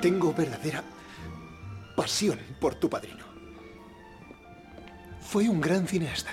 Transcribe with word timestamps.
Tengo 0.00 0.32
verdadera 0.32 0.82
pasión 1.94 2.38
por 2.58 2.74
tu 2.74 2.88
padrino. 2.88 3.24
Fue 5.20 5.48
un 5.48 5.60
gran 5.60 5.86
cineasta. 5.86 6.30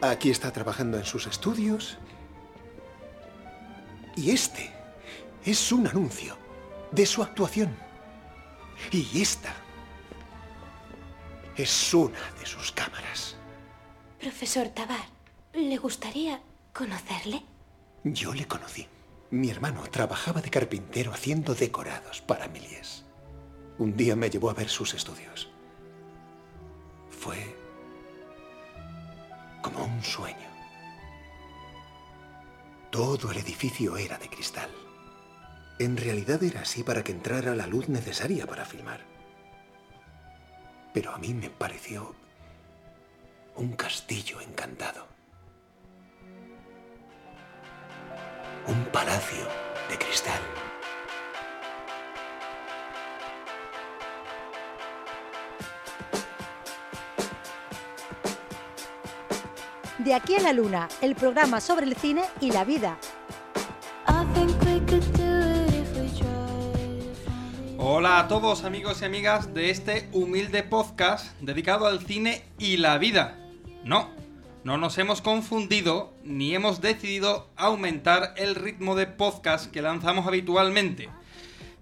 Aquí 0.00 0.30
está 0.30 0.52
trabajando 0.52 0.96
en 0.96 1.04
sus 1.04 1.26
estudios. 1.26 1.98
Y 4.16 4.30
este 4.30 4.70
es 5.44 5.72
un 5.72 5.86
anuncio 5.86 6.36
de 6.92 7.06
su 7.06 7.22
actuación. 7.22 7.76
Y 8.92 9.20
esta 9.20 9.52
es 11.56 11.92
una 11.92 12.18
de 12.38 12.46
sus 12.46 12.70
cámaras. 12.70 13.36
Profesor 14.20 14.68
Tabar, 14.68 15.06
¿le 15.54 15.76
gustaría 15.76 16.40
conocerle? 16.72 17.42
Yo 18.04 18.32
le 18.32 18.46
conocí. 18.46 18.86
Mi 19.30 19.48
hermano 19.48 19.82
trabajaba 19.82 20.40
de 20.40 20.50
carpintero 20.50 21.12
haciendo 21.12 21.54
decorados 21.54 22.20
para 22.20 22.48
Méliès. 22.48 23.04
Un 23.78 23.96
día 23.96 24.16
me 24.16 24.28
llevó 24.28 24.50
a 24.50 24.54
ver 24.54 24.68
sus 24.68 24.92
estudios. 24.92 25.48
Fue 27.10 27.54
como 29.62 29.84
un 29.84 30.02
sueño. 30.02 30.50
Todo 32.90 33.30
el 33.30 33.38
edificio 33.38 33.96
era 33.96 34.18
de 34.18 34.28
cristal. 34.28 34.70
En 35.78 35.96
realidad 35.96 36.42
era 36.42 36.62
así 36.62 36.82
para 36.82 37.04
que 37.04 37.12
entrara 37.12 37.54
la 37.54 37.68
luz 37.68 37.88
necesaria 37.88 38.48
para 38.48 38.64
filmar. 38.64 39.00
Pero 40.92 41.12
a 41.12 41.18
mí 41.18 41.34
me 41.34 41.50
pareció 41.50 42.16
un 43.54 43.74
castillo 43.74 44.40
encantado. 44.40 45.09
Un 48.70 48.84
palacio 48.92 49.48
de 49.88 49.98
cristal. 49.98 50.40
De 59.98 60.14
aquí 60.14 60.36
a 60.36 60.40
la 60.40 60.52
luna, 60.52 60.88
el 61.00 61.16
programa 61.16 61.60
sobre 61.60 61.84
el 61.84 61.96
cine 61.96 62.22
y 62.40 62.52
la 62.52 62.62
vida. 62.62 62.96
Hola 67.76 68.20
a 68.20 68.28
todos 68.28 68.62
amigos 68.62 69.02
y 69.02 69.04
amigas 69.04 69.52
de 69.52 69.70
este 69.70 70.08
humilde 70.12 70.62
podcast 70.62 71.36
dedicado 71.40 71.88
al 71.88 72.06
cine 72.06 72.44
y 72.56 72.76
la 72.76 72.98
vida. 72.98 73.36
No, 73.82 74.10
no 74.62 74.76
nos 74.76 74.98
hemos 74.98 75.22
confundido 75.22 76.12
ni 76.22 76.54
hemos 76.54 76.80
decidido 76.80 77.48
aumentar 77.56 78.34
el 78.36 78.54
ritmo 78.54 78.94
de 78.94 79.06
podcast 79.06 79.70
que 79.70 79.82
lanzamos 79.82 80.26
habitualmente. 80.26 81.08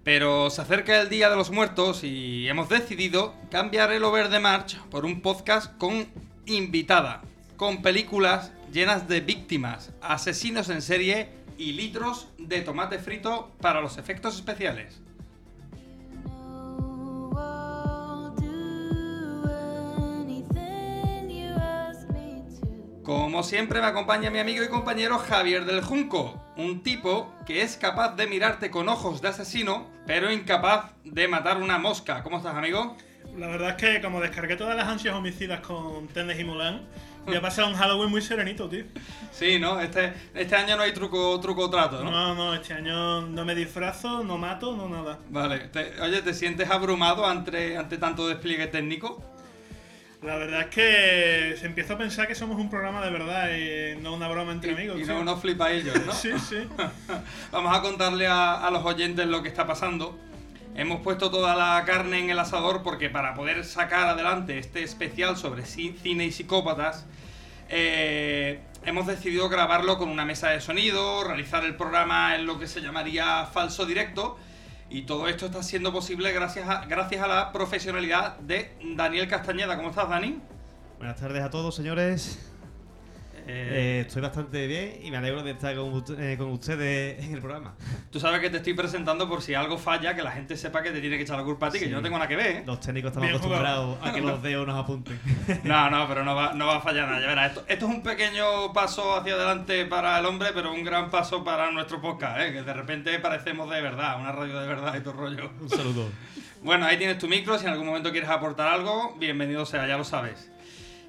Pero 0.03 0.49
se 0.49 0.61
acerca 0.61 1.01
el 1.01 1.09
Día 1.09 1.29
de 1.29 1.35
los 1.35 1.51
Muertos 1.51 2.03
y 2.03 2.47
hemos 2.47 2.69
decidido 2.69 3.33
cambiar 3.51 3.91
el 3.91 4.03
Over 4.03 4.29
the 4.29 4.39
March 4.39 4.79
por 4.89 5.05
un 5.05 5.21
podcast 5.21 5.77
con 5.77 6.07
invitada, 6.45 7.21
con 7.57 7.81
películas 7.81 8.53
llenas 8.71 9.07
de 9.07 9.19
víctimas, 9.19 9.91
asesinos 10.01 10.69
en 10.69 10.81
serie 10.81 11.29
y 11.57 11.73
litros 11.73 12.29
de 12.37 12.61
tomate 12.61 12.97
frito 12.97 13.51
para 13.59 13.81
los 13.81 13.97
efectos 13.97 14.35
especiales. 14.35 15.01
Como 23.09 23.41
siempre 23.41 23.81
me 23.81 23.87
acompaña 23.87 24.29
mi 24.29 24.37
amigo 24.37 24.63
y 24.63 24.67
compañero 24.67 25.17
Javier 25.17 25.65
del 25.65 25.81
Junco, 25.81 26.39
un 26.57 26.83
tipo 26.83 27.33
que 27.47 27.63
es 27.63 27.75
capaz 27.75 28.15
de 28.15 28.27
mirarte 28.27 28.69
con 28.69 28.87
ojos 28.87 29.19
de 29.19 29.29
asesino, 29.29 29.89
pero 30.05 30.31
incapaz 30.31 30.91
de 31.03 31.27
matar 31.27 31.57
una 31.57 31.79
mosca. 31.79 32.21
¿Cómo 32.21 32.37
estás, 32.37 32.53
amigo? 32.55 32.95
La 33.35 33.47
verdad 33.47 33.69
es 33.71 33.75
que 33.77 34.01
como 34.03 34.21
descargué 34.21 34.57
todas 34.57 34.75
las 34.75 34.87
ansias 34.87 35.15
homicidas 35.15 35.61
con 35.61 36.07
Tendes 36.09 36.39
y 36.39 36.43
Mulan, 36.43 36.87
ya 37.25 37.39
ha 37.39 37.41
pasado 37.41 37.69
un 37.69 37.73
Halloween 37.73 38.11
muy 38.11 38.21
serenito, 38.21 38.69
tío. 38.69 38.83
Sí, 39.31 39.57
¿no? 39.57 39.79
Este, 39.81 40.13
este 40.35 40.55
año 40.55 40.77
no 40.77 40.83
hay 40.83 40.93
truco, 40.93 41.39
truco 41.39 41.63
o 41.63 41.69
trato, 41.71 42.03
¿no? 42.03 42.11
No, 42.11 42.35
no, 42.35 42.53
este 42.53 42.75
año 42.75 43.21
no 43.21 43.43
me 43.43 43.55
disfrazo, 43.55 44.23
no 44.23 44.37
mato, 44.37 44.77
no 44.77 44.87
nada. 44.87 45.17
Vale. 45.31 45.57
Te- 45.69 45.99
oye, 45.99 46.21
¿te 46.21 46.35
sientes 46.35 46.69
abrumado 46.69 47.25
ante, 47.25 47.75
ante 47.75 47.97
tanto 47.97 48.27
despliegue 48.27 48.67
técnico? 48.67 49.23
La 50.21 50.35
verdad 50.35 50.61
es 50.61 50.67
que 50.67 51.55
se 51.57 51.65
empieza 51.65 51.93
a 51.93 51.97
pensar 51.97 52.27
que 52.27 52.35
somos 52.35 52.57
un 52.59 52.69
programa 52.69 53.01
de 53.05 53.09
verdad 53.09 53.49
y 53.55 54.01
no 54.01 54.13
una 54.13 54.27
broma 54.27 54.51
entre 54.51 54.73
amigos. 54.73 54.97
y 54.99 55.03
tío. 55.05 55.13
no 55.13 55.21
unos 55.21 55.39
flipaillos, 55.41 55.95
¿no? 56.05 56.11
Sí, 56.13 56.31
sí. 56.39 56.57
Vamos 57.51 57.77
a 57.77 57.81
contarle 57.81 58.27
a, 58.27 58.65
a 58.65 58.69
los 58.69 58.83
oyentes 58.83 59.25
lo 59.27 59.41
que 59.41 59.47
está 59.47 59.65
pasando. 59.65 60.19
Hemos 60.75 61.01
puesto 61.01 61.31
toda 61.31 61.55
la 61.55 61.83
carne 61.85 62.19
en 62.19 62.29
el 62.29 62.39
asador 62.39 62.83
porque 62.83 63.09
para 63.09 63.33
poder 63.33 63.63
sacar 63.65 64.07
adelante 64.09 64.57
este 64.59 64.83
especial 64.83 65.37
sobre 65.37 65.63
ci- 65.63 65.95
cine 65.97 66.25
y 66.25 66.31
psicópatas, 66.33 67.05
eh, 67.69 68.59
hemos 68.85 69.07
decidido 69.07 69.47
grabarlo 69.47 69.97
con 69.97 70.09
una 70.09 70.25
mesa 70.25 70.49
de 70.49 70.59
sonido, 70.59 71.23
realizar 71.23 71.63
el 71.63 71.75
programa 71.75 72.35
en 72.35 72.45
lo 72.45 72.59
que 72.59 72.67
se 72.67 72.81
llamaría 72.81 73.45
falso 73.45 73.85
directo. 73.85 74.37
Y 74.89 75.03
todo 75.03 75.27
esto 75.27 75.45
está 75.45 75.61
siendo 75.61 75.91
posible 75.93 76.31
gracias 76.31 76.67
a, 76.67 76.85
gracias 76.85 77.21
a 77.21 77.27
la 77.27 77.51
profesionalidad 77.51 78.37
de 78.39 78.75
Daniel 78.95 79.27
Castañeda. 79.27 79.77
¿Cómo 79.77 79.89
estás, 79.89 80.09
Dani? 80.09 80.39
Buenas 80.97 81.17
tardes 81.19 81.43
a 81.43 81.49
todos, 81.49 81.75
señores. 81.75 82.39
Eh, 83.51 84.03
estoy 84.05 84.21
bastante 84.21 84.67
bien 84.67 84.99
y 85.01 85.11
me 85.11 85.17
alegro 85.17 85.41
de 85.43 85.51
estar 85.51 85.75
con, 85.75 86.03
eh, 86.19 86.35
con 86.37 86.51
ustedes 86.51 87.23
en 87.23 87.33
el 87.33 87.39
programa. 87.39 87.73
Tú 88.11 88.19
sabes 88.19 88.39
que 88.41 88.49
te 88.49 88.57
estoy 88.57 88.73
presentando 88.73 89.27
por 89.27 89.41
si 89.41 89.55
algo 89.55 89.77
falla, 89.77 90.15
que 90.15 90.21
la 90.21 90.31
gente 90.31 90.55
sepa 90.55 90.83
que 90.83 90.91
te 90.91 91.01
tiene 91.01 91.17
que 91.17 91.23
echar 91.23 91.37
la 91.37 91.43
culpa 91.43 91.67
a 91.67 91.71
ti, 91.71 91.79
que 91.79 91.89
yo 91.89 91.97
no 91.97 92.03
tengo 92.03 92.17
nada 92.17 92.27
que 92.27 92.35
ver. 92.35 92.47
¿eh? 92.47 92.63
Los 92.65 92.79
técnicos 92.79 93.09
estamos 93.09 93.29
acostumbrados 93.29 93.97
a 94.01 94.13
que 94.13 94.21
los 94.21 94.41
dedos 94.43 94.67
nos 94.67 94.77
apunten. 94.77 95.19
No, 95.63 95.89
no, 95.89 96.07
pero 96.07 96.23
no 96.23 96.35
va, 96.35 96.53
no 96.53 96.67
va 96.67 96.77
a 96.77 96.81
fallar 96.81 97.07
nada. 97.07 97.21
Ya 97.21 97.27
verás, 97.27 97.47
esto, 97.49 97.65
esto 97.67 97.85
es 97.87 97.91
un 97.91 98.03
pequeño 98.03 98.71
paso 98.73 99.15
hacia 99.15 99.33
adelante 99.33 99.85
para 99.85 100.19
el 100.19 100.25
hombre, 100.25 100.49
pero 100.53 100.71
un 100.71 100.83
gran 100.83 101.09
paso 101.09 101.43
para 101.43 101.71
nuestro 101.71 101.99
podcast, 102.01 102.39
¿eh? 102.41 102.53
que 102.53 102.61
de 102.61 102.73
repente 102.73 103.17
parecemos 103.19 103.69
de 103.69 103.81
verdad, 103.81 104.19
una 104.19 104.31
radio 104.31 104.59
de 104.59 104.67
verdad 104.67 104.95
y 104.95 105.01
todo 105.01 105.13
rollo. 105.13 105.49
Un 105.59 105.69
saludo. 105.69 106.09
Bueno, 106.61 106.85
ahí 106.85 106.97
tienes 106.97 107.17
tu 107.17 107.29
micro, 107.29 107.57
si 107.57 107.65
en 107.65 107.71
algún 107.71 107.87
momento 107.87 108.11
quieres 108.11 108.29
aportar 108.29 108.67
algo, 108.67 109.15
bienvenido 109.17 109.65
sea, 109.65 109.87
ya 109.87 109.97
lo 109.97 110.03
sabes. 110.03 110.51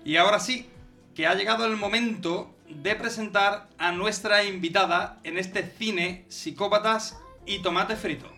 Y 0.04 0.14
ahora 0.14 0.38
sí, 0.38 0.70
que 1.20 1.26
ha 1.26 1.34
llegado 1.34 1.66
el 1.66 1.76
momento 1.76 2.50
de 2.66 2.96
presentar 2.96 3.68
a 3.76 3.92
nuestra 3.92 4.42
invitada 4.42 5.20
en 5.22 5.36
este 5.36 5.62
cine 5.62 6.24
Psicópatas 6.28 7.18
y 7.44 7.60
Tomate 7.60 7.94
Frito. 7.94 8.32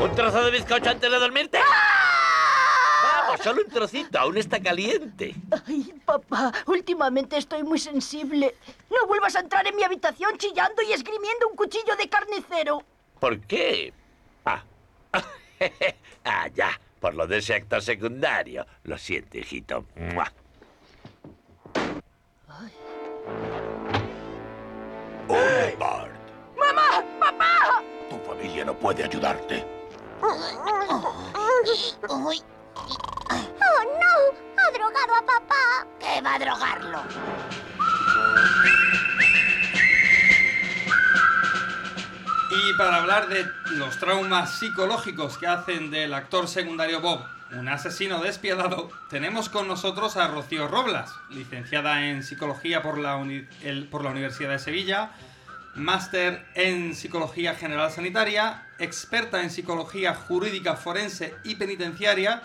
¿Un 0.00 0.14
trozo 0.14 0.44
de 0.44 0.50
bizcocho 0.52 0.90
antes 0.90 1.10
de 1.10 1.18
dormirte? 1.18 1.59
Solo 3.42 3.62
un 3.62 3.70
trocito, 3.70 4.18
aún 4.18 4.36
está 4.36 4.60
caliente. 4.60 5.34
Ay, 5.66 5.94
papá, 6.04 6.52
últimamente 6.66 7.38
estoy 7.38 7.62
muy 7.62 7.78
sensible. 7.78 8.54
No 8.90 9.06
vuelvas 9.06 9.34
a 9.36 9.40
entrar 9.40 9.66
en 9.66 9.76
mi 9.76 9.82
habitación 9.82 10.36
chillando 10.36 10.82
y 10.82 10.92
esgrimiendo 10.92 11.48
un 11.48 11.56
cuchillo 11.56 11.96
de 11.96 12.08
carnicero. 12.08 12.82
¿Por 13.18 13.40
qué? 13.40 13.92
Ah. 14.44 14.62
ah, 16.24 16.48
ya, 16.54 16.78
por 17.00 17.14
lo 17.14 17.26
de 17.26 17.38
ese 17.38 17.54
actor 17.54 17.82
secundario. 17.82 18.66
Lo 18.84 18.98
siento, 18.98 19.38
hijito. 19.38 19.86
¡Mua! 19.96 20.30
¡Oh, 25.28 25.78
Bart! 25.78 26.12
¡Mamá! 26.58 27.04
¡Papá! 27.18 27.82
Tu 28.10 28.18
familia 28.18 28.64
no 28.64 28.76
puede 28.78 29.04
ayudarte. 29.04 29.64
¡Oh, 32.88 33.84
no! 33.84 34.62
¡Ha 34.62 34.70
drogado 34.72 35.14
a 35.16 35.26
papá! 35.26 35.86
¿Qué 35.98 36.20
va 36.22 36.34
a 36.34 36.38
drogarlo? 36.38 37.02
Y 42.50 42.72
para 42.74 42.96
hablar 42.96 43.28
de 43.28 43.46
los 43.76 43.98
traumas 43.98 44.58
psicológicos 44.58 45.38
que 45.38 45.46
hacen 45.46 45.90
del 45.90 46.12
actor 46.14 46.48
secundario 46.48 47.00
Bob 47.00 47.24
un 47.52 47.68
asesino 47.68 48.20
despiadado, 48.20 48.90
tenemos 49.08 49.48
con 49.48 49.66
nosotros 49.66 50.16
a 50.16 50.28
Rocío 50.28 50.68
Roblas, 50.68 51.12
licenciada 51.30 52.06
en 52.06 52.22
psicología 52.22 52.80
por 52.80 52.96
la, 52.96 53.16
uni- 53.16 53.44
el- 53.62 53.88
por 53.88 54.04
la 54.04 54.10
Universidad 54.10 54.50
de 54.50 54.60
Sevilla, 54.60 55.10
máster 55.74 56.46
en 56.54 56.94
psicología 56.94 57.56
general 57.56 57.90
sanitaria, 57.90 58.68
experta 58.78 59.42
en 59.42 59.50
psicología 59.50 60.14
jurídica 60.14 60.76
forense 60.76 61.34
y 61.42 61.56
penitenciaria 61.56 62.40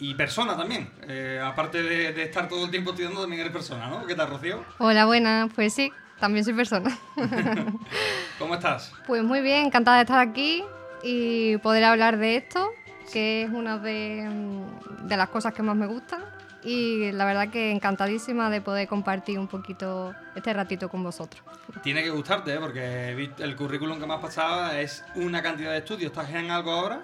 y 0.00 0.14
persona 0.14 0.56
también. 0.56 0.90
Eh, 1.06 1.40
aparte 1.44 1.82
de, 1.82 2.12
de 2.12 2.22
estar 2.22 2.48
todo 2.48 2.64
el 2.64 2.70
tiempo 2.70 2.90
estudiando, 2.90 3.20
también 3.20 3.42
eres 3.42 3.52
persona, 3.52 3.86
¿no? 3.86 4.06
¿Qué 4.06 4.14
tal, 4.14 4.28
Rocío? 4.28 4.64
Hola, 4.78 5.04
buenas. 5.04 5.52
Pues 5.54 5.74
sí, 5.74 5.92
también 6.18 6.44
soy 6.44 6.54
persona. 6.54 6.98
¿Cómo 8.38 8.54
estás? 8.54 8.92
Pues 9.06 9.22
muy 9.22 9.42
bien, 9.42 9.66
encantada 9.66 9.98
de 9.98 10.02
estar 10.02 10.18
aquí 10.18 10.64
y 11.02 11.58
poder 11.58 11.84
hablar 11.84 12.16
de 12.16 12.36
esto, 12.36 12.70
que 13.12 13.42
es 13.42 13.50
una 13.50 13.78
de, 13.78 14.26
mm, 14.28 15.06
de 15.06 15.16
las 15.16 15.28
cosas 15.28 15.52
que 15.52 15.62
más 15.62 15.76
me 15.76 15.86
gustan. 15.86 16.22
Y 16.62 17.12
la 17.12 17.24
verdad 17.24 17.48
que 17.48 17.70
encantadísima 17.70 18.50
de 18.50 18.60
poder 18.60 18.86
compartir 18.86 19.38
un 19.38 19.48
poquito 19.48 20.14
este 20.34 20.52
ratito 20.52 20.90
con 20.90 21.02
vosotros. 21.02 21.42
Tiene 21.82 22.02
que 22.02 22.10
gustarte, 22.10 22.52
¿eh? 22.52 22.58
porque 22.58 23.30
el 23.38 23.56
currículum 23.56 23.98
que 23.98 24.06
me 24.06 24.14
has 24.14 24.20
pasado 24.20 24.72
es 24.72 25.02
una 25.14 25.42
cantidad 25.42 25.72
de 25.72 25.78
estudios. 25.78 26.10
¿Estás 26.10 26.28
en 26.30 26.50
algo 26.50 26.72
ahora? 26.72 27.00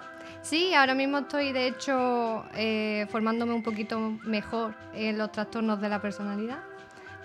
Sí, 0.49 0.73
ahora 0.73 0.95
mismo 0.95 1.17
estoy 1.17 1.51
de 1.51 1.67
hecho 1.67 2.45
eh, 2.55 3.05
formándome 3.11 3.53
un 3.53 3.63
poquito 3.63 3.99
mejor 4.23 4.73
en 4.93 5.17
los 5.17 5.29
trastornos 5.29 5.81
de 5.81 5.89
la 5.89 6.01
personalidad, 6.01 6.59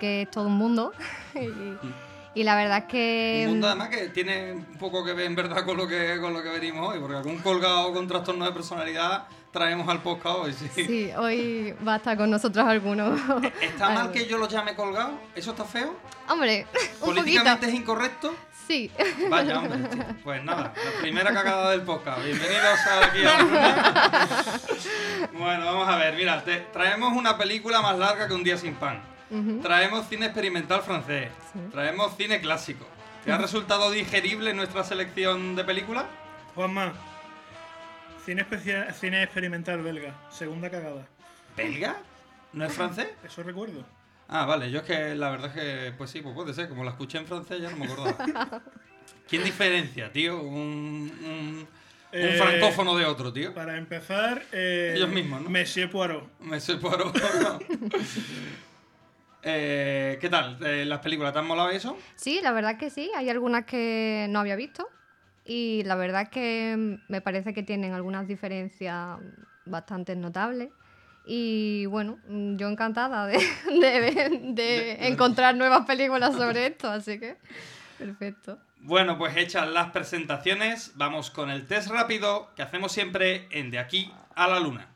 que 0.00 0.22
es 0.22 0.30
todo 0.30 0.48
un 0.48 0.56
mundo. 0.56 0.92
y, 1.36 2.40
y 2.40 2.42
la 2.42 2.56
verdad 2.56 2.78
es 2.78 2.84
que... 2.86 3.42
Un 3.44 3.52
mundo 3.52 3.68
además 3.68 3.90
que 3.90 4.08
tiene 4.08 4.54
un 4.54 4.76
poco 4.76 5.04
que 5.04 5.12
ver 5.12 5.26
en 5.26 5.36
verdad 5.36 5.64
con 5.64 5.76
lo 5.76 5.86
que, 5.86 6.18
con 6.20 6.32
lo 6.32 6.42
que 6.42 6.48
venimos 6.48 6.88
hoy, 6.88 6.98
porque 6.98 7.14
algún 7.14 7.38
colgado 7.38 7.92
con 7.92 8.08
trastorno 8.08 8.44
de 8.44 8.50
personalidad 8.50 9.28
traemos 9.52 9.86
al 9.88 10.02
podcast 10.02 10.38
hoy. 10.40 10.52
Sí. 10.52 10.68
Sí, 10.74 11.10
hoy 11.16 11.76
va 11.86 11.94
a 11.94 11.96
estar 11.98 12.16
con 12.16 12.28
nosotros 12.28 12.66
algunos. 12.66 13.20
¿Está 13.60 13.90
mal 13.94 14.10
que 14.10 14.26
yo 14.26 14.36
lo 14.36 14.48
llame 14.48 14.74
colgado? 14.74 15.12
¿Eso 15.36 15.52
está 15.52 15.64
feo? 15.64 15.94
Hombre, 16.28 16.66
un 16.72 17.00
poquito. 17.00 17.04
¿Políticamente 17.04 17.66
es 17.68 17.74
incorrecto? 17.74 18.34
Sí. 18.66 18.90
Vaya, 19.28 19.58
hombre. 19.58 19.78
Pues 20.22 20.42
nada, 20.44 20.72
la 20.74 21.00
primera 21.00 21.32
cagada 21.32 21.70
del 21.72 21.82
podcast. 21.82 22.22
Bienvenidos 22.24 22.78
aquí 23.02 23.24
a 23.24 24.58
Bueno, 25.32 25.64
vamos 25.66 25.88
a 25.88 25.96
ver. 25.96 26.14
Mira, 26.14 26.42
te- 26.44 26.60
traemos 26.72 27.12
una 27.16 27.36
película 27.36 27.80
más 27.82 27.98
larga 27.98 28.28
que 28.28 28.34
Un 28.34 28.44
día 28.44 28.56
sin 28.56 28.74
pan. 28.74 29.00
Traemos 29.62 30.06
cine 30.08 30.26
experimental 30.26 30.82
francés. 30.82 31.30
Traemos 31.70 32.16
cine 32.16 32.40
clásico. 32.40 32.86
¿Te 33.24 33.32
ha 33.32 33.38
resultado 33.38 33.90
digerible 33.90 34.52
nuestra 34.52 34.84
selección 34.84 35.54
de 35.56 35.64
películas? 35.64 36.04
Juanma, 36.54 36.92
cine, 38.26 38.42
especial, 38.42 38.92
cine 38.94 39.22
experimental 39.22 39.80
belga, 39.80 40.14
segunda 40.30 40.68
cagada. 40.70 41.06
¿Belga? 41.56 41.96
¿No 42.52 42.64
es 42.66 42.74
francés? 42.74 43.08
Eso 43.24 43.42
recuerdo. 43.42 43.84
Ah, 44.34 44.46
vale, 44.46 44.70
yo 44.70 44.78
es 44.78 44.84
que 44.84 45.14
la 45.14 45.28
verdad 45.30 45.50
es 45.54 45.62
que, 45.62 45.92
pues 45.96 46.10
sí, 46.10 46.22
pues 46.22 46.34
puede 46.34 46.54
ser, 46.54 46.68
como 46.68 46.84
la 46.84 46.90
escuché 46.92 47.18
en 47.18 47.26
francés 47.26 47.60
ya 47.60 47.70
no 47.70 47.76
me 47.76 47.84
acordaba. 47.84 48.16
¿Quién 49.28 49.44
diferencia, 49.44 50.10
tío? 50.10 50.40
Un, 50.40 51.12
un, 51.22 51.58
un 51.58 51.68
Eh, 52.12 52.38
francófono 52.38 52.96
de 52.96 53.04
otro, 53.04 53.30
tío. 53.32 53.52
Para 53.52 53.76
empezar, 53.76 54.42
eh, 54.52 54.94
Ellos 54.96 55.10
mismos, 55.10 55.42
¿no? 55.42 55.50
Monsieur 55.50 55.90
Poirot. 55.90 56.30
Monsieur 56.40 56.80
Poirot. 56.80 57.14
Eh, 59.44 60.18
¿Qué 60.20 60.28
tal? 60.28 60.56
Eh, 60.64 60.84
¿Las 60.86 61.00
películas 61.00 61.32
te 61.32 61.40
han 61.40 61.46
molado 61.48 61.70
eso? 61.70 61.98
Sí, 62.14 62.38
la 62.42 62.52
verdad 62.52 62.78
que 62.78 62.90
sí. 62.90 63.10
Hay 63.16 63.28
algunas 63.28 63.64
que 63.64 64.26
no 64.30 64.38
había 64.38 64.54
visto. 64.54 64.88
Y 65.44 65.82
la 65.84 65.96
verdad 65.96 66.28
que 66.28 66.98
me 67.08 67.20
parece 67.20 67.52
que 67.52 67.64
tienen 67.64 67.92
algunas 67.92 68.28
diferencias 68.28 69.18
bastante 69.64 70.14
notables. 70.14 70.68
Y 71.24 71.86
bueno, 71.86 72.18
mm, 72.28 72.56
yo 72.56 72.68
encantada 72.68 73.26
de, 73.26 73.38
de- 73.68 74.40
de 74.54 75.06
encontrar 75.08 75.54
nuevas 75.56 75.86
películas 75.86 76.34
sobre 76.34 76.66
esto, 76.66 76.90
así 76.90 77.18
que 77.20 77.36
perfecto. 77.98 78.58
Bueno, 78.84 79.16
pues 79.16 79.36
hechas 79.36 79.68
las 79.68 79.90
presentaciones, 79.92 80.92
vamos 80.96 81.30
con 81.30 81.50
el 81.50 81.66
test 81.68 81.88
rápido 81.88 82.50
que 82.56 82.62
hacemos 82.62 82.90
siempre 82.90 83.46
en 83.52 83.70
De 83.70 83.78
aquí 83.78 84.12
a 84.34 84.48
la 84.48 84.58
luna. 84.58 84.88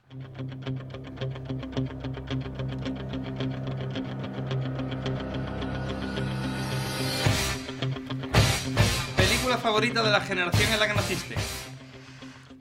Película 9.16 9.58
favorita 9.58 10.02
de 10.02 10.10
la 10.10 10.20
generación 10.20 10.72
en 10.72 10.80
la 10.80 10.86
que 10.88 10.94
naciste. 10.94 11.34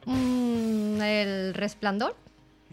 Mm, 0.06 1.02
el 1.02 1.54
resplandor, 1.54 2.16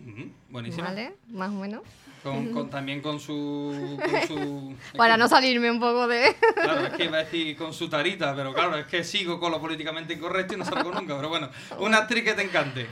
Ujú, 0.06 0.30
Buenísima. 0.48 0.84
¿vale? 0.88 1.14
Más 1.28 1.50
o 1.50 1.54
menos. 1.54 1.82
Con, 2.22 2.52
con- 2.52 2.70
también 2.70 3.00
con 3.00 3.18
su. 3.18 3.98
Con 4.00 4.28
su 4.28 4.76
es 4.92 4.92
Para 4.96 5.14
que- 5.14 5.18
no 5.20 5.28
salirme 5.28 5.70
un 5.70 5.80
poco 5.80 6.06
de... 6.06 6.34
Claro, 6.54 6.86
es 6.86 6.92
que 6.92 7.04
iba 7.06 7.18
a 7.18 7.24
decir 7.24 7.56
con 7.56 7.72
su 7.72 7.88
tarita, 7.88 8.34
pero 8.36 8.54
claro, 8.54 8.76
es 8.76 8.86
que 8.86 9.02
sigo 9.02 9.40
con 9.40 9.50
lo 9.50 9.60
políticamente 9.60 10.14
incorrecto 10.14 10.54
y 10.54 10.58
no 10.58 10.64
salgo 10.64 10.92
nunca. 10.92 11.16
Pero 11.16 11.28
bueno, 11.28 11.48
una 11.80 11.98
actriz 11.98 12.22
que 12.22 12.34
te 12.34 12.42
encante. 12.42 12.86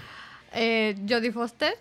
Eh, 0.52 0.96
Jodie 1.08 1.30
Foster. 1.30 1.74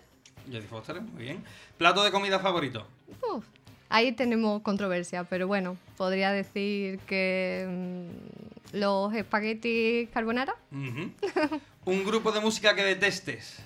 Jodie 0.46 0.62
Foster, 0.62 1.00
muy 1.00 1.24
bien. 1.24 1.44
Plato 1.76 2.04
de 2.04 2.12
comida 2.12 2.38
favorito. 2.38 2.86
Uf, 3.32 3.44
ahí 3.88 4.12
tenemos 4.12 4.62
controversia, 4.62 5.24
pero 5.24 5.48
bueno, 5.48 5.76
podría 5.96 6.30
decir 6.30 7.00
que 7.00 7.66
mm, 7.68 8.76
los 8.76 9.12
espaguetis 9.12 10.08
carbonara. 10.10 10.54
Un 10.70 12.04
grupo 12.04 12.30
de 12.30 12.40
música 12.40 12.76
que 12.76 12.84
detestes. 12.84 13.58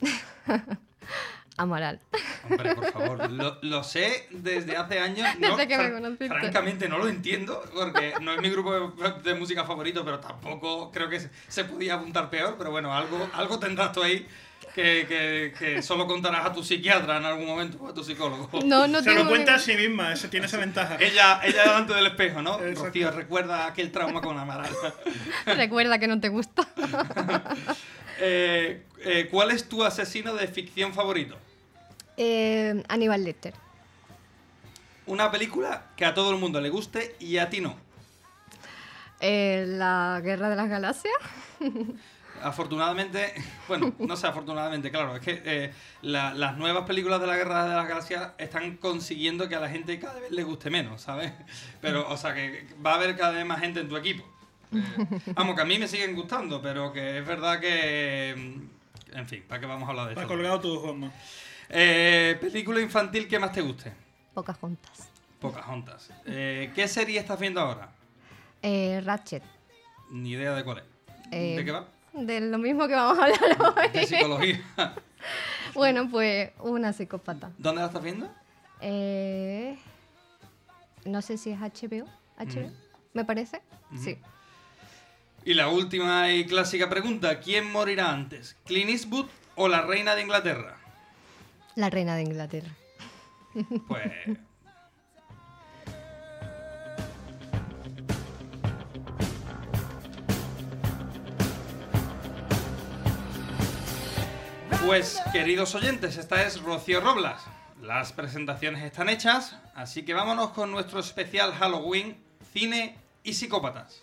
Amaral. 1.58 2.00
Hombre, 2.50 2.74
por 2.74 2.92
favor, 2.92 3.30
lo, 3.30 3.58
lo 3.62 3.82
sé 3.82 4.28
desde 4.30 4.76
hace 4.76 4.98
años. 5.00 5.26
No, 5.38 5.56
Desde 5.56 5.68
que 5.68 5.78
me 5.78 5.84
fran- 5.84 5.92
conociste. 5.94 6.28
francamente 6.28 6.88
no 6.88 6.98
lo 6.98 7.08
entiendo, 7.08 7.62
porque 7.74 8.12
no 8.20 8.32
es 8.32 8.40
mi 8.42 8.50
grupo 8.50 8.90
de, 8.90 9.12
de 9.22 9.34
música 9.34 9.64
favorito, 9.64 10.04
pero 10.04 10.20
tampoco 10.20 10.90
creo 10.92 11.08
que 11.08 11.20
se, 11.20 11.30
se 11.48 11.64
podía 11.64 11.94
apuntar 11.94 12.28
peor. 12.28 12.56
Pero 12.58 12.70
bueno, 12.70 12.92
algo, 12.94 13.30
algo 13.32 13.58
tendrás 13.58 13.92
tú 13.92 14.02
ahí 14.02 14.26
que, 14.74 15.06
que- 15.08 15.54
que 15.58 15.80
solo 15.82 16.06
contarás 16.06 16.44
a 16.44 16.52
tu 16.52 16.62
psiquiatra 16.62 17.16
en 17.16 17.24
algún 17.24 17.46
momento 17.46 17.78
o 17.80 17.88
a 17.88 17.94
tu 17.94 18.04
psicólogo. 18.04 18.50
No, 18.62 18.86
no 18.86 19.00
Se 19.02 19.14
lo 19.14 19.26
cuenta 19.26 19.54
a 19.54 19.58
sí 19.58 19.74
misma, 19.76 20.12
ese 20.12 20.28
tiene 20.28 20.44
esa 20.46 20.58
ventaja. 20.58 20.96
Ella, 21.00 21.40
ella 21.42 21.62
delante 21.62 21.94
del 21.94 22.06
espejo, 22.08 22.42
¿no? 22.42 22.60
Exacto. 22.60 22.84
Rocío, 22.84 23.10
recuerda 23.12 23.64
aquel 23.66 23.90
trauma 23.90 24.20
con 24.20 24.38
Amaral. 24.38 24.68
Recuerda 25.46 25.98
que 25.98 26.06
no 26.06 26.20
te 26.20 26.28
gusta. 26.28 26.68
Eh, 28.18 28.82
eh, 29.04 29.28
¿Cuál 29.30 29.50
es 29.50 29.68
tu 29.68 29.84
asesino 29.84 30.34
de 30.34 30.46
ficción 30.48 30.92
favorito? 30.94 31.36
Eh, 32.16 32.82
Aníbal 32.88 33.24
Lecter. 33.24 33.54
Una 35.06 35.30
película 35.30 35.86
que 35.96 36.04
a 36.04 36.14
todo 36.14 36.30
el 36.32 36.38
mundo 36.38 36.60
le 36.60 36.68
guste 36.70 37.14
y 37.20 37.38
a 37.38 37.48
ti 37.48 37.60
no. 37.60 37.76
La 39.20 40.20
Guerra 40.22 40.50
de 40.50 40.56
las 40.56 40.68
Galaxias. 40.68 41.14
Afortunadamente, 42.42 43.32
bueno, 43.68 43.94
no 43.98 44.16
sé, 44.16 44.26
afortunadamente, 44.26 44.90
claro, 44.90 45.16
es 45.16 45.22
que 45.22 45.42
eh, 45.44 45.72
la- 46.02 46.34
las 46.34 46.56
nuevas 46.58 46.84
películas 46.84 47.20
de 47.20 47.26
la 47.26 47.36
Guerra 47.36 47.66
de 47.68 47.74
las 47.74 47.88
Galaxias 47.88 48.32
están 48.38 48.76
consiguiendo 48.76 49.48
que 49.48 49.56
a 49.56 49.60
la 49.60 49.68
gente 49.70 49.98
cada 49.98 50.20
vez 50.20 50.30
le 50.30 50.42
guste 50.42 50.68
menos, 50.70 51.00
¿sabes? 51.02 51.32
Pero, 51.80 52.06
o 52.10 52.16
sea, 52.16 52.34
que 52.34 52.66
va 52.84 52.92
a 52.92 52.94
haber 52.96 53.16
cada 53.16 53.32
vez 53.32 53.46
más 53.46 53.60
gente 53.60 53.80
en 53.80 53.88
tu 53.88 53.96
equipo. 53.96 54.24
Eh, 54.72 55.32
vamos, 55.34 55.54
que 55.54 55.62
a 55.62 55.64
mí 55.64 55.78
me 55.78 55.86
siguen 55.88 56.14
gustando, 56.14 56.60
pero 56.60 56.92
que 56.92 57.18
es 57.18 57.26
verdad 57.26 57.60
que... 57.60 58.34
mm, 58.36 59.16
En 59.18 59.26
fin, 59.26 59.44
¿para 59.48 59.60
qué 59.60 59.66
vamos 59.66 59.86
a 59.86 59.90
hablar 59.90 60.06
de 60.06 60.12
Está 60.12 60.22
esto? 60.22 60.34
colgado 60.34 60.60
tú, 60.60 60.78
Juanma. 60.80 61.10
Eh, 61.68 62.36
película 62.40 62.80
infantil 62.80 63.26
que 63.28 63.38
más 63.38 63.52
te 63.52 63.60
guste. 63.60 63.92
Pocas 64.34 64.56
juntas. 64.58 65.08
Pocahontas. 65.40 66.10
Eh, 66.26 66.70
¿Qué 66.74 66.88
serie 66.88 67.18
estás 67.18 67.38
viendo 67.38 67.60
ahora? 67.60 67.90
Eh, 68.62 69.00
Ratchet. 69.04 69.42
Ni 70.10 70.30
idea 70.32 70.54
de 70.54 70.64
cuál 70.64 70.78
es. 70.78 70.84
Eh, 71.32 71.56
¿De 71.56 71.64
qué 71.64 71.72
va? 71.72 71.86
De 72.12 72.40
lo 72.40 72.58
mismo 72.58 72.86
que 72.88 72.94
vamos 72.94 73.18
a 73.18 73.24
hablar 73.24 73.40
hoy. 73.76 73.88
De 73.92 74.06
psicología. 74.06 74.60
Bueno, 75.74 76.08
pues 76.10 76.52
una 76.60 76.92
psicópata. 76.94 77.50
¿Dónde 77.58 77.80
la 77.82 77.88
estás 77.88 78.02
viendo? 78.02 78.30
Eh, 78.80 79.76
no 81.04 81.20
sé 81.20 81.36
si 81.36 81.50
es 81.50 81.58
HBO. 81.60 82.06
¿HBO? 82.38 82.70
¿Me 83.12 83.24
parece? 83.26 83.60
Sí. 83.94 84.16
Y 85.46 85.54
la 85.54 85.68
última 85.68 86.32
y 86.32 86.44
clásica 86.44 86.90
pregunta, 86.90 87.38
¿quién 87.38 87.70
morirá 87.70 88.10
antes? 88.10 88.56
¿Clint 88.64 88.90
Eastwood 88.90 89.26
o 89.54 89.68
la 89.68 89.82
reina 89.82 90.16
de 90.16 90.22
Inglaterra? 90.22 90.76
La 91.76 91.88
reina 91.88 92.16
de 92.16 92.22
Inglaterra. 92.22 92.72
Pues... 93.86 94.12
Pues, 104.84 105.20
queridos 105.32 105.76
oyentes, 105.76 106.16
esta 106.16 106.42
es 106.42 106.60
Rocío 106.60 107.00
Roblas. 107.00 107.44
Las 107.80 108.12
presentaciones 108.12 108.82
están 108.82 109.08
hechas, 109.08 109.56
así 109.76 110.04
que 110.04 110.12
vámonos 110.12 110.50
con 110.50 110.72
nuestro 110.72 110.98
especial 110.98 111.52
Halloween, 111.54 112.16
cine 112.52 112.96
y 113.22 113.34
psicópatas. 113.34 114.02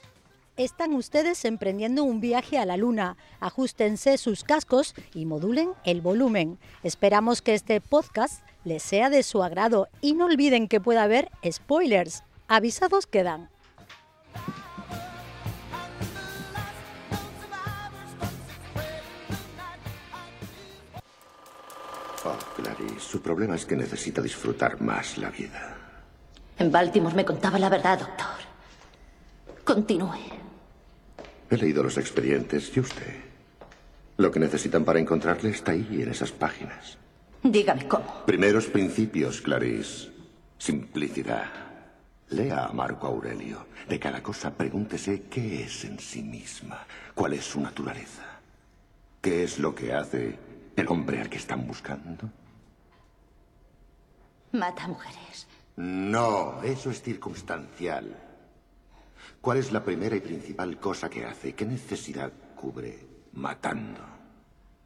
Están 0.56 0.94
ustedes 0.94 1.46
emprendiendo 1.46 2.04
un 2.04 2.22
viaje 2.22 2.60
a 2.60 2.66
la 2.68 2.78
luna. 2.78 3.18
Ajustense 3.40 4.20
sus 4.20 4.44
cascos 4.44 4.94
y 5.16 5.26
modulen 5.26 5.72
el 5.84 6.02
volumen. 6.02 6.60
Esperamos 6.84 7.42
que 7.42 7.56
este 7.56 7.82
podcast 7.82 8.44
les 8.64 8.84
sea 8.84 9.10
de 9.10 9.24
su 9.24 9.42
agrado 9.42 9.88
y 10.00 10.14
no 10.14 10.26
olviden 10.26 10.68
que 10.68 10.80
puede 10.80 11.00
haber 11.00 11.32
spoilers. 11.52 12.24
Avisados 12.48 13.08
quedan. 13.08 13.50
Oh, 22.26 22.38
Clarice, 22.56 23.00
su 23.00 23.24
problema 23.24 23.56
es 23.56 23.66
que 23.66 23.76
necesita 23.76 24.22
disfrutar 24.22 24.80
más 24.80 25.18
la 25.18 25.32
vida. 25.32 25.78
En 26.60 26.72
Baltimore 26.72 27.16
me 27.16 27.26
contaba 27.26 27.58
la 27.58 27.70
verdad, 27.70 27.98
doctor. 27.98 28.44
Continúe. 29.66 30.43
He 31.54 31.58
leído 31.58 31.84
los 31.84 32.00
expedientes 32.00 32.76
y 32.76 32.80
usted 32.80 33.14
Lo 34.18 34.32
que 34.32 34.40
necesitan 34.40 34.84
para 34.84 35.00
encontrarle 35.00 35.52
está 35.52 35.74
ahí, 35.74 36.02
en 36.02 36.10
esas 36.10 36.32
páginas. 36.32 36.98
Dígame 37.44 37.88
cómo. 37.88 38.26
Primeros 38.26 38.66
principios, 38.66 39.40
Clarice. 39.40 40.10
Simplicidad. 40.58 41.52
Lea 42.30 42.66
a 42.66 42.74
Marco 42.74 43.06
Aurelio. 43.06 43.68
De 43.88 44.00
cada 44.00 44.24
cosa 44.24 44.50
pregúntese 44.56 45.26
qué 45.30 45.66
es 45.66 45.86
en 45.86 46.00
sí 46.00 46.24
misma, 46.24 46.88
cuál 47.14 47.34
es 47.34 47.44
su 47.44 47.62
naturaleza, 47.62 48.40
qué 49.22 49.44
es 49.44 49.60
lo 49.60 49.76
que 49.76 49.94
hace 49.94 50.36
el 50.76 50.88
hombre 50.88 51.22
al 51.22 51.30
que 51.30 51.38
están 51.38 51.68
buscando. 51.68 52.32
Mata 54.54 54.88
mujeres. 54.88 55.48
No, 55.76 56.64
eso 56.64 56.90
es 56.90 57.04
circunstancial. 57.04 58.33
¿Cuál 59.44 59.58
es 59.58 59.74
la 59.74 59.84
primera 59.84 60.16
y 60.16 60.22
principal 60.22 60.80
cosa 60.80 61.10
que 61.10 61.26
hace? 61.26 61.54
¿Qué 61.54 61.66
necesidad 61.66 62.32
cubre 62.56 63.06
matando? 63.34 64.00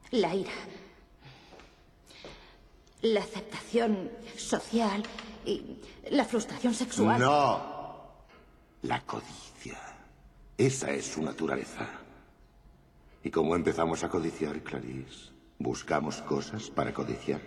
La 0.10 0.34
ira. 0.34 0.50
La 3.04 3.20
aceptación 3.20 4.10
social 4.36 5.04
y 5.46 5.78
la 6.10 6.26
frustración 6.26 6.74
sexual. 6.74 7.20
No. 7.20 8.26
La 8.82 9.00
codicia. 9.02 9.78
Esa 10.58 10.90
es 10.90 11.06
su 11.06 11.22
naturaleza. 11.22 11.88
¿Y 13.24 13.30
cómo 13.30 13.56
empezamos 13.56 14.04
a 14.04 14.10
codiciar, 14.10 14.64
Clarice? 14.64 15.34
Buscamos 15.60 16.24
cosas 16.24 16.72
para 16.72 16.92
codiciar. 16.96 17.42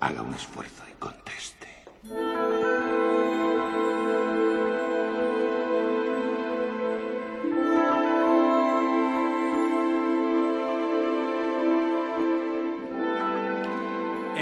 Haga 0.00 0.20
un 0.20 0.34
esfuerzo 0.34 0.82
y 0.86 0.92
conteste. 0.98 2.57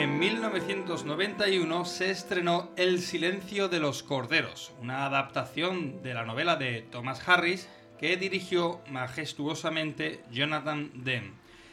En 0.07 0.21
1991 0.21 1.85
se 1.85 2.13
estrenó 2.13 2.71
El 2.77 3.01
silencio 3.01 3.69
de 3.69 3.81
los 3.81 4.05
corderos, 4.05 4.73
una 4.81 5.05
adaptación 5.05 6.01
de 6.05 6.15
la 6.15 6.25
novela 6.25 6.55
de 6.55 6.83
Thomas 6.93 7.29
Harris 7.29 7.69
que 7.99 8.17
dirigió 8.17 8.81
majestuosamente 8.89 10.23
Jonathan 10.31 10.93
Demme. 10.95 11.33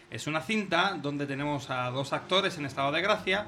Es 0.09 0.25
una 0.25 0.41
cinta 0.41 0.97
donde 0.99 1.27
tenemos 1.27 1.69
a 1.69 1.91
dos 1.91 2.11
actores 2.11 2.57
en 2.57 2.65
estado 2.65 2.91
de 2.91 3.03
gracia, 3.03 3.45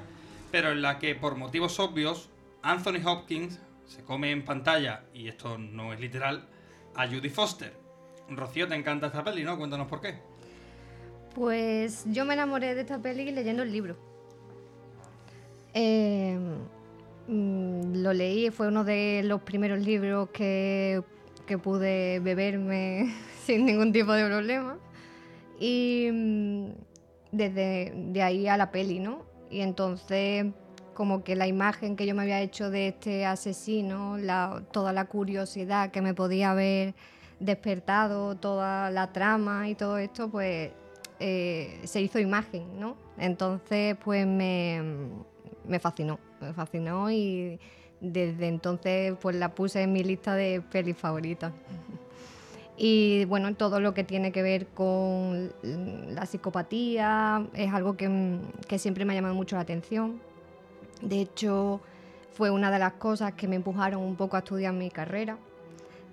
pero 0.52 0.70
en 0.70 0.82
la 0.82 1.00
que 1.00 1.16
por 1.16 1.34
motivos 1.34 1.80
obvios 1.80 2.30
Anthony 2.62 3.04
Hopkins 3.04 3.58
se 3.86 4.04
come 4.04 4.30
en 4.30 4.44
pantalla, 4.44 5.02
y 5.12 5.26
esto 5.26 5.58
no 5.58 5.94
es 5.94 5.98
literal, 5.98 6.48
a 6.94 7.08
Judy 7.08 7.28
Foster. 7.28 7.76
Rocío, 8.30 8.68
te 8.68 8.76
encanta 8.76 9.08
esta 9.08 9.24
peli, 9.24 9.42
¿no? 9.42 9.58
Cuéntanos 9.58 9.88
por 9.88 10.00
qué. 10.00 10.20
Pues 11.34 12.04
yo 12.06 12.24
me 12.24 12.34
enamoré 12.34 12.76
de 12.76 12.82
esta 12.82 13.02
peli 13.02 13.32
leyendo 13.32 13.64
el 13.64 13.72
libro. 13.72 14.15
Eh, 15.78 16.38
mm, 17.28 17.96
lo 17.96 18.14
leí, 18.14 18.50
fue 18.50 18.68
uno 18.68 18.82
de 18.82 19.20
los 19.24 19.42
primeros 19.42 19.78
libros 19.80 20.30
que, 20.30 21.02
que 21.44 21.58
pude 21.58 22.18
beberme 22.20 23.14
sin 23.44 23.66
ningún 23.66 23.92
tipo 23.92 24.12
de 24.12 24.24
problema. 24.24 24.78
Y 25.60 26.08
mm, 26.10 26.66
desde 27.30 27.92
de 27.94 28.22
ahí 28.22 28.48
a 28.48 28.56
la 28.56 28.70
peli, 28.70 29.00
¿no? 29.00 29.26
Y 29.50 29.60
entonces 29.60 30.46
como 30.94 31.22
que 31.22 31.36
la 31.36 31.46
imagen 31.46 31.94
que 31.94 32.06
yo 32.06 32.14
me 32.14 32.22
había 32.22 32.40
hecho 32.40 32.70
de 32.70 32.88
este 32.88 33.26
asesino, 33.26 34.16
toda 34.72 34.94
la 34.94 35.04
curiosidad 35.04 35.90
que 35.90 36.00
me 36.00 36.14
podía 36.14 36.52
haber 36.52 36.94
despertado, 37.38 38.34
toda 38.36 38.90
la 38.90 39.12
trama 39.12 39.68
y 39.68 39.74
todo 39.74 39.98
esto, 39.98 40.30
pues 40.30 40.70
eh, 41.20 41.82
se 41.84 42.00
hizo 42.00 42.18
imagen, 42.18 42.80
¿no? 42.80 42.96
Entonces, 43.18 43.94
pues 44.02 44.26
me, 44.26 44.82
me 45.66 45.78
fascinó, 45.78 46.18
me 46.40 46.52
fascinó 46.52 47.10
y 47.10 47.58
desde 48.00 48.48
entonces 48.48 49.14
pues 49.20 49.36
la 49.36 49.54
puse 49.54 49.82
en 49.82 49.92
mi 49.92 50.02
lista 50.02 50.34
de 50.34 50.60
pelis 50.60 50.96
favoritas. 50.96 51.52
Y 52.78 53.24
bueno, 53.24 53.54
todo 53.54 53.80
lo 53.80 53.94
que 53.94 54.04
tiene 54.04 54.32
que 54.32 54.42
ver 54.42 54.66
con 54.66 55.50
la 55.62 56.26
psicopatía 56.26 57.46
es 57.54 57.72
algo 57.72 57.96
que, 57.96 58.38
que 58.68 58.78
siempre 58.78 59.04
me 59.04 59.14
ha 59.14 59.16
llamado 59.16 59.34
mucho 59.34 59.56
la 59.56 59.62
atención. 59.62 60.20
De 61.00 61.20
hecho, 61.20 61.80
fue 62.32 62.50
una 62.50 62.70
de 62.70 62.78
las 62.78 62.92
cosas 62.94 63.32
que 63.32 63.48
me 63.48 63.56
empujaron 63.56 64.02
un 64.02 64.14
poco 64.14 64.36
a 64.36 64.40
estudiar 64.40 64.74
mi 64.74 64.90
carrera. 64.90 65.38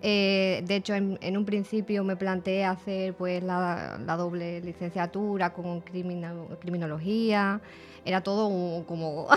Eh, 0.02 0.64
de 0.66 0.76
hecho, 0.78 0.94
en, 0.96 1.38
un 1.38 1.46
principio 1.46 2.04
me 2.04 2.16
planteé 2.16 2.66
hacer 2.66 3.14
pues, 3.14 3.44
la, 3.44 4.00
la 4.06 4.18
doble 4.18 4.62
licenciatura 4.62 5.54
con 5.54 5.82
criminología. 5.82 7.62
Era 8.06 8.22
todo 8.22 8.48
un, 8.48 8.84
como... 8.84 9.28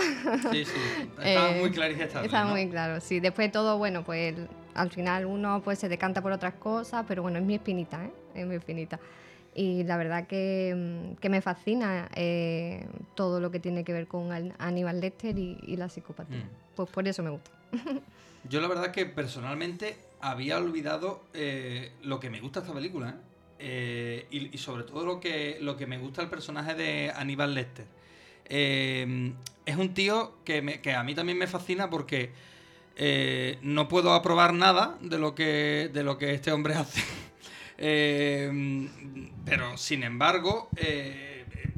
sí, 0.51 0.65
sí, 0.65 0.73
estaba 1.23 1.51
muy 1.51 1.71
clarificado. 1.71 2.25
Estaba 2.25 2.45
¿no? 2.45 2.51
muy 2.51 2.69
claro, 2.69 2.99
sí. 2.99 3.19
Después 3.19 3.51
todo, 3.51 3.77
bueno, 3.77 4.03
pues 4.03 4.35
al 4.73 4.91
final 4.91 5.25
uno 5.25 5.61
pues 5.63 5.79
se 5.79 5.89
decanta 5.89 6.21
por 6.21 6.31
otras 6.31 6.55
cosas, 6.55 7.05
pero 7.07 7.21
bueno, 7.21 7.39
es 7.39 7.45
mi 7.45 7.55
espinita, 7.55 8.03
¿eh? 8.05 8.11
Es 8.35 8.45
mi 8.45 8.55
espinita. 8.55 8.99
Y 9.55 9.83
la 9.85 9.97
verdad 9.97 10.27
que, 10.27 11.15
que 11.19 11.29
me 11.29 11.41
fascina 11.41 12.09
eh, 12.15 12.85
todo 13.15 13.39
lo 13.39 13.49
que 13.49 13.59
tiene 13.59 13.83
que 13.83 13.91
ver 13.91 14.07
con 14.07 14.29
Aníbal 14.59 14.99
Lecter 14.99 15.37
y, 15.37 15.57
y 15.63 15.77
la 15.77 15.89
psicopatía. 15.89 16.37
Mm. 16.37 16.75
Pues 16.75 16.89
por 16.91 17.07
eso 17.07 17.23
me 17.23 17.31
gusta. 17.31 17.49
Yo 18.49 18.61
la 18.61 18.67
verdad 18.67 18.91
que 18.91 19.07
personalmente 19.07 19.97
había 20.21 20.57
olvidado 20.57 21.23
eh, 21.33 21.91
lo 22.03 22.19
que 22.19 22.29
me 22.29 22.39
gusta 22.39 22.59
esta 22.59 22.73
película. 22.73 23.15
¿eh? 23.57 24.27
Y, 24.29 24.53
y, 24.53 24.57
sobre 24.59 24.83
todo 24.83 25.05
lo 25.05 25.19
que, 25.19 25.57
lo 25.59 25.75
que 25.75 25.87
me 25.87 25.97
gusta 25.97 26.21
el 26.21 26.29
personaje 26.29 26.75
de 26.75 27.11
Aníbal 27.15 27.55
Lecter. 27.55 27.85
Eh, 28.49 29.33
es 29.65 29.75
un 29.75 29.93
tío 29.93 30.37
que, 30.43 30.61
me, 30.61 30.81
que, 30.81 30.93
a 30.93 31.03
mí 31.03 31.13
también 31.13 31.37
me 31.37 31.47
fascina 31.47 31.89
porque 31.89 32.31
no 33.61 33.87
puedo 33.87 34.13
aprobar 34.13 34.53
nada 34.53 34.97
de 35.01 35.19
lo 35.19 35.35
que, 35.35 35.89
de 35.93 36.03
lo 36.03 36.17
que 36.17 36.33
este 36.33 36.51
hombre 36.51 36.73
hace. 36.75 37.03
pero 39.45 39.77
sin 39.77 40.03
embargo, 40.03 40.69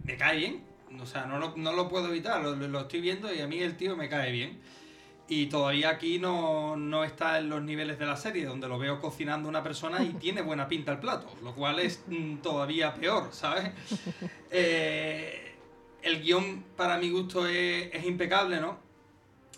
me 0.03 0.17
cae 0.17 0.38
bien. 0.38 0.69
O 1.01 1.05
sea, 1.05 1.25
no 1.25 1.39
lo, 1.39 1.55
no 1.55 1.71
lo 1.73 1.88
puedo 1.88 2.09
evitar, 2.09 2.41
lo, 2.41 2.55
lo 2.55 2.81
estoy 2.81 3.01
viendo 3.01 3.33
y 3.33 3.39
a 3.39 3.47
mí 3.47 3.59
el 3.59 3.77
tío 3.77 3.95
me 3.95 4.09
cae 4.09 4.31
bien. 4.31 4.59
Y 5.31 5.45
todavía 5.45 5.89
aquí 5.91 6.17
no, 6.17 6.75
no, 6.75 7.03
está 7.03 7.38
en 7.38 7.49
los 7.49 7.61
niveles 7.61 7.99
de 7.99 8.07
la 8.07 8.17
serie, 8.17 8.45
donde 8.45 8.67
lo 8.67 8.79
veo 8.79 8.99
cocinando 8.99 9.47
una 9.47 9.61
persona 9.61 10.03
y 10.03 10.13
tiene 10.19 10.41
buena 10.41 10.67
pinta 10.67 10.91
el 10.91 10.99
plato, 10.99 11.31
lo 11.43 11.53
cual 11.53 11.79
es 11.79 12.03
mm, 12.07 12.38
todavía 12.38 12.93
peor, 12.95 13.29
¿sabes? 13.31 13.71
Eh, 14.51 15.48
el 16.01 16.21
guion, 16.21 16.63
para 16.75 16.97
mi 16.97 17.09
gusto, 17.09 17.47
es, 17.47 18.05
impecable, 18.05 18.59
¿no? 18.59 18.79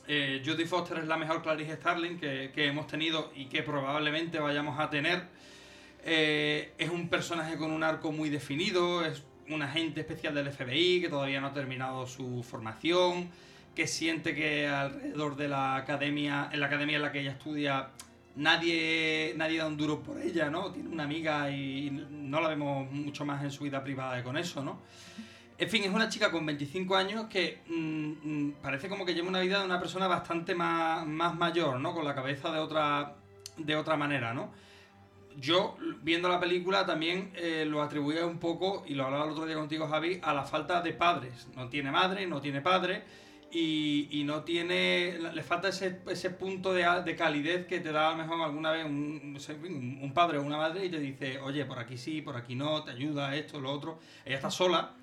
Eh, 0.08 0.42
Judy 0.46 0.66
Foster 0.66 0.98
es 1.00 1.08
la 1.08 1.18
mejor 1.18 1.42
Clarice 1.42 1.76
Starling 1.76 2.20
que, 2.20 2.52
que, 2.54 2.66
hemos 2.66 2.88
tenido 2.88 3.32
y 3.36 3.46
que 3.46 3.64
probablemente 3.64 4.40
vayamos 4.40 4.80
a 4.80 4.90
tener. 4.90 5.28
Eh, 6.04 6.74
es 6.78 6.90
un 6.90 7.08
personaje 7.10 7.58
con 7.58 7.72
un 7.72 7.84
arco 7.84 8.12
muy 8.12 8.30
definido, 8.30 9.06
es 9.06 9.24
un 9.50 9.62
agente 9.62 10.02
especial 10.02 10.34
del 10.34 10.52
FBI 10.52 11.02
que 11.02 11.10
todavía 11.10 11.40
no 11.40 11.48
ha 11.48 11.54
terminado 11.54 12.08
su 12.08 12.44
formación 12.44 13.30
que 13.76 13.88
siente 13.88 14.36
que 14.36 14.68
alrededor 14.68 15.36
de 15.36 15.48
la 15.48 15.76
academia, 15.76 16.50
en 16.52 16.60
la 16.60 16.68
academia 16.68 16.98
en 16.98 17.02
la 17.02 17.12
que 17.12 17.22
ella 17.22 17.32
estudia, 17.32 17.90
nadie, 18.36 19.34
nadie 19.38 19.60
da 19.60 19.68
un 19.68 19.78
duro 19.78 20.04
por 20.04 20.20
ella, 20.20 20.50
¿no? 20.50 20.72
Tiene 20.72 20.90
una 20.90 21.04
amiga 21.04 21.50
y 21.50 21.90
no 21.92 22.42
la 22.42 22.50
vemos 22.50 22.92
mucho 22.92 23.26
más 23.26 23.44
en 23.44 23.52
su 23.52 23.64
vida 23.64 23.84
privada 23.84 24.22
con 24.24 24.38
eso, 24.38 24.64
¿no? 24.64 24.80
En 25.62 25.70
fin, 25.70 25.84
es 25.84 25.92
una 25.92 26.10
chica 26.10 26.32
con 26.32 26.44
25 26.44 26.96
años 26.96 27.28
que 27.28 27.60
mmm, 27.68 28.54
parece 28.64 28.90
como 28.90 29.06
que 29.06 29.14
lleva 29.14 29.30
una 29.30 29.42
vida 29.42 29.60
de 29.60 29.66
una 29.66 29.80
persona 29.80 30.08
bastante 30.08 30.56
más, 30.56 31.06
más 31.06 31.36
mayor, 31.36 31.80
¿no? 31.80 31.94
Con 31.94 32.04
la 32.04 32.16
cabeza 32.16 32.52
de 32.52 32.58
otra, 32.58 33.14
de 33.58 33.76
otra 33.76 33.96
manera, 33.96 34.34
¿no? 34.34 34.52
Yo, 35.38 35.78
viendo 36.02 36.30
la 36.30 36.40
película, 36.40 36.84
también 36.88 37.32
eh, 37.36 37.64
lo 37.68 37.84
atribuía 37.84 38.26
un 38.26 38.40
poco, 38.40 38.84
y 38.88 38.96
lo 38.96 39.06
hablaba 39.06 39.26
el 39.26 39.32
otro 39.34 39.46
día 39.46 39.56
contigo, 39.56 39.88
Javi, 39.88 40.20
a 40.24 40.34
la 40.34 40.46
falta 40.46 40.82
de 40.82 40.94
padres. 40.94 41.48
No 41.56 41.70
tiene 41.70 41.92
madre, 41.92 42.26
no 42.26 42.42
tiene 42.42 42.62
padre 42.62 43.04
y, 43.52 44.08
y, 44.10 44.24
no 44.24 44.44
tiene. 44.44 45.20
Le 45.20 45.44
falta 45.44 45.68
ese, 45.68 46.02
ese 46.10 46.32
punto 46.32 46.74
de, 46.74 46.88
de, 47.06 47.16
calidez 47.16 47.68
que 47.68 47.80
te 47.80 47.92
da 47.92 48.08
a 48.08 48.12
lo 48.14 48.18
mejor 48.18 48.42
alguna 48.42 48.72
vez 48.72 48.84
un, 48.84 49.38
un, 50.02 50.12
padre 50.12 50.40
o 50.40 50.42
una 50.42 50.58
madre 50.58 50.86
y 50.86 50.90
te 50.90 50.98
dice, 50.98 51.40
oye, 51.40 51.66
por 51.66 51.78
aquí 51.78 52.00
sí, 52.00 52.24
por 52.24 52.36
aquí 52.36 52.56
no, 52.56 52.84
te 52.84 52.90
ayuda 52.90 53.36
esto, 53.36 53.62
lo 53.62 53.72
otro. 53.72 54.00
Ella 54.26 54.38
está 54.38 54.50
sola. 54.50 54.96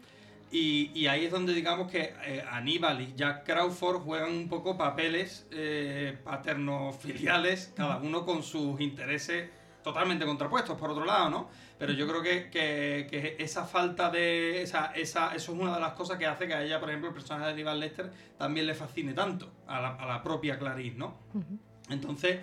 Y, 0.51 0.91
y 0.95 1.07
ahí 1.07 1.27
es 1.27 1.31
donde 1.31 1.53
digamos 1.53 1.91
que 1.91 2.15
eh, 2.25 2.43
Aníbal 2.51 3.03
y 3.03 3.15
Jack 3.15 3.45
Crawford 3.45 3.99
juegan 4.01 4.31
un 4.31 4.49
poco 4.49 4.79
papeles 4.79 5.47
eh, 5.51 6.17
paterno-filiales, 6.25 7.73
cada 7.77 7.99
uno 7.99 8.25
con 8.25 8.43
sus 8.43 8.81
intereses 8.81 9.51
totalmente 9.83 10.25
contrapuestos, 10.25 10.79
por 10.79 10.91
otro 10.91 11.05
lado, 11.05 11.31
¿no? 11.31 11.51
Pero 11.79 11.93
yo 11.93 12.09
creo 12.09 12.23
que, 12.23 12.51
que, 12.51 13.07
que, 13.11 13.37
esa 13.39 13.65
falta 13.65 14.11
de. 14.11 14.63
Esa, 14.63 14.87
esa, 14.95 15.35
eso 15.35 15.53
es 15.53 15.59
una 15.59 15.75
de 15.75 15.81
las 15.81 15.93
cosas 15.93 16.19
que 16.19 16.27
hace 16.27 16.47
que 16.47 16.55
a 16.55 16.63
ella, 16.63 16.81
por 16.81 16.89
ejemplo, 16.89 17.09
el 17.09 17.15
personaje 17.15 17.47
de 17.47 17.53
Aníbal 17.53 17.81
Lester 17.81 18.11
también 18.37 18.67
le 18.67 18.75
fascine 18.75 19.13
tanto 19.15 19.53
a 19.67 19.81
la, 19.81 19.89
a 19.95 20.07
la 20.07 20.23
propia 20.23 20.59
Clarice, 20.59 20.97
¿no? 20.97 21.19
Uh 21.35 21.39
-huh. 21.39 21.59
Entonces, 21.91 22.41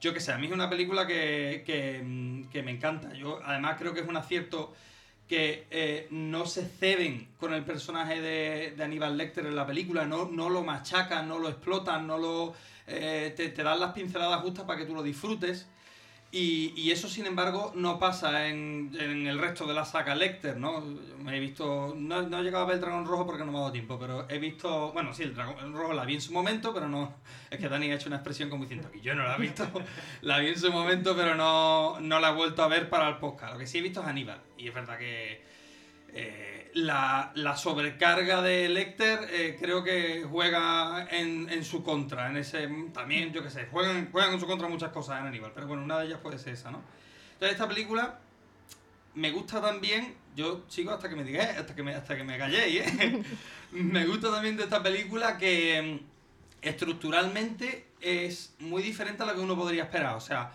yo 0.00 0.12
que 0.12 0.20
sé, 0.20 0.32
a 0.32 0.38
mí 0.38 0.46
es 0.46 0.52
una 0.52 0.68
película 0.68 1.06
que, 1.06 1.62
que, 1.64 2.46
que, 2.50 2.62
me 2.62 2.72
encanta. 2.72 3.12
Yo 3.14 3.38
además 3.44 3.76
creo 3.78 3.94
que 3.94 4.00
es 4.00 4.08
un 4.08 4.16
acierto 4.16 4.74
que 5.28 5.66
eh, 5.70 6.08
no 6.10 6.46
se 6.46 6.66
ceden 6.66 7.28
con 7.38 7.54
el 7.54 7.64
personaje 7.64 8.20
de, 8.20 8.74
de, 8.76 8.84
Aníbal 8.84 9.16
Lecter 9.16 9.46
en 9.46 9.56
la 9.56 9.66
película, 9.66 10.04
no, 10.04 10.26
no 10.26 10.50
lo 10.50 10.62
machacan, 10.62 11.28
no 11.28 11.38
lo 11.38 11.48
explotan, 11.48 12.06
no 12.06 12.18
lo 12.18 12.54
eh, 12.86 13.32
te, 13.36 13.48
te, 13.48 13.62
dan 13.62 13.80
las 13.80 13.92
pinceladas 13.92 14.42
justas 14.42 14.64
para 14.64 14.78
que 14.78 14.86
tú 14.86 14.94
lo 14.94 15.02
disfrutes. 15.02 15.66
Y, 16.34 16.90
eso, 16.90 17.10
sin 17.10 17.26
embargo, 17.26 17.72
no 17.74 17.98
pasa 17.98 18.48
en, 18.48 18.90
el 18.98 19.38
resto 19.38 19.66
de 19.66 19.74
la 19.74 19.84
saga 19.84 20.14
Lecter, 20.14 20.56
¿no? 20.56 20.80
Me 21.18 21.36
he 21.36 21.40
visto. 21.40 21.94
No, 21.94 22.20
he 22.20 22.42
llegado 22.42 22.64
a 22.64 22.66
ver 22.66 22.76
el 22.76 22.80
dragón 22.80 23.04
rojo 23.04 23.26
porque 23.26 23.44
no 23.44 23.52
me 23.52 23.58
ha 23.58 23.60
dado 23.60 23.72
tiempo, 23.72 23.98
pero 23.98 24.26
he 24.30 24.38
visto. 24.38 24.92
Bueno, 24.92 25.12
sí, 25.12 25.24
el 25.24 25.34
dragón 25.34 25.74
rojo 25.74 25.92
la 25.92 26.06
vi 26.06 26.14
en 26.14 26.22
su 26.22 26.32
momento, 26.32 26.72
pero 26.72 26.88
no. 26.88 27.16
Es 27.50 27.60
que 27.60 27.68
Dani 27.68 27.90
ha 27.90 27.96
hecho 27.96 28.08
una 28.08 28.16
expresión 28.16 28.48
como 28.48 28.64
diciendo 28.64 28.90
que 28.90 29.02
yo 29.02 29.14
no 29.14 29.24
la 29.24 29.36
he 29.36 29.40
visto. 29.40 29.68
la 30.22 30.38
vi 30.38 30.48
en 30.48 30.58
su 30.58 30.72
momento, 30.72 31.14
pero 31.14 31.34
no, 31.34 32.00
no 32.00 32.18
la 32.18 32.30
he 32.30 32.34
vuelto 32.34 32.62
a 32.62 32.68
ver 32.68 32.88
para 32.88 33.10
el 33.10 33.18
podcast. 33.18 33.52
Lo 33.52 33.58
que 33.58 33.66
sí 33.66 33.76
he 33.76 33.82
visto 33.82 34.00
es 34.00 34.06
Aníbal. 34.06 34.40
Y 34.56 34.68
es 34.68 34.74
verdad 34.74 34.96
que. 34.96 35.42
Eh, 36.14 36.51
la, 36.74 37.56
sobrecarga 37.56 38.42
de 38.42 38.68
Lecter 38.68 39.28
eh, 39.30 39.56
creo 39.60 39.84
que 39.84 40.24
juega 40.28 41.06
en, 41.10 41.64
su 41.64 41.82
contra. 41.82 42.28
En 42.28 42.36
ese 42.36 42.68
también, 42.92 43.32
yo 43.32 43.42
qué 43.42 43.50
sé, 43.50 43.66
juegan, 43.70 44.10
juegan 44.10 44.34
en 44.34 44.40
su 44.40 44.46
contra 44.46 44.68
muchas 44.68 44.90
cosas 44.90 45.20
en 45.20 45.26
Aníbal, 45.26 45.52
pero 45.54 45.66
bueno, 45.66 45.84
una 45.84 45.98
de 45.98 46.06
ellas 46.06 46.20
puede 46.20 46.38
ser 46.38 46.54
esa, 46.54 46.70
¿no? 46.70 46.82
Entonces 47.34 47.52
esta 47.52 47.68
película 47.68 48.18
me 49.14 49.30
gusta 49.30 49.60
también, 49.60 50.14
yo 50.34 50.64
sigo 50.68 50.92
hasta 50.92 51.08
que 51.08 51.16
me 51.16 51.24
digáis, 51.24 51.58
hasta 51.58 51.74
que 51.74 51.82
me, 51.82 51.94
hasta 51.94 52.16
que 52.16 52.24
me 52.24 52.38
calléis, 52.38 52.80
¿eh? 52.80 53.22
me 53.72 54.06
gusta 54.06 54.30
también 54.30 54.56
de 54.56 54.64
esta 54.64 54.82
película 54.82 55.36
que 55.36 56.00
mm, 56.00 56.66
estructuralmente 56.66 57.88
es 58.00 58.54
muy 58.58 58.82
diferente 58.82 59.22
a 59.22 59.26
lo 59.26 59.34
que 59.34 59.40
uno 59.40 59.56
podría 59.56 59.84
esperar. 59.84 60.16
O 60.16 60.20
sea, 60.20 60.52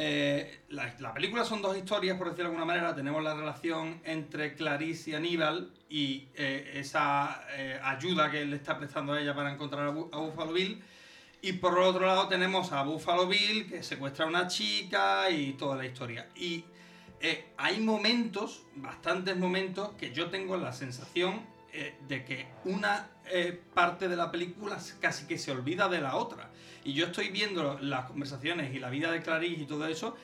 eh, 0.00 0.60
la, 0.68 1.12
película 1.12 1.44
son 1.44 1.60
dos 1.60 1.76
historias, 1.76 2.16
por 2.16 2.28
decirlo 2.28 2.50
de 2.50 2.56
alguna 2.56 2.72
manera. 2.72 2.94
Tenemos 2.94 3.20
la 3.20 3.34
relación 3.34 4.00
entre 4.04 4.54
Clarice 4.54 5.10
y 5.10 5.14
Aníbal 5.14 5.72
y 5.90 6.28
eh, 6.36 6.74
esa 6.74 7.42
eh, 7.50 7.80
ayuda 7.82 8.30
que 8.30 8.44
le 8.44 8.54
está 8.54 8.78
prestando 8.78 9.14
a 9.14 9.20
ella 9.20 9.34
para 9.34 9.52
encontrar 9.52 9.88
a, 9.88 9.90
Buffalo 9.90 10.52
Bill. 10.52 10.80
Y 11.42 11.54
por 11.54 11.76
otro 11.80 12.06
lado 12.06 12.28
tenemos 12.28 12.70
a 12.70 12.84
Buffalo 12.84 13.26
Bill 13.26 13.68
que 13.68 13.82
secuestra 13.82 14.24
a 14.24 14.28
una 14.28 14.46
chica 14.46 15.28
y 15.30 15.54
toda 15.54 15.74
la 15.76 15.86
historia. 15.86 16.28
Y 16.36 16.64
hay 17.56 17.80
momentos, 17.80 18.62
bastantes 18.76 19.36
momentos, 19.36 19.90
que 19.98 20.12
yo 20.12 20.30
tengo 20.30 20.56
la 20.56 20.72
sensación 20.72 21.44
de 22.06 22.24
que 22.24 22.46
una 22.64 23.08
parte 23.74 24.08
de 24.08 24.16
la 24.16 24.30
película 24.30 24.78
casi 25.00 25.26
que 25.26 25.38
se 25.38 25.50
olvida 25.50 25.88
de 25.88 26.00
la 26.00 26.14
otra. 26.14 26.50
Y 26.84 26.94
yo 26.94 27.06
estoy 27.06 27.28
viendo 27.28 27.78
las 27.80 28.06
conversaciones 28.06 28.74
y 28.74 28.78
la 28.78 28.90
vida 28.90 29.10
de 29.10 29.22
Clarice 29.22 29.62
y 29.62 29.66
todo 29.66 29.86
eso. 29.86 30.16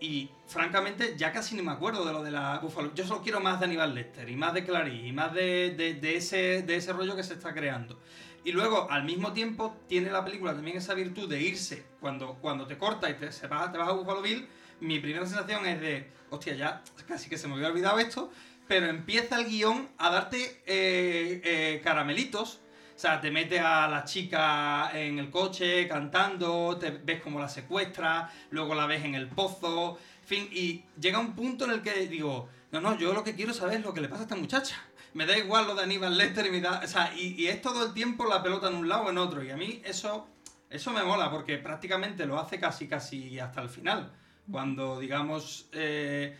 Y 0.00 0.30
francamente, 0.46 1.14
ya 1.16 1.32
casi 1.32 1.56
ni 1.56 1.62
me 1.62 1.72
acuerdo 1.72 2.04
de 2.04 2.12
lo 2.12 2.22
de 2.22 2.30
la 2.30 2.58
Buffalo. 2.60 2.94
Yo 2.94 3.04
solo 3.04 3.22
quiero 3.22 3.40
más 3.40 3.58
de 3.58 3.66
Aníbal 3.66 3.94
Lester 3.94 4.28
y 4.28 4.36
más 4.36 4.54
de 4.54 4.64
Clarice 4.64 5.06
y 5.08 5.12
más 5.12 5.34
de, 5.34 5.98
ese, 6.14 6.62
de 6.62 6.76
ese 6.76 6.92
rollo 6.92 7.16
que 7.16 7.24
se 7.24 7.34
está 7.34 7.52
creando. 7.52 7.98
Y 8.44 8.52
luego, 8.52 8.88
al 8.90 9.04
mismo 9.04 9.32
tiempo, 9.32 9.76
tiene 9.88 10.10
la 10.10 10.24
película 10.24 10.54
también 10.54 10.76
esa 10.76 10.94
virtud 10.94 11.28
de 11.28 11.42
irse 11.42 11.84
cuando, 12.00 12.34
cuando 12.40 12.66
te 12.66 12.78
corta 12.78 13.10
y 13.10 13.14
te, 13.14 13.32
se 13.32 13.48
va, 13.48 13.70
te 13.72 13.78
vas 13.78 13.88
a 13.88 13.92
Buffalo 13.92 14.22
Bill. 14.22 14.48
Mi 14.80 15.00
primera 15.00 15.26
sensación 15.26 15.66
es 15.66 15.80
de, 15.80 16.08
hostia, 16.30 16.54
ya 16.54 16.82
casi 17.06 17.28
que 17.28 17.36
se 17.36 17.48
me 17.48 17.54
había 17.54 17.68
olvidado 17.68 17.98
esto, 17.98 18.30
pero 18.68 18.86
empieza 18.86 19.38
el 19.40 19.46
guion 19.46 19.88
a 19.98 20.10
darte 20.10 20.62
eh, 20.66 21.40
eh, 21.44 21.80
caramelitos 21.82 22.60
o 22.98 23.00
sea, 23.00 23.20
te 23.20 23.30
metes 23.30 23.60
a 23.60 23.86
la 23.86 24.02
chica 24.02 24.90
en 24.92 25.20
el 25.20 25.30
coche 25.30 25.86
cantando, 25.86 26.76
te 26.78 26.90
ves 26.90 27.22
como 27.22 27.38
la 27.38 27.48
secuestra, 27.48 28.28
luego 28.50 28.74
la 28.74 28.86
ves 28.86 29.04
en 29.04 29.14
el 29.14 29.28
pozo, 29.28 30.00
en 30.22 30.26
fin, 30.26 30.48
y 30.50 30.82
llega 31.00 31.20
un 31.20 31.32
punto 31.32 31.66
en 31.66 31.70
el 31.70 31.82
que 31.82 32.08
digo, 32.08 32.48
no, 32.72 32.80
no, 32.80 32.98
yo 32.98 33.12
lo 33.12 33.22
que 33.22 33.36
quiero 33.36 33.54
saber 33.54 33.78
es 33.78 33.84
lo 33.84 33.94
que 33.94 34.00
le 34.00 34.08
pasa 34.08 34.22
a 34.22 34.24
esta 34.24 34.34
muchacha. 34.34 34.82
Me 35.14 35.26
da 35.26 35.38
igual 35.38 35.68
lo 35.68 35.76
de 35.76 35.84
Aníbal 35.84 36.18
Lester 36.18 36.46
y 36.46 36.50
me 36.50 36.60
da, 36.60 36.80
o 36.82 36.88
sea, 36.88 37.14
y, 37.14 37.46
es 37.46 37.62
todo 37.62 37.86
el 37.86 37.94
tiempo 37.94 38.24
la 38.26 38.42
pelota 38.42 38.66
en 38.66 38.74
un 38.74 38.88
lado 38.88 39.04
o 39.04 39.10
en 39.10 39.18
otro. 39.18 39.44
Y 39.44 39.50
a 39.52 39.56
mí 39.56 39.80
eso, 39.84 40.26
eso 40.68 40.90
me 40.90 41.04
mola 41.04 41.30
porque 41.30 41.56
prácticamente 41.56 42.26
lo 42.26 42.36
hace 42.36 42.58
casi, 42.58 42.88
casi 42.88 43.38
hasta 43.38 43.62
el 43.62 43.68
final. 43.68 44.10
Cuando, 44.50 44.98
digamos, 44.98 45.68
eh, 45.70 46.36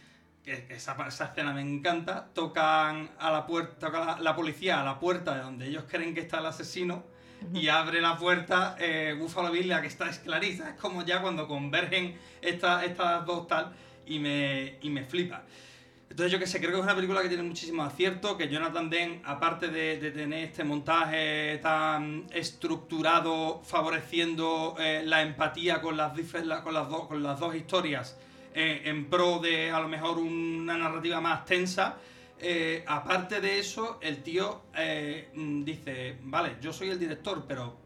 esa, 0.50 0.96
esa, 1.06 1.24
escena 1.26 1.52
me 1.52 1.60
encanta, 1.60 2.28
tocan 2.34 3.10
a 3.18 3.30
la 3.30 3.46
puerta, 3.46 3.86
toca 3.86 4.18
la, 4.20 4.36
policía 4.36 4.80
a 4.80 4.84
la 4.84 4.98
puerta 4.98 5.34
de 5.34 5.42
donde 5.42 5.66
ellos 5.66 5.84
creen 5.88 6.14
que 6.14 6.20
está 6.20 6.38
el 6.38 6.46
asesino 6.46 7.04
y 7.54 7.68
abre 7.68 8.00
la 8.00 8.16
puerta 8.16 8.76
eh, 8.78 9.16
Buffalo 9.18 9.50
Bill, 9.50 9.68
la 9.68 9.80
que 9.80 9.86
está 9.86 10.08
esclarida. 10.08 10.70
Es 10.70 10.80
como 10.80 11.04
ya 11.04 11.22
cuando 11.22 11.46
convergen 11.46 12.18
estas 12.42 12.84
estas 12.84 13.24
dos 13.26 13.46
tal 13.46 13.72
y 14.06 14.18
me, 14.18 14.78
y 14.82 14.90
me 14.90 15.04
flipa. 15.04 15.44
Entonces 16.10 16.32
yo 16.32 16.38
que 16.38 16.46
sé, 16.46 16.58
creo 16.58 16.72
que 16.72 16.78
es 16.78 16.84
una 16.84 16.94
película 16.94 17.22
que 17.22 17.28
tiene 17.28 17.42
muchísimo 17.42 17.82
acierto, 17.82 18.36
que 18.36 18.48
Jonathan 18.48 18.88
Demme, 18.88 19.20
aparte 19.24 19.68
de, 19.68 19.98
de 19.98 20.10
tener 20.10 20.44
este 20.44 20.64
montaje 20.64 21.58
tan 21.58 22.26
estructurado, 22.32 23.60
favoreciendo 23.62 24.74
eh, 24.78 25.02
la 25.04 25.22
empatía 25.22 25.80
con 25.82 25.96
las, 25.96 26.12
con, 26.64 26.74
las 26.74 26.88
con 26.88 27.22
las 27.22 27.38
dos 27.38 27.54
historias, 27.54 28.18
en 28.58 29.08
pro 29.08 29.38
de 29.38 29.70
a 29.70 29.80
lo 29.80 29.88
mejor 29.88 30.18
una 30.18 30.76
narrativa 30.76 31.20
más 31.20 31.44
tensa. 31.44 31.96
Eh, 32.40 32.84
aparte 32.86 33.40
de 33.40 33.58
eso, 33.58 33.98
el 34.00 34.22
tío 34.22 34.62
eh, 34.76 35.30
mm, 35.34 35.64
dice, 35.64 36.18
vale, 36.22 36.56
yo 36.60 36.72
soy 36.72 36.90
el 36.90 36.98
director, 36.98 37.44
pero 37.48 37.78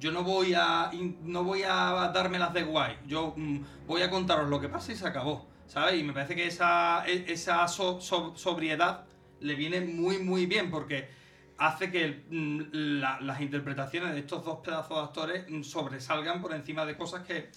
yo 0.00 0.12
no 0.12 0.22
voy 0.22 0.54
a 0.54 0.90
no 1.22 1.44
voy 1.44 1.62
a 1.62 2.10
dármelas 2.14 2.54
de 2.54 2.62
guay. 2.62 2.98
Yo 3.06 3.34
mm, 3.36 3.86
voy 3.86 4.02
a 4.02 4.10
contaros 4.10 4.48
lo 4.48 4.60
que 4.60 4.68
pasa 4.68 4.92
y 4.92 4.96
se 4.96 5.06
acabó. 5.06 5.46
¿Sabes? 5.66 6.00
Y 6.00 6.02
me 6.02 6.14
parece 6.14 6.34
que 6.34 6.46
esa, 6.46 7.06
e, 7.06 7.30
esa 7.30 7.68
sobriedad 7.68 9.04
le 9.40 9.54
viene 9.54 9.82
muy 9.82 10.18
muy 10.18 10.46
bien 10.46 10.70
porque 10.70 11.08
hace 11.58 11.90
que 11.90 12.24
mm, 12.30 13.00
las 13.00 13.40
interpretaciones 13.40 14.14
de 14.14 14.20
estos 14.20 14.44
dos 14.44 14.60
pedazos 14.60 14.96
de 14.96 15.04
actores 15.04 15.66
sobresalgan 15.66 16.40
por 16.40 16.54
encima 16.54 16.86
de 16.86 16.96
cosas 16.96 17.26
que 17.26 17.50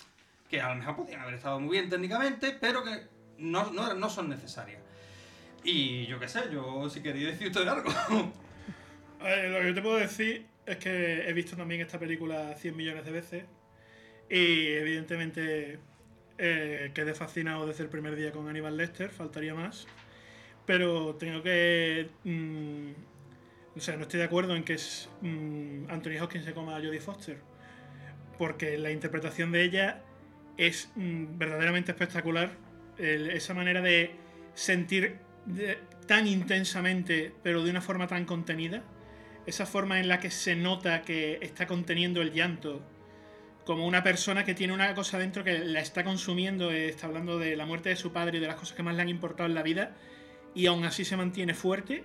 que 0.52 0.62
a 0.62 0.70
lo 0.70 0.76
mejor 0.76 0.98
podrían 0.98 1.22
haber 1.22 1.36
estado 1.36 1.60
muy 1.62 1.78
bien 1.78 1.90
técnicamente, 1.90 2.58
pero 2.60 2.84
que 2.84 3.08
no, 3.38 3.72
no, 3.72 4.10
son 4.10 4.28
necesarias. 4.30 4.82
Y 5.64 6.06
yo 6.08 6.20
qué 6.20 6.28
sé, 6.28 6.42
yo 6.52 6.90
si 6.90 7.02
quería 7.02 7.30
decirte 7.30 7.60
algo. 7.60 7.90
Lo 9.22 9.60
que 9.60 9.68
yo 9.68 9.74
te 9.76 9.82
puedo 9.82 9.98
decir 9.98 10.48
es 10.66 10.78
que 10.78 11.30
he 11.30 11.34
visto 11.34 11.56
también 11.56 11.82
esta 11.82 12.00
película 12.00 12.56
100 12.56 12.76
millones 12.76 13.06
de 13.06 13.12
veces 13.12 13.44
y 14.30 14.68
evidentemente 14.68 15.80
eh, 16.40 16.92
quedé 16.94 17.14
fascinado 17.14 17.68
desde 17.68 17.84
el 17.84 17.90
primer 17.90 18.16
día 18.16 18.32
con 18.32 18.50
Aníbal 18.50 18.76
Lester, 18.76 19.12
faltaría 19.12 19.54
más. 19.54 19.88
Pero 20.66 21.16
tengo 21.16 21.42
que... 21.44 22.10
Mm, 22.24 22.92
o 23.78 23.80
sea, 23.80 23.96
no 23.96 24.04
estoy 24.04 24.20
de 24.20 24.26
acuerdo 24.26 24.56
en 24.56 24.64
que 24.64 24.74
es 24.74 25.08
mm, 25.22 25.90
Anthony 25.90 26.20
Hopkins 26.20 26.44
se 26.44 26.54
coma 26.54 26.76
a 26.76 26.80
Jodie 26.80 27.00
Foster. 27.00 27.38
Porque 28.40 28.78
la 28.80 28.92
interpretación 28.92 29.52
de 29.52 29.64
ella 29.64 30.02
es 30.58 30.92
mm, 30.96 31.38
verdaderamente 31.38 31.92
espectacular. 31.92 32.52
esa 32.98 33.54
manera 33.54 33.82
de 33.82 34.12
sentir 34.54 35.18
tan 36.08 36.28
intensamente, 36.28 37.34
pero 37.44 37.64
de 37.64 37.72
una 37.72 37.82
forma 37.82 38.08
tan 38.08 38.26
contenida. 38.26 38.84
Esa 39.46 39.66
forma 39.66 40.00
en 40.00 40.08
la 40.08 40.20
que 40.20 40.30
se 40.30 40.56
nota 40.56 41.02
que 41.02 41.40
está 41.42 41.68
conteniendo 41.68 42.22
el 42.22 42.32
llanto. 42.32 42.82
Como 43.66 43.88
una 43.88 44.04
persona 44.04 44.44
que 44.44 44.54
tiene 44.54 44.74
una 44.74 44.94
cosa 44.94 45.18
dentro 45.18 45.44
que 45.44 45.60
la 45.60 45.80
está 45.80 46.04
consumiendo, 46.04 46.72
eh, 46.72 46.90
está 46.90 47.08
hablando 47.08 47.40
de 47.40 47.56
la 47.56 47.66
muerte 47.66 47.90
de 47.90 47.96
su 47.96 48.12
padre 48.12 48.38
y 48.38 48.42
de 48.42 48.48
las 48.48 48.56
cosas 48.56 48.76
que 48.76 48.84
más 48.84 48.96
le 48.96 49.02
han 49.02 49.10
importado 49.10 49.48
en 49.48 49.56
la 49.56 49.64
vida, 49.64 49.96
y 50.54 50.66
aún 50.66 50.84
así 50.84 51.06
se 51.06 51.16
mantiene 51.16 51.54
fuerte, 51.54 52.04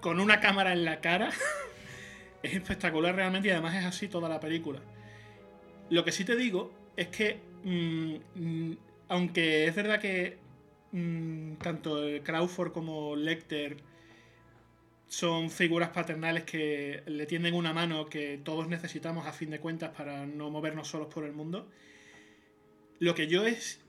con 0.00 0.20
una 0.20 0.40
cámara 0.40 0.72
en 0.72 0.84
la 0.84 1.00
cara. 1.00 1.30
es 2.42 2.54
espectacular 2.54 3.14
realmente 3.14 3.48
y 3.48 3.50
además 3.50 3.76
es 3.76 3.84
así 3.84 4.08
toda 4.08 4.28
la 4.28 4.40
película. 4.40 4.80
Lo 5.90 6.04
que 6.04 6.12
sí 6.12 6.24
te 6.24 6.36
digo 6.36 6.74
es 6.98 7.08
que, 7.08 7.40
mm, 7.62 8.14
mm, 8.34 8.76
aunque 9.08 9.68
es 9.68 9.74
verdad 9.76 10.00
que 10.00 10.36
mm, 10.90 11.54
tanto 11.62 11.96
Crawford 12.24 12.72
como 12.72 13.14
Lecter 13.14 13.76
son 15.06 15.48
figuras 15.50 15.90
paternales 15.90 16.42
que 16.42 17.04
le 17.06 17.26
tienden 17.26 17.54
una 17.54 17.72
mano 17.72 18.08
que 18.08 18.40
todos 18.44 18.68
necesitamos 18.68 19.26
a 19.26 19.32
fin 19.32 19.50
de 19.50 19.60
cuentas 19.60 19.90
para 19.96 20.26
no 20.26 20.50
movernos 20.50 20.88
solos 20.88 21.06
por 21.14 21.24
el 21.24 21.32
mundo, 21.32 21.70
lo 22.98 23.14
que 23.14 23.28
yo 23.28 23.46
es 23.46 23.80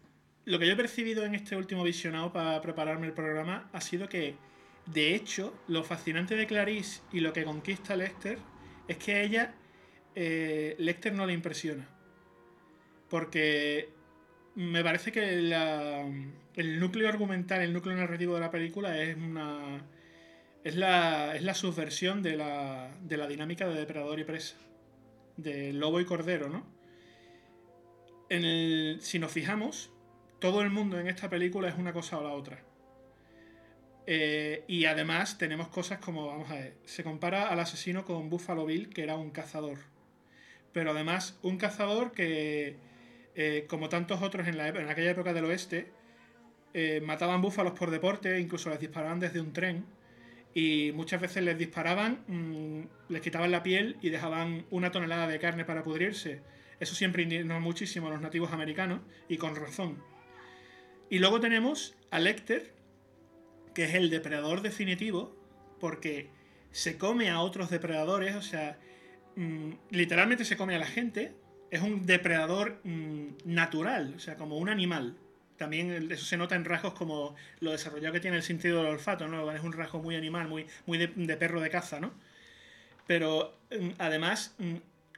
lo 0.45 0.59
que 0.59 0.67
yo 0.67 0.73
he 0.73 0.77
percibido 0.77 1.25
en 1.25 1.35
este 1.35 1.55
último 1.55 1.83
visionado 1.83 2.31
para 2.31 2.61
prepararme 2.61 3.07
el 3.07 3.13
programa 3.13 3.69
ha 3.73 3.81
sido 3.81 4.07
que, 4.07 4.35
de 4.85 5.15
hecho, 5.15 5.53
lo 5.67 5.83
fascinante 5.83 6.35
de 6.35 6.47
Clarice 6.47 7.01
y 7.11 7.21
lo 7.21 7.33
que 7.33 7.43
conquista 7.43 7.95
Lecter 7.95 8.37
es 8.87 8.97
que 8.97 9.13
a 9.13 9.21
ella 9.21 9.55
eh, 10.15 10.75
Lecter 10.79 11.13
no 11.13 11.25
le 11.25 11.33
impresiona 11.33 11.98
porque 13.09 13.89
me 14.55 14.83
parece 14.83 15.11
que 15.11 15.23
el 16.55 16.79
núcleo 16.79 17.07
argumental, 17.07 17.61
el 17.61 17.73
núcleo 17.73 17.95
narrativo 17.95 18.35
de 18.35 18.41
la 18.41 18.51
película 18.51 19.01
es 19.01 19.15
una. 19.15 19.85
Es 20.63 20.75
la, 20.75 21.35
es 21.35 21.41
la 21.41 21.53
subversión 21.53 22.21
de 22.21 22.35
la, 22.35 22.91
de 23.01 23.15
la 23.15 23.27
dinámica 23.27 23.67
de 23.67 23.75
depredador 23.75 24.19
y 24.19 24.25
presa. 24.25 24.57
De 25.37 25.71
lobo 25.71 26.01
y 26.01 26.05
cordero, 26.05 26.49
¿no? 26.49 26.65
En 28.29 28.43
el, 28.43 28.97
si 29.01 29.19
nos 29.19 29.31
fijamos, 29.31 29.89
todo 30.39 30.61
el 30.61 30.69
mundo 30.69 30.99
en 30.99 31.07
esta 31.07 31.29
película 31.29 31.69
es 31.69 31.77
una 31.77 31.93
cosa 31.93 32.17
o 32.17 32.23
la 32.23 32.33
otra. 32.33 32.61
Eh, 34.05 34.65
y 34.67 34.85
además 34.85 35.37
tenemos 35.37 35.69
cosas 35.69 35.99
como, 35.99 36.27
vamos 36.27 36.51
a 36.51 36.55
ver, 36.55 36.73
se 36.83 37.03
compara 37.03 37.47
al 37.47 37.59
asesino 37.59 38.03
con 38.03 38.29
Buffalo 38.29 38.65
Bill, 38.65 38.89
que 38.89 39.03
era 39.03 39.15
un 39.15 39.29
cazador. 39.31 39.77
Pero 40.73 40.91
además 40.91 41.39
un 41.41 41.57
cazador 41.57 42.11
que, 42.11 42.75
eh, 43.35 43.65
como 43.67 43.89
tantos 43.89 44.21
otros 44.21 44.47
en, 44.47 44.57
la, 44.57 44.69
en 44.69 44.89
aquella 44.89 45.11
época 45.11 45.33
del 45.33 45.45
oeste, 45.45 45.91
eh, 46.73 47.01
mataban 47.01 47.41
búfalos 47.41 47.73
por 47.73 47.89
deporte, 47.89 48.39
incluso 48.39 48.69
les 48.69 48.79
disparaban 48.79 49.19
desde 49.19 49.41
un 49.41 49.53
tren. 49.53 49.85
Y 50.53 50.91
muchas 50.93 51.21
veces 51.21 51.43
les 51.43 51.57
disparaban, 51.57 52.23
mm, 52.27 53.11
les 53.11 53.21
quitaban 53.21 53.51
la 53.51 53.63
piel 53.63 53.97
y 54.01 54.09
dejaban 54.09 54.65
una 54.71 54.91
tonelada 54.91 55.27
de 55.27 55.39
carne 55.39 55.65
para 55.65 55.83
pudrirse. 55.83 56.41
Eso 56.79 56.95
siempre 56.95 57.23
indignó 57.23 57.59
muchísimo 57.59 58.07
a 58.07 58.11
los 58.11 58.21
nativos 58.21 58.51
americanos 58.51 59.01
y 59.27 59.37
con 59.37 59.55
razón. 59.55 60.01
Y 61.09 61.19
luego 61.19 61.39
tenemos 61.39 61.95
a 62.11 62.19
Lecter, 62.19 62.73
que 63.73 63.85
es 63.85 63.95
el 63.95 64.09
depredador 64.09 64.61
definitivo, 64.61 65.35
porque 65.79 66.29
se 66.71 66.97
come 66.97 67.29
a 67.29 67.41
otros 67.41 67.69
depredadores, 67.69 68.35
o 68.35 68.41
sea, 68.41 68.79
mm, 69.35 69.71
literalmente 69.89 70.45
se 70.45 70.57
come 70.57 70.75
a 70.75 70.79
la 70.79 70.85
gente, 70.85 71.33
es 71.71 71.81
un 71.81 72.05
depredador 72.05 72.79
mm, 72.83 73.27
natural, 73.45 74.13
o 74.15 74.19
sea, 74.19 74.35
como 74.35 74.57
un 74.57 74.69
animal. 74.69 75.15
También 75.57 76.11
eso 76.11 76.25
se 76.25 76.37
nota 76.37 76.55
en 76.55 76.65
rasgos 76.65 76.93
como 76.93 77.35
lo 77.59 77.71
desarrollado 77.71 78.13
que 78.13 78.19
tiene 78.19 78.37
el 78.37 78.43
sentido 78.43 78.77
del 78.77 78.93
olfato, 78.93 79.27
¿no? 79.27 79.51
Es 79.51 79.61
un 79.61 79.73
rasgo 79.73 80.01
muy 80.01 80.15
animal, 80.15 80.47
muy, 80.47 80.65
muy 80.85 80.97
de, 80.97 81.37
perro 81.37 81.59
de 81.59 81.69
caza, 81.69 81.99
¿no? 81.99 82.13
Pero 83.07 83.59
mm, 83.71 83.89
además 83.97 84.55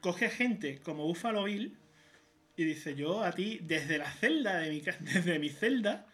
coge 0.01 0.25
a 0.25 0.29
gente 0.29 0.79
como 0.83 1.05
Buffalo 1.05 1.43
Bill 1.43 1.77
y 2.55 2.63
dice, 2.63 2.95
yo 2.95 3.23
a 3.23 3.31
ti, 3.31 3.59
desde 3.61 3.97
la 3.97 4.11
celda 4.11 4.57
de 4.57 4.69
mi, 4.69 4.81
desde 4.99 5.39
mi 5.39 5.49
celda, 5.49 6.07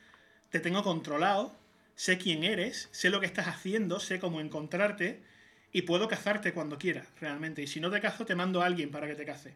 te 0.50 0.60
tengo 0.60 0.84
controlado, 0.84 1.56
sé 1.95 2.17
quién 2.17 2.43
eres, 2.43 2.89
sé 2.91 3.10
lo 3.10 3.19
que 3.19 3.26
estás 3.26 3.47
haciendo, 3.47 4.00
sé 4.00 4.19
cómo 4.19 4.39
encontrarte 4.41 5.21
y 5.71 5.84
puedo 5.84 6.08
cazarte 6.08 6.54
cuando 6.54 6.78
quiera, 6.78 7.06
realmente. 7.19 7.62
Y 7.62 7.67
si 7.67 7.80
no 7.80 7.89
te 7.89 8.00
cazo, 8.02 8.26
te 8.26 8.36
mando 8.36 8.62
a 8.62 8.65
alguien 8.65 8.91
para 8.91 9.08
que 9.08 9.15
te 9.15 9.26
cace. 9.26 9.54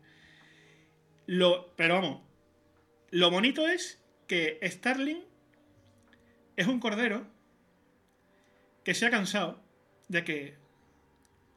Lo, 1.31 1.73
pero 1.77 1.93
vamos, 1.93 2.21
lo 3.09 3.31
bonito 3.31 3.65
es 3.65 4.03
que 4.27 4.59
Starling 4.63 5.23
es 6.57 6.67
un 6.67 6.81
cordero 6.81 7.25
que 8.83 8.93
se 8.93 9.05
ha 9.05 9.11
cansado 9.11 9.63
de 10.09 10.25
que 10.25 10.57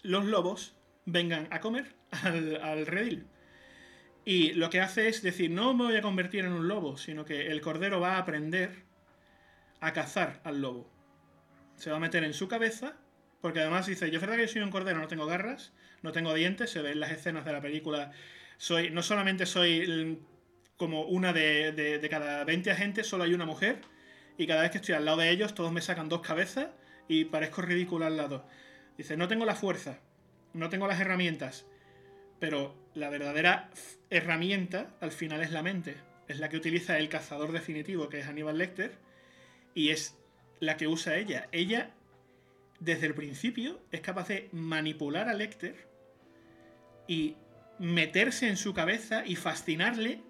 los 0.02 0.26
lobos 0.26 0.76
vengan 1.06 1.48
a 1.50 1.58
comer 1.58 1.92
al, 2.12 2.87
redil. 2.87 3.26
Y 4.24 4.52
lo 4.52 4.70
que 4.70 4.80
hace 4.80 5.08
es 5.08 5.22
decir, 5.22 5.50
no 5.50 5.74
me 5.74 5.87
voy 5.87 5.96
a 5.96 6.02
convertir 6.02 6.44
en 6.44 6.52
un 6.52 6.68
lobo, 6.68 6.96
sino 6.96 7.24
que 7.24 7.48
el 7.48 7.60
cordero 7.60 7.98
va 7.98 8.14
a 8.14 8.18
aprender 8.18 8.84
a 9.80 9.92
cazar 9.92 10.40
al 10.44 10.60
lobo. 10.60 10.88
Se 11.74 11.90
va 11.90 11.96
a 11.96 12.00
meter 12.00 12.22
en 12.22 12.34
su 12.34 12.46
cabeza, 12.46 12.96
porque 13.40 13.58
además 13.58 13.88
dice, 13.88 14.08
yo 14.12 14.20
es 14.20 14.24
que 14.24 14.46
soy 14.46 14.62
un 14.62 14.70
cordero, 14.70 15.00
no 15.00 15.08
tengo 15.08 15.26
garras, 15.26 15.72
no 16.02 16.12
tengo 16.12 16.32
dientes, 16.32 16.70
se 16.70 16.80
ve 16.80 16.92
en 16.92 17.00
las 17.00 17.10
escenas 17.10 17.44
de 17.44 17.52
la 17.52 17.60
película, 17.60 18.12
soy, 18.64 18.88
no 18.88 19.03
solamente 19.03 19.44
soy 19.44 20.18
como 20.79 21.03
una 21.03 21.35
de, 21.35 21.72
de, 21.72 21.98
de 21.98 22.09
cada 22.09 22.44
20 22.44 22.70
agentes, 22.70 23.07
solo 23.07 23.24
hay 23.24 23.35
una 23.35 23.44
mujer, 23.44 23.83
y 24.38 24.46
cada 24.46 24.62
vez 24.62 24.70
que 24.70 24.79
estoy 24.79 24.94
al 24.94 25.05
lado 25.05 25.18
de 25.18 25.29
ellos, 25.29 25.55
todos 25.55 25.70
me 25.70 25.83
sacan 25.83 26.09
dos 26.09 26.22
cabezas 26.22 26.68
y 27.07 27.27
parezco 27.27 27.61
ridículo 27.61 28.07
al 28.07 28.16
lado. 28.16 28.46
Dice, 28.96 29.18
no 29.18 29.29
tengo 29.29 29.44
la 29.44 29.55
fuerza, 29.55 30.00
no 30.55 30.70
tengo 30.70 30.87
las 30.87 30.98
herramientas, 30.98 31.66
pero 32.40 32.74
la 32.94 33.11
verdadera 33.11 33.70
herramienta 34.09 34.96
al 35.03 35.12
final 35.12 35.42
es 35.42 35.53
la 35.53 35.62
mente. 35.62 35.96
Es 36.27 36.38
la 36.38 36.48
que 36.48 36.57
utiliza 36.57 36.98
el 36.98 37.11
cazador 37.11 37.53
definitivo, 37.53 38.09
que 38.09 38.20
es 38.20 38.27
Aníbal 38.27 38.57
Lecter, 38.57 38.96
y 39.74 39.90
es 39.90 40.16
la 40.61 40.79
que 40.79 40.88
usa 40.88 41.18
ella. 41.18 41.48
Ella, 41.53 41.90
desde 42.81 43.09
el 43.09 43.14
principio, 43.14 43.83
es 43.92 44.00
capaz 44.00 44.29
de 44.29 44.48
manipular 44.53 45.29
a 45.29 45.35
Lecter 45.35 45.87
y 47.07 47.37
meterse 47.78 48.48
en 48.48 48.56
su 48.56 48.74
cabeza 48.74 49.24
y 49.26 49.37
fascinarle 49.37 50.22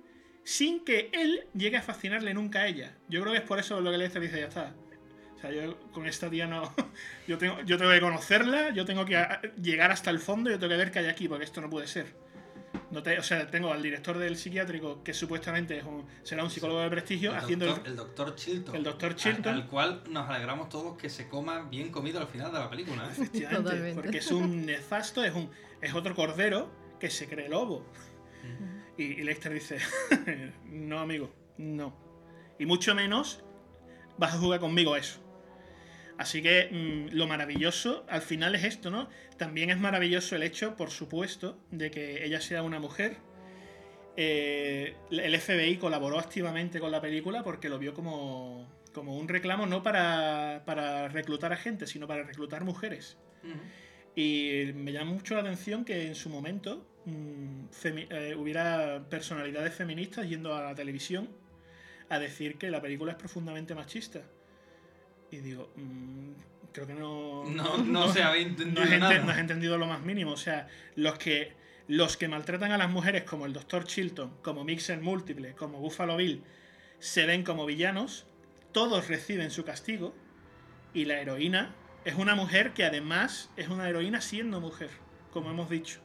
sin 0.44 0.84
que 0.84 1.10
él 1.12 1.46
llegue 1.54 1.78
a 1.78 1.82
fascinarle 1.82 2.34
nunca 2.34 2.60
a 2.60 2.66
ella. 2.66 2.94
Yo 3.08 3.20
creo 3.22 3.32
que 3.32 3.38
es 3.38 3.44
por 3.44 3.58
eso 3.58 3.80
lo 3.80 3.90
que 3.90 3.98
Lecter 3.98 4.22
dice, 4.22 4.40
ya 4.40 4.46
está. 4.46 4.74
O 5.36 5.38
sea, 5.40 5.50
yo 5.50 5.78
con 5.90 6.06
esta 6.06 6.30
tía 6.30 6.46
no... 6.46 6.72
Yo 7.26 7.38
tengo, 7.38 7.58
yo 7.62 7.78
tengo 7.78 7.90
que 7.90 8.00
conocerla, 8.00 8.68
yo 8.74 8.84
tengo 8.84 9.06
que 9.06 9.26
llegar 9.62 9.90
hasta 9.90 10.10
el 10.10 10.18
fondo, 10.18 10.50
yo 10.50 10.58
tengo 10.58 10.72
que 10.72 10.76
ver 10.76 10.90
qué 10.90 10.98
hay 10.98 11.06
aquí, 11.06 11.26
porque 11.26 11.44
esto 11.44 11.62
no 11.62 11.70
puede 11.70 11.86
ser. 11.86 12.14
No 12.90 13.02
te, 13.02 13.18
o 13.18 13.22
sea, 13.22 13.46
tengo 13.46 13.72
al 13.72 13.82
director 13.82 14.18
del 14.18 14.36
psiquiátrico, 14.36 15.02
que 15.02 15.14
supuestamente 15.14 15.78
es 15.78 15.84
un, 15.84 16.04
será 16.22 16.44
un 16.44 16.50
psicólogo 16.50 16.80
de 16.80 16.90
prestigio, 16.90 17.30
el 17.30 17.38
haciendo 17.38 17.66
doctor, 17.66 17.86
el, 17.86 17.96
doctor 17.96 18.34
Chilton. 18.34 18.76
El 18.76 18.84
doctor 18.84 19.16
Chilton. 19.16 19.54
Al, 19.54 19.62
al, 19.62 19.66
cual 19.68 20.02
nos 20.10 20.28
alegramos 20.28 20.68
todos 20.68 20.98
que 20.98 21.08
se 21.08 21.28
coma 21.28 21.62
bien 21.62 21.90
comido 21.90 22.20
al 22.20 22.26
final 22.26 22.52
de 22.52 22.58
la 22.58 22.68
película. 22.68 23.06
¿eh? 23.06 23.12
Efectivamente, 23.12 23.62
Totalmente. 23.62 24.02
porque 24.02 24.18
es 24.18 24.30
un 24.30 24.66
nefasto, 24.66 25.24
es, 25.24 25.34
un, 25.34 25.50
es 25.80 25.94
otro 25.94 26.14
cordero 26.14 26.83
que 27.04 27.10
se 27.10 27.28
cree 27.28 27.50
lobo. 27.50 27.84
Mm. 28.42 29.00
Y, 29.00 29.04
y 29.04 29.22
Lester 29.24 29.52
dice, 29.52 29.78
no 30.64 31.00
amigo, 31.00 31.30
no. 31.58 31.94
Y 32.58 32.64
mucho 32.64 32.94
menos 32.94 33.44
vas 34.16 34.34
a 34.34 34.38
jugar 34.38 34.58
conmigo 34.58 34.94
a 34.94 34.98
eso. 34.98 35.20
Así 36.16 36.40
que 36.40 36.70
mmm, 36.70 37.14
lo 37.14 37.26
maravilloso 37.26 38.06
al 38.08 38.22
final 38.22 38.54
es 38.54 38.64
esto, 38.64 38.90
¿no? 38.90 39.10
También 39.36 39.68
es 39.68 39.78
maravilloso 39.78 40.34
el 40.34 40.42
hecho, 40.44 40.76
por 40.76 40.90
supuesto, 40.90 41.58
de 41.70 41.90
que 41.90 42.24
ella 42.24 42.40
sea 42.40 42.62
una 42.62 42.78
mujer. 42.78 43.18
Eh, 44.16 44.96
el 45.10 45.38
FBI 45.38 45.76
colaboró 45.76 46.18
activamente 46.18 46.80
con 46.80 46.90
la 46.90 47.02
película 47.02 47.42
porque 47.42 47.68
lo 47.68 47.78
vio 47.78 47.92
como, 47.92 48.66
como 48.94 49.18
un 49.18 49.28
reclamo 49.28 49.66
no 49.66 49.82
para, 49.82 50.62
para, 50.64 51.08
reclutar 51.08 51.52
a 51.52 51.56
gente, 51.56 51.86
sino 51.86 52.06
para 52.06 52.22
reclutar 52.22 52.64
mujeres. 52.64 53.18
Uh 53.42 53.48
-huh. 53.48 53.83
Y 54.16 54.70
me 54.74 54.92
llama 54.92 55.12
mucho 55.12 55.34
la 55.34 55.40
atención 55.40 55.84
que 55.84 56.06
en 56.06 56.14
su 56.14 56.28
momento 56.28 56.86
mmm, 57.04 57.64
eh, 57.84 58.34
hubiera 58.36 59.04
personalidades 59.08 59.74
feministas 59.74 60.28
yendo 60.28 60.54
a 60.54 60.62
la 60.62 60.74
televisión 60.74 61.28
a 62.08 62.18
decir 62.18 62.56
que 62.56 62.70
la 62.70 62.80
película 62.80 63.12
es 63.12 63.18
profundamente 63.18 63.74
machista. 63.74 64.22
Y 65.30 65.38
digo, 65.38 65.72
mmm, 65.76 66.32
creo 66.72 66.86
que 66.86 66.94
no. 66.94 67.44
No, 67.44 67.78
no, 67.78 67.84
no 68.06 68.12
se 68.12 68.22
había 68.22 68.42
entendido. 68.42 68.84
No 68.84 68.92
has, 68.92 69.00
nada. 69.00 69.18
no 69.20 69.32
has, 69.32 69.38
entendido 69.38 69.78
lo 69.78 69.86
más 69.86 70.02
mínimo. 70.02 70.32
O 70.32 70.36
sea, 70.36 70.68
los 70.94 71.18
que, 71.18 71.52
los 71.88 72.16
que 72.16 72.28
maltratan 72.28 72.70
a 72.72 72.78
las 72.78 72.90
mujeres, 72.90 73.24
como 73.24 73.46
el 73.46 73.52
Dr. 73.52 73.84
Chilton, 73.84 74.36
como 74.42 74.64
Mixer 74.64 75.00
Múltiple, 75.00 75.54
como 75.54 75.78
Buffalo 75.78 76.16
Bill, 76.16 76.42
se 77.00 77.26
ven 77.26 77.42
como 77.42 77.66
villanos, 77.66 78.26
todos 78.72 79.08
reciben 79.08 79.50
su 79.50 79.64
castigo. 79.64 80.14
Y 80.92 81.06
la 81.06 81.20
heroína 81.20 81.74
es 82.04 82.14
una 82.14 82.34
mujer 82.34 82.72
que 82.72 82.84
además 82.84 83.50
es 83.56 83.68
una 83.68 83.88
heroína 83.88 84.20
siendo 84.20 84.60
mujer, 84.60 84.90
como 85.32 85.50
hemos 85.50 85.70
dicho. 85.70 86.00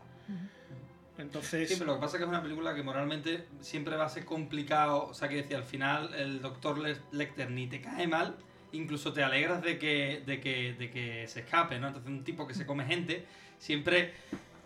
Entonces... 1.17 1.67
Sí, 1.67 1.75
pero 1.77 1.87
lo 1.87 1.95
que 1.95 2.01
pasa 2.01 2.15
es 2.15 2.19
que 2.19 2.23
es 2.23 2.29
una 2.29 2.41
película 2.41 2.73
que 2.73 2.81
moralmente 2.81 3.45
siempre 3.59 3.97
va 3.97 4.05
a 4.05 4.09
ser 4.09 4.23
complicado. 4.23 5.07
O 5.07 5.13
sea, 5.13 5.27
que 5.27 5.35
decía, 5.35 5.57
al 5.57 5.65
final 5.65 6.13
el 6.13 6.41
doctor 6.41 6.79
Lecter 7.11 7.51
ni 7.51 7.67
te 7.67 7.81
cae 7.81 8.07
mal, 8.07 8.37
incluso 8.71 9.11
te 9.11 9.21
alegras 9.21 9.61
de 9.61 9.77
que, 9.77 10.23
de 10.25 10.39
que, 10.39 10.73
de 10.73 10.89
que 10.89 11.27
se 11.27 11.41
escape, 11.41 11.77
¿no? 11.79 11.87
Entonces 11.87 12.09
un 12.09 12.23
tipo 12.23 12.47
que 12.47 12.53
se 12.53 12.65
come 12.65 12.85
gente, 12.85 13.25
siempre 13.57 14.13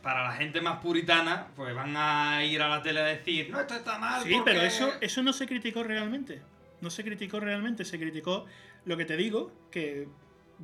para 0.04 0.24
la 0.24 0.34
gente 0.34 0.62
más 0.62 0.80
puritana, 0.80 1.48
pues 1.56 1.74
van 1.74 1.96
a 1.98 2.43
ir 2.43 2.62
a 2.62 2.67
la 2.67 2.84
tele 2.84 3.00
a 3.00 3.06
decir, 3.06 3.50
no, 3.50 3.60
esto 3.60 3.74
está 3.74 3.98
mal. 3.98 4.22
Sí, 4.22 4.34
porque... 4.34 4.52
pero 4.52 4.62
eso, 4.62 4.93
eso 5.02 5.24
no 5.24 5.34
se 5.34 5.48
criticó 5.48 5.82
realmente. 5.82 6.41
No 6.82 6.89
se 6.89 7.04
criticó 7.04 7.39
realmente, 7.39 7.86
se 7.86 7.98
criticó 7.98 8.46
lo 8.86 8.98
que 8.98 9.06
te 9.06 9.15
digo, 9.15 9.54
que 9.72 10.10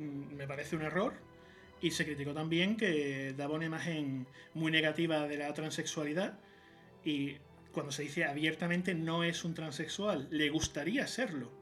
me 0.00 0.46
parece 0.46 0.76
un 0.76 0.82
error, 0.82 1.14
y 1.80 1.92
se 1.92 2.04
criticó 2.04 2.34
también 2.34 2.76
que 2.76 3.34
daba 3.36 3.54
una 3.54 3.66
imagen 3.66 4.26
muy 4.54 4.70
negativa 4.70 5.26
de 5.26 5.36
la 5.36 5.52
transexualidad, 5.54 6.38
y 7.04 7.36
cuando 7.72 7.92
se 7.92 8.02
dice 8.02 8.24
abiertamente 8.24 8.94
no 8.94 9.24
es 9.24 9.44
un 9.44 9.54
transexual, 9.54 10.28
le 10.30 10.50
gustaría 10.50 11.06
serlo 11.06 11.60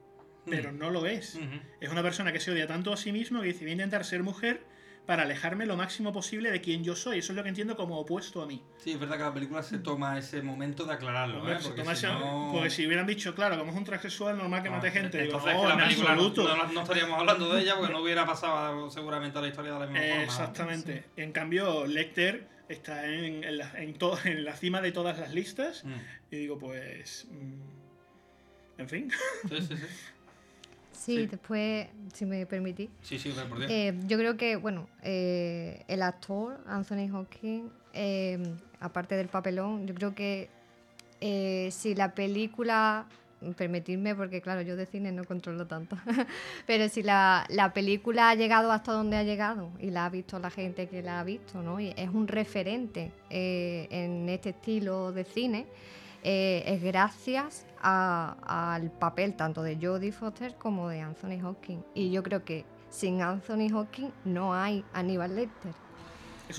pero 0.50 0.72
no 0.72 0.90
lo 0.90 1.06
es. 1.06 1.34
Uh 1.34 1.40
-huh. 1.40 1.60
Es 1.80 1.90
una 1.90 2.02
persona 2.02 2.32
que 2.32 2.40
se 2.40 2.50
odia 2.50 2.66
tanto 2.66 2.92
a 2.92 2.96
sí 2.96 3.12
mismo 3.12 3.40
que 3.40 3.48
dice, 3.48 3.60
voy 3.60 3.70
a 3.70 3.72
intentar 3.72 4.04
ser 4.04 4.22
mujer 4.22 4.62
para 5.08 5.22
alejarme 5.22 5.64
lo 5.64 5.74
máximo 5.74 6.12
posible 6.12 6.50
de 6.50 6.60
quien 6.60 6.84
yo 6.84 6.94
soy. 6.94 7.20
Eso 7.20 7.32
es 7.32 7.36
lo 7.36 7.42
que 7.42 7.48
entiendo 7.48 7.76
como 7.76 7.98
opuesto 7.98 8.42
a 8.42 8.46
mí. 8.46 8.62
Sí, 8.76 8.92
es 8.92 9.00
verdad 9.00 9.16
que 9.16 9.22
la 9.22 9.32
película 9.32 9.62
se 9.62 9.78
toma 9.78 10.18
ese 10.18 10.42
momento 10.42 10.84
de 10.84 10.92
aclararlo. 10.92 11.38
Hombre, 11.38 11.54
¿eh? 11.54 11.58
porque, 11.62 11.96
si 11.96 12.04
no... 12.04 12.50
porque, 12.52 12.68
si 12.68 12.86
hubieran 12.86 13.06
dicho, 13.06 13.34
claro, 13.34 13.56
como 13.56 13.72
es 13.72 13.78
un 13.78 13.84
transexual, 13.84 14.36
normal 14.36 14.62
que 14.62 14.68
no, 14.68 14.76
mate 14.76 14.90
gente. 14.90 15.24
Entonces, 15.24 15.50
Digo, 15.50 15.62
no, 15.62 15.68
la 15.70 15.82
película 15.82 16.10
absoluto. 16.10 16.54
No, 16.54 16.72
no, 16.74 16.82
estaríamos 16.82 17.20
hablando 17.20 17.54
de 17.54 17.62
ella 17.62 17.76
porque 17.78 17.90
no 17.90 18.02
hubiera 18.02 18.26
pasado 18.26 18.90
seguramente 18.90 19.38
a 19.38 19.40
la 19.40 19.48
historia 19.48 19.72
de 19.72 19.80
la 19.80 19.86
misma 19.86 20.06
forma. 20.06 20.24
Exactamente. 20.24 21.04
Sí. 21.16 21.22
En 21.22 21.32
cambio, 21.32 21.86
Lecter 21.86 22.46
está 22.68 23.06
en, 23.06 23.44
en, 23.44 23.56
la, 23.56 23.72
en, 23.78 23.94
to, 23.94 24.18
en, 24.24 24.44
la, 24.44 24.56
cima 24.56 24.82
de 24.82 24.92
todas 24.92 25.18
las 25.18 25.32
listas. 25.32 25.84
Mm. 25.84 25.94
Y 26.32 26.36
digo, 26.36 26.58
pues. 26.58 27.26
Mmm, 27.30 27.62
en 28.76 28.88
fin. 28.90 29.10
Sí, 29.48 29.56
sí, 29.62 29.74
sí. 29.74 29.84
Sí, 30.98 31.16
sí, 31.16 31.26
después, 31.26 31.86
si 32.12 32.26
me 32.26 32.44
permitís. 32.46 32.90
Sí, 33.02 33.18
sí, 33.18 33.32
por. 33.48 33.62
Eh, 33.62 33.94
yo 34.06 34.18
creo 34.18 34.36
que, 34.36 34.56
bueno, 34.56 34.88
eh, 35.02 35.84
el 35.88 36.02
actor 36.02 36.58
Anthony 36.66 37.08
Hopkins, 37.14 37.70
eh, 37.92 38.38
aparte 38.80 39.16
del 39.16 39.28
papelón, 39.28 39.86
yo 39.86 39.94
creo 39.94 40.14
que 40.14 40.50
eh, 41.20 41.68
si 41.72 41.94
la 41.94 42.14
película 42.14 43.06
permitirme, 43.56 44.16
porque 44.16 44.40
claro, 44.40 44.62
yo 44.62 44.74
de 44.74 44.86
cine 44.86 45.12
no 45.12 45.24
controlo 45.24 45.66
tanto, 45.66 45.96
pero 46.66 46.88
si 46.88 47.02
la, 47.02 47.46
la, 47.50 47.72
película 47.72 48.30
ha 48.30 48.34
llegado 48.34 48.72
hasta 48.72 48.92
donde 48.92 49.16
ha 49.16 49.22
llegado 49.22 49.70
y 49.78 49.90
la 49.90 50.06
ha 50.06 50.10
visto 50.10 50.38
la 50.40 50.50
gente 50.50 50.88
que 50.88 51.02
la 51.02 51.20
ha 51.20 51.24
visto, 51.24 51.62
¿no? 51.62 51.78
Y 51.78 51.94
es 51.96 52.08
un 52.08 52.26
referente 52.26 53.12
eh, 53.30 53.86
en 53.90 54.28
este 54.28 54.50
estilo 54.50 55.12
de 55.12 55.24
cine, 55.24 55.66
eh, 56.22 56.64
es 56.66 56.82
gracias 56.82 57.66
al 57.80 58.90
papel 58.90 59.34
tanto 59.34 59.62
de 59.62 59.78
Jodie 59.80 60.12
Foster 60.12 60.54
como 60.56 60.88
de 60.88 61.00
Anthony 61.00 61.44
Hopkins. 61.44 61.84
Y 61.94 62.10
yo 62.10 62.22
creo 62.22 62.44
que 62.44 62.64
sin 62.90 63.22
Anthony 63.22 63.72
Hopkins 63.72 64.12
no 64.24 64.54
hay 64.54 64.84
Aníbal 64.92 65.36
Lecter. 65.36 65.72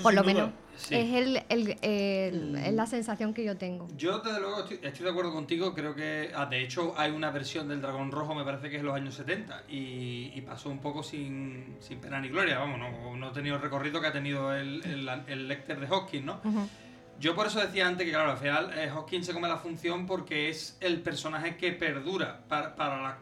Por 0.01 0.13
lo 0.13 0.23
menos 0.23 0.51
es, 0.89 1.13
el, 1.13 1.43
el, 1.49 2.75
la 2.75 2.85
sensación 2.85 3.33
que 3.33 3.43
yo 3.43 3.57
tengo. 3.57 3.87
Yo, 3.97 4.19
desde 4.19 4.39
luego, 4.39 4.59
estoy, 4.59 4.77
de 4.77 5.09
acuerdo 5.09 5.33
contigo. 5.33 5.73
Creo 5.73 5.95
que, 5.95 6.31
ah, 6.35 6.45
de 6.45 6.63
hecho, 6.63 6.93
hay 6.97 7.11
una 7.11 7.31
versión 7.31 7.67
del 7.67 7.81
Dragón 7.81 8.11
Rojo, 8.11 8.33
me 8.33 8.43
parece 8.43 8.69
que 8.69 8.75
es 8.75 8.79
en 8.79 8.85
los 8.85 8.95
años 8.95 9.15
70, 9.15 9.63
y, 9.67 10.41
pasó 10.41 10.69
un 10.69 10.79
poco 10.79 11.03
sin, 11.03 11.75
sin, 11.79 11.99
pena 11.99 12.19
ni 12.19 12.29
gloria. 12.29 12.59
Vamos, 12.59 12.79
no, 12.79 13.15
no, 13.15 13.27
ha 13.27 13.31
tenido 13.31 13.57
el 13.57 13.61
recorrido 13.61 14.01
que 14.01 14.07
ha 14.07 14.13
tenido 14.13 14.53
el, 14.53 14.81
el, 15.27 15.47
Lecter 15.47 15.79
de 15.79 15.87
Hawking, 15.87 16.25
¿no? 16.25 16.39
Yo 17.19 17.35
por 17.35 17.47
eso 17.47 17.59
decía 17.59 17.85
antes 17.85 18.05
que, 18.05 18.11
claro, 18.11 18.31
al 18.31 18.37
final 18.37 18.71
eh, 18.77 18.89
Hawking 18.89 19.23
se 19.23 19.33
come 19.33 19.49
la 19.49 19.57
función 19.57 20.05
porque 20.05 20.49
es 20.49 20.77
el 20.79 21.01
personaje 21.01 21.57
que 21.57 21.73
perdura. 21.73 22.41
Para, 22.47 22.75
para, 22.75 23.01
la, 23.01 23.17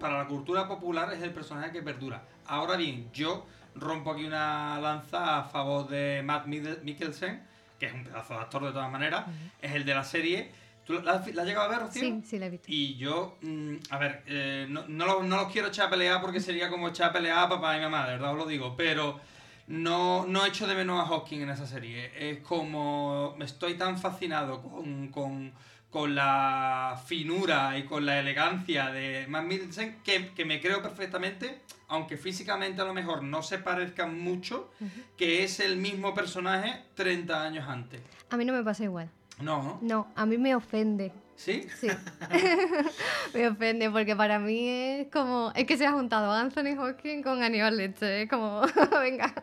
para 0.00 0.18
la 0.18 0.26
cultura 0.26 0.66
popular 0.66 1.12
es 1.12 1.22
el 1.22 1.32
personaje 1.32 1.70
que 1.70 1.82
perdura. 1.82 2.22
Ahora 2.46 2.76
bien, 2.76 3.10
yo 3.12 3.46
rompo 3.74 4.12
aquí 4.12 4.24
una 4.24 4.80
lanza 4.80 5.38
a 5.38 5.44
favor 5.44 5.88
de 5.88 6.22
Matt 6.24 6.46
Mikkelsen, 6.46 7.42
que 7.78 7.86
es 7.86 7.92
un 7.92 8.04
pedazo 8.04 8.34
de 8.34 8.40
actor 8.40 8.64
de 8.64 8.72
todas 8.72 8.90
maneras, 8.90 9.26
es 9.60 9.72
el 9.72 9.84
de 9.84 9.94
la 9.94 10.04
serie. 10.04 10.50
¿Tú 10.84 10.94
la, 10.94 11.12
has 11.12 11.26
llegado 11.26 11.62
a 11.62 11.68
ver, 11.68 11.78
Rocío? 11.80 12.02
Sí, 12.02 12.22
sí, 12.24 12.38
la 12.38 12.46
he 12.46 12.50
visto. 12.50 12.66
Y 12.68 12.96
yo, 12.96 13.38
mm, 13.42 13.74
a 13.90 13.98
ver, 13.98 14.22
eh, 14.26 14.66
no, 14.68 14.86
no, 14.88 15.22
los 15.22 15.52
quiero 15.52 15.68
echar 15.68 15.86
a 15.86 15.90
pelear 15.90 16.20
porque 16.20 16.40
sería 16.40 16.68
como 16.68 16.88
echar 16.88 17.10
a 17.10 17.12
pelear 17.12 17.38
a 17.38 17.48
papá 17.48 17.76
y 17.76 17.80
mamá, 17.80 18.06
de 18.06 18.12
verdad 18.12 18.32
os 18.32 18.38
lo 18.38 18.46
digo, 18.46 18.74
pero 18.76 19.20
no, 19.72 20.26
no 20.26 20.44
echo 20.44 20.66
de 20.66 20.74
menos 20.74 21.00
a 21.00 21.06
Hawking 21.06 21.40
en 21.40 21.50
esa 21.50 21.66
serie. 21.66 22.12
Es 22.16 22.40
como, 22.40 23.34
me 23.38 23.46
estoy 23.46 23.74
tan 23.74 23.98
fascinado 23.98 24.62
con, 24.62 25.08
con, 25.08 25.52
con 25.90 26.14
la 26.14 27.02
finura 27.06 27.78
y 27.78 27.84
con 27.84 28.04
la 28.04 28.20
elegancia 28.20 28.90
de 28.90 29.26
Matt 29.28 29.44
Mikkelsen 29.44 30.02
que, 30.04 30.32
que 30.34 30.44
me 30.44 30.60
creo 30.60 30.82
perfectamente 30.82 31.62
aunque 31.92 32.16
físicamente 32.16 32.80
a 32.80 32.86
lo 32.86 32.94
mejor 32.94 33.22
no 33.22 33.42
se 33.42 33.58
parezcan 33.58 34.18
mucho, 34.18 34.70
que 35.18 35.44
es 35.44 35.60
el 35.60 35.76
mismo 35.76 36.14
personaje 36.14 36.84
30 36.94 37.42
años 37.42 37.68
antes. 37.68 38.00
A 38.30 38.38
mí 38.38 38.46
no 38.46 38.54
me 38.54 38.64
pasa 38.64 38.84
igual. 38.84 39.10
No, 39.42 39.62
¿no? 39.62 39.78
No, 39.82 40.08
a 40.16 40.24
mí 40.24 40.38
me 40.38 40.54
ofende. 40.54 41.12
¿Sí? 41.42 41.66
Sí. 41.80 41.88
me 43.34 43.48
ofende 43.48 43.90
porque 43.90 44.14
para 44.14 44.38
mí 44.38 44.68
es 44.68 45.08
como... 45.08 45.50
Es 45.56 45.66
que 45.66 45.76
se 45.76 45.84
ha 45.84 45.92
juntado 45.92 46.30
Anthony 46.30 46.76
Hawking 46.76 47.22
con 47.22 47.42
Aníbal 47.42 47.76
Leche. 47.76 48.22
Es 48.22 48.30
como... 48.30 48.62
Venga. 49.00 49.34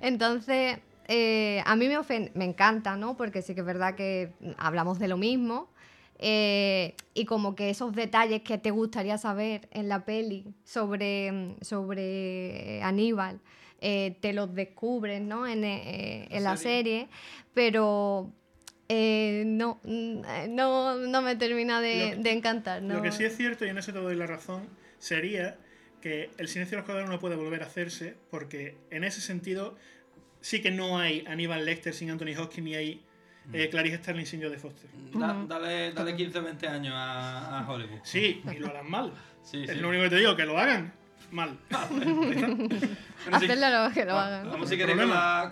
Entonces, 0.00 0.78
eh, 1.08 1.60
a 1.66 1.74
mí 1.74 1.88
me 1.88 1.98
ofende... 1.98 2.30
Me 2.34 2.44
encanta, 2.44 2.94
¿no? 2.94 3.16
Porque 3.16 3.42
sí 3.42 3.52
que 3.54 3.62
es 3.62 3.66
verdad 3.66 3.96
que 3.96 4.32
hablamos 4.58 5.00
de 5.00 5.08
lo 5.08 5.16
mismo 5.16 5.74
eh, 6.20 6.94
y 7.14 7.24
como 7.24 7.56
que 7.56 7.70
esos 7.70 7.92
detalles 7.92 8.42
que 8.42 8.56
te 8.56 8.70
gustaría 8.70 9.18
saber 9.18 9.68
en 9.72 9.88
la 9.88 10.04
peli 10.04 10.54
sobre, 10.62 11.56
sobre 11.60 12.80
Aníbal, 12.82 13.40
eh, 13.80 14.16
te 14.20 14.32
los 14.32 14.54
descubres 14.54 15.20
¿no? 15.20 15.46
en, 15.48 15.64
eh, 15.64 16.28
en 16.30 16.44
la 16.44 16.56
serie, 16.56 17.08
pero 17.52 18.30
no, 18.88 19.80
no, 19.84 20.96
no, 20.96 21.22
me 21.22 21.36
termina 21.36 21.80
de, 21.80 22.16
de 22.18 22.32
encantar. 22.32 22.82
Lo 22.82 23.02
que 23.02 23.12
sí 23.12 23.24
es 23.24 23.36
cierto, 23.36 23.64
y 23.64 23.68
en 23.68 23.78
eso 23.78 23.92
te 23.92 23.98
doy 23.98 24.16
la 24.16 24.26
razón, 24.26 24.68
sería 24.98 25.56
que 26.00 26.30
el 26.36 26.48
silencio 26.48 26.76
de 26.76 26.82
los 26.82 26.86
cuadernos 26.86 27.14
no 27.14 27.18
puede 27.18 27.36
volver 27.36 27.62
a 27.62 27.66
hacerse, 27.66 28.16
porque 28.30 28.76
en 28.90 29.04
ese 29.04 29.20
sentido 29.20 29.76
sí 30.42 30.60
que 30.60 30.70
no 30.70 30.98
hay 30.98 31.24
Aníbal 31.26 31.64
Lecter 31.64 31.94
sin 31.94 32.10
Anthony 32.10 32.38
Hopkins 32.38 32.64
ni 32.64 32.74
hay 32.74 33.02
eh, 33.52 33.68
Clarice 33.70 33.98
Sterling 33.98 34.26
sin 34.26 34.40
de 34.40 34.58
Foster. 34.58 34.90
dale, 35.48 35.92
dale 35.92 36.16
15 36.16 36.38
o 36.38 36.42
20 36.42 36.68
años 36.68 36.94
a, 36.94 37.64
Hollywood. 37.66 38.00
Sí, 38.02 38.42
y 38.52 38.58
lo 38.58 38.68
harán 38.68 38.90
mal. 38.90 39.12
es 39.52 39.76
lo 39.78 39.88
único 39.88 40.04
que 40.04 40.10
te 40.10 40.16
digo, 40.16 40.36
que 40.36 40.44
lo 40.44 40.58
hagan 40.58 40.92
mal. 41.30 41.58
Hacerlo 43.32 43.90
que 43.92 44.04
lo 44.04 44.18
hagan. 44.18 44.50
Vamos 44.50 44.68
si 44.68 44.76
queréis 44.76 45.00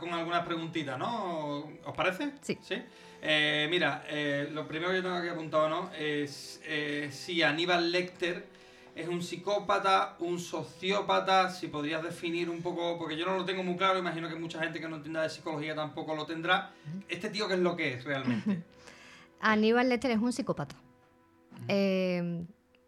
con 0.00 0.12
algunas 0.12 0.44
preguntitas, 0.44 0.98
¿no? 0.98 1.70
¿Os 1.84 1.94
parece? 1.96 2.32
Sí. 2.40 2.58
¿Sí? 2.62 2.76
Eh, 3.24 3.68
mira, 3.70 4.02
eh, 4.08 4.48
lo 4.52 4.66
primero 4.66 4.90
que 4.90 4.96
yo 4.96 5.02
tengo 5.04 5.14
aquí 5.14 5.28
apuntado, 5.28 5.68
¿no? 5.68 5.90
Es 5.96 6.60
eh, 6.64 7.08
si 7.12 7.40
Aníbal 7.40 7.92
Lecter 7.92 8.48
es 8.96 9.06
un 9.06 9.22
psicópata, 9.22 10.16
un 10.18 10.40
sociópata, 10.40 11.48
si 11.48 11.68
podrías 11.68 12.02
definir 12.02 12.50
un 12.50 12.60
poco, 12.60 12.98
porque 12.98 13.16
yo 13.16 13.24
no 13.24 13.36
lo 13.36 13.44
tengo 13.44 13.62
muy 13.62 13.76
claro, 13.76 13.96
imagino 13.96 14.28
que 14.28 14.34
mucha 14.34 14.58
gente 14.58 14.80
que 14.80 14.88
no 14.88 14.96
entienda 14.96 15.22
de 15.22 15.30
psicología 15.30 15.72
tampoco 15.72 16.16
lo 16.16 16.26
tendrá. 16.26 16.72
Este 17.08 17.30
tío, 17.30 17.46
¿qué 17.46 17.54
es 17.54 17.60
lo 17.60 17.76
que 17.76 17.94
es 17.94 18.04
realmente? 18.04 18.64
Aníbal 19.40 19.88
Lecter 19.88 20.10
es 20.10 20.18
un 20.18 20.32
psicópata. 20.32 20.74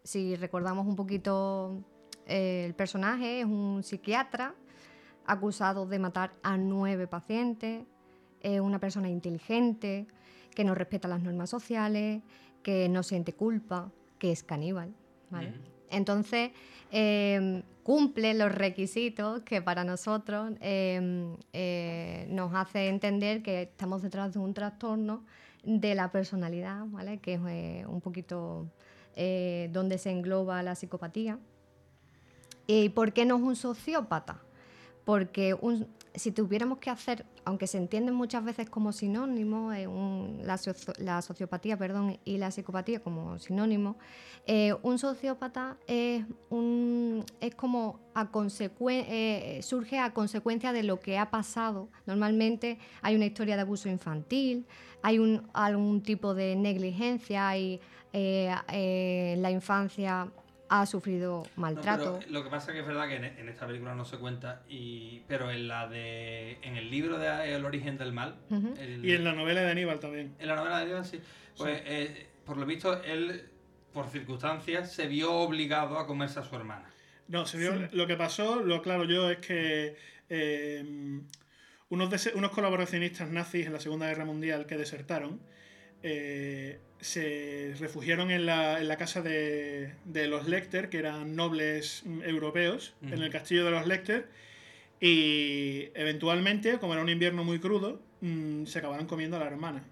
Si 0.03 0.35
recordamos 0.35 0.85
un 0.85 0.97
poquito 0.97 1.81
el 2.27 2.73
personaje, 2.73 3.39
es 3.39 3.45
un 3.45 3.83
psiquiatra 3.83 4.53
acusado 5.25 5.85
de 5.87 5.97
matar 5.97 6.33
a 6.43 6.57
nueve 6.57 7.07
pacientes, 7.07 7.83
es 8.41 8.59
una 8.59 8.79
persona 8.79 9.09
inteligente, 9.09 10.05
que 10.55 10.63
no 10.63 10.73
respeta 10.73 11.07
las 11.07 11.21
normas 11.21 11.49
sociales, 11.51 12.23
que 12.63 12.89
no 12.89 13.03
siente 13.03 13.33
culpa, 13.33 13.91
que 14.17 14.31
es 14.31 14.41
caníbal. 14.41 14.91
¿vale? 15.29 15.53
Entonces, 15.91 16.51
em, 16.91 17.61
cumple 17.83 18.33
los 18.33 18.51
requisitos 18.53 19.41
que 19.43 19.61
para 19.61 19.83
nosotros 19.83 20.53
em, 20.61 21.35
eh, 21.53 22.25
nos 22.29 22.53
hace 22.55 22.87
entender 22.87 23.43
que 23.43 23.63
estamos 23.63 24.01
detrás 24.01 24.33
de 24.33 24.39
un 24.39 24.53
trastorno 24.53 25.23
de 25.63 25.93
la 25.93 26.11
personalidad, 26.11 26.85
¿vale? 26.87 27.19
que 27.19 27.35
es 27.35 27.41
eh, 27.47 27.85
un 27.87 28.01
poquito 28.01 28.67
eh, 29.15 29.69
donde 29.71 29.97
se 29.97 30.11
engloba 30.11 30.63
la 30.63 30.73
psicopatía. 30.75 31.37
¿Y 32.67 32.89
por 32.89 33.13
qué 33.13 33.25
no 33.25 33.37
es 33.37 33.43
un 33.43 33.55
sociópata? 33.55 34.39
Porque 35.03 35.53
un, 35.53 35.87
si 36.15 36.31
tuviéramos 36.31 36.79
que 36.79 36.89
hacer, 36.89 37.25
aunque 37.43 37.67
se 37.67 37.77
entienden 37.77 38.13
muchas 38.13 38.43
veces 38.43 38.69
como 38.69 38.91
sinónimo, 38.91 39.73
eh, 39.73 39.87
la, 40.43 41.21
sociopatía 41.21 41.77
perdón, 41.77 42.19
y 42.23 42.37
la 42.37 42.51
psicopatía 42.51 43.01
como 43.01 43.37
sinónimo, 43.39 43.97
eh, 44.45 44.73
un 44.83 44.97
sociópata 44.99 45.77
es, 45.87 46.25
un, 46.49 47.25
es 47.41 47.55
como 47.55 47.99
a 48.13 48.29
eh, 48.89 49.59
surge 49.61 49.99
a 49.99 50.13
consecuencia 50.13 50.71
de 50.71 50.83
lo 50.83 50.99
que 50.99 51.17
ha 51.17 51.29
pasado. 51.29 51.89
Normalmente 52.05 52.79
hay 53.01 53.15
una 53.15 53.25
historia 53.25 53.55
de 53.55 53.63
abuso 53.63 53.89
infantil, 53.89 54.65
hay 55.01 55.19
un, 55.19 55.49
algún 55.53 56.01
tipo 56.01 56.33
de 56.33 56.55
negligencia, 56.55 57.49
hay 57.49 57.81
la 58.13 59.51
infancia 59.51 60.31
ha 60.69 60.85
sufrido 60.85 61.45
maltrato. 61.55 62.19
lo 62.29 62.43
que 62.43 62.49
pasa 62.49 62.71
es 62.71 62.75
que 62.75 62.79
es 62.81 62.87
verdad 62.87 63.07
que 63.07 63.15
en, 63.15 63.49
esta 63.49 63.67
película 63.67 63.95
no 63.95 64.05
se 64.05 64.17
cuenta, 64.17 64.63
y, 64.67 65.21
pero 65.27 65.51
en 65.51 65.67
la 65.67 65.87
de 65.87 66.57
en 66.61 66.77
el 66.77 66.89
libro 66.89 67.17
de 67.17 67.55
El 67.55 67.65
origen 67.65 67.97
del 67.97 68.13
mal. 68.13 68.35
y 68.49 69.13
en 69.13 69.23
la 69.23 69.33
novela 69.33 69.61
de 69.61 69.71
Aníbal 69.71 69.99
también. 69.99 70.35
En 70.39 70.47
la 70.47 70.55
novela 70.55 70.77
de 70.77 70.83
Aníbal, 70.83 71.05
sí. 71.05 71.19
Pues 71.57 71.81
eh, 71.85 72.27
por 72.45 72.57
lo 72.57 72.65
visto, 72.65 73.01
él, 73.03 73.49
por 73.93 74.07
circunstancias, 74.09 74.91
se 74.91 75.07
vio 75.07 75.33
obligado 75.33 75.97
a 75.97 76.07
comerse 76.07 76.39
a 76.39 76.43
su 76.43 76.55
hermana. 76.55 76.89
No, 77.27 77.45
se 77.45 77.57
vio. 77.57 77.87
Lo 77.91 78.07
que 78.07 78.15
pasó, 78.15 78.61
lo 78.61 78.75
aclaro 78.75 79.05
yo, 79.05 79.29
es 79.31 79.37
que 79.39 79.95
eh, 80.29 81.21
unos, 81.89 82.29
unos 82.35 82.51
colaboracionistas 82.51 83.29
nazis 83.29 83.65
en 83.65 83.73
la 83.73 83.79
Segunda 83.79 84.07
Guerra 84.07 84.25
Mundial 84.25 84.65
que 84.65 84.77
desertaron. 84.77 85.39
Eh, 86.07 86.77
se 87.01 87.73
refugiaron 87.79 88.29
en 88.29 88.45
la, 88.45 88.79
en 88.79 88.87
la 88.87 88.95
casa 88.95 89.23
de, 89.23 89.91
de, 90.05 90.27
los 90.27 90.47
Lecter, 90.47 90.89
que 90.89 90.99
eran 90.99 91.35
nobles 91.35 92.03
europeos, 92.23 92.93
en 93.01 93.23
el 93.23 93.31
castillo 93.31 93.65
de 93.65 93.71
los 93.71 93.87
Lecter, 93.87 94.27
y 95.01 95.89
eventualmente, 95.95 96.77
como 96.77 96.93
era 96.93 97.01
un 97.01 97.09
invierno 97.09 97.43
muy 97.43 97.59
crudo, 97.59 98.01
mm, 98.21 98.65
se 98.65 98.79
acabaron 98.79 99.07
comiendo 99.07 99.37
a 99.37 99.39
la 99.39 99.47
hermana. 99.47 99.83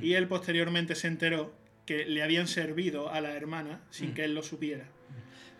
Y 0.00 0.12
él 0.12 0.28
posteriormente 0.28 0.94
se 0.94 1.08
enteró 1.08 1.52
que 1.86 2.04
le 2.04 2.22
habían 2.22 2.46
servido 2.46 3.10
a 3.10 3.20
la 3.20 3.34
hermana 3.34 3.80
sin 3.90 4.14
que 4.14 4.24
él 4.24 4.34
lo 4.34 4.42
supiera. 4.42 4.84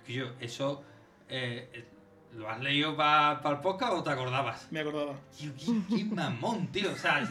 Yo, 0.06 0.34
eso 0.38 0.84
eh, 1.28 1.84
¿Lo 2.36 2.50
has 2.50 2.60
leído 2.60 2.96
para 2.96 3.40
el 3.48 3.58
podcast 3.58 3.92
o 3.92 4.02
te 4.02 4.10
acordabas? 4.10 4.66
Me 4.72 4.80
acordaba. 4.80 5.14
Tío, 5.38 5.52
qué, 5.88 6.04
mamón, 6.04 6.66
tío. 6.68 6.92
O 6.92 6.96
sea, 6.96 7.22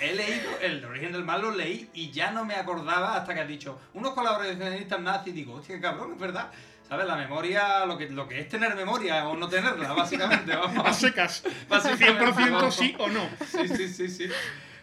he 0.00 0.14
leído 0.14 0.58
El 0.62 0.82
origen 0.84 1.12
del 1.12 1.24
mal, 1.24 1.42
lo 1.42 1.50
leí 1.50 1.90
y 1.92 2.10
ya 2.10 2.30
no 2.30 2.46
me 2.46 2.54
acordaba 2.54 3.16
hasta 3.16 3.34
que 3.34 3.40
has 3.40 3.48
dicho 3.48 3.78
unos 3.92 4.14
colaboracionistas 4.14 5.00
nazis. 5.00 5.34
Digo, 5.34 5.54
hostia, 5.54 5.76
qué 5.76 5.82
cabrón, 5.82 6.14
es 6.14 6.18
verdad. 6.18 6.50
¿Sabes? 6.88 7.06
La 7.06 7.14
memoria, 7.14 7.84
lo 7.84 7.98
que, 7.98 8.08
lo 8.08 8.26
que 8.26 8.40
es 8.40 8.48
tener 8.48 8.74
memoria 8.74 9.28
o 9.28 9.36
no 9.36 9.48
tenerla, 9.48 9.92
básicamente. 9.92 10.56
Vamos. 10.56 10.86
A 10.86 10.92
secas. 10.94 11.44
100% 11.68 12.70
sí 12.70 12.96
o 12.98 13.06
no. 13.08 13.28
Sí, 13.46 13.68
sí, 13.68 13.88
sí, 13.88 14.08
sí. 14.08 14.28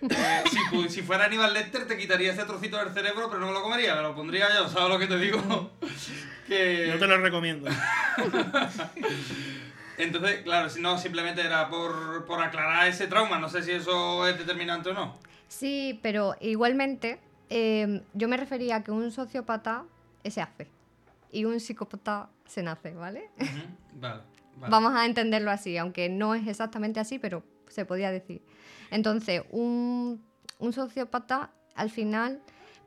Eh, 0.01 0.43
si, 0.49 0.89
si 0.89 1.01
fuera 1.01 1.25
Aníbal 1.25 1.53
Lecter 1.53 1.88
te 1.88 1.97
quitaría 1.97 2.31
ese 2.31 2.43
trocito 2.43 2.77
del 2.77 2.93
cerebro, 2.93 3.29
pero 3.29 3.39
no 3.39 3.47
me 3.47 3.53
lo 3.53 3.63
comería, 3.63 3.95
me 3.95 4.01
lo 4.01 4.15
pondría 4.15 4.47
yo, 4.53 4.69
¿sabes 4.69 4.89
lo 4.89 4.99
que 4.99 5.07
te 5.07 5.17
digo? 5.17 5.71
que... 6.47 6.91
No 6.93 6.99
te 6.99 7.07
lo 7.07 7.17
recomiendo. 7.17 7.67
Entonces, 9.97 10.41
claro, 10.43 10.69
si 10.69 10.79
no, 10.79 10.97
simplemente 10.99 11.41
era 11.41 11.69
por, 11.69 12.25
por 12.25 12.41
aclarar 12.41 12.88
ese 12.88 13.07
trauma, 13.07 13.39
no 13.39 13.49
sé 13.49 13.63
si 13.63 13.71
eso 13.71 14.27
es 14.27 14.38
determinante 14.38 14.89
o 14.89 14.93
no. 14.93 15.17
Sí, 15.47 15.99
pero 16.03 16.36
igualmente 16.39 17.19
eh, 17.49 18.01
yo 18.13 18.27
me 18.27 18.38
refería 18.38 18.77
a 18.77 18.83
que 18.83 18.91
un 18.91 19.12
sociópata 19.12 19.86
se 20.23 20.41
hace 20.41 20.67
y 21.31 21.45
un 21.45 21.60
psicópata 21.60 22.29
se 22.45 22.63
nace, 22.63 22.93
¿vale? 22.93 23.29
Vale, 23.93 24.21
vale. 24.57 24.71
Vamos 24.71 24.93
a 24.93 25.05
entenderlo 25.05 25.51
así, 25.51 25.77
aunque 25.77 26.10
no 26.10 26.36
es 26.36 26.47
exactamente 26.47 26.99
así, 26.99 27.17
pero 27.17 27.43
se 27.67 27.86
podía 27.86 28.12
decir. 28.12 28.41
Entonces, 28.91 29.41
un, 29.52 30.23
un 30.60 30.73
sociópata 30.73 31.52
al 31.76 31.89
final 31.89 32.39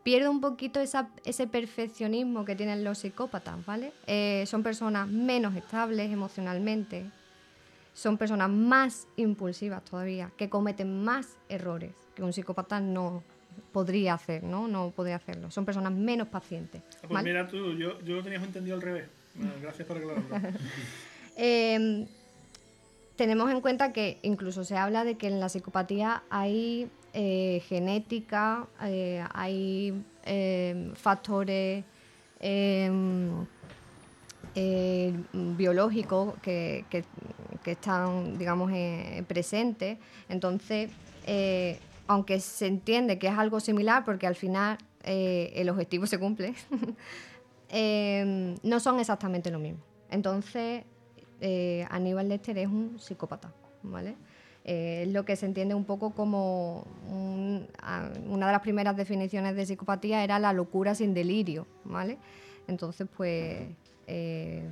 pierde 0.02 0.28
un 0.28 0.40
poquito 0.40 0.80
esa- 0.80 1.10
ese 1.24 1.46
perfeccionismo 1.46 2.44
que 2.44 2.56
tienen 2.56 2.82
los 2.84 2.98
psicópatas, 2.98 3.64
¿vale? 3.66 3.92
Eh, 4.06 4.44
son 4.46 4.62
personas 4.62 5.08
menos 5.08 5.54
estables 5.54 6.10
emocionalmente, 6.10 7.04
son 7.92 8.16
personas 8.16 8.48
más 8.50 9.06
impulsivas 9.16 9.84
todavía, 9.84 10.30
que 10.36 10.48
cometen 10.48 11.02
más 11.04 11.36
errores 11.48 11.92
que 12.14 12.22
un 12.22 12.32
psicópata 12.32 12.80
no 12.80 13.22
podría 13.72 14.14
hacer, 14.14 14.42
¿no? 14.42 14.68
No 14.68 14.90
podría 14.90 15.16
hacerlo. 15.16 15.50
Son 15.50 15.64
personas 15.64 15.92
menos 15.92 16.28
pacientes. 16.28 16.82
Pues 17.00 17.10
¿vale? 17.10 17.28
mira 17.28 17.46
tú, 17.48 17.74
yo, 17.74 18.00
yo 18.00 18.16
lo 18.16 18.22
tenías 18.22 18.42
entendido 18.42 18.76
al 18.76 18.82
revés. 18.82 19.08
Bueno, 19.34 19.52
gracias 19.60 19.86
por 19.86 19.98
aclararlo. 19.98 20.28
Eh, 21.36 22.06
tenemos 23.20 23.50
en 23.50 23.60
cuenta 23.60 23.92
que 23.92 24.18
incluso 24.22 24.64
se 24.64 24.78
habla 24.78 25.04
de 25.04 25.18
que 25.18 25.26
en 25.26 25.40
la 25.40 25.50
psicopatía 25.50 26.22
hay 26.30 26.88
eh, 27.12 27.62
genética, 27.68 28.66
eh, 28.82 29.22
hay 29.34 30.02
eh, 30.24 30.90
factores 30.94 31.84
eh, 32.40 32.90
eh, 34.54 35.12
biológicos 35.34 36.32
que, 36.40 36.86
que- 36.88 37.04
están, 37.66 38.38
digamos, 38.38 38.72
presentes. 39.28 39.98
Entonces, 40.30 40.90
aunque 42.06 42.40
se 42.40 42.66
entiende 42.68 43.18
que 43.18 43.26
es 43.26 43.38
algo 43.38 43.60
similar, 43.60 44.02
porque 44.06 44.26
al 44.26 44.34
final 44.34 44.78
el 45.04 45.68
objetivo 45.68 46.06
se 46.06 46.18
cumple, 46.18 46.54
eh, 47.68 48.56
no 48.62 48.80
son 48.80 48.98
exactamente 48.98 49.50
lo 49.50 49.58
mismo. 49.58 49.80
Entonces, 50.10 50.84
eh, 51.40 51.86
Aníbal 51.90 52.28
Lecter 52.28 52.56
es 52.58 52.66
un 52.68 52.98
psicópata, 52.98 53.52
¿vale? 53.82 54.14
Eh, 54.64 55.04
es 55.06 55.12
lo 55.12 55.24
que 55.24 55.36
se 55.36 55.46
entiende 55.46 55.74
un 55.74 55.84
poco 55.84 56.10
como 56.14 56.86
un- 57.08 57.66
a- 57.82 58.10
una 58.26 58.46
de 58.46 58.52
las 58.52 58.60
primeras 58.60 58.96
definiciones 58.96 59.56
de 59.56 59.64
psicopatía 59.66 60.22
era 60.22 60.38
la 60.38 60.52
locura 60.52 60.94
sin 60.94 61.14
delirio, 61.14 61.66
¿vale? 61.84 62.18
Entonces, 62.68 63.08
pues 63.16 63.68
eh, 64.06 64.68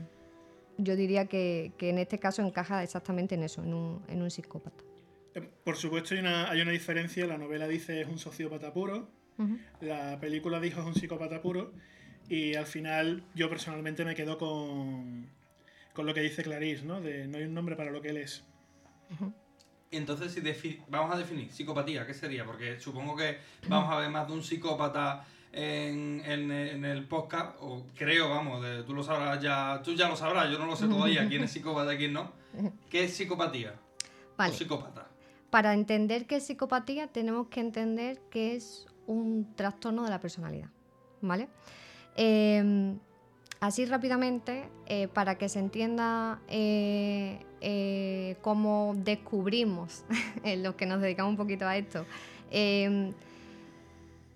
yo 0.76 0.94
diría 0.94 1.26
que, 1.26 1.72
que 1.78 1.88
en 1.90 1.98
este 1.98 2.18
caso 2.18 2.42
encaja 2.42 2.82
exactamente 2.82 3.34
en 3.34 3.42
eso, 3.44 3.62
en 3.62 3.72
un, 3.74 4.02
en 4.08 4.20
un 4.22 4.30
psicópata. 4.30 4.84
Eh, 5.34 5.48
Por 5.64 5.76
supuesto 5.76 6.14
hay 6.14 6.20
una, 6.20 6.50
hay 6.50 6.60
una 6.60 6.70
diferencia, 6.70 7.26
la 7.26 7.38
novela 7.38 7.66
dice 7.66 8.00
es 8.02 8.08
un 8.08 8.18
sociópata 8.18 8.72
puro, 8.72 9.08
la 9.80 10.18
película 10.20 10.58
dijo 10.60 10.80
es 10.80 10.86
un 10.86 10.94
psicópata 10.94 11.40
puro 11.40 11.72
y 12.28 12.54
al 12.56 12.66
final 12.66 13.22
yo 13.36 13.48
personalmente 13.48 14.04
me 14.04 14.14
quedo 14.16 14.36
con, 14.36 15.30
con 15.98 16.06
lo 16.06 16.14
que 16.14 16.20
dice 16.20 16.44
Clarice, 16.44 16.84
¿no? 16.84 17.00
De 17.00 17.26
no 17.26 17.38
hay 17.38 17.44
un 17.44 17.54
nombre 17.54 17.74
para 17.74 17.90
lo 17.90 18.00
que 18.00 18.10
él 18.10 18.18
es. 18.18 18.44
Y 19.90 19.96
entonces, 19.96 20.32
si 20.32 20.80
vamos 20.88 21.12
a 21.12 21.18
definir 21.18 21.50
psicopatía, 21.50 22.06
¿qué 22.06 22.14
sería? 22.14 22.44
Porque 22.44 22.78
supongo 22.78 23.16
que 23.16 23.38
vamos 23.68 23.92
a 23.92 23.98
ver 23.98 24.08
más 24.08 24.28
de 24.28 24.32
un 24.34 24.44
psicópata 24.44 25.24
en, 25.52 26.22
en- 26.24 26.52
en 26.52 26.84
el 26.84 27.04
podcast, 27.08 27.56
o 27.60 27.84
creo, 27.96 28.28
vamos, 28.30 28.62
de- 28.62 28.84
tú 28.84 28.94
lo 28.94 29.02
sabrás 29.02 29.42
ya, 29.42 29.80
tú 29.82 29.92
ya 29.96 30.08
lo 30.08 30.14
sabrás, 30.14 30.48
yo 30.52 30.58
no 30.60 30.66
lo 30.66 30.76
sé 30.76 30.86
todavía, 30.86 31.26
quién 31.28 31.42
es 31.42 31.50
psicópata 31.50 31.94
y 31.94 31.96
quién 31.98 32.12
no. 32.12 32.30
¿Qué 32.88 33.02
es 33.04 33.16
psicopatía? 33.16 33.74
Vale. 34.36 34.54
O 34.54 34.56
psicópata. 34.56 35.08
Para 35.50 35.74
entender 35.74 36.26
qué 36.26 36.36
es 36.36 36.46
psicopatía 36.46 37.08
tenemos 37.08 37.48
que 37.48 37.58
entender 37.58 38.20
que 38.30 38.54
es 38.54 38.86
un 39.08 39.52
trastorno 39.56 40.04
de 40.04 40.10
la 40.10 40.20
personalidad, 40.20 40.68
¿vale? 41.22 41.48
Eh, 42.14 42.94
así 43.60 43.84
rápidamente, 43.86 44.68
eh, 44.86 45.08
para 45.08 45.36
que 45.36 45.48
se 45.48 45.58
entienda 45.58 46.40
eh, 46.48 47.40
eh, 47.60 48.36
cómo 48.40 48.94
descubrimos, 48.96 50.04
los 50.58 50.74
que 50.74 50.86
nos 50.86 51.00
dedicamos 51.00 51.30
un 51.32 51.36
poquito 51.36 51.66
a 51.66 51.76
esto, 51.76 52.04
eh, 52.50 53.12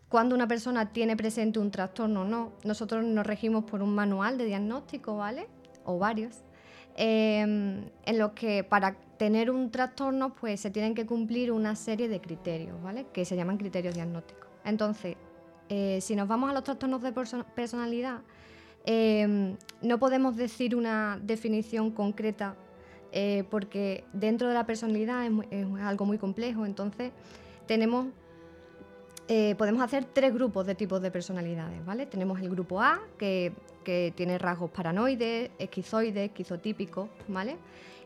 cuando 0.09 0.35
una 0.35 0.47
persona 0.47 0.93
tiene 0.93 1.17
presente 1.17 1.59
un 1.59 1.71
trastorno 1.71 2.23
o 2.23 2.25
no, 2.25 2.53
nosotros 2.65 3.03
nos 3.05 3.27
regimos 3.27 3.65
por 3.65 3.83
un 3.83 3.95
manual 3.95 4.37
de 4.37 4.45
diagnóstico, 4.45 5.17
¿vale? 5.17 5.47
O 5.85 5.99
varios, 5.99 6.43
eh, 6.97 7.41
en 7.41 8.19
los 8.19 8.33
que 8.33 8.63
para 8.63 8.97
tener 9.17 9.51
un 9.51 9.71
trastorno 9.71 10.35
pues 10.35 10.61
se 10.61 10.71
tienen 10.71 10.95
que 10.95 11.07
cumplir 11.07 11.51
una 11.51 11.77
serie 11.77 12.09
de 12.09 12.21
criterios, 12.21 12.83
¿vale? 12.83 13.07
Que 13.13 13.25
se 13.25 13.37
llaman 13.37 13.57
criterios 13.57 13.95
diagnósticos. 13.95 14.49
Entonces, 14.65 15.17
si 16.01 16.15
nos 16.15 16.29
vamos 16.29 16.51
a 16.51 16.53
los 16.53 16.65
trastornos 16.65 17.01
de 17.01 17.15
perso- 17.15 17.47
personalidad, 17.55 18.21
eh, 18.85 19.57
no 19.81 19.99
podemos 19.99 20.37
decir 20.37 20.75
una 20.75 21.19
definición 21.23 21.91
concreta 21.91 22.57
eh, 23.13 23.45
porque 23.51 24.05
dentro 24.15 24.49
de 24.49 24.55
la 24.55 24.65
personalidad 24.65 25.27
es, 25.51 25.67
algo 25.83 26.07
muy 26.07 26.19
complejo. 26.19 26.65
Entonces, 26.65 27.13
tenemos 27.67 28.07
eh, 29.29 29.55
podemos 29.57 29.83
hacer 29.83 30.05
tres 30.05 30.35
grupos 30.35 30.67
de 30.67 30.75
tipos 30.75 31.01
de 31.01 31.11
personalidades, 31.11 31.85
¿vale? 31.85 32.07
Tenemos 32.07 32.41
el 32.41 32.51
grupo 32.51 32.83
A, 32.83 33.01
que, 33.19 33.53
que 33.85 34.13
tiene 34.17 34.37
rasgos 34.37 34.71
paranoides, 34.71 35.51
esquizoides, 35.59 36.31
esquizotípicos, 36.31 37.09
¿vale? 37.29 37.57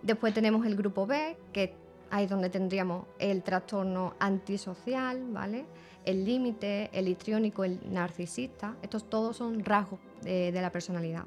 Después 0.03 0.35
tenemos 0.35 0.67
el 0.67 0.77
grupo 0.77 1.07
B, 1.07 1.37
que 1.53 1.75
ahí 2.11 2.25
es 2.25 2.31
donde 2.31 2.51
tendríamos 2.51 3.07
el 3.19 3.43
trastorno 3.43 4.15
antisocial, 4.19 5.25
¿vale? 5.31 5.65
El 6.05 6.25
límite, 6.25 6.91
el 6.93 7.09
histriónico, 7.09 7.65
el 7.65 7.81
narcisista. 7.91 8.77
Estos 8.83 9.09
todos 9.09 9.39
son 9.39 9.65
rasgos 9.65 9.99
de, 10.23 10.53
la 10.53 10.71
personalidad. 10.71 11.25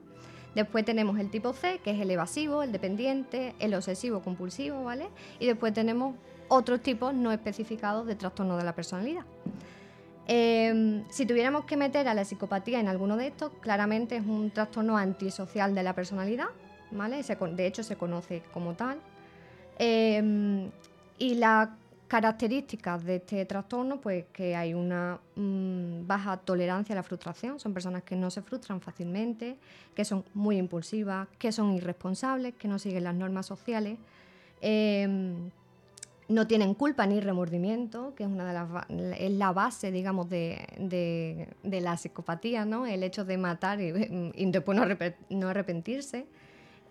Después 0.55 0.83
tenemos 0.83 1.19
el 1.19 1.29
tipo 1.29 1.53
C, 1.53 1.79
que 1.83 1.91
es 1.91 1.99
el 1.99 2.09
evasivo, 2.09 2.63
el 2.63 2.71
dependiente, 2.71 3.55
el 3.59 3.73
obsesivo 3.73 4.21
compulsivo, 4.21 4.83
¿vale? 4.83 5.07
Y 5.39 5.45
después 5.45 5.73
tenemos 5.73 6.15
otros 6.47 6.81
tipos 6.81 7.13
no 7.13 7.31
especificados 7.31 8.07
de 8.07 8.15
trastorno 8.15 8.57
de 8.57 8.63
la 8.63 8.73
personalidad. 8.73 9.25
Eh, 10.27 11.03
si 11.09 11.25
tuviéramos 11.25 11.65
que 11.65 11.77
meter 11.77 12.07
a 12.07 12.13
la 12.13 12.25
psicopatía 12.25 12.79
en 12.79 12.87
alguno 12.87 13.17
de 13.17 13.27
estos, 13.27 13.51
claramente 13.61 14.17
es 14.17 14.25
un 14.25 14.51
trastorno 14.51 14.97
antisocial 14.97 15.73
de 15.75 15.83
la 15.83 15.93
personalidad, 15.93 16.47
¿vale? 16.91 17.21
De 17.23 17.67
hecho 17.67 17.83
se 17.83 17.95
conoce 17.95 18.41
como 18.53 18.73
tal. 18.73 18.97
Eh, 19.77 20.69
y 21.19 21.35
las 21.35 21.69
características 22.09 23.05
de 23.05 23.17
este 23.17 23.45
trastorno, 23.45 24.01
pues 24.01 24.25
que 24.33 24.55
hay 24.55 24.73
una 24.73 25.19
mm, 25.35 26.05
baja 26.07 26.35
tolerancia 26.37 26.93
a 26.93 26.97
la 26.97 27.03
frustración, 27.03 27.59
son 27.59 27.73
personas 27.73 28.03
que 28.03 28.15
no 28.17 28.29
se 28.31 28.41
frustran 28.41 28.81
fácilmente, 28.81 29.57
que 29.95 30.03
son 30.03 30.25
muy 30.33 30.57
impulsivas, 30.57 31.27
que 31.37 31.51
son 31.53 31.71
irresponsables, 31.73 32.55
que 32.55 32.67
no 32.67 32.79
siguen 32.79 33.05
las 33.05 33.15
normas 33.15 33.45
sociales. 33.45 33.97
Eh, 34.61 35.07
no 36.27 36.45
tienen 36.45 36.75
culpa 36.75 37.07
ni 37.07 37.19
remordimiento, 37.19 38.13
que 38.15 38.23
es 38.23 38.29
una 38.29 38.45
de 38.45 38.53
las 38.53 38.67
es 39.19 39.31
la 39.31 39.51
base, 39.51 39.91
digamos, 39.91 40.29
de, 40.29 41.47
de- 41.63 41.81
la 41.81 41.97
psicopatía, 41.97 42.65
¿no? 42.65 42.85
El 42.85 43.01
hecho 43.03 43.25
de 43.25 43.37
matar 43.37 43.81
y, 43.81 43.87
y 44.35 44.51
después 44.51 44.77
no, 44.77 44.85
no 45.31 45.47
arrepentirse. 45.47 46.27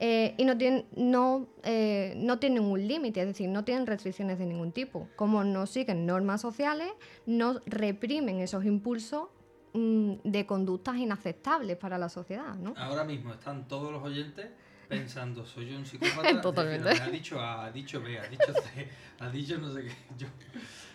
Eh, 0.00 0.34
y 0.38 0.44
no 0.44 0.56
tienen, 0.56 0.86
no, 0.94 1.48
eh, 1.64 2.14
no 2.16 2.38
tienen 2.38 2.62
un 2.62 2.86
límite, 2.86 3.20
es 3.20 3.26
decir, 3.26 3.48
no 3.48 3.64
tienen 3.64 3.86
restricciones 3.86 4.38
de 4.38 4.46
ningún 4.46 4.72
tipo. 4.72 5.08
Como 5.16 5.42
no 5.42 5.66
siguen 5.66 6.06
normas 6.06 6.40
sociales, 6.40 6.88
no 7.26 7.60
reprimen 7.66 8.38
esos 8.38 8.64
impulsos 8.64 9.28
mm, 9.72 10.14
de 10.22 10.46
conductas 10.46 10.96
inaceptables 10.96 11.76
para 11.76 11.98
la 11.98 12.08
sociedad, 12.08 12.54
¿no? 12.54 12.74
Ahora 12.76 13.02
mismo 13.04 13.32
están 13.32 13.66
todos 13.66 13.92
los 13.92 14.02
oyentes 14.02 14.46
pensando, 14.88 15.44
soy 15.44 15.70
yo 15.70 15.76
un 15.76 15.86
psicópata. 15.86 16.40
Totalmente. 16.40 16.88
Decir, 16.88 17.02
Ha 17.02 17.10
dicho 17.10 17.40
A, 17.40 17.64
ha 17.66 17.70
dicho 17.72 18.00
B, 18.00 18.18
ha 18.18 18.28
dicho 18.28 18.52
C, 18.52 18.88
ha 19.18 19.28
dicho 19.30 19.58
no 19.58 19.72
sé 19.72 19.84
qué. 19.84 19.92
Yo, 20.18 20.28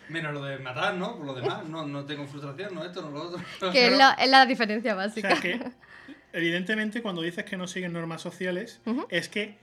menos 0.09 0.33
lo 0.33 0.43
de 0.43 0.59
matar, 0.59 0.95
¿no? 0.95 1.17
Por 1.17 1.25
lo 1.25 1.33
demás, 1.33 1.65
no, 1.65 1.85
no 1.87 2.05
tengo 2.05 2.25
frustración, 2.25 2.73
no 2.73 2.83
esto, 2.83 3.01
no 3.01 3.11
lo 3.11 3.23
otro. 3.23 3.41
Que 3.71 3.87
es 3.87 3.97
la, 3.97 4.13
es 4.13 4.29
la 4.29 4.45
diferencia 4.45 4.95
básica. 4.95 5.33
O 5.33 5.35
sea 5.35 5.41
que, 5.41 5.71
evidentemente, 6.33 7.01
cuando 7.01 7.21
dices 7.21 7.45
que 7.45 7.55
no 7.57 7.67
siguen 7.67 7.93
normas 7.93 8.21
sociales, 8.21 8.81
es 9.09 9.29
que 9.29 9.55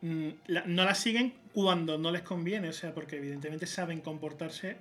mm, 0.00 0.28
la- 0.46 0.64
no 0.66 0.84
las 0.84 0.98
siguen 0.98 1.34
cuando 1.52 1.96
no 1.98 2.10
les 2.10 2.22
conviene, 2.22 2.68
o 2.68 2.72
sea, 2.72 2.92
porque 2.92 3.16
evidentemente 3.16 3.66
saben 3.66 4.00
comportarse 4.00 4.76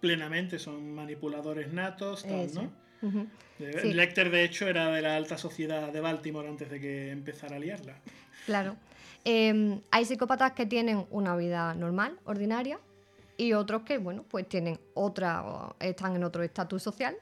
plenamente, 0.00 0.58
son 0.58 0.94
manipuladores 0.94 1.72
natos, 1.72 2.22
tal, 2.24 2.40
Eso. 2.40 2.62
¿no? 3.02 3.26
De- 3.58 3.80
Sí. 3.82 3.92
Lecter, 3.94 4.30
de 4.30 4.44
hecho, 4.44 4.68
era 4.68 4.90
de 4.90 5.02
la 5.02 5.16
alta 5.16 5.36
sociedad 5.38 5.92
de 5.92 6.00
Baltimore 6.00 6.48
antes 6.48 6.70
de 6.70 6.80
que 6.80 7.10
empezara 7.10 7.56
a 7.56 7.58
liarla. 7.58 7.96
Claro. 8.46 8.76
Eh, 9.24 9.80
hay 9.90 10.04
psicópatas 10.04 10.52
que 10.52 10.64
tienen 10.66 11.06
una 11.10 11.36
vida 11.36 11.74
normal, 11.74 12.18
ordinaria, 12.24 12.78
y 13.36 13.52
otros 13.54 13.82
que, 13.82 13.98
bueno, 13.98 14.24
pues 14.28 14.48
tienen 14.48 14.78
otra, 14.94 15.74
están 15.80 16.14
en 16.16 16.24
otro 16.24 16.42
estatus 16.42 16.82
social, 16.82 17.16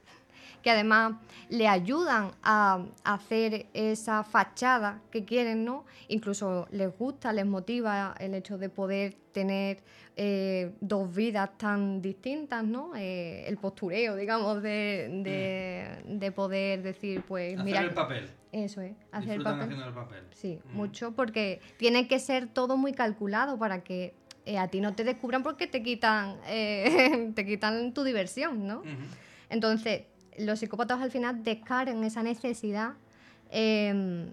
que 0.69 0.73
además 0.73 1.15
le 1.49 1.67
ayudan 1.67 2.33
a 2.43 2.85
hacer 3.03 3.69
esa 3.73 4.23
fachada 4.23 5.01
que 5.11 5.25
quieren, 5.25 5.65
¿no? 5.65 5.87
Incluso 6.09 6.69
les 6.73 6.95
gusta, 6.99 7.33
les 7.33 7.47
motiva 7.47 8.15
el 8.21 8.35
hecho 8.35 8.59
de 8.59 8.69
poder 8.69 9.15
tener 9.33 9.83
eh, 10.15 10.75
dos 10.83 11.15
vidas 11.15 11.57
tan 11.57 12.03
distintas, 12.03 12.65
¿no? 12.65 12.93
Eh, 12.97 13.47
el 13.49 13.57
postureo, 13.57 14.15
digamos, 14.15 14.63
de, 14.63 16.03
de, 16.07 16.33
poder 16.33 16.83
decir, 16.83 17.23
pues, 17.27 17.55
hacer 17.55 17.65
mira... 17.65 17.81
el 17.81 17.95
papel. 17.95 18.29
Eso 18.53 18.83
es, 18.83 18.93
hacer 19.11 19.39
el 19.39 19.43
papel. 19.43 19.63
haciendo 19.63 19.87
el 19.87 19.95
papel. 19.95 20.25
Sí, 20.33 20.61
Mm. 20.65 20.77
mucho, 20.77 21.13
porque 21.13 21.63
tiene 21.79 22.07
que 22.09 22.19
ser 22.19 22.47
todo 22.49 22.77
muy 22.77 22.93
calculado 22.93 23.59
para 23.59 23.83
que 23.83 24.13
eh, 24.45 24.59
a 24.59 24.69
ti 24.69 24.83
no 24.83 24.95
te 24.95 25.03
descubran 25.05 25.43
porque 25.43 25.67
te 25.67 25.83
quitan, 25.83 26.37
te 27.35 27.47
quitan 27.47 27.95
tu 27.95 28.05
diversión, 28.05 28.67
¿no? 28.67 28.83
Entonces, 29.51 30.03
los 30.39 30.59
psicópatas 30.59 31.01
al 31.01 31.11
final 31.11 31.43
descargan 31.43 32.03
esa 32.05 32.23
necesidad, 32.23 32.93
eh, 33.51 34.29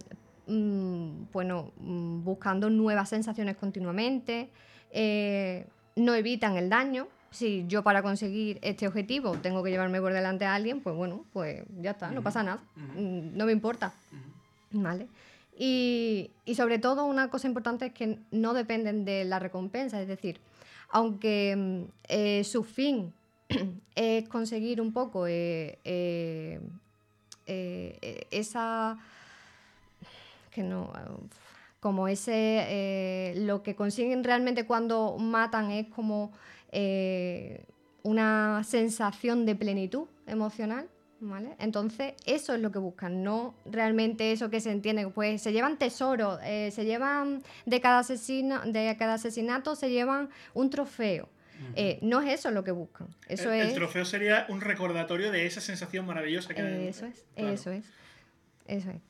mm, 0.47 1.31
bueno, 1.31 1.71
mm, 1.77 2.23
buscando 2.23 2.69
nuevas 2.69 3.09
sensaciones 3.09 3.57
continuamente, 3.57 4.49
eh, 4.91 5.67
no 5.95 6.13
evitan 6.13 6.57
el 6.57 6.69
daño. 6.69 7.07
Si 7.31 7.65
yo 7.67 7.83
para 7.83 8.01
conseguir 8.01 8.59
este 8.61 8.87
objetivo 8.87 9.33
tengo 9.33 9.61
que 9.61 9.69
llevarme 9.69 9.99
por 9.99 10.13
delante 10.13 10.45
a 10.45 10.55
alguien, 10.55 10.81
pues 10.81 10.95
bueno, 10.95 11.25
pues 11.33 11.63
ya 11.81 11.91
está, 11.91 12.11
no 12.11 12.21
pasa 12.21 12.43
nada, 12.43 12.61
Mm, 12.75 13.35
no 13.35 13.45
me 13.45 13.51
importa. 13.51 13.93
¿Vale? 14.71 15.07
Y, 15.57 16.31
y 16.45 16.55
sobre 16.55 16.79
todo 16.79 17.05
una 17.05 17.29
cosa 17.29 17.47
importante 17.47 17.87
es 17.87 17.93
que 17.93 18.19
no 18.31 18.53
dependen 18.53 19.05
de 19.05 19.23
la 19.25 19.39
recompensa, 19.39 20.01
es 20.01 20.07
decir, 20.07 20.39
aunque 20.89 21.87
eh, 22.07 22.43
su 22.43 22.63
fin 22.63 23.13
es 23.95 24.27
conseguir 24.29 24.81
un 24.81 24.91
poco 24.91 25.27
eh, 25.27 25.79
eh, 25.83 26.59
eh, 27.45 28.27
esa 28.31 28.97
que 30.51 30.63
no 30.63 30.91
como 31.79 32.07
ese 32.07 33.33
lo 33.37 33.61
que 33.61 33.75
consiguen 33.75 34.23
realmente 34.23 34.65
cuando 34.65 35.17
matan 35.19 35.71
es 35.71 35.87
como 35.87 36.31
una 38.03 38.63
sensación 38.63 39.45
de 39.45 39.55
plenitud 39.55 40.07
emocional 40.27 40.89
¿Vale? 41.21 41.55
Entonces, 41.59 42.13
eso 42.25 42.53
es 42.53 42.59
lo 42.59 42.71
que 42.71 42.77
buscan, 42.77 43.23
no 43.23 43.55
realmente 43.65 44.33
eso 44.33 44.49
que 44.49 44.59
se 44.59 44.69
entiende. 44.69 45.07
Pues 45.07 45.41
se 45.41 45.53
llevan 45.53 45.77
tesoros, 45.79 46.39
se 46.41 46.85
llevan 46.85 47.41
de 47.65 47.79
cada, 47.81 47.99
asesino, 47.99 48.59
de 48.65 48.95
cada 48.99 49.13
asesinato, 49.13 49.75
se 49.75 49.89
llevan 49.89 50.29
un 50.53 50.69
trofeo. 50.69 51.29
Eh, 51.75 51.99
no 52.01 52.21
es 52.21 52.33
eso 52.39 52.51
lo 52.51 52.63
que 52.63 52.71
buscan. 52.71 53.07
Eso 53.27 53.51
el, 53.51 53.61
es. 53.61 53.67
el 53.69 53.75
trofeo 53.75 54.05
sería 54.05 54.45
un 54.49 54.61
recordatorio 54.61 55.31
de 55.31 55.45
esa 55.45 55.61
sensación 55.61 56.05
maravillosa 56.05 56.53
que 56.53 56.61
Eh, 56.61 56.89
Eso 56.89 57.05
es, 57.05 57.25
Claro. 57.35 57.51
eso 57.53 57.71
es. 57.71 57.85
Eso 58.67 58.89
es. 58.91 59.01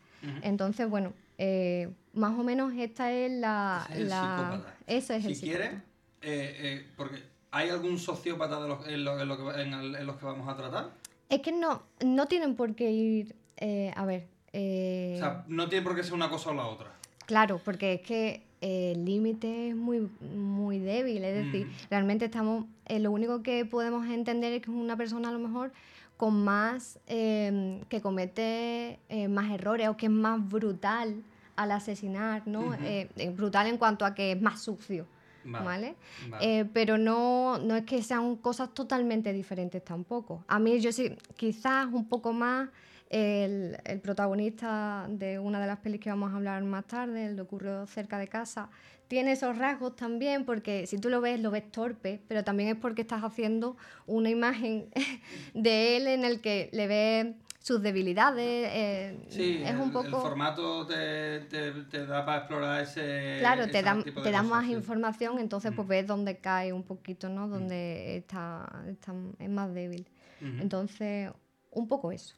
Entonces, 0.41 0.89
bueno, 0.89 1.13
eh, 1.37 1.89
más 2.13 2.37
o 2.39 2.43
menos 2.43 2.73
esta 2.75 3.11
es 3.11 3.31
la. 3.31 3.85
Es 3.91 3.97
el 3.97 4.09
la- 4.09 4.37
psicópata. 4.53 4.75
Eso 4.87 5.13
es 5.13 5.21
si 5.23 5.29
el 5.29 5.35
psicópata. 5.35 5.69
quiere, 5.69 5.75
eh, 6.21 6.57
eh, 6.81 6.87
porque 6.97 7.21
¿hay 7.51 7.69
algún 7.69 7.99
sociópata 7.99 8.59
de 8.61 8.67
los, 8.67 8.87
en, 8.87 9.03
lo- 9.05 9.19
en 9.19 9.27
lo 9.27 9.37
que, 9.37 9.61
en 9.61 9.73
el- 9.73 9.95
en 9.95 10.05
los 10.07 10.17
que 10.17 10.25
vamos 10.25 10.47
a 10.49 10.55
tratar? 10.57 10.89
Es 11.29 11.41
que 11.41 11.51
no, 11.51 11.83
no 12.03 12.25
tienen 12.27 12.55
por 12.55 12.75
qué 12.75 12.91
ir. 12.91 13.35
eh, 13.57 13.91
a 13.95 14.03
ver. 14.05 14.27
eh, 14.51 15.13
O 15.15 15.19
sea, 15.19 15.43
no 15.47 15.69
tiene 15.69 15.83
por 15.83 15.95
qué 15.95 16.03
ser 16.03 16.13
una 16.13 16.29
cosa 16.29 16.49
o 16.49 16.53
la 16.53 16.65
otra. 16.67 16.91
Claro, 17.25 17.61
porque 17.63 17.93
es 17.93 18.01
que 18.01 18.43
el 18.61 19.05
límite 19.05 19.69
es 19.69 19.75
muy, 19.75 20.09
muy 20.21 20.79
débil. 20.79 21.23
Es 21.23 21.45
decir, 21.45 21.67
Mm. 21.67 21.71
realmente 21.89 22.25
estamos. 22.25 22.65
eh, 22.87 22.99
lo 22.99 23.11
único 23.11 23.41
que 23.43 23.65
podemos 23.65 24.07
entender 24.07 24.53
es 24.53 24.61
que 24.61 24.71
es 24.71 24.77
una 24.77 24.95
persona 24.97 25.29
a 25.29 25.31
lo 25.31 25.39
mejor 25.39 25.71
con 26.17 26.43
más. 26.43 26.99
eh, 27.07 27.81
que 27.89 28.01
comete 28.01 28.99
eh, 29.09 29.27
más 29.27 29.51
errores 29.51 29.87
o 29.89 29.97
que 29.97 30.05
es 30.07 30.11
más 30.11 30.39
brutal 30.49 31.23
al 31.55 31.71
asesinar, 31.71 32.43
¿no? 32.47 32.73
Eh, 32.83 33.09
brutal 33.35 33.67
en 33.67 33.77
cuanto 33.77 34.05
a 34.05 34.13
que 34.13 34.31
es 34.33 34.41
más 34.41 34.61
sucio. 34.61 35.07
Vale, 35.45 35.65
¿Vale? 35.65 35.95
vale. 36.29 36.59
Eh, 36.59 36.65
pero 36.73 36.97
no, 36.97 37.59
no 37.59 37.75
es 37.75 37.83
que 37.85 38.01
sean 38.01 38.35
cosas 38.37 38.73
totalmente 38.73 39.31
diferentes 39.31 39.83
tampoco. 39.85 40.43
A 40.47 40.57
mí 40.59 40.79
yo 40.79 40.91
sí, 40.91 41.15
quizás 41.37 41.85
un 41.91 42.07
poco 42.09 42.33
más 42.33 42.69
el, 43.09 43.77
el 43.85 43.99
protagonista 44.01 45.05
de 45.09 45.39
una 45.39 45.59
de 45.59 45.67
las 45.67 45.79
pelis 45.79 45.99
que 46.01 46.09
vamos 46.09 46.31
a 46.33 46.35
hablar 46.37 46.63
más 46.63 46.85
tarde, 46.85 47.27
el 47.27 47.39
ocurrió 47.39 47.85
cerca 47.87 48.17
de 48.17 48.27
casa, 48.27 48.69
tiene 49.07 49.33
esos 49.33 49.57
rasgos 49.57 49.95
también 49.95 50.45
porque 50.45 50.87
si 50.87 50.97
tú 50.97 51.09
lo 51.09 51.21
ves, 51.21 51.39
lo 51.39 51.51
ves 51.51 51.71
torpe, 51.71 52.21
pero 52.27 52.43
también 52.43 52.69
es 52.69 52.75
porque 52.75 53.03
estás 53.03 53.23
haciendo 53.23 53.77
una 54.07 54.29
imagen 54.29 54.89
de 55.53 55.97
él 55.97 56.07
en 56.07 56.25
el 56.25 56.41
que 56.41 56.69
le 56.73 56.87
ves 56.87 57.27
sus 57.59 57.81
debilidades. 57.81 58.67
eh, 58.71 59.19
Sí, 59.29 59.61
es 59.63 59.69
el, 59.71 59.77
un 59.77 59.87
el 59.87 59.91
poco... 59.93 60.21
formato 60.21 60.85
te, 60.87 61.41
te- 61.41 61.71
te 61.83 62.05
da 62.05 62.25
para 62.25 62.39
explorar 62.39 62.81
ese. 62.83 63.37
Claro, 63.39 63.67
te 63.69 63.81
da, 63.83 64.03
te 64.03 64.31
da 64.31 64.41
más. 64.43 64.65
Mm. 64.67 64.71
información, 64.71 65.39
entonces 65.39 65.71
pues 65.75 65.87
ves 65.87 66.05
dónde 66.07 66.37
cae 66.37 66.73
un 66.73 66.83
poquito, 66.83 67.29
¿no? 67.29 67.47
Donde 67.47 68.17
está, 68.17 68.67
está- 68.87 69.13
es 69.39 69.49
más 69.49 69.73
débil. 69.73 70.07
Entonces, 70.41 71.31
un 71.71 71.87
poco 71.87 72.11
eso, 72.11 72.35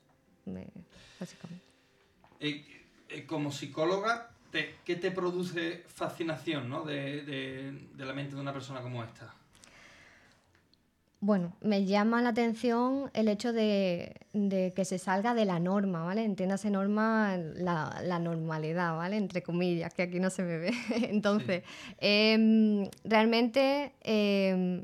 me- 0.47 0.67
básicamente. 1.19 1.63
Eh, 2.39 2.65
eh, 3.09 3.25
como 3.25 3.51
psicóloga, 3.51 4.29
te- 4.51 4.75
¿qué 4.85 4.95
te 4.95 5.11
produce 5.11 5.83
fascinación 5.87 6.69
¿no? 6.69 6.83
de, 6.83 7.21
de- 7.23 7.71
de 7.95 8.05
la 8.05 8.13
mente 8.13 8.35
de 8.35 8.41
una 8.41 8.53
persona 8.53 8.81
como 8.81 9.03
esta? 9.03 9.33
Bueno, 11.19 11.53
me 11.61 11.83
llama 11.85 12.21
la 12.21 12.29
atención 12.29 13.09
el 13.15 13.27
hecho 13.27 13.51
de, 13.51 14.15
de 14.33 14.71
que 14.75 14.85
se 14.85 14.99
salga 14.99 15.33
de 15.33 15.45
la 15.45 15.59
norma, 15.59 16.03
¿vale? 16.03 16.23
Entiéndase 16.23 16.69
norma, 16.69 17.37
la, 17.37 17.99
la 18.03 18.19
normalidad, 18.19 18.95
¿vale? 18.95 19.17
Entre 19.17 19.41
comillas, 19.41 19.91
que 19.95 20.03
aquí 20.03 20.19
no 20.19 20.29
se 20.29 20.43
me 20.43 20.59
ve. 20.59 20.71
Entonces, 21.09 21.63
em, 21.97 22.87
realmente 23.03 23.93
em, 24.03 24.83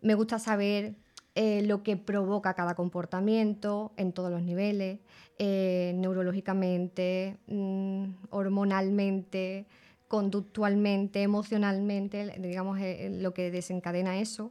me 0.00 0.14
gusta 0.14 0.38
saber 0.38 0.94
eh, 1.42 1.62
lo 1.62 1.82
que 1.82 1.96
provoca 1.96 2.52
cada 2.52 2.74
comportamiento 2.74 3.92
en 3.96 4.12
todos 4.12 4.30
los 4.30 4.42
niveles, 4.42 4.98
eh, 5.38 5.94
neurológicamente, 5.96 7.38
mm, 7.46 8.04
hormonalmente, 8.28 9.64
conductualmente, 10.06 11.22
emocionalmente, 11.22 12.38
digamos, 12.40 12.78
eh, 12.78 13.08
lo 13.22 13.32
que 13.32 13.50
desencadena 13.50 14.18
eso 14.18 14.50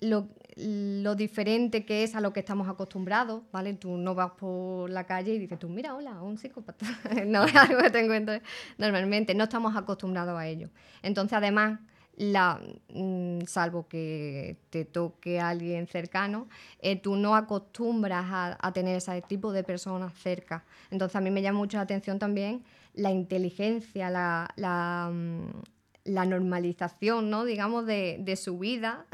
lo, 0.00 0.28
lo 0.56 1.14
diferente 1.16 1.84
que 1.84 2.04
es 2.04 2.14
a 2.14 2.20
lo 2.20 2.32
que 2.32 2.38
estamos 2.38 2.68
acostumbrados, 2.68 3.42
¿vale? 3.50 3.74
Tú 3.74 3.96
no 3.96 4.14
vas 4.14 4.30
por 4.38 4.90
la 4.90 5.04
calle 5.04 5.34
y 5.34 5.40
dices 5.40 5.58
tú, 5.58 5.68
mira, 5.68 5.96
hola, 5.96 6.22
un 6.22 6.38
psicópata. 6.38 6.86
no 7.26 7.44
es 7.44 7.56
algo 7.56 7.82
que 7.82 7.90
te 7.90 7.98
encuentres 7.98 8.42
normalmente, 8.78 9.34
no 9.34 9.44
estamos 9.44 9.76
acostumbrados 9.76 10.38
a 10.38 10.46
ello. 10.46 10.70
Entonces, 11.02 11.32
además, 11.32 11.80
la, 12.20 12.60
mm, 12.92 13.46
salvo 13.46 13.88
que 13.88 14.58
te 14.68 14.84
toque 14.84 15.40
a 15.40 15.48
alguien 15.48 15.86
cercano, 15.86 16.48
eh, 16.80 16.96
tú 16.96 17.16
no 17.16 17.34
acostumbras 17.34 18.26
a, 18.28 18.58
a 18.60 18.72
tener 18.72 18.96
ese 18.96 19.22
tipo 19.22 19.52
de 19.52 19.64
personas 19.64 20.12
cerca. 20.12 20.62
Entonces, 20.90 21.16
a 21.16 21.22
mí 21.22 21.30
me 21.30 21.40
llama 21.40 21.60
mucho 21.60 21.78
la 21.78 21.84
atención 21.84 22.18
también 22.18 22.62
la 22.92 23.10
inteligencia, 23.10 24.10
la, 24.10 24.50
la, 24.56 25.10
mm, 25.10 25.62
la 26.04 26.26
normalización, 26.26 27.30
¿no? 27.30 27.46
digamos, 27.46 27.86
de, 27.86 28.18
de 28.20 28.36
su 28.36 28.58
vida, 28.58 29.06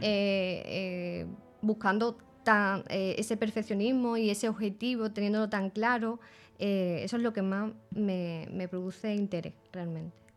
eh, 0.00 0.62
eh, 0.64 1.26
buscando 1.60 2.18
tan, 2.44 2.84
ese 2.88 3.36
perfeccionismo 3.36 4.16
y 4.16 4.30
ese 4.30 4.48
objetivo, 4.48 5.10
teniéndolo 5.10 5.48
tan 5.48 5.70
claro, 5.70 6.20
eso 6.58 7.16
es 7.16 7.22
lo 7.22 7.32
que 7.32 7.42
más 7.42 7.72
me, 7.90 8.46
me 8.52 8.68
produce 8.68 9.12
interés 9.14 9.54
realmente. 9.72 10.27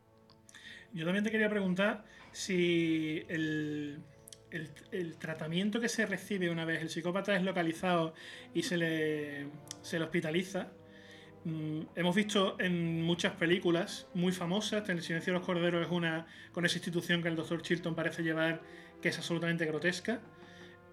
Yo 0.93 1.05
también 1.05 1.23
te 1.23 1.31
quería 1.31 1.49
preguntar 1.49 2.03
si 2.31 3.23
el, 3.29 3.99
el- 4.91 5.17
tratamiento 5.17 5.79
que 5.79 5.89
se 5.89 6.05
recibe 6.05 6.49
una 6.49 6.65
vez 6.65 6.81
el 6.81 6.89
psicópata 6.89 7.35
es 7.35 7.43
localizado 7.43 8.13
y 8.53 8.63
se 8.63 8.77
le, 8.77 9.47
se 9.81 9.97
le 9.99 10.05
hospitaliza. 10.05 10.71
Mm, 11.45 11.81
hemos 11.95 12.15
visto 12.15 12.57
en 12.59 13.01
muchas 13.03 13.33
películas 13.35 14.07
muy 14.13 14.31
famosas, 14.33 14.87
El 14.89 15.01
silencio 15.01 15.33
de 15.33 15.39
los 15.39 15.45
corderos 15.47 15.85
es 15.85 15.91
una 15.91 16.27
con 16.51 16.65
esa 16.65 16.77
institución 16.77 17.21
que 17.23 17.29
el 17.29 17.35
doctor 17.35 17.61
Chilton 17.61 17.95
parece 17.95 18.23
llevar, 18.23 18.61
que 19.01 19.09
es 19.09 19.17
absolutamente 19.17 19.65
grotesca. 19.65 20.21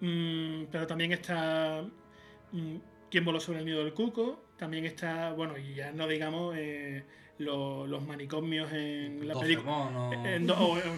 Mm, 0.01 0.65
pero 0.71 0.87
también 0.87 1.11
está 1.11 1.83
mm, 2.51 2.77
Quién 3.11 3.25
voló 3.25 3.39
sobre 3.39 3.59
el 3.59 3.65
nido 3.65 3.83
del 3.83 3.93
cuco. 3.93 4.45
También 4.57 4.85
está, 4.85 5.31
bueno, 5.33 5.57
y 5.57 5.73
ya 5.75 5.91
no 5.91 6.07
digamos 6.07 6.55
eh, 6.57 7.03
lo- 7.39 7.87
los 7.87 8.05
manicomios 8.05 8.71
en 8.73 9.27
la 9.27 9.33
película. 9.41 9.71
O- 9.71 10.23
En, 10.25 10.45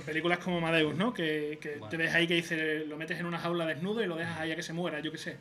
películas 0.01 0.39
como 0.39 0.57
Amadeus, 0.57 0.95
¿no? 0.97 1.13
Que, 1.13 1.57
que 1.61 1.79
te 1.89 1.97
ves 1.97 2.13
ahí 2.13 2.27
que 2.27 2.33
dice, 2.35 2.85
lo 2.85 2.97
metes 2.97 3.19
en 3.19 3.25
una 3.25 3.39
jaula 3.39 3.65
desnudo 3.65 4.03
y 4.03 4.07
lo 4.07 4.15
dejas 4.17 4.39
ahí 4.39 4.51
a 4.51 4.55
que 4.55 4.63
se 4.63 4.73
muera, 4.73 4.99
yo 4.99 5.11
qué 5.11 5.17
sé. 5.17 5.37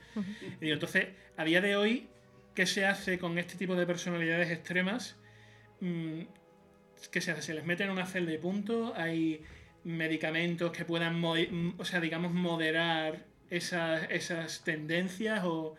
Y 0.60 0.64
digo, 0.66 0.74
entonces, 0.74 1.08
a 1.36 1.44
día 1.44 1.60
de 1.60 1.74
hoy, 1.76 2.06
¿qué 2.54 2.66
se 2.66 2.84
hace 2.86 3.18
con 3.18 3.38
este 3.38 3.56
tipo 3.56 3.74
de 3.74 3.86
personalidades 3.86 4.50
extremas? 4.50 5.16
Mm, 5.80 6.20
¿Qué 7.10 7.20
se 7.20 7.32
hace? 7.32 7.42
¿Se 7.42 7.54
les 7.54 7.64
mete 7.64 7.82
en 7.84 7.90
una 7.90 8.04
celda 8.06 8.32
y 8.32 8.38
punto? 8.38 8.92
¿Hay 8.96 9.42
medicamentos 9.84 10.70
que 10.72 10.84
puedan, 10.84 11.22
o 11.24 11.84
sea, 11.86 12.00
digamos, 12.00 12.32
moderar 12.32 13.24
esas, 13.48 14.06
esas 14.10 14.62
tendencias 14.64 15.40
o 15.44 15.74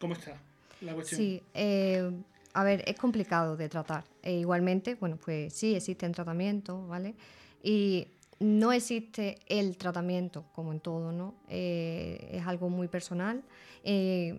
cómo 0.00 0.14
está 0.14 0.40
la 0.80 0.92
cuestión? 0.94 1.20
Sí, 1.20 1.42
eh, 1.54 2.10
a 2.56 2.64
ver, 2.64 2.82
es 2.86 2.96
complicado 2.96 3.54
de 3.54 3.68
tratar. 3.68 4.04
E 4.22 4.32
igualmente, 4.32 4.94
bueno, 4.94 5.18
pues 5.22 5.52
sí, 5.52 5.74
existen 5.74 6.12
tratamientos, 6.12 6.88
¿vale? 6.88 7.14
Y 7.62 8.08
no 8.40 8.72
existe 8.72 9.40
el 9.46 9.76
tratamiento, 9.76 10.46
como 10.54 10.72
en 10.72 10.80
todo, 10.80 11.12
¿no? 11.12 11.34
Eh, 11.50 12.30
es 12.32 12.46
algo 12.46 12.70
muy 12.70 12.88
personal. 12.88 13.42
Eh, 13.84 14.38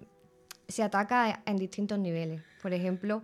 se 0.68 0.82
ataca 0.82 1.44
en 1.46 1.58
distintos 1.58 2.00
niveles. 2.00 2.42
Por 2.64 2.74
ejemplo, 2.74 3.22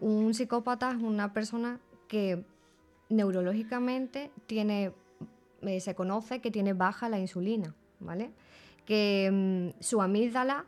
un 0.00 0.32
psicópata 0.32 0.92
es 0.92 1.02
una 1.02 1.32
persona 1.32 1.80
que 2.06 2.44
neurológicamente 3.08 4.30
tiene, 4.46 4.92
se 5.80 5.94
conoce 5.96 6.40
que 6.40 6.52
tiene 6.52 6.72
baja 6.72 7.08
la 7.08 7.18
insulina, 7.18 7.74
¿vale? 7.98 8.30
Que 8.86 9.28
mm, 9.32 9.82
su 9.82 10.00
amígdala 10.00 10.66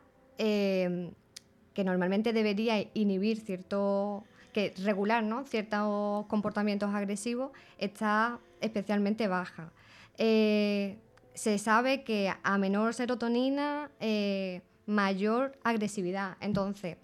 que 1.77 1.83
normalmente 1.83 2.33
debería 2.33 2.89
inhibir 2.95 3.39
cierto 3.39 4.23
que 4.51 4.73
regular 4.83 5.23
¿no? 5.23 5.45
ciertos 5.45 6.25
comportamientos 6.25 6.89
agresivos, 6.95 7.51
está 7.77 8.39
especialmente 8.61 9.27
baja. 9.27 9.71
Eh, 10.17 10.97
se 11.35 11.59
sabe 11.59 12.03
que 12.03 12.33
a 12.41 12.57
menor 12.57 12.95
serotonina, 12.95 13.91
eh, 13.99 14.63
mayor 14.87 15.55
agresividad. 15.63 16.37
Entonces, 16.41 16.97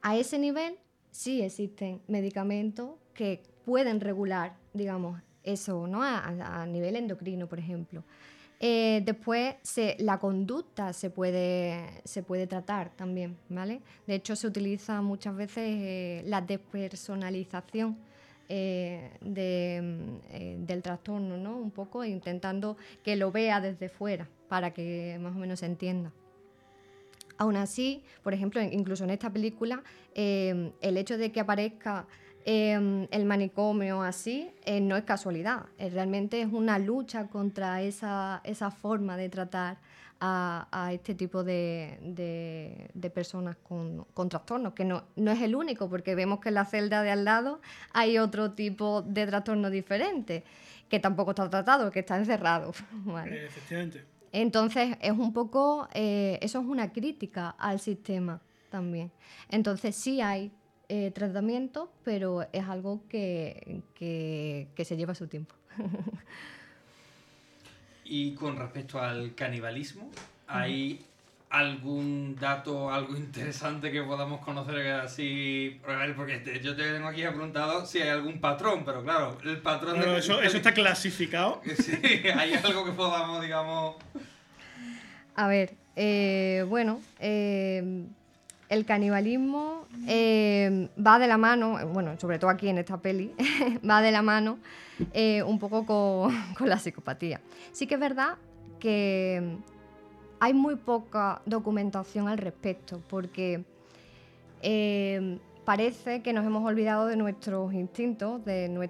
a 0.00 0.16
ese 0.16 0.38
nivel 0.38 0.76
sí 1.10 1.42
existen 1.42 2.00
medicamentos 2.06 2.90
que 3.14 3.42
pueden 3.64 4.00
regular, 4.00 4.54
digamos, 4.74 5.20
eso, 5.42 5.88
¿no? 5.88 6.04
a 6.04 6.66
nivel 6.66 6.94
endocrino, 6.94 7.48
por 7.48 7.58
ejemplo. 7.58 8.04
Eh, 8.60 9.02
después, 9.04 9.54
la 9.98 10.18
conducta 10.18 10.92
se 10.92 11.10
puede, 11.10 12.02
se 12.04 12.22
puede 12.24 12.46
tratar 12.48 12.90
también, 12.90 13.36
¿vale? 13.48 13.80
De 14.06 14.16
hecho, 14.16 14.34
se 14.34 14.48
utiliza 14.48 15.00
muchas 15.00 15.36
veces 15.36 15.76
eh, 15.78 16.22
la 16.26 16.40
despersonalización 16.40 17.96
eh, 18.48 19.10
del 19.20 20.82
trastorno, 20.82 21.36
¿no? 21.36 21.56
Un 21.56 21.70
poco 21.70 22.04
intentando 22.04 22.76
que 23.04 23.14
lo 23.14 23.30
vea 23.30 23.60
desde 23.60 23.88
fuera 23.88 24.28
para 24.48 24.72
que 24.72 25.18
más 25.20 25.36
o 25.36 25.38
menos 25.38 25.60
se 25.60 25.66
entienda. 25.66 26.12
Aún 27.36 27.54
así, 27.54 28.02
por 28.24 28.34
ejemplo, 28.34 28.60
incluso 28.60 29.04
en 29.04 29.10
esta 29.10 29.30
película, 29.30 29.84
el 30.14 30.96
hecho 30.96 31.16
de 31.16 31.30
que 31.30 31.38
aparezca 31.38 32.08
Em, 32.50 33.06
el 33.10 33.26
manicomio 33.26 34.00
así 34.00 34.50
eh, 34.64 34.80
no 34.80 34.96
es 34.96 35.04
casualidad, 35.04 35.66
eh, 35.76 35.90
realmente 35.90 36.40
es 36.40 36.50
una 36.50 36.78
lucha 36.78 37.26
contra 37.26 37.82
esa, 37.82 38.40
esa 38.42 38.70
forma 38.70 39.18
de 39.18 39.28
tratar 39.28 39.76
a, 40.18 40.88
este 40.90 41.14
tipo 41.14 41.44
de, 41.44 42.88
de, 42.94 43.10
personas 43.10 43.54
con, 43.56 44.06
con, 44.14 44.30
trastornos, 44.30 44.72
que 44.72 44.86
no, 44.86 45.04
no 45.16 45.30
es 45.30 45.42
el 45.42 45.54
único, 45.54 45.90
porque 45.90 46.14
vemos 46.14 46.40
que 46.40 46.48
en 46.48 46.54
la 46.54 46.64
celda 46.64 47.02
de 47.02 47.10
al 47.10 47.26
lado 47.26 47.60
hay 47.92 48.16
otro 48.16 48.52
tipo 48.52 49.02
de 49.02 49.26
trastorno 49.26 49.68
diferente, 49.68 50.42
que 50.88 51.00
tampoco 51.00 51.32
está 51.32 51.50
tratado, 51.50 51.90
que 51.90 52.00
está 52.00 52.16
encerrado. 52.16 52.72
Eh, 53.26 53.44
efectivamente. 53.46 54.06
Entonces, 54.32 54.96
es 55.02 55.12
un 55.12 55.34
poco, 55.34 55.86
eso 55.92 56.60
es 56.60 56.66
una 56.66 56.94
crítica 56.94 57.50
al 57.58 57.78
sistema 57.78 58.40
también. 58.70 59.12
Entonces, 59.50 59.94
sí 59.94 60.22
hay 60.22 60.50
eh, 60.88 61.10
tratamiento, 61.10 61.92
pero 62.02 62.46
es 62.52 62.64
algo 62.64 63.02
que, 63.08 63.82
que, 63.94 64.84
se 64.84 64.96
lleva 64.96 65.14
su 65.14 65.26
tiempo. 65.26 65.54
y 68.04 68.34
con 68.34 68.56
respecto 68.56 68.98
al 68.98 69.34
canibalismo, 69.34 70.10
¿hay 70.46 71.04
algún 71.50 72.36
dato, 72.40 72.90
algo 72.90 73.16
interesante 73.16 73.92
que 73.92 74.02
podamos 74.02 74.40
conocer 74.40 74.92
así? 74.92 75.78
Porque 76.16 76.60
yo 76.62 76.74
te 76.74 76.90
tengo 76.90 77.08
aquí 77.08 77.24
apuntado 77.24 77.84
si 77.84 78.00
hay 78.00 78.08
algún 78.08 78.40
patrón, 78.40 78.82
pero 78.84 79.02
claro, 79.02 79.36
el 79.44 79.60
patrón... 79.60 80.00
de... 80.00 80.18
eso, 80.18 80.40
eso 80.40 80.56
está 80.56 80.72
clasificado. 80.72 81.60
Sí, 81.76 81.92
hay 82.34 82.54
algo 82.54 82.84
que 82.84 82.92
podamos, 82.92 83.42
digamos... 83.42 83.96
A 85.36 85.48
ver, 85.48 85.74
eh, 85.96 86.64
bueno, 86.66 87.00
eh, 87.20 88.06
el 88.68 88.84
canibalismo 88.84 89.86
eh, 90.06 90.88
va 91.04 91.18
de 91.18 91.26
la 91.26 91.38
mano, 91.38 91.78
bueno, 91.88 92.18
sobre 92.18 92.38
todo 92.38 92.50
aquí 92.50 92.68
en 92.68 92.78
esta 92.78 92.98
peli, 92.98 93.32
va 93.88 94.02
de 94.02 94.12
la 94.12 94.22
mano 94.22 94.58
eh, 95.12 95.42
un 95.42 95.58
poco 95.58 95.84
con, 96.56 96.68
la 96.68 96.78
psicopatía. 96.78 97.40
Sí 97.72 97.86
que 97.86 97.94
es 97.94 98.00
verdad 98.00 98.36
que 98.78 99.56
hay 100.40 100.54
muy 100.54 100.76
poca 100.76 101.42
documentación 101.46 102.28
al 102.28 102.38
respecto, 102.38 103.00
porque 103.08 103.64
eh, 104.62 105.38
parece 105.68 106.22
que 106.22 106.32
nos 106.32 106.46
hemos 106.46 106.64
olvidado 106.64 107.04
de 107.04 107.14
nuestros 107.14 107.74
instintos, 107.74 108.42
de, 108.42 108.88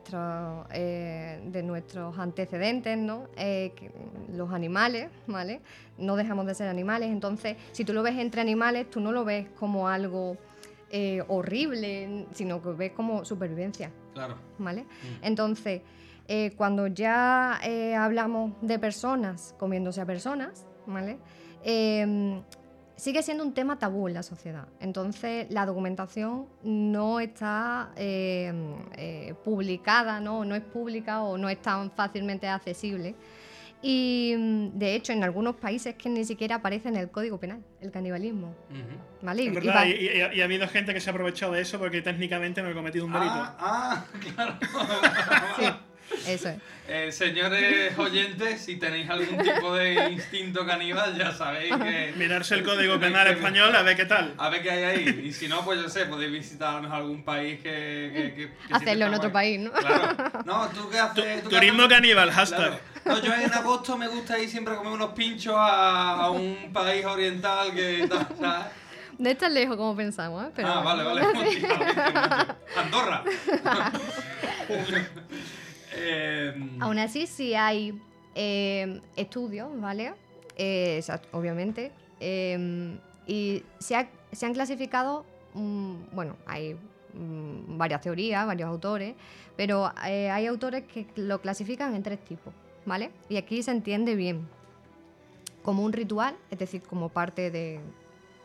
eh, 0.72 1.40
de 1.44 1.62
nuestros 1.64 2.16
antecedentes, 2.16 2.96
¿no? 2.96 3.26
Eh, 3.36 3.72
los 4.32 4.52
animales, 4.52 5.10
¿vale? 5.26 5.60
No 5.98 6.14
dejamos 6.14 6.46
de 6.46 6.54
ser 6.54 6.68
animales, 6.68 7.10
entonces 7.10 7.56
si 7.72 7.84
tú 7.84 7.92
lo 7.92 8.04
ves 8.04 8.16
entre 8.16 8.42
animales, 8.42 8.88
tú 8.90 9.00
no 9.00 9.10
lo 9.10 9.24
ves 9.24 9.48
como 9.58 9.88
algo 9.88 10.36
eh, 10.90 11.20
horrible, 11.26 12.26
sino 12.30 12.62
que 12.62 12.68
ves 12.68 12.92
como 12.92 13.24
supervivencia. 13.24 13.90
Claro. 14.14 14.36
¿Vale? 14.58 14.82
Mm. 14.82 14.86
Entonces, 15.22 15.82
cuando 16.56 16.86
ya 16.86 17.58
hablamos 17.98 18.52
de 18.60 18.78
personas 18.78 19.52
comiéndose 19.58 20.00
a 20.00 20.06
personas, 20.06 20.64
¿vale? 20.86 21.18
Sigue 22.98 23.22
siendo 23.22 23.44
un 23.44 23.54
tema 23.54 23.78
tabú 23.78 24.08
en 24.08 24.14
la 24.14 24.22
sociedad. 24.22 24.66
Entonces, 24.80 25.46
la 25.50 25.64
documentación 25.64 26.46
no 26.64 27.20
está 27.20 27.92
eh, 27.96 28.52
eh, 28.96 29.34
publicada, 29.44 30.20
¿no? 30.20 30.44
no 30.44 30.54
es 30.56 30.62
pública 30.62 31.22
o 31.22 31.38
no 31.38 31.48
es 31.48 31.62
tan 31.62 31.90
fácilmente 31.92 32.48
accesible. 32.48 33.14
Y 33.80 34.34
de 34.74 34.96
hecho, 34.96 35.12
en 35.12 35.22
algunos 35.22 35.54
países 35.54 35.94
que 35.94 36.08
ni 36.08 36.24
siquiera 36.24 36.56
aparece 36.56 36.88
en 36.88 36.96
el 36.96 37.10
Código 37.10 37.38
Penal, 37.38 37.62
el 37.80 37.92
canibalismo. 37.92 38.52
¿Vale? 39.22 39.44
y, 39.44 40.40
ha 40.40 40.44
habido 40.44 40.66
gente 40.66 40.92
que 40.92 41.00
se 41.00 41.10
ha 41.10 41.12
aprovechado 41.12 41.52
de 41.52 41.60
eso 41.60 41.78
porque 41.78 42.02
técnicamente 42.02 42.60
no 42.60 42.70
he 42.70 42.74
cometido 42.74 43.06
un 43.06 43.12
delito. 43.12 43.32
Ah, 43.32 43.56
ah 43.60 44.04
claro. 44.34 44.54
sí. 45.56 45.87
Eso 46.26 46.48
es. 46.48 46.56
Eh, 46.90 47.12
señores 47.12 47.98
oyentes, 47.98 48.62
si 48.62 48.76
tenéis 48.76 49.10
algún 49.10 49.36
tipo 49.42 49.74
de 49.74 50.10
instinto 50.10 50.64
caníbal, 50.64 51.16
ya 51.16 51.32
sabéis 51.32 51.74
que. 51.76 52.14
Mirarse 52.16 52.54
el 52.54 52.64
código 52.64 52.98
penal 52.98 53.26
español 53.28 53.76
a 53.76 53.82
ver 53.82 53.96
qué 53.96 54.06
tal. 54.06 54.34
A 54.38 54.48
ver 54.48 54.62
qué 54.62 54.70
hay 54.70 54.84
ahí. 54.84 55.22
Y 55.26 55.32
si 55.32 55.48
no, 55.48 55.64
pues 55.64 55.82
yo 55.82 55.88
sé, 55.88 56.06
podéis 56.06 56.32
visitar 56.32 56.84
algún 56.86 57.22
país 57.24 57.60
que. 57.60 58.50
Hacerlo 58.70 59.06
en 59.06 59.14
otro 59.14 59.30
país, 59.30 59.60
¿no? 59.60 59.70
Claro. 59.72 60.16
No, 60.46 60.68
tú 60.74 60.88
qué 60.88 60.98
haces. 60.98 61.44
Turismo 61.44 61.86
caníbal, 61.88 62.30
hashtag. 62.30 62.80
No, 63.04 63.22
yo 63.22 63.34
en 63.34 63.52
agosto 63.52 63.96
me 63.98 64.08
gusta 64.08 64.38
ir 64.38 64.48
siempre 64.48 64.74
a 64.74 64.76
comer 64.76 64.92
unos 64.92 65.12
pinchos 65.12 65.54
a, 65.56 66.30
un 66.30 66.72
país 66.72 67.04
oriental 67.04 67.74
que. 67.74 68.08
¿sabes? 68.40 68.66
No 69.18 69.28
es 69.28 69.36
tan 69.36 69.52
lejos 69.52 69.76
como 69.76 69.96
pensamos, 69.96 70.44
¿eh? 70.44 70.62
ah, 70.64 70.80
vale, 70.84 71.02
vale. 71.02 71.22
Andorra. 72.76 73.24
Em, 75.98 76.80
Aún 76.80 76.98
así, 76.98 77.26
sí 77.26 77.54
hay 77.54 77.98
em, 78.34 79.00
estudios, 79.16 79.68
¿vale? 79.80 80.14
Eh, 80.56 81.02
obviamente. 81.32 81.92
Em, 82.20 82.98
y 83.26 83.62
se, 83.78 83.94
han 83.94 84.54
clasificado, 84.54 85.24
mm, 85.54 85.94
bueno, 86.12 86.36
hay 86.46 86.74
mm, 87.14 87.76
varias 87.78 88.00
teorías, 88.00 88.46
varios 88.46 88.68
autores, 88.68 89.14
pero 89.56 89.92
eh, 90.06 90.30
hay 90.30 90.46
autores 90.46 90.84
que 90.84 91.06
lo 91.16 91.40
clasifican 91.40 91.94
en 91.94 92.02
tres 92.02 92.20
tipos, 92.24 92.52
¿vale? 92.86 93.10
Y 93.28 93.36
aquí 93.36 93.62
se 93.62 93.70
entiende 93.70 94.14
bien. 94.14 94.48
Como 95.62 95.84
un 95.84 95.92
ritual, 95.92 96.36
es 96.50 96.58
decir, 96.58 96.82
como 96.82 97.08
parte 97.10 97.50
de, 97.50 97.80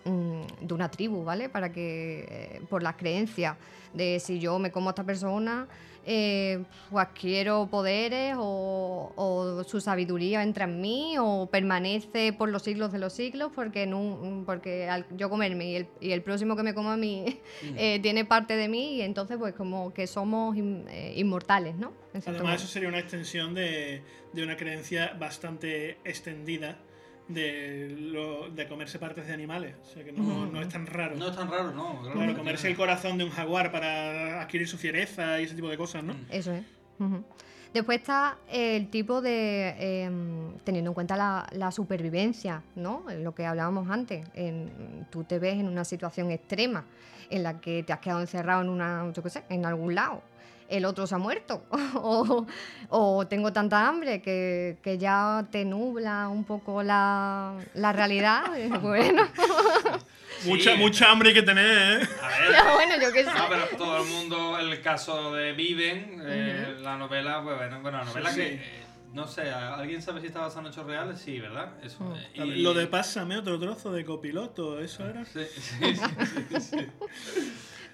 mm, 0.06 0.68
de 0.68 0.74
una 0.74 0.90
tribu, 0.90 1.24
¿vale? 1.24 1.50
Para 1.50 1.72
que, 1.72 2.26
eh, 2.30 2.62
por 2.70 2.84
las 2.84 2.96
creencias 2.96 3.56
de 3.94 4.20
si 4.20 4.40
yo 4.40 4.60
me 4.60 4.72
como 4.72 4.90
a 4.90 4.92
esta 4.92 5.04
persona, 5.04 5.68
eh, 6.06 6.64
pues 6.90 7.08
adquiero 7.08 7.68
poderes 7.68 8.36
o, 8.38 9.64
su 9.66 9.80
sabiduría 9.80 10.44
entra 10.44 10.66
en 10.66 10.82
mí 10.82 11.16
o 11.20 11.48
permanece 11.50 12.34
por 12.34 12.50
los 12.50 12.64
siglos 12.64 12.92
de 12.92 13.00
los 13.00 13.14
siglos 13.14 13.52
porque, 13.56 13.90
porque 14.46 14.90
al 14.90 15.06
yo 15.16 15.30
comerme 15.30 15.88
y 16.02 16.12
el, 16.12 16.22
próximo 16.22 16.56
que 16.56 16.64
me 16.64 16.74
coma 16.74 16.94
a 16.94 16.98
mí 16.98 17.40
eh, 17.78 18.00
tiene 18.02 18.26
parte 18.26 18.56
de 18.56 18.68
mí 18.68 18.96
y 18.96 19.02
entonces 19.02 19.38
pues 19.38 19.54
como 19.54 19.94
que 19.94 20.08
somos 20.08 20.58
eh, 20.58 21.14
inmortales, 21.16 21.76
¿no? 21.76 21.94
Además 22.26 22.62
eso 22.62 22.68
sería 22.68 22.90
una 22.90 23.00
extensión 23.00 23.54
de, 23.54 24.04
de 24.34 24.44
una 24.44 24.58
creencia 24.58 25.16
bastante 25.18 25.98
extendida 26.04 26.78
de, 27.28 27.96
lo, 28.00 28.50
de 28.50 28.68
comerse 28.68 29.00
partes 29.00 29.28
de 29.28 29.34
animales. 29.34 29.76
O 29.82 29.86
sea 29.86 30.04
que 30.04 30.12
no, 30.12 30.46
no, 30.46 30.62
es 30.62 30.70
tan 30.70 30.86
raro. 30.86 31.16
No 31.16 31.30
es 31.30 31.36
tan 31.36 31.50
raro, 31.50 31.72
no. 31.72 32.02
Claro, 32.12 32.36
comerse 32.38 32.68
el 32.68 32.76
corazón 32.76 33.18
de 33.18 33.24
un 33.24 33.30
jaguar 33.32 33.72
para 33.72 34.42
adquirir 34.42 34.68
su 34.68 34.78
fiereza 34.78 35.40
y 35.40 35.46
ese 35.46 35.56
tipo 35.56 35.70
de 35.70 35.78
cosas, 35.78 36.04
¿no? 36.04 36.16
Eso 36.30 36.52
es. 36.54 36.64
Después 37.74 37.98
está 38.00 38.38
el 38.52 38.90
tipo 38.90 39.20
de, 39.22 40.04
em, 40.04 40.54
teniendo 40.64 40.92
en 40.92 40.94
cuenta 40.94 41.18
la, 41.18 41.48
la 41.54 41.72
supervivencia, 41.72 42.62
¿no? 42.76 43.04
Lo 43.18 43.34
que 43.34 43.46
hablábamos 43.48 43.90
antes. 43.90 44.28
En- 44.36 45.08
tú 45.10 45.24
te 45.24 45.40
ves 45.40 45.56
en 45.56 45.68
una 45.68 45.84
situación 45.84 46.30
extrema 46.30 46.86
en 47.32 47.42
la 47.42 47.60
que 47.60 47.82
te 47.82 47.92
has 47.92 48.00
quedado 48.00 48.22
encerrado 48.22 48.62
en 48.62 48.70
una, 48.70 49.12
yo 49.12 49.24
qué 49.24 49.30
sé, 49.32 49.44
en 49.50 49.66
algún 49.66 49.96
lado. 49.96 50.22
El 50.70 50.86
otro 50.86 51.06
se 51.08 51.16
ha 51.16 51.18
muerto. 51.18 51.66
o, 51.96 52.46
o 52.90 53.28
tengo 53.28 53.52
tanta 53.54 53.88
hambre 53.88 54.22
que, 54.22 54.78
que 54.82 54.98
ya 54.98 55.46
te 55.52 55.66
nubla 55.66 56.30
un 56.30 56.44
poco 56.46 56.84
la, 56.84 57.56
la 57.74 57.92
realidad. 57.94 58.44
bueno. 58.82 59.28
Mucha, 60.46 60.76
mucha 60.76 61.10
hambre 61.12 61.30
hay 61.30 61.36
que 61.36 61.44
tener, 61.44 61.66
¿eh? 62.02 62.08
A 62.22 62.28
ver. 62.28 62.52
Ya, 62.52 62.74
bueno, 62.74 62.94
yo 63.02 63.12
qué 63.14 63.24
sé. 63.24 63.30
No, 63.34 63.46
pero 63.50 63.66
todo 63.78 64.04
el 64.04 64.10
mundo, 64.10 64.58
el 64.60 64.82
caso 64.82 65.34
de 65.34 65.54
Viven, 65.54 66.22
eh, 66.26 66.76
la 66.82 66.98
novela, 66.98 67.42
pues 67.44 67.56
bueno, 67.58 67.82
bueno, 67.82 68.00
la 68.00 68.04
novela 68.06 68.30
Sí, 68.32 68.36
que. 68.42 68.48
sí. 68.50 68.54
eh, 68.56 68.80
no 69.14 69.28
sé, 69.28 69.52
¿alguien 69.52 70.02
sabe 70.02 70.20
si 70.22 70.28
está 70.28 70.40
basada 70.42 70.62
en 70.62 70.68
hechos 70.74 70.86
reales? 70.86 71.20
Sí, 71.20 71.40
¿verdad? 71.40 71.72
Eso. 71.84 72.04
Mm. 72.04 72.14
eh, 72.16 72.30
y- 72.48 72.62
Lo 72.64 72.74
de 72.74 72.88
pásame 72.88 73.38
otro 73.38 73.58
trozo 73.60 73.92
de 73.94 74.04
copiloto, 74.04 74.80
¿eso 74.82 75.06
era? 75.08 75.24
Sí, 75.24 75.46
sí, 75.56 75.96
sí, 76.50 76.60
sí. 76.62 76.78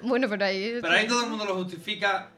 Bueno, 0.02 0.28
pero 0.30 0.46
ahí. 0.46 0.78
Pero 0.82 0.94
ahí 0.94 1.06
todo 1.08 1.24
el 1.26 1.30
mundo 1.30 1.46
lo 1.46 1.56
justifica. 1.56 2.32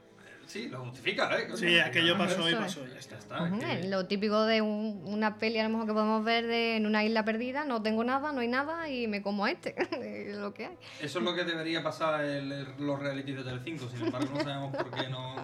Sí, 0.52 0.68
lo 0.68 0.80
justifica, 0.84 1.34
¿eh? 1.40 1.48
Sí, 1.56 1.80
aquello 1.80 2.18
pasó 2.18 2.50
y 2.50 2.54
pasó, 2.54 2.86
ya 2.86 3.00
está. 3.00 3.18
está. 3.18 3.50
Que- 3.58 3.80
es 3.80 3.86
Lo 3.90 4.06
típico 4.06 4.44
de 4.44 4.62
un- 4.62 5.02
una 5.06 5.38
peli 5.38 5.60
a 5.60 5.64
lo 5.64 5.70
mejor 5.70 5.88
que 5.88 5.94
podemos 5.94 6.26
ver 6.26 6.46
de 6.46 6.76
en 6.76 6.86
una 6.86 7.06
isla 7.06 7.24
perdida, 7.24 7.64
no 7.64 7.82
tengo 7.82 8.04
nada, 8.04 8.34
no 8.34 8.42
hay 8.42 8.50
nada 8.50 8.90
y 8.90 9.08
me 9.08 9.22
como 9.22 9.46
a 9.46 9.52
este. 9.52 9.76
es 10.30 10.36
lo 10.36 10.54
que 10.54 10.66
hay. 10.66 10.76
Eso 11.00 11.20
es 11.20 11.24
lo 11.26 11.34
que 11.34 11.46
debería 11.46 11.82
pasar 11.82 12.26
en 12.26 12.50
los 12.86 13.00
realities 13.00 13.38
de 13.38 13.44
Telecinco, 13.46 13.88
sin 13.90 14.08
embargo 14.08 14.30
no 14.34 14.44
sabemos 14.44 14.76
por 14.76 14.92
qué 14.92 15.08
no 15.08 15.36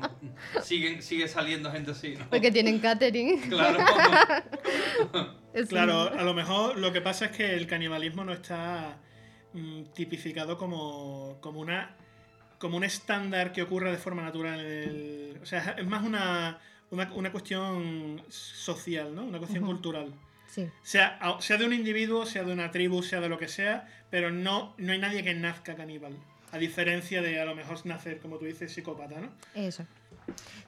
siguen, 0.62 1.02
sigue 1.02 1.30
saliendo 1.30 1.72
gente 1.72 1.92
así, 1.92 2.16
¿no? 2.20 2.30
Porque 2.30 2.52
tienen 2.52 2.80
catering. 2.80 3.40
Claro. 3.50 3.80
Claro, 5.70 6.12
a 6.14 6.24
lo 6.24 6.34
mejor 6.36 6.78
lo 6.78 6.92
que 6.94 7.02
pasa 7.02 7.26
es 7.26 7.32
que 7.32 7.56
el 7.56 7.66
canibalismo 7.66 8.24
no 8.24 8.32
está 8.34 8.98
mm, 9.54 9.86
tipificado 9.96 10.56
como, 10.58 11.38
como 11.42 11.60
una 11.62 11.96
como 12.58 12.78
un 12.78 12.84
estándar 12.84 13.52
que 13.52 13.62
ocurra 13.62 13.92
de 13.92 13.98
forma 13.98 14.22
natural. 14.22 14.60
el- 14.60 15.40
o 15.42 15.46
sea, 15.46 15.76
es 15.78 15.86
más 15.88 16.04
una, 16.04 16.60
una, 16.92 17.12
una 17.14 17.32
cuestión 17.32 18.22
social, 18.30 19.14
¿no? 19.16 19.24
Una 19.26 19.38
cuestión 19.40 19.66
cultural. 19.66 20.14
Sí. 20.50 20.68
Sea, 20.82 21.20
sea 21.40 21.58
de 21.58 21.66
un 21.66 21.74
individuo, 21.74 22.26
sea 22.26 22.44
de 22.44 22.52
una 22.54 22.72
tribu, 22.72 23.04
sea 23.04 23.20
de 23.22 23.30
lo 23.30 23.38
que 23.38 23.48
sea, 23.48 23.88
pero 24.10 24.32
no, 24.32 24.74
no 24.78 24.92
hay 24.92 25.00
nadie 25.00 25.24
que 25.24 25.34
nazca 25.34 25.76
caníbal. 25.76 26.14
A 26.52 26.58
diferencia 26.58 27.22
de 27.22 27.40
a 27.42 27.46
lo 27.46 27.54
mejor 27.56 27.86
nacer, 27.86 28.20
como 28.20 28.38
tú 28.38 28.46
dices, 28.46 28.72
psicópata, 28.72 29.20
¿no? 29.20 29.30
Eso. 29.54 29.86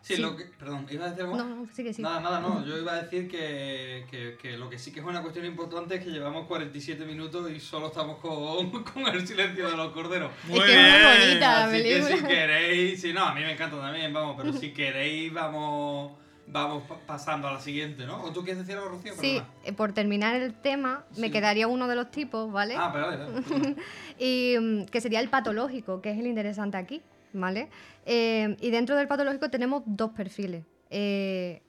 Sí, 0.02 0.16
Sí. 0.16 0.22
lo 0.22 0.36
que. 0.36 0.46
Perdón, 0.46 0.88
¿iba 0.90 1.06
a 1.06 1.10
decir 1.10 1.24
algo? 1.26 1.38
No, 1.38 1.44
no, 1.46 1.68
sí 1.74 1.84
que 1.84 1.94
sí. 1.94 2.02
Nada, 2.02 2.20
nada, 2.22 2.40
no. 2.40 2.66
Yo 2.66 2.78
iba 2.78 2.94
a 2.94 3.02
decir 3.04 3.30
que, 3.30 4.06
que, 4.10 4.38
que 4.42 4.58
lo 4.58 4.70
que 4.70 4.80
sí 4.80 4.92
que 4.92 5.02
es 5.02 5.06
una 5.06 5.22
cuestión 5.22 5.46
importante 5.46 5.96
es 5.96 6.04
que 6.04 6.10
llevamos 6.10 6.48
47 6.48 7.06
minutos 7.06 7.52
y 7.52 7.60
solo 7.60 7.88
estamos 7.88 8.18
con, 8.20 8.72
con 8.84 9.08
el 9.08 9.28
silencio 9.28 9.70
de 9.70 9.78
los 9.78 9.92
corderos. 9.92 10.32
Es 10.50 10.60
que 10.64 10.88
es 10.88 11.04
muy 11.04 11.28
bonita 11.28 11.40
la 11.40 11.66
Así 11.66 11.84
que 11.84 12.02
si 12.04 12.24
queréis, 12.24 13.02
sí, 13.02 13.14
no, 13.14 13.24
a 13.26 13.34
mí 13.36 13.42
me 13.42 13.52
encanta 13.54 13.78
también, 13.80 14.12
vamos, 14.14 14.36
pero 14.38 14.54
si 14.54 14.72
queréis, 14.74 15.32
vamos 15.34 16.14
vamos 16.52 16.82
pa- 16.88 16.98
pasando 17.06 17.48
a 17.48 17.54
la 17.54 17.60
siguiente, 17.60 18.08
¿no? 18.08 18.24
¿O 18.24 18.32
tú 18.32 18.44
quieres 18.44 18.66
decir 18.66 18.76
algo, 18.76 18.90
Rocío? 18.96 19.14
Sí, 19.14 19.34
Perdona. 19.36 19.48
eh, 19.66 19.74
por 19.74 19.94
terminar 19.94 20.34
el 20.36 20.56
tema, 20.56 21.04
me 21.18 21.28
Sí. 21.28 21.32
quedaría 21.32 21.68
uno 21.68 21.88
de 21.88 21.96
los 21.96 22.10
tipos, 22.10 22.52
¿vale? 22.52 22.74
Ah, 22.76 22.90
pero 22.92 23.12
dale. 23.12 23.76
y 24.18 24.56
mm, 24.60 24.86
que 24.86 25.00
sería 25.02 25.20
el 25.20 25.30
patológico, 25.30 26.02
que 26.02 26.10
es 26.10 26.18
el 26.18 26.26
interesante 26.26 26.78
aquí, 26.78 27.04
¿vale? 27.34 27.70
Eh, 28.06 28.56
y 28.62 28.70
dentro 28.72 28.96
del 28.96 29.08
patológico 29.08 29.50
tenemos 29.50 29.84
dos 29.86 30.12
perfiles. 30.12 30.64
Eh, 30.90 31.62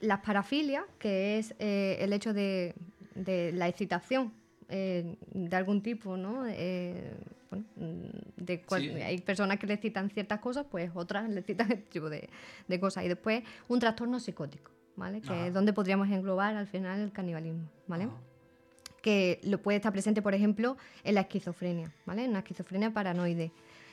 las 0.00 0.20
parafilias, 0.20 0.84
que 0.98 1.38
es 1.38 1.54
eh, 1.58 1.98
el 2.00 2.12
hecho 2.12 2.32
de, 2.32 2.74
de 3.14 3.52
la 3.52 3.68
excitación 3.68 4.32
eh, 4.68 5.16
de 5.32 5.56
algún 5.56 5.82
tipo, 5.82 6.16
¿no? 6.16 6.44
Eh, 6.46 7.12
bueno, 7.50 7.64
de 8.36 8.62
cual- 8.62 8.82
Sí. 8.82 8.88
Hay 9.02 9.18
personas 9.20 9.58
que 9.58 9.66
le 9.66 9.74
excitan 9.74 10.08
ciertas 10.10 10.38
cosas, 10.40 10.64
pues 10.70 10.90
otras 10.94 11.28
le 11.28 11.40
excitan 11.40 11.66
este 11.72 11.90
tipo 11.90 12.08
de, 12.08 12.28
de 12.68 12.80
cosas. 12.80 13.04
Y 13.04 13.08
después 13.08 13.42
un 13.68 13.78
trastorno 13.80 14.20
psicótico, 14.20 14.70
¿vale? 14.96 15.20
Que 15.20 15.32
Ajá. 15.32 15.46
es 15.48 15.52
donde 15.52 15.72
podríamos 15.72 16.08
englobar 16.08 16.56
al 16.56 16.66
final 16.68 17.00
el 17.00 17.12
canibalismo, 17.12 17.68
¿vale? 17.86 18.08
que 19.02 19.40
lo 19.44 19.56
puede 19.62 19.76
estar 19.76 19.92
presente, 19.92 20.20
por 20.20 20.34
ejemplo, 20.34 20.76
en 21.04 21.14
la 21.14 21.22
esquizofrenia, 21.22 21.90
¿vale? 22.04 22.24
En 22.24 22.30
una 22.30 22.40
esquizofrenia 22.40 22.90
paranoide, 22.92 23.50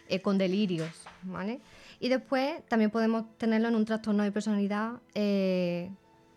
eh, 0.09 0.21
con 0.21 0.37
delirios, 0.37 0.89
¿vale? 1.23 1.59
Y 1.99 2.09
después 2.09 2.65
también 2.67 2.91
podemos 2.91 3.25
tenerlo 3.37 3.67
en 3.67 3.75
un 3.75 3.85
trastorno 3.85 4.23
de 4.23 4.31
personalidad 4.31 4.93
eh, 5.15 5.89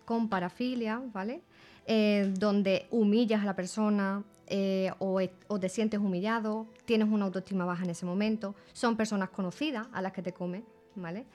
con 0.05 0.27
parafilia, 0.29 1.01
¿vale? 1.13 1.41
Eh, 1.85 2.31
donde 2.37 2.87
humillas 2.91 3.41
a 3.41 3.45
la 3.45 3.55
persona 3.55 4.23
eh, 4.47 4.91
o, 4.99 5.19
o 5.47 5.59
te 5.59 5.69
sientes 5.69 5.99
humillado, 5.99 6.67
tienes 6.85 7.07
una 7.09 7.25
autoestima 7.25 7.65
baja 7.65 7.83
en 7.83 7.89
ese 7.91 8.05
momento, 8.05 8.53
son 8.73 8.97
personas 8.97 9.29
conocidas 9.29 9.87
a 9.93 10.01
las 10.01 10.11
que 10.11 10.21
te 10.21 10.33
comes, 10.33 10.63
¿vale? 10.95 11.25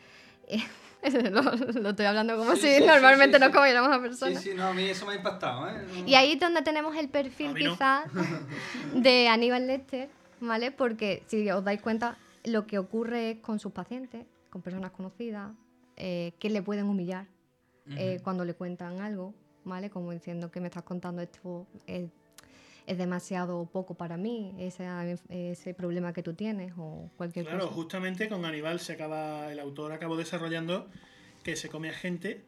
Lo, 1.30 1.42
lo 1.42 1.90
estoy 1.90 2.06
hablando 2.06 2.36
como 2.36 2.52
Sí, 2.56 2.62
si 2.62 2.66
sí, 2.68 2.74
sí, 2.80 2.84
normalmente 2.86 3.38
sí, 3.38 3.44
sí. 3.44 3.52
comiéramos 3.52 3.90
a 3.90 3.94
Sí, 3.96 4.00
personas. 4.00 4.42
sí, 4.42 4.50
no, 4.56 4.64
a 4.68 4.72
mí 4.74 4.82
eso 4.84 5.06
me 5.06 5.12
ha 5.12 5.16
impactado, 5.16 5.68
¿eh? 5.68 5.72
No- 6.02 6.08
Y 6.08 6.14
ahí 6.14 6.32
es 6.32 6.40
donde 6.40 6.62
tenemos 6.62 6.96
el 6.96 7.08
perfil 7.08 7.52
no. 7.52 7.58
quizás 7.72 8.06
de 8.94 9.28
Aníbal 9.28 9.66
Lecter, 9.66 10.08
¿vale? 10.40 10.70
Porque 10.72 11.22
si 11.28 11.48
os 11.50 11.62
dais 11.64 11.80
cuenta, 11.80 12.16
lo 12.46 12.66
que 12.66 12.78
ocurre 12.78 13.32
es 13.32 13.38
con 13.40 13.58
sus 13.58 13.72
pacientes, 13.72 14.24
con 14.50 14.62
personas 14.62 14.92
conocidas, 14.92 15.52
eh, 15.96 16.32
que 16.38 16.48
le 16.48 16.62
pueden 16.62 16.86
humillar 16.86 17.26
eh, 17.90 18.20
cuando 18.24 18.44
le 18.44 18.54
cuentan 18.54 19.00
algo, 19.00 19.34
¿vale? 19.64 19.90
Como 19.90 20.10
diciendo 20.12 20.50
que 20.50 20.60
me 20.60 20.66
estás 20.68 20.82
contando 20.82 21.22
esto 21.22 21.66
es, 21.86 22.10
es 22.86 22.98
demasiado 22.98 23.66
poco 23.66 23.94
para 23.94 24.16
mí, 24.16 24.54
ese, 24.58 24.86
ese 25.28 25.74
problema 25.74 26.12
que 26.12 26.22
tú 26.22 26.34
tienes 26.34 26.72
o 26.76 27.10
cualquier 27.16 27.44
Claro, 27.46 27.64
cosa. 27.66 27.74
justamente 27.74 28.28
con 28.28 28.44
Aníbal 28.44 28.80
se 28.80 28.94
acaba, 28.94 29.52
el 29.52 29.58
autor 29.60 29.92
acabó 29.92 30.16
desarrollando 30.16 30.88
que 31.44 31.54
se 31.56 31.68
come 31.68 31.90
a 31.90 31.92
gente 31.92 32.44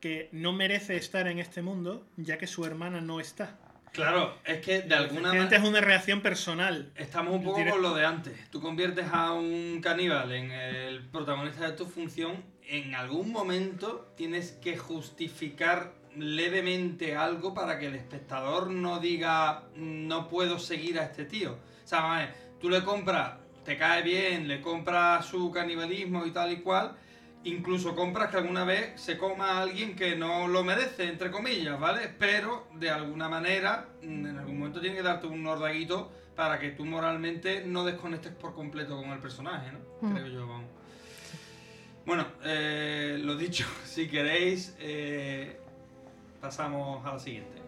que 0.00 0.28
no 0.32 0.52
merece 0.52 0.96
estar 0.96 1.26
en 1.28 1.38
este 1.38 1.62
mundo, 1.62 2.06
ya 2.16 2.36
que 2.36 2.46
su 2.46 2.64
hermana 2.64 3.00
no 3.00 3.20
está. 3.20 3.58
Claro, 3.92 4.38
es 4.44 4.60
que 4.60 4.82
de 4.82 4.94
alguna 4.94 5.28
manera... 5.28 5.56
es 5.56 5.62
una 5.62 5.80
reacción 5.80 6.22
personal. 6.22 6.90
Estamos 6.96 7.34
un 7.34 7.44
poco 7.44 7.60
con 7.68 7.82
lo 7.82 7.94
de 7.94 8.06
antes. 8.06 8.50
Tú 8.50 8.60
conviertes 8.60 9.06
a 9.12 9.32
un 9.32 9.80
caníbal 9.82 10.32
en 10.32 10.50
el 10.50 11.06
protagonista 11.08 11.66
de 11.70 11.76
tu 11.76 11.86
función. 11.86 12.42
En 12.66 12.94
algún 12.94 13.30
momento 13.30 14.12
tienes 14.16 14.52
que 14.52 14.78
justificar 14.78 15.92
levemente 16.16 17.16
algo 17.16 17.54
para 17.54 17.78
que 17.78 17.86
el 17.86 17.94
espectador 17.94 18.70
no 18.70 18.98
diga 18.98 19.64
no 19.76 20.28
puedo 20.28 20.58
seguir 20.58 20.98
a 20.98 21.04
este 21.04 21.26
tío. 21.26 21.52
O 21.52 21.86
sea, 21.86 22.00
vamos 22.00 22.16
a 22.16 22.20
ver, 22.20 22.34
tú 22.60 22.70
le 22.70 22.82
compras, 22.82 23.34
te 23.64 23.76
cae 23.76 24.02
bien, 24.02 24.48
le 24.48 24.60
compras 24.60 25.26
su 25.26 25.50
canibalismo 25.50 26.24
y 26.24 26.30
tal 26.30 26.52
y 26.52 26.60
cual. 26.60 26.96
Incluso 27.44 27.96
compras 27.96 28.30
que 28.30 28.36
alguna 28.36 28.64
vez 28.64 29.00
se 29.00 29.18
coma 29.18 29.52
a 29.52 29.62
alguien 29.62 29.96
que 29.96 30.14
no 30.14 30.46
lo 30.46 30.62
merece, 30.62 31.08
entre 31.08 31.30
comillas, 31.30 31.78
¿vale? 31.78 32.08
Pero 32.18 32.68
de 32.74 32.90
alguna 32.90 33.28
manera, 33.28 33.88
mm, 34.02 34.26
en 34.26 34.38
algún 34.38 34.58
momento 34.58 34.80
tiene 34.80 34.96
que 34.96 35.02
darte 35.02 35.26
un 35.26 35.42
nordaguito 35.42 36.10
para 36.36 36.58
que 36.58 36.70
tú 36.70 36.84
moralmente 36.84 37.64
no 37.66 37.84
desconectes 37.84 38.32
por 38.32 38.54
completo 38.54 38.96
con 38.96 39.10
el 39.10 39.18
personaje, 39.18 39.72
¿no? 39.72 40.08
Mm. 40.08 40.14
Creo 40.14 40.26
yo, 40.28 40.46
vamos. 40.46 40.70
Bueno, 42.06 42.26
eh, 42.44 43.18
lo 43.20 43.36
dicho, 43.36 43.66
si 43.84 44.08
queréis, 44.08 44.76
eh, 44.78 45.58
pasamos 46.40 47.04
a 47.04 47.14
la 47.14 47.18
siguiente. 47.18 47.60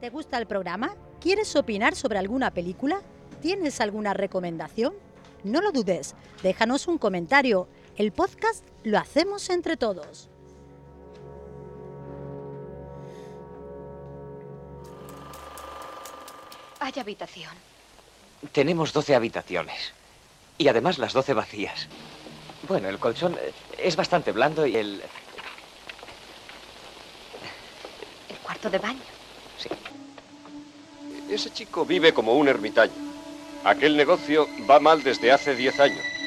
¿Te 0.00 0.08
gusta 0.08 0.38
el 0.38 0.46
programa? 0.46 0.94
¿Quieres 1.20 1.54
opinar 1.56 1.94
sobre 1.94 2.18
alguna 2.18 2.52
película? 2.52 3.02
¿Tienes 3.42 3.80
alguna 3.80 4.14
recomendación? 4.14 4.94
No 5.44 5.60
lo 5.60 5.72
dudes, 5.72 6.14
déjanos 6.42 6.86
un 6.86 6.98
comentario. 6.98 7.68
El 7.96 8.12
podcast 8.12 8.64
lo 8.84 8.98
hacemos 8.98 9.48
entre 9.50 9.76
todos. 9.76 10.28
Hay 16.78 16.92
habitación. 16.98 17.52
Tenemos 18.52 18.92
12 18.92 19.14
habitaciones. 19.14 19.92
Y 20.58 20.68
además 20.68 20.98
las 20.98 21.12
12 21.12 21.34
vacías. 21.34 21.88
Bueno, 22.68 22.88
el 22.88 22.98
colchón 22.98 23.36
eh, 23.40 23.52
es 23.78 23.96
bastante 23.96 24.32
blando 24.32 24.66
y 24.66 24.76
el... 24.76 25.02
El 28.28 28.36
cuarto 28.38 28.70
de 28.70 28.78
baño. 28.78 29.00
Ese 31.28 31.50
chico 31.50 31.84
vive 31.84 32.12
como 32.12 32.34
un 32.34 32.48
ermitaño. 32.48 33.09
Aquel 33.64 33.96
negocio 33.96 34.48
va 34.68 34.80
mal 34.80 35.02
desde 35.02 35.32
hace 35.32 35.54
10 35.54 35.80
años. 35.80 36.19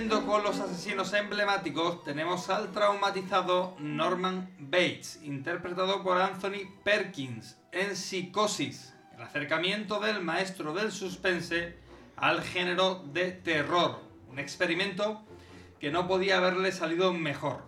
Siguiendo 0.00 0.26
con 0.26 0.42
los 0.42 0.58
asesinos 0.58 1.12
emblemáticos, 1.12 2.02
tenemos 2.02 2.48
al 2.48 2.72
traumatizado 2.72 3.76
Norman 3.78 4.48
Bates, 4.58 5.20
interpretado 5.22 6.02
por 6.02 6.16
Anthony 6.16 6.72
Perkins 6.82 7.58
en 7.70 7.94
Psicosis, 7.94 8.94
el 9.14 9.22
acercamiento 9.22 10.00
del 10.00 10.22
maestro 10.22 10.72
del 10.72 10.90
suspense 10.90 11.76
al 12.16 12.40
género 12.40 13.04
de 13.12 13.32
terror. 13.32 14.00
Un 14.30 14.38
experimento 14.38 15.22
que 15.78 15.90
no 15.90 16.08
podía 16.08 16.38
haberle 16.38 16.72
salido 16.72 17.12
mejor. 17.12 17.64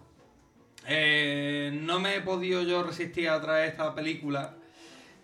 Eh, 0.87 1.79
no 1.83 2.01
me 2.01 2.17
he 2.17 2.23
podido 2.23 2.63
yo 2.63 2.83
resistir 2.83 3.29
a 3.29 3.43
traer 3.43 3.69
esta 3.69 3.95
película. 3.95 4.55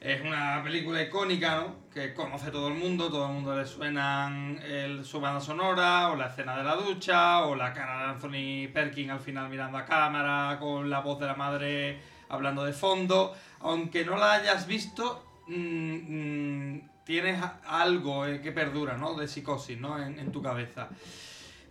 Es 0.01 0.21
una 0.21 0.63
película 0.63 1.03
icónica, 1.03 1.57
¿no? 1.57 1.91
Que 1.93 2.15
conoce 2.15 2.53
todo 2.53 2.69
el 2.69 2.75
mundo, 2.75 3.09
todo 3.11 3.27
el 3.27 3.33
mundo 3.33 3.57
le 3.57 3.67
suenan 3.67 4.61
el, 4.63 5.05
su 5.05 5.21
banda 5.21 5.41
sonora, 5.41 6.11
o 6.11 6.17
la 6.17 6.27
escena 6.27 6.57
de 6.57 6.63
la 6.63 6.77
ducha, 6.77 7.45
o 7.45 7.57
la 7.57 7.73
cara 7.73 7.99
de 7.99 8.05
Anthony 8.11 8.73
Perkins 8.73 9.11
al 9.11 9.19
final 9.19 9.49
mirando 9.49 9.77
a 9.77 9.85
cámara, 9.85 10.57
con 10.61 10.89
la 10.89 11.01
voz 11.01 11.19
de 11.19 11.27
la 11.27 11.35
madre 11.35 12.01
hablando 12.29 12.65
de 12.65 12.73
fondo. 12.73 13.35
Aunque 13.61 14.05
no 14.05 14.17
la 14.17 14.35
hayas 14.35 14.69
visto, 14.69 15.25
mm, 15.49 16.75
mm, 16.75 16.91
tienes 17.05 17.43
algo 17.67 18.25
eh, 18.25 18.41
que 18.41 18.53
perdura, 18.53 18.97
¿no? 18.97 19.15
De 19.15 19.27
psicosis, 19.27 19.79
¿no? 19.79 20.01
En, 20.01 20.31
tu 20.31 20.41
cabeza. 20.41 20.91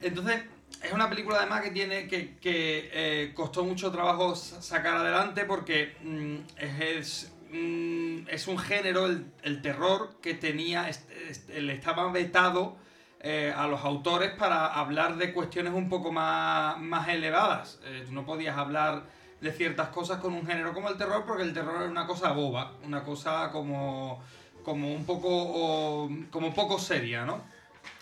Entonces, 0.02 0.44
es 0.84 0.92
una 0.92 1.10
película 1.10 1.38
además 1.38 1.62
que 1.62 1.72
tiene 1.72 2.10
que, 2.10 2.36
que 2.40 2.90
eh, 2.92 3.34
costó 3.34 3.64
mucho 3.64 3.90
trabajo 3.90 4.36
sa- 4.36 4.62
sacar 4.62 4.98
adelante 4.98 5.46
porque 5.46 5.96
mm, 6.04 6.36
es, 6.58 7.32
es, 7.52 7.54
mm, 7.54 8.28
es 8.30 8.48
un 8.48 8.58
género, 8.58 9.06
el, 9.06 9.32
el 9.44 9.62
terror, 9.62 10.10
que 10.22 10.34
tenía, 10.34 10.90
est- 10.90 11.10
est- 11.30 11.50
le 11.50 11.74
estaba 11.74 12.12
vetado 12.12 12.78
eh, 13.20 13.54
a 13.56 13.68
los 13.68 13.84
autores 13.84 14.32
para 14.32 14.68
hablar 14.68 15.18
de 15.18 15.34
cuestiones 15.34 15.74
un 15.74 15.90
poco 15.90 16.12
más, 16.12 16.78
más 16.80 17.08
elevadas. 17.10 17.80
Eh, 17.86 18.04
tú 18.06 18.14
no 18.14 18.26
podías 18.26 18.58
hablar 18.58 19.04
de 19.42 19.52
ciertas 19.52 19.90
cosas 19.90 20.20
con 20.20 20.34
un 20.34 20.46
género 20.46 20.74
como 20.74 20.90
el 20.90 20.98
terror 20.98 21.24
porque 21.26 21.44
el 21.44 21.54
terror 21.54 21.84
es 21.84 21.90
una 21.90 22.06
cosa 22.08 22.32
boba, 22.32 22.74
una 22.84 23.04
cosa 23.04 23.52
como, 23.52 24.22
como 24.64 24.94
un 24.94 25.06
poco 25.06 25.30
o- 25.30 26.10
como 26.32 26.54
poco 26.54 26.80
seria, 26.80 27.26
¿no? 27.26 27.42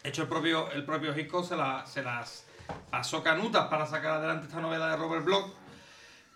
De 0.03 0.09
hecho, 0.09 0.23
el 0.23 0.27
propio, 0.27 0.71
el 0.71 0.83
propio 0.85 1.13
se, 1.43 1.55
la- 1.55 1.85
se 1.85 2.01
las 2.03 2.45
pasó 2.89 3.21
canutas 3.23 3.67
para 3.67 3.85
sacar 3.85 4.13
adelante 4.17 4.47
esta 4.47 4.59
novela 4.61 4.89
de 4.89 4.95
Robert 4.97 5.23
Bloch, 5.25 5.51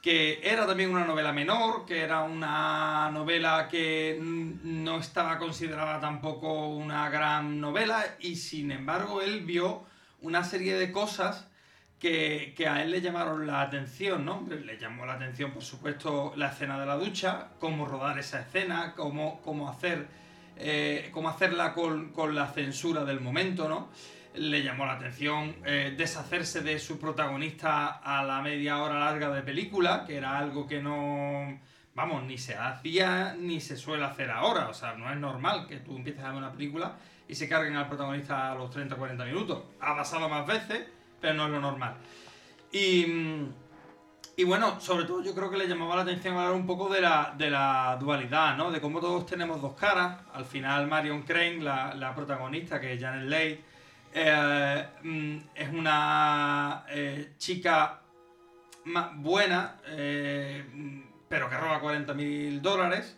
que 0.02 0.39
era 0.43 0.66
también 0.66 0.91
una 0.91 1.06
novela 1.06 1.34
menor, 1.34 1.86
que 1.86 2.02
era 2.02 2.24
una 2.24 3.10
novela 3.12 3.68
que 3.70 4.18
no 4.22 5.00
estaba 5.00 5.38
considerada 5.38 6.00
tampoco 6.00 6.70
una 6.70 7.10
gran 7.10 7.60
novela, 7.60 8.04
y 8.20 8.36
sin 8.36 8.72
embargo 8.72 9.22
él 9.22 9.41
vio 9.45 9.84
una 10.22 10.43
serie 10.43 10.76
de 10.76 10.91
cosas 10.91 11.47
que, 12.00 12.54
que 12.56 12.68
a 12.68 12.82
él 12.82 12.91
le 12.91 13.02
llamaron 13.02 13.45
la 13.45 13.62
atención, 13.62 14.24
¿no? 14.24 14.47
Le 14.50 14.78
llamó 14.78 15.06
la 15.06 15.14
atención, 15.14 15.52
por 15.52 15.64
supuesto, 15.64 16.34
la 16.38 16.47
escena 16.47 16.80
de 16.80 16.86
la 16.86 16.95
ducha, 16.95 17.50
cómo 17.60 17.86
rodar 17.86 18.18
esa 18.18 18.39
escena, 18.39 18.93
cómo, 18.95 19.41
cómo 19.41 19.70
hacer 19.70 20.08
eh, 20.62 21.10
cómo 21.14 21.30
hacerla 21.30 21.74
con, 21.74 22.12
con 22.12 22.36
la 22.36 22.47
censura 22.47 23.06
del 23.06 23.22
momento, 23.22 23.70
¿no? 23.70 23.88
Le 24.36 24.64
llamó 24.64 24.86
la 24.86 24.94
atención 24.94 25.56
eh, 25.66 25.94
deshacerse 25.98 26.62
de 26.62 26.78
su 26.80 27.00
protagonista 27.00 28.00
a 28.04 28.24
la 28.24 28.42
media 28.42 28.82
hora 28.82 29.00
larga 29.00 29.30
de 29.32 29.42
película, 29.42 30.06
que 30.06 30.18
era 30.18 30.38
algo 30.38 30.68
que 30.68 30.82
no, 30.82 31.60
vamos, 31.96 32.24
ni 32.24 32.38
se 32.38 32.56
hacía 32.56 33.36
ni 33.38 33.60
se 33.60 33.76
suele 33.76 34.06
hacer 34.06 34.30
ahora. 34.30 34.70
O 34.70 34.74
sea, 34.74 34.94
no 34.94 35.12
es 35.12 35.18
normal 35.18 35.68
que 35.68 35.78
tú 35.78 35.98
empieces 35.98 36.24
a 36.24 36.30
ver 36.30 36.38
una 36.38 36.52
película 36.52 36.96
y 37.28 37.36
se 37.36 37.48
carguen 37.48 37.76
al 37.76 37.88
protagonista 37.88 38.52
a 38.52 38.56
los 38.56 38.76
30-40 38.76 39.26
minutos. 39.26 39.64
Ha 39.80 39.96
pasado 39.96 40.30
más 40.30 40.46
veces, 40.48 40.88
pero 41.20 41.34
no 41.34 41.46
es 41.46 41.52
lo 41.52 41.60
normal. 41.60 41.96
Y, 42.72 43.06
y 44.38 44.44
bueno, 44.46 44.80
sobre 44.80 45.06
todo 45.06 45.24
yo 45.24 45.36
creo 45.36 45.50
que 45.50 45.58
le 45.58 45.68
llamaba 45.68 45.96
la 45.98 46.04
atención 46.04 46.38
hablar 46.38 46.54
un 46.54 46.66
poco 46.66 46.88
de 46.88 47.02
la, 47.02 47.34
de 47.38 47.50
la 47.50 47.98
dualidad, 48.00 48.56
¿no? 48.56 48.72
De 48.72 48.80
cómo 48.80 49.00
todos 49.00 49.26
tenemos 49.26 49.62
dos 49.62 49.74
caras. 49.74 50.22
Al 50.34 50.46
final 50.46 50.88
Marion 50.88 51.24
Crane, 51.24 51.58
la, 51.58 51.94
la 51.94 52.16
protagonista, 52.16 52.80
que 52.80 52.94
es 52.94 53.02
Janet 53.02 53.28
Leigh, 53.28 53.64
eh, 54.14 54.86
mm, 55.03 55.38
es 55.55 55.70
una 55.70 56.86
eh, 56.89 57.34
chica 57.38 58.01
buena, 59.16 59.80
eh, 59.88 60.66
mm, 60.74 61.01
pero 61.28 61.49
que 61.49 61.57
roba 61.57 61.80
40 61.80 62.14
mil 62.14 62.62
dólares. 62.62 63.16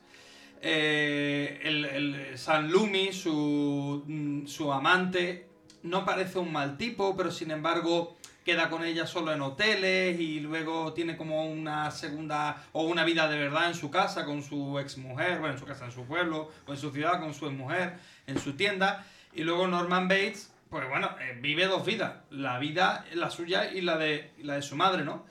El, 0.61 1.85
el 1.85 2.37
San 2.37 2.69
Lumi, 2.69 3.11
su, 3.13 4.03
mm, 4.05 4.45
su 4.45 4.71
amante, 4.71 5.47
no 5.83 6.05
parece 6.05 6.39
un 6.39 6.51
mal 6.51 6.77
tipo, 6.77 7.15
pero 7.17 7.31
sin 7.31 7.51
embargo 7.51 8.17
queda 8.45 8.69
con 8.69 8.83
ella 8.83 9.05
solo 9.05 9.31
en 9.33 9.41
hoteles 9.41 10.19
y 10.19 10.39
luego 10.39 10.93
tiene 10.93 11.15
como 11.15 11.45
una 11.45 11.91
segunda 11.91 12.63
o 12.71 12.83
una 12.83 13.03
vida 13.03 13.27
de 13.27 13.37
verdad 13.37 13.67
en 13.67 13.75
su 13.75 13.91
casa 13.91 14.25
con 14.25 14.41
su 14.41 14.79
exmujer, 14.79 15.39
bueno, 15.39 15.53
en 15.53 15.59
su 15.59 15.65
casa, 15.65 15.85
en 15.85 15.91
su 15.91 16.05
pueblo 16.05 16.49
o 16.65 16.71
en 16.71 16.77
su 16.77 16.91
ciudad 16.91 17.19
con 17.19 17.33
su 17.33 17.45
exmujer, 17.45 17.97
en 18.27 18.39
su 18.39 18.53
tienda. 18.53 19.05
Y 19.33 19.43
luego 19.43 19.67
Norman 19.67 20.07
Bates, 20.07 20.50
pues 20.71 20.87
bueno, 20.87 21.09
eh, 21.19 21.37
vive 21.39 21.67
dos 21.67 21.85
vidas, 21.85 22.13
la 22.31 22.57
vida, 22.57 23.05
la 23.13 23.29
suya 23.29 23.71
y 23.71 23.81
la 23.81 23.97
de, 23.97 24.31
la 24.41 24.55
de 24.55 24.61
su 24.61 24.77
madre, 24.77 25.03
¿no? 25.03 25.25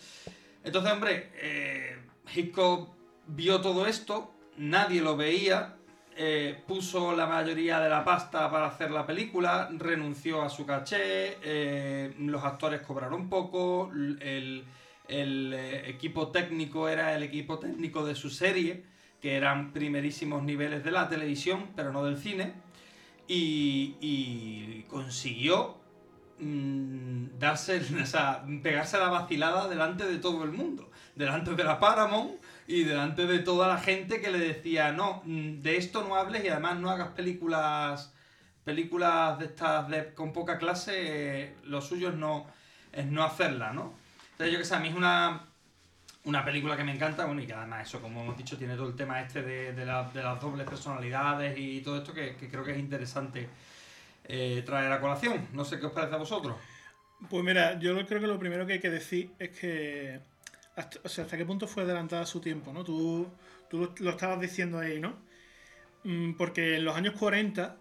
Entonces, 0.63 0.93
hombre, 0.93 1.31
eh, 1.37 1.97
Hitchcock 2.35 2.91
vio 3.27 3.63
todo 3.63 3.87
esto, 3.87 4.35
nadie 4.59 5.01
lo 5.01 5.17
veía, 5.17 5.77
eh, 6.15 6.63
puso 6.67 7.17
la 7.17 7.27
mayoría 7.27 7.81
de 7.81 7.89
la 7.89 8.05
pasta 8.05 8.51
para 8.51 8.67
hacer 8.67 8.91
la 8.91 9.07
película, 9.07 9.71
renunció 9.79 10.43
a 10.43 10.51
su 10.51 10.67
caché, 10.67 11.39
eh, 11.43 12.15
los 12.19 12.45
actores 12.45 12.83
cobraron 12.83 13.31
poco, 13.31 13.91
el, 13.91 14.67
equipo 15.09 16.29
técnico 16.29 16.87
era 16.87 17.17
el 17.17 17.23
equipo 17.23 17.59
técnico 17.59 18.05
de 18.05 18.15
su 18.15 18.29
serie, 18.29 18.85
que 19.23 19.37
eran 19.37 19.73
primerísimos 19.73 20.43
niveles 20.43 20.85
de 20.85 20.91
la 20.91 21.09
televisión, 21.09 21.71
pero 21.75 21.91
no 21.91 22.05
del 22.05 22.19
cine, 22.19 22.53
y, 23.33 23.97
y 24.01 24.83
consiguió 24.89 25.77
mm, 26.41 27.39
darse, 27.39 27.81
o 28.03 28.07
sea, 28.07 28.45
pegarse 28.63 28.99
la 28.99 29.09
vacilada 29.09 29.69
delante 29.69 30.05
de 30.07 30.19
todo 30.19 30.43
el 30.45 30.51
mundo, 30.51 30.91
delante 31.15 31.55
de 31.55 31.63
la 31.65 31.79
Paramount 31.79 32.33
y 32.67 32.83
delante 32.83 33.27
de 33.27 33.39
toda 33.39 33.69
la 33.69 33.79
gente 33.79 34.21
que 34.21 34.31
le 34.31 34.39
decía, 34.41 34.91
no, 34.93 35.23
mm, 35.25 35.61
de 35.63 35.77
esto 35.77 36.03
no 36.03 36.17
hables 36.17 36.45
y 36.45 36.49
además 36.49 36.79
no 36.81 36.91
hagas 36.91 37.09
películas 37.11 38.13
películas 38.65 39.39
de 39.39 39.47
estas 39.47 39.89
de- 39.89 40.13
con 40.15 40.33
poca 40.33 40.59
clase, 40.59 41.55
lo 41.65 41.81
suyo 41.81 42.11
es 42.11 42.15
no, 42.17 42.47
es 42.93 43.07
no 43.07 43.25
hacerla, 43.25 43.73
¿no? 43.73 43.95
Entonces 44.33 44.53
yo 44.53 44.59
que 44.59 44.65
sé, 44.65 44.75
a 44.75 44.81
mí 44.81 44.89
es 44.89 44.95
una, 44.95 45.47
una 46.25 46.45
película 46.45 46.77
que 46.77 46.85
me 46.85 46.93
encanta, 46.95 47.25
bueno, 47.27 47.41
y 47.43 47.47
que 47.47 47.55
además 47.55 47.89
eso, 47.89 48.01
como 48.03 48.23
hemos 48.23 48.37
dicho, 48.37 48.57
tiene 48.59 48.77
todo 48.77 48.89
el 48.89 48.97
tema 48.97 49.21
este 49.23 49.43
de, 49.43 49.73
de 49.73 49.87
la- 49.87 50.11
de 50.11 50.23
las 50.23 50.41
dobles 50.41 50.67
personalidades 50.69 51.57
y 51.59 51.81
todo 51.83 51.99
esto 51.99 52.13
que, 52.15 52.37
creo 52.37 52.65
que 52.65 52.73
es 52.73 52.79
interesante 52.79 53.49
eh, 54.25 54.63
traer 54.67 54.93
a 54.93 55.01
colación. 55.01 55.49
No 55.53 55.65
sé 55.65 55.79
qué 55.81 55.87
os 55.87 55.93
parece 55.93 56.15
a 56.15 56.19
vosotros. 56.19 56.57
Pues 57.29 57.45
mira, 57.45 57.79
yo 57.79 57.95
creo 58.07 58.21
que 58.21 58.27
lo 58.27 58.39
primero 58.39 58.67
que 58.67 58.75
hay 58.75 58.81
que 58.81 58.91
decir 58.91 59.31
es 59.39 59.51
que 59.59 60.21
hasta, 60.77 61.01
o 61.05 61.09
sea, 61.09 61.25
hasta 61.25 61.37
qué 61.37 61.45
punto 61.45 61.67
fue 61.69 61.83
adelantada 61.83 62.25
su 62.27 62.41
tiempo, 62.41 62.73
¿no? 62.73 62.83
Tú, 62.85 63.29
tú 63.69 63.79
lo, 63.79 63.95
lo 63.99 64.11
estabas 64.11 64.41
diciendo 64.41 64.79
ahí, 64.79 65.01
¿no? 65.01 65.17
Mm, 66.05 66.35
Porque 66.35 66.77
en 66.77 66.85
los 66.85 66.97
años 66.97 67.15
40, 67.19 67.77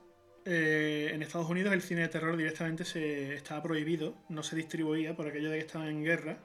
eh, 0.46 1.12
en 1.14 1.22
Estados 1.24 1.50
Unidos, 1.50 1.74
el 1.74 1.82
cine 1.82 2.02
de 2.02 2.10
terror 2.10 2.38
directamente 2.38 2.86
se 2.86 3.36
estaba 3.36 3.64
prohibido, 3.64 4.16
no 4.30 4.44
se 4.44 4.56
distribuía 4.56 5.16
por 5.16 5.28
aquello 5.28 5.50
de 5.52 5.58
que 5.60 5.66
estaban 5.66 5.88
en 5.90 6.04
guerra. 6.04 6.40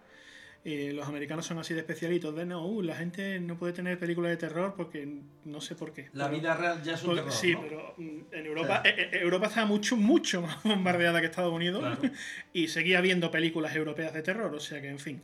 Y 0.67 0.93
los 0.93 1.07
americanos 1.07 1.45
son 1.45 1.59
así 1.59 1.75
de 1.75 1.81
especialitos, 1.81 2.35
de 2.35 2.47
no, 2.47 2.67
uh, 2.67 2.81
la 2.81 2.97
gente 2.97 3.39
no 3.39 3.59
puede 3.59 3.75
tener 3.75 3.99
películas 3.99 4.31
de 4.31 4.39
terror 4.39 4.73
porque 4.75 5.07
no 5.45 5.61
sé 5.61 5.75
por 5.75 5.93
qué. 5.93 6.09
La 6.15 6.25
Pero- 6.31 6.39
vida 6.39 6.57
real 6.57 6.83
ya 6.83 6.95
es 6.95 7.03
un 7.03 7.09
porque- 7.09 7.21
terror, 7.21 7.33
Sí, 7.35 7.53
¿no? 7.53 7.61
pero 7.63 7.95
mm, 7.99 8.19
en 8.33 8.47
Europa, 8.47 8.81
Claro. 8.83 8.89
eh, 8.99 9.09
eh, 9.13 9.19
Europa 9.21 9.47
estaba 9.49 9.67
mucho, 9.67 9.97
mucho 9.97 10.41
más 10.41 10.63
bombardeada 10.65 11.21
que 11.21 11.27
Estados 11.27 11.53
Unidos 11.53 11.81
Claro. 11.81 12.01
y 12.55 12.69
seguía 12.69 12.97
habiendo 12.99 13.31
películas 13.31 13.77
europeas 13.77 14.15
de 14.15 14.23
terror, 14.23 14.55
o 14.55 14.61
sea 14.61 14.81
que, 14.81 14.89
en 14.89 14.99
fin. 14.99 15.21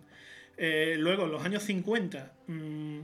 Eh, 0.59 0.97
luego, 0.99 1.25
en 1.25 1.33
los 1.33 1.43
años 1.43 1.63
50, 1.63 2.33
mm, 2.47 2.99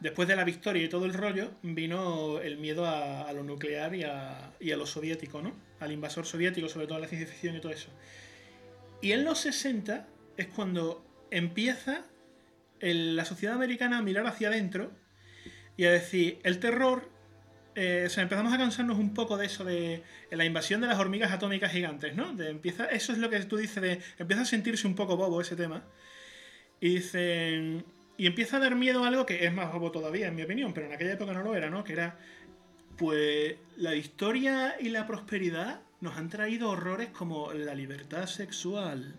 después 0.00 0.26
de 0.26 0.34
la 0.34 0.42
victoria 0.42 0.82
y 0.82 0.88
todo 0.88 1.04
el 1.04 1.14
rollo, 1.14 1.52
vino 1.62 2.40
el 2.40 2.56
miedo 2.58 2.84
a, 2.84 3.28
a 3.28 3.32
lo 3.32 3.44
nuclear 3.44 3.94
y 3.94 4.02
a, 4.02 4.54
y 4.58 4.72
a 4.72 4.76
lo 4.76 4.86
soviético, 4.86 5.40
¿no? 5.40 5.52
Al 5.78 5.92
invasor 5.92 6.26
soviético, 6.26 6.68
sobre 6.68 6.88
todo 6.88 6.96
a 6.98 7.00
la 7.00 7.06
ciencia 7.06 7.28
ficción 7.28 7.54
y 7.54 7.60
todo 7.60 7.70
eso. 7.70 7.90
Y 9.02 9.12
en 9.12 9.22
los 9.24 9.38
60 9.38 10.08
es 10.36 10.48
cuando 10.48 11.06
empieza 11.30 12.04
la 12.80 13.24
sociedad 13.24 13.54
americana 13.54 13.98
a 13.98 14.02
mirar 14.02 14.26
hacia 14.26 14.48
adentro 14.48 14.90
y 15.76 15.84
a 15.84 15.92
decir, 15.92 16.38
el 16.44 16.58
terror, 16.58 17.08
eh, 17.74 18.04
o 18.06 18.10
sea, 18.10 18.22
empezamos 18.22 18.52
a 18.52 18.58
cansarnos 18.58 18.98
un 18.98 19.14
poco 19.14 19.36
de 19.36 19.46
eso 19.46 19.64
de 19.64 20.02
la 20.30 20.44
invasión 20.44 20.80
de 20.80 20.86
las 20.86 20.98
hormigas 20.98 21.32
atómicas 21.32 21.72
gigantes, 21.72 22.14
¿no? 22.14 22.30
Empieza, 22.42 22.86
eso 22.86 23.12
es 23.12 23.18
lo 23.18 23.30
que 23.30 23.40
tú 23.40 23.56
dices 23.56 23.82
de, 23.82 24.00
empieza 24.18 24.42
a 24.42 24.46
sentirse 24.46 24.86
un 24.86 24.94
poco 24.94 25.16
bobo 25.16 25.40
ese 25.40 25.56
tema. 25.56 25.84
Y 26.80 26.98
y 28.20 28.26
empieza 28.26 28.58
a 28.58 28.60
dar 28.60 28.76
miedo 28.76 29.02
a 29.02 29.08
algo 29.08 29.24
que 29.24 29.46
es 29.46 29.52
más 29.54 29.72
bobo 29.72 29.90
todavía, 29.90 30.28
en 30.28 30.34
mi 30.34 30.42
opinión, 30.42 30.74
pero 30.74 30.86
en 30.86 30.92
aquella 30.92 31.14
época 31.14 31.32
no 31.32 31.42
lo 31.42 31.56
era, 31.56 31.70
¿no? 31.70 31.84
Que 31.84 31.94
era, 31.94 32.18
pues, 32.98 33.56
la 33.78 33.94
historia 33.94 34.76
y 34.78 34.90
la 34.90 35.06
prosperidad 35.06 35.80
nos 36.02 36.18
han 36.18 36.28
traído 36.28 36.68
horrores 36.68 37.08
como 37.08 37.54
la 37.54 37.74
libertad 37.74 38.26
sexual, 38.26 39.14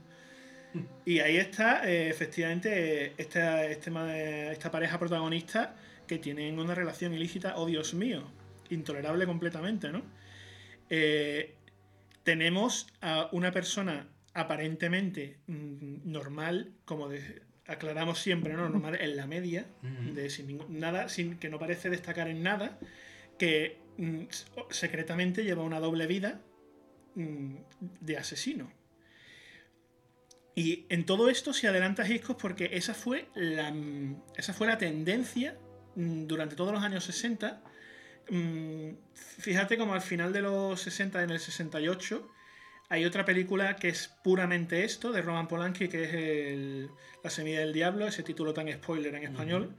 Y 1.06 1.20
ahí 1.20 1.38
está, 1.38 1.90
eh, 1.90 2.10
efectivamente, 2.10 3.14
esta, 3.18 3.66
este 3.66 3.92
esta 4.52 4.72
pareja 4.72 4.98
protagonista 5.00 5.76
que 6.08 6.18
tienen 6.18 6.60
una 6.60 6.76
relación 6.76 7.14
ilícita, 7.14 7.56
oh 7.58 7.66
Dios 7.66 7.94
mío, 7.94 8.24
intolerable 8.70 9.26
completamente, 9.26 9.92
¿no? 9.92 10.02
Eh, 10.90 11.56
tenemos 12.24 12.88
a 13.02 13.30
una 13.32 13.52
persona 13.52 14.08
aparentemente 14.34 15.38
mm, 15.48 16.10
normal, 16.10 16.72
como 16.86 17.10
de- 17.10 17.42
aclaramos 17.68 18.20
siempre, 18.20 18.54
¿no? 18.54 18.70
Normal 18.70 18.98
en 19.00 19.16
la 19.18 19.28
media, 19.28 19.66
de 20.14 20.30
sin 20.30 20.48
ningún- 20.48 20.80
nada, 20.80 21.10
sin 21.10 21.38
que 21.38 21.50
no 21.50 21.60
parece 21.60 21.90
destacar 21.90 22.28
en 22.30 22.44
nada, 22.44 22.78
que 23.38 23.78
mm, 23.98 24.24
secretamente 24.70 25.44
lleva 25.44 25.64
una 25.64 25.80
doble 25.80 26.08
vida 26.08 26.42
mm, 27.16 27.56
de 28.02 28.18
asesino. 28.18 28.72
Y 30.56 30.86
en 30.90 31.06
todo 31.06 31.30
esto 31.30 31.54
se 31.54 31.68
adelanta 31.68 32.08
Hitchcock 32.08 32.40
porque 32.40 32.70
esa 32.74 32.94
fue 32.94 33.28
la, 33.36 33.72
mm, 33.72 34.24
esa 34.36 34.54
fue 34.54 34.68
la 34.68 34.78
tendencia 34.78 35.58
mm, 35.96 36.26
durante 36.28 36.56
todos 36.56 36.74
los 36.74 36.84
años 36.84 37.04
60. 37.06 37.62
Mm, 38.30 38.90
Fíjate 39.14 39.78
como 39.78 39.94
al 39.94 40.02
final 40.02 40.34
de 40.34 40.42
los 40.42 40.80
60, 40.82 41.24
en 41.24 41.30
el 41.32 41.40
68, 41.40 42.30
hay 42.90 43.06
otra 43.06 43.24
película 43.26 43.76
que 43.78 43.90
es 43.90 44.10
puramente 44.24 44.84
esto, 44.84 45.12
de 45.12 45.22
Roman 45.22 45.48
Polanski, 45.48 45.88
que 45.88 46.04
es 46.04 46.14
el- 46.14 46.90
La 47.24 47.30
semilla 47.30 47.60
del 47.60 47.72
diablo, 47.74 48.08
ese 48.08 48.24
título 48.24 48.54
tan 48.54 48.72
spoiler 48.72 49.14
en 49.16 49.24
español, 49.24 49.76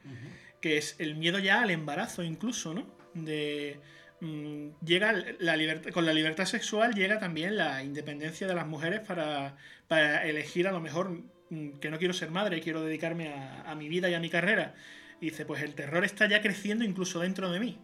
que 0.60 0.78
es 0.78 0.94
el 1.00 1.16
miedo 1.16 1.38
ya 1.40 1.60
al 1.62 1.70
embarazo 1.70 2.22
incluso, 2.22 2.72
¿no? 2.72 2.86
De 3.14 3.78
mm, 4.22 4.84
llega 4.84 5.12
la 5.40 5.56
libertad, 5.56 5.90
con 5.90 6.06
la 6.06 6.14
libertad 6.14 6.46
sexual 6.46 6.94
llega 6.94 7.18
también 7.18 7.56
la 7.56 7.82
independencia 7.82 8.46
de 8.46 8.54
las 8.54 8.66
mujeres 8.66 9.00
para, 9.00 9.56
para 9.88 10.26
elegir 10.26 10.68
a 10.68 10.72
lo 10.72 10.80
mejor 10.80 11.10
mm, 11.50 11.78
que 11.80 11.90
no 11.90 11.98
quiero 11.98 12.14
ser 12.14 12.30
madre, 12.30 12.60
quiero 12.60 12.82
dedicarme 12.82 13.34
a, 13.66 13.74
mi 13.74 13.88
vida 13.88 14.08
y 14.08 14.14
a 14.14 14.20
mi 14.20 14.30
carrera. 14.30 14.74
Y 15.20 15.26
dice, 15.30 15.44
pues 15.44 15.62
el 15.62 15.74
terror 15.74 16.04
está 16.04 16.28
ya 16.28 16.40
creciendo 16.42 16.84
incluso 16.84 17.20
dentro 17.20 17.50
de 17.50 17.60
mí. 17.60 17.78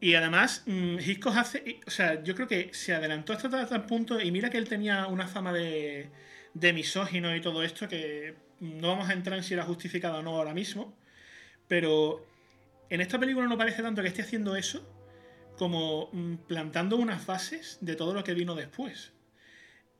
Y 0.00 0.14
además, 0.14 0.64
mm, 0.66 0.98
Hitchcock 0.98 1.36
hace. 1.36 1.80
O 1.86 1.90
sea, 1.90 2.22
yo 2.22 2.34
creo 2.34 2.48
que 2.48 2.70
se 2.74 2.94
adelantó 2.94 3.32
hasta 3.32 3.66
tal 3.66 3.86
punto. 3.86 4.20
Y 4.20 4.30
mira 4.32 4.50
que 4.50 4.58
él 4.58 4.68
tenía 4.68 5.06
una 5.06 5.28
fama 5.28 5.52
de, 5.52 6.10
de 6.54 6.72
misógino 6.72 7.34
y 7.34 7.40
todo 7.40 7.62
esto, 7.62 7.88
que 7.88 8.34
no 8.60 8.88
vamos 8.88 9.08
a 9.08 9.12
entrar 9.12 9.38
en 9.38 9.44
si 9.44 9.54
era 9.54 9.64
justificado 9.64 10.18
o 10.18 10.22
no 10.22 10.36
ahora 10.36 10.54
mismo. 10.54 10.94
Pero 11.68 12.26
en 12.90 13.00
esta 13.00 13.18
película 13.18 13.46
no 13.46 13.56
parece 13.56 13.82
tanto 13.82 14.02
que 14.02 14.08
esté 14.08 14.22
haciendo 14.22 14.56
eso 14.56 14.86
como 15.56 16.08
mm, 16.12 16.34
plantando 16.46 16.96
unas 16.96 17.26
bases 17.26 17.78
de 17.80 17.96
todo 17.96 18.14
lo 18.14 18.24
que 18.24 18.34
vino 18.34 18.54
después. 18.54 19.12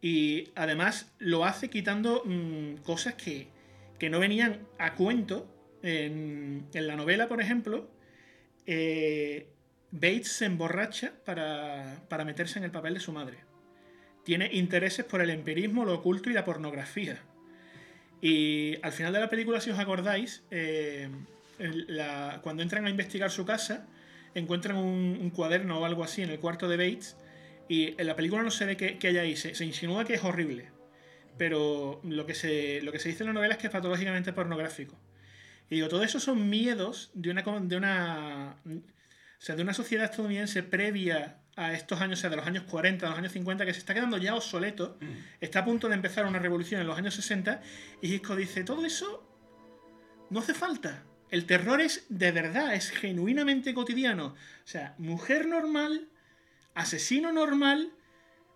Y 0.00 0.50
además 0.54 1.12
lo 1.18 1.44
hace 1.44 1.70
quitando 1.70 2.22
mm, 2.24 2.82
cosas 2.82 3.14
que, 3.14 3.48
que 3.98 4.10
no 4.10 4.18
venían 4.18 4.66
a 4.78 4.94
cuento. 4.94 5.48
En, 5.84 6.68
la 6.72 6.94
novela, 6.94 7.28
por 7.28 7.40
ejemplo, 7.40 7.90
eh, 8.66 9.48
Bates 9.90 10.28
se 10.28 10.44
emborracha 10.46 11.12
para, 11.24 12.04
para 12.08 12.24
meterse 12.24 12.58
en 12.58 12.64
el 12.64 12.70
papel 12.70 12.94
de 12.94 13.00
su 13.00 13.12
madre. 13.12 13.38
Tiene 14.24 14.48
intereses 14.52 15.04
por 15.04 15.20
el 15.20 15.30
empirismo, 15.30 15.84
lo 15.84 15.94
oculto 15.94 16.30
y 16.30 16.32
la 16.32 16.44
pornografía. 16.44 17.20
Y 18.20 18.78
al 18.82 18.92
final 18.92 19.12
de 19.12 19.18
la 19.18 19.28
película, 19.28 19.60
si 19.60 19.70
os 19.70 19.78
acordáis, 19.80 20.44
eh, 20.52 21.08
cuando 22.42 22.62
entran 22.62 22.86
a 22.86 22.90
investigar 22.90 23.30
su 23.30 23.44
casa, 23.44 23.86
encuentran 24.34 24.76
un, 24.76 25.18
un 25.20 25.30
cuaderno 25.30 25.80
o 25.80 25.84
algo 25.84 26.04
así 26.04 26.22
en 26.22 26.30
el 26.30 26.38
cuarto 26.38 26.68
de 26.68 26.76
Bates. 26.76 27.16
Y 27.68 28.00
en 28.00 28.06
la 28.06 28.16
película 28.16 28.42
no 28.42 28.50
se 28.50 28.64
ve 28.64 28.76
que, 28.76 28.98
que 28.98 29.08
hay 29.08 29.18
ahí, 29.18 29.36
se, 29.36 29.54
se 29.54 29.64
insinúa 29.64 30.04
que 30.04 30.14
es 30.14 30.24
horrible. 30.24 30.70
Pero 31.38 32.00
lo 32.04 32.26
que, 32.26 32.34
se, 32.34 32.82
lo 32.82 32.92
que 32.92 32.98
se 32.98 33.08
dice 33.08 33.22
en 33.22 33.28
la 33.28 33.32
novela 33.32 33.54
es 33.54 33.60
que 33.60 33.68
es 33.68 33.72
patológicamente 33.72 34.32
pornográfico. 34.32 34.98
Y 35.70 35.76
digo, 35.76 35.88
todo 35.88 36.02
eso 36.02 36.20
son 36.20 36.50
miedos 36.50 37.10
de 37.14 37.30
una, 37.30 37.42
de 37.42 37.76
una, 37.76 38.56
o 38.66 39.40
sea, 39.40 39.56
de 39.56 39.62
una 39.62 39.72
sociedad 39.72 40.04
estadounidense 40.04 40.62
previa 40.62 41.38
a 41.56 41.72
estos 41.72 42.00
años, 42.00 42.18
o 42.18 42.20
sea, 42.20 42.30
de 42.30 42.36
los 42.36 42.46
años 42.46 42.64
40, 42.64 43.06
de 43.06 43.10
los 43.10 43.18
años 43.18 43.32
50, 43.32 43.64
que 43.64 43.72
se 43.72 43.78
está 43.78 43.94
quedando 43.94 44.18
ya 44.18 44.34
obsoleto, 44.34 44.98
está 45.40 45.60
a 45.60 45.64
punto 45.64 45.88
de 45.88 45.94
empezar 45.94 46.26
una 46.26 46.38
revolución 46.38 46.80
en 46.80 46.86
los 46.86 46.96
años 46.96 47.14
60, 47.14 47.62
y 48.00 48.14
Hitchcock 48.14 48.36
dice, 48.36 48.64
todo 48.64 48.84
eso 48.84 49.26
no 50.30 50.40
hace 50.40 50.54
falta. 50.54 51.04
El 51.32 51.46
terror 51.46 51.80
es 51.80 52.04
de 52.10 52.30
verdad, 52.30 52.74
es 52.74 52.90
genuinamente 52.90 53.74
cotidiano. 53.74 54.26
O 54.26 54.66
sea, 54.66 54.94
mujer 54.98 55.46
normal, 55.48 56.08
asesino 56.74 57.32
normal, 57.32 57.90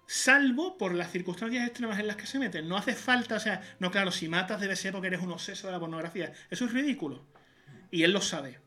salvo 0.06 0.76
por 0.78 0.94
las 0.94 1.10
circunstancias 1.10 1.66
extremas 1.66 1.98
en 1.98 2.06
las 2.06 2.16
que 2.16 2.26
se 2.26 2.38
meten. 2.38 2.68
No 2.68 2.76
hace 2.76 2.94
falta, 2.94 3.36
o 3.36 3.40
sea, 3.40 3.62
no, 3.80 3.90
claro, 3.90 4.12
si 4.12 4.28
matas 4.28 4.60
debe 4.60 4.76
ser 4.76 4.92
porque 4.92 5.08
eres 5.08 5.20
un 5.22 5.32
obseso 5.32 5.66
de 5.66 5.72
la 5.72 5.80
pornografía. 5.80 6.32
Eso 6.50 6.66
es 6.66 6.72
ridículo. 6.72 7.26
Y 7.90 8.02
él 8.04 8.12
lo 8.12 8.20
sabe. 8.20 8.60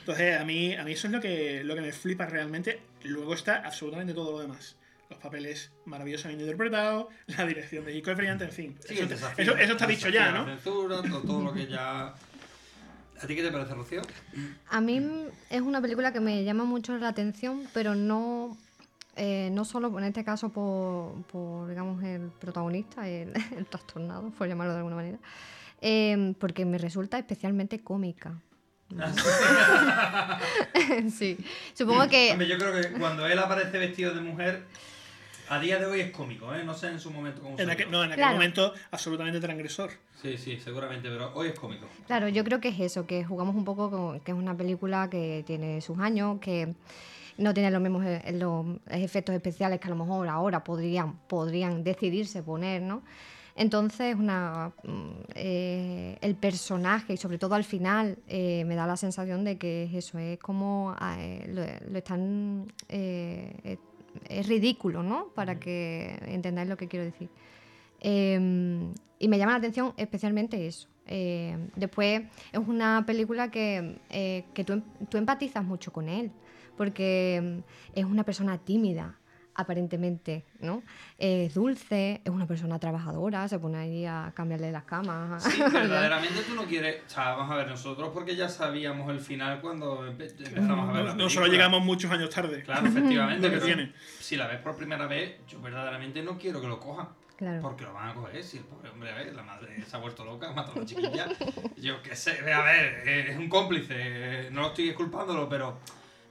Entonces, 0.00 0.38
a 0.38 0.44
mí, 0.44 0.74
a 0.74 0.84
mí 0.84 0.92
eso 0.92 1.06
es 1.06 1.12
lo 1.12 1.20
que, 1.20 1.64
lo 1.64 1.74
que 1.74 1.80
me 1.80 1.92
flipa 1.92 2.26
realmente. 2.26 2.80
Luego 3.04 3.32
está 3.34 3.56
absolutamente 3.64 4.12
todo 4.12 4.32
lo 4.32 4.40
demás. 4.40 4.76
Los 5.08 5.18
papeles 5.18 5.72
maravillosamente 5.86 6.44
interpretados, 6.44 7.06
la 7.28 7.46
dirección 7.46 7.84
de 7.86 7.94
Hitchcock 7.96 8.12
es 8.12 8.16
brillante, 8.18 8.44
en 8.44 8.52
fin. 8.52 8.76
Sí, 8.86 8.94
eso, 8.94 9.06
desafío. 9.06 9.42
eso- 9.42 9.56
eso 9.56 9.72
está 9.72 9.86
dicho 9.86 10.08
ya, 10.10 10.30
¿no? 10.32 10.44
censura, 10.44 11.00
todo, 11.02 11.22
todo 11.22 11.42
lo 11.44 11.52
que 11.54 11.66
ya. 11.66 12.14
¿A 13.24 13.26
ti 13.26 13.34
qué 13.34 13.42
te 13.42 13.50
parece, 13.50 13.72
Rocío? 13.72 14.02
A 14.68 14.82
mí 14.82 15.00
es 15.48 15.62
una 15.62 15.80
película 15.80 16.12
que 16.12 16.20
me 16.20 16.44
llama 16.44 16.64
mucho 16.64 16.98
la 16.98 17.08
atención, 17.08 17.66
pero 17.72 17.94
no, 17.94 18.54
eh, 19.16 19.48
no 19.50 19.64
solo 19.64 19.98
en 19.98 20.04
este 20.04 20.24
caso 20.24 20.50
por, 20.50 21.22
por, 21.32 21.66
digamos, 21.66 22.04
el 22.04 22.30
protagonista, 22.38 23.08
el, 23.08 23.32
el 23.56 23.64
trastornado, 23.64 24.28
por 24.32 24.46
llamarlo 24.46 24.74
de 24.74 24.78
alguna 24.80 24.96
manera, 24.96 25.18
eh, 25.80 26.34
porque 26.38 26.66
me 26.66 26.76
resulta 26.76 27.16
especialmente 27.16 27.80
cómica. 27.80 28.34
sí, 31.10 31.38
supongo 31.72 32.06
que... 32.08 32.36
Yo 32.46 32.58
creo 32.58 32.78
que 32.78 32.98
cuando 32.98 33.26
él 33.26 33.38
aparece 33.38 33.78
vestido 33.78 34.12
de 34.12 34.20
mujer, 34.20 34.64
a 35.48 35.58
día 35.60 35.78
de 35.78 35.86
hoy 35.86 36.00
es 36.00 36.10
cómico, 36.10 36.54
¿eh? 36.54 36.64
No 36.64 36.74
sé 36.74 36.88
en 36.88 37.00
su 37.00 37.10
momento 37.10 37.42
cómo 37.42 37.58
En 37.58 37.70
aquel, 37.70 37.90
no, 37.90 37.98
en 38.02 38.10
aquel 38.12 38.18
Claro. 38.22 38.34
momento 38.34 38.72
absolutamente 38.90 39.40
transgresor. 39.40 39.90
Sí, 40.20 40.38
sí, 40.38 40.58
seguramente, 40.58 41.08
pero 41.08 41.32
hoy 41.34 41.48
es 41.48 41.58
cómico. 41.58 41.86
Claro, 42.06 42.28
yo 42.28 42.44
creo 42.44 42.60
que 42.60 42.68
es 42.68 42.80
eso, 42.80 43.06
que 43.06 43.24
jugamos 43.24 43.54
un 43.54 43.64
poco 43.64 43.90
con 43.90 44.20
que 44.20 44.32
es 44.32 44.38
una 44.38 44.56
película 44.56 45.08
que 45.10 45.42
tiene 45.46 45.80
sus 45.80 45.98
años, 45.98 46.38
que 46.40 46.74
no 47.36 47.52
tiene 47.52 47.70
los 47.70 47.80
mismos 47.82 48.04
e- 48.06 48.32
los 48.32 48.64
efectos 48.90 49.34
especiales 49.34 49.80
que 49.80 49.86
a 49.88 49.90
lo 49.90 49.96
mejor 49.96 50.28
ahora 50.28 50.62
podrían, 50.64 51.18
podrían 51.28 51.82
decidirse 51.84 52.42
poner, 52.42 52.80
¿no? 52.82 53.02
Entonces, 53.56 54.16
una, 54.16 54.72
mm, 54.82 55.10
eh, 55.36 56.18
el 56.20 56.34
personaje, 56.34 57.12
y 57.12 57.16
sobre 57.16 57.38
todo 57.38 57.54
al 57.54 57.62
final, 57.64 58.18
eh, 58.26 58.64
me 58.66 58.74
da 58.74 58.84
la 58.86 58.96
sensación 58.96 59.44
de 59.44 59.58
que 59.58 59.84
es 59.84 59.94
eso, 59.94 60.18
es 60.18 60.38
como 60.40 60.96
eh, 61.18 61.44
lo, 61.48 61.90
lo 61.92 61.98
están... 61.98 62.66
es- 64.28 64.48
ridículo, 64.48 65.02
¿no? 65.02 65.28
Para 65.34 65.58
que 65.58 66.18
entendáis 66.26 66.68
lo 66.68 66.76
que 66.76 66.88
quiero 66.88 67.04
decir. 67.04 67.28
Eh, 68.00 68.90
y 69.18 69.28
me 69.28 69.38
llama 69.38 69.52
la 69.52 69.58
atención 69.58 69.94
especialmente 69.96 70.66
eso. 70.66 70.88
Eh, 71.06 71.56
después 71.76 72.22
es 72.52 72.58
una 72.66 73.04
película 73.06 73.50
que, 73.50 73.98
eh, 74.10 74.44
que 74.54 74.64
tú, 74.64 74.74
em- 74.74 74.82
tú 75.08 75.16
empatizas 75.18 75.64
mucho 75.64 75.92
con 75.92 76.08
él, 76.08 76.30
porque 76.76 77.62
es 77.94 78.04
una 78.04 78.24
persona 78.24 78.58
tímida, 78.58 79.18
aparentemente, 79.54 80.44
¿no? 80.60 80.82
Es 81.18 81.54
dulce, 81.54 82.20
es 82.24 82.30
una 82.30 82.46
persona 82.46 82.78
trabajadora, 82.78 83.46
se 83.48 83.58
pone 83.58 83.78
ahí 83.78 84.06
a 84.06 84.32
cambiarle 84.34 84.70
las 84.72 84.84
camas. 84.84 85.42
Sí, 85.44 85.60
verdaderamente 85.72 86.42
tú 86.46 86.54
no 86.54 86.64
quieres. 86.64 87.02
O 87.06 87.10
sea, 87.10 87.34
vamos 87.34 87.50
a 87.52 87.56
ver, 87.56 87.68
nosotros 87.68 88.10
porque 88.12 88.36
ya 88.36 88.48
sabíamos 88.48 89.10
el 89.10 89.20
final 89.20 89.60
cuando 89.60 90.06
empe- 90.06 90.34
empezamos 90.46 90.88
a 90.90 90.92
ver 90.92 91.04
la 91.04 91.10
No, 91.14 91.24
no 91.24 91.30
solo 91.30 91.46
película. 91.46 91.48
llegamos 91.48 91.82
muchos 91.84 92.10
años 92.10 92.30
tarde. 92.30 92.62
Claro, 92.62 92.86
efectivamente. 92.86 93.48
Que 93.48 93.54
pero 93.54 93.66
tiene. 93.66 93.92
Si 94.20 94.36
la 94.36 94.46
ves 94.46 94.58
por 94.60 94.76
primera 94.76 95.06
vez, 95.06 95.36
yo 95.48 95.60
verdaderamente 95.60 96.22
no 96.22 96.36
quiero 96.38 96.60
que 96.60 96.66
lo 96.68 96.78
cojan. 96.80 97.08
Claro. 97.36 97.60
Porque 97.62 97.82
lo 97.82 97.92
van 97.92 98.10
a 98.10 98.14
coger. 98.14 98.44
Si 98.44 98.58
el 98.58 98.64
pobre 98.64 98.90
hombre, 98.90 99.10
a 99.10 99.14
ver, 99.16 99.34
la 99.34 99.42
madre 99.42 99.82
se 99.84 99.96
ha 99.96 99.98
vuelto 99.98 100.24
loca, 100.24 100.48
ha 100.50 100.52
matado 100.52 100.76
a 100.76 100.78
la 100.80 100.86
chiquilla. 100.86 101.26
Yo 101.76 102.00
qué 102.00 102.14
sé, 102.14 102.38
a 102.52 102.62
ver, 102.62 103.08
es 103.08 103.36
un 103.36 103.48
cómplice. 103.48 103.94
eh, 103.96 104.48
No 104.52 104.60
lo 104.62 104.66
estoy 104.68 104.84
disculpándolo, 104.86 105.48
pero 105.48 105.78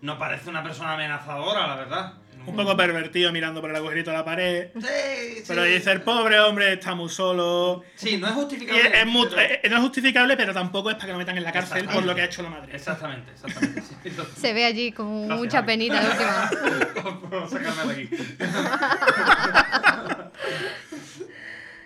no 0.02 0.18
parece 0.18 0.50
una 0.50 0.64
persona 0.64 0.94
amenazadora, 0.94 1.68
la 1.68 1.76
verdad. 1.76 2.14
Un 2.46 2.56
poco 2.56 2.76
pervertido 2.76 3.32
mirando 3.32 3.62
por 3.62 3.70
el 3.70 3.76
agujerito 3.76 4.12
de 4.12 4.18
la 4.18 4.26
pared. 4.26 4.70
Sí, 4.80 5.44
Pero 5.48 5.64
dice, 5.64 5.92
el 5.92 6.02
pobre 6.02 6.40
hombre 6.40 6.74
está 6.74 6.94
muy 6.94 7.10
solo. 7.10 7.84
Sí, 7.96 8.18
no 8.18 8.28
es 8.28 8.34
justificable. 8.34 8.82
es, 8.82 8.94
es 8.94 9.06
muy- 9.06 9.28
pero- 9.30 9.42
eh, 9.42 9.62
no 9.70 9.76
es 9.78 9.82
justificable, 9.82 10.36
pero 10.38 10.54
tampoco 10.54 10.90
es 10.90 10.96
para 10.96 11.08
que 11.08 11.12
lo 11.14 11.18
metan 11.20 11.38
en 11.38 11.44
la 11.44 11.52
cárcel 11.52 11.86
por 11.88 12.04
lo 12.06 12.14
que 12.14 12.22
ha 12.22 12.26
hecho 12.26 12.44
la 12.44 12.50
madre. 12.50 12.76
Exactamente, 12.76 13.32
exactamente. 13.32 13.82
sí. 13.82 14.12
Se 14.42 14.54
ve 14.54 14.66
allí 14.66 14.92
con 14.92 15.28
Gracias, 15.28 15.40
mucha 15.40 15.66
penita 15.66 16.00
de 16.02 16.10
última. 16.10 17.30
Por 17.30 17.50
sacarme 17.50 17.94
de 17.96 18.02
aquí. 18.04 18.10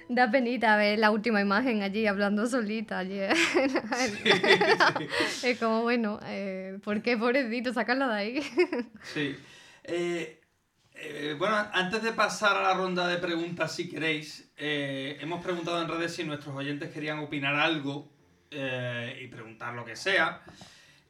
Da 0.09 0.31
penita 0.31 0.77
ver 0.77 0.99
la 0.99 1.11
última 1.11 1.41
imagen 1.41 1.83
allí 1.83 2.07
hablando 2.07 2.47
solita. 2.47 2.99
allí. 2.99 3.19
Es 5.43 5.59
como, 5.59 5.81
bueno, 5.81 6.19
eh, 6.25 6.79
¿por 6.83 7.01
qué 7.01 7.17
pobrecito 7.17 7.73
sacarlo 7.73 8.07
de 8.07 8.15
ahí? 8.15 8.41
Sí. 9.13 9.35
Eh, 9.83 10.39
Eh, 10.99 11.35
bueno, 11.37 11.55
antes 11.73 12.01
de 12.01 12.11
pasar 12.11 12.57
a 12.57 12.61
la 12.63 12.73
ronda 12.73 13.07
de 13.07 13.17
preguntas, 13.17 13.75
si 13.75 13.87
queréis, 13.87 14.51
eh, 14.57 15.17
hemos 15.21 15.43
preguntado 15.43 15.81
en 15.81 15.87
redes 15.87 16.15
si 16.15 16.23
nuestros 16.23 16.55
oyentes 16.55 16.91
querían 16.91 17.19
opinar 17.19 17.55
algo 17.55 18.09
eh, 18.49 19.19
y 19.23 19.27
preguntar 19.27 19.75
lo 19.75 19.85
que 19.85 19.95
sea. 19.95 20.41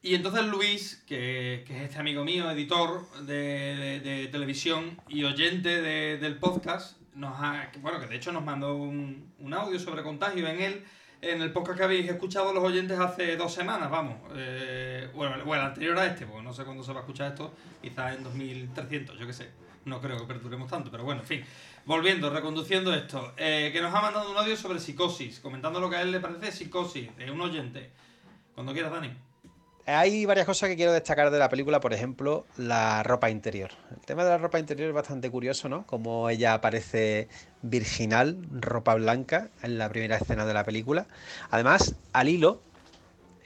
Y 0.02 0.14
entonces 0.14 0.44
Luis, 0.44 1.02
que, 1.06 1.64
es 1.68 1.70
este 1.82 1.98
amigo 1.98 2.22
mío, 2.24 2.50
editor 2.50 3.08
de, 3.22 4.28
televisión 4.30 5.00
y 5.08 5.24
oyente 5.24 5.80
de- 5.80 6.18
del 6.18 6.36
podcast, 6.36 7.00
nos 7.14 7.34
ha, 7.40 7.70
bueno, 7.80 7.98
que 7.98 8.06
de 8.06 8.16
hecho 8.16 8.30
nos 8.30 8.44
mandó 8.44 8.76
un, 8.76 9.32
un 9.38 9.54
audio 9.54 9.78
sobre 9.78 10.02
contagio 10.02 10.46
en 10.46 10.60
él, 10.60 10.84
en 11.20 11.42
el 11.42 11.50
podcast 11.50 11.78
que 11.78 11.84
habéis 11.84 12.08
escuchado 12.08 12.52
los 12.52 12.62
oyentes 12.62 12.98
hace 12.98 13.36
dos 13.36 13.52
semanas, 13.52 13.90
vamos. 13.90 14.18
Eh, 14.36 15.08
bueno, 15.14 15.42
bueno, 15.44 15.64
anterior 15.64 15.98
a 15.98 16.06
este, 16.06 16.26
porque 16.26 16.42
no 16.44 16.52
sé 16.52 16.64
cuándo 16.64 16.84
se 16.84 16.92
va 16.92 16.98
a 16.98 17.02
escuchar 17.02 17.32
esto, 17.32 17.52
quizás 17.82 18.16
en 18.16 18.22
2300, 18.22 19.18
yo 19.18 19.26
qué 19.26 19.32
sé. 19.32 19.50
No 19.88 20.00
creo 20.00 20.18
que 20.18 20.24
perduremos 20.26 20.70
tanto, 20.70 20.90
pero 20.90 21.04
bueno, 21.04 21.22
en 21.22 21.26
fin. 21.26 21.44
Volviendo, 21.84 22.30
reconduciendo 22.30 22.94
esto, 22.94 23.32
eh, 23.36 23.70
que 23.72 23.80
nos 23.80 23.94
ha 23.94 24.00
mandado 24.00 24.30
un 24.30 24.36
audio 24.36 24.56
sobre 24.56 24.78
psicosis, 24.78 25.40
comentando 25.40 25.80
lo 25.80 25.88
que 25.88 25.96
a 25.96 26.02
él 26.02 26.12
le 26.12 26.20
parece 26.20 26.52
psicosis, 26.52 27.16
de 27.16 27.30
un 27.30 27.40
oyente. 27.40 27.90
Cuando 28.54 28.72
quieras, 28.72 28.92
Dani. 28.92 29.10
Hay 29.86 30.26
varias 30.26 30.44
cosas 30.44 30.68
que 30.68 30.76
quiero 30.76 30.92
destacar 30.92 31.30
de 31.30 31.38
la 31.38 31.48
película, 31.48 31.80
por 31.80 31.94
ejemplo, 31.94 32.44
la 32.58 33.02
ropa 33.02 33.30
interior. 33.30 33.70
El 33.90 34.04
tema 34.04 34.22
de 34.22 34.28
la 34.28 34.36
ropa 34.36 34.58
interior 34.58 34.88
es 34.90 34.94
bastante 34.94 35.30
curioso, 35.30 35.70
¿no? 35.70 35.86
Como 35.86 36.28
ella 36.28 36.52
aparece 36.52 37.28
virginal, 37.62 38.36
ropa 38.50 38.94
blanca, 38.96 39.48
en 39.62 39.78
la 39.78 39.88
primera 39.88 40.16
escena 40.16 40.44
de 40.44 40.52
la 40.52 40.64
película. 40.64 41.06
Además, 41.50 41.94
al 42.12 42.28
hilo, 42.28 42.60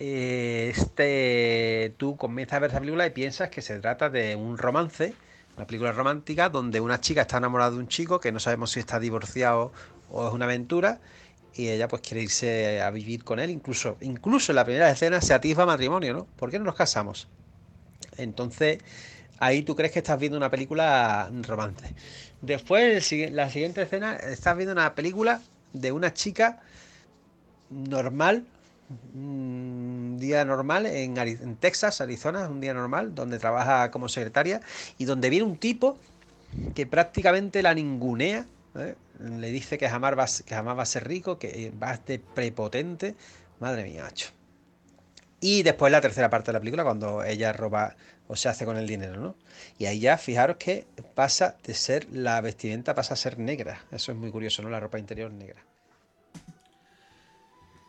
eh, 0.00 0.72
este, 0.74 1.94
tú 1.96 2.16
comienzas 2.16 2.56
a 2.56 2.58
ver 2.58 2.70
esa 2.70 2.80
película 2.80 3.06
y 3.06 3.10
piensas 3.10 3.50
que 3.50 3.62
se 3.62 3.78
trata 3.78 4.10
de 4.10 4.34
un 4.34 4.58
romance, 4.58 5.14
una 5.56 5.66
película 5.66 5.92
romántica, 5.92 6.48
donde 6.48 6.80
una 6.80 7.00
chica 7.00 7.22
está 7.22 7.38
enamorada 7.38 7.72
de 7.72 7.78
un 7.78 7.88
chico 7.88 8.20
que 8.20 8.32
no 8.32 8.40
sabemos 8.40 8.70
si 8.72 8.80
está 8.80 8.98
divorciado 8.98 9.72
o 10.10 10.28
es 10.28 10.34
una 10.34 10.46
aventura, 10.46 11.00
y 11.54 11.68
ella 11.68 11.88
pues 11.88 12.02
quiere 12.02 12.22
irse 12.22 12.80
a 12.80 12.90
vivir 12.90 13.24
con 13.24 13.38
él, 13.38 13.50
incluso, 13.50 13.96
incluso 14.00 14.52
en 14.52 14.56
la 14.56 14.64
primera 14.64 14.90
escena 14.90 15.20
se 15.20 15.34
atisba 15.34 15.66
matrimonio, 15.66 16.14
¿no? 16.14 16.24
¿Por 16.36 16.50
qué 16.50 16.58
no 16.58 16.64
nos 16.64 16.74
casamos? 16.74 17.28
Entonces, 18.16 18.78
ahí 19.38 19.62
tú 19.62 19.76
crees 19.76 19.92
que 19.92 19.98
estás 19.98 20.18
viendo 20.18 20.38
una 20.38 20.50
película 20.50 21.30
romance. 21.42 21.94
Después, 22.40 23.12
la 23.32 23.50
siguiente 23.50 23.82
escena, 23.82 24.16
estás 24.16 24.56
viendo 24.56 24.72
una 24.72 24.94
película 24.94 25.42
de 25.72 25.92
una 25.92 26.12
chica 26.12 26.60
normal, 27.70 28.46
un 29.14 30.16
día 30.18 30.44
normal 30.44 30.86
en, 30.86 31.56
Texas, 31.56 32.00
Arizona, 32.00 32.48
un 32.48 32.60
día 32.60 32.74
normal, 32.74 33.14
donde 33.14 33.38
trabaja 33.38 33.90
como 33.90 34.08
secretaria 34.08 34.60
y 34.98 35.04
donde 35.04 35.30
viene 35.30 35.44
un 35.44 35.56
tipo 35.56 35.98
que 36.74 36.86
prácticamente 36.86 37.62
la 37.62 37.74
ningunea, 37.74 38.46
¿eh? 38.76 38.94
le 39.20 39.50
dice 39.50 39.78
que 39.78 39.88
jamás, 39.88 40.18
va, 40.18 40.26
que 40.44 40.54
jamás 40.54 40.78
va 40.78 40.82
a 40.82 40.86
ser 40.86 41.06
rico, 41.06 41.38
que 41.38 41.72
va 41.82 41.90
a 41.90 41.96
ser 41.96 42.20
prepotente. 42.20 43.14
Madre 43.60 43.84
mía, 43.84 44.02
macho. 44.04 44.30
Y 45.40 45.62
después 45.62 45.90
la 45.90 46.00
tercera 46.00 46.30
parte 46.30 46.50
de 46.50 46.54
la 46.54 46.60
película, 46.60 46.84
cuando 46.84 47.24
ella 47.24 47.52
roba 47.52 47.96
o 48.28 48.36
se 48.36 48.48
hace 48.48 48.64
con 48.64 48.76
el 48.76 48.86
dinero, 48.86 49.16
¿no? 49.16 49.36
Y 49.78 49.86
ahí 49.86 50.00
ya, 50.00 50.16
fijaros 50.16 50.56
que 50.56 50.86
pasa 51.14 51.56
de 51.64 51.74
ser, 51.74 52.06
la 52.12 52.40
vestimenta 52.40 52.94
pasa 52.94 53.14
a 53.14 53.16
ser 53.16 53.38
negra. 53.38 53.84
Eso 53.90 54.12
es 54.12 54.18
muy 54.18 54.30
curioso, 54.30 54.62
¿no? 54.62 54.70
La 54.70 54.80
ropa 54.80 54.98
interior 54.98 55.32
negra. 55.32 55.62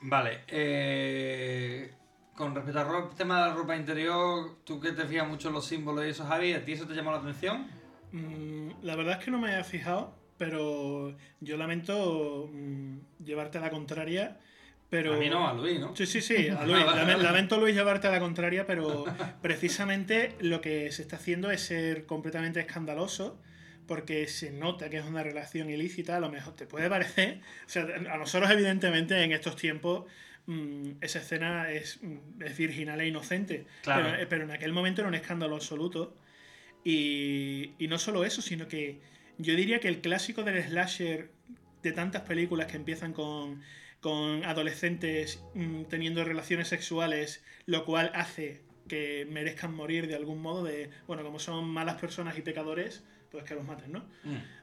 Vale, 0.05 0.41
eh, 0.47 1.91
con 2.35 2.53
respecto 2.53 2.79
al 2.79 3.15
tema 3.15 3.41
de 3.43 3.49
la 3.49 3.55
ropa 3.55 3.75
interior, 3.75 4.57
tú 4.65 4.79
que 4.79 4.91
te 4.91 5.05
fijas 5.05 5.27
mucho 5.27 5.47
en 5.47 5.53
los 5.53 5.65
símbolos 5.65 6.05
y 6.05 6.09
eso, 6.09 6.25
Javi, 6.25 6.53
¿a 6.53 6.63
ti 6.65 6.73
eso 6.73 6.85
te 6.87 6.93
llamó 6.93 7.11
la 7.11 7.17
atención? 7.19 7.67
Mm, 8.11 8.69
la 8.83 8.95
verdad 8.95 9.17
es 9.19 9.25
que 9.25 9.31
no 9.31 9.39
me 9.39 9.57
he 9.59 9.63
fijado, 9.63 10.13
pero 10.37 11.15
yo 11.39 11.57
lamento 11.57 12.49
mm, 12.51 12.97
llevarte 13.23 13.57
a 13.59 13.61
la 13.61 13.69
contraria. 13.69 14.39
Pero... 14.89 15.13
A 15.13 15.17
mí 15.17 15.29
no, 15.29 15.47
a 15.47 15.53
Luis, 15.53 15.79
¿no? 15.79 15.95
Sí, 15.95 16.05
sí, 16.05 16.21
sí, 16.21 16.49
a 16.49 16.63
Luis. 16.67 16.85
Lame- 16.85 17.17
Lamento, 17.17 17.57
Luis, 17.59 17.73
llevarte 17.73 18.07
a 18.07 18.11
la 18.11 18.19
contraria, 18.19 18.67
pero 18.67 19.05
precisamente 19.41 20.35
lo 20.41 20.59
que 20.61 20.91
se 20.91 21.01
está 21.01 21.15
haciendo 21.15 21.49
es 21.49 21.61
ser 21.61 22.05
completamente 22.05 22.59
escandaloso, 22.59 23.39
porque 23.87 24.27
se 24.27 24.51
nota 24.51 24.89
que 24.89 24.97
es 24.97 25.05
una 25.05 25.23
relación 25.23 25.69
ilícita, 25.69 26.17
a 26.17 26.19
lo 26.19 26.29
mejor 26.29 26.55
te 26.55 26.65
puede 26.65 26.89
parecer. 26.89 27.41
O 27.65 27.69
sea, 27.69 27.83
a 27.83 28.17
nosotros, 28.17 28.49
evidentemente, 28.51 29.21
en 29.23 29.31
estos 29.31 29.55
tiempos, 29.55 30.05
mm, 30.45 30.91
esa 31.01 31.19
escena 31.19 31.71
es, 31.71 31.99
mm, 32.01 32.41
es 32.43 32.57
virginal 32.57 33.01
e 33.01 33.07
inocente. 33.07 33.65
Claro. 33.83 34.11
Pero, 34.11 34.29
pero 34.29 34.43
en 34.43 34.51
aquel 34.51 34.73
momento 34.73 35.01
era 35.01 35.07
un 35.07 35.15
escándalo 35.15 35.55
absoluto. 35.55 36.17
Y, 36.83 37.71
y 37.77 37.87
no 37.87 37.97
solo 37.97 38.25
eso, 38.25 38.41
sino 38.41 38.67
que 38.67 38.99
yo 39.37 39.55
diría 39.55 39.79
que 39.79 39.87
el 39.87 40.01
clásico 40.01 40.43
del 40.43 40.61
slasher 40.63 41.31
de 41.81 41.91
tantas 41.91 42.23
películas 42.23 42.67
que 42.67 42.77
empiezan 42.77 43.13
con, 43.13 43.61
con 43.99 44.43
adolescentes 44.43 45.43
mm, 45.53 45.83
teniendo 45.83 46.23
relaciones 46.23 46.67
sexuales, 46.67 47.43
lo 47.65 47.85
cual 47.85 48.11
hace 48.15 48.61
que 48.87 49.25
merezcan 49.29 49.73
morir 49.73 50.07
de 50.07 50.15
algún 50.15 50.41
modo, 50.41 50.63
de, 50.63 50.89
bueno, 51.07 51.23
como 51.23 51.39
son 51.39 51.69
malas 51.69 51.99
personas 51.99 52.37
y 52.37 52.41
pecadores, 52.41 53.03
pues 53.33 53.43
que 53.45 53.55
los 53.55 53.65
maten, 53.65 53.91
¿no? 53.91 54.03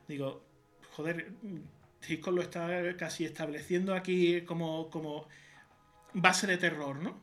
Digo, 0.06 0.44
joder, 0.92 1.32
Hitchcock 2.08 2.32
lo 2.34 2.40
está 2.42 2.68
casi 2.96 3.24
estableciendo 3.24 3.94
aquí 3.94 4.42
como, 4.42 4.88
como 4.90 5.26
base 6.14 6.46
de 6.46 6.56
terror, 6.56 6.94
¿no? 6.96 7.18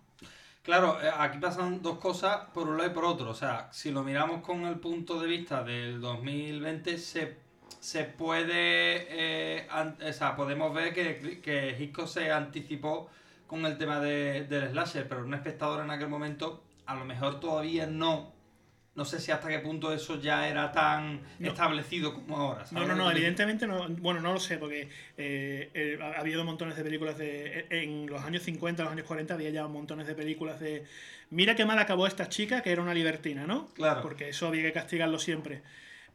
Claro, 0.62 1.02
eh, 1.02 1.10
aquí 1.18 1.38
pasan 1.40 1.82
dos 1.82 2.00
cosas 2.00 2.50
por 2.54 2.68
un 2.68 2.78
lado 2.78 2.90
y 2.92 2.94
por 2.94 3.06
otro. 3.06 3.30
O 3.30 3.34
sea, 3.34 3.70
si 3.72 3.92
lo 3.92 4.04
miramos 4.04 4.42
con 4.42 4.66
el 4.66 4.78
punto 4.80 5.22
de 5.22 5.28
vista 5.28 5.64
del 5.64 6.02
2020, 6.02 6.98
se, 6.98 7.38
se 7.80 8.04
puede. 8.04 9.08
eh, 9.10 9.68
an- 9.70 9.98
o 10.06 10.12
sea, 10.12 10.36
podemos 10.36 10.74
ver 10.74 10.94
que, 10.94 11.40
que 11.42 11.78
Hitchcock 11.80 12.08
se 12.08 12.30
anticipó 12.30 13.10
con 13.48 13.66
el 13.66 13.78
tema 13.78 14.02
de- 14.02 14.44
del 14.44 14.72
slasher, 14.72 15.08
pero 15.08 15.24
un 15.24 15.34
espectador 15.34 15.82
en 15.86 15.92
aquel 15.92 16.10
momento, 16.10 16.66
a 16.86 16.96
lo 16.96 17.06
mejor 17.06 17.40
todavía 17.40 17.86
no. 17.88 18.34
No 18.98 19.06
sé 19.06 19.20
si 19.20 19.32
hasta 19.32 19.48
qué 19.48 19.60
punto 19.60 19.94
eso 19.94 20.20
ya 20.20 20.48
era 20.50 20.72
tan 20.72 21.22
No. 21.38 21.50
establecido 21.50 22.16
como 22.16 22.36
ahora. 22.36 22.62
No, 22.62 22.68
¿sabes 22.68 22.88
no, 22.90 22.96
no, 22.96 23.12
evidentemente 23.12 23.68
no. 23.68 23.88
Bueno, 23.90 24.22
no 24.22 24.34
lo 24.34 24.40
sé, 24.40 24.58
porque 24.58 24.90
eh, 25.18 25.70
eh, 25.74 26.00
ha 26.02 26.18
ha 26.18 26.20
habido 26.20 26.44
montones 26.44 26.76
de 26.76 26.84
películas 26.84 27.16
de. 27.18 27.68
En 27.70 28.08
los 28.08 28.24
años 28.24 28.42
50, 28.42 28.84
los 28.84 28.92
años 28.92 29.06
40, 29.06 29.36
había 29.36 29.52
ya 29.52 29.68
montones 29.68 30.08
de 30.08 30.16
películas 30.16 30.60
de. 30.60 30.84
Mira 31.30 31.56
qué 31.56 31.64
mal 31.64 31.78
acabó 31.78 32.08
esta 32.08 32.28
chica, 32.28 32.62
que 32.64 32.72
era 32.72 32.82
una 32.82 32.96
libertina, 32.96 33.46
¿no? 33.46 33.68
Claro. 33.76 34.02
Porque 34.02 34.30
eso 34.30 34.48
había 34.48 34.64
que 34.64 34.74
castigarlo 34.74 35.20
siempre. 35.20 35.62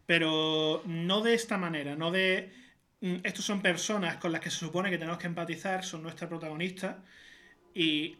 Pero 0.07 0.83
no 0.85 1.20
de 1.20 1.35
esta 1.35 1.59
manera, 1.59 1.95
no 1.95 2.11
de. 2.11 2.51
mm, 3.01 3.16
Estos 3.22 3.45
son 3.45 3.62
personas 3.62 4.16
con 4.16 4.33
las 4.33 4.41
que 4.41 4.51
se 4.51 4.59
supone 4.59 4.91
que 4.91 4.99
tenemos 4.99 5.18
que 5.20 5.28
empatizar, 5.28 5.85
son 5.85 6.03
nuestra 6.03 6.28
protagonista, 6.28 6.99
y. 7.74 8.16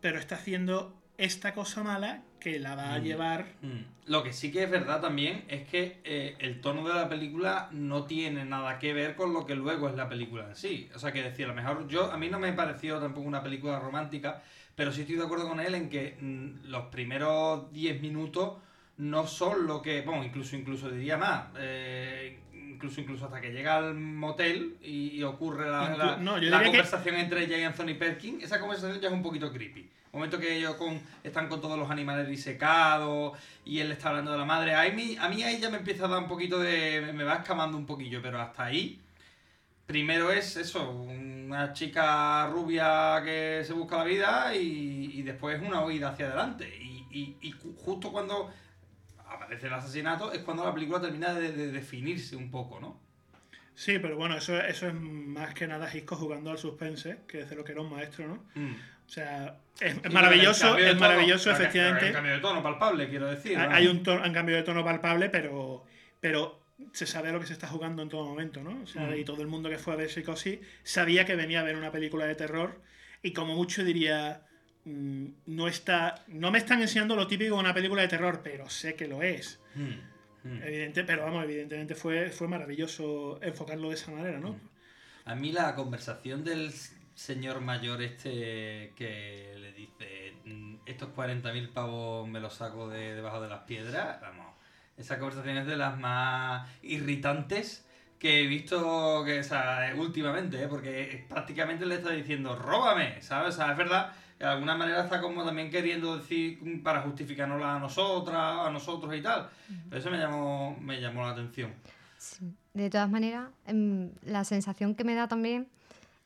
Pero 0.00 0.18
está 0.18 0.36
haciendo 0.36 1.02
esta 1.18 1.52
cosa 1.54 1.82
mala 1.82 2.22
que 2.40 2.58
la 2.58 2.74
va 2.74 2.94
a 2.94 2.98
Mm. 2.98 3.02
llevar. 3.02 3.46
Mm. 3.62 4.10
Lo 4.10 4.22
que 4.22 4.32
sí 4.32 4.52
que 4.52 4.62
es 4.64 4.70
verdad 4.70 5.00
también 5.00 5.44
es 5.48 5.66
que 5.68 6.00
eh, 6.04 6.36
el 6.38 6.60
tono 6.60 6.86
de 6.86 6.94
la 6.94 7.08
película 7.08 7.68
no 7.72 8.04
tiene 8.04 8.44
nada 8.44 8.78
que 8.78 8.92
ver 8.92 9.16
con 9.16 9.32
lo 9.32 9.44
que 9.46 9.54
luego 9.56 9.88
es 9.88 9.94
la 9.96 10.08
película 10.08 10.48
en 10.48 10.56
sí. 10.56 10.88
O 10.94 10.98
sea, 10.98 11.12
que 11.12 11.22
decir, 11.22 11.46
a 11.46 11.48
lo 11.48 11.54
mejor 11.54 11.88
yo, 11.88 12.10
a 12.12 12.16
mí 12.16 12.28
no 12.28 12.38
me 12.38 12.52
pareció 12.52 12.98
tampoco 13.00 13.26
una 13.26 13.42
película 13.42 13.80
romántica, 13.80 14.42
pero 14.76 14.92
sí 14.92 15.00
estoy 15.00 15.16
de 15.16 15.24
acuerdo 15.24 15.48
con 15.48 15.58
él 15.60 15.74
en 15.74 15.88
que 15.90 16.16
mm, 16.20 16.68
los 16.68 16.84
primeros 16.86 17.72
10 17.72 18.00
minutos 18.00 18.58
no 18.98 19.26
son 19.26 19.66
lo 19.66 19.82
que, 19.82 20.00
bueno, 20.02 20.24
incluso, 20.24 20.56
incluso 20.56 20.88
diría 20.90 21.16
más, 21.18 21.48
eh, 21.58 22.38
incluso, 22.76 23.00
incluso 23.00 23.24
hasta 23.26 23.40
que 23.40 23.50
llega 23.52 23.76
al 23.76 23.94
motel 23.94 24.76
y, 24.82 25.08
y 25.16 25.22
ocurre 25.24 25.68
la, 25.70 25.94
Inclu- 25.94 25.98
la- 25.98 26.16
no, 26.18 26.38
yo 26.38 26.50
la 26.50 26.58
diría 26.58 26.58
que- 26.60 26.64
conversación 26.66 27.14
entre 27.16 27.44
ella 27.44 27.58
y 27.58 27.64
Anthony 27.64 27.94
Perkins, 27.98 28.44
esa 28.44 28.60
conversación 28.60 29.00
ya 29.00 29.08
es 29.08 29.14
un 29.14 29.22
poquito 29.22 29.52
creepy. 29.52 29.90
Momento 30.12 30.38
que 30.38 30.56
ellos 30.56 30.76
con, 30.76 30.98
están 31.24 31.46
con 31.48 31.60
todos 31.60 31.78
los 31.78 31.90
animales 31.90 32.26
disecados 32.28 33.36
y 33.66 33.80
él 33.80 33.92
está 33.92 34.08
hablando 34.10 34.32
de 34.32 34.38
la 34.38 34.44
madre. 34.46 34.74
A 34.74 34.88
mí, 34.90 35.14
a 35.20 35.28
mí 35.28 35.42
ahí 35.42 35.58
ya 35.60 35.68
me 35.68 35.76
empieza 35.78 36.06
a 36.06 36.08
dar 36.08 36.22
un 36.22 36.28
poquito 36.28 36.58
de. 36.58 37.12
me 37.12 37.22
va 37.24 37.34
escamando 37.34 37.76
un 37.76 37.84
poquillo, 37.84 38.22
pero 38.22 38.40
hasta 38.40 38.64
ahí. 38.64 38.98
Primero 39.86 40.32
es 40.32 40.56
eso, 40.56 40.90
una 40.90 41.72
chica 41.72 42.46
rubia 42.48 43.20
que 43.24 43.62
se 43.64 43.72
busca 43.72 43.98
la 43.98 44.04
vida 44.04 44.54
y, 44.56 45.10
y 45.14 45.22
después 45.22 45.60
una 45.60 45.84
huida 45.84 46.08
hacia 46.08 46.26
adelante. 46.26 46.66
Y, 46.80 47.04
y- 47.10 47.36
y 47.42 47.52
ju- 47.52 47.76
justo 47.76 48.10
cuando 48.10 48.50
aparece 49.28 49.66
el 49.66 49.72
asesinato 49.74 50.32
es 50.32 50.40
cuando 50.40 50.64
la 50.64 50.72
película 50.74 51.00
termina 51.00 51.34
de, 51.34 51.52
de 51.52 51.70
definirse 51.72 52.36
un 52.36 52.50
poco, 52.50 52.80
¿no? 52.80 53.00
Sí, 53.74 53.98
pero 53.98 54.16
bueno, 54.16 54.36
eso, 54.38 54.58
eso 54.58 54.86
es 54.88 54.94
más 54.94 55.52
que 55.52 55.66
nada 55.66 55.90
Hitchcock 55.94 56.18
jugando 56.18 56.50
al 56.50 56.58
suspense, 56.58 57.18
que 57.28 57.40
es 57.42 57.50
de 57.50 57.56
lo 57.56 57.62
que 57.64 57.72
era 57.72 57.82
un 57.82 57.90
maestro, 57.90 58.26
¿no? 58.26 58.44
Mm. 58.54 58.74
O 59.06 59.08
sea, 59.08 59.58
es, 59.78 60.10
maravilloso, 60.12 60.78
es 60.78 60.98
maravilloso, 60.98 61.50
efectivamente. 61.50 62.00
que 62.00 62.06
el 62.08 62.12
cambio 62.14 62.32
de 62.32 62.40
tono 62.40 62.62
palpable, 62.62 63.08
quiero 63.08 63.26
decir. 63.26 63.56
Hay- 63.58 63.68
¿no? 63.68 63.74
Hay 63.74 63.86
un, 63.86 64.02
tono- 64.02 64.24
un 64.26 64.32
cambio 64.32 64.56
de 64.56 64.62
tono 64.62 64.82
palpable, 64.84 65.28
pero, 65.28 65.84
pero 66.20 66.60
se 66.92 67.06
sabe 67.06 67.28
a 67.28 67.32
lo 67.32 67.40
que 67.40 67.46
se 67.46 67.52
está 67.52 67.68
jugando 67.68 68.02
en 68.02 68.08
todo 68.08 68.24
momento, 68.24 68.62
¿no? 68.62 68.82
O 68.82 68.86
sea, 68.86 69.02
Mm. 69.02 69.14
y 69.18 69.24
todo 69.24 69.42
el 69.42 69.48
mundo 69.48 69.68
que 69.68 69.78
fue 69.78 69.92
a 69.92 69.96
ver 69.96 70.10
Psicosis 70.10 70.58
sabía 70.82 71.24
que 71.26 71.36
venía 71.36 71.60
a 71.60 71.64
ver 71.64 71.76
una 71.76 71.92
película 71.92 72.24
de 72.24 72.34
terror 72.34 72.80
y 73.22 73.32
como 73.32 73.54
mucho 73.54 73.84
diría, 73.84 74.42
mm, 74.86 75.26
no 75.46 75.68
está, 75.68 76.24
no 76.28 76.50
me 76.50 76.58
están 76.58 76.80
enseñando 76.80 77.14
lo 77.14 77.26
típico 77.26 77.54
de 77.56 77.60
una 77.60 77.74
película 77.74 78.00
de 78.02 78.08
terror, 78.08 78.40
pero 78.42 78.70
sé 78.70 78.94
que 78.94 79.06
lo 79.06 79.22
es. 79.22 79.60
Mm, 79.74 80.16
Mm. 80.46 80.62
Evidente, 80.62 81.02
pero 81.02 81.24
vamos, 81.24 81.42
evidentemente 81.42 81.96
fue, 81.96 82.30
fue 82.30 82.46
maravilloso 82.46 83.40
enfocarlo 83.42 83.88
de 83.88 83.96
esa 83.96 84.12
manera, 84.12 84.38
¿no? 84.38 84.54
A 85.24 85.34
mí 85.34 85.50
la 85.50 85.74
conversación 85.74 86.44
del 86.44 86.72
señor 87.16 87.60
mayor 87.62 88.00
este 88.00 88.92
que 88.94 89.54
le 89.58 89.72
dice 89.72 90.34
"Mm, 90.44 90.76
estos 90.86 91.08
40.000 91.08 91.70
pavos 91.70 92.28
me 92.28 92.38
los 92.38 92.54
saco 92.54 92.88
de 92.88 93.16
debajo 93.16 93.40
de 93.40 93.48
las 93.48 93.62
piedras, 93.64 94.20
vamos, 94.20 94.54
esa 94.96 95.18
conversación 95.18 95.56
es 95.58 95.66
de 95.66 95.76
las 95.76 95.98
más 95.98 96.68
irritantes 96.82 97.84
que 98.20 98.44
he 98.44 98.46
visto 98.46 99.24
que, 99.24 99.40
o 99.40 99.42
sea, 99.42 99.92
últimamente, 99.96 100.62
¿eh? 100.62 100.68
porque 100.68 101.26
prácticamente 101.28 101.86
le 101.86 101.96
está 101.96 102.10
diciendo 102.10 102.54
róbame, 102.54 103.20
¿sabes? 103.20 103.54
O 103.54 103.58
sea, 103.58 103.72
es 103.72 103.76
verdad 103.78 104.12
de 104.38 104.44
alguna 104.44 104.74
manera 104.74 105.04
está 105.04 105.20
como 105.20 105.44
también 105.44 105.70
queriendo 105.70 106.18
decir 106.18 106.82
para 106.82 107.02
justificárnosla 107.02 107.76
a 107.76 107.78
nosotras, 107.78 108.66
a 108.66 108.70
nosotros 108.70 109.14
y 109.14 109.22
tal. 109.22 109.48
Pero 109.88 110.00
eso 110.00 110.10
me 110.10 110.18
llamó, 110.18 110.76
me 110.80 111.00
llamó 111.00 111.22
la 111.22 111.30
atención. 111.30 111.72
Sí. 112.18 112.52
De 112.74 112.90
todas 112.90 113.08
maneras, 113.08 113.48
em, 113.66 114.10
la 114.22 114.44
sensación 114.44 114.94
que 114.94 115.04
me 115.04 115.14
da 115.14 115.28
también 115.28 115.68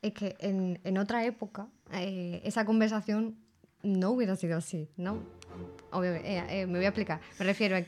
es 0.01 0.13
que 0.13 0.35
en, 0.39 0.79
en 0.83 0.97
otra 0.97 1.23
época 1.25 1.67
eh, 1.93 2.41
esa 2.43 2.65
conversación 2.65 3.37
no 3.83 4.11
hubiera 4.11 4.35
sido 4.35 4.57
así, 4.57 4.89
¿no? 4.97 5.19
Obviamente, 5.91 6.37
eh, 6.37 6.61
eh, 6.61 6.65
me 6.65 6.77
voy 6.77 6.85
a 6.85 6.89
explicar. 6.89 7.19
Me 7.39 7.45
refiero 7.45 7.75
a 7.75 7.83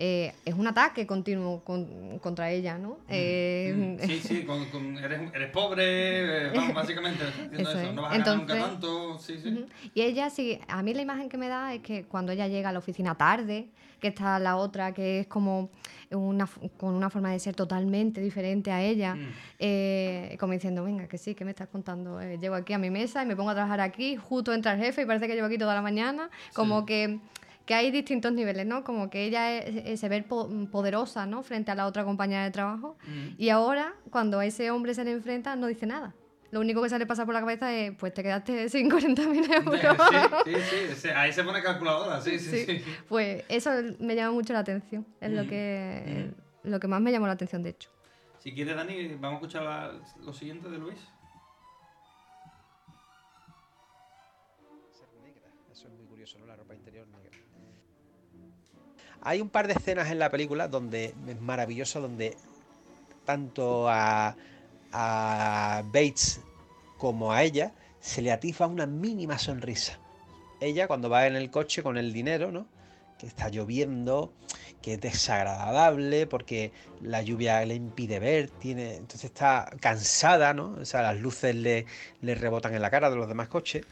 eh, 0.00 0.32
es 0.44 0.54
un 0.54 0.66
ataque 0.68 1.06
continuo 1.08 1.64
con- 1.64 2.18
contra 2.20 2.50
ella, 2.52 2.78
¿no? 2.78 2.98
Eh, 3.08 3.96
Sí, 4.06 4.20
sí, 4.20 4.42
con, 4.44 4.64
con- 4.66 4.96
eres, 4.96 5.20
eres 5.34 5.50
pobre, 5.50 6.46
eh, 6.46 6.50
vamos, 6.54 6.74
básicamente, 6.74 7.24
Eso 7.52 7.62
eso, 7.70 7.78
es. 7.80 7.92
no 7.94 8.02
vas 8.02 8.12
a 8.14 8.18
ganar 8.18 8.36
nunca 8.36 8.52
Entonces- 8.54 8.64
tanto, 8.70 9.18
sí, 9.18 9.40
sí. 9.42 9.66
Y 9.94 10.02
ella 10.02 10.30
sí, 10.30 10.60
a 10.68 10.82
mí 10.82 10.94
la 10.94 11.02
imagen 11.02 11.28
que 11.28 11.36
me 11.36 11.48
da 11.48 11.74
es 11.74 11.80
que 11.82 12.04
cuando 12.04 12.30
ella 12.32 12.46
llega 12.46 12.68
a 12.68 12.72
la 12.72 12.78
oficina 12.78 13.16
tarde, 13.16 13.68
que 14.00 14.06
está 14.08 14.38
la 14.38 14.56
otra 14.56 14.94
que 14.94 15.18
es 15.20 15.26
como 15.26 15.70
una, 16.12 16.44
f- 16.44 16.70
con 16.76 16.94
una 16.94 17.10
forma 17.10 17.32
de 17.32 17.40
ser 17.40 17.56
totalmente 17.56 18.20
diferente 18.20 18.70
a 18.70 18.80
ella, 18.80 19.16
Mm. 19.16 19.28
eh, 19.58 20.36
como 20.38 20.52
diciendo, 20.52 20.84
venga, 20.84 21.08
que 21.08 21.18
sí, 21.18 21.34
que 21.34 21.44
me 21.44 21.50
estás 21.50 21.66
contando? 21.66 22.20
Eh, 22.20 22.38
llego 22.38 22.54
aquí 22.54 22.72
a 22.72 22.78
mi 22.78 22.90
mesa 22.90 23.24
y 23.24 23.26
me 23.26 23.34
pongo 23.34 23.50
a 23.50 23.54
trabajar 23.54 23.80
aquí, 23.80 24.14
justo 24.16 24.52
entra 24.54 24.74
el 24.74 24.78
jefe 24.80 25.02
y 25.02 25.06
parece 25.06 25.26
que 25.26 25.34
llevo 25.34 25.48
aquí 25.48 25.58
toda 25.58 25.74
la 25.74 25.82
mañana, 25.82 26.30
como 26.54 26.86
que, 26.86 27.18
que 27.68 27.74
hay 27.74 27.90
distintos 27.90 28.32
niveles, 28.32 28.64
¿no? 28.64 28.82
Como 28.82 29.10
que 29.10 29.26
ella 29.26 29.58
es- 29.58 29.76
eh, 29.84 29.96
se 29.98 30.08
ve 30.08 30.22
po- 30.22 30.48
poderosa, 30.72 31.26
¿no? 31.26 31.42
Frente 31.42 31.70
a 31.70 31.74
la 31.74 31.86
otra 31.86 32.02
compañera 32.02 32.42
de 32.44 32.50
trabajo. 32.50 32.96
Mm. 33.06 33.34
Y 33.36 33.50
ahora, 33.50 33.92
cuando 34.10 34.38
a 34.38 34.46
ese 34.46 34.70
hombre 34.70 34.94
se 34.94 35.04
le 35.04 35.12
enfrenta, 35.12 35.54
no 35.54 35.66
dice 35.66 35.84
nada. 35.84 36.14
Lo 36.50 36.60
único 36.60 36.80
que 36.82 36.88
se 36.88 36.98
le 36.98 37.04
pasa 37.04 37.26
por 37.26 37.34
la 37.34 37.40
cabeza 37.40 37.70
es, 37.74 37.92
pues 37.94 38.14
te 38.14 38.22
quedaste 38.22 38.68
sin 38.70 38.88
40.000 38.90 39.52
euros. 39.66 39.80
Sí, 40.46 40.54
sí, 40.54 40.94
sí, 40.96 41.08
ahí 41.14 41.30
se 41.30 41.44
pone 41.44 41.62
calculadora, 41.62 42.22
sí, 42.22 42.38
sí, 42.38 42.64
sí. 42.64 42.78
Sí. 42.78 42.84
Pues 43.06 43.44
eso 43.50 43.70
me 44.00 44.14
llama 44.16 44.32
mucho 44.32 44.54
la 44.54 44.60
atención. 44.60 45.06
Es 45.20 45.30
lo, 45.30 45.44
Mm, 45.44 45.48
que, 45.48 46.30
lo 46.64 46.80
que 46.80 46.88
más 46.88 47.02
me 47.02 47.12
llamó 47.12 47.26
la 47.26 47.34
atención, 47.34 47.62
de 47.62 47.68
hecho. 47.70 47.90
Si 48.38 48.54
quieres, 48.54 48.76
Dani, 48.76 49.08
vamos 49.20 49.32
a 49.32 49.34
escuchar 49.34 49.62
la- 49.64 49.92
lo 50.24 50.32
siguiente 50.32 50.70
de 50.70 50.78
Luis. 50.78 50.96
Hay 59.22 59.40
un 59.40 59.48
par 59.48 59.66
de 59.66 59.74
escenas 59.74 60.10
en 60.10 60.18
la 60.18 60.30
película 60.30 60.68
donde 60.68 61.14
es 61.26 61.40
maravilloso, 61.40 62.00
donde 62.00 62.36
tanto 63.24 63.88
a, 63.88 64.34
Bates 64.90 66.40
como 66.96 67.30
a 67.30 67.42
ella 67.42 67.72
se 68.00 68.22
le 68.22 68.32
atifa 68.32 68.66
una 68.66 68.86
mínima 68.86 69.38
sonrisa. 69.38 69.98
Ella 70.60 70.88
cuando 70.88 71.10
va 71.10 71.26
en 71.26 71.36
el 71.36 71.50
coche 71.50 71.82
con 71.82 71.98
el 71.98 72.12
dinero, 72.12 72.50
¿no? 72.50 72.66
Que 73.18 73.26
está 73.26 73.48
lloviendo, 73.50 74.32
que 74.80 74.94
es 74.94 75.00
desagradable 75.00 76.26
porque 76.26 76.72
la 77.02 77.20
lluvia 77.22 77.64
le 77.66 77.74
impide 77.74 78.18
ver, 78.18 78.48
tiene, 78.48 78.94
entonces 78.94 79.24
está 79.24 79.70
cansada, 79.80 80.54
¿no? 80.54 80.76
O 80.80 80.84
sea, 80.84 81.02
las 81.02 81.20
luces 81.20 81.54
le, 81.54 81.84
le 82.22 82.34
rebotan 82.34 82.74
en 82.74 82.80
la 82.80 82.90
cara 82.90 83.10
de 83.10 83.16
los 83.16 83.28
demás 83.28 83.48
coches. 83.48 83.84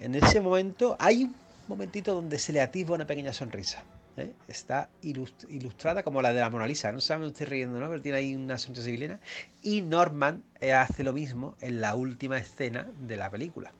En 0.00 0.14
ese 0.14 0.40
momento 0.40 0.96
hay 0.98 1.24
un 1.24 1.34
momentito 1.66 2.14
donde 2.14 2.38
se 2.38 2.52
le 2.52 2.60
atisba 2.60 2.94
una 2.94 3.06
pequeña 3.06 3.32
sonrisa. 3.32 3.82
¿Eh? 4.20 4.32
Está 4.48 4.88
ilust- 5.02 5.46
ilustrada 5.48 6.02
como 6.02 6.22
la 6.22 6.32
de 6.32 6.40
la 6.40 6.50
Mona 6.50 6.66
Lisa. 6.66 6.90
No 6.92 6.98
me 7.18 7.26
estoy 7.26 7.46
riendo, 7.46 7.78
¿no? 7.78 7.88
Pero 7.88 8.00
tiene 8.02 8.18
ahí 8.18 8.34
una 8.34 8.58
sonrisa 8.58 8.84
civilina. 8.86 9.20
Y 9.62 9.82
Norman 9.82 10.42
eh, 10.60 10.72
hace 10.72 11.04
lo 11.04 11.12
mismo 11.12 11.54
en 11.60 11.80
la 11.80 11.94
última 11.94 12.38
escena 12.38 12.86
de 13.00 13.16
la 13.16 13.30
película. 13.30 13.72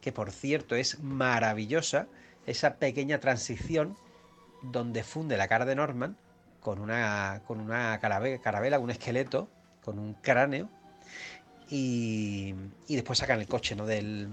Que 0.00 0.12
por 0.12 0.30
cierto 0.30 0.74
es 0.76 1.00
maravillosa 1.00 2.06
esa 2.46 2.76
pequeña 2.76 3.20
transición 3.20 3.96
donde 4.62 5.04
funde 5.04 5.36
la 5.36 5.48
cara 5.48 5.64
de 5.64 5.74
Norman 5.74 6.16
con 6.60 6.78
una, 6.80 7.42
con 7.46 7.60
una 7.60 8.00
carabe- 8.00 8.40
carabela, 8.40 8.78
un 8.78 8.90
esqueleto, 8.90 9.48
con 9.84 9.98
un 9.98 10.14
cráneo. 10.14 10.68
Y, 11.70 12.54
y 12.88 12.94
después 12.94 13.18
sacan 13.18 13.40
el 13.40 13.48
coche 13.48 13.74
¿no? 13.74 13.86
del, 13.86 14.28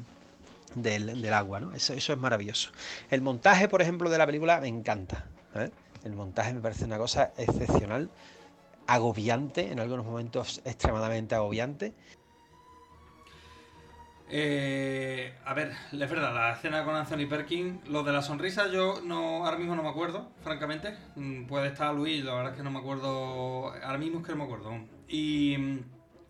del, 0.76 1.22
del 1.22 1.34
agua, 1.34 1.60
¿no? 1.60 1.74
Eso, 1.74 1.94
eso 1.94 2.14
es 2.14 2.20
maravilloso. 2.20 2.72
El 3.10 3.22
montaje, 3.22 3.68
por 3.68 3.82
ejemplo, 3.82 4.10
de 4.10 4.18
la 4.18 4.26
película 4.26 4.60
me 4.62 4.68
encanta. 4.68 5.26
¿Eh? 5.56 5.70
El 6.04 6.14
montaje 6.14 6.54
me 6.54 6.62
parece 6.62 6.86
una 6.86 6.98
cosa 6.98 7.32
excepcional, 7.38 8.10
agobiante, 8.88 9.72
en 9.72 9.80
algunos 9.80 10.06
momentos 10.06 10.62
extremadamente 10.66 11.36
agobiante. 11.36 11.94
Eh, 14.34 15.34
a 15.44 15.54
ver, 15.54 15.74
es 15.92 16.00
verdad, 16.00 16.34
la 16.34 16.54
escena 16.54 16.86
con 16.86 16.96
Anthony 16.96 17.28
Perkins, 17.30 17.86
lo 17.90 18.02
de 18.04 18.14
la 18.14 18.22
sonrisa 18.22 18.72
yo 18.72 19.02
no 19.04 19.46
ahora 19.46 19.58
mismo 19.58 19.76
no 19.76 19.84
me 19.84 19.90
acuerdo, 19.90 20.32
francamente. 20.42 20.96
Mm, 21.16 21.48
Puede 21.48 21.68
estar 21.68 21.94
Luis, 21.94 22.24
la 22.24 22.36
verdad 22.36 22.52
es 22.54 22.58
que 22.58 22.64
no 22.64 22.72
me 22.72 22.80
acuerdo, 22.80 23.74
ahora 23.74 23.98
mismo 23.98 24.20
es 24.20 24.26
que 24.26 24.32
no 24.32 24.38
me 24.38 24.44
acuerdo. 24.46 24.74
Y, 25.10 25.56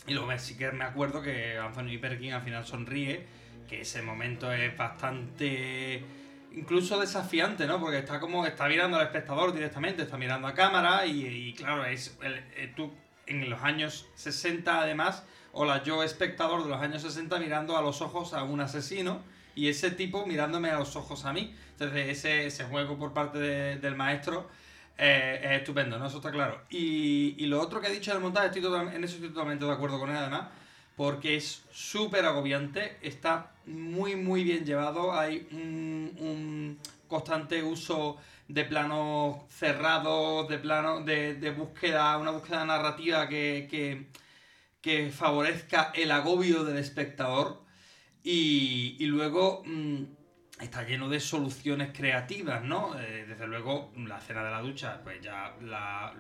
y 0.08 0.14
luego 0.14 0.36
sí 0.40 0.58
que 0.58 0.72
me 0.72 0.84
acuerdo 0.84 1.22
que 1.22 1.60
Anthony 1.60 2.00
Perkins 2.02 2.34
al 2.34 2.42
final 2.42 2.66
sonríe, 2.66 3.28
que 3.70 3.82
ese 3.82 4.02
momento 4.02 4.52
es 4.52 4.76
bastante 4.76 6.04
incluso 6.56 7.00
desafiante, 7.00 7.66
¿no? 7.68 7.80
Porque 7.80 8.00
está 8.00 8.20
como, 8.20 8.46
está 8.46 8.68
mirando 8.68 8.98
al 8.98 9.04
espectador 9.06 9.54
directamente, 9.54 10.04
está 10.04 10.18
mirando 10.18 10.48
a 10.48 10.54
cámara 10.54 11.06
y, 11.06 11.54
claro, 11.54 11.86
es 11.86 12.18
el- 12.22 12.44
eh, 12.56 12.74
tú 12.76 12.92
en 13.28 13.50
los 13.50 13.62
años 13.64 14.08
60 14.16 14.82
además, 14.82 15.24
hola, 15.54 15.84
yo 15.84 16.04
espectador 16.04 16.64
de 16.64 16.70
los 16.70 16.82
años 16.82 17.02
60 17.02 17.40
mirando 17.40 17.78
a 17.78 17.82
los 17.82 18.02
ojos 18.02 18.34
a 18.34 18.44
un 18.44 18.60
asesino 18.62 19.22
y 19.56 19.70
ese 19.70 19.92
tipo 19.92 20.26
mirándome 20.26 20.70
a 20.70 20.78
los 20.80 20.96
ojos 20.96 21.26
a 21.26 21.34
mí. 21.34 21.56
Entonces 21.72 22.10
ese, 22.10 22.46
ese 22.48 22.64
juego 22.66 22.98
por 22.98 23.14
parte 23.14 23.40
de- 23.40 23.78
del 23.78 23.96
maestro 23.96 24.50
eh, 24.98 25.40
es 25.44 25.52
estupendo, 25.62 25.98
¿no? 25.98 26.06
Eso 26.08 26.18
está 26.18 26.32
claro. 26.32 26.62
Y, 26.70 27.36
y 27.38 27.46
lo 27.48 27.60
otro 27.60 27.82
que 27.82 27.88
ha 27.88 27.90
dicho 27.90 28.12
del 28.12 28.22
montaje, 28.22 28.48
estoy 28.48 28.62
total- 28.62 28.94
en 28.94 29.04
eso 29.04 29.16
estoy 29.16 29.30
totalmente 29.30 29.66
de 29.66 29.72
acuerdo 29.72 30.00
con 30.00 30.10
él 30.12 30.18
además, 30.18 30.50
porque 31.02 31.36
es 31.36 31.64
súper 31.72 32.26
agobiante, 32.26 33.00
está 33.02 33.54
muy 33.66 34.16
muy 34.16 34.44
bien 34.44 34.64
llevado, 34.64 35.18
hay 35.18 35.48
un, 35.52 36.78
constante 37.08 37.64
uso 37.64 38.18
de 38.48 38.66
planos 38.66 39.38
cerrados, 39.50 40.48
de 40.48 40.60
planos 40.60 41.04
de, 41.04 41.34
de 41.34 41.50
búsqueda, 41.50 42.16
una 42.20 42.30
búsqueda 42.30 42.66
narrativa 42.66 43.28
que, 43.28 43.68
que, 43.68 44.10
que 44.80 45.10
favorezca 45.10 45.92
el 45.96 46.12
agobio 46.12 46.64
del 46.64 46.78
espectador 46.78 47.64
y, 48.22 48.96
y 49.00 49.06
luego 49.08 49.64
mm, 49.66 50.04
está 50.60 50.84
lleno 50.84 51.10
de 51.10 51.20
soluciones 51.20 51.98
creativas, 51.98 52.64
¿no? 52.64 52.94
Eh, 53.00 53.26
desde 53.28 53.48
luego, 53.48 53.92
la 53.98 54.20
escena 54.20 54.44
de 54.44 54.52
la 54.52 54.62
ducha, 54.62 55.02
pues 55.04 55.20
ya 55.20 55.56
la, 55.62 56.14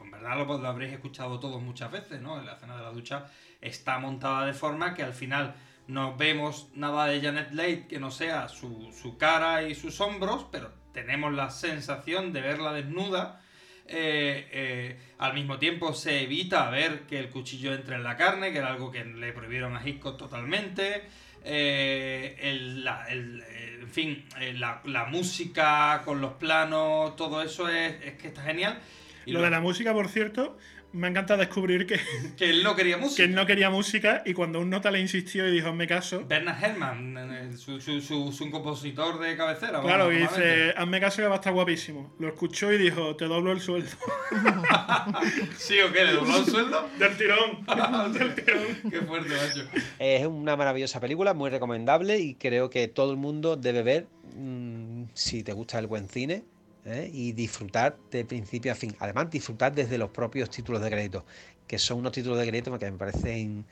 en 0.00 0.10
verdad 0.10 0.36
lo, 0.46 0.66
habréis 0.66 0.92
escuchado 0.92 1.38
todos 1.40 1.60
muchas 1.60 1.90
veces, 1.90 2.20
¿no? 2.20 2.40
La 2.42 2.52
escena 2.54 2.76
de 2.76 2.82
la 2.82 2.90
ducha 2.90 3.26
está 3.60 3.98
montada 3.98 4.46
de 4.46 4.52
forma 4.54 4.94
que 4.94 5.02
al 5.02 5.12
final 5.12 5.54
no 5.88 6.16
vemos 6.16 6.68
nada 6.74 7.06
de 7.06 7.20
Janet 7.20 7.52
Leigh 7.52 7.86
que 7.88 7.98
no 7.98 8.10
sea 8.10 8.48
su, 8.48 8.92
su 8.92 9.18
cara 9.18 9.62
y 9.62 9.74
sus 9.74 10.00
hombros, 10.00 10.46
pero 10.50 10.72
tenemos 10.92 11.32
la 11.32 11.50
sensación 11.50 12.32
de 12.32 12.40
verla 12.40 12.72
desnuda. 12.72 13.42
Eh, 13.88 14.48
eh, 14.50 14.98
al 15.18 15.34
mismo 15.34 15.58
tiempo 15.58 15.92
se 15.94 16.22
evita 16.22 16.68
ver 16.70 17.02
que 17.06 17.20
el 17.20 17.30
cuchillo 17.30 17.72
entre 17.72 17.94
en 17.96 18.02
la 18.02 18.16
carne, 18.16 18.50
que 18.52 18.58
era 18.58 18.68
algo 18.68 18.90
que 18.90 19.04
le 19.04 19.32
prohibieron 19.32 19.76
a 19.76 19.86
Hitchcock 19.86 20.16
totalmente. 20.18 21.04
Eh, 21.44 22.36
el- 22.40 22.82
la- 22.84 23.06
el- 23.08 23.40
en 23.80 23.88
fin, 23.88 24.24
la, 24.54 24.80
la 24.84 25.04
música 25.04 26.02
con 26.04 26.20
los 26.20 26.32
planos, 26.32 27.14
todo 27.14 27.40
eso 27.42 27.68
es, 27.68 27.94
es 28.02 28.14
que 28.14 28.28
está 28.28 28.42
genial. 28.42 28.80
Y 29.26 29.32
Lo 29.32 29.42
de 29.42 29.50
la 29.50 29.60
música, 29.60 29.92
por 29.92 30.08
cierto, 30.08 30.56
me 30.92 31.08
encanta 31.08 31.36
descubrir 31.36 31.86
que, 31.86 32.00
que 32.36 32.48
él 32.48 32.62
no 32.62 32.74
quería 32.74 32.96
música. 32.96 33.16
que 33.16 33.24
él 33.24 33.34
no 33.34 33.44
quería 33.44 33.70
música 33.70 34.22
y 34.24 34.32
cuando 34.32 34.60
un 34.60 34.70
nota 34.70 34.90
le 34.90 35.00
insistió 35.00 35.46
y 35.46 35.50
dijo, 35.50 35.68
hazme 35.68 35.86
caso, 35.86 36.24
Bernard 36.26 36.62
Herrmann, 36.62 37.58
su, 37.58 37.80
su, 37.80 38.00
su, 38.00 38.32
su 38.32 38.50
compositor 38.50 39.18
de 39.18 39.36
cabecera. 39.36 39.80
claro, 39.82 40.12
y 40.12 40.18
dice, 40.18 40.72
hazme 40.76 41.00
caso 41.00 41.18
que 41.22 41.28
va 41.28 41.34
a 41.34 41.36
estar 41.36 41.52
guapísimo. 41.52 42.14
Lo 42.18 42.28
escuchó 42.28 42.72
y 42.72 42.78
dijo, 42.78 43.16
te 43.16 43.26
doblo 43.26 43.52
el 43.52 43.60
sueldo. 43.60 43.90
¿Sí 45.56 45.78
o 45.80 45.92
qué? 45.92 46.04
¿Le 46.04 46.12
dobló 46.12 46.38
el 46.38 46.46
sueldo? 46.46 46.88
Del 46.98 47.16
tirón. 47.16 47.66
Del 48.12 48.34
tirón. 48.34 48.90
Qué 48.90 49.00
fuerte, 49.02 49.30
macho. 49.30 49.68
Es 49.98 50.26
una 50.26 50.56
maravillosa 50.56 51.00
película, 51.00 51.34
muy 51.34 51.50
recomendable 51.50 52.20
y 52.20 52.34
creo 52.36 52.70
que 52.70 52.88
todo 52.88 53.10
el 53.10 53.16
mundo 53.16 53.56
debe 53.56 53.82
ver, 53.82 54.06
mm, 54.36 55.04
si 55.14 55.42
te 55.42 55.52
gusta 55.52 55.78
el 55.78 55.88
buen 55.88 56.08
cine, 56.08 56.44
¿eh? 56.86 57.10
y 57.12 57.32
disfrutar 57.32 57.98
de 58.10 58.24
principio 58.24 58.72
a 58.72 58.74
fin. 58.74 58.96
Además, 59.00 59.30
disfrutar 59.30 59.74
desde 59.74 59.98
los 59.98 60.10
propios 60.10 60.48
títulos 60.48 60.80
de 60.80 60.90
crédito, 60.90 61.24
que 61.66 61.78
son 61.78 61.98
unos 61.98 62.12
títulos 62.12 62.38
de 62.38 62.46
crédito 62.46 62.78
que 62.78 62.90
me 62.90 62.96
parecen, 62.96 63.66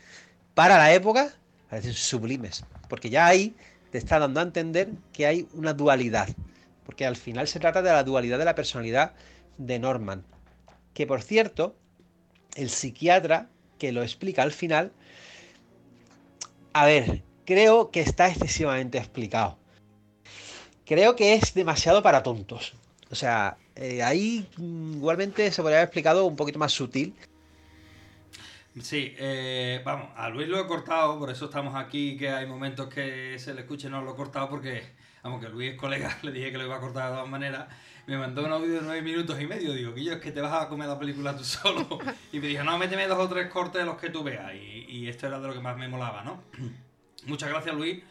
para 0.55 0.77
la 0.77 0.93
época, 0.93 1.33
parecen 1.71 1.95
sublimes. 1.95 2.65
Porque 2.89 3.09
ya 3.11 3.27
ahí 3.27 3.55
te 3.91 3.99
está 3.99 4.19
dando 4.19 4.41
a 4.41 4.43
entender 4.43 4.91
que 5.13 5.27
hay 5.27 5.49
una 5.55 5.73
dualidad. 5.73 6.29
Porque 6.85 7.07
al 7.07 7.17
final 7.17 7.49
se 7.49 7.61
trata 7.61 7.81
de 7.81 7.91
la 7.91 8.05
dualidad 8.05 8.39
de 8.39 8.45
la 8.45 8.55
personalidad 8.55 9.15
de 9.57 9.79
Norman. 9.79 10.25
Que 10.93 11.07
por 11.07 11.23
cierto, 11.23 11.75
el 12.57 12.69
psiquiatra 12.69 13.49
que 13.79 13.93
lo 13.93 14.03
explica 14.03 14.43
al 14.43 14.53
final, 14.53 14.93
a 16.73 16.87
ver, 16.87 17.23
creo 17.45 17.91
que 17.91 18.01
está 18.01 18.29
excesivamente 18.29 18.99
explicado. 18.99 19.59
Creo 20.85 21.17
que 21.17 21.35
es 21.35 21.55
demasiado 21.55 22.03
para 22.03 22.23
tontos. 22.23 22.75
O 23.15 23.17
sea, 23.17 23.57
eh, 23.77 24.03
ahí 24.03 24.45
igualmente 24.59 25.49
se 25.53 25.63
podría 25.63 25.79
haber 25.79 25.87
explicado 25.87 26.25
un 26.25 26.35
poquito 26.35 26.59
más 26.59 26.73
sutil. 26.73 27.15
Sí, 28.83 29.15
eh, 29.17 29.81
vamos, 29.85 30.09
a 30.17 30.29
Luis 30.31 30.49
lo 30.49 30.59
he 30.59 30.67
cortado, 30.67 31.17
por 31.17 31.31
eso 31.31 31.45
estamos 31.45 31.77
aquí, 31.77 32.17
que 32.17 32.29
hay 32.29 32.45
momentos 32.45 32.93
que 32.93 33.39
se 33.39 33.55
le 33.55 33.61
escuche, 33.61 33.89
no 33.89 34.03
lo 34.03 34.15
he 34.15 34.17
cortado 34.17 34.49
porque, 34.49 34.83
vamos, 35.23 35.41
que 35.41 35.49
Luis 35.49 35.75
es 35.75 35.79
colega, 35.79 36.19
le 36.23 36.33
dije 36.33 36.51
que 36.51 36.59
lo 36.59 36.65
iba 36.65 36.75
a 36.75 36.81
cortar 36.81 37.11
de 37.11 37.15
todas 37.15 37.31
maneras, 37.31 37.69
me 38.09 38.19
mandó 38.19 38.45
un 38.45 38.51
audio 38.51 38.75
de 38.75 38.83
nueve 38.83 39.03
minutos 39.03 39.41
y 39.41 39.47
medio, 39.47 39.73
digo, 39.75 39.95
yo 39.95 40.15
es 40.15 40.21
que 40.21 40.33
te 40.33 40.41
vas 40.41 40.61
a 40.61 40.69
comer 40.69 40.89
la 40.89 40.99
película 40.99 41.37
tú 41.37 41.45
solo, 41.45 42.01
y 42.33 42.41
me 42.41 42.49
dijo, 42.49 42.65
no, 42.65 42.77
méteme 42.79 43.07
dos 43.07 43.21
o 43.21 43.29
tres 43.29 43.49
cortes 43.49 43.83
de 43.83 43.87
los 43.87 43.97
que 43.97 44.11
tú 44.11 44.25
veas, 44.25 44.53
y, 44.57 44.87
y 44.89 45.09
esto 45.09 45.29
era 45.29 45.39
de 45.39 45.47
lo 45.47 45.55
que 45.55 45.61
más 45.61 45.77
me 45.77 45.87
molaba, 45.87 46.25
¿no? 46.25 46.43
Muchas 47.27 47.49
gracias 47.49 47.77
Luis 47.77 48.03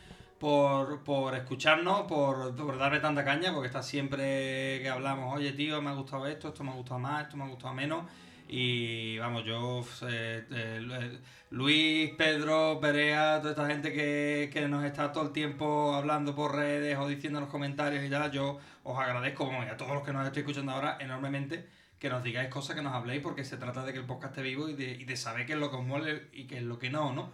por, 0.43 1.05
por 1.05 1.33
escucharnos, 1.35 2.01
por, 2.01 2.53
por, 2.53 2.77
darme 2.77 2.99
tanta 2.99 3.23
caña, 3.23 3.53
porque 3.53 3.67
está 3.67 3.81
siempre 3.81 4.81
que 4.81 4.89
hablamos, 4.89 5.33
oye 5.33 5.53
tío, 5.53 5.81
me 5.81 5.89
ha 5.89 5.93
gustado 5.93 6.27
esto, 6.27 6.49
esto 6.49 6.65
me 6.65 6.71
ha 6.71 6.73
gustado 6.73 6.99
más, 6.99 7.23
esto 7.23 7.37
me 7.37 7.45
ha 7.45 7.47
gustado 7.47 7.73
menos. 7.73 8.03
Y 8.49 9.17
vamos, 9.19 9.45
yo, 9.45 9.85
eh, 10.05 11.17
Luis, 11.49 12.11
Pedro, 12.17 12.77
Perea, 12.81 13.39
toda 13.39 13.51
esta 13.51 13.67
gente 13.67 13.93
que, 13.93 14.49
que, 14.51 14.67
nos 14.67 14.83
está 14.83 15.13
todo 15.13 15.23
el 15.23 15.31
tiempo 15.31 15.93
hablando 15.93 16.35
por 16.35 16.53
redes 16.53 16.97
o 16.97 17.07
diciendo 17.07 17.39
en 17.39 17.45
los 17.45 17.49
comentarios 17.51 18.03
y 18.03 18.09
tal, 18.09 18.29
yo 18.29 18.59
os 18.83 18.99
agradezco, 18.99 19.49
y 19.49 19.69
a 19.69 19.77
todos 19.77 19.93
los 19.93 20.03
que 20.03 20.11
nos 20.11 20.25
estoy 20.25 20.41
escuchando 20.41 20.73
ahora, 20.73 20.97
enormemente 20.99 21.69
que 21.99 22.09
nos 22.09 22.21
digáis 22.21 22.49
cosas, 22.49 22.75
que 22.75 22.81
nos 22.81 22.93
habléis, 22.93 23.21
porque 23.21 23.45
se 23.45 23.55
trata 23.55 23.85
de 23.85 23.93
que 23.93 23.99
el 23.99 24.05
podcast 24.05 24.33
esté 24.33 24.41
vivo 24.41 24.67
y 24.67 24.73
de, 24.73 24.91
y 24.91 25.05
de 25.05 25.15
saber 25.15 25.45
qué 25.45 25.53
es 25.53 25.59
lo 25.59 25.69
que 25.69 25.77
os 25.77 25.85
mueve 25.85 26.27
y 26.33 26.47
qué 26.47 26.57
es 26.57 26.63
lo 26.63 26.79
que 26.79 26.89
no, 26.89 27.13
¿no? 27.13 27.31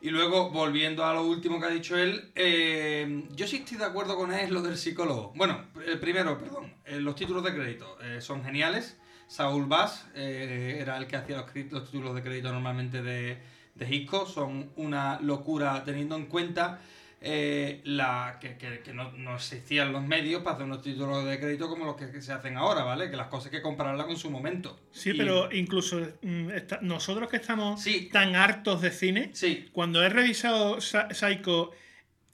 Y 0.00 0.10
luego, 0.10 0.50
volviendo 0.50 1.04
a 1.04 1.12
lo 1.12 1.24
último 1.24 1.58
que 1.58 1.66
ha 1.66 1.70
dicho 1.70 1.96
él, 1.96 2.30
eh, 2.36 3.24
yo 3.34 3.48
sí 3.48 3.56
estoy 3.56 3.78
de 3.78 3.84
acuerdo 3.84 4.16
con 4.16 4.32
él 4.32 4.54
lo 4.54 4.62
del 4.62 4.76
psicólogo. 4.76 5.32
Bueno, 5.34 5.64
el 5.84 5.98
primero, 5.98 6.38
perdón, 6.38 6.72
eh, 6.84 7.00
los 7.00 7.16
títulos 7.16 7.42
de 7.42 7.52
crédito 7.52 7.98
eh, 8.00 8.20
son 8.20 8.44
geniales. 8.44 8.96
Saúl 9.26 9.66
Bass 9.66 10.06
era 10.14 10.96
el 10.96 11.06
que 11.06 11.16
hacía 11.16 11.36
los, 11.36 11.54
los, 11.70 11.84
títulos 11.84 12.14
de 12.14 12.22
crédito 12.22 12.50
normalmente 12.50 13.02
de, 13.02 13.38
de. 13.74 14.08
Son 14.26 14.70
una 14.76 15.20
locura 15.20 15.82
teniendo 15.84 16.16
en 16.16 16.26
cuenta 16.26 16.80
eh, 17.20 17.80
la, 17.84 18.38
que, 18.40 18.56
que, 18.56 18.80
que 18.80 18.92
no, 18.92 19.10
no, 19.12 19.34
existían 19.36 19.92
los 19.92 20.04
medios 20.04 20.42
para 20.42 20.54
hacer 20.54 20.66
unos 20.66 20.82
títulos 20.82 21.24
de 21.24 21.40
crédito 21.40 21.68
como 21.68 21.84
los 21.84 21.96
que, 21.96 22.10
que, 22.10 22.22
se 22.22 22.32
hacen 22.32 22.56
ahora, 22.56 22.84
¿vale? 22.84 23.10
Que 23.10 23.16
las 23.16 23.26
cosas 23.26 23.46
hay 23.46 23.58
que 23.58 23.62
compararlas 23.62 24.06
con 24.06 24.16
su 24.16 24.30
momento. 24.30 24.78
Sí, 24.92 25.10
y... 25.10 25.14
pero 25.14 25.52
incluso 25.52 26.00
mm, 26.22 26.50
está, 26.50 26.78
nosotros 26.80 27.28
que 27.28 27.36
estamos 27.36 27.82
sí. 27.82 28.08
tan 28.12 28.36
hartos 28.36 28.82
de 28.82 28.92
cine, 28.92 29.30
sí. 29.32 29.68
cuando 29.72 30.02
he 30.02 30.08
revisado 30.08 30.80
Psycho, 30.80 31.72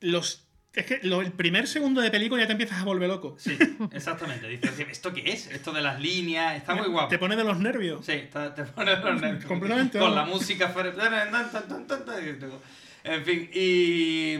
los 0.01 0.45
es 0.75 0.87
que 0.87 1.01
lo, 1.05 1.21
el 1.21 1.33
primer 1.33 1.69
segundo 1.69 2.01
de 2.01 2.11
película 2.11 2.43
ya 2.43 2.47
te 2.47 2.53
empiezas 2.53 2.81
a 2.81 2.85
volver 2.85 3.09
loco. 3.09 3.37
Sí, 3.39 3.57
exactamente. 3.93 4.49
Dices, 4.49 4.81
¿esto 4.91 5.15
qué 5.15 5.33
es? 5.33 5.47
Esto 5.47 5.73
de 5.73 5.81
las 5.81 6.01
líneas, 6.01 6.57
está 6.57 6.75
muy 6.75 6.89
guapo. 6.89 7.09
Te 7.09 7.19
pone 7.19 7.37
de 7.37 7.45
los 7.45 7.59
nervios. 7.59 8.05
Sí, 8.05 8.13
está, 8.13 8.55
te 8.55 8.65
pone 8.65 8.97
de 8.97 9.03
los 9.03 9.21
nervios. 9.21 9.45
Completamente. 9.45 9.99
Con 9.99 10.15
la 10.15 10.25
música. 10.25 10.75
En 13.05 13.23
fin, 13.23 13.51
y, 13.53 14.35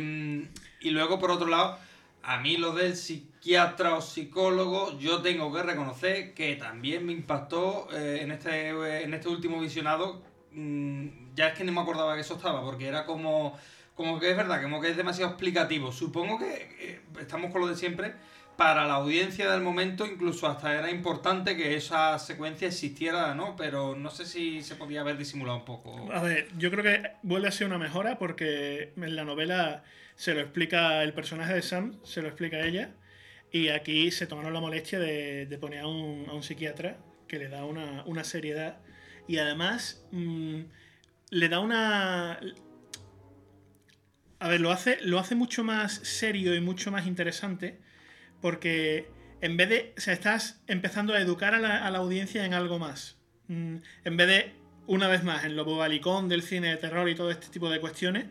y 0.81 0.91
luego 0.91 1.19
por 1.19 1.31
otro 1.31 1.47
lado, 1.47 1.79
a 2.23 2.39
mí 2.39 2.57
lo 2.57 2.73
del 2.73 2.97
psiquiatra 2.97 3.95
o 3.95 4.01
psicólogo, 4.01 4.99
yo 4.99 5.21
tengo 5.21 5.53
que 5.53 5.63
reconocer 5.63 6.33
que 6.33 6.57
también 6.57 7.05
me 7.05 7.13
impactó 7.13 7.89
eh, 7.93 8.21
en, 8.23 8.33
este, 8.33 9.03
en 9.03 9.13
este 9.13 9.29
último 9.29 9.61
visionado. 9.61 10.23
Mm, 10.53 11.35
ya 11.35 11.49
es 11.49 11.59
que 11.59 11.65
no 11.65 11.73
me 11.73 11.83
acordaba 11.83 12.15
que 12.15 12.23
eso 12.23 12.37
estaba, 12.37 12.63
porque 12.63 12.87
era 12.87 13.05
como, 13.05 13.59
como 13.95 14.19
que 14.19 14.31
es 14.31 14.37
verdad, 14.37 14.63
como 14.63 14.81
que 14.81 14.89
es 14.89 14.97
demasiado 14.97 15.33
explicativo. 15.33 15.93
Supongo 15.93 16.39
que 16.39 16.75
eh, 16.81 17.01
estamos 17.21 17.53
con 17.53 17.61
lo 17.61 17.67
de 17.67 17.77
siempre. 17.77 18.15
Para 18.57 18.87
la 18.87 18.95
audiencia 18.95 19.51
del 19.51 19.63
momento, 19.63 20.07
incluso 20.07 20.47
hasta 20.47 20.79
era 20.79 20.91
importante 20.91 21.57
que 21.57 21.75
esa 21.75 22.19
secuencia 22.21 22.69
existiera, 22.69 23.35
¿no? 23.35 23.57
Pero 23.57 23.97
no 23.97 24.11
sé 24.11 24.27
si 24.27 24.63
se 24.63 24.77
podía 24.77 25.01
haber 25.01 25.19
disimulado 25.19 25.59
un 25.59 25.65
poco. 25.65 26.13
A 26.13 26.23
ver, 26.23 26.49
yo 26.57 26.71
creo 26.71 26.85
que 26.85 27.11
vuelve 27.23 27.49
a 27.49 27.51
ser 27.51 27.67
una 27.67 27.79
mejora 27.79 28.17
porque 28.19 28.93
en 28.97 29.17
la 29.17 29.25
novela 29.25 29.83
se 30.15 30.35
lo 30.35 30.41
explica 30.41 31.03
el 31.03 31.13
personaje 31.13 31.53
de 31.55 31.63
Sam, 31.63 31.99
se 32.05 32.23
lo 32.23 32.29
explica 32.29 32.61
ella, 32.61 32.95
y 33.51 33.69
aquí 33.69 34.11
se 34.11 34.27
tomaron 34.27 34.53
la 34.53 34.61
molestia 34.61 34.99
de, 34.99 35.47
de 35.47 35.59
poner 35.59 35.81
a 35.81 35.87
un, 35.87 36.27
a 36.29 36.33
un, 36.33 36.43
psiquiatra 36.43 36.99
que 37.27 37.39
le 37.39 37.49
da 37.49 37.65
una, 37.65 38.05
una 38.05 38.25
seriedad 38.25 38.79
y 39.27 39.39
además 39.39 40.05
mmm, 40.11 40.61
le 41.31 41.49
da 41.49 41.61
una... 41.61 42.41
A 44.41 44.49
ver, 44.49 44.61
lo 44.61 44.71
hace, 44.71 44.99
lo 45.03 45.19
hace 45.19 45.35
mucho 45.35 45.65
más 45.65 45.93
serio 45.93 46.55
y 46.55 46.61
mucho 46.61 46.91
más 46.91 47.07
interesante 47.07 47.81
porque 48.45 49.09
en 49.41 49.57
vez 49.57 49.71
de... 49.71 49.95
O 49.97 50.01
sea, 50.03 50.13
estás 50.13 50.61
empezando 50.67 51.15
a 51.15 51.19
educar 51.19 51.55
a 51.55 51.59
la, 51.59 51.97
audiencia 51.97 52.45
en 52.45 52.53
algo 52.53 52.79
más. 52.79 53.17
Mm, 53.49 53.77
en 54.05 54.17
vez 54.19 54.29
de, 54.29 54.53
una 54.87 55.09
vez 55.09 55.25
más, 55.25 55.45
en 55.45 55.57
lo 55.57 55.65
bobalicón 55.65 56.29
del 56.29 56.43
cine 56.43 56.69
de 56.69 56.77
terror 56.77 57.09
y 57.09 57.15
todo 57.15 57.31
este 57.31 57.47
tipo 57.47 57.71
de 57.71 57.81
cuestiones, 57.81 58.27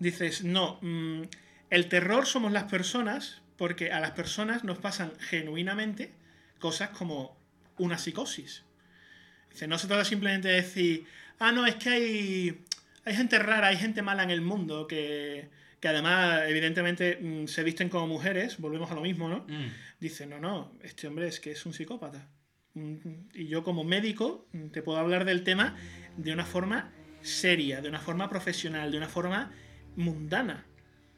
dices, 0.00 0.42
no, 0.42 0.80
mmm, 0.82 1.22
el 1.70 1.86
terror 1.88 2.26
somos 2.26 2.50
las 2.50 2.64
personas 2.64 3.40
porque 3.56 3.92
a 3.92 4.00
las 4.00 4.10
personas 4.10 4.64
nos 4.64 4.78
pasan 4.78 5.12
genuinamente 5.20 6.12
cosas 6.58 6.88
como 6.88 7.36
una 7.78 7.98
psicosis. 7.98 8.64
Dice, 9.52 9.68
no 9.68 9.78
se 9.78 9.86
trata 9.86 10.04
simplemente 10.04 10.48
de 10.48 10.54
decir, 10.54 11.06
ah, 11.38 11.52
no, 11.52 11.66
es 11.66 11.76
que 11.76 11.90
hay, 11.90 12.64
hay 13.04 13.14
gente 13.14 13.38
rara, 13.38 13.68
hay 13.68 13.76
gente 13.76 14.02
mala 14.02 14.24
en 14.24 14.30
el 14.30 14.40
mundo 14.40 14.88
que, 14.88 15.48
que 15.80 15.88
además, 15.88 16.42
evidentemente, 16.46 17.18
mmm, 17.20 17.46
se 17.46 17.62
visten 17.62 17.88
como 17.88 18.06
mujeres, 18.06 18.58
volvemos 18.58 18.90
a 18.90 18.94
lo 18.94 19.02
mismo, 19.02 19.28
¿no? 19.28 19.46
Mm. 19.48 19.70
Dice, 20.00 20.26
no, 20.26 20.38
no, 20.38 20.72
este 20.82 21.06
hombre 21.06 21.28
es 21.28 21.40
que 21.40 21.52
es 21.52 21.66
un 21.66 21.72
psicópata. 21.72 22.28
Y 23.32 23.46
yo 23.46 23.64
como 23.64 23.84
médico 23.84 24.46
te 24.70 24.82
puedo 24.82 24.98
hablar 24.98 25.24
del 25.24 25.44
tema 25.44 25.76
de 26.18 26.32
una 26.32 26.44
forma 26.44 26.92
seria, 27.22 27.80
de 27.80 27.88
una 27.88 28.00
forma 28.00 28.28
profesional, 28.28 28.90
de 28.90 28.98
una 28.98 29.08
forma 29.08 29.50
mundana. 29.96 30.66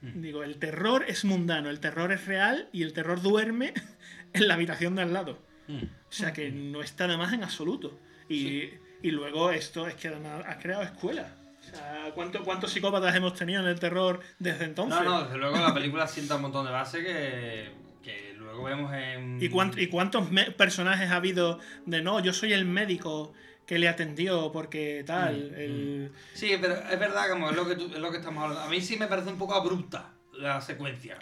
Mm. 0.00 0.20
Digo, 0.20 0.44
el 0.44 0.58
terror 0.58 1.04
es 1.08 1.24
mundano, 1.24 1.68
el 1.68 1.80
terror 1.80 2.12
es 2.12 2.26
real 2.26 2.68
y 2.72 2.84
el 2.84 2.92
terror 2.92 3.20
duerme 3.22 3.74
en 4.32 4.46
la 4.46 4.54
habitación 4.54 4.94
de 4.94 5.02
al 5.02 5.12
lado. 5.12 5.42
Mm. 5.66 5.82
O 5.82 6.12
sea 6.12 6.32
que 6.32 6.50
no 6.52 6.80
está 6.80 7.08
de 7.08 7.16
más 7.16 7.32
en 7.32 7.42
absoluto. 7.42 7.98
Y, 8.28 8.38
sí. 8.38 8.70
y 9.02 9.10
luego 9.10 9.50
esto 9.50 9.88
es 9.88 9.96
que 9.96 10.08
además 10.08 10.44
has 10.46 10.62
creado 10.62 10.84
escuela. 10.84 11.37
O 11.72 11.76
sea, 11.76 12.10
¿cuánto, 12.14 12.44
¿cuántos 12.44 12.72
psicópatas 12.72 13.14
hemos 13.14 13.34
tenido 13.34 13.60
en 13.60 13.68
el 13.68 13.78
terror 13.78 14.20
desde 14.38 14.64
entonces? 14.64 15.00
No, 15.00 15.04
no, 15.04 15.24
desde 15.24 15.38
luego 15.38 15.58
la 15.58 15.74
película 15.74 16.06
sienta 16.06 16.36
un 16.36 16.42
montón 16.42 16.66
de 16.66 16.72
base 16.72 17.02
que, 17.02 17.70
que 18.02 18.34
luego 18.38 18.64
vemos 18.64 18.92
en... 18.94 19.42
¿Y, 19.42 19.48
cuánt, 19.48 19.78
y 19.78 19.88
cuántos 19.88 20.28
personajes 20.56 21.10
ha 21.10 21.16
habido 21.16 21.58
de 21.86 22.02
no, 22.02 22.20
yo 22.20 22.32
soy 22.32 22.52
el 22.52 22.64
médico 22.64 23.32
que 23.66 23.78
le 23.78 23.86
atendió 23.86 24.50
porque 24.50 25.04
tal. 25.06 25.50
Mm, 25.50 25.54
el... 25.54 26.12
Sí, 26.32 26.56
pero 26.60 26.74
es 26.74 26.98
verdad, 26.98 27.28
como 27.28 27.50
es 27.50 27.56
lo 27.56 27.68
que, 27.68 27.76
tú, 27.76 27.92
es 27.92 27.98
lo 27.98 28.10
que 28.10 28.16
estamos 28.16 28.42
hablando. 28.42 28.64
A 28.64 28.70
mí 28.70 28.80
sí 28.80 28.96
me 28.96 29.06
parece 29.06 29.28
un 29.28 29.38
poco 29.38 29.54
abrupta 29.54 30.14
la 30.32 30.60
secuencia. 30.60 31.18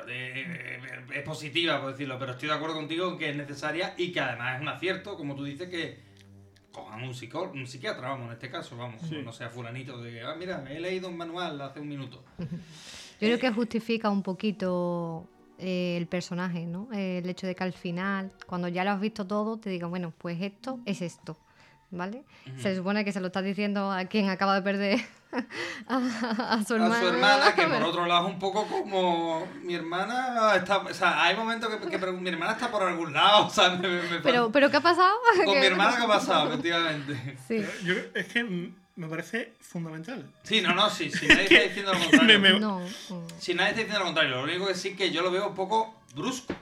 Es 1.13 1.23
positiva, 1.25 1.81
por 1.81 1.93
decirlo, 1.93 2.19
pero 2.19 2.33
estoy 2.33 2.49
de 2.49 2.55
acuerdo 2.55 2.77
contigo 2.77 3.11
en 3.11 3.19
que 3.19 3.31
es 3.31 3.37
necesaria 3.37 3.95
y 3.97 4.13
que 4.13 4.21
además 4.21 4.57
es 4.57 4.63
un 4.63 4.69
acierto, 4.69 5.17
como 5.17 5.35
tú 5.35 5.45
dices, 5.45 5.69
que 5.69 5.99
cojan 6.77 7.03
un, 7.03 7.15
psicó, 7.15 7.51
un 7.55 7.67
psiquiatra, 7.67 8.11
vamos, 8.11 8.27
en 8.27 8.33
este 8.35 8.51
caso, 8.51 8.77
vamos, 8.77 9.01
sí. 9.09 9.23
no 9.25 9.33
sea 9.33 9.49
fulanito 9.49 9.99
de, 10.03 10.21
ah, 10.23 10.35
mira, 10.39 10.63
he 10.69 10.79
leído 10.79 11.09
un 11.09 11.17
manual 11.17 11.59
hace 11.61 11.81
un 11.81 11.89
minuto. 11.89 12.23
Yo 12.39 13.29
creo 13.29 13.39
que 13.39 13.51
justifica 13.51 14.11
un 14.11 14.23
poquito 14.23 15.27
eh, 15.59 15.97
el 15.97 16.07
personaje, 16.07 16.67
¿no? 16.67 16.89
Eh, 16.93 17.19
el 17.19 17.31
hecho 17.31 17.47
de 17.47 17.55
que 17.55 17.65
al 17.65 17.73
final, 17.73 18.31
cuando 18.47 18.69
ya 18.69 18.85
lo 18.85 18.91
has 18.91 19.01
visto 19.01 19.27
todo, 19.27 19.59
te 19.59 19.71
digan, 19.71 19.89
bueno, 19.89 20.13
pues 20.19 20.41
esto 20.43 20.81
es 20.85 21.01
esto. 21.01 21.39
¿vale? 21.91 22.25
Uh 22.47 22.51
-huh. 22.51 22.59
Se 22.59 22.77
supone 22.77 23.05
que 23.05 23.13
se 23.13 23.21
lo 23.21 23.29
estás 23.29 23.45
diciendo 23.45 23.91
a 23.91 24.05
quien 24.05 24.29
acaba 24.29 24.55
de 24.55 24.63
perder 24.63 25.01
a, 25.89 25.97
a, 26.55 26.65
su 26.65 26.75
hermana. 26.75 26.97
A 26.97 27.01
su 27.01 27.09
hermana, 27.09 27.55
que 27.55 27.67
por 27.67 27.83
otro 27.83 28.07
lado 28.07 28.27
es 28.29 28.35
un 28.35 28.39
poco 28.39 28.67
como 28.67 29.47
mi 29.63 29.75
hermana 29.75 30.55
está, 30.57 30.79
o 30.79 30.95
sea, 30.95 31.23
hay 31.25 31.37
momentos 31.37 31.69
que, 31.75 31.89
que 31.89 31.99
mi 31.99 32.29
hermana 32.29 32.53
está 32.53 32.71
por 32.71 32.83
algún 32.83 33.13
lado, 33.13 33.47
o 33.47 33.51
sea, 33.51 33.71
me, 33.71 33.89
me 33.89 34.19
pero, 34.23 34.51
pero 34.51 34.71
¿qué 34.71 34.77
ha 34.79 34.81
pasado? 34.81 35.15
Con 35.45 35.59
mi 35.59 35.67
hermana 35.67 35.97
qué 35.97 36.05
ha 36.05 36.09
pasado, 36.09 36.49
efectivamente. 36.49 37.37
Sí. 37.47 37.65
Yo, 37.85 37.95
es 38.15 38.27
que 38.27 38.73
me 38.97 39.09
parece 39.09 39.53
fundamental. 39.61 40.25
Sí, 40.43 40.61
no, 40.63 40.75
no, 40.75 40.89
sí, 40.89 41.11
si 41.11 41.27
nadie 41.27 41.45
está 41.45 41.61
diciendo 41.69 41.93
lo 41.93 41.99
contrario. 42.01 42.41
me, 42.41 42.53
me... 42.53 42.61
No. 42.61 42.81
Si 43.39 43.53
nadie 43.55 43.71
está 43.71 43.81
diciendo 43.83 43.99
lo 43.99 44.05
contrario, 44.07 44.37
lo 44.37 44.43
único 44.45 44.67
que 44.67 44.75
sí 44.75 44.97
que 44.97 45.11
yo 45.11 45.23
lo 45.23 45.31
veo 45.31 45.49
un 45.49 45.55
poco 45.55 45.95
brusco. 46.15 46.55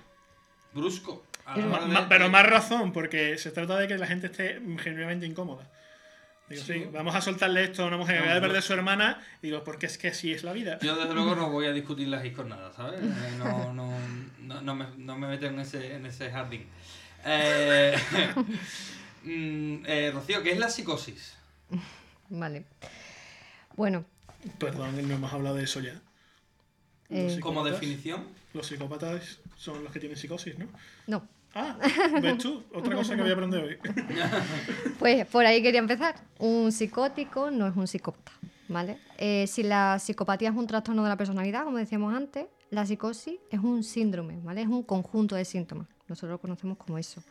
Brusco. 0.72 1.24
Hora 1.46 1.86
de- 1.86 2.06
pero 2.08 2.30
más 2.30 2.46
razón, 2.46 2.92
porque 2.92 3.36
se 3.38 3.50
trata 3.50 3.78
de 3.78 3.86
que 3.86 3.98
la 3.98 4.06
gente 4.06 4.26
esté 4.26 4.60
genuinamente 4.78 5.26
incómoda. 5.26 5.68
Digo, 6.48 6.62
sí, 6.62 6.86
vamos 6.92 7.14
a 7.14 7.20
soltarle 7.20 7.64
esto 7.64 7.84
a 7.84 7.86
una 7.86 7.96
mujer 7.96 8.16
que 8.16 8.20
No, 8.20 8.24
acaba 8.26 8.34
de 8.40 8.46
perder 8.46 8.62
su 8.62 8.72
hermana. 8.74 9.22
Digo, 9.40 9.64
porque 9.64 9.86
es 9.86 9.96
que 9.96 10.08
así 10.08 10.32
es 10.32 10.44
la 10.44 10.52
vida. 10.52 10.78
Yo 10.80 10.94
desde 10.94 11.14
luego 11.14 11.34
no 11.34 11.50
voy 11.50 11.66
a 11.66 11.72
discutir 11.72 12.08
las 12.08 12.22
nada, 12.46 12.72
¿sabes? 12.72 13.00
Eh, 13.00 13.36
No, 13.38 13.72
no, 13.72 13.90
no, 14.40 14.60
no 14.60 14.74
me, 14.74 14.86
no 14.98 15.16
me 15.16 15.28
meto 15.28 15.46
en 15.46 15.58
ese, 15.58 15.94
en 15.94 16.04
ese 16.06 16.30
jardín. 16.30 16.66
Eh, 17.24 17.96
mm, 19.24 19.84
eh, 19.86 20.10
Rocío, 20.12 20.42
¿qué 20.42 20.52
es 20.52 20.58
la 20.58 20.68
psicosis? 20.68 21.36
Vale. 22.28 22.64
Bueno, 23.76 24.04
Perdón, 24.58 25.08
no 25.08 25.14
hemos 25.14 25.32
hablado 25.32 25.56
de 25.56 25.64
eso 25.64 25.80
ya. 25.80 26.00
Eh, 27.10 27.38
Como 27.40 27.64
definición. 27.64 28.26
Los 28.52 28.66
psicópatas 28.66 29.40
son 29.56 29.82
los 29.82 29.92
que 29.92 30.00
tienen 30.00 30.16
psicosis, 30.16 30.58
¿no? 30.58 30.66
no. 31.06 31.28
Ah, 31.54 31.76
¿ves 32.20 32.38
tú? 32.38 32.62
Otra 32.74 32.96
cosa 32.96 33.14
que 33.14 33.22
voy 33.22 33.30
a 33.30 33.34
aprender 33.34 33.62
hoy. 33.64 33.78
Pues 34.98 35.26
por 35.26 35.46
ahí 35.46 35.62
quería 35.62 35.80
empezar. 35.80 36.16
Un 36.38 36.72
psicótico 36.72 37.50
no 37.50 37.66
es 37.66 37.76
un 37.76 37.86
psicópata, 37.86 38.32
¿vale? 38.68 38.98
Eh, 39.18 39.46
si 39.46 39.62
la 39.62 39.98
psicopatía 39.98 40.50
es 40.50 40.56
un 40.56 40.66
trastorno 40.66 41.02
de 41.02 41.08
la 41.08 41.16
personalidad, 41.16 41.64
como 41.64 41.78
decíamos 41.78 42.14
antes, 42.14 42.46
la 42.70 42.86
psicosis 42.86 43.38
es 43.50 43.60
un 43.60 43.84
síndrome, 43.84 44.38
¿vale? 44.42 44.62
Es 44.62 44.68
un 44.68 44.82
conjunto 44.82 45.36
de 45.36 45.44
síntomas. 45.44 45.86
Nosotros 46.08 46.32
lo 46.32 46.38
conocemos 46.38 46.76
como 46.78 46.98
eso. 46.98 47.22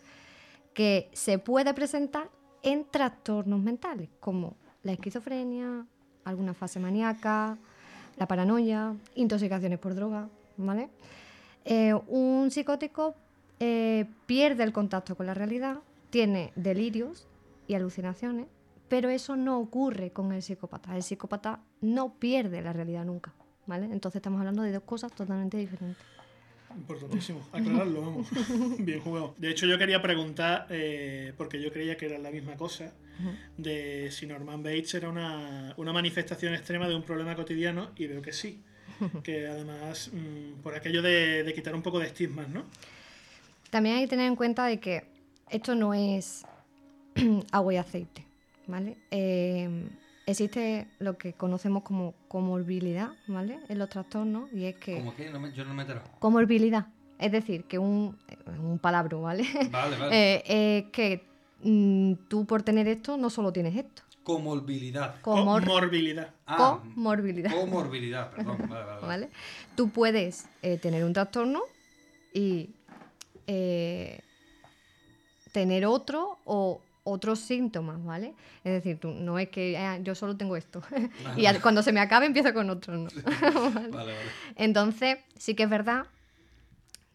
Que 0.74 1.10
se 1.14 1.38
puede 1.40 1.74
presentar 1.74 2.30
en 2.62 2.86
trastornos 2.86 3.60
mentales, 3.60 4.10
como 4.20 4.56
la 4.84 4.94
esquizofrenia, 4.94 5.86
alguna 6.24 6.54
fase 6.54 6.80
maníaca, 6.80 7.58
la 8.18 8.28
paranoia, 8.28 8.96
intoxicaciones 9.16 9.80
por 9.80 9.96
droga, 9.96 10.30
¿vale? 10.58 10.90
Eh, 11.66 11.94
un 12.08 12.52
psicótico 12.52 13.16
eh, 13.60 14.06
pierde 14.26 14.64
el 14.64 14.74
contacto 14.74 15.16
con 15.16 15.26
la 15.26 15.34
realidad, 15.34 15.80
tiene 16.10 16.52
delirios 16.56 17.28
y 17.68 17.76
alucinaciones, 17.76 18.48
pero 18.90 19.10
eso 19.10 19.36
no 19.36 19.60
ocurre 19.60 20.12
con 20.12 20.32
el 20.32 20.44
psicópata. 20.44 20.96
El 20.96 21.04
psicópata 21.04 21.62
no 21.82 22.14
pierde 22.20 22.62
la 22.62 22.74
realidad 22.74 23.06
nunca, 23.06 23.34
¿vale? 23.66 23.86
Entonces 23.86 24.18
estamos 24.18 24.40
hablando 24.40 24.62
de 24.64 24.72
dos 24.72 24.84
cosas 24.84 25.12
totalmente 25.14 25.58
diferentes. 25.58 26.04
Importantísimo, 26.76 27.48
aclararlo, 27.52 28.02
vamos. 28.02 28.28
Bien 28.80 29.00
jugado. 29.00 29.36
De 29.38 29.50
hecho, 29.50 29.66
yo 29.66 29.78
quería 29.78 30.02
preguntar, 30.02 30.68
eh, 30.70 31.34
porque 31.38 31.62
yo 31.62 31.72
creía 31.72 31.98
que 31.98 32.08
era 32.08 32.18
la 32.18 32.32
misma 32.32 32.56
cosa, 32.56 32.94
de 33.58 34.10
si 34.12 34.26
Norman 34.26 34.64
Bates 34.64 34.96
era 34.96 35.10
una, 35.10 35.74
una 35.78 35.94
manifestación 35.94 36.54
extrema 36.54 36.88
de 36.88 36.96
un 36.96 37.04
problema 37.04 37.36
cotidiano, 37.36 37.92
y 37.96 38.08
veo 38.08 38.22
que 38.22 38.34
sí. 38.34 38.62
Que 39.24 39.48
además, 39.48 40.12
mm, 40.14 40.62
por 40.62 40.76
aquello 40.76 41.02
de, 41.02 41.44
de 41.44 41.54
quitar 41.54 41.76
un 41.76 41.82
poco 41.82 42.00
de 42.00 42.08
estigmas, 42.08 42.48
¿no? 42.50 42.66
También 43.74 43.96
hay 43.96 44.04
que 44.04 44.10
tener 44.10 44.28
en 44.28 44.36
cuenta 44.36 44.66
de 44.68 44.80
que 44.80 45.04
esto 45.50 45.74
no 45.74 45.96
es 45.96 46.46
agua 47.52 47.74
y 47.74 47.78
aceite, 47.78 48.24
¿vale? 48.68 48.98
Eh, 49.10 49.90
existe 50.28 50.88
lo 51.00 51.18
que 51.18 51.34
conocemos 51.34 51.82
como 51.82 52.14
comorbilidad, 52.28 53.14
¿vale? 53.26 53.58
En 53.70 53.80
los 53.80 53.90
trastornos 53.90 54.54
y 54.54 54.66
es 54.66 54.76
que 54.76 54.94
¿Cómo 54.94 55.16
que? 55.16 55.32
No 55.32 55.40
me- 55.40 55.52
yo 55.54 55.66
no 55.66 55.74
me 55.74 55.82
he 55.82 55.86
enterado. 55.86 56.06
comorbilidad, 56.20 56.86
es 57.18 57.32
decir, 57.32 57.64
que 57.64 57.80
un 57.80 58.16
un 58.62 58.78
palabra, 58.78 59.18
¿vale? 59.18 59.44
Vale, 59.72 59.98
vale. 59.98 60.10
Eh, 60.16 60.44
eh, 60.46 60.90
que 60.92 61.26
mm, 61.64 62.14
tú 62.30 62.46
por 62.46 62.62
tener 62.62 62.88
esto 62.88 63.18
no 63.18 63.32
solo 63.32 63.52
tienes 63.52 63.76
esto. 63.76 64.04
Comorbilidad. 64.24 65.16
Comor- 65.24 65.66
Comorbilidad. 65.66 66.30
Ah, 66.46 66.78
comorbilidad. 66.94 67.50
comorbilidad, 67.52 68.30
perdón. 68.30 68.58
Vale, 68.70 68.86
vale, 68.86 68.86
vale. 68.86 69.02
¿vale? 69.08 69.30
Tú 69.76 69.90
puedes 69.90 70.46
eh, 70.62 70.78
tener 70.78 71.04
un 71.04 71.14
trastorno 71.14 71.62
y 72.36 72.70
eh, 73.48 74.20
tener 75.52 75.86
otro 75.86 76.40
o 76.46 76.82
otros 77.04 77.40
síntomas, 77.40 78.04
¿vale? 78.04 78.34
Es 78.64 78.74
decir, 78.74 78.98
tú, 78.98 79.10
no 79.10 79.38
es 79.38 79.50
que 79.50 79.78
ah, 79.78 79.98
yo 80.00 80.16
solo 80.16 80.38
tengo 80.38 80.56
esto 80.56 80.82
y 81.38 81.46
cuando 81.60 81.84
se 81.84 81.92
me 81.92 82.00
acabe 82.00 82.26
empiezo 82.26 82.54
con 82.54 82.70
otro, 82.70 82.96
¿no? 82.96 83.10
¿Vale? 83.36 83.90
Vale, 83.90 83.90
vale. 83.92 84.14
Entonces, 84.56 85.18
sí 85.38 85.54
que 85.56 85.64
es 85.64 85.70
verdad 85.70 86.06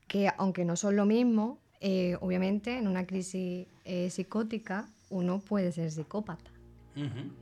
que 0.07 0.31
aunque 0.37 0.65
no 0.65 0.77
son 0.77 0.97
lo 0.97 1.07
mismo, 1.07 1.59
eh, 1.81 2.17
obviamente 2.21 2.77
en 2.77 2.89
una 2.89 3.07
crisis 3.07 3.67
eh, 3.85 4.11
psicótica 4.11 4.89
uno 5.11 5.39
puede 5.39 5.71
ser 5.73 5.91
psicópata. 5.91 6.51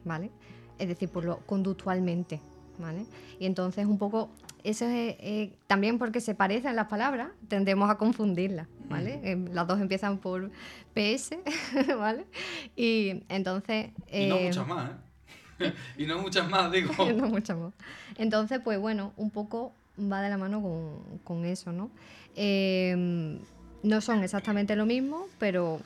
¿vale? 0.04 0.30
Es 0.78 0.88
decir, 0.88 1.08
por 1.08 1.24
lo 1.24 1.38
conductualmente, 1.46 2.40
¿vale? 2.78 3.06
Y 3.38 3.46
entonces 3.46 3.86
un 3.86 3.96
poco, 3.96 4.28
eso 4.70 4.84
es 4.86 5.16
eh, 5.20 5.52
también 5.66 5.98
porque 5.98 6.20
se 6.20 6.34
parecen 6.34 6.76
las 6.76 6.88
palabras, 6.88 7.28
tendemos 7.48 7.88
a 7.90 7.96
confundirlas, 7.96 8.66
¿vale? 8.88 9.20
Eh, 9.22 9.36
las 9.52 9.66
dos 9.66 9.80
empiezan 9.80 10.18
por 10.18 10.50
PS, 10.94 11.36
¿vale? 11.98 12.26
Y 12.74 13.22
entonces... 13.28 13.90
Y 14.10 14.26
no 14.26 14.36
eh, 14.36 14.44
muchas 14.46 14.66
más, 14.66 14.90
¿eh? 14.90 15.72
y 15.98 16.06
no 16.06 16.18
muchas 16.18 16.50
más, 16.50 16.72
digo. 16.72 16.92
no 17.14 17.28
muchas 17.28 17.56
más. 17.56 17.72
Entonces, 18.16 18.60
pues 18.62 18.78
bueno, 18.78 19.12
un 19.16 19.30
poco 19.30 19.72
va 20.00 20.20
de 20.20 20.30
la 20.30 20.36
mano 20.36 20.60
con, 20.60 21.18
con 21.24 21.44
eso, 21.44 21.72
¿no? 21.72 21.90
Eh, 22.34 23.38
no 23.82 24.00
son 24.00 24.22
exactamente 24.24 24.74
lo 24.76 24.84
mismo, 24.84 25.26
pero 25.38 25.80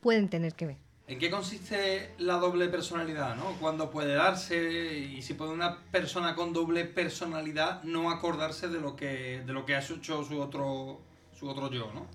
pueden 0.00 0.28
tener 0.28 0.54
que 0.54 0.66
ver. 0.66 0.76
¿En 1.10 1.18
qué 1.18 1.28
consiste 1.28 2.12
la 2.18 2.34
doble 2.34 2.68
personalidad, 2.68 3.34
no? 3.34 3.56
¿Cuándo 3.58 3.90
puede 3.90 4.14
darse? 4.14 4.96
Y 4.96 5.22
si 5.22 5.34
puede 5.34 5.50
una 5.50 5.76
persona 5.90 6.36
con 6.36 6.52
doble 6.52 6.84
personalidad 6.84 7.82
no 7.82 8.12
acordarse 8.12 8.68
de 8.68 8.80
lo 8.80 8.94
que, 8.94 9.42
de 9.44 9.52
lo 9.52 9.66
que 9.66 9.74
ha 9.74 9.80
hecho 9.80 10.22
su 10.22 10.40
otro, 10.40 11.00
su 11.36 11.48
otro 11.48 11.68
yo, 11.68 11.90
¿no? 11.92 12.06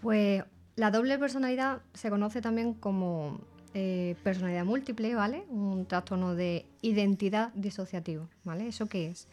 Pues 0.00 0.44
la 0.76 0.92
doble 0.92 1.18
personalidad 1.18 1.82
se 1.92 2.08
conoce 2.08 2.40
también 2.40 2.72
como 2.72 3.40
eh, 3.74 4.14
personalidad 4.22 4.64
múltiple, 4.64 5.12
¿vale? 5.16 5.42
Un 5.48 5.86
trastorno 5.86 6.36
de 6.36 6.66
identidad 6.82 7.52
disociativo, 7.54 8.28
¿vale? 8.44 8.68
¿Eso 8.68 8.86
qué 8.86 9.08
es? 9.08 9.26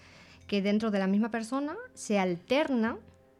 Que 0.48 0.64
dentro 0.64 0.90
de 0.90 0.98
la 0.98 1.06
misma 1.06 1.30
persona 1.30 1.76
se 1.94 2.18
alternan 2.18 2.98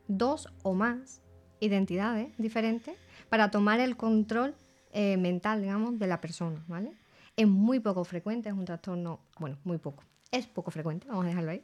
dos 0.08 0.50
o 0.62 0.76
más 0.76 1.20
identidades 1.60 2.30
diferentes 2.38 2.96
para 3.30 3.50
tomar 3.50 3.80
el 3.80 3.98
control 3.98 4.54
eh, 5.00 5.16
mental, 5.16 5.62
digamos, 5.62 6.00
de 6.00 6.08
la 6.08 6.20
persona, 6.20 6.66
¿vale? 6.68 6.92
Es 7.36 7.48
muy 7.48 7.80
poco 7.80 8.04
frecuente, 8.04 8.50
es 8.50 8.56
un 8.56 8.66
trastorno, 8.66 9.20
bueno, 9.38 9.56
muy 9.64 9.78
poco, 9.78 10.04
es 10.32 10.48
poco 10.48 10.72
frecuente, 10.72 11.08
vamos 11.08 11.26
a 11.26 11.28
dejarlo 11.28 11.52
ahí, 11.52 11.62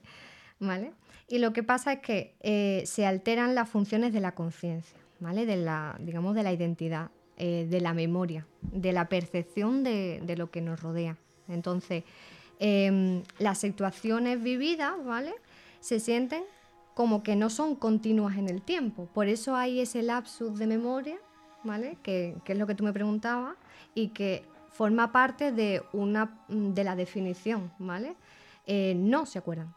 ¿vale? 0.59 0.93
Y 1.27 1.39
lo 1.39 1.51
que 1.51 1.63
pasa 1.63 1.93
es 1.93 1.99
que 2.01 2.35
eh, 2.41 2.83
se 2.85 3.07
alteran 3.07 3.55
las 3.55 3.67
funciones 3.67 4.13
de 4.13 4.19
la 4.19 4.35
conciencia, 4.35 4.99
¿vale? 5.19 5.47
De 5.47 5.55
la, 5.55 5.97
digamos, 5.99 6.35
de 6.35 6.43
la 6.43 6.53
identidad, 6.53 7.09
eh, 7.37 7.65
de 7.67 7.81
la 7.81 7.95
memoria, 7.95 8.45
de 8.61 8.93
la 8.93 9.09
percepción 9.09 9.83
de, 9.83 10.21
de 10.23 10.37
lo 10.37 10.51
que 10.51 10.61
nos 10.61 10.79
rodea. 10.79 11.17
Entonces, 11.47 12.03
em, 12.59 13.23
las 13.39 13.57
situaciones 13.57 14.43
vividas, 14.43 14.93
¿vale? 15.03 15.33
Se 15.79 15.99
sienten 15.99 16.43
como 16.93 17.23
que 17.23 17.35
no 17.35 17.49
son 17.49 17.75
continuas 17.75 18.37
en 18.37 18.47
el 18.47 18.61
tiempo. 18.61 19.07
Por 19.11 19.27
eso 19.27 19.55
hay 19.55 19.79
ese 19.79 20.03
lapsus 20.03 20.59
de 20.59 20.67
memoria, 20.67 21.17
¿vale? 21.63 21.97
Que, 22.03 22.35
que 22.43 22.53
es 22.53 22.57
lo 22.59 22.67
que 22.67 22.75
tú 22.75 22.83
me 22.83 22.93
preguntabas 22.93 23.55
y 23.95 24.09
que 24.09 24.43
forma 24.71 25.11
parte 25.11 25.51
de, 25.51 25.83
una, 25.93 26.37
de 26.47 26.83
la 26.83 26.95
definición, 26.95 27.71
¿vale? 27.79 28.15
Eh, 28.65 28.93
no 28.97 29.25
se 29.25 29.39
acuerdan. 29.39 29.73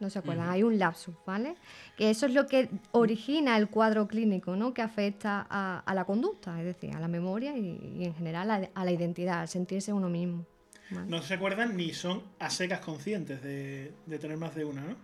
No 0.00 0.08
se 0.08 0.18
acuerdan, 0.18 0.48
hay 0.48 0.62
un 0.62 0.78
lapsus, 0.78 1.14
¿vale? 1.26 1.56
Que 1.98 2.08
eso 2.08 2.24
es 2.24 2.32
lo 2.32 2.46
que 2.46 2.70
origina 2.92 3.58
el 3.58 3.68
cuadro 3.68 4.08
clínico, 4.08 4.56
¿no? 4.56 4.72
Que 4.72 4.80
afecta 4.80 5.46
a, 5.50 5.80
a 5.84 5.94
la 5.94 6.04
conducta, 6.06 6.58
es 6.58 6.64
decir, 6.64 6.94
a 6.96 7.00
la 7.00 7.08
memoria 7.08 7.54
y, 7.54 7.96
y 7.98 8.04
en 8.06 8.14
general 8.14 8.50
a, 8.50 8.68
a 8.74 8.84
la 8.86 8.90
identidad, 8.92 9.40
al 9.40 9.48
sentirse 9.48 9.92
uno 9.92 10.08
mismo. 10.08 10.46
¿vale? 10.90 11.06
No 11.10 11.20
se 11.20 11.34
acuerdan 11.34 11.76
ni 11.76 11.92
son 11.92 12.22
a 12.38 12.48
secas 12.48 12.80
conscientes 12.80 13.42
de, 13.42 13.92
de 14.06 14.18
tener 14.18 14.38
más 14.38 14.54
de 14.54 14.64
una, 14.64 14.80
¿no? 14.80 14.94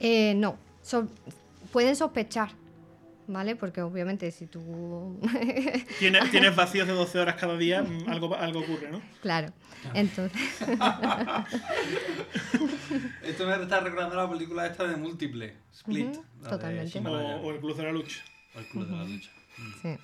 Eh, 0.00 0.34
no, 0.36 0.56
so- 0.82 1.08
pueden 1.72 1.96
sospechar, 1.96 2.50
¿vale? 3.28 3.56
Porque 3.56 3.82
obviamente 3.82 4.30
si 4.30 4.46
tú... 4.46 5.20
Tienes, 5.98 6.30
tienes 6.30 6.54
vacíos 6.56 6.86
de 6.86 6.92
12 6.94 7.18
horas 7.18 7.36
cada 7.36 7.56
día, 7.56 7.82
mm, 7.82 8.08
algo, 8.08 8.34
algo 8.36 8.60
ocurre, 8.60 8.90
¿no? 8.90 9.00
Claro, 9.22 9.52
entonces... 9.94 10.40
Esto 13.22 13.46
me 13.46 13.62
está 13.62 13.80
recordando 13.80 14.16
la 14.16 14.28
película 14.30 14.66
esta 14.66 14.86
de 14.86 14.96
Múltiple, 14.96 15.54
Split. 15.72 16.16
Totalmente. 16.48 16.98
O, 17.00 17.10
o 17.12 17.50
el 17.52 17.58
Club 17.60 17.76
de 17.76 17.82
la 17.82 17.92
Lucha. 17.92 18.22
O 18.54 18.58
el 18.60 18.66
Club 18.66 18.86
de 18.86 18.96
la 18.96 19.04
Lucha. 19.04 19.30
Sí. 19.82 19.96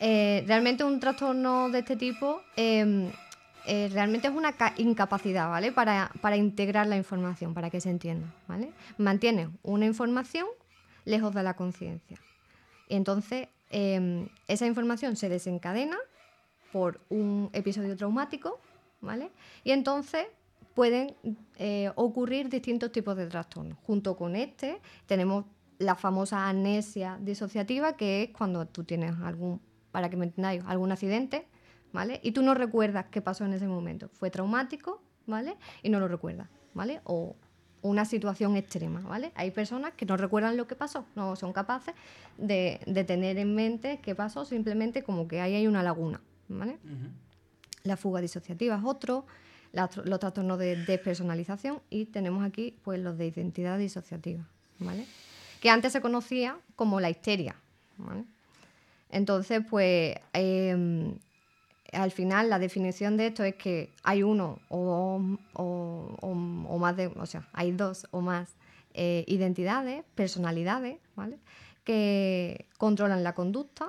Eh, 0.00 0.44
realmente 0.46 0.84
un 0.84 0.98
trastorno 1.00 1.70
de 1.70 1.78
este 1.80 1.96
tipo 1.96 2.42
eh, 2.56 3.10
eh, 3.66 3.88
realmente 3.92 4.28
es 4.28 4.34
una 4.34 4.52
ca- 4.52 4.74
incapacidad, 4.76 5.48
¿vale? 5.48 5.72
Para, 5.72 6.10
para 6.20 6.36
integrar 6.36 6.86
la 6.86 6.96
información, 6.96 7.54
para 7.54 7.70
que 7.70 7.80
se 7.80 7.90
entienda, 7.90 8.26
¿vale? 8.48 8.70
Mantiene 8.98 9.48
una 9.62 9.86
información 9.86 10.46
lejos 11.04 11.34
de 11.34 11.42
la 11.42 11.54
conciencia. 11.54 12.18
Entonces 12.88 13.48
eh, 13.70 14.28
esa 14.48 14.66
información 14.66 15.16
se 15.16 15.28
desencadena 15.28 15.96
por 16.72 17.00
un 17.08 17.50
episodio 17.52 17.96
traumático, 17.96 18.60
¿vale? 19.00 19.30
Y 19.62 19.70
entonces 19.70 20.26
pueden 20.74 21.14
eh, 21.56 21.90
ocurrir 21.94 22.48
distintos 22.48 22.92
tipos 22.92 23.16
de 23.16 23.26
trastornos. 23.26 23.78
Junto 23.86 24.16
con 24.16 24.36
este 24.36 24.80
tenemos 25.06 25.44
la 25.78 25.94
famosa 25.94 26.48
amnesia 26.48 27.18
disociativa, 27.20 27.96
que 27.96 28.24
es 28.24 28.30
cuando 28.30 28.66
tú 28.66 28.84
tienes 28.84 29.14
algún, 29.22 29.60
para 29.92 30.08
que 30.08 30.16
me 30.16 30.26
entendáis, 30.26 30.62
algún 30.66 30.92
accidente, 30.92 31.46
¿vale? 31.92 32.20
Y 32.22 32.32
tú 32.32 32.42
no 32.42 32.54
recuerdas 32.54 33.06
qué 33.10 33.20
pasó 33.20 33.44
en 33.44 33.52
ese 33.52 33.66
momento. 33.66 34.08
Fue 34.08 34.30
traumático, 34.30 35.02
¿vale? 35.26 35.56
Y 35.82 35.90
no 35.90 36.00
lo 36.00 36.08
recuerdas, 36.08 36.48
¿vale? 36.74 37.00
O 37.04 37.36
una 37.84 38.04
situación 38.06 38.56
extrema, 38.56 39.00
¿vale? 39.00 39.30
Hay 39.34 39.50
personas 39.50 39.92
que 39.94 40.06
no 40.06 40.16
recuerdan 40.16 40.56
lo 40.56 40.66
que 40.66 40.74
pasó, 40.74 41.04
no 41.14 41.36
son 41.36 41.52
capaces 41.52 41.94
de, 42.38 42.80
de 42.86 43.04
tener 43.04 43.36
en 43.38 43.54
mente 43.54 44.00
qué 44.02 44.14
pasó, 44.14 44.44
simplemente 44.46 45.02
como 45.02 45.28
que 45.28 45.40
ahí 45.42 45.54
hay 45.54 45.66
una 45.66 45.82
laguna, 45.82 46.20
¿vale? 46.48 46.78
La 47.82 47.96
fuga 47.98 48.22
disociativa 48.22 48.76
es 48.76 48.82
otro, 48.84 49.26
la- 49.72 49.90
los 50.04 50.18
trastornos 50.18 50.58
de 50.58 50.76
despersonalización 50.76 51.80
y 51.90 52.06
tenemos 52.06 52.42
aquí 52.42 52.74
pues 52.82 52.98
los 53.00 53.18
de 53.18 53.26
identidad 53.26 53.78
disociativa, 53.78 54.42
¿vale? 54.78 55.04
Que 55.60 55.68
antes 55.68 55.92
se 55.92 56.00
conocía 56.00 56.56
como 56.76 57.00
la 57.00 57.10
histeria, 57.10 57.54
¿vale? 57.98 58.24
Entonces, 59.10 59.60
pues 59.68 60.16
em, 60.32 61.16
al 61.94 62.10
final 62.10 62.50
la 62.50 62.58
definición 62.58 63.16
de 63.16 63.28
esto 63.28 63.44
es 63.44 63.54
que 63.56 63.92
hay 64.02 64.22
uno 64.22 64.58
o, 64.68 65.20
o- 65.54 66.18
o- 66.20 66.28
o 66.68 66.78
más 66.78 66.96
de, 66.96 67.06
o 67.08 67.26
sea, 67.26 67.48
hay 67.52 67.72
dos 67.72 68.06
o 68.10 68.20
más 68.20 68.54
eh, 68.94 69.24
identidades, 69.26 70.04
personalidades, 70.14 70.98
¿vale? 71.16 71.38
Que 71.84 72.66
controlan 72.78 73.22
la 73.24 73.34
conducta, 73.34 73.88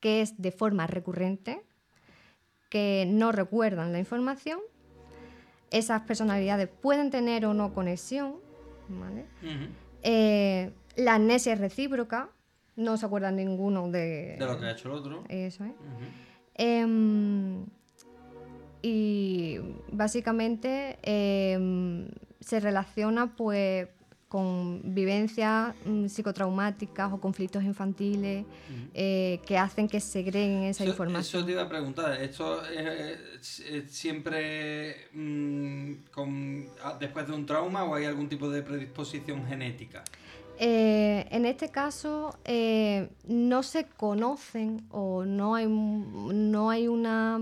que 0.00 0.22
es 0.22 0.40
de 0.40 0.52
forma 0.52 0.86
recurrente, 0.86 1.62
que 2.70 3.06
no 3.08 3.32
recuerdan 3.32 3.92
la 3.92 3.98
información. 3.98 4.60
Esas 5.70 6.02
personalidades 6.02 6.68
pueden 6.68 7.10
tener 7.10 7.44
o 7.46 7.52
no 7.54 7.74
conexión, 7.74 8.36
¿vale? 8.88 9.26
Eh, 10.02 10.72
la 10.96 11.14
amnesia 11.16 11.52
es 11.52 11.58
recíproca, 11.60 12.30
no 12.76 12.96
se 12.96 13.04
acuerdan 13.06 13.36
ninguno 13.36 13.90
de, 13.90 14.36
De 14.38 14.46
lo 14.46 14.58
que 14.58 14.66
ha 14.66 14.70
hecho 14.72 14.88
el 14.88 14.94
otro. 14.94 15.24
Eso 15.28 15.64
es. 15.64 15.72
Em, 16.58 17.64
y 18.82 19.58
básicamente 19.92 20.98
em, 21.02 22.08
se 22.40 22.60
relaciona 22.60 23.34
pues 23.36 23.88
con 24.28 24.82
vivencias 24.94 25.74
mm, 25.86 26.06
psicotraumáticas 26.06 27.10
o 27.12 27.18
conflictos 27.18 27.64
infantiles 27.64 28.44
eh, 28.92 29.40
que 29.46 29.56
hacen 29.56 29.88
que 29.88 30.00
segreguen 30.00 30.64
esa 30.64 30.84
Eso- 30.84 30.90
información. 30.92 31.40
Eso 31.40 31.46
te 31.46 31.52
iba 31.52 31.62
a 31.62 31.68
preguntar. 31.68 32.20
¿Esto 32.20 32.62
es, 32.66 33.18
es- 33.40 33.60
es 33.60 33.90
siempre 33.90 35.06
mm, 35.14 35.92
con, 36.12 36.66
ah, 36.84 36.96
después 37.00 37.26
de 37.26 37.32
un 37.32 37.46
trauma 37.46 37.84
o 37.84 37.94
hay 37.94 38.04
algún 38.04 38.28
tipo 38.28 38.50
de 38.50 38.62
predisposición 38.62 39.46
genética? 39.46 40.04
Eh, 40.60 41.26
en 41.30 41.46
este 41.46 41.70
caso 41.70 42.36
eh, 42.44 43.10
no 43.28 43.62
se 43.62 43.84
conocen 43.86 44.84
o 44.90 45.24
no 45.24 45.54
hay, 45.54 45.66
no 45.68 46.70
hay 46.70 46.88
una 46.88 47.40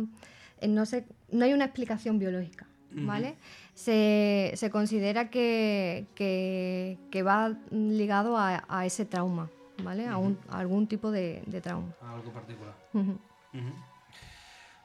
eh, 0.60 0.68
no, 0.68 0.84
se- 0.84 1.06
no 1.30 1.44
hay 1.46 1.52
una 1.54 1.64
explicación 1.64 2.18
biológica. 2.18 2.66
¿vale? 2.98 3.36
Se, 3.74 4.52
se 4.54 4.70
considera 4.70 5.28
que, 5.28 6.06
que- 6.14 6.98
que 7.10 7.22
va 7.22 7.54
ligado 7.70 8.38
a, 8.38 8.64
a 8.68 8.86
ese 8.86 9.04
trauma, 9.04 9.50
¿vale? 9.82 10.06
A, 10.06 10.16
un- 10.16 10.38
a 10.48 10.58
algún 10.60 10.86
tipo 10.86 11.10
de, 11.10 11.42
de 11.46 11.60
trauma. 11.60 11.94
Algo 12.00 12.32
particular. 12.32 12.74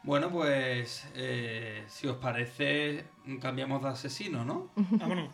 Bueno, 0.04 0.30
pues 0.32 1.06
eh, 1.16 1.84
si 1.88 2.08
os 2.08 2.18
parece, 2.18 3.06
cambiamos 3.40 3.82
de 3.84 3.90
asesino, 3.90 4.44
¿no? 4.44 4.70
Vámonos. 4.76 5.30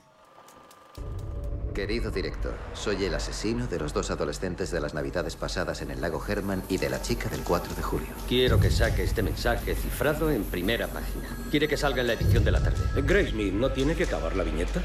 Querido 1.77 2.09
director, 2.09 2.55
soy 2.73 3.05
el 3.05 3.13
asesino 3.13 3.67
de 3.67 3.77
los 3.77 3.93
dos 3.93 4.09
adolescentes 4.09 4.71
de 4.71 4.81
las 4.81 4.95
navidades 4.95 5.35
pasadas 5.35 5.83
en 5.83 5.91
el 5.91 6.01
lago 6.01 6.19
Herman 6.27 6.63
y 6.69 6.79
de 6.79 6.89
la 6.89 7.03
chica 7.03 7.29
del 7.29 7.41
4 7.41 7.75
de 7.75 7.83
julio. 7.83 8.07
Quiero 8.27 8.59
que 8.59 8.71
saque 8.71 9.03
este 9.03 9.21
mensaje 9.21 9.75
cifrado 9.75 10.31
en 10.31 10.43
primera 10.43 10.87
página. 10.87 11.27
Quiere 11.51 11.67
que 11.67 11.77
salga 11.77 12.01
en 12.01 12.07
la 12.07 12.13
edición 12.13 12.43
de 12.43 12.49
la 12.49 12.63
tarde. 12.63 12.79
Graysmith, 13.03 13.53
¿no 13.53 13.71
tiene 13.71 13.93
que 13.93 14.05
acabar 14.05 14.35
la 14.35 14.43
viñeta? 14.43 14.81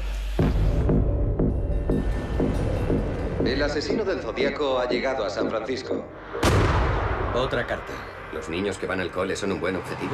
El 3.43 3.63
asesino 3.63 4.05
del 4.05 4.19
zodíaco 4.19 4.77
ha 4.77 4.87
llegado 4.87 5.25
a 5.25 5.31
San 5.31 5.49
Francisco. 5.49 6.05
Otra 7.33 7.65
carta. 7.65 7.93
¿Los 8.33 8.49
niños 8.49 8.77
que 8.77 8.85
van 8.85 8.99
al 8.99 9.09
cole 9.09 9.35
son 9.35 9.51
un 9.51 9.59
buen 9.59 9.77
objetivo? 9.77 10.11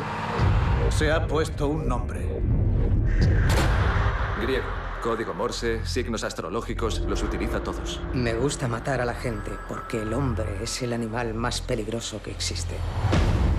Se 0.91 1.11
ha 1.11 1.27
puesto 1.27 1.67
un 1.67 1.89
nombre. 1.89 2.25
Griego. 4.41 4.88
Código 5.01 5.33
Morse, 5.33 5.85
signos 5.85 6.23
astrológicos, 6.23 6.99
los 7.01 7.23
utiliza 7.23 7.61
todos. 7.61 8.01
Me 8.13 8.33
gusta 8.33 8.67
matar 8.67 9.01
a 9.01 9.05
la 9.05 9.13
gente 9.13 9.51
porque 9.67 10.01
el 10.01 10.13
hombre 10.13 10.45
es 10.61 10.81
el 10.81 10.93
animal 10.93 11.33
más 11.33 11.61
peligroso 11.61 12.21
que 12.21 12.31
existe. 12.31 12.75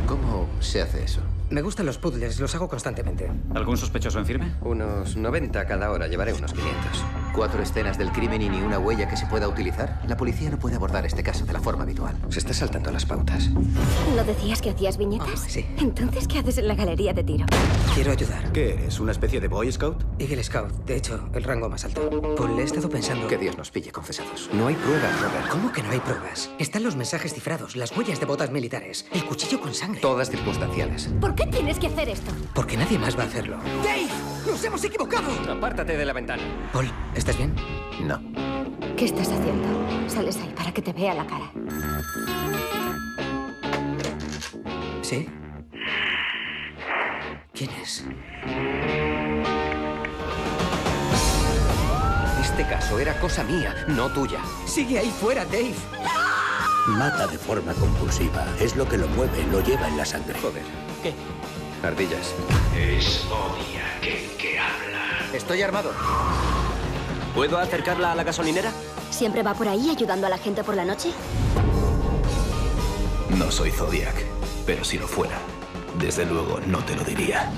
¿Cómo 0.06 0.48
se 0.60 0.82
hace 0.82 1.04
eso? 1.04 1.20
Me 1.50 1.62
gustan 1.62 1.86
los 1.86 1.98
puzzles, 1.98 2.38
los 2.40 2.54
hago 2.54 2.68
constantemente. 2.68 3.30
¿Algún 3.54 3.76
sospechoso 3.76 4.18
en 4.18 4.26
firme? 4.26 4.54
Unos 4.60 5.16
90 5.16 5.66
cada 5.66 5.90
hora, 5.90 6.08
llevaré 6.08 6.32
unos 6.32 6.52
500. 6.52 7.04
¿Cuatro 7.34 7.62
escenas 7.62 7.96
del 7.96 8.10
crimen 8.12 8.42
y 8.42 8.48
ni 8.48 8.60
una 8.60 8.78
huella 8.78 9.08
que 9.08 9.16
se 9.16 9.24
pueda 9.26 9.46
utilizar? 9.48 10.02
La 10.06 10.16
policía 10.16 10.50
no 10.50 10.58
puede 10.58 10.76
abordar 10.76 11.06
este 11.06 11.22
caso 11.22 11.44
de 11.46 11.52
la 11.52 11.60
forma 11.60 11.84
habitual. 11.84 12.16
Se 12.28 12.40
está 12.40 12.52
saltando 12.52 12.90
las 12.90 13.06
pautas. 13.06 13.48
¿No 13.50 14.24
decías 14.24 14.60
que 14.60 14.70
hacías 14.70 14.98
viñetas? 14.98 15.40
sí. 15.46 15.64
Entonces, 15.78 16.26
¿qué 16.26 16.38
haces 16.40 16.58
en 16.58 16.66
la 16.68 16.74
galería 16.74 17.12
de 17.12 17.22
tiro? 17.22 17.46
Quiero 17.94 18.12
ayudar. 18.12 18.50
¿Qué 18.52 18.74
eres? 18.74 18.98
¿Una 19.00 19.12
especie 19.12 19.40
de 19.40 19.48
Boy 19.48 19.70
Scout? 19.70 20.02
Eagle 20.18 20.42
Scout, 20.42 20.70
de 20.84 20.96
hecho, 20.96 21.28
el 21.32 21.44
rango 21.44 21.68
más 21.68 21.84
alto. 21.84 22.10
Paul, 22.36 22.58
he 22.58 22.64
estado 22.64 22.88
pensando... 22.88 23.28
Que 23.28 23.38
Dios 23.38 23.56
nos 23.56 23.70
pille 23.70 23.92
confesados. 23.92 24.50
No 24.52 24.66
hay 24.66 24.74
pruebas, 24.74 25.20
Robert. 25.20 25.48
¿Cómo 25.50 25.72
que 25.72 25.82
no 25.82 25.90
hay 25.90 26.00
pruebas? 26.00 26.50
Están 26.58 26.82
los 26.82 26.96
mensajes 26.96 27.32
cifrados, 27.32 27.76
las 27.76 27.96
huellas 27.96 28.18
de 28.18 28.26
botas 28.26 28.50
militares, 28.50 29.06
el 29.12 29.24
cuchillo 29.24 29.60
con 29.60 29.72
sangre. 29.74 30.00
Todas 30.00 30.30
circunstanciales. 30.30 31.08
¿Por 31.20 31.34
qué 31.36 31.46
tienes 31.46 31.78
que 31.78 31.86
hacer 31.86 32.08
esto? 32.08 32.32
Porque 32.54 32.76
nadie 32.76 32.98
más 32.98 33.16
va 33.16 33.22
a 33.22 33.26
hacerlo. 33.26 33.58
¡Dave! 33.84 34.08
¡Nos 34.46 34.64
hemos 34.64 34.82
equivocado! 34.84 35.28
Apártate 35.50 35.96
de 35.96 36.04
la 36.04 36.12
ventana. 36.12 36.42
Paul, 36.72 36.90
¿estás 37.20 37.36
bien? 37.36 37.54
No. 38.02 38.18
¿Qué 38.96 39.04
estás 39.04 39.28
haciendo? 39.28 39.68
Sales 40.08 40.38
ahí 40.38 40.52
para 40.56 40.72
que 40.72 40.80
te 40.80 40.92
vea 40.94 41.14
la 41.14 41.26
cara. 41.26 41.52
¿Sí? 45.02 45.28
¿Quién 47.52 47.70
es? 47.82 48.06
Este 52.40 52.64
caso 52.64 52.98
era 52.98 53.12
cosa 53.20 53.44
mía, 53.44 53.74
no 53.88 54.08
tuya. 54.08 54.40
Sigue 54.64 54.98
ahí 54.98 55.10
fuera, 55.10 55.44
Dave. 55.44 55.74
Mata 56.88 57.26
de 57.26 57.36
forma 57.36 57.74
compulsiva. 57.74 58.46
Es 58.58 58.76
lo 58.76 58.88
que 58.88 58.96
lo 58.96 59.06
mueve, 59.08 59.44
lo 59.52 59.62
lleva 59.62 59.88
en 59.88 59.98
la 59.98 60.06
sangre. 60.06 60.38
Joder. 60.40 60.64
¿Qué? 61.02 61.12
Ardillas. 61.86 62.34
Es 62.74 63.26
Zodiac 63.28 64.06
el 64.06 64.36
que 64.38 64.58
habla. 64.58 65.34
Estoy 65.34 65.60
armado. 65.60 65.92
¿Puedo 67.34 67.58
acercarla 67.58 68.12
a 68.12 68.14
la 68.14 68.24
gasolinera? 68.24 68.72
¿Siempre 69.10 69.42
va 69.42 69.54
por 69.54 69.68
ahí 69.68 69.90
ayudando 69.90 70.26
a 70.26 70.30
la 70.30 70.38
gente 70.38 70.64
por 70.64 70.74
la 70.74 70.84
noche? 70.84 71.10
No 73.36 73.50
soy 73.50 73.70
Zodiac, 73.70 74.14
pero 74.66 74.84
si 74.84 74.98
lo 74.98 75.06
fuera, 75.06 75.38
desde 75.98 76.26
luego 76.26 76.60
no 76.66 76.78
te 76.84 76.96
lo 76.96 77.04
diría. 77.04 77.50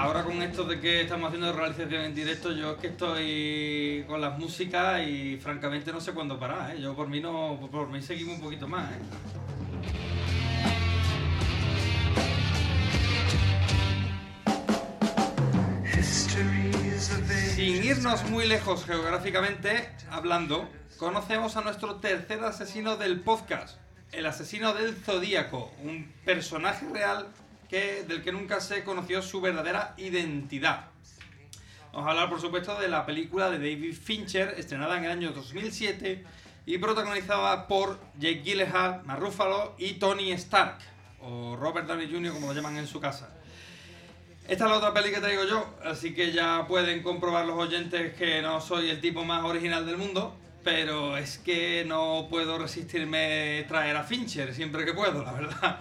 Ahora 0.00 0.22
con 0.22 0.40
esto 0.42 0.62
de 0.62 0.78
que 0.78 1.00
estamos 1.00 1.26
haciendo 1.26 1.52
realización 1.52 2.04
en 2.04 2.14
directo, 2.14 2.52
yo 2.52 2.70
es 2.70 2.78
que 2.78 2.86
estoy 2.86 4.04
con 4.06 4.20
las 4.20 4.38
músicas 4.38 5.04
y 5.04 5.38
francamente 5.38 5.92
no 5.92 6.00
sé 6.00 6.12
cuándo 6.12 6.38
parar, 6.38 6.76
¿eh? 6.76 6.80
Yo 6.80 6.94
por 6.94 7.08
mí 7.08 7.18
no, 7.20 7.68
por 7.68 7.88
mí 7.88 8.00
seguimos 8.00 8.36
un 8.36 8.42
poquito 8.42 8.68
más, 8.68 8.92
¿eh? 8.92 9.00
Sin 17.56 17.84
irnos 17.84 18.30
muy 18.30 18.46
lejos 18.46 18.84
geográficamente 18.84 19.90
hablando, 20.12 20.68
conocemos 20.96 21.56
a 21.56 21.62
nuestro 21.62 21.96
tercer 21.96 22.44
asesino 22.44 22.96
del 22.96 23.18
podcast, 23.18 23.76
el 24.12 24.26
asesino 24.26 24.74
del 24.74 24.94
Zodíaco, 24.94 25.72
un 25.82 26.12
personaje 26.24 26.86
real 26.94 27.26
que, 27.68 28.04
del 28.04 28.22
que 28.22 28.32
nunca 28.32 28.60
se 28.60 28.84
conoció 28.84 29.22
su 29.22 29.40
verdadera 29.40 29.94
identidad. 29.96 30.86
Vamos 31.92 32.06
a 32.06 32.10
hablar, 32.10 32.28
por 32.28 32.40
supuesto, 32.40 32.78
de 32.78 32.88
la 32.88 33.06
película 33.06 33.50
de 33.50 33.58
David 33.58 33.94
Fincher, 33.94 34.54
estrenada 34.56 34.98
en 34.98 35.04
el 35.04 35.10
año 35.10 35.32
2007 35.32 36.24
y 36.66 36.78
protagonizada 36.78 37.66
por 37.66 37.98
Jake 38.18 38.42
Gyllenhaal, 38.42 39.02
Mark 39.04 39.24
y 39.78 39.94
Tony 39.94 40.32
Stark. 40.32 40.78
o 41.20 41.56
Robert 41.56 41.86
Downey 41.86 42.10
Jr. 42.10 42.32
como 42.32 42.48
lo 42.48 42.52
llaman 42.52 42.76
en 42.76 42.86
su 42.86 43.00
casa. 43.00 43.30
Esta 44.46 44.64
es 44.64 44.70
la 44.70 44.76
otra 44.76 44.94
peli 44.94 45.10
que 45.10 45.20
traigo 45.20 45.44
yo, 45.44 45.74
así 45.84 46.14
que 46.14 46.32
ya 46.32 46.66
pueden 46.66 47.02
comprobar 47.02 47.44
los 47.44 47.58
oyentes 47.58 48.14
que 48.14 48.40
no 48.40 48.60
soy 48.60 48.88
el 48.88 49.00
tipo 49.00 49.24
más 49.24 49.44
original 49.44 49.84
del 49.84 49.96
mundo, 49.96 50.36
pero 50.64 51.16
es 51.16 51.38
que 51.38 51.84
no 51.86 52.28
puedo 52.30 52.58
resistirme 52.58 53.64
traer 53.68 53.96
a 53.96 54.04
Fincher 54.04 54.54
siempre 54.54 54.84
que 54.84 54.94
puedo, 54.94 55.22
la 55.22 55.32
verdad. 55.32 55.80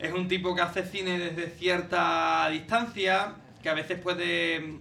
Es 0.00 0.14
un 0.14 0.28
tipo 0.28 0.54
que 0.54 0.62
hace 0.62 0.82
cine 0.82 1.18
desde 1.18 1.50
cierta 1.50 2.48
distancia, 2.50 3.34
que 3.62 3.68
a 3.68 3.74
veces 3.74 4.00
puede 4.00 4.78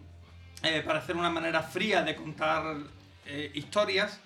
eh, 0.64 0.82
parecer 0.86 1.18
una 1.18 1.30
manera 1.30 1.62
fría 1.62 2.04
de 2.04 2.16
contar 2.16 2.78
eh, 3.26 3.52
historias, 3.54 4.18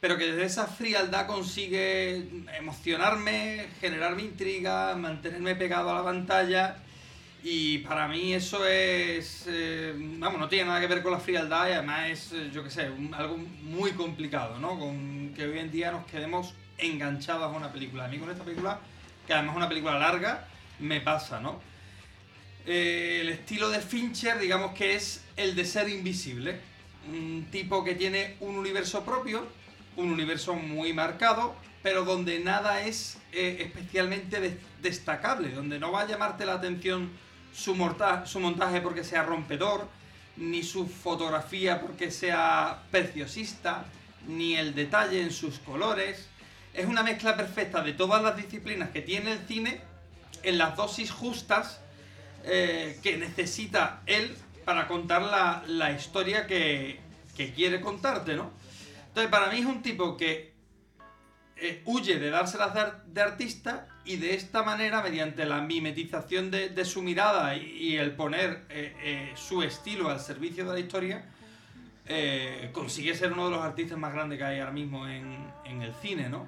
pero 0.00 0.18
que 0.18 0.26
desde 0.26 0.44
esa 0.44 0.66
frialdad 0.66 1.28
consigue 1.28 2.26
emocionarme, 2.58 3.68
generarme 3.80 4.22
intriga, 4.22 4.96
mantenerme 4.96 5.54
pegado 5.54 5.90
a 5.90 5.94
la 5.94 6.02
pantalla. 6.02 6.76
Y 7.44 7.78
para 7.78 8.08
mí 8.08 8.34
eso 8.34 8.66
es, 8.66 9.44
eh, 9.48 9.94
vamos, 9.96 10.40
no 10.40 10.48
tiene 10.48 10.64
nada 10.64 10.80
que 10.80 10.88
ver 10.88 11.04
con 11.04 11.12
la 11.12 11.20
frialdad 11.20 11.68
y 11.68 11.72
además 11.72 12.08
es, 12.10 12.34
yo 12.52 12.64
qué 12.64 12.70
sé, 12.70 12.90
algo 13.12 13.36
muy 13.36 13.92
complicado, 13.92 14.58
¿no? 14.58 14.76
Con 14.76 15.34
que 15.36 15.44
hoy 15.44 15.60
en 15.60 15.70
día 15.70 15.92
nos 15.92 16.04
quedemos 16.06 16.52
enganchados 16.78 17.44
a 17.44 17.56
una 17.56 17.72
película. 17.72 18.06
A 18.06 18.08
mí 18.08 18.18
con 18.18 18.28
esta 18.28 18.42
película, 18.42 18.80
que 19.26 19.32
además 19.34 19.54
es 19.54 19.56
una 19.58 19.68
película 19.68 19.98
larga, 19.98 20.46
me 20.78 21.00
pasa, 21.00 21.40
¿no? 21.40 21.60
Eh, 22.66 23.18
el 23.22 23.28
estilo 23.28 23.70
de 23.70 23.80
Fincher, 23.80 24.38
digamos 24.38 24.72
que 24.72 24.94
es 24.94 25.24
el 25.36 25.54
de 25.54 25.64
ser 25.64 25.88
invisible. 25.88 26.60
Un 27.08 27.48
tipo 27.50 27.82
que 27.82 27.94
tiene 27.94 28.36
un 28.40 28.56
universo 28.56 29.04
propio, 29.04 29.46
un 29.96 30.12
universo 30.12 30.54
muy 30.54 30.92
marcado, 30.92 31.56
pero 31.82 32.04
donde 32.04 32.38
nada 32.38 32.82
es 32.82 33.18
eh, 33.32 33.58
especialmente 33.60 34.40
des- 34.40 34.56
destacable, 34.80 35.50
donde 35.50 35.78
no 35.80 35.90
va 35.90 36.02
a 36.02 36.06
llamarte 36.06 36.46
la 36.46 36.54
atención 36.54 37.10
su, 37.52 37.74
su 38.24 38.40
montaje 38.40 38.80
porque 38.80 39.02
sea 39.02 39.24
rompedor, 39.24 39.88
ni 40.36 40.62
su 40.62 40.86
fotografía 40.88 41.80
porque 41.80 42.10
sea 42.12 42.82
preciosista, 42.92 43.84
ni 44.28 44.54
el 44.54 44.74
detalle 44.74 45.20
en 45.20 45.32
sus 45.32 45.58
colores. 45.58 46.28
Es 46.74 46.86
una 46.86 47.02
mezcla 47.02 47.36
perfecta 47.36 47.82
de 47.82 47.92
todas 47.92 48.22
las 48.22 48.36
disciplinas 48.36 48.90
que 48.90 49.02
tiene 49.02 49.32
el 49.32 49.38
cine 49.46 49.80
en 50.42 50.58
las 50.58 50.76
dosis 50.76 51.10
justas 51.10 51.80
eh, 52.44 52.98
que 53.02 53.16
necesita 53.16 54.02
él 54.06 54.36
para 54.64 54.88
contar 54.88 55.22
la, 55.22 55.62
la 55.66 55.92
historia 55.92 56.46
que, 56.46 57.00
que 57.36 57.52
quiere 57.52 57.80
contarte, 57.80 58.34
¿no? 58.34 58.50
Entonces, 59.08 59.30
para 59.30 59.50
mí 59.50 59.58
es 59.58 59.66
un 59.66 59.82
tipo 59.82 60.16
que 60.16 60.52
eh, 61.56 61.82
huye 61.84 62.18
de 62.18 62.30
dárselas 62.30 62.74
de, 62.74 62.80
de 63.06 63.20
artista 63.20 63.86
y 64.04 64.16
de 64.16 64.34
esta 64.34 64.62
manera, 64.62 65.02
mediante 65.02 65.44
la 65.44 65.60
mimetización 65.60 66.50
de, 66.50 66.70
de 66.70 66.84
su 66.84 67.02
mirada 67.02 67.54
y, 67.54 67.96
el 67.96 68.16
poner 68.16 68.64
eh, 68.68 68.96
eh, 69.00 69.32
su 69.36 69.62
estilo 69.62 70.08
al 70.08 70.18
servicio 70.18 70.64
de 70.64 70.72
la 70.72 70.80
historia, 70.80 71.28
consigue 72.72 73.14
ser 73.14 73.32
uno 73.32 73.44
de 73.44 73.52
los 73.52 73.64
artistas 73.64 73.96
más 73.96 74.12
grandes 74.12 74.38
que 74.38 74.44
hay 74.44 74.58
ahora 74.58 74.72
mismo 74.72 75.06
en, 75.06 75.46
en 75.64 75.82
el 75.82 75.94
cine, 76.02 76.28
¿no? 76.28 76.46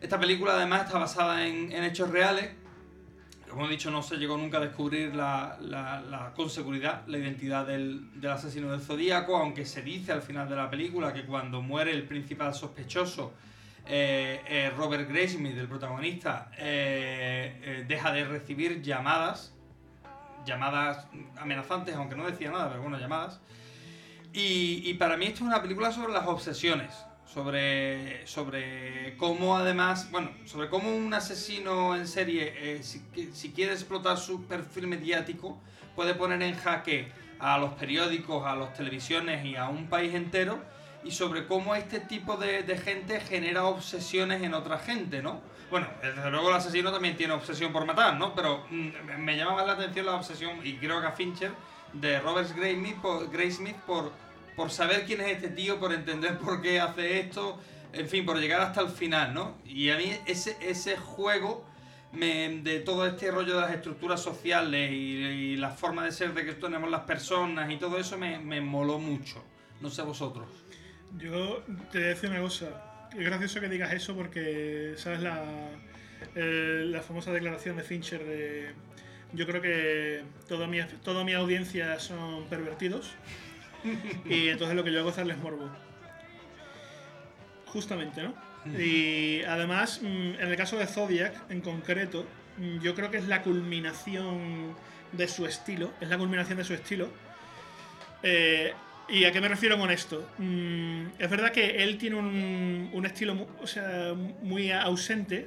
Esta 0.00 0.18
película 0.18 0.54
además 0.54 0.86
está 0.86 0.98
basada 0.98 1.46
en, 1.46 1.72
hechos 1.84 2.10
reales. 2.10 2.50
Como 3.48 3.66
he 3.66 3.70
dicho, 3.70 3.90
no 3.90 4.02
se 4.02 4.16
llegó 4.16 4.36
nunca 4.36 4.58
a 4.58 4.60
descubrir 4.60 5.14
la, 5.14 5.56
la- 5.60 6.32
con 6.34 6.50
seguridad 6.50 7.02
la 7.06 7.16
identidad 7.18 7.66
del, 7.66 8.10
asesino 8.30 8.70
del 8.72 8.80
Zodíaco, 8.80 9.36
aunque 9.36 9.64
se 9.64 9.82
dice 9.82 10.12
al 10.12 10.20
final 10.20 10.48
de 10.48 10.56
la 10.56 10.68
película 10.68 11.12
que 11.14 11.24
cuando 11.24 11.62
muere 11.62 11.92
el 11.92 12.02
principal 12.04 12.54
sospechoso, 12.54 13.32
eh, 13.86 14.42
eh, 14.48 14.70
Robert 14.76 15.08
Graysmith, 15.08 15.56
el 15.56 15.68
protagonista, 15.68 16.50
eh, 16.58 17.84
deja 17.88 18.12
de 18.12 18.24
recibir 18.24 18.82
llamadas, 18.82 19.54
llamadas 20.44 21.06
amenazantes, 21.38 21.94
aunque 21.94 22.16
no 22.16 22.26
decía 22.26 22.50
nada, 22.50 22.68
pero 22.68 22.82
bueno, 22.82 22.98
llamadas. 22.98 23.40
Y, 24.32 24.82
y 24.84 24.94
para 24.94 25.16
mí 25.16 25.26
esto 25.26 25.36
es 25.36 25.42
una 25.42 25.62
película 25.62 25.92
sobre 25.92 26.12
las 26.12 26.26
obsesiones, 26.26 26.92
sobre, 27.36 28.26
sobre 28.26 29.14
cómo 29.18 29.58
además, 29.58 30.10
bueno, 30.10 30.30
sobre 30.46 30.70
cómo 30.70 30.96
un 30.96 31.12
asesino 31.12 31.94
en 31.94 32.08
serie, 32.08 32.54
eh, 32.56 32.82
si, 32.82 33.02
si 33.34 33.50
quiere 33.50 33.74
explotar 33.74 34.16
su 34.16 34.46
perfil 34.46 34.86
mediático, 34.86 35.60
puede 35.94 36.14
poner 36.14 36.40
en 36.40 36.56
jaque 36.56 37.12
a 37.38 37.58
los 37.58 37.74
periódicos, 37.74 38.46
a 38.46 38.56
las 38.56 38.72
televisiones 38.72 39.44
y 39.44 39.54
a 39.54 39.68
un 39.68 39.90
país 39.90 40.14
entero, 40.14 40.58
y 41.04 41.10
sobre 41.10 41.46
cómo 41.46 41.74
este 41.74 42.00
tipo 42.00 42.38
de, 42.38 42.62
de 42.62 42.78
gente 42.78 43.20
genera 43.20 43.66
obsesiones 43.66 44.42
en 44.42 44.54
otra 44.54 44.78
gente, 44.78 45.20
¿no? 45.20 45.42
Bueno, 45.70 45.88
desde 46.00 46.30
luego 46.30 46.48
el 46.48 46.56
asesino 46.56 46.90
también 46.90 47.18
tiene 47.18 47.34
obsesión 47.34 47.70
por 47.70 47.84
matar, 47.84 48.16
¿no? 48.16 48.34
Pero 48.34 48.64
mm, 48.70 49.18
me 49.18 49.36
llama 49.36 49.56
más 49.56 49.66
la 49.66 49.72
atención 49.74 50.06
la 50.06 50.14
obsesión, 50.14 50.66
y 50.66 50.78
creo 50.78 51.02
que 51.02 51.06
a 51.06 51.12
Fincher, 51.12 51.52
de 51.92 52.18
Robert 52.18 52.50
Graysmith 52.56 52.96
por, 52.96 53.30
Graysmith 53.30 53.76
por, 53.80 54.10
por 54.56 54.70
saber 54.70 55.04
quién 55.04 55.20
es 55.20 55.28
este 55.36 55.48
tío, 55.50 55.78
por 55.78 55.92
entender 55.92 56.38
por 56.38 56.62
qué 56.62 56.80
hace 56.80 57.20
esto, 57.20 57.60
en 57.92 58.08
fin, 58.08 58.24
por 58.26 58.38
llegar 58.38 58.60
hasta 58.62 58.80
el 58.80 58.88
final, 58.88 59.32
¿no? 59.34 59.56
Y 59.66 59.90
a 59.90 59.96
mí 59.96 60.12
ese, 60.26 60.56
ese 60.60 60.96
juego 60.96 61.64
me- 62.12 62.60
de 62.62 62.80
todo 62.80 63.06
este 63.06 63.30
rollo 63.30 63.54
de 63.56 63.60
las 63.62 63.72
estructuras 63.72 64.20
sociales 64.22 64.90
y, 64.90 64.94
y 64.94 65.56
la 65.56 65.70
forma 65.70 66.04
de 66.04 66.12
ser 66.12 66.32
de 66.34 66.44
que 66.44 66.52
tenemos 66.54 66.90
las 66.90 67.02
personas 67.02 67.70
y 67.70 67.76
todo 67.76 67.98
eso 67.98 68.16
me, 68.18 68.38
me 68.38 68.60
moló 68.60 68.98
mucho. 68.98 69.44
No 69.80 69.90
sé 69.90 70.02
vosotros. 70.02 70.46
Yo 71.18 71.62
te 71.92 71.98
voy 71.98 72.06
a 72.06 72.10
decir 72.10 72.30
una 72.30 72.40
cosa. 72.40 73.08
Es 73.16 73.24
gracioso 73.24 73.60
que 73.60 73.68
digas 73.68 73.92
eso 73.92 74.14
porque, 74.14 74.94
¿sabes? 74.96 75.20
La, 75.20 75.42
eh, 76.34 76.82
la 76.86 77.02
famosa 77.02 77.30
declaración 77.32 77.76
de 77.76 77.82
Fincher 77.82 78.24
de. 78.24 78.70
Yo 79.32 79.46
creo 79.46 79.60
que 79.60 80.22
toda 80.48 80.66
mi, 80.66 80.78
toda 81.02 81.24
mi 81.24 81.34
audiencia 81.34 81.98
son 82.00 82.44
pervertidos. 82.48 83.12
y 84.24 84.48
entonces 84.48 84.76
lo 84.76 84.84
que 84.84 84.92
yo 84.92 85.00
hago 85.00 85.10
es 85.10 85.16
darles 85.16 85.38
morbo. 85.38 85.70
Justamente, 87.66 88.22
¿no? 88.22 88.34
Y 88.78 89.42
además, 89.44 90.00
mm, 90.02 90.06
en 90.06 90.40
el 90.48 90.56
caso 90.56 90.76
de 90.76 90.86
Zodiac, 90.86 91.34
en 91.50 91.60
concreto, 91.60 92.26
mm, 92.58 92.78
yo 92.80 92.94
creo 92.94 93.10
que 93.10 93.18
es 93.18 93.28
la 93.28 93.42
culminación 93.42 94.74
de 95.12 95.28
su 95.28 95.46
estilo. 95.46 95.92
Es 96.00 96.08
la 96.08 96.18
culminación 96.18 96.58
de 96.58 96.64
su 96.64 96.74
estilo. 96.74 97.08
Eh, 98.22 98.72
¿Y 99.08 99.24
a 99.24 99.30
qué 99.30 99.40
me 99.40 99.46
refiero 99.48 99.78
con 99.78 99.90
esto? 99.92 100.28
Mm, 100.38 101.06
es 101.18 101.30
verdad 101.30 101.52
que 101.52 101.82
él 101.84 101.96
tiene 101.96 102.16
un, 102.16 102.90
un 102.92 103.06
estilo 103.06 103.34
mu- 103.36 103.46
o 103.62 103.66
sea, 103.68 104.14
muy 104.42 104.72
ausente, 104.72 105.46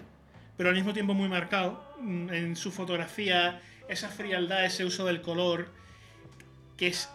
pero 0.56 0.70
al 0.70 0.76
mismo 0.76 0.94
tiempo 0.94 1.14
muy 1.14 1.28
marcado 1.28 1.84
mm, 2.00 2.30
en 2.34 2.56
su 2.56 2.72
fotografía, 2.72 3.62
esa 3.90 4.08
frialdad, 4.08 4.64
ese 4.64 4.86
uso 4.86 5.06
del 5.06 5.22
color, 5.22 5.68
que 6.78 6.88
es, 6.88 7.10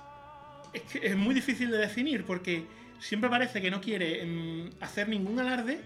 es, 0.75 0.83
que 0.83 1.07
es 1.07 1.17
muy 1.17 1.35
difícil 1.35 1.71
de 1.71 1.79
definir 1.79 2.25
porque 2.25 2.67
siempre 2.99 3.31
parece 3.31 3.61
que 3.61 3.71
no 3.71 3.81
quiere 3.81 4.25
mm, 4.25 4.71
hacer 4.81 5.09
ningún 5.09 5.39
alarde, 5.41 5.81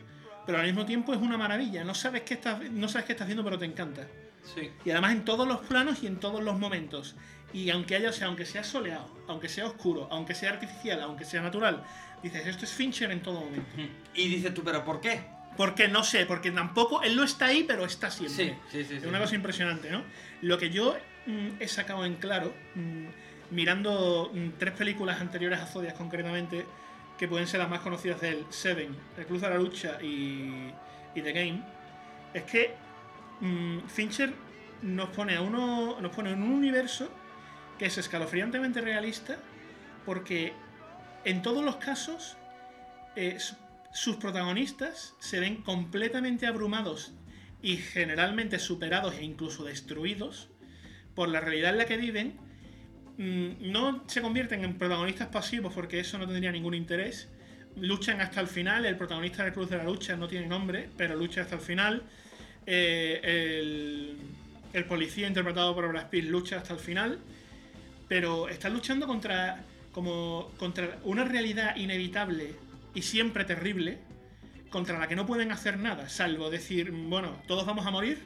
pero 0.47 0.59
al 0.59 0.67
mismo 0.67 0.87
tiempo 0.87 1.13
es 1.13 1.21
una 1.21 1.37
maravilla. 1.37 1.85
No 1.85 1.95
sabes 1.95 2.23
qué 2.23 2.35
está, 2.35 2.61
no 2.71 2.89
sabes 2.89 3.07
qué 3.07 3.13
está 3.13 3.25
haciendo, 3.25 3.45
pero 3.45 3.59
te 3.59 3.67
encanta. 3.67 4.07
Sí. 4.55 4.71
Y 4.85 4.91
además 4.91 5.13
en 5.13 5.25
todos 5.25 5.47
los 5.47 5.61
planos 5.61 6.03
y 6.03 6.07
en 6.07 6.19
todos 6.19 6.43
los 6.43 6.59
momentos. 6.59 7.17
Y 7.53 7.71
aunque 7.71 7.97
haya, 7.97 8.11
o 8.11 8.13
sea, 8.13 8.27
aunque 8.27 8.45
sea 8.45 8.63
soleado, 8.63 9.09
aunque 9.27 9.49
sea 9.49 9.67
oscuro, 9.67 10.09
aunque 10.11 10.35
sea 10.35 10.51
artificial, 10.51 11.01
aunque 11.03 11.25
sea 11.25 11.41
natural, 11.41 11.83
dices, 12.23 12.47
esto 12.47 12.65
es 12.65 12.73
Fincher 12.73 13.11
en 13.11 13.23
todo 13.23 13.41
momento. 13.41 13.67
Y 14.15 14.29
dices 14.29 14.53
tú, 14.53 14.63
¿pero 14.63 14.85
por 14.85 15.01
qué? 15.01 15.23
Porque 15.57 15.89
no 15.89 16.05
sé, 16.05 16.27
porque 16.27 16.51
tampoco, 16.51 17.03
él 17.03 17.17
no 17.17 17.25
está 17.25 17.47
ahí, 17.47 17.65
pero 17.67 17.85
está 17.85 18.11
siempre. 18.11 18.57
Sí, 18.71 18.85
sí, 18.85 18.85
sí, 18.85 18.97
Es 18.97 19.07
una 19.07 19.19
cosa 19.19 19.35
impresionante, 19.35 19.91
¿no? 19.91 20.05
Lo 20.43 20.59
que 20.59 20.71
yo 20.71 20.97
mm, 21.27 21.49
he 21.59 21.69
sacado 21.69 22.05
en 22.05 22.17
claro, 22.17 22.55
mm, 22.75 23.07
mirando 23.51 24.31
mm, 24.33 24.51
tres 24.59 24.75
películas 24.75 25.21
anteriores 25.21 25.61
a 25.61 25.67
Zodiac 25.67 25.97
concretamente, 25.97 26.67
que 27.19 27.27
pueden 27.29 27.47
ser 27.47 27.61
las 27.61 27.69
más 27.71 27.81
conocidas 27.81 28.21
de 28.21 28.29
él, 28.31 28.47
Seven, 28.51 28.95
El 29.17 29.27
Cruz 29.27 29.41
de 29.41 29.51
la 29.51 29.57
Lucha 29.59 29.99
y, 30.03 30.71
y 31.15 31.23
The 31.23 31.33
Game, 31.33 31.63
es 32.35 32.43
que 32.45 32.75
mm, 33.41 33.87
Fincher 33.89 34.33
nos 34.83 35.09
pone 35.11 35.35
a 35.37 35.41
uno. 35.43 36.01
nos 36.01 36.15
pone 36.15 36.31
en 36.31 36.43
un 36.43 36.53
universo 36.53 37.11
que 37.79 37.87
es 37.87 37.99
escalofriantemente 37.99 38.81
realista, 38.81 39.39
porque 40.07 40.53
en 41.25 41.43
todos 41.43 41.65
los 41.65 41.77
casos 41.77 42.37
eh, 43.17 43.39
su- 43.41 43.57
sus 43.93 44.17
protagonistas 44.17 45.15
se 45.19 45.41
ven 45.41 45.63
completamente 45.63 46.47
abrumados 46.47 47.13
y 47.63 47.79
generalmente 47.79 48.59
superados 48.59 49.15
e 49.15 49.25
incluso 49.25 49.65
destruidos 49.65 50.49
por 51.15 51.29
la 51.29 51.41
realidad 51.41 51.73
en 51.73 51.79
la 51.79 51.87
que 51.87 51.97
viven. 51.97 52.39
Mm, 53.19 53.71
No 53.71 54.05
se 54.07 54.23
convierten 54.23 54.65
en 54.65 54.79
protagonistas 54.79 55.29
pasivos 55.29 55.75
porque 55.75 56.01
eso 56.01 56.17
no 56.19 56.27
tendría 56.27 56.51
ningún 56.51 56.75
interés. 56.75 57.29
Luchan 57.77 58.21
hasta 58.21 58.41
el 58.41 58.47
final. 58.49 58.87
El 58.87 58.97
protagonista 58.97 59.45
del 59.45 59.53
Cruz 59.53 59.69
de 59.69 59.77
la 59.77 59.85
Lucha 59.85 60.17
no 60.17 60.27
tiene 60.27 60.47
nombre, 60.47 60.89
pero 60.97 61.15
lucha 61.15 61.43
hasta 61.43 61.57
el 61.57 61.61
final. 61.61 62.03
Eh, 62.67 63.21
el, 63.23 64.17
el 64.73 64.85
policía 64.87 65.29
interpretado 65.29 65.75
por 65.75 65.89
Brad 65.89 66.09
Pitt 66.11 66.25
lucha 66.25 66.59
hasta 66.59 66.75
el 66.75 66.81
final 66.81 67.19
pero 68.09 68.49
están 68.49 68.73
luchando 68.73 69.07
contra 69.07 69.63
como 69.93 70.51
contra 70.57 70.99
una 71.05 71.25
realidad 71.25 71.77
inevitable 71.77 72.55
y 72.95 73.03
siempre 73.03 73.45
terrible 73.45 73.99
contra 74.71 74.99
la 74.99 75.07
que 75.09 75.17
no 75.17 75.27
pueden 75.27 75.53
hacer 75.53 75.79
nada, 75.79 76.09
salvo 76.09 76.51
decir, 76.51 76.91
bueno, 76.91 77.41
todos 77.47 77.65
vamos 77.67 77.87
a 77.87 77.91
morir, 77.91 78.19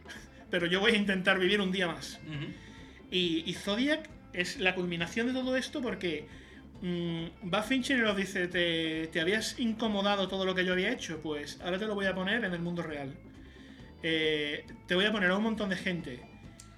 pero 0.50 0.66
yo 0.66 0.80
voy 0.80 0.92
a 0.92 0.96
intentar 0.96 1.38
vivir 1.38 1.60
un 1.60 1.72
día 1.72 1.86
más. 1.86 2.18
Y, 3.10 3.44
y 3.46 3.52
Zodiac 3.54 4.08
es 4.36 4.58
la 4.58 4.74
culminación 4.74 5.26
de 5.26 5.32
todo 5.32 5.56
esto 5.56 5.80
porque 5.82 6.28
mm, 6.82 7.52
va 7.52 7.62
Fincher 7.62 7.98
y 7.98 8.02
nos 8.02 8.16
dice, 8.16 8.48
¿te, 8.48 9.08
¿te 9.08 9.20
habías 9.20 9.58
incomodado 9.58 10.28
todo 10.28 10.44
lo 10.44 10.54
que 10.54 10.64
yo 10.64 10.74
había 10.74 10.92
hecho? 10.92 11.20
Pues 11.22 11.58
ahora 11.62 11.78
te 11.78 11.86
lo 11.86 11.94
voy 11.94 12.06
a 12.06 12.14
poner 12.14 12.44
en 12.44 12.52
el 12.52 12.60
mundo 12.60 12.82
real. 12.82 13.14
Eh, 14.02 14.64
te 14.86 14.94
voy 14.94 15.06
a 15.06 15.12
poner 15.12 15.30
a 15.30 15.36
un 15.36 15.42
montón 15.42 15.70
de 15.70 15.76
gente 15.76 16.20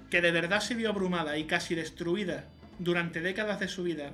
que 0.09 0.21
de 0.21 0.31
verdad 0.31 0.61
se 0.61 0.75
vio 0.75 0.89
abrumada 0.89 1.37
y 1.37 1.45
casi 1.45 1.75
destruida 1.75 2.49
durante 2.79 3.21
décadas 3.21 3.61
de 3.61 3.69
su 3.69 3.83
vida 3.83 4.13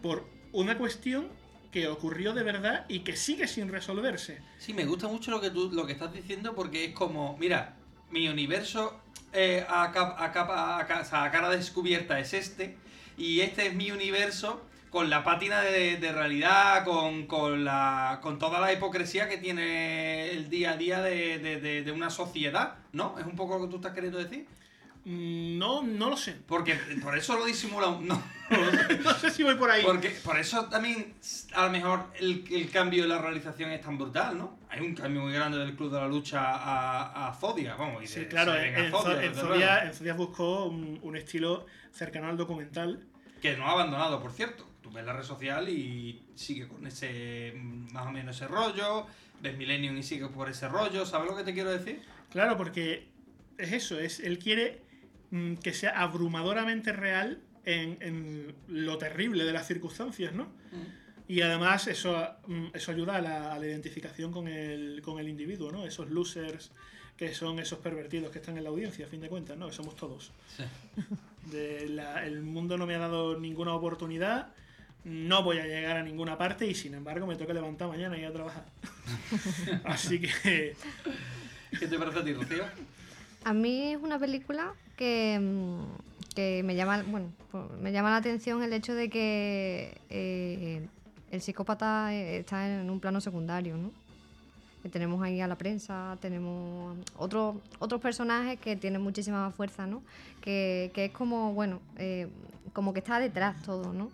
por 0.00 0.26
una 0.52 0.78
cuestión 0.78 1.28
que 1.72 1.88
ocurrió 1.88 2.32
de 2.32 2.42
verdad 2.42 2.84
y 2.88 3.00
que 3.00 3.16
sigue 3.16 3.48
sin 3.48 3.68
resolverse. 3.68 4.40
Sí, 4.58 4.72
me 4.72 4.84
gusta 4.84 5.08
mucho 5.08 5.30
lo 5.30 5.40
que 5.40 5.50
tú 5.50 5.70
lo 5.72 5.86
que 5.86 5.92
estás 5.92 6.12
diciendo 6.12 6.54
porque 6.54 6.84
es 6.84 6.94
como, 6.94 7.36
mira, 7.38 7.76
mi 8.10 8.28
universo 8.28 9.00
eh, 9.32 9.64
a, 9.68 9.90
cap- 9.92 10.16
a 10.18 10.32
capa- 10.32 10.78
a 10.78 10.86
ca- 10.86 11.00
o 11.00 11.04
sea, 11.04 11.24
a 11.24 11.30
cara 11.30 11.48
descubierta 11.50 12.18
es 12.18 12.32
este 12.34 12.76
y 13.16 13.40
este 13.40 13.66
es 13.68 13.74
mi 13.74 13.90
universo 13.90 14.62
con 14.90 15.08
la 15.08 15.24
pátina 15.24 15.62
de, 15.62 15.96
de 15.96 16.12
realidad, 16.12 16.84
con, 16.84 17.26
con, 17.26 17.64
la, 17.64 18.18
con 18.22 18.38
toda 18.38 18.60
la 18.60 18.72
hipocresía 18.74 19.28
que 19.28 19.38
tiene 19.38 20.30
el 20.30 20.50
día 20.50 20.72
a 20.72 20.76
día 20.76 21.00
de- 21.00 21.38
de- 21.38 21.82
de 21.82 21.92
una 21.92 22.10
sociedad, 22.10 22.74
¿no? 22.92 23.18
¿Es 23.18 23.24
un 23.24 23.34
poco 23.36 23.58
lo 23.58 23.64
que 23.64 23.70
tú 23.70 23.76
estás 23.76 23.92
queriendo 23.94 24.18
decir? 24.18 24.46
Mm, 25.04 25.58
No, 25.58 25.82
no 25.82 26.10
lo 26.10 26.16
sé. 26.16 26.36
Porque 26.46 26.74
por 27.02 27.16
eso 27.16 27.36
lo 27.36 27.44
disimula 27.44 27.88
un- 27.88 28.06
No, 28.06 28.22
no 29.04 29.14
sé 29.14 29.30
si 29.30 29.42
voy 29.42 29.54
por 29.56 29.70
ahí. 29.70 29.82
Porque 29.84 30.10
por 30.24 30.38
eso 30.38 30.66
también, 30.66 31.14
a 31.54 31.64
lo 31.66 31.70
mejor, 31.72 32.06
el, 32.20 32.44
el 32.50 32.70
cambio 32.70 33.02
de 33.02 33.08
la 33.08 33.18
realización 33.18 33.70
es 33.70 33.80
tan 33.80 33.98
brutal, 33.98 34.38
¿no? 34.38 34.58
Hay 34.68 34.80
un 34.80 34.94
cambio 34.94 35.22
muy 35.22 35.32
grande 35.32 35.58
del 35.58 35.74
Club 35.74 35.90
de 35.92 35.98
la 36.00 36.06
Lucha 36.08 36.40
a, 36.42 37.28
a 37.28 37.34
Zodiac, 37.34 37.76
vamos. 37.78 38.02
y 38.02 38.06
Sí, 38.06 38.20
de- 38.20 38.28
claro, 38.28 38.54
en, 38.54 38.90
Zodiac, 38.90 39.34
Zo- 39.34 39.42
en 39.42 39.48
luego. 39.58 39.82
en 39.84 39.94
Zodiac 39.94 40.16
buscó 40.16 40.64
un, 40.66 40.98
un 41.02 41.16
estilo 41.16 41.66
cercano 41.92 42.28
al 42.28 42.36
documental. 42.36 43.04
Que 43.40 43.56
no 43.56 43.66
ha 43.66 43.72
abandonado, 43.72 44.20
por 44.22 44.32
cierto. 44.32 44.66
Tú 44.82 44.90
ves 44.90 45.04
la 45.04 45.12
red 45.12 45.22
social 45.24 45.68
y 45.68 46.22
sigue 46.34 46.66
con 46.68 46.86
ese, 46.86 47.52
más 47.92 48.06
o 48.06 48.10
menos 48.12 48.36
ese 48.36 48.46
rollo. 48.48 49.06
Ves 49.40 49.56
Millennium 49.56 49.96
y 49.96 50.02
sigue 50.02 50.28
por 50.28 50.48
ese 50.48 50.68
rollo. 50.68 51.04
¿Sabes 51.06 51.28
lo 51.30 51.36
que 51.36 51.42
te 51.44 51.52
quiero 51.54 51.70
decir? 51.70 52.02
Claro, 52.30 52.56
porque 52.56 53.08
es 53.58 53.72
eso, 53.72 53.98
es 53.98 54.20
él 54.20 54.38
quiere 54.38 54.82
que 55.62 55.72
sea 55.72 56.00
abrumadoramente 56.00 56.92
real 56.92 57.40
en, 57.64 57.96
en 58.00 58.54
lo 58.68 58.98
terrible 58.98 59.44
de 59.44 59.52
las 59.52 59.66
circunstancias, 59.66 60.32
¿no? 60.34 60.48
Y 61.28 61.40
además 61.40 61.86
eso, 61.86 62.28
mm, 62.46 62.66
eso 62.74 62.92
ayuda 62.92 63.16
a 63.16 63.20
la, 63.22 63.52
a 63.54 63.58
la 63.58 63.66
identificación 63.66 64.32
con 64.32 64.48
el, 64.48 65.00
con 65.02 65.18
el 65.18 65.28
individuo, 65.28 65.70
¿no? 65.72 65.86
Esos 65.86 66.10
losers 66.10 66.70
que 67.16 67.32
son 67.34 67.58
esos 67.60 67.78
pervertidos 67.78 68.30
que 68.30 68.38
están 68.38 68.56
en 68.58 68.64
la 68.64 68.70
audiencia, 68.70 69.06
a 69.06 69.08
fin 69.08 69.20
de 69.20 69.28
cuentas, 69.28 69.56
¿no? 69.56 69.68
Que 69.68 69.72
somos 69.74 69.94
todos. 69.96 70.32
Sí. 70.56 70.64
De 71.50 71.88
la- 71.88 72.26
el 72.26 72.42
mundo 72.42 72.76
no 72.76 72.86
me 72.86 72.94
ha 72.94 72.98
dado 72.98 73.38
ninguna 73.38 73.72
oportunidad, 73.74 74.48
no 75.04 75.42
voy 75.42 75.58
a 75.58 75.66
llegar 75.66 75.96
a 75.96 76.02
ninguna 76.02 76.36
parte 76.38 76.66
y 76.66 76.74
sin 76.74 76.94
embargo 76.94 77.26
me 77.26 77.36
toca 77.36 77.52
levantar 77.52 77.88
mañana 77.88 78.16
y 78.16 78.20
ir 78.20 78.26
a 78.26 78.32
trabajar. 78.32 78.66
Así 79.84 80.20
que... 80.20 80.74
¿Qué 81.78 81.86
te 81.86 81.98
parece 81.98 82.18
a 82.18 82.24
ti, 82.24 82.32
Rocío? 82.34 82.64
A 83.44 83.52
mí 83.52 83.92
es 83.92 84.00
una 84.00 84.18
película 84.18 84.72
que, 84.96 85.38
mm, 85.40 86.34
que 86.34 86.62
me 86.62 86.76
llama, 86.76 87.02
bueno, 87.08 87.28
pues, 87.50 87.64
me 87.80 87.90
llama 87.92 88.10
la 88.10 88.16
atención 88.16 88.62
el 88.62 88.72
hecho 88.72 88.94
de 88.94 89.10
que 89.10 89.98
eh, 90.10 90.86
el 91.30 91.40
psicópata 91.40 92.14
eh, 92.14 92.38
está 92.38 92.68
en 92.68 92.88
un 92.88 93.00
plano 93.00 93.20
secundario, 93.20 93.76
¿no? 93.76 93.90
Tenemos 94.90 95.22
ahí 95.22 95.40
a 95.40 95.46
la 95.46 95.56
prensa, 95.56 96.18
tenemos 96.20 96.96
otros 97.16 97.56
otros 97.78 98.00
personajes 98.00 98.58
que 98.58 98.74
tienen 98.74 99.00
muchísima 99.00 99.46
más 99.46 99.54
fuerza, 99.54 99.86
¿no? 99.86 100.02
Que, 100.40 100.90
que 100.94 101.06
es 101.06 101.12
como, 101.12 101.52
bueno, 101.52 101.80
eh, 101.98 102.28
como 102.72 102.92
que 102.92 102.98
está 102.98 103.20
detrás 103.20 103.60
todo, 103.62 103.92
¿no? 103.92 104.10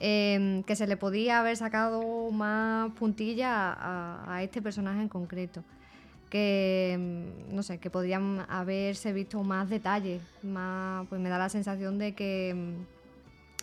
Eh, 0.00 0.62
que 0.66 0.74
se 0.76 0.86
le 0.86 0.96
podía 0.96 1.40
haber 1.40 1.56
sacado 1.56 2.30
más 2.30 2.90
puntilla 2.92 3.76
a 4.34 4.42
este 4.42 4.62
personaje 4.62 5.00
en 5.00 5.08
concreto 5.08 5.62
que 6.30 6.96
mm, 6.98 7.54
no 7.54 7.62
sé, 7.62 7.78
que 7.78 7.90
podrían 7.90 8.46
haberse 8.48 9.12
visto 9.12 9.42
más 9.42 9.68
detalles, 9.68 10.22
más 10.42 11.06
pues 11.08 11.20
me 11.20 11.28
da 11.28 11.36
la 11.38 11.48
sensación 11.48 11.98
de 11.98 12.14
que 12.14 12.54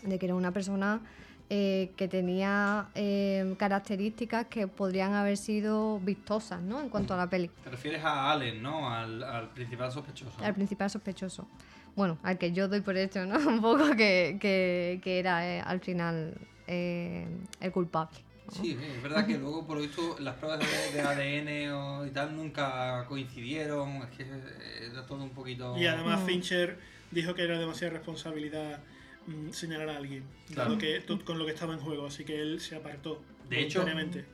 mm, 0.03 0.07
de 0.09 0.19
que 0.19 0.25
era 0.27 0.35
una 0.35 0.51
persona 0.51 1.01
eh, 1.49 1.91
que 1.95 2.07
tenía 2.07 2.89
eh, 2.93 3.55
características 3.57 4.45
que 4.47 4.67
podrían 4.67 5.13
haber 5.13 5.37
sido 5.37 5.99
vistosas, 6.01 6.61
¿no? 6.61 6.79
En 6.81 6.89
cuanto 6.89 7.13
a 7.13 7.17
la 7.17 7.29
peli. 7.29 7.49
Te 7.63 7.69
refieres 7.71 8.03
a 8.03 8.31
Allen, 8.31 8.61
¿no? 8.61 8.89
Al, 8.91 9.23
al 9.23 9.49
principal 9.53 9.91
sospechoso. 9.91 10.43
Al 10.43 10.53
principal 10.53 10.89
sospechoso. 10.89 11.47
Bueno, 11.95 12.17
al 12.21 12.37
que 12.37 12.51
yo 12.51 12.67
doy 12.67 12.81
por 12.81 12.95
hecho, 12.97 13.25
¿no? 13.25 13.37
Un 13.49 13.61
poco 13.61 13.89
que, 13.95 14.37
que- 14.39 14.99
que 15.03 15.19
era 15.19 15.47
eh, 15.47 15.61
al 15.65 15.79
final 15.79 16.35
el 16.67 17.71
culpable. 17.71 18.19
Sí, 18.51 18.77
es 18.95 19.03
verdad 19.03 19.25
que 19.27 19.37
luego, 19.37 19.65
por 19.67 19.77
lo 19.77 19.83
visto, 19.83 20.17
las 20.19 20.35
pruebas 20.35 20.59
de, 20.59 20.93
de 20.93 21.01
ADN 21.01 21.71
o, 21.73 22.05
y 22.05 22.11
tal 22.11 22.35
nunca 22.35 23.05
coincidieron. 23.07 23.97
Es 24.03 24.17
que 24.17 24.23
eh, 24.23 24.89
era 24.91 25.05
todo 25.05 25.23
un 25.23 25.31
poquito. 25.31 25.77
Y 25.77 25.85
además 25.85 26.23
Fincher 26.25 26.79
dijo 27.11 27.33
que 27.33 27.43
era 27.43 27.59
demasiada 27.59 27.93
responsabilidad 27.93 28.79
mm, 29.27 29.51
señalar 29.51 29.89
a 29.89 29.97
alguien, 29.97 30.23
Claro. 30.53 30.71
dado 30.71 30.77
que, 30.79 31.03
con 31.25 31.37
lo 31.39 31.45
que 31.45 31.51
estaba 31.51 31.73
en 31.73 31.79
juego, 31.79 32.05
así 32.07 32.23
que 32.23 32.39
él 32.41 32.59
se 32.61 32.75
apartó. 32.75 33.21
De 33.49 33.61
hecho. 33.61 33.79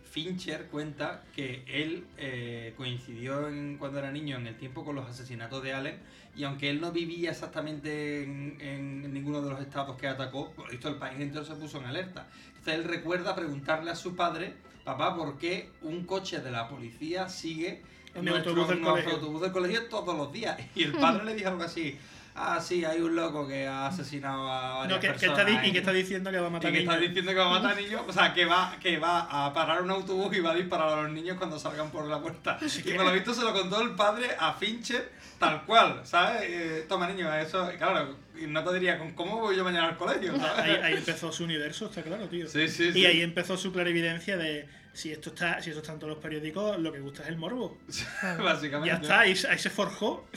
Fincher 0.03 0.67
cuenta 0.67 1.23
que 1.35 1.63
él 1.67 2.05
eh, 2.17 2.73
coincidió 2.77 3.47
en- 3.47 3.77
cuando 3.77 3.99
era 3.99 4.11
niño 4.11 4.37
en 4.37 4.47
el 4.47 4.57
tiempo 4.57 4.83
con 4.85 4.95
los 4.95 5.09
asesinatos 5.09 5.63
de 5.63 5.73
Allen 5.73 5.97
y 6.35 6.43
aunque 6.43 6.69
él 6.69 6.79
no 6.81 6.91
vivía 6.91 7.31
exactamente 7.31 8.23
en, 8.23 8.57
en 8.61 9.13
ninguno 9.13 9.41
de 9.41 9.49
los 9.49 9.59
estados 9.61 9.97
que 9.97 10.07
atacó, 10.07 10.51
por 10.51 10.69
visto 10.69 10.87
el 10.89 10.95
país 10.95 11.19
entero 11.19 11.43
se 11.45 11.55
puso 11.55 11.79
en 11.79 11.85
alerta. 11.85 12.27
Entonces 12.49 12.75
él 12.75 12.83
recuerda 12.85 13.35
preguntarle 13.35 13.91
a 13.91 13.95
su 13.95 14.15
padre, 14.15 14.53
papá, 14.83 15.15
¿por 15.15 15.37
qué 15.37 15.69
un 15.81 16.05
coche 16.05 16.39
de 16.39 16.51
la 16.51 16.67
policía 16.69 17.27
sigue 17.29 17.81
En 18.15 18.25
nuestro- 18.25 18.51
autobús 18.51 18.69
del 18.69 18.81
nuestro 18.81 19.11
autobús 19.13 19.41
del 19.41 19.51
colegio 19.51 19.85
todos 19.89 20.15
los 20.15 20.31
días? 20.31 20.59
Y 20.75 20.83
el 20.83 20.93
padre 20.93 21.25
le 21.25 21.35
dijo 21.35 21.49
algo 21.49 21.63
así. 21.63 21.97
Ah, 22.35 22.59
sí, 22.59 22.83
hay 22.83 22.99
un 22.99 23.15
loco 23.15 23.47
que 23.47 23.67
ha 23.67 23.85
asesinado 23.87 24.49
a 24.51 24.77
varias 24.79 24.89
No, 24.95 24.99
que, 24.99 25.07
que 25.07 25.13
personas. 25.13 25.39
está 25.39 25.49
di- 25.61 25.67
y 25.67 25.69
¿eh?". 25.69 25.71
que 25.73 25.77
está 25.79 25.91
diciendo 25.93 26.31
que 26.31 26.39
va 26.39 26.47
a 26.47 26.49
matar 26.49 26.71
Y 26.71 26.73
que 26.73 26.79
está 26.79 26.93
niños. 26.95 27.07
diciendo 27.09 27.31
que 27.31 27.37
va 27.37 27.45
a 27.45 27.59
matar 27.61 27.77
niños, 27.77 28.01
o 28.07 28.11
sea, 28.11 28.33
que 28.33 28.45
va, 28.45 28.75
que 28.81 28.97
va 28.97 29.45
a 29.45 29.53
parar 29.53 29.81
un 29.83 29.91
autobús 29.91 30.35
y 30.35 30.39
va 30.39 30.51
a 30.51 30.55
disparar 30.55 30.89
a 30.97 31.01
los 31.03 31.11
niños 31.11 31.37
cuando 31.37 31.59
salgan 31.59 31.91
por 31.91 32.05
la 32.07 32.19
puerta. 32.19 32.57
Y 32.85 32.91
por 32.93 33.05
lo 33.05 33.11
visto 33.13 33.33
se 33.35 33.43
lo 33.43 33.53
contó 33.53 33.81
el 33.81 33.91
padre 33.91 34.29
a 34.39 34.53
Fincher 34.53 35.11
tal 35.39 35.63
cual, 35.65 36.01
¿sabes? 36.05 36.41
Eh, 36.45 36.85
toma 36.87 37.07
niño, 37.07 37.31
eso, 37.35 37.69
claro, 37.77 38.15
y 38.39 38.47
no 38.47 38.63
te 38.63 38.73
diría, 38.73 38.97
¿con 38.97 39.11
¿cómo 39.11 39.39
voy 39.41 39.55
yo 39.57 39.63
mañana 39.63 39.89
al 39.89 39.97
colegio? 39.97 40.35
¿sabes? 40.37 40.59
Ahí, 40.63 40.71
ahí 40.81 40.93
empezó 40.97 41.31
su 41.31 41.43
universo, 41.43 41.87
está 41.87 42.01
claro, 42.01 42.27
tío. 42.29 42.47
Sí, 42.47 42.67
sí, 42.69 42.85
y 42.89 42.93
sí. 42.93 43.05
ahí 43.05 43.21
empezó 43.21 43.57
su 43.57 43.71
clarividencia 43.73 44.37
de 44.37 44.67
si 44.93 45.11
esto 45.11 45.29
está, 45.29 45.61
si 45.61 45.69
esto 45.71 45.81
está 45.81 45.93
en 45.93 45.99
todos 45.99 46.13
los 46.13 46.23
periódicos, 46.23 46.79
lo 46.79 46.91
que 46.93 46.99
gusta 47.01 47.23
es 47.23 47.29
el 47.29 47.35
morbo. 47.37 47.77
Básicamente. 48.43 48.87
Ya 48.95 49.01
está, 49.01 49.19
ahí, 49.21 49.35
ahí 49.49 49.59
se 49.59 49.69
forjó. 49.69 50.27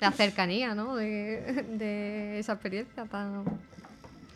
La 0.00 0.10
cercanía, 0.12 0.74
¿no? 0.74 0.96
De, 0.96 1.64
de 1.78 2.38
esa 2.38 2.52
experiencia 2.54 3.04
tan 3.06 3.44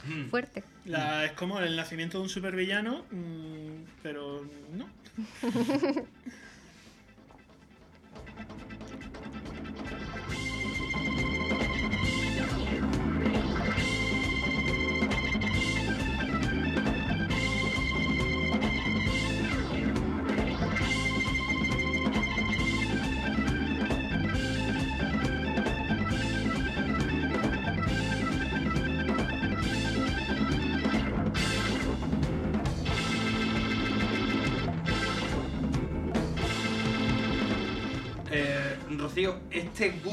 Hmm. 0.06 0.28
fuerte. 0.30 0.62
La- 0.86 1.24
es 1.26 1.32
como 1.32 1.58
el 1.60 1.76
nacimiento 1.76 2.18
de 2.18 2.22
un 2.24 2.28
supervillano, 2.30 3.02
mm, 3.10 3.84
pero 4.02 4.42
no. 4.72 4.86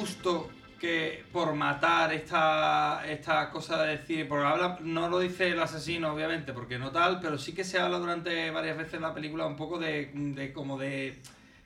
gusto 0.05 0.49
que 0.79 1.23
por 1.31 1.55
matar 1.55 2.13
esta, 2.13 3.01
esta 3.09 3.49
cosa 3.49 3.81
de 3.83 3.97
decir, 3.97 4.27
porque 4.27 4.45
habla, 4.45 4.77
no 4.81 5.09
lo 5.09 5.17
dice 5.19 5.47
el 5.49 5.59
asesino, 5.59 6.13
obviamente, 6.13 6.53
porque 6.53 6.77
no 6.77 6.91
tal, 6.91 7.19
pero 7.19 7.39
sí 7.39 7.53
que 7.53 7.63
se 7.63 7.79
habla 7.79 7.97
durante 7.97 8.51
varias 8.51 8.77
veces 8.77 8.93
en 8.95 9.01
la 9.01 9.13
película 9.15 9.47
un 9.47 9.55
poco 9.55 9.79
de, 9.79 10.11
de 10.13 10.53
como 10.53 10.77
de. 10.77 11.19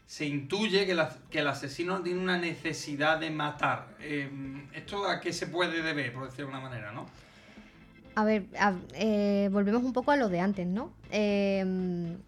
Se 0.05 0.25
intuye 0.25 0.85
que, 0.85 0.95
la- 0.95 1.17
que 1.29 1.39
el 1.39 1.47
asesino 1.47 2.01
tiene 2.01 2.19
una 2.21 2.37
necesidad 2.37 3.19
de 3.19 3.29
matar. 3.29 3.89
Eh, 3.99 4.29
¿Esto 4.73 5.05
a 5.05 5.19
qué 5.19 5.33
se 5.33 5.47
puede 5.47 5.81
deber, 5.83 6.13
por 6.13 6.23
decirlo 6.25 6.45
de 6.47 6.57
una 6.57 6.61
manera, 6.61 6.91
no? 6.93 7.07
A 8.15 8.23
ver, 8.23 8.45
eh, 8.93 9.49
volvemos 9.51 9.83
un 9.83 9.91
poco 9.93 10.11
a 10.11 10.15
lo 10.15 10.29
de 10.29 10.39
antes, 10.39 10.65
¿no? 10.65 10.93
Un- 11.11 12.23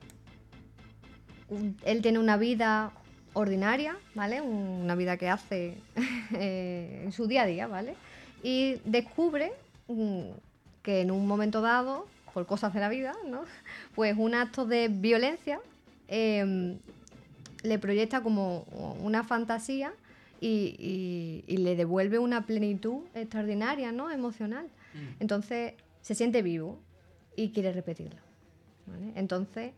él 1.85 2.01
tiene 2.01 2.19
una 2.19 2.35
vida 2.37 2.91
ordinaria, 3.33 3.95
¿vale? 4.15 4.41
Una 4.41 4.95
vida 4.95 5.17
que 5.17 5.29
hace 5.29 5.77
eh, 6.33 7.01
en 7.05 7.11
su 7.11 7.27
día 7.27 7.43
a 7.43 7.45
día, 7.45 7.67
¿vale? 7.67 7.95
Y 8.43 8.75
descubre 8.85 9.51
mm, 9.87 10.21
que 10.83 11.01
en 11.01 11.11
un 11.11 11.27
momento 11.27 11.61
dado, 11.61 12.07
por 12.33 12.45
cosas 12.45 12.73
de 12.73 12.79
la 12.79 12.89
vida, 12.89 13.13
¿no? 13.27 13.43
Pues 13.95 14.15
un 14.17 14.33
acto 14.35 14.65
de 14.65 14.87
violencia 14.89 15.59
em, 16.07 16.77
le 17.63 17.77
proyecta 17.79 18.21
como 18.21 18.61
una 19.01 19.23
fantasía 19.23 19.93
y, 20.39 20.75
y- 20.79 21.43
y 21.53 21.57
le 21.57 21.75
devuelve 21.75 22.17
una 22.19 22.45
plenitud 22.47 23.03
extraordinaria, 23.13 23.91
¿no? 23.91 24.09
Emocional. 24.09 24.67
Entonces 25.19 25.73
se 26.01 26.15
siente 26.15 26.41
vivo 26.41 26.79
y 27.35 27.49
quiere 27.51 27.71
repetirlo. 27.71 28.19
¿vale? 28.87 29.11
Entonces, 29.15 29.71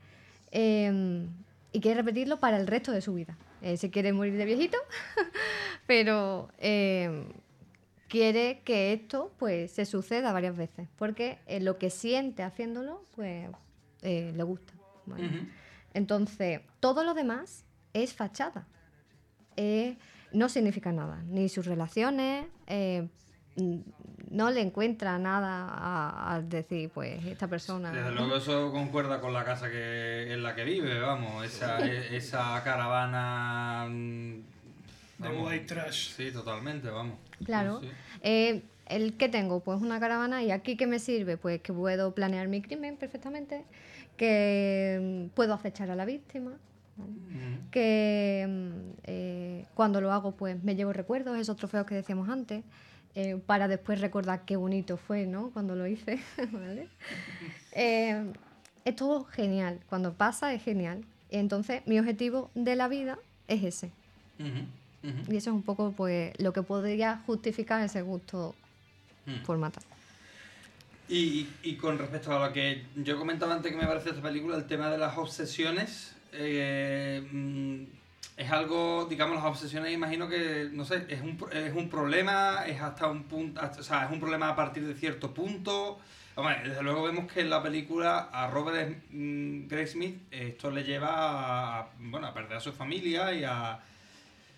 em, 0.51 1.27
y 1.73 1.81
quiere 1.81 2.01
repetirlo 2.01 2.39
para 2.39 2.57
el 2.57 2.67
resto 2.67 2.91
de 2.91 3.01
su 3.01 3.13
vida. 3.13 3.35
Eh, 3.61 3.75
se 3.77 3.89
quiere 3.89 4.13
morir 4.13 4.37
de 4.37 4.45
viejito, 4.45 4.77
pero 5.87 6.49
em, 6.59 7.25
quiere 8.07 8.61
que 8.63 8.93
esto 8.93 9.33
pues 9.37 9.71
se 9.71 9.85
suceda 9.85 10.31
varias 10.31 10.55
veces, 10.55 10.87
porque 10.97 11.39
eh, 11.47 11.59
lo 11.59 11.77
que 11.77 11.89
siente 11.89 12.43
haciéndolo, 12.43 13.03
pues 13.15 13.49
eh, 14.03 14.31
le 14.35 14.43
gusta. 14.43 14.73
Entonces, 15.93 16.61
todo 16.79 17.03
lo 17.03 17.13
demás 17.13 17.65
es 17.93 18.13
fachada. 18.13 18.67
Eh, 19.57 19.97
no 20.31 20.49
significa 20.49 20.91
nada, 20.91 21.23
ni 21.27 21.49
sus 21.49 21.65
relaciones, 21.65 22.47
eh, 22.67 23.07
no 23.55 24.49
le 24.49 24.61
encuentra 24.61 25.17
nada 25.19 25.67
a, 25.69 26.35
a 26.35 26.41
decir, 26.41 26.89
pues 26.89 27.23
esta 27.25 27.47
persona... 27.47 27.91
Desde 27.91 28.11
luego 28.11 28.35
eso 28.35 28.71
concuerda 28.71 29.21
con 29.21 29.33
la 29.33 29.45
casa 29.45 29.69
que 29.69 30.33
en 30.33 30.41
la 30.41 30.55
que 30.55 30.63
vive, 30.63 30.99
vamos, 30.99 31.45
esa, 31.45 31.79
e- 31.85 32.15
esa 32.15 32.61
caravana 32.63 33.85
mm, 33.89 34.33
De 35.19 35.29
vamos, 35.29 35.49
white 35.51 35.65
trash. 35.65 36.13
Sí, 36.15 36.31
totalmente, 36.31 36.89
vamos. 36.89 37.17
Claro. 37.45 37.79
Sí, 37.81 37.87
sí. 37.87 37.93
Eh, 38.23 38.63
¿El 38.87 39.13
que 39.17 39.29
tengo? 39.29 39.61
Pues 39.61 39.81
una 39.81 39.99
caravana. 39.99 40.43
¿Y 40.43 40.51
aquí 40.51 40.75
qué 40.75 40.87
me 40.87 40.99
sirve? 40.99 41.37
Pues 41.37 41.61
que 41.61 41.71
puedo 41.71 42.13
planear 42.13 42.47
mi 42.47 42.61
crimen 42.61 42.97
perfectamente, 42.97 43.63
que 44.17 45.27
mm, 45.29 45.35
puedo 45.35 45.53
acechar 45.53 45.89
a 45.91 45.95
la 45.95 46.05
víctima, 46.05 46.53
¿vale? 46.97 47.13
que 47.71 48.45
mm, 48.47 48.89
eh, 49.05 49.65
cuando 49.73 50.01
lo 50.01 50.11
hago 50.11 50.31
pues 50.31 50.63
me 50.63 50.75
llevo 50.75 50.91
recuerdos, 50.93 51.37
esos 51.37 51.55
trofeos 51.55 51.85
que 51.85 51.95
decíamos 51.95 52.29
antes, 52.29 52.63
eh, 53.15 53.39
para 53.45 53.67
después 53.67 54.01
recordar 54.01 54.43
qué 54.45 54.55
bonito 54.55 54.97
fue, 54.97 55.25
¿no? 55.25 55.51
Cuando 55.51 55.75
lo 55.75 55.87
hice, 55.87 56.19
¿vale? 56.51 56.87
Eh, 57.73 58.31
es 58.85 58.95
todo 58.95 59.25
genial, 59.25 59.79
cuando 59.89 60.13
pasa 60.13 60.53
es 60.53 60.63
genial. 60.63 61.03
Entonces 61.29 61.81
mi 61.85 61.99
objetivo 61.99 62.51
de 62.53 62.75
la 62.75 62.87
vida 62.87 63.17
es 63.47 63.63
ese. 63.63 63.91
Y 65.29 65.35
eso 65.35 65.49
es 65.49 65.55
un 65.55 65.63
poco 65.63 65.93
pues 65.95 66.33
lo 66.39 66.53
que 66.53 66.63
podría 66.63 67.21
justificar 67.25 67.81
ese 67.83 68.01
gusto 68.01 68.55
por 69.45 69.57
matar. 69.57 69.83
Y, 71.09 71.47
y 71.61 71.75
con 71.75 71.97
respecto 71.97 72.31
a 72.35 72.47
lo 72.47 72.53
que 72.53 72.83
yo 72.95 73.17
comentaba 73.17 73.53
antes 73.53 73.71
que 73.71 73.77
me 73.77 73.85
parece 73.85 74.09
esta 74.09 74.21
película, 74.21 74.55
el 74.55 74.65
tema 74.65 74.89
de 74.89 74.97
las 74.97 75.17
obsesiones, 75.17 76.15
eh, 76.31 77.21
mm, 77.31 77.83
es 78.35 78.51
algo, 78.51 79.05
digamos, 79.09 79.35
las 79.35 79.45
obsesiones 79.45 79.93
imagino 79.93 80.27
que, 80.27 80.69
no 80.71 80.85
sé, 80.85 81.05
es 81.07 81.21
un, 81.21 81.37
es 81.51 81.73
un 81.73 81.89
problema, 81.89 82.65
es 82.65 82.81
hasta 82.81 83.07
un 83.07 83.23
punto, 83.23 83.61
hasta- 83.61 83.81
o 83.81 83.83
sea, 83.83 84.05
es 84.05 84.11
un 84.11 84.19
problema 84.19 84.49
a 84.49 84.55
partir 84.55 84.85
de 84.87 84.93
cierto 84.95 85.33
punto. 85.33 85.99
Hombre, 86.35 86.61
desde 86.65 86.81
luego 86.81 87.03
vemos 87.03 87.31
que 87.31 87.41
en 87.41 87.49
la 87.51 87.61
película 87.61 88.29
a 88.31 88.47
Robert 88.49 89.03
mm, 89.11 89.67
Graysmith 89.67 90.19
esto 90.31 90.71
le 90.71 90.83
lleva 90.83 91.79
a, 91.81 91.89
bueno, 91.99 92.25
a 92.27 92.33
perder 92.33 92.57
a 92.57 92.59
su 92.59 92.71
familia 92.73 93.31
y 93.33 93.43
a, 93.43 93.79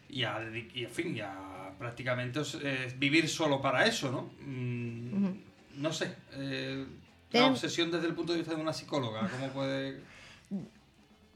y 0.08 0.24
a, 0.24 0.40
y, 0.74 0.84
en 0.86 0.90
fin, 0.92 1.16
y 1.18 1.20
a 1.20 1.72
prácticamente 1.78 2.40
eh, 2.64 2.94
vivir 2.98 3.28
solo 3.28 3.62
para 3.62 3.86
eso, 3.86 4.10
¿no? 4.10 4.30
Mm, 4.40 5.34
no 5.82 5.92
sé. 5.92 6.16
eh, 6.36 6.86
la 7.32 7.48
obsesión 7.48 7.92
desde 7.92 8.08
el 8.08 8.14
punto 8.14 8.32
de 8.32 8.40
vista 8.40 8.56
de 8.56 8.62
una 8.62 8.72
psicóloga, 8.72 9.28
¿cómo 9.30 9.50
puede...? 9.50 10.00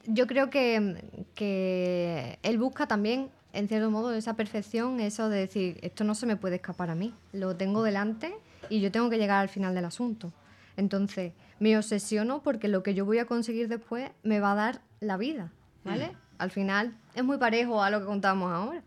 Yo 0.06 0.28
creo 0.28 0.50
que, 0.50 1.04
que 1.36 2.40
él 2.44 2.58
busca 2.58 2.88
también, 2.88 3.30
en 3.54 3.68
cierto 3.68 3.92
modo, 3.92 4.14
esa 4.14 4.36
perfección, 4.36 5.00
eso 5.00 5.30
de 5.30 5.40
decir, 5.40 5.80
esto 5.82 6.04
no 6.04 6.16
se 6.16 6.26
me 6.26 6.36
puede 6.36 6.56
escapar 6.56 6.90
a 6.90 6.96
mí, 6.96 7.14
lo 7.34 7.56
tengo 7.56 7.84
delante 7.84 8.34
y 8.70 8.82
yo 8.82 8.92
tengo 8.92 9.10
que 9.10 9.18
llegar 9.18 9.42
al 9.42 9.50
final 9.50 9.76
del 9.76 9.86
asunto. 9.86 10.32
Entonces, 10.78 11.34
me 11.60 11.78
obsesiono 11.78 12.42
porque 12.42 12.68
lo 12.68 12.84
que 12.84 12.94
yo 12.94 13.06
voy 13.06 13.20
a 13.20 13.26
conseguir 13.26 13.68
después 13.68 14.10
me 14.24 14.40
va 14.40 14.54
a 14.54 14.56
dar 14.56 14.82
la 15.00 15.18
vida, 15.18 15.52
¿vale? 15.84 16.08
Mm. 16.08 16.16
Al 16.38 16.52
final 16.52 16.98
es 17.16 17.24
muy 17.24 17.38
parejo 17.38 17.84
a 17.84 17.90
lo 17.90 18.00
que 18.00 18.06
contamos 18.06 18.52
ahora. 18.52 18.82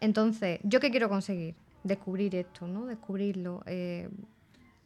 Entonces, 0.00 0.60
¿yo 0.62 0.80
qué 0.80 0.90
quiero 0.90 1.08
conseguir? 1.08 1.54
Descubrir 1.84 2.34
esto, 2.34 2.66
¿no? 2.66 2.86
Descubrirlo. 2.86 3.62
eh, 3.66 4.08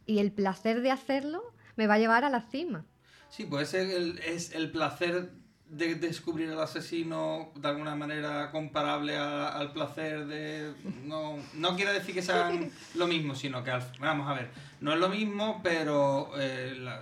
y 0.05 0.19
el 0.19 0.31
placer 0.31 0.81
de 0.81 0.91
hacerlo 0.91 1.41
me 1.75 1.87
va 1.87 1.93
a 1.95 1.99
llevar 1.99 2.25
a 2.25 2.29
la 2.29 2.41
cima. 2.41 2.85
Sí, 3.29 3.47
el, 3.73 4.19
es 4.19 4.53
el 4.53 4.71
placer 4.71 5.31
de 5.71 5.95
descubrir 5.95 6.49
al 6.51 6.59
asesino 6.61 7.49
de 7.55 7.67
alguna 7.69 7.95
manera 7.95 8.51
comparable 8.51 9.15
a- 9.17 9.47
al 9.49 9.71
placer 9.71 10.25
de... 10.27 10.73
No, 11.05 11.37
no 11.53 11.75
quiero 11.77 11.93
decir 11.93 12.13
que 12.13 12.21
sean 12.21 12.69
lo 12.95 13.07
mismo, 13.07 13.33
sino 13.35 13.63
que, 13.63 13.71
al- 13.71 13.91
vamos 13.99 14.29
a 14.29 14.33
ver, 14.33 14.49
no 14.81 14.91
es 14.93 14.99
lo 14.99 15.07
mismo, 15.07 15.61
pero 15.63 16.31
eh, 16.37 16.73
la, 16.77 16.99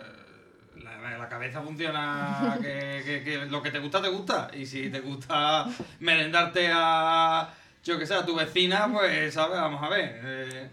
la- 0.84 1.18
la 1.18 1.30
cabeza 1.30 1.62
funciona, 1.62 2.58
que, 2.62 3.02
que- 3.04 3.24
que 3.24 3.46
lo 3.48 3.62
que 3.64 3.72
te 3.72 3.80
gusta, 3.80 4.02
te 4.04 4.10
gusta. 4.10 4.52
Y 4.54 4.66
si 4.68 4.90
te 4.92 5.00
gusta 5.00 5.66
merendarte 6.00 6.70
a, 6.72 7.50
yo 7.84 7.98
que 7.98 8.06
sé, 8.06 8.14
a 8.14 8.24
tu 8.26 8.36
vecina, 8.36 8.88
pues, 8.94 9.34
¿sabes? 9.34 9.58
Vamos 9.60 9.82
a 9.82 9.90
ver. 9.90 10.22
eh, 10.24 10.70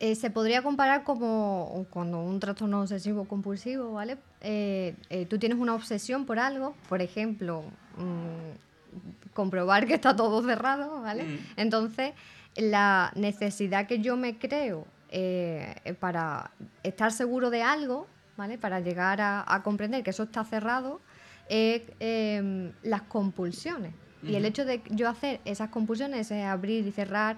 Eh, 0.00 0.14
se 0.14 0.28
podría 0.30 0.62
comparar 0.62 1.04
como 1.04 1.86
cuando 1.88 2.18
un 2.20 2.38
trastorno 2.38 2.82
obsesivo 2.82 3.26
compulsivo, 3.26 3.92
¿vale? 3.94 4.18
Eh, 4.46 4.94
eh, 5.08 5.24
tú 5.24 5.38
tienes 5.38 5.58
una 5.58 5.74
obsesión 5.74 6.26
por 6.26 6.38
algo, 6.38 6.76
por 6.90 7.00
ejemplo, 7.00 7.64
mm, 7.96 9.32
comprobar 9.32 9.86
que 9.86 9.94
está 9.94 10.14
todo 10.14 10.42
cerrado, 10.42 11.00
¿vale? 11.00 11.24
Mm. 11.24 11.38
Entonces, 11.56 12.12
la 12.54 13.10
necesidad 13.16 13.86
que 13.86 14.00
yo 14.00 14.18
me 14.18 14.38
creo 14.38 14.86
eh, 15.08 15.94
para 15.98 16.50
estar 16.82 17.10
seguro 17.10 17.48
de 17.48 17.62
algo, 17.62 18.06
¿vale? 18.36 18.58
Para 18.58 18.80
llegar 18.80 19.22
a, 19.22 19.44
a 19.46 19.62
comprender 19.62 20.04
que 20.04 20.10
eso 20.10 20.24
está 20.24 20.44
cerrado, 20.44 21.00
es 21.48 21.80
em, 22.00 22.72
las 22.82 23.02
compulsiones. 23.02 23.94
Y 24.22 24.36
el 24.36 24.46
hecho 24.46 24.64
de 24.64 24.82
yo 24.88 25.08
hacer 25.08 25.40
esas 25.44 25.68
compulsiones, 25.68 26.32
abrir 26.32 26.86
y 26.86 26.92
cerrar 26.92 27.36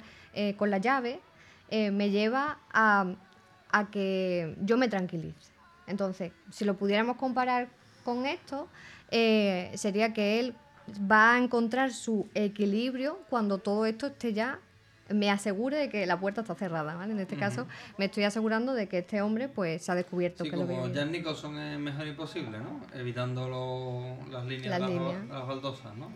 con 0.57 0.71
la 0.71 0.79
llave, 0.79 1.19
me 1.73 2.11
lleva 2.11 2.59
a, 2.73 3.13
a 3.73 3.91
que 3.91 4.55
yo 4.63 4.77
me 4.77 4.87
tranquilice. 4.87 5.56
Entonces, 5.87 6.33
si 6.51 6.65
lo 6.65 6.75
pudiéramos 6.77 7.17
comparar 7.17 7.69
con 8.05 8.27
esto, 8.27 8.69
eh, 9.11 9.71
sería 9.75 10.13
que 10.13 10.41
él 10.41 10.55
va 11.11 11.35
a 11.35 11.39
encontrar 11.39 11.93
su 11.93 12.29
equilibrio 12.35 13.19
cuando 13.29 13.59
todo 13.59 13.87
esto 13.87 14.07
esté 14.07 14.33
ya, 14.33 14.59
me 15.09 15.31
asegure 15.31 15.77
de 15.77 15.89
que 15.89 16.05
la 16.07 16.19
puerta 16.19 16.41
está 16.41 16.57
cerrada, 16.57 16.95
¿vale? 16.97 17.13
En 17.13 17.21
este 17.21 17.37
caso, 17.37 17.67
me 17.97 18.07
estoy 18.07 18.25
asegurando 18.25 18.75
de 18.75 18.89
que 18.89 18.99
este 18.99 19.23
hombre 19.23 19.49
pues 19.49 19.85
se 19.85 19.93
ha 19.93 19.95
descubierto 19.95 20.43
Sí, 20.45 20.51
que 20.51 20.57
lo 20.57 20.67
como 20.67 20.83
que 20.93 20.95
Jan 20.99 21.13
Nicholson 21.13 21.57
es 21.59 21.79
mejor 21.79 22.09
imposible, 22.09 22.59
¿no? 22.59 22.81
Evitando 22.93 23.49
lo- 23.49 24.31
las 24.33 24.45
líneas, 24.47 24.71
Las 24.71 24.81
las, 24.81 24.91
líneas. 24.91 25.29
las 25.29 25.47
baldosas, 25.47 25.95
¿no? 25.97 26.11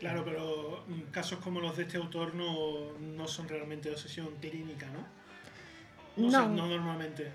Claro, 0.00 0.24
pero 0.24 0.84
mm, 0.88 1.10
casos 1.10 1.38
como 1.40 1.60
los 1.60 1.76
de 1.76 1.82
este 1.84 1.96
autor 1.98 2.34
no, 2.34 2.92
no 2.98 3.26
son 3.28 3.48
realmente 3.48 3.88
de 3.88 3.94
obsesión 3.94 4.28
clínica, 4.40 4.86
¿no? 4.86 6.26
O 6.26 6.30
sea, 6.30 6.40
No. 6.42 6.48
no 6.48 6.66
normalmente. 6.68 7.30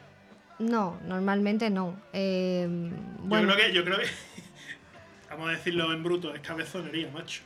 No, 0.60 1.00
normalmente 1.06 1.70
no. 1.70 1.98
Eh, 2.12 2.68
bueno, 3.20 3.50
Yo 3.50 3.56
creo 3.56 3.68
que, 3.68 3.74
yo 3.74 3.84
creo 3.86 3.98
que, 3.98 4.08
vamos 5.30 5.50
a 5.50 5.52
decirlo 5.54 5.92
en 5.94 6.04
bruto, 6.04 6.36
es 6.36 6.42
cabezonería, 6.42 7.10
macho. 7.12 7.42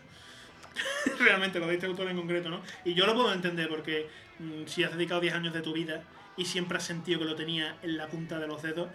Realmente 1.20 1.60
lo 1.60 1.68
de 1.68 1.76
este 1.76 1.86
autor 1.86 2.10
en 2.10 2.18
concreto, 2.18 2.50
¿no? 2.50 2.62
Y 2.84 2.96
yo 2.96 3.06
lo 3.06 3.14
puedo 3.14 3.32
entender 3.32 3.70
porque 3.70 4.10
mm, 4.40 4.66
si 4.66 4.84
has 4.84 4.92
dedicado 4.92 5.22
10 5.22 5.36
años 5.36 5.54
de 5.54 5.62
tu 5.62 5.74
vida 5.74 6.02
y 6.36 6.46
siempre 6.46 6.78
has 6.78 6.84
sentido 6.84 7.20
que 7.20 7.26
lo 7.26 7.36
tenía 7.36 7.78
en 7.84 7.98
la 7.98 8.08
punta 8.08 8.40
de 8.40 8.48
los 8.48 8.64
dedos, 8.64 8.90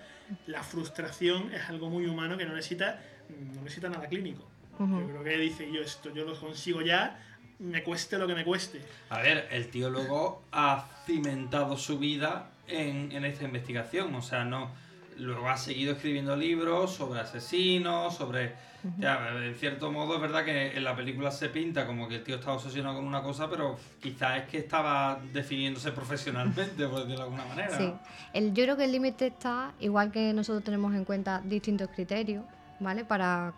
la 0.46 0.64
frustración 0.64 1.52
es 1.54 1.68
algo 1.68 1.88
muy 1.88 2.06
humano 2.06 2.36
que 2.36 2.44
no 2.44 2.54
necesita, 2.54 3.00
mm, 3.28 3.54
no 3.54 3.62
necesita 3.62 3.88
nada 3.88 4.08
clínico. 4.08 4.46
Yo 4.80 5.08
creo 5.08 5.24
que 5.24 5.36
dice, 5.38 5.72
yo 5.72 5.80
esto, 5.80 6.14
yo 6.14 6.24
lo 6.24 6.38
consigo 6.38 6.82
ya, 6.82 7.18
me 7.58 7.82
cueste 7.82 8.16
lo 8.16 8.28
que 8.28 8.34
me 8.34 8.44
cueste. 8.44 8.80
A 9.08 9.20
ver, 9.20 9.48
el 9.50 9.68
tío 9.70 9.90
luego 9.90 10.44
ha 10.52 10.86
cimentado 11.04 11.76
su 11.76 11.98
vida 11.98 12.52
en, 12.68 13.12
en 13.12 13.24
esta 13.24 13.44
investigación, 13.44 14.14
o 14.14 14.22
sea, 14.22 14.44
no. 14.44 14.70
Luego 15.16 15.48
ha 15.48 15.56
seguido 15.56 15.94
escribiendo 15.94 16.36
libros 16.36 16.94
sobre 16.94 17.20
asesinos, 17.20 18.14
sobre. 18.14 18.54
ya, 18.98 19.30
en 19.34 19.54
cierto 19.56 19.90
modo, 19.90 20.14
es 20.14 20.20
verdad 20.20 20.44
que 20.44 20.76
en 20.76 20.84
la 20.84 20.94
película 20.94 21.32
se 21.32 21.48
pinta 21.48 21.86
como 21.86 22.06
que 22.06 22.16
el 22.16 22.22
tío 22.22 22.36
estaba 22.36 22.54
obsesionado 22.54 22.96
con 22.96 23.04
una 23.04 23.20
cosa, 23.20 23.50
pero 23.50 23.76
quizás 24.00 24.42
es 24.42 24.48
que 24.48 24.58
estaba 24.58 25.20
definiéndose 25.32 25.90
profesionalmente, 25.90 26.86
por 26.86 27.00
decirlo 27.00 27.16
de 27.16 27.22
alguna 27.22 27.44
manera. 27.46 27.76
Sí, 27.76 27.92
el, 28.32 28.54
yo 28.54 28.62
creo 28.62 28.76
que 28.76 28.84
el 28.84 28.92
límite 28.92 29.26
está, 29.26 29.72
igual 29.80 30.12
que 30.12 30.32
nosotros 30.32 30.62
tenemos 30.62 30.94
en 30.94 31.04
cuenta 31.04 31.42
distintos 31.44 31.88
criterios, 31.88 32.44
¿vale? 32.78 33.04
Para 33.04 33.54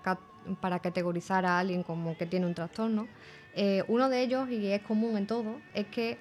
para 0.61 0.79
categorizar 0.79 1.45
a 1.45 1.59
alguien 1.59 1.83
como 1.83 2.17
que 2.17 2.27
tiene 2.27 2.47
un 2.47 2.55
trastorno. 2.55 3.07
Eh, 3.55 3.85
uno 3.89 4.09
de 4.09 4.23
ellos, 4.23 4.49
y 4.51 4.67
es 4.67 4.83
común 4.83 5.17
en 5.17 5.27
todo, 5.27 5.61
es 5.75 5.87
que 5.87 6.19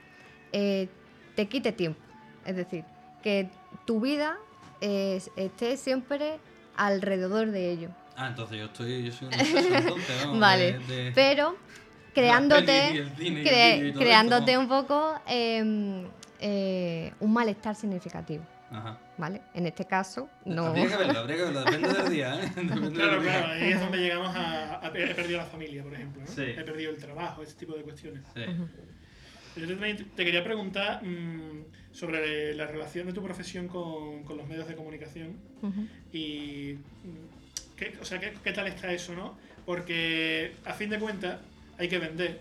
eh, 0.51 0.89
te 1.35 1.47
quite 1.47 1.71
tiempo. 1.71 1.99
Es 2.49 2.55
decir, 2.55 2.83
que 3.21 3.47
tu 3.85 4.01
vida 4.01 4.37
eh, 4.81 5.21
esté 5.35 5.77
siempre 5.77 6.39
alrededor 6.75 7.51
de 7.51 7.69
ello. 7.71 7.89
Ah, 8.15 8.27
entonces 8.29 8.57
yo 8.57 8.65
estoy. 8.65 9.03
Yo 9.03 9.11
soy 9.11 9.27
un 9.27 9.33
entonces, 9.75 10.25
vamos, 10.25 10.39
vale, 10.39 10.79
de- 10.79 11.03
de- 11.05 11.11
pero 11.11 11.55
creándote, 12.13 13.05
cine 13.17 13.43
cre- 13.43 13.93
creándote 13.97 14.51
esto. 14.51 14.61
un 14.61 14.67
poco 14.67 15.21
em, 15.27 16.05
eh, 16.39 17.13
un 17.19 17.31
malestar 17.33 17.75
significativo. 17.75 18.43
Ajá. 18.71 18.97
¿Vale? 19.17 19.41
En 19.53 19.65
este 19.67 19.85
caso, 19.85 20.29
no. 20.45 20.65
Habría 20.67 20.87
que 20.87 20.97
verlo, 20.97 21.19
habría 21.19 21.35
que 21.37 21.43
verlo, 21.43 21.63
depende 21.63 21.93
del 21.93 22.09
día, 22.11 22.35
¿eh? 22.43 22.51
Depende 22.55 22.91
Claro, 22.91 23.11
del 23.13 23.21
día. 23.23 23.31
claro, 23.39 23.53
ahí 23.53 23.71
es 23.71 23.79
donde 23.79 23.97
llegamos 23.99 24.35
a, 24.35 24.85
a- 24.85 24.87
He 24.87 25.13
perdido 25.15 25.37
la 25.39 25.45
familia, 25.45 25.83
por 25.83 25.93
ejemplo. 25.93 26.21
¿no? 26.21 26.27
Sí. 26.27 26.41
He 26.43 26.63
perdido 26.63 26.91
el 26.91 26.97
trabajo, 26.97 27.41
ese 27.43 27.53
tipo 27.55 27.73
de 27.73 27.83
cuestiones. 27.83 28.23
Sí. 28.33 28.41
Yo 29.59 29.67
también 29.67 29.97
te 30.15 30.25
quería 30.25 30.43
preguntar 30.43 31.03
mm, 31.03 31.65
sobre 31.91 32.53
la 32.53 32.67
relación 32.67 33.07
de 33.07 33.13
tu 33.13 33.21
profesión 33.21 33.67
con, 33.67 34.23
con 34.23 34.37
los 34.37 34.47
medios 34.47 34.67
de 34.67 34.75
comunicación 34.75 35.35
y 36.13 36.75
mm, 37.03 37.75
¿qué, 37.77 37.97
o 38.01 38.05
sea, 38.05 38.19
¿qué, 38.19 38.33
qué 38.43 38.51
tal 38.51 38.67
está 38.67 38.91
eso, 38.91 39.13
¿no? 39.15 39.37
Porque 39.65 40.53
a 40.65 40.73
fin 40.73 40.89
de 40.89 40.99
cuentas 40.99 41.39
hay 41.77 41.87
que 41.87 41.97
vender 41.99 42.39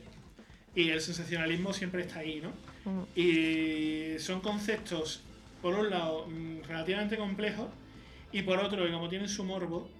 y 0.74 0.90
el 0.90 1.00
sensacionalismo 1.00 1.72
siempre 1.72 2.02
está 2.02 2.20
ahí, 2.20 2.40
¿no? 2.40 2.52
Y 3.14 4.18
son 4.18 4.40
conceptos, 4.40 5.22
por 5.60 5.74
un 5.74 5.90
lado, 5.90 6.26
mm, 6.26 6.62
relativamente 6.66 7.16
complejos 7.16 7.68
y 8.32 8.42
por 8.42 8.58
otro, 8.58 8.86
y 8.86 8.92
como 8.92 9.08
tienen 9.08 9.28
su 9.28 9.44
morbo, 9.44 9.90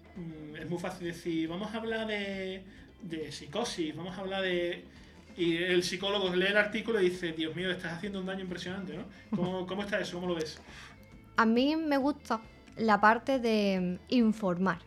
es 0.58 0.68
muy 0.68 0.78
fácil 0.78 1.06
decir, 1.06 1.48
vamos 1.48 1.72
a 1.74 1.78
hablar 1.78 2.06
de, 2.06 2.62
de 3.02 3.32
psicosis, 3.32 3.94
vamos 3.94 4.16
a 4.16 4.20
hablar 4.20 4.42
de... 4.42 4.84
Y 5.38 5.56
el 5.56 5.84
psicólogo 5.84 6.34
lee 6.34 6.46
el 6.48 6.56
artículo 6.56 7.00
y 7.00 7.10
dice, 7.10 7.32
Dios 7.32 7.54
mío, 7.54 7.70
estás 7.70 7.92
haciendo 7.92 8.18
un 8.18 8.26
daño 8.26 8.40
impresionante, 8.40 8.96
¿no? 8.96 9.04
¿Cómo, 9.36 9.66
cómo 9.68 9.82
está 9.82 10.00
eso? 10.00 10.16
¿Cómo 10.16 10.26
lo 10.26 10.34
ves? 10.34 10.60
A 11.36 11.46
mí 11.46 11.76
me 11.76 11.96
gusta 11.96 12.40
la 12.76 13.00
parte 13.00 13.38
de 13.38 14.00
informar, 14.08 14.80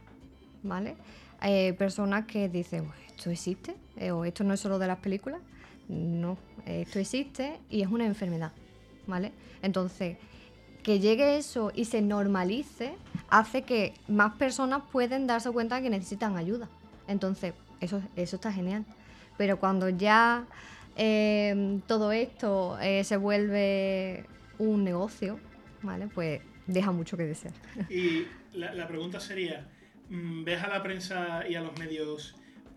¿vale? 0.62 0.98
Eh, 1.42 1.72
personas 1.74 2.26
que 2.26 2.50
dicen, 2.50 2.86
"Pues, 2.86 2.98
¿esto 3.16 3.30
existe? 3.30 3.76
Eh, 3.96 4.12
¿O 4.12 4.26
esto 4.26 4.44
no 4.44 4.54
es 4.54 4.60
solo 4.60 4.78
de 4.78 4.88
las 4.88 4.98
películas? 4.98 5.40
No, 5.88 6.38
esto 6.66 7.00
existe 7.00 7.58
y 7.70 7.82
es 7.82 7.88
una 7.88 8.06
enfermedad, 8.06 8.52
¿vale? 9.08 9.32
Entonces, 9.62 10.18
que 10.84 11.00
llegue 11.00 11.38
eso 11.38 11.72
y 11.74 11.86
se 11.86 12.02
normalice 12.02 12.94
hace 13.30 13.62
que 13.62 13.94
más 14.10 14.34
personas 14.36 14.84
pueden 14.92 15.28
darse 15.28 15.50
cuenta 15.52 15.82
que 15.82 15.90
necesitan 15.90 16.36
ayuda. 16.36 16.68
Entonces, 17.08 17.54
eso, 17.80 18.02
eso 18.18 18.36
está 18.36 18.52
genial. 18.52 18.86
Pero 19.38 19.60
cuando 19.60 19.90
ya 19.90 20.46
eh, 20.96 21.80
todo 21.88 22.12
esto 22.12 22.78
eh, 22.80 23.04
se 23.04 23.18
vuelve 23.18 24.26
un 24.60 24.84
negocio, 24.84 25.40
¿vale? 25.82 26.08
Pues 26.08 26.42
deja 26.68 26.92
mucho 26.92 27.18
que 27.18 27.24
desear. 27.24 27.54
Y 27.90 28.26
la, 28.54 28.88
pregunta 28.88 29.20
sería, 29.20 29.68
mm, 30.10 30.44
¿ves 30.44 30.64
a 30.64 30.68
la 30.68 30.84
prensa 30.84 31.48
y 31.48 31.56
a 31.56 31.62
los 31.62 31.78
medios 31.80 32.36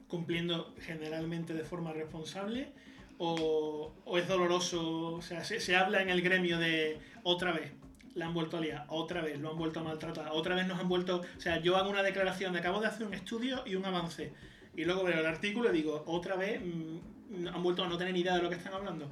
cumpliendo 0.09 0.75
generalmente 0.81 1.55
de 1.55 1.65
forma 1.65 1.93
responsable? 1.93 2.73
¿O, 3.19 3.93
o 4.05 4.19
es 4.19 4.27
doloroso? 4.27 5.15
O 5.15 5.23
sea, 5.23 5.45
se, 5.45 5.61
se 5.61 5.77
habla 5.77 6.03
en 6.03 6.11
el 6.11 6.23
gremio 6.23 6.59
de 6.59 6.99
otra 7.23 7.53
vez, 7.53 7.73
la 8.15 8.27
han 8.27 8.35
vuelto 8.35 8.57
a 8.57 8.61
liar, 8.61 8.87
otra 8.89 9.23
vez, 9.23 9.39
lo 9.41 9.51
han 9.51 9.59
vuelto 9.59 9.81
a 9.81 9.83
maltratar, 9.83 10.29
otra 10.33 10.55
vez 10.55 10.67
nos 10.67 10.79
han 10.79 10.89
vuelto... 10.89 11.23
O 11.37 11.41
sea, 11.41 11.61
yo 11.61 11.77
hago 11.77 11.91
una 11.91 12.03
declaración 12.03 12.53
de 12.53 12.61
acabo 12.61 12.81
de 12.81 12.87
hacer 12.87 13.07
un 13.07 13.15
estudio 13.15 13.63
y 13.67 13.75
un 13.75 13.85
avance. 13.85 14.33
Y 14.77 14.85
luego 14.85 15.05
veo 15.05 15.21
el 15.21 15.27
artículo 15.27 15.71
y 15.71 15.77
digo, 15.77 16.03
otra 16.07 16.37
vez 16.37 16.61
mm, 16.61 17.49
han 17.49 17.63
vuelto 17.63 17.85
a 17.85 17.89
no 17.89 17.97
tener 17.97 18.13
ni 18.13 18.21
idea 18.21 18.37
de 18.37 18.43
lo 18.43 18.49
que 18.51 18.57
están 18.57 18.75
hablando. 18.75 19.11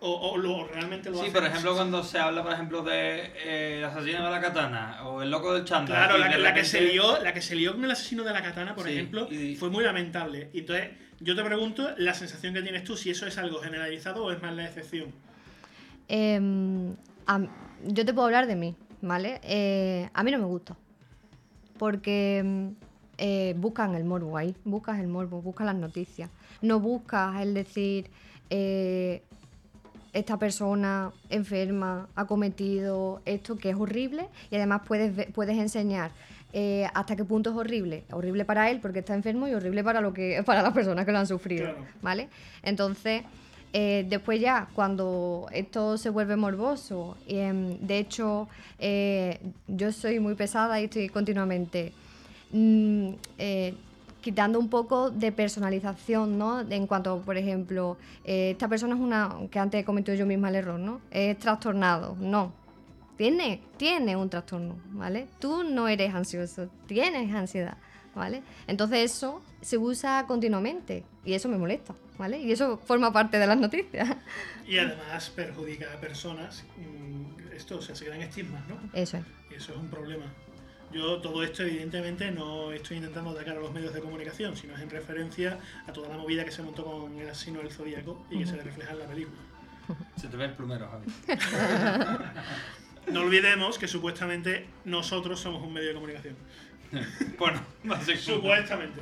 O, 0.00 0.30
o 0.30 0.36
lo, 0.38 0.66
realmente 0.68 1.10
lo 1.10 1.16
Sí, 1.16 1.22
hacen 1.22 1.32
por 1.34 1.44
ejemplo, 1.44 1.74
cuando 1.74 2.04
se 2.04 2.18
habla, 2.20 2.42
por 2.44 2.52
ejemplo, 2.52 2.82
de 2.84 3.32
eh, 3.44 3.78
el 3.78 3.84
asesino 3.84 4.24
de 4.24 4.30
la 4.30 4.40
katana 4.40 5.02
o 5.08 5.22
el 5.22 5.30
loco 5.30 5.52
del 5.54 5.64
chándal. 5.64 5.96
Claro, 5.96 6.18
la, 6.18 6.30
que- 6.30 6.38
la 6.38 6.54
que 6.54 6.64
se 6.64 6.80
lió, 6.82 7.20
la 7.20 7.34
que 7.34 7.42
se 7.42 7.56
lió 7.56 7.72
con 7.74 7.84
el 7.84 7.90
asesino 7.90 8.22
de 8.22 8.32
la 8.32 8.42
katana, 8.42 8.74
por 8.76 8.86
Sí, 8.86 8.92
ejemplo, 8.92 9.28
fue 9.58 9.70
muy 9.70 9.82
lamentable. 9.82 10.50
Y 10.52 10.60
entonces, 10.60 10.90
yo 11.20 11.34
te 11.34 11.42
pregunto 11.42 11.90
la 11.96 12.14
sensación 12.14 12.54
que 12.54 12.62
tienes 12.62 12.84
tú, 12.84 12.96
si 12.96 13.10
eso 13.10 13.26
es 13.26 13.38
algo 13.38 13.58
generalizado 13.58 14.24
o 14.24 14.30
es 14.30 14.40
más 14.40 14.54
la 14.54 14.66
excepción. 14.66 15.12
Em, 16.08 16.94
a- 17.26 17.40
yo 17.84 18.04
te 18.04 18.14
puedo 18.14 18.26
hablar 18.26 18.46
de 18.46 18.54
mí, 18.56 18.76
¿vale? 19.02 19.40
Eh, 19.42 20.08
a 20.14 20.22
mí 20.22 20.30
no 20.30 20.38
me 20.38 20.44
gusta. 20.44 20.76
Porque 21.76 22.38
em, 22.38 22.74
eh, 23.18 23.54
buscan 23.58 23.94
el 23.94 24.04
morbo 24.04 24.36
ahí, 24.36 24.54
buscas 24.64 24.98
el 25.00 25.08
morbo, 25.08 25.42
buscas 25.42 25.66
las 25.66 25.76
noticias. 25.76 26.30
No 26.62 26.80
buscas 26.80 27.42
el 27.42 27.54
decir, 27.54 28.10
eh, 28.50 29.22
esta 30.12 30.38
persona 30.38 31.12
enferma 31.28 32.08
ha 32.14 32.24
cometido 32.24 33.20
esto 33.24 33.56
que 33.56 33.70
es 33.70 33.76
horrible 33.76 34.28
y 34.50 34.56
además 34.56 34.82
puedes, 34.86 35.30
puedes 35.32 35.58
enseñar 35.58 36.10
eh, 36.52 36.86
hasta 36.94 37.14
qué 37.14 37.24
punto 37.24 37.50
es 37.50 37.56
horrible. 37.56 38.04
Horrible 38.10 38.44
para 38.44 38.70
él 38.70 38.80
porque 38.80 39.00
está 39.00 39.14
enfermo 39.14 39.48
y 39.48 39.54
horrible 39.54 39.84
para, 39.84 40.00
lo 40.00 40.12
que, 40.12 40.42
para 40.46 40.62
las 40.62 40.72
personas 40.72 41.04
que 41.04 41.12
lo 41.12 41.18
han 41.18 41.26
sufrido. 41.26 41.64
Claro. 41.64 41.86
¿Vale? 42.02 42.28
Entonces, 42.62 43.22
eh, 43.72 44.06
después 44.08 44.40
ya, 44.40 44.68
cuando 44.74 45.46
esto 45.52 45.98
se 45.98 46.08
vuelve 46.08 46.36
morboso, 46.36 47.16
em, 47.26 47.78
de 47.80 47.98
hecho, 47.98 48.48
eh, 48.78 49.38
yo 49.66 49.92
soy 49.92 50.20
muy 50.20 50.34
pesada 50.34 50.80
y 50.80 50.84
estoy 50.84 51.08
continuamente 51.08 51.92
mm, 52.52 53.10
eh, 53.38 53.74
quitando 54.20 54.58
un 54.58 54.68
poco 54.68 55.10
de 55.10 55.32
personalización, 55.32 56.38
¿no? 56.38 56.60
En 56.60 56.86
cuanto, 56.86 57.20
por 57.20 57.36
ejemplo, 57.36 57.96
eh, 58.24 58.50
esta 58.52 58.68
persona 58.68 58.94
es 58.94 59.00
una, 59.00 59.34
que 59.50 59.58
antes 59.58 59.80
he 59.80 59.84
cometido 59.84 60.16
yo 60.16 60.26
misma 60.26 60.48
el 60.48 60.56
error, 60.56 60.78
¿no? 60.80 61.00
Es 61.10 61.38
trastornado, 61.38 62.16
no. 62.20 62.52
Tiene, 63.16 63.60
tiene 63.76 64.16
un 64.16 64.28
trastorno, 64.30 64.76
¿vale? 64.92 65.26
Tú 65.40 65.64
no 65.64 65.88
eres 65.88 66.14
ansioso, 66.14 66.68
tienes 66.86 67.34
ansiedad, 67.34 67.76
¿vale? 68.14 68.42
Entonces 68.66 69.12
eso 69.12 69.40
se 69.60 69.76
usa 69.76 70.24
continuamente 70.28 71.04
y 71.24 71.32
eso 71.34 71.48
me 71.48 71.58
molesta, 71.58 71.94
¿vale? 72.16 72.38
Y 72.40 72.52
eso 72.52 72.76
forma 72.78 73.12
parte 73.12 73.38
de 73.38 73.46
las 73.46 73.58
noticias. 73.58 74.08
Y 74.68 74.78
además 74.78 75.30
perjudica 75.30 75.92
a 75.92 75.96
personas. 76.00 76.64
mm, 76.76 77.54
Esto, 77.56 77.78
o 77.78 77.82
sea, 77.82 77.96
se 77.96 78.04
crean 78.04 78.20
estigmas, 78.22 78.62
¿no? 78.68 78.76
Eso 78.92 79.16
es. 79.16 79.24
Y 79.50 79.54
eso 79.54 79.72
es 79.72 79.78
un 79.78 79.88
problema. 79.88 80.26
Yo 80.92 81.18
todo 81.18 81.42
esto 81.42 81.62
evidentemente 81.62 82.30
no 82.30 82.72
estoy 82.72 82.96
intentando 82.98 83.30
atacar 83.30 83.56
a 83.56 83.60
los 83.60 83.72
medios 83.72 83.92
de 83.92 84.00
comunicación, 84.00 84.56
sino 84.56 84.74
es 84.74 84.80
en 84.80 84.90
referencia 84.90 85.58
a 85.86 85.92
toda 85.92 86.08
la 86.08 86.16
movida 86.16 86.44
que 86.44 86.50
se 86.50 86.62
montó 86.62 86.84
con 86.84 87.18
el 87.18 87.28
asesino 87.28 87.58
del 87.60 87.70
Zodíaco 87.70 88.24
y 88.30 88.38
que 88.38 88.46
se 88.46 88.56
refleja 88.56 88.92
en 88.92 88.98
la 88.98 89.06
película. 89.06 89.38
Se 90.16 90.28
te 90.28 90.36
ve 90.36 90.46
el 90.46 90.52
plumero, 90.52 90.88
Javi. 90.88 91.06
No 93.12 93.22
olvidemos 93.22 93.78
que 93.78 93.88
supuestamente 93.88 94.66
nosotros 94.84 95.40
somos 95.40 95.62
un 95.62 95.72
medio 95.72 95.88
de 95.88 95.94
comunicación. 95.94 96.36
bueno, 97.38 97.60
básicamente. 97.84 98.22
Supuestamente. 98.22 99.00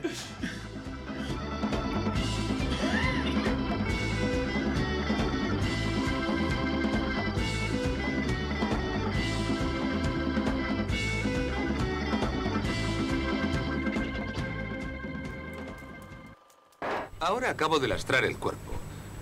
Ahora 17.27 17.51
acabo 17.51 17.81
de 17.81 17.89
lastrar 17.89 18.24
el 18.24 18.39
cuerpo. 18.39 18.70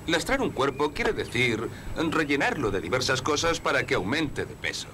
Lastrar 0.07 0.43
un 0.43 0.51
cuerpo 0.51 0.93
quiere 0.93 1.15
decir 1.15 1.71
rellenarlo 1.97 2.71
de 2.71 2.83
diversas 2.83 3.23
cosas 3.23 3.61
para 3.61 3.87
que 3.87 3.95
aumente 3.95 4.45
de 4.45 4.55
peso. 4.55 4.89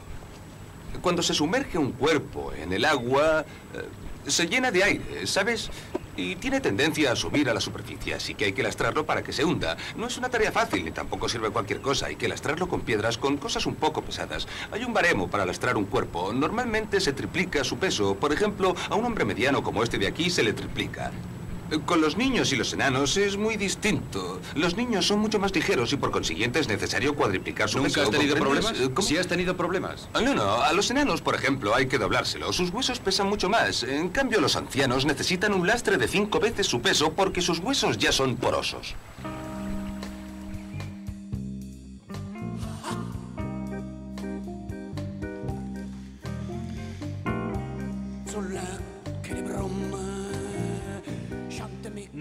Cuando 1.02 1.20
se 1.20 1.34
sumerge 1.34 1.76
un 1.76 1.90
cuerpo 1.90 2.52
en 2.52 2.72
el 2.72 2.84
agua, 2.84 3.44
eh, 3.74 4.30
se 4.30 4.46
llena 4.46 4.70
de 4.70 4.84
aire, 4.84 5.26
¿sabes? 5.26 5.70
Y 6.16 6.36
tiene 6.36 6.60
tendencia 6.60 7.10
a 7.10 7.16
subir 7.16 7.50
a 7.50 7.54
la 7.54 7.60
superficie, 7.60 8.14
así 8.14 8.36
que 8.36 8.44
hay 8.44 8.52
que 8.52 8.62
lastrarlo 8.62 9.04
para 9.04 9.24
que 9.24 9.32
se 9.32 9.44
hunda. 9.44 9.76
No 9.96 10.06
es 10.06 10.16
una 10.16 10.28
tarea 10.28 10.52
fácil 10.52 10.84
ni 10.84 10.92
tampoco 10.92 11.28
sirve 11.28 11.50
cualquier 11.50 11.80
cosa. 11.80 12.06
Hay 12.06 12.14
que 12.14 12.28
lastrarlo 12.28 12.68
con 12.68 12.82
piedras, 12.82 13.18
con 13.18 13.38
cosas 13.38 13.66
un 13.66 13.74
poco 13.74 14.02
pesadas. 14.02 14.46
Hay 14.70 14.84
un 14.84 14.92
baremo 14.92 15.28
para 15.28 15.44
lastrar 15.44 15.76
un 15.76 15.86
cuerpo. 15.86 16.32
Normalmente 16.32 17.00
se 17.00 17.12
triplica 17.12 17.64
su 17.64 17.76
peso. 17.76 18.14
Por 18.14 18.32
ejemplo, 18.32 18.76
a 18.88 18.94
un 18.94 19.04
hombre 19.04 19.24
mediano 19.24 19.64
como 19.64 19.82
este 19.82 19.98
de 19.98 20.06
aquí 20.06 20.30
se 20.30 20.44
le 20.44 20.52
triplica. 20.52 21.10
Con 21.86 22.00
los 22.00 22.16
niños 22.16 22.52
y 22.52 22.56
los 22.56 22.72
enanos 22.72 23.16
es 23.16 23.36
muy 23.36 23.56
distinto. 23.56 24.40
Los 24.54 24.76
niños 24.76 25.06
son 25.06 25.20
mucho 25.20 25.38
más 25.38 25.54
ligeros 25.54 25.92
y 25.92 25.96
por 25.96 26.10
consiguiente 26.10 26.58
es 26.58 26.68
necesario 26.68 27.14
cuadriplicar 27.14 27.68
su 27.68 27.78
¿Nunca 27.78 27.88
peso. 27.90 28.02
has 28.02 28.10
tenido 28.10 28.36
problemas? 28.36 28.72
¿cómo? 28.94 29.06
Si 29.06 29.16
has 29.16 29.26
tenido 29.26 29.56
problemas. 29.56 30.08
Ah, 30.12 30.20
No, 30.20 30.34
no, 30.34 30.60
a 30.62 30.72
los 30.72 30.90
enanos, 30.90 31.20
por 31.20 31.34
ejemplo, 31.34 31.74
hay 31.74 31.86
que 31.86 31.98
doblárselo. 31.98 32.52
Sus 32.52 32.70
huesos 32.70 32.98
pesan 32.98 33.28
mucho 33.28 33.48
más. 33.48 33.82
En 33.84 34.08
cambio, 34.08 34.40
los 34.40 34.56
ancianos 34.56 35.04
necesitan 35.06 35.52
un 35.52 35.66
lastre 35.66 35.96
de 35.96 36.08
cinco 36.08 36.40
veces 36.40 36.66
su 36.66 36.80
peso 36.80 37.12
porque 37.12 37.40
sus 37.40 37.60
huesos 37.60 37.98
ya 37.98 38.12
son 38.12 38.36
porosos. 38.36 38.94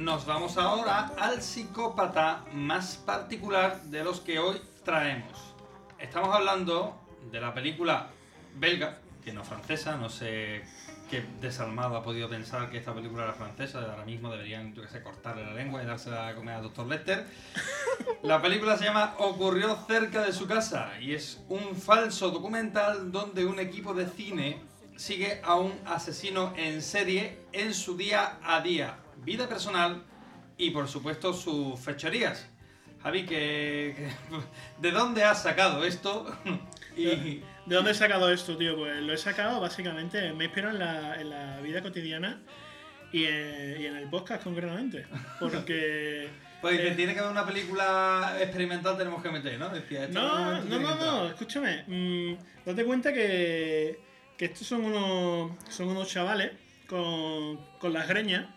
Nos 0.10 0.26
vamos 0.26 0.58
ahora 0.58 1.12
al 1.20 1.40
psicópata 1.40 2.44
más 2.52 2.96
particular 2.98 3.80
de 3.84 4.04
los 4.04 4.20
que 4.20 4.40
hoy 4.40 4.60
traemos. 4.84 5.54
Estamos 6.00 6.36
hablando 6.36 7.00
de 7.32 7.40
la 7.40 7.54
película 7.54 8.08
belga, 8.56 8.98
que 9.24 9.32
no 9.32 9.44
francesa, 9.44 9.98
no 9.98 10.10
sé 10.10 10.64
qué 11.12 11.24
desalmado 11.40 11.96
ha 11.96 12.02
podido 12.02 12.28
pensar 12.28 12.72
que 12.72 12.80
esta 12.80 12.92
película 12.92 13.26
era 13.26 13.34
francesa, 13.34 13.82
ahora 13.82 14.04
mismo 14.04 14.32
deberían, 14.32 14.74
yo 14.74 14.82
que 14.82 14.88
sé, 14.88 15.04
cortarle 15.04 15.46
la 15.46 15.54
lengua 15.54 15.84
y 15.84 15.86
dársela 15.86 16.30
a 16.30 16.34
comer 16.34 16.56
a 16.56 16.62
Dr. 16.62 16.88
Lester. 16.88 17.28
La 18.24 18.42
película 18.42 18.80
se 18.80 18.86
llama 18.86 19.14
Ocurrió 19.20 19.76
cerca 19.86 20.24
de 20.24 20.34
su 20.34 20.48
casa 20.48 20.90
y 21.00 21.14
es 21.14 21.40
un 21.50 21.76
falso 21.76 22.32
documental 22.32 23.12
donde 23.12 23.46
un 23.46 23.60
equipo 23.60 23.94
de 23.94 24.08
cine 24.08 24.60
sigue 24.96 25.40
a 25.44 25.54
un 25.54 25.80
asesino 25.86 26.52
en 26.58 26.82
serie 26.82 27.38
en 27.52 27.76
su 27.76 27.96
día 27.96 28.40
a 28.44 28.60
día, 28.62 28.98
vida 29.24 29.48
personal 29.48 30.04
y 30.58 30.72
por 30.72 30.88
supuesto 30.88 31.34
sus 31.34 31.80
fechorías. 31.80 32.50
Javi, 33.04 33.24
que, 33.26 33.96
que- 33.96 34.10
¿de 34.82 34.92
dónde 34.92 35.24
has 35.24 35.44
sacado 35.44 35.84
esto? 35.86 36.26
y 36.98 37.06
¿De 37.66 37.76
dónde 37.76 37.92
he 37.92 37.96
sacado 37.96 38.32
esto, 38.32 38.58
tío? 38.58 38.76
Pues 38.78 39.02
lo 39.02 39.14
he 39.14 39.18
sacado 39.18 39.62
básicamente, 39.62 40.34
me 40.34 40.46
inspiro 40.46 40.70
en 40.70 40.80
la, 40.80 41.20
en 41.22 41.30
la 41.30 41.62
vida 41.62 41.82
cotidiana 41.82 42.42
y 43.14 43.26
en, 43.26 43.82
y 43.82 43.86
en 43.86 43.96
el 43.96 44.10
podcast 44.10 44.44
concretamente. 44.44 45.06
Porque... 45.40 46.30
pues 46.62 46.78
eh, 46.80 46.94
tiene 46.98 47.14
que 47.14 47.20
haber 47.20 47.32
una 47.32 47.46
película 47.46 48.36
experimental 48.42 48.98
tenemos 48.98 49.24
que 49.24 49.30
meter, 49.30 49.58
¿no? 49.58 49.70
Decía, 49.70 50.08
No, 50.10 50.60
no, 50.62 50.80
no, 50.80 50.96
no, 50.96 51.28
escúchame. 51.30 51.84
mm, 51.88 52.34
date 52.66 52.84
cuenta 52.84 53.14
que, 53.14 54.00
que 54.38 54.46
estos 54.46 54.68
son 54.68 54.84
unos, 54.84 55.52
son 55.70 55.88
unos 55.88 56.10
chavales 56.10 56.52
con, 56.88 57.58
con 57.80 57.94
las 57.94 58.08
greñas 58.10 58.48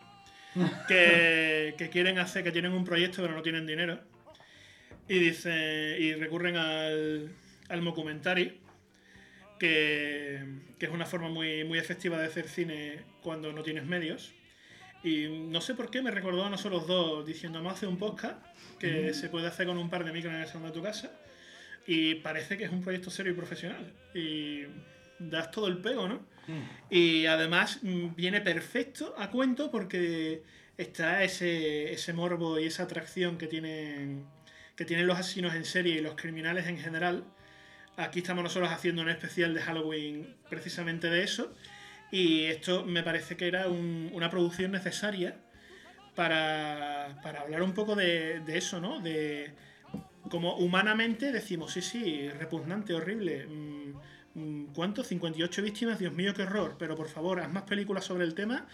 que, 0.89 1.75
que 1.79 1.89
quieren 1.91 2.19
hacer, 2.19 2.45
que 2.45 2.53
tienen 2.53 2.73
un 2.73 2.85
proyecto 2.85 3.23
pero 3.23 3.35
no 3.35 3.43
tienen 3.43 3.67
dinero. 3.67 4.01
Y 5.09 5.19
dicen, 5.19 6.01
y 6.01 6.15
recurren 6.15 6.57
al, 6.57 7.31
al 7.69 7.83
mockumentary, 7.83 8.61
que, 9.59 10.43
que 10.79 10.87
es 10.87 10.93
una 10.93 11.07
forma 11.07 11.29
muy, 11.29 11.65
muy 11.65 11.79
efectiva 11.79 12.19
de 12.19 12.27
hacer 12.27 12.49
cine 12.49 13.01
cuando 13.23 13.53
no 13.53 13.63
tienes 13.63 13.85
medios. 13.85 14.33
Y 15.05 15.27
no 15.29 15.61
sé 15.61 15.75
por 15.75 15.91
qué 15.91 16.01
me 16.03 16.11
recordó 16.13 16.45
a 16.45 16.51
nosotros 16.51 16.87
dos 16.87 17.27
diciendo, 17.27 17.59
vamos 17.59 17.73
a 17.73 17.77
hacer 17.77 17.89
un 17.89 17.99
podcast 17.99 18.45
que 18.79 19.11
Mm. 19.11 19.15
se 19.15 19.29
puede 19.29 19.47
hacer 19.49 19.67
con 19.67 19.79
un 19.79 19.91
par 19.91 20.05
de 20.05 20.13
micros 20.13 20.33
en 20.35 20.41
el 20.41 20.47
salón 20.47 20.69
de 20.69 20.73
tu 20.73 20.83
casa. 20.83 21.11
Y 21.87 22.17
parece 22.17 22.57
que 22.57 22.65
es 22.65 22.71
un 22.71 22.83
proyecto 22.83 23.11
serio 23.11 23.33
y 23.33 23.35
profesional. 23.37 23.93
Y 24.15 24.63
das 25.19 25.51
todo 25.51 25.67
el 25.67 25.79
pego, 25.79 26.09
¿no? 26.09 26.25
Y 26.91 27.27
además 27.27 27.81
mm, 27.83 28.15
viene 28.17 28.41
perfecto 28.41 29.15
a 29.19 29.31
cuento 29.31 29.71
porque 29.71 30.43
está 30.77 31.23
ese, 31.25 31.93
ese 31.93 32.13
morbo 32.13 32.59
y 32.59 32.67
esa 32.67 32.85
atracción 32.85 33.39
que 33.39 33.47
tienen, 33.47 34.27
que 34.77 34.85
tienen 34.85 35.07
los 35.07 35.19
asesinos 35.19 35.55
en 35.55 35.65
serie 35.65 35.97
y 35.97 36.01
los 36.01 36.15
criminales 36.15 36.67
en 36.67 36.79
general. 36.79 37.25
Aquí 37.97 38.21
estamos 38.21 38.45
nosotros 38.45 38.71
haciendo 38.71 39.03
un 39.03 39.09
especial 39.11 39.55
de 39.55 39.61
Halloween 39.63 40.37
precisamente 40.49 41.09
de 41.11 41.23
eso. 41.25 41.55
Y 42.11 42.45
esto 42.45 42.85
me 42.85 43.03
parece 43.03 43.37
que 43.37 43.49
era 43.49 43.69
un- 43.69 44.11
una 44.13 44.31
producción 44.31 44.73
necesaria 44.73 45.37
para, 46.15 47.19
para 47.23 47.41
hablar 47.41 47.63
un 47.63 47.73
poco 47.75 47.95
de, 47.97 48.41
de 48.41 48.59
eso, 48.59 48.81
¿no? 48.81 49.01
De 49.01 49.55
como 50.31 50.57
humanamente 50.57 51.33
decimos, 51.33 51.73
sí, 51.73 51.83
sí, 51.83 52.29
repugnante, 52.31 52.95
horrible. 52.95 53.47
mm, 53.47 53.95
mm, 54.35 54.65
¿Cuánto? 54.75 55.03
58 55.05 55.63
víctimas, 55.63 55.99
Dios 55.99 56.13
mío, 56.13 56.33
qué 56.35 56.43
horror. 56.43 56.77
Pero 56.79 56.97
por 56.97 57.09
favor, 57.09 57.41
haz 57.41 57.53
más 57.53 57.63
películas 57.65 58.05
sobre 58.05 58.25
el 58.25 58.35
tema 58.35 58.67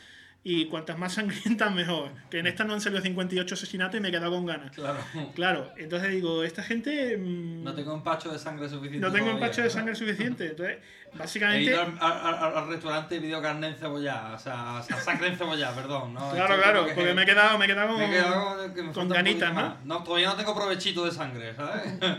y 0.44 0.66
cuantas 0.66 0.96
más 0.96 1.14
sangrientas 1.14 1.74
mejor. 1.74 2.10
Que 2.30 2.38
en 2.38 2.46
esta 2.46 2.62
no 2.64 2.72
han 2.72 2.80
salido 2.80 3.02
58 3.02 3.54
asesinatos 3.54 3.98
y 3.98 4.00
me 4.00 4.08
he 4.08 4.12
quedado 4.12 4.30
con 4.30 4.46
ganas. 4.46 4.70
Claro. 4.70 4.98
Claro, 5.34 5.72
entonces 5.76 6.10
digo, 6.12 6.44
esta 6.44 6.62
gente... 6.62 7.16
mm, 7.18 7.64
No 7.64 7.74
tengo 7.74 7.92
empacho 7.94 8.30
de 8.32 8.38
sangre 8.38 8.68
suficiente. 8.68 9.04
no 9.06 9.12
tengo 9.12 9.30
empacho 9.30 9.62
de 9.62 9.68
sangre 9.70 9.94
suficiente. 9.96 10.46
Entonces, 10.50 10.78
He 11.12 11.18
básicamente... 11.18 11.64
ido 11.70 11.80
al, 11.80 11.98
al- 12.00 12.34
al- 12.44 12.56
al 12.56 12.68
restaurante 12.68 13.16
y 13.16 13.20
pidió 13.20 13.40
carne 13.42 13.68
encebollada, 13.68 14.34
o 14.34 14.38
sea, 14.38 14.74
o 14.74 14.82
sea, 14.82 15.00
sangre 15.00 15.28
encebollada, 15.28 15.74
perdón. 15.74 16.14
¿no? 16.14 16.30
Claro, 16.30 16.54
Esto 16.54 16.62
claro, 16.62 16.86
porque 16.86 17.14
me 17.14 17.22
he 17.22 17.26
quedado, 17.26 17.58
me 17.58 17.64
he 17.64 17.68
quedado 17.68 17.88
con, 17.88 17.98
me 17.98 18.06
he 18.06 18.10
quedado 18.10 18.74
con 18.92 19.02
un 19.04 19.08
ganitas, 19.08 19.52
¿no? 19.54 19.76
No, 19.84 20.04
Todavía 20.04 20.28
no 20.28 20.36
tengo 20.36 20.54
provechito 20.54 21.04
de 21.04 21.10
sangre, 21.10 21.54
¿sabes? 21.56 21.94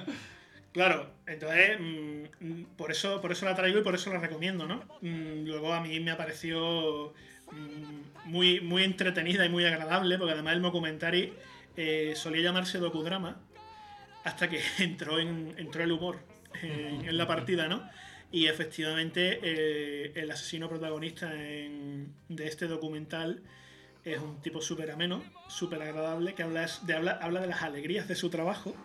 Claro, 0.71 1.09
entonces 1.29 1.79
mm, 1.79 2.45
mm, 2.45 2.65
por 2.75 2.91
eso, 2.91 3.21
por 3.21 3.31
eso 3.31 3.45
la 3.45 3.55
traigo 3.55 3.79
y 3.79 3.83
por 3.83 3.95
eso 3.95 4.11
la 4.11 4.19
recomiendo, 4.19 4.67
¿no? 4.67 4.83
Mm, 5.01 5.45
Luego 5.45 5.73
a 5.73 5.81
mí 5.81 5.99
me 5.99 6.11
ha 6.11 6.17
parecido 6.17 7.13
mm, 7.51 8.29
muy, 8.29 8.59
muy 8.61 8.83
entretenida 8.83 9.45
y 9.45 9.49
muy 9.49 9.65
agradable, 9.65 10.17
porque 10.17 10.33
además 10.33 10.55
el 10.55 10.61
documentary 10.61 11.33
eh, 11.77 12.13
solía 12.15 12.43
llamarse 12.43 12.79
docudrama 12.79 13.39
hasta 14.23 14.49
que 14.49 14.59
entró 14.79 15.19
en, 15.19 15.55
entró 15.57 15.83
el 15.83 15.91
humor 15.91 16.19
en, 16.61 17.07
en 17.07 17.17
la 17.17 17.27
partida, 17.27 17.67
¿no? 17.67 17.87
Y 18.31 18.47
efectivamente 18.47 19.39
eh, 19.41 20.11
el 20.15 20.29
asesino 20.29 20.69
protagonista 20.69 21.29
de 21.29 22.07
este 22.47 22.67
documental 22.67 23.41
es 24.05 24.19
un 24.19 24.41
tipo 24.41 24.61
súper 24.61 24.91
ameno, 24.91 25.23
súper 25.47 25.81
agradable, 25.81 26.33
que 26.35 26.43
habla 26.43 26.67
de, 26.83 26.93
habla, 26.93 27.11
habla 27.21 27.41
de 27.41 27.47
las 27.47 27.63
alegrías 27.63 28.07
de 28.07 28.15
su 28.15 28.29
trabajo 28.29 28.75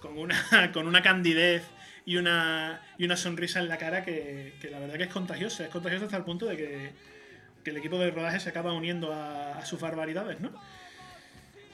con 0.00 0.18
una, 0.18 0.36
con 0.72 0.86
una 0.86 1.02
candidez 1.02 1.62
y 2.04 2.16
una, 2.16 2.82
y 2.98 3.04
una 3.04 3.16
sonrisa 3.16 3.60
en 3.60 3.68
la 3.68 3.78
cara 3.78 4.04
que, 4.04 4.54
que 4.60 4.70
la 4.70 4.78
verdad 4.78 4.96
que 4.96 5.04
es 5.04 5.12
contagiosa. 5.12 5.64
Es 5.64 5.70
contagiosa 5.70 6.06
hasta 6.06 6.16
el 6.16 6.24
punto 6.24 6.46
de 6.46 6.56
que, 6.56 6.92
que 7.62 7.70
el 7.70 7.76
equipo 7.76 7.98
de 7.98 8.10
rodaje 8.10 8.40
se 8.40 8.48
acaba 8.48 8.72
uniendo 8.72 9.12
a, 9.12 9.58
a 9.58 9.64
sus 9.64 9.80
barbaridades, 9.80 10.40
¿no? 10.40 10.52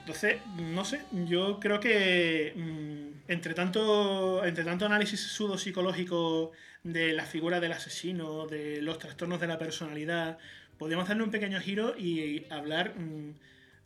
Entonces, 0.08 0.40
no 0.56 0.86
sé, 0.86 1.02
yo 1.26 1.60
creo 1.60 1.80
que 1.80 2.54
mm, 2.56 3.30
entre, 3.30 3.52
tanto, 3.52 4.42
entre 4.42 4.64
tanto 4.64 4.86
análisis 4.86 5.20
sudo 5.20 5.58
psicológico 5.58 6.52
de 6.82 7.12
la 7.12 7.26
figura 7.26 7.60
del 7.60 7.72
asesino, 7.72 8.46
de 8.46 8.80
los 8.80 8.98
trastornos 8.98 9.38
de 9.38 9.48
la 9.48 9.58
personalidad, 9.58 10.38
podríamos 10.78 11.08
darle 11.08 11.24
un 11.24 11.30
pequeño 11.30 11.60
giro 11.60 11.94
y 11.98 12.46
hablar 12.48 12.94
mm, 12.98 13.34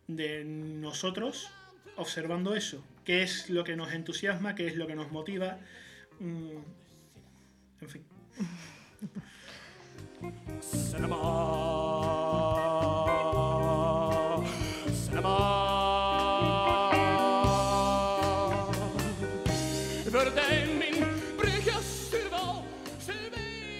de 0.06 0.44
nosotros 0.44 1.50
observando 1.96 2.54
eso. 2.54 2.84
¿Qué 3.04 3.22
es 3.22 3.50
lo 3.50 3.64
que 3.64 3.74
nos 3.74 3.92
entusiasma? 3.92 4.54
¿Qué 4.54 4.68
es 4.68 4.76
lo 4.76 4.86
que 4.86 4.94
nos 4.94 5.10
motiva? 5.10 5.58
Mm, 6.22 6.62
en 7.80 7.88
fin. 7.88 8.04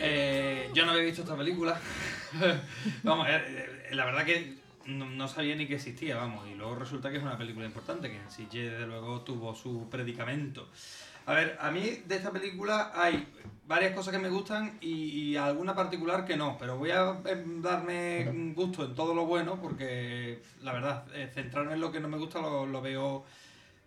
Eh, 0.04 0.68
yo 0.74 0.84
no 0.84 0.90
había 0.90 1.04
visto 1.04 1.22
esta 1.22 1.36
película. 1.36 1.80
vamos, 3.04 3.28
eh, 3.28 3.40
eh, 3.46 3.94
la 3.94 4.04
verdad 4.04 4.24
que 4.24 4.56
no, 4.86 5.08
no 5.08 5.28
sabía 5.28 5.54
ni 5.54 5.68
que 5.68 5.76
existía, 5.76 6.16
vamos. 6.16 6.48
Y 6.48 6.56
luego 6.56 6.74
resulta 6.74 7.08
que 7.12 7.18
es 7.18 7.22
una 7.22 7.38
película 7.38 7.66
importante, 7.66 8.10
que 8.10 8.16
en 8.16 8.30
sí 8.32 8.48
desde 8.50 8.84
luego 8.88 9.20
tuvo 9.20 9.54
su 9.54 9.88
predicamento. 9.88 10.68
A 11.26 11.34
ver, 11.34 11.56
a 11.60 11.70
mí 11.70 12.02
de 12.06 12.16
esta 12.16 12.30
película 12.30 12.92
hay 12.94 13.26
varias 13.66 13.94
cosas 13.94 14.12
que 14.12 14.18
me 14.18 14.28
gustan 14.28 14.76
y, 14.80 14.92
y 15.30 15.36
alguna 15.36 15.74
particular 15.74 16.24
que 16.24 16.36
no, 16.36 16.56
pero 16.58 16.76
voy 16.76 16.90
a 16.90 17.20
eh, 17.24 17.42
darme 17.60 18.52
gusto 18.54 18.84
en 18.84 18.94
todo 18.94 19.14
lo 19.14 19.26
bueno 19.26 19.60
porque 19.60 20.42
la 20.62 20.72
verdad, 20.72 21.04
eh, 21.14 21.30
centrarme 21.32 21.74
en 21.74 21.80
lo 21.80 21.92
que 21.92 22.00
no 22.00 22.08
me 22.08 22.18
gusta 22.18 22.40
lo, 22.40 22.66
lo 22.66 22.82
veo 22.82 23.24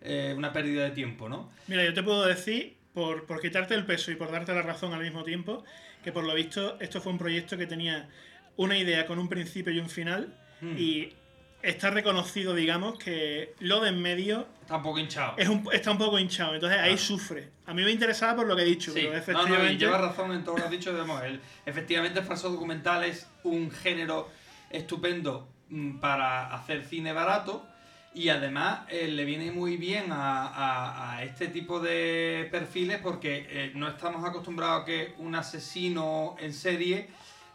eh, 0.00 0.34
una 0.36 0.52
pérdida 0.52 0.84
de 0.84 0.90
tiempo, 0.90 1.28
¿no? 1.28 1.50
Mira, 1.68 1.84
yo 1.84 1.94
te 1.94 2.02
puedo 2.02 2.24
decir, 2.24 2.76
por, 2.94 3.26
por 3.26 3.40
quitarte 3.40 3.74
el 3.74 3.84
peso 3.84 4.10
y 4.10 4.16
por 4.16 4.30
darte 4.32 4.54
la 4.54 4.62
razón 4.62 4.92
al 4.94 5.02
mismo 5.02 5.22
tiempo, 5.24 5.62
que 6.02 6.12
por 6.12 6.24
lo 6.24 6.34
visto 6.34 6.78
esto 6.80 7.00
fue 7.00 7.12
un 7.12 7.18
proyecto 7.18 7.56
que 7.56 7.66
tenía 7.66 8.08
una 8.56 8.78
idea 8.78 9.06
con 9.06 9.18
un 9.18 9.28
principio 9.28 9.72
y 9.72 9.78
un 9.78 9.90
final 9.90 10.34
Mm. 10.60 10.78
y 10.78 11.12
está 11.62 11.90
reconocido, 11.90 12.54
digamos, 12.54 12.98
que 12.98 13.54
lo 13.60 13.80
de 13.80 13.88
en 13.90 14.00
medio 14.00 14.46
Está 14.62 14.76
un 14.76 14.82
poco 14.82 14.98
hinchado. 14.98 15.34
es 15.36 15.48
un- 15.48 15.68
está 15.72 15.90
un 15.90 15.98
poco 15.98 16.18
hinchado, 16.18 16.54
entonces 16.54 16.78
ahí 16.78 16.96
sufre. 16.98 17.50
A 17.66 17.74
mí 17.74 17.82
me 17.82 17.90
interesaba 17.90 18.36
por 18.36 18.46
lo 18.46 18.54
que 18.56 18.62
he 18.62 18.66
dicho, 18.66 18.92
Sí, 18.92 19.00
pero 19.04 19.16
efectivamente... 19.16 19.64
no, 19.66 19.72
y 19.72 19.76
llevas 19.78 20.00
razón 20.00 20.32
en 20.32 20.42
todo 20.44 20.52
lo 20.56 20.58
que 20.62 20.64
has 20.64 20.70
dicho. 20.70 20.92
digamos, 20.92 21.22
el- 21.24 21.40
efectivamente, 21.64 22.20
el 22.20 22.24
falso 22.26 22.50
documental 22.50 23.04
es 23.04 23.26
un 23.44 23.70
género 23.70 24.28
estupendo 24.70 25.48
mm, 25.68 25.98
para 25.98 26.54
hacer 26.54 26.84
cine 26.84 27.12
barato 27.12 27.66
y 28.14 28.28
además 28.28 28.80
eh, 28.88 29.08
le 29.08 29.24
viene 29.24 29.50
muy 29.50 29.76
bien 29.76 30.10
a, 30.12 30.46
a- 30.46 31.16
a 31.16 31.24
este 31.24 31.48
tipo 31.48 31.80
de 31.80 32.48
perfiles 32.50 32.98
porque 33.02 33.46
eh, 33.50 33.72
no 33.74 33.88
estamos 33.88 34.24
acostumbrados 34.24 34.82
a 34.82 34.84
que 34.84 35.14
un 35.18 35.34
asesino 35.34 36.36
en 36.38 36.52
serie 36.54 37.08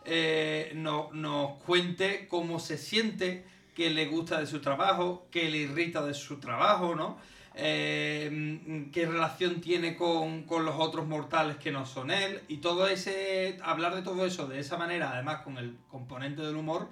eh, 0.06 0.72
no- 0.76 1.10
nos 1.14 1.54
cuente 1.64 2.28
cómo 2.28 2.60
se 2.60 2.78
siente, 2.78 3.46
qué 3.76 3.90
le 3.90 4.08
gusta 4.08 4.40
de 4.40 4.48
su 4.48 4.62
trabajo, 4.62 5.28
qué 5.32 5.50
le 5.50 5.58
irrita 5.58 6.06
de 6.06 6.14
su 6.14 6.40
trabajo, 6.40 6.96
¿no? 6.96 7.18
Eh, 7.54 8.90
qué 8.94 9.06
relación 9.06 9.60
tiene 9.60 9.98
con, 9.98 10.44
con 10.44 10.64
los 10.64 10.76
otros 10.78 11.06
mortales 11.06 11.58
que 11.58 11.70
no 11.70 11.86
son 11.86 12.10
él 12.10 12.40
y 12.48 12.58
todo 12.58 12.88
ese 12.88 13.60
hablar 13.62 13.94
de 13.94 14.04
todo 14.04 14.26
eso 14.26 14.48
de 14.48 14.58
esa 14.62 14.78
manera 14.78 15.12
además 15.12 15.42
con 15.42 15.58
el 15.58 15.76
componente 15.90 16.42
del 16.44 16.56
humor 16.56 16.88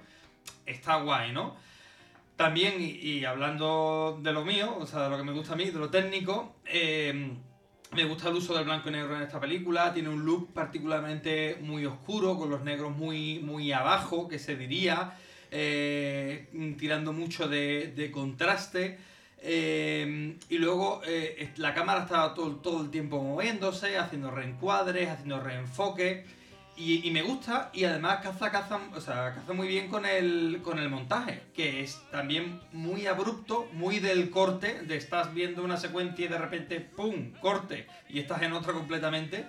está 0.66 0.98
guay 0.98 1.32
no 1.32 1.56
También, 2.36 2.74
y, 2.82 2.92
y 2.92 3.24
hablando 3.24 4.20
de 4.22 4.34
lo 4.34 4.44
mío, 4.44 4.76
o 4.78 4.86
sea, 4.86 5.04
de 5.04 5.10
lo 5.10 5.18
que 5.18 5.24
me 5.24 5.32
gusta 5.32 5.54
a 5.54 5.56
mí, 5.56 5.66
de 5.66 5.80
lo 5.80 5.90
técnico, 5.90 6.56
eh, 6.66 7.34
me 7.92 8.06
gusta 8.06 8.30
el 8.30 8.36
uso 8.36 8.54
del 8.54 8.66
blanco 8.66 8.90
y 8.90 8.92
negro 8.92 9.16
en 9.16 9.24
esta 9.24 9.40
película. 9.40 9.94
Tiene 9.94 10.10
un 10.10 10.24
look 10.24 10.54
particularmente 10.54 11.58
muy 11.62 11.86
oscuro, 11.86 12.38
con 12.38 12.50
los 12.50 12.62
negros 12.62 12.96
muy, 12.96 13.40
muy 13.40 13.72
abajo, 13.72 14.28
que 14.28 14.40
se 14.40 14.56
diría, 14.56 15.18
eh, 15.52 16.48
tirando 16.78 17.14
mucho 17.14 17.48
de, 17.48 17.94
de 17.96 18.12
contraste. 18.12 18.98
Eh, 19.42 20.38
y 20.50 20.58
luego 20.58 21.02
eh, 21.06 21.52
la 21.58 21.74
cámara 21.74 22.04
estaba 22.04 22.34
todo, 22.34 22.58
todo 22.58 22.84
el 22.84 22.90
tiempo 22.90 23.22
moviéndose, 23.22 23.98
haciendo 23.98 24.32
reencuadres, 24.32 25.10
haciendo 25.10 25.40
reenfoques. 25.40 26.26
Y, 26.82 27.12
me 27.12 27.22
gusta, 27.22 27.72
y 27.74 27.84
además 27.84 28.22
caza, 28.24 28.52
caza, 28.52 28.80
o 28.96 29.02
sea, 29.02 29.36
muy 29.54 29.68
bien 29.68 29.90
con 29.90 30.06
el, 30.06 30.62
con 30.64 30.80
el 30.80 30.88
montaje, 30.88 31.42
que 31.54 31.84
es 31.84 32.02
también 32.10 32.62
muy 32.72 33.06
abrupto, 33.06 33.68
muy 33.74 34.00
del 34.00 34.30
corte, 34.30 34.84
de 34.84 34.96
estás 34.96 35.34
viendo 35.34 35.62
una 35.62 35.76
secuencia 35.76 36.24
y 36.24 36.30
de 36.30 36.38
repente, 36.38 36.80
¡pum!, 36.80 37.34
corte, 37.42 37.86
y 38.08 38.20
estás 38.20 38.44
en 38.44 38.54
otra 38.54 38.72
completamente. 38.72 39.46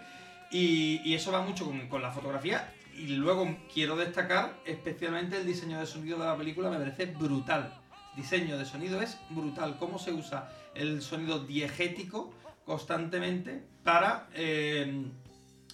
Y, 0.51 1.15
eso 1.15 1.31
va 1.31 1.41
mucho 1.43 1.73
con 1.89 2.03
la 2.03 2.11
fotografía. 2.11 2.75
Y 3.01 3.07
luego 3.17 3.57
quiero 3.73 3.97
destacar 3.97 4.61
especialmente 4.67 5.39
el 5.39 5.47
diseño 5.47 5.81
de 5.81 5.87
sonido 5.87 6.19
de 6.19 6.27
la 6.27 6.37
película, 6.37 6.69
me 6.69 6.77
parece 6.77 7.07
brutal. 7.07 7.73
Diseño 8.15 8.59
de 8.59 8.67
sonido 8.67 9.01
es 9.01 9.17
brutal. 9.31 9.79
Cómo 9.79 9.99
se 9.99 10.13
usa 10.13 10.53
el 10.75 11.01
sonido 11.01 11.39
diegético 11.39 12.35
constantemente 12.67 13.65
para 13.83 14.29
eh, 14.35 15.07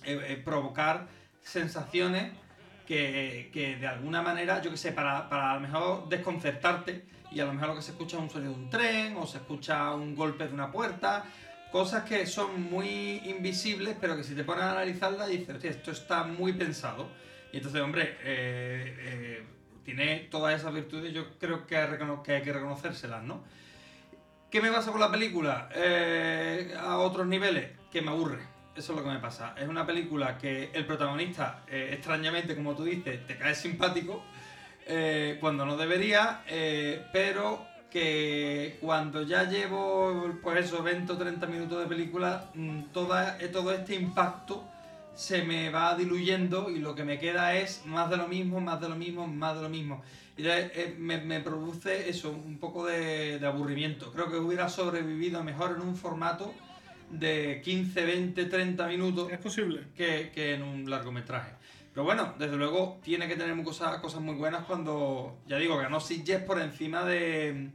eh, 0.04 0.20
eh, 0.28 0.42
provocar 0.44 1.08
sensaciones 1.42 2.32
que, 2.86 3.50
que 3.52 3.74
de 3.74 3.88
alguna 3.88 4.22
manera, 4.22 4.62
yo 4.62 4.70
que 4.70 4.76
sé, 4.76 4.92
para, 4.92 5.28
para 5.28 5.50
a 5.50 5.54
lo 5.54 5.60
mejor 5.62 6.08
desconcertarte 6.08 7.06
y 7.32 7.40
a 7.40 7.44
lo 7.44 7.54
mejor 7.54 7.70
lo 7.70 7.74
que 7.74 7.82
se 7.82 7.90
escucha 7.90 8.18
es 8.18 8.22
un 8.22 8.30
sonido 8.30 8.52
de 8.52 8.58
un 8.60 8.70
tren 8.70 9.16
o 9.16 9.26
se 9.26 9.38
escucha 9.38 9.92
un 9.94 10.14
golpe 10.14 10.46
de 10.46 10.54
una 10.54 10.70
puerta, 10.70 11.24
cosas 11.70 12.04
que 12.04 12.26
son 12.26 12.62
muy 12.70 13.22
invisibles 13.24 13.96
pero 14.00 14.16
que 14.16 14.24
si 14.24 14.34
te 14.34 14.44
pones 14.44 14.64
a 14.64 14.72
analizarlas 14.72 15.28
dices, 15.28 15.54
hostia, 15.54 15.70
esto 15.70 15.90
está 15.90 16.24
muy 16.24 16.52
pensado. 16.52 17.08
Y 17.52 17.58
entonces, 17.58 17.80
hombre, 17.80 18.16
eh, 18.22 18.96
eh, 18.98 19.44
tiene 19.84 20.28
todas 20.30 20.58
esas 20.58 20.74
virtudes, 20.74 21.12
yo 21.12 21.38
creo 21.38 21.66
que 21.66 21.76
hay, 21.76 22.42
que 22.42 22.52
reconocérselas, 22.52 23.22
¿no? 23.22 23.44
¿Qué 24.50 24.60
me 24.60 24.70
pasa 24.70 24.90
con 24.90 25.00
la 25.00 25.10
película? 25.10 25.68
Eh, 25.74 26.74
a 26.78 26.98
otros 26.98 27.26
niveles, 27.26 27.70
que 27.90 28.02
me 28.02 28.10
aburre. 28.10 28.40
Eso 28.74 28.92
es 28.92 28.98
lo 28.98 29.04
que 29.04 29.10
me 29.10 29.20
pasa. 29.20 29.54
Es 29.58 29.68
una 29.68 29.86
película 29.86 30.36
que 30.38 30.70
el 30.74 30.84
protagonista, 30.84 31.64
extrañamente, 31.68 32.54
como 32.54 32.74
tú 32.74 32.84
dices, 32.84 33.26
te 33.26 33.38
cae 33.38 33.54
simpático 33.54 34.22
cuando 35.40 35.64
no 35.64 35.78
debería, 35.78 36.42
pero 37.14 37.65
que 37.90 38.78
cuando 38.80 39.22
ya 39.22 39.44
llevo, 39.44 40.34
pues 40.42 40.66
eso, 40.66 40.82
20 40.82 41.12
o 41.12 41.16
30 41.16 41.46
minutos 41.46 41.80
de 41.80 41.86
película, 41.86 42.50
mm, 42.54 42.84
toda, 42.92 43.38
eh, 43.40 43.48
todo 43.48 43.72
este 43.72 43.94
impacto 43.94 44.64
se 45.14 45.42
me 45.42 45.70
va 45.70 45.96
diluyendo 45.96 46.70
y 46.70 46.78
lo 46.78 46.94
que 46.94 47.04
me 47.04 47.18
queda 47.18 47.54
es 47.54 47.86
más 47.86 48.10
de 48.10 48.18
lo 48.18 48.28
mismo, 48.28 48.60
más 48.60 48.80
de 48.80 48.88
lo 48.88 48.96
mismo, 48.96 49.26
más 49.26 49.56
de 49.56 49.62
lo 49.62 49.68
mismo. 49.68 50.02
Y 50.36 50.46
eh, 50.46 50.94
me, 50.98 51.18
me 51.18 51.40
produce 51.40 52.10
eso, 52.10 52.30
un 52.30 52.58
poco 52.58 52.84
de, 52.84 53.38
de 53.38 53.46
aburrimiento. 53.46 54.12
Creo 54.12 54.30
que 54.30 54.36
hubiera 54.36 54.68
sobrevivido 54.68 55.42
mejor 55.42 55.76
en 55.76 55.80
un 55.80 55.96
formato 55.96 56.52
de 57.10 57.62
15, 57.64 58.04
20, 58.04 58.44
30 58.44 58.86
minutos. 58.88 59.32
Es 59.32 59.38
posible. 59.38 59.84
Que, 59.96 60.30
que 60.34 60.54
en 60.54 60.62
un 60.62 60.90
largometraje. 60.90 61.52
Pero 61.96 62.04
bueno, 62.04 62.34
desde 62.38 62.58
luego 62.58 63.00
tiene 63.02 63.26
que 63.26 63.36
tener 63.36 63.64
cosas, 63.64 64.00
cosas 64.00 64.20
muy 64.20 64.34
buenas 64.34 64.66
cuando, 64.66 65.38
ya 65.46 65.56
digo, 65.56 65.78
ganó 65.78 65.98
Sitges 65.98 66.42
por 66.42 66.60
encima 66.60 67.06
de 67.06 67.70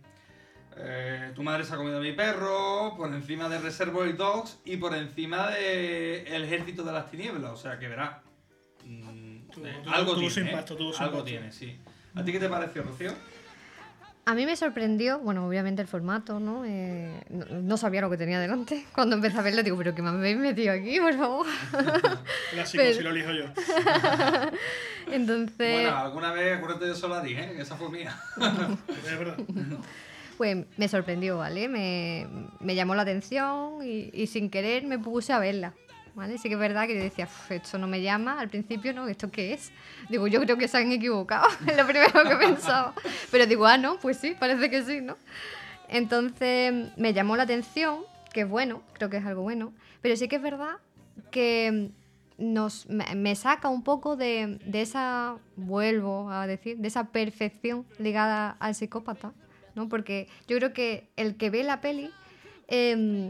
eh, 0.77 1.31
Tu 1.33 1.41
madre 1.41 1.63
se 1.63 1.73
ha 1.73 1.77
comido 1.77 1.97
a 1.97 2.01
mi 2.01 2.11
perro, 2.11 2.93
por 2.95 3.11
encima 3.11 3.49
de 3.49 3.57
Reservoir 3.57 4.15
Dogs 4.15 4.59
y 4.63 4.77
por 4.77 4.93
encima 4.93 5.49
de 5.49 6.21
El 6.35 6.43
ejército 6.43 6.83
de 6.83 6.91
las 6.91 7.09
tinieblas. 7.09 7.51
O 7.51 7.57
sea 7.57 7.79
que 7.79 7.87
verá. 7.87 8.21
mm, 8.85 9.37
eh, 9.65 9.83
algo 9.87 10.15
tiene. 10.15 10.51
¿eh? 10.51 10.65
algo 10.99 11.17
impacto. 11.17 11.23
tiene, 11.23 11.51
sí. 11.51 11.79
¿A 12.13 12.23
ti 12.23 12.31
qué 12.31 12.39
te 12.39 12.47
pareció, 12.47 12.83
Rocío? 12.83 13.13
A 14.23 14.35
mí 14.35 14.45
me 14.45 14.55
sorprendió, 14.55 15.17
bueno, 15.19 15.47
obviamente 15.47 15.81
el 15.81 15.87
formato, 15.87 16.39
¿no? 16.39 16.63
Eh, 16.63 17.21
no, 17.29 17.45
no 17.61 17.77
sabía 17.77 18.01
lo 18.01 18.09
que 18.09 18.17
tenía 18.17 18.39
delante. 18.39 18.85
Cuando 18.93 19.15
empecé 19.15 19.37
a 19.39 19.41
verlo, 19.41 19.63
digo, 19.63 19.77
pero 19.77 19.95
¿qué 19.95 20.01
me 20.03 20.09
habéis 20.09 20.37
metido 20.37 20.73
aquí, 20.73 20.99
por 20.99 21.13
favor? 21.17 21.47
Clásico, 22.51 22.83
Pero- 22.83 22.95
si 22.97 23.01
lo 23.03 23.09
elijo 23.09 23.31
yo. 23.31 23.45
Entonces, 25.11 25.81
Bueno, 25.81 25.97
alguna 25.97 26.31
vez 26.31 26.57
acuérdate 26.57 26.85
de 26.85 26.95
Solaris, 26.95 27.37
¿eh? 27.37 27.53
Que 27.55 27.61
esa 27.63 27.75
fue 27.75 27.89
mía. 27.89 28.15
Es 28.89 29.17
verdad. 29.19 29.37
pues 30.37 30.65
me 30.77 30.87
sorprendió, 30.87 31.37
¿vale? 31.37 31.67
Me, 31.67 32.27
me 32.59 32.75
llamó 32.75 32.95
la 32.95 33.01
atención 33.01 33.79
y, 33.83 34.09
y 34.13 34.27
sin 34.27 34.49
querer 34.49 34.85
me 34.85 34.99
puse 34.99 35.33
a 35.33 35.39
verla. 35.39 35.73
¿Vale? 36.13 36.37
Sí 36.37 36.49
que 36.49 36.55
es 36.55 36.59
verdad 36.59 36.87
que 36.87 36.95
yo 36.95 37.03
decía, 37.03 37.25
"Uf, 37.25 37.51
esto 37.51 37.77
no 37.77 37.87
me 37.87 38.01
llama 38.01 38.39
al 38.39 38.49
principio, 38.49 38.93
¿no? 38.93 39.07
¿Esto 39.07 39.31
qué 39.31 39.53
es? 39.53 39.71
Digo, 40.09 40.27
yo 40.27 40.41
creo 40.41 40.57
que 40.57 40.67
se 40.67 40.77
han 40.77 40.91
equivocado, 40.91 41.47
es 41.67 41.77
lo 41.77 41.85
primero 41.85 42.11
que 42.11 42.35
pensaba. 42.35 42.93
Pero 43.31 43.45
digo, 43.45 43.65
ah, 43.65 43.77
no, 43.77 43.97
pues 43.97 44.17
sí, 44.17 44.35
parece 44.37 44.69
que 44.69 44.83
sí, 44.83 45.01
¿no? 45.01 45.17
Entonces 45.87 46.73
me 46.97 47.13
llamó 47.13 47.35
la 47.35 47.43
atención, 47.43 47.99
que 48.33 48.41
es 48.41 48.49
bueno, 48.49 48.81
creo 48.93 49.09
que 49.09 49.17
es 49.17 49.25
algo 49.25 49.41
bueno, 49.41 49.73
pero 50.01 50.15
sí 50.15 50.27
que 50.27 50.37
es 50.37 50.41
verdad 50.41 50.77
que 51.31 51.91
nos, 52.37 52.87
me, 52.89 53.35
saca 53.35 53.69
un 53.69 53.83
poco 53.83 54.15
de, 54.15 54.59
de 54.65 54.81
esa, 54.81 55.37
vuelvo 55.55 56.29
a 56.31 56.47
decir, 56.47 56.77
de 56.77 56.87
esa 56.87 57.05
perfección 57.05 57.85
ligada 57.99 58.57
al 58.59 58.73
psicópata, 58.73 59.33
¿no? 59.75 59.89
Porque 59.89 60.27
yo 60.47 60.57
creo 60.57 60.73
que 60.73 61.09
el 61.15 61.35
que 61.35 61.49
ve 61.49 61.63
la 61.63 61.81
peli 61.81 62.09
mm, 62.69 63.29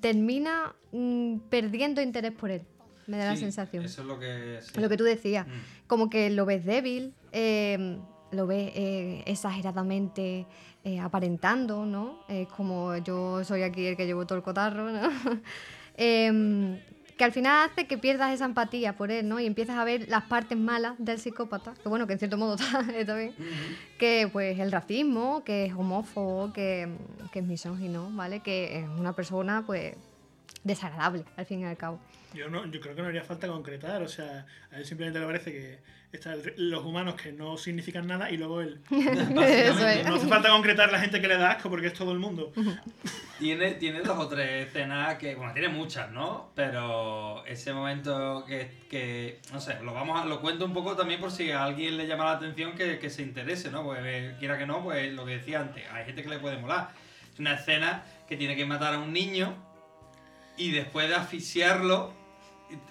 termina 0.00 0.74
mm, 0.92 1.38
perdiendo 1.50 2.00
interés 2.02 2.32
por 2.32 2.50
él, 2.50 2.62
me 3.06 3.16
da 3.16 3.26
la 3.26 3.36
sensación. 3.36 3.84
Eso 3.84 4.02
es 4.02 4.06
lo 4.08 4.18
que... 4.18 4.58
sí. 4.62 4.80
Lo 4.80 4.88
que 4.88 4.96
tú 4.96 5.04
decías, 5.04 5.46
Mm. 5.46 5.50
como 5.86 6.10
que 6.10 6.30
lo 6.30 6.44
ves 6.46 6.64
débil, 6.64 7.14
eh, 7.32 7.98
lo 8.32 8.46
ves 8.46 8.72
eh, 8.74 9.22
exageradamente 9.26 10.46
eh, 10.84 10.98
aparentando, 11.00 11.86
¿no? 11.86 12.18
Es 12.28 12.48
como 12.48 12.96
yo 12.98 13.42
soy 13.44 13.62
aquí 13.62 13.86
el 13.86 13.96
que 13.96 14.06
llevo 14.06 14.26
todo 14.26 14.38
el 14.38 14.44
cotarro, 14.44 14.90
¿no? 14.90 15.08
Que 17.16 17.24
al 17.24 17.32
final 17.32 17.70
hace 17.70 17.86
que 17.86 17.96
pierdas 17.96 18.34
esa 18.34 18.44
empatía 18.44 18.94
por 18.96 19.10
él, 19.10 19.26
¿no? 19.26 19.40
Y 19.40 19.46
empiezas 19.46 19.78
a 19.78 19.84
ver 19.84 20.06
las 20.08 20.24
partes 20.24 20.58
malas 20.58 20.94
del 20.98 21.18
psicópata, 21.18 21.72
que 21.82 21.88
bueno, 21.88 22.06
que 22.06 22.12
en 22.12 22.18
cierto 22.18 22.36
modo 22.36 22.54
está 22.60 22.80
está 22.80 23.16
bien, 23.16 23.34
que 23.98 24.28
pues 24.32 24.58
el 24.58 24.70
racismo, 24.70 25.42
que 25.44 25.64
es 25.64 25.72
homófobo, 25.72 26.52
que, 26.52 26.88
que 27.32 27.38
es 27.38 27.44
misógino, 27.44 28.10
¿vale? 28.12 28.40
Que 28.40 28.80
es 28.80 28.88
una 28.98 29.14
persona 29.14 29.64
pues 29.66 29.94
desagradable, 30.62 31.24
al 31.36 31.46
fin 31.46 31.60
y 31.60 31.64
al 31.64 31.76
cabo. 31.76 31.98
Yo, 32.36 32.50
no, 32.50 32.66
yo 32.66 32.80
creo 32.80 32.94
que 32.94 33.02
no 33.02 33.08
haría 33.08 33.24
falta 33.24 33.48
concretar, 33.48 34.02
o 34.02 34.08
sea, 34.08 34.46
a 34.70 34.76
él 34.76 34.84
simplemente 34.84 35.18
le 35.18 35.26
parece 35.26 35.52
que 35.52 35.78
están 36.12 36.40
los 36.56 36.84
humanos 36.84 37.14
que 37.14 37.32
no 37.32 37.56
significan 37.56 38.06
nada 38.06 38.30
y 38.30 38.36
luego 38.36 38.60
él. 38.60 38.80
No 38.90 39.40
hace 39.40 40.28
falta 40.28 40.50
concretar 40.50 40.90
la 40.92 41.00
gente 41.00 41.20
que 41.20 41.28
le 41.28 41.36
da 41.36 41.52
asco 41.52 41.70
porque 41.70 41.88
es 41.88 41.94
todo 41.94 42.12
el 42.12 42.18
mundo. 42.18 42.52
Tiene, 43.38 43.72
tiene 43.72 44.00
dos 44.00 44.18
o 44.18 44.28
tres 44.28 44.66
escenas 44.66 45.16
que, 45.16 45.34
bueno, 45.34 45.52
tiene 45.52 45.68
muchas, 45.68 46.10
¿no? 46.10 46.52
Pero 46.54 47.44
ese 47.44 47.74
momento 47.74 48.46
que, 48.46 48.70
que 48.88 49.40
no 49.52 49.60
sé, 49.60 49.78
lo 49.82 49.92
vamos 49.92 50.18
a, 50.18 50.24
lo 50.24 50.40
cuento 50.40 50.64
un 50.64 50.72
poco 50.72 50.96
también 50.96 51.20
por 51.20 51.30
si 51.30 51.50
a 51.50 51.64
alguien 51.64 51.98
le 51.98 52.06
llama 52.06 52.24
la 52.24 52.30
atención 52.32 52.74
que, 52.74 52.98
que 52.98 53.10
se 53.10 53.20
interese, 53.20 53.70
¿no? 53.70 53.84
Pues 53.84 54.00
eh, 54.02 54.36
quiera 54.38 54.56
que 54.56 54.64
no, 54.64 54.82
pues 54.82 55.12
lo 55.12 55.26
que 55.26 55.32
decía 55.32 55.60
antes, 55.60 55.84
hay 55.92 56.06
gente 56.06 56.22
que 56.22 56.30
le 56.30 56.38
puede 56.38 56.56
molar. 56.56 56.88
Es 57.30 57.38
una 57.38 57.56
escena 57.56 58.04
que 58.26 58.38
tiene 58.38 58.56
que 58.56 58.64
matar 58.64 58.94
a 58.94 59.00
un 59.00 59.12
niño 59.12 59.54
y 60.56 60.70
después 60.70 61.06
de 61.06 61.16
asfixiarlo 61.16 62.14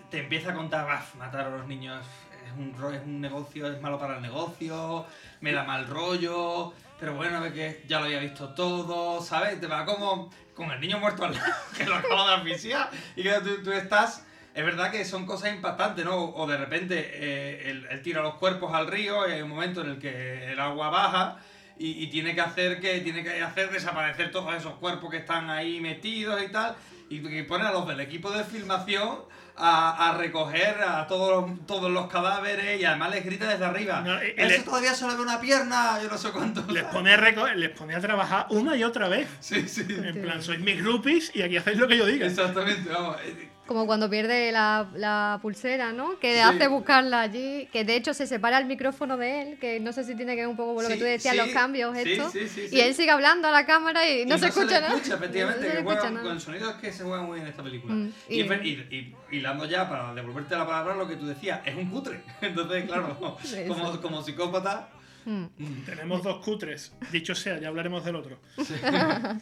te- 0.10 0.20
empieza 0.20 0.52
a 0.52 0.54
contar, 0.54 0.86
"Baf, 0.86 1.16
matar 1.16 1.48
a 1.48 1.50
los 1.50 1.68
niños 1.68 2.06
es 2.46 2.52
un, 2.54 2.94
es 2.94 3.02
un 3.04 3.22
negocio, 3.22 3.72
es 3.72 3.82
malo 3.82 4.00
para 4.00 4.16
el 4.18 4.22
negocio, 4.22 5.06
me 5.42 5.52
da 5.52 5.64
mal 5.64 5.88
rollo, 5.88 6.74
pero 7.00 7.16
bueno, 7.16 7.42
ve 7.42 7.52
que 7.54 7.84
ya 7.88 8.00
lo 8.00 8.06
había 8.06 8.20
visto 8.20 8.50
todo, 8.54 9.22
¿sabes? 9.22 9.60
Te 9.60 9.68
va 9.68 9.86
como 9.86 10.32
con 10.56 10.72
el 10.72 10.80
niño 10.80 11.00
muerto 11.00 11.26
al 11.26 11.34
lado, 11.34 11.54
que 11.78 11.86
lo 11.86 11.96
acaba 11.96 12.30
de 12.30 12.36
asfixiar, 12.36 12.90
y 13.16 13.24
que 13.24 13.32
tú, 13.64 13.72
estás... 13.72 14.26
Es 14.54 14.64
verdad 14.64 14.90
que 14.90 15.04
son 15.04 15.26
cosas 15.26 15.54
impactantes, 15.54 16.06
¿no? 16.06 16.16
O 16.16 16.48
de 16.48 16.56
repente 16.56 16.96
eh, 16.98 17.72
él, 17.72 17.88
él 17.92 18.02
tira 18.02 18.22
los 18.22 18.36
cuerpos 18.36 18.74
al 18.74 18.88
río, 18.88 19.28
y 19.28 19.34
hay 19.34 19.42
un 19.42 19.50
momento 19.50 19.82
en 19.82 19.90
el 19.90 20.00
que 20.00 20.54
el 20.54 20.60
agua 20.62 20.90
baja 20.90 21.40
y, 21.78 22.02
y 22.06 22.08
tiene 22.08 22.34
que 22.34 22.40
hacer 22.40 22.80
que 22.80 23.02
tiene 23.02 23.22
que 23.22 23.44
hacer 23.44 23.70
desaparecer 23.70 24.32
todos 24.32 24.56
esos 24.56 24.76
cuerpos 24.76 25.12
que 25.12 25.18
están 25.18 25.50
ahí 25.50 25.82
metidos 25.82 26.42
y 26.42 26.48
tal, 26.48 26.74
y, 27.10 27.16
y 27.38 27.44
pone 27.44 27.66
a 27.66 27.72
los 27.74 27.86
del 27.86 28.00
equipo 28.00 28.32
de 28.32 28.46
filmación 28.46 29.24
a, 29.58 30.10
a 30.10 30.18
recoger 30.18 30.82
a 30.82 31.08
todos 31.08 31.48
los, 31.50 31.66
todos 31.66 31.90
los 31.92 32.08
cadáveres 32.08 32.80
y 32.80 32.86
además 32.86 33.12
les 33.12 33.24
grita 33.26 33.48
desde 33.48 33.64
arriba. 33.66 34.02
No, 34.02 34.22
y- 34.24 34.34
Eso 34.38 34.64
todavía 34.64 34.94
se 34.94 35.08
le 35.08 35.16
ve 35.16 35.22
una 35.22 35.40
pierna, 35.40 36.00
yo 36.02 36.10
no 36.10 36.18
sé 36.18 36.32
cuánto. 36.32 36.64
Les 36.72 36.84
pone, 36.84 37.14
a 37.14 37.18
reco- 37.18 37.54
les 37.54 37.70
pone 37.70 37.96
a 37.96 38.00
trabajar 38.02 38.48
una 38.50 38.76
y 38.76 38.84
otra 38.84 39.08
vez. 39.08 39.28
Sí, 39.40 39.68
sí. 39.68 39.86
En 39.90 40.22
plan, 40.22 40.42
sois 40.44 40.60
mis 40.60 40.82
groupies 40.84 41.32
y 41.34 41.42
aquí 41.42 41.58
hacéis 41.58 41.78
lo 41.78 41.88
que 41.88 41.98
yo 41.98 42.06
diga. 42.06 42.28
Exactamente, 42.28 42.90
vamos. 42.90 43.16
Como 43.68 43.88
cuando 43.88 44.08
pierde 44.12 44.52
la, 44.52 44.88
la 44.94 45.40
pulsera, 45.42 45.92
¿no? 45.92 46.20
Que 46.20 46.36
Sí. 46.36 46.40
hace 46.40 46.68
buscarla 46.68 47.22
allí. 47.22 47.68
Que 47.74 47.84
de 47.84 47.96
hecho 47.96 48.14
se 48.14 48.28
separa 48.28 48.60
el 48.60 48.66
micrófono 48.66 49.18
de 49.18 49.42
él, 49.42 49.58
que 49.60 49.80
no 49.80 49.92
sé 49.92 50.04
si 50.04 50.14
tiene 50.16 50.36
que 50.36 50.42
ver 50.42 50.48
un 50.50 50.56
poco 50.56 50.76
con 50.76 50.84
lo 50.84 50.90
que 50.90 50.98
tú 50.98 51.04
decías, 51.04 51.34
sí, 51.34 51.40
los 51.40 51.50
cambios, 51.50 51.98
esto. 51.98 52.30
sí, 52.30 52.48
sí, 52.48 52.68
y 52.72 52.80
él 52.82 52.94
sigue 52.94 53.10
hablando 53.10 53.48
a 53.48 53.52
la 53.52 53.66
cámara 53.66 54.08
y 54.08 54.24
no 54.28 54.36
Y 54.36 54.40
se 54.40 54.48
escucha 54.50 54.80
nada. 54.82 54.94
escucha, 54.96 55.16
efectivamente, 55.16 55.62
No 55.62 55.66
se 55.68 55.72
que 55.72 55.78
escucha 55.80 56.02
con 56.02 56.14
nada. 56.14 56.32
el 56.34 56.40
sonido 56.42 56.70
es 56.70 56.76
que 56.76 56.94
se 56.94 57.04
juega 57.04 57.24
muy 57.24 57.36
bien 57.36 57.46
en 57.48 57.50
esta 57.52 57.64
película. 57.64 57.94
Mm, 57.96 58.14
y, 58.30 58.42
y- 58.42 59.16
y, 59.32 59.36
hilando 59.36 59.66
ya, 59.66 59.90
para 59.90 60.14
devolverte 60.14 60.56
la 60.56 60.68
palabra, 60.68 60.96
lo 60.96 61.08
que 61.08 61.16
tú 61.16 61.26
decías, 61.26 61.62
es 61.66 61.76
un 61.76 61.90
cutre. 61.90 62.22
Entonces, 62.42 62.86
claro, 62.86 63.18
como, 63.68 64.00
como 64.02 64.22
psicópata. 64.22 64.90
Mm. 65.26 65.46
Tenemos 65.86 66.24
dos 66.24 66.44
cutres. 66.44 66.94
Dicho 67.12 67.34
sea, 67.36 67.60
ya 67.60 67.68
hablaremos 67.68 68.06
del 68.06 68.16
otro. 68.16 68.40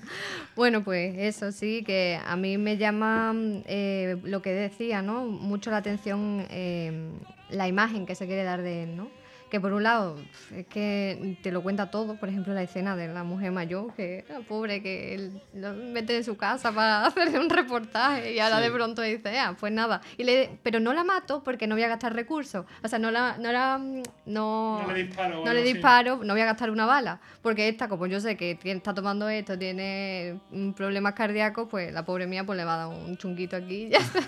Bueno, 0.56 0.84
pues 0.84 1.16
eso 1.18 1.52
sí, 1.52 1.84
que 1.84 2.20
a 2.24 2.36
mí 2.36 2.58
me 2.58 2.78
llama 2.78 3.34
eh, 3.66 4.18
lo 4.24 4.42
que 4.42 4.52
decía, 4.52 5.02
¿no? 5.02 5.26
Mucho 5.26 5.72
la 5.72 5.78
atención 5.78 6.46
eh, 6.50 7.12
la 7.50 7.68
imagen 7.68 8.06
que 8.06 8.16
se 8.16 8.28
quiere 8.28 8.44
dar 8.44 8.62
de 8.62 8.84
él, 8.84 8.96
¿no? 8.96 9.10
Que 9.54 9.60
por 9.62 9.72
un 9.74 9.84
lado 9.84 10.16
es 10.52 10.66
que 10.66 11.38
te 11.44 11.52
lo 11.52 11.62
cuenta 11.62 11.92
todo, 11.92 12.16
por 12.16 12.28
ejemplo 12.28 12.56
la 12.56 12.64
escena 12.64 12.96
de 12.96 13.08
la 13.08 13.24
mujer 13.24 13.52
mayor, 13.52 13.94
que 13.94 14.26
la 14.28 14.40
pobre 14.40 14.82
que 14.82 15.14
él 15.14 15.44
lo 15.54 15.74
mete 15.74 16.18
en 16.18 16.24
su 16.24 16.36
casa 16.38 16.72
para 16.72 17.06
hacerle 17.06 17.38
un 17.38 17.52
reportaje 17.52 18.34
y 18.34 18.40
ahora 18.40 18.58
Sí. 18.58 18.64
de 18.64 18.72
pronto 18.72 19.04
dice, 19.04 19.38
ah, 19.38 19.56
pues 19.60 19.72
nada, 19.72 20.02
y 20.18 20.24
le, 20.24 20.58
pero 20.64 20.80
no 20.80 20.92
la 20.92 21.04
mato 21.04 21.44
porque 21.44 21.68
no 21.68 21.76
voy 21.76 21.84
a 21.84 21.88
gastar 21.88 22.16
recursos, 22.16 22.66
o 22.84 22.88
sea, 22.88 22.98
no 22.98 23.12
la, 23.12 23.38
no 23.38 23.52
la, 23.52 23.78
no, 24.26 24.82
No 24.88 24.92
le 24.92 25.04
disparo 25.04 25.46
no 25.46 25.54
le 25.54 25.62
disparo, 25.62 26.20
no 26.24 26.34
voy 26.34 26.42
a 26.42 26.46
gastar 26.46 26.72
una 26.72 26.88
bala, 26.88 27.20
porque 27.44 27.68
esta, 27.68 27.88
como 27.88 28.08
yo 28.08 28.20
sé 28.20 28.36
que 28.36 28.56
tiene- 28.56 28.80
está 28.80 28.96
tomando 28.96 29.30
esto, 29.30 29.56
tiene 29.56 30.40
mm, 30.50 30.72
problemas 30.72 31.14
cardíacos, 31.14 31.68
pues 31.70 31.94
la 31.94 32.04
pobre 32.04 32.26
mía 32.26 32.44
pues 32.44 32.58
le 32.58 32.66
va 32.66 32.74
a 32.74 32.78
dar 32.78 32.88
un 32.88 33.16
chunguito 33.18 33.56
aquí 33.56 33.84
y 33.84 33.90
ya 33.90 34.00
está. 34.00 34.20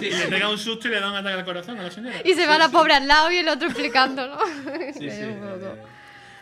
Sí, 0.00 0.10
le 0.10 0.26
pega 0.26 0.50
un 0.50 0.58
susto 0.58 0.88
y 0.88 0.90
le 0.90 0.98
da 0.98 1.08
un 1.08 1.16
ataque 1.16 1.36
al 1.38 1.44
corazón 1.44 1.78
a 1.78 1.84
la 1.84 1.90
señora. 1.92 2.16
Y 2.24 2.34
se 2.34 2.48
va 2.48 2.58
la 2.58 2.68
pobre 2.68 2.94
al 2.94 3.06
lado 3.06 3.30
y 3.30 3.36
el 3.36 3.48
otro 3.48 3.68
explicando, 3.68 4.26
¿no? 4.26 4.36
Sí, 4.96 5.06
Es 5.08 5.14
sí, 5.16 5.22
un 5.24 5.40
poco- 5.40 5.76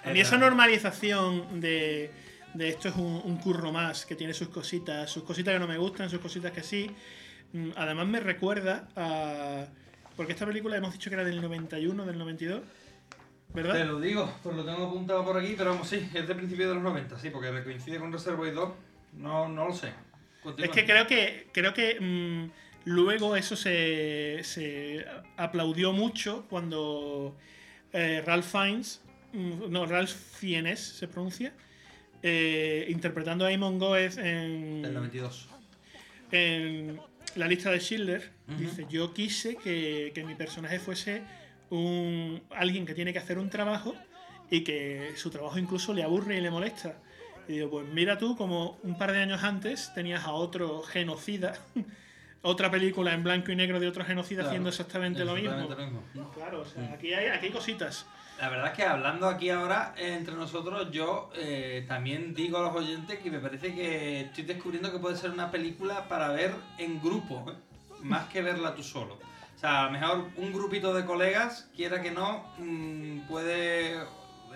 A 0.05 0.11
mí 0.11 0.21
esa 0.21 0.37
normalización 0.37 1.61
de, 1.61 2.11
de 2.55 2.69
esto 2.69 2.89
es 2.89 2.97
un, 2.97 3.23
un 3.25 3.37
curro 3.39 3.73
más, 3.73 4.05
que 4.07 4.15
tiene 4.17 4.35
sus 4.35 4.49
cositas, 4.49 5.11
sus 5.11 5.23
cositas 5.25 5.55
que 5.55 5.59
no 5.61 5.67
me 5.67 5.79
gustan, 5.79 6.11
sus 6.11 6.21
cositas 6.21 6.53
que 6.53 6.63
sí. 6.63 6.91
Mm, 7.53 7.71
Además 7.77 8.07
me 8.07 8.21
recuerda 8.21 8.89
a... 8.97 9.67
Porque 10.17 10.33
esta 10.33 10.47
película 10.47 10.77
hemos 10.77 10.93
dicho 10.93 11.11
que 11.11 11.15
era 11.15 11.25
del 11.25 11.41
91, 11.41 12.05
del 12.07 12.19
92, 12.19 12.63
¿verdad? 13.53 13.73
Te 13.75 13.85
lo 13.85 13.99
digo, 14.01 14.33
pues 14.43 14.55
lo 14.55 14.65
tengo 14.65 14.87
apuntado 14.87 15.25
por 15.25 15.37
aquí, 15.39 15.55
pero 15.57 15.71
vamos, 15.71 15.89
sí, 15.89 16.09
es 16.15 16.29
de 16.29 16.35
principios 16.35 16.69
de 16.69 16.75
los 16.75 16.83
90, 16.85 17.19
sí, 17.19 17.31
porque 17.31 17.65
coincide 17.65 17.99
con 17.99 18.13
Reservoir 18.13 18.55
2. 18.55 18.73
No, 19.15 19.49
no 19.49 19.69
lo 19.69 19.75
sé. 19.75 19.93
Continúa. 20.43 20.67
Es 20.67 20.73
que 20.73 20.85
creo 20.85 21.07
que 21.07 21.49
creo 21.53 21.73
que 21.75 21.99
mm, 22.01 22.51
luego 22.85 23.35
eso 23.37 23.57
se, 23.57 24.41
se 24.45 25.05
aplaudió 25.37 25.93
mucho 25.93 26.47
cuando 26.51 27.37
eh, 27.95 28.23
Ralph 28.27 28.45
Fiennes, 28.45 29.01
mm, 29.33 29.71
no, 29.71 29.87
Ralph 29.87 30.11
Fiennes 30.11 30.81
se 30.81 31.09
pronuncia, 31.09 31.53
eh, 32.23 32.87
interpretando 32.91 33.47
a 33.47 33.53
Eamon 33.53 33.79
Goez 33.79 34.19
en, 34.19 34.83
Del 34.83 34.95
92. 34.95 35.49
en 36.33 37.01
la 37.37 37.47
lista 37.49 37.71
de 37.71 37.81
Schindler, 37.81 38.31
Ujú. 38.49 38.59
dice, 38.59 38.87
yo 38.91 39.15
quise 39.15 39.57
que, 39.57 40.13
que 40.15 40.25
mi 40.25 40.35
personaje 40.35 40.79
fuese 40.79 41.23
un, 41.71 42.43
alguien 42.51 42.85
que 42.87 42.95
tiene 42.95 43.13
que 43.13 43.19
hacer 43.19 43.39
un 43.39 43.49
trabajo 43.51 43.95
y 44.51 44.63
que 44.63 45.13
su 45.17 45.31
trabajo 45.31 45.59
incluso 45.59 45.95
le 45.95 46.03
aburre 46.03 46.37
y 46.37 46.41
le 46.41 46.51
molesta. 46.51 46.97
Y 47.49 47.55
digo, 47.55 47.71
pues 47.71 47.87
mira 47.89 48.19
tú, 48.19 48.37
como 48.37 48.79
un 48.83 48.97
par 48.97 49.13
de 49.13 49.19
años 49.19 49.43
antes 49.43 49.93
tenías 49.95 50.25
a 50.25 50.33
otro 50.33 50.83
genocida, 50.83 51.55
otra 52.45 52.71
película 52.71 53.13
en 53.15 53.25
blanco 53.25 53.51
y 53.51 53.57
negro 53.57 53.81
de 53.81 53.89
otro 53.89 54.05
genocida 54.05 54.41
Claro, 54.41 54.49
haciendo 54.51 54.69
exactamente, 54.69 55.25
lo 55.25 55.35
mismo. 55.35 55.51
lo 55.69 55.77
mismo. 55.77 56.31
Claro, 56.35 56.61
o 56.61 56.65
sea, 56.65 56.93
aquí 56.93 57.13
hay, 57.13 57.27
aquí 57.29 57.47
hay 57.47 57.53
cositas. 57.53 58.07
La 58.39 58.49
verdad 58.51 58.67
es 58.69 58.73
que 58.73 58.85
hablando 58.85 59.29
aquí 59.29 59.49
ahora 59.49 59.95
eh, 59.97 60.15
entre 60.15 60.35
nosotros, 60.35 60.91
yo 60.91 61.31
eh, 61.37 61.85
también 61.89 62.35
digo 62.35 62.59
a 62.59 62.63
los 62.63 62.75
oyentes 62.75 63.19
que 63.21 63.31
me 63.31 63.39
parece 63.39 63.75
que 63.75 64.21
estoy 64.23 64.45
descubriendo 64.45 64.93
que 64.93 64.99
puede 64.99 65.17
ser 65.17 65.31
una 65.31 65.51
película 65.51 66.07
para 66.09 66.29
ver 66.29 66.53
en 66.79 67.01
grupo, 67.01 67.47
¿eh? 67.49 67.55
más 68.03 68.27
que 68.29 68.43
verla 68.43 68.75
tú 68.75 68.83
solo. 68.83 69.15
O 69.15 69.59
sea, 69.59 69.83
a 69.83 69.85
lo 69.87 69.93
mejor 69.93 70.27
un 70.37 70.53
grupito 70.53 70.93
de 70.93 71.07
colegas, 71.07 71.71
quiera 71.75 72.03
que 72.03 72.11
no, 72.11 72.45
mm, 72.59 73.21
puede 73.29 73.97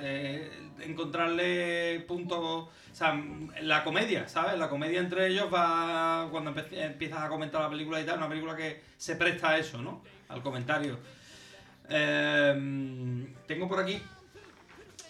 eh, 0.00 0.50
encontrarle 0.80 2.00
puntos. 2.06 2.38
O 2.38 2.70
sea, 2.92 3.20
la 3.62 3.84
comedia, 3.84 4.28
¿sabes? 4.28 4.58
La 4.58 4.68
comedia 4.68 5.00
entre 5.00 5.28
ellos 5.28 5.52
va 5.52 6.28
cuando 6.30 6.54
empiezas 6.72 7.20
a 7.20 7.28
comentar 7.28 7.60
la 7.60 7.70
película 7.70 8.00
y 8.00 8.04
tal, 8.04 8.18
una 8.18 8.28
película 8.28 8.56
que 8.56 8.82
se 8.96 9.16
presta 9.16 9.50
a 9.50 9.58
eso, 9.58 9.80
¿no? 9.82 10.02
Al 10.28 10.42
comentario. 10.42 10.98
Eh, 11.88 13.26
tengo 13.46 13.68
por 13.68 13.80
aquí 13.80 14.00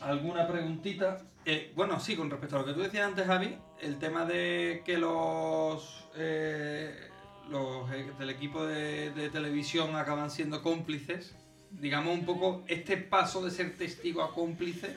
alguna 0.01 0.47
preguntita. 0.47 1.19
Eh, 1.45 1.73
bueno, 1.75 1.99
sí, 1.99 2.15
con 2.15 2.31
respecto 2.31 2.57
a 2.57 2.61
lo 2.61 2.67
que 2.67 2.75
tú 2.75 2.81
decías 2.81 3.07
antes, 3.07 3.27
Javi, 3.27 3.57
el 3.81 3.99
tema 3.99 4.25
de 4.27 4.83
que 4.85 4.99
los, 4.99 6.07
eh, 6.17 7.09
los 7.49 7.89
del 7.91 8.31
equipo 8.31 8.65
de 8.67 9.31
televisión 9.33 9.97
acaban 9.97 10.31
siendo 10.31 10.63
cómplices, 10.63 11.35
digamos 11.71 12.15
un 12.19 12.25
poco 12.25 12.65
este 12.69 12.97
paso 12.97 13.45
de 13.45 13.51
ser 13.51 13.77
testigo 13.77 14.23
a 14.23 14.33
cómplice, 14.35 14.95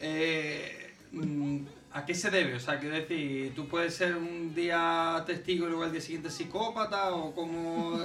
eh, 0.00 0.92
mm, 1.12 1.58
¿a 1.92 2.04
qué 2.04 2.14
se 2.14 2.30
debe? 2.30 2.54
O 2.54 2.60
sea, 2.60 2.78
quiero 2.78 2.94
decir, 2.96 3.54
tú 3.54 3.68
puedes 3.68 3.94
ser 3.94 4.16
un 4.16 4.54
día 4.54 5.22
testigo 5.26 5.66
y 5.66 5.68
luego 5.68 5.84
al 5.84 5.92
día 5.92 6.00
siguiente 6.00 6.30
psicópata 6.30 7.14
o 7.14 7.34
como... 7.34 7.98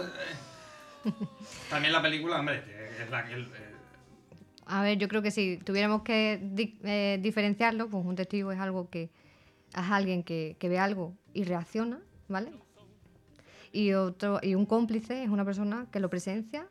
también 1.70 1.94
la 1.94 2.02
película, 2.02 2.40
hombre, 2.40 2.64
es 3.02 3.10
la 3.10 3.26
que... 3.26 3.34
el- 3.34 3.44
eh, 3.46 3.76
A 4.66 4.84
ver, 4.84 4.98
yo 4.98 5.08
creo 5.08 5.22
que 5.22 5.32
si 5.32 5.58
tuviéramos 5.58 6.04
que 6.04 6.40
di- 6.42 6.80
eh, 6.84 7.18
diferenciarlo, 7.22 7.90
pues 7.90 8.06
un 8.06 8.16
testigo 8.16 8.52
es 8.52 8.60
algo 8.60 8.90
que 8.90 9.04
es 9.04 9.92
alguien 9.92 10.24
que, 10.24 10.56
que 10.60 10.70
ve 10.70 10.80
algo 10.80 11.16
y 11.34 11.44
reacciona, 11.44 12.00
¿vale? 12.28 12.52
Y 13.72 13.94
otro 13.94 14.40
y 14.42 14.56
un 14.56 14.66
cómplice 14.66 15.24
es 15.24 15.30
una 15.30 15.46
persona 15.46 15.86
que 15.92 16.00
lo 16.00 16.10
presencia 16.10 16.68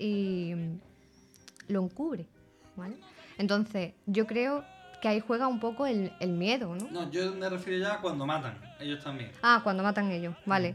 y 0.00 0.52
mm, 0.56 0.80
lo 1.72 1.84
encubre, 1.84 2.26
¿vale? 2.76 2.96
Entonces, 3.38 3.92
yo 4.06 4.26
creo 4.26 4.64
que 5.00 5.08
ahí 5.08 5.20
juega 5.20 5.46
un 5.46 5.60
poco 5.60 5.86
el, 5.86 6.12
el 6.20 6.30
miedo, 6.32 6.74
¿no? 6.74 6.88
No, 6.90 7.10
yo 7.10 7.32
me 7.34 7.48
refiero 7.48 7.78
ya 7.84 7.94
a 7.94 8.00
cuando 8.00 8.26
matan, 8.26 8.58
ellos 8.80 9.02
también. 9.04 9.30
Ah, 9.42 9.60
cuando 9.62 9.82
matan 9.82 10.10
ellos, 10.10 10.34
vale. 10.46 10.74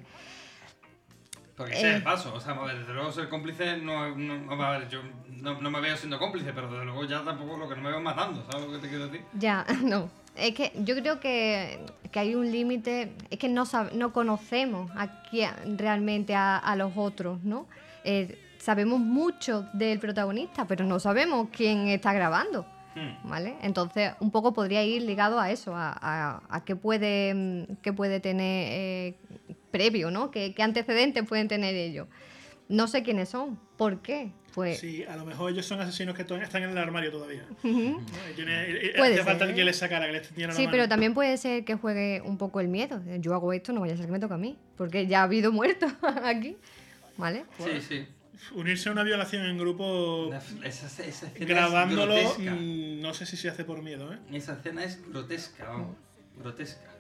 Porque 1.57 1.73
ese 1.73 1.88
es 1.88 1.93
Eh. 1.93 1.97
el 1.97 2.03
paso. 2.03 2.34
O 2.34 2.39
sea, 2.39 2.53
desde 2.53 2.93
luego 2.93 3.11
ser 3.11 3.30
cómplice 3.30 3.77
no, 3.77 4.15
no- 4.15 4.64
a 4.64 4.72
ver, 4.77 4.89
yo 4.89 4.99
no, 5.41 5.61
no 5.61 5.72
me 5.72 5.80
veo 5.80 5.95
siendo 5.95 6.19
cómplice, 6.19 6.52
pero 6.53 6.69
desde 6.72 6.85
luego 6.85 7.06
ya 7.06 7.23
tampoco 7.23 7.57
lo 7.57 7.69
que 7.69 7.76
no 7.76 7.81
me 7.81 7.89
veo 7.91 8.02
matando, 8.02 8.45
¿sabes 8.52 8.68
lo 8.68 8.73
que 8.73 8.80
te 8.80 8.89
quiero 8.89 9.07
decir? 9.07 9.22
Ya, 9.34 9.65
no. 9.84 10.10
Es 10.35 10.53
que 10.53 10.73
yo 10.84 10.95
creo 10.95 11.19
que, 11.22 11.80
que 12.11 12.19
hay 12.19 12.35
un 12.35 12.52
límite, 12.52 13.14
es 13.30 13.39
que 13.39 13.47
no, 13.47 13.65
sab- 13.65 13.93
no 13.93 14.11
conocemos 14.11 14.91
aquí 14.97 15.43
realmente 15.77 16.35
a, 16.35 16.57
a 16.57 16.76
los 16.76 16.91
otros, 16.97 17.41
¿no? 17.43 17.68
Eh, 18.03 18.38
sabemos 18.65 18.99
mucho 18.99 19.67
del 19.73 19.99
protagonista, 19.99 20.65
pero 20.65 20.83
no 20.85 20.99
sabemos 20.99 21.49
quién 21.51 21.87
está 21.87 22.13
grabando, 22.13 22.65
Hmm. 22.95 23.29
¿vale? 23.29 23.55
Entonces, 23.61 24.13
un 24.21 24.31
poco 24.31 24.53
podría 24.53 24.83
ir 24.83 25.03
ligado 25.03 25.39
a 25.39 25.51
eso, 25.51 25.75
a, 25.75 25.91
a- 26.01 26.41
a 26.49 26.63
qué, 26.65 26.75
puede, 26.75 27.33
mm, 27.35 27.75
qué 27.83 27.93
puede 27.93 28.19
tener 28.19 28.67
eh, 28.71 29.15
previo, 29.69 30.09
¿no? 30.11 30.31
¿Qué, 30.31 30.53
qué 30.55 30.63
antecedentes 30.63 31.23
pueden 31.27 31.47
tener 31.47 31.75
ellos? 31.75 32.07
No 32.69 32.87
sé 32.87 33.03
quiénes 33.03 33.29
son, 33.29 33.59
¿por 33.77 34.01
qué? 34.01 34.31
Pues... 34.55 34.79
Sí, 34.79 35.03
a 35.03 35.15
lo 35.17 35.25
mejor 35.25 35.51
ellos 35.51 35.65
son 35.67 35.81
asesinos 35.81 36.15
que 36.15 36.21
están 36.23 36.63
en 36.63 36.69
el 36.71 36.77
armario 36.77 37.11
todavía. 37.11 37.43
Tiene- 37.61 38.71
eh, 38.71 38.93
Puede 38.97 39.11
hacía 39.11 39.25
falta 39.25 39.45
ser. 39.45 39.53
que 39.55 39.63
les 39.65 39.77
sacara, 39.77 40.05
que 40.07 40.13
les 40.13 40.27
tendiera 40.27 40.53
la 40.53 40.57
Sí, 40.57 40.63
mano. 40.63 40.71
pero 40.71 40.87
también 40.89 41.13
puede 41.13 41.37
ser 41.37 41.63
que 41.65 41.75
juegue 41.75 42.21
un 42.25 42.37
poco 42.37 42.61
el 42.61 42.69
miedo. 42.69 43.01
Yo 43.19 43.33
hago 43.35 43.53
esto, 43.53 43.73
no 43.73 43.81
vaya 43.81 43.93
a 43.93 43.97
ser 43.97 44.05
que 44.07 44.11
me 44.13 44.19
toque 44.19 44.33
a 44.33 44.37
mí. 44.37 44.57
Porque 44.77 45.05
ya 45.05 45.19
ha 45.19 45.23
habido 45.23 45.51
muertos 45.51 45.91
aquí. 46.23 46.55
¿Vale? 47.17 47.45
Sí, 47.59 47.81
sí. 47.81 48.07
Unirse 48.53 48.89
a 48.89 48.91
una 48.91 49.03
violación 49.03 49.45
en 49.45 49.57
grupo 49.57 50.29
Esa, 50.33 50.87
esa 50.87 51.03
escena 51.03 51.31
es 51.35 51.47
grabándolo, 51.47 52.15
mm, 52.37 53.01
no 53.01 53.13
sé 53.13 53.25
si 53.25 53.37
se 53.37 53.49
hace 53.49 53.63
por 53.63 53.81
miedo, 53.81 54.13
¿eh? 54.13 54.19
Esa 54.31 54.53
escena 54.53 54.83
es 54.83 54.99
grotesca, 55.09 55.69
vamos. 55.69 55.97
Grotesca. 56.37 56.91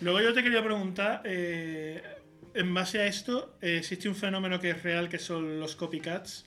Luego 0.00 0.20
yo 0.20 0.34
te 0.34 0.42
quería 0.42 0.62
preguntar, 0.62 1.22
eh, 1.24 2.02
en 2.54 2.74
base 2.74 3.00
a 3.00 3.06
esto, 3.06 3.56
eh, 3.60 3.78
existe 3.78 4.08
un 4.08 4.14
fenómeno 4.14 4.60
que 4.60 4.70
es 4.70 4.82
real, 4.82 5.08
que 5.08 5.18
son 5.18 5.60
los 5.60 5.76
copycats, 5.76 6.46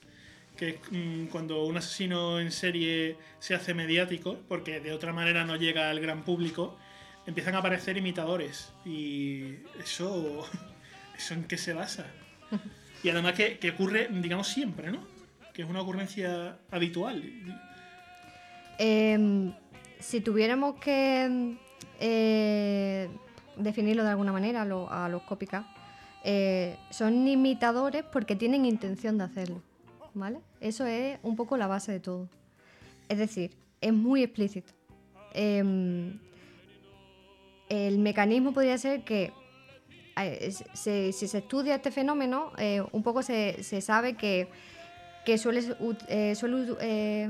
que 0.56 0.70
es 0.70 0.76
mm, 0.92 1.28
cuando 1.28 1.64
un 1.66 1.78
asesino 1.78 2.40
en 2.40 2.52
serie 2.52 3.18
se 3.40 3.56
hace 3.56 3.74
mediático, 3.74 4.40
porque 4.48 4.80
de 4.80 4.92
otra 4.94 5.14
manera 5.14 5.46
no 5.46 5.56
llega 5.56 5.90
al 5.90 6.00
gran 6.00 6.24
público, 6.24 6.78
empiezan 7.26 7.56
a 7.56 7.60
aparecer 7.60 7.98
imitadores. 7.98 8.74
Y 8.86 9.56
eso, 9.80 10.46
¿eso 11.18 11.34
en 11.34 11.44
qué 11.44 11.58
se 11.58 11.74
basa? 11.74 12.06
Y 13.04 13.10
además 13.10 13.34
que, 13.34 13.58
que 13.60 13.72
ocurre, 13.72 14.10
digamos, 14.12 14.48
siempre, 14.48 14.92
¿no? 14.92 15.00
Que 15.54 15.62
es 15.62 15.70
una 15.70 15.82
ocurrencia 15.82 16.58
habitual. 16.72 17.24
Em, 18.78 19.54
si 20.00 20.22
tuviéramos 20.22 20.76
que 20.80 21.58
eh, 22.00 23.10
definirlo 23.56 24.04
de 24.04 24.10
alguna 24.10 24.32
manera 24.32 24.62
a 24.62 25.10
los 25.10 25.22
copycat, 25.24 25.66
eh, 26.24 26.78
son 26.90 27.28
imitadores 27.28 28.04
porque 28.04 28.36
tienen 28.36 28.66
intención 28.66 29.18
de 29.18 29.24
hacerlo, 29.24 29.62
¿vale? 30.14 30.40
Eso 30.60 30.86
es 30.86 31.20
un 31.24 31.36
poco 31.36 31.58
la 31.58 31.68
base 31.68 31.92
de 31.92 32.00
todo. 32.00 32.30
Es 33.10 33.18
decir, 33.18 33.52
es 33.82 33.94
muy 33.94 34.24
explícito. 34.24 34.74
Em, 35.34 36.20
el 37.70 38.00
mecanismo 38.00 38.54
podría 38.54 38.78
ser 38.78 39.04
que 39.04 39.32
se- 40.74 41.12
si 41.14 41.28
se 41.28 41.38
estudia 41.38 41.76
este 41.76 41.92
fenómeno, 41.92 42.52
eh, 42.58 42.82
un 42.92 43.04
poco 43.04 43.22
se, 43.22 43.62
se 43.64 43.82
sabe 43.82 44.16
que, 44.16 44.48
suele, 45.38 45.62
eh, 46.08 46.36
suele 46.36 46.76
eh, 46.82 47.30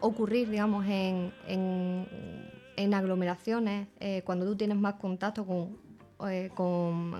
ocurrir, 0.00 0.50
digamos, 0.50 0.84
en, 0.86 1.32
en- 1.46 2.94
aglomeraciones, 2.94 3.88
cuando 4.24 4.44
tú 4.44 4.56
tienes 4.56 4.76
más 4.76 4.94
contacto 4.94 5.46
con, 5.46 5.78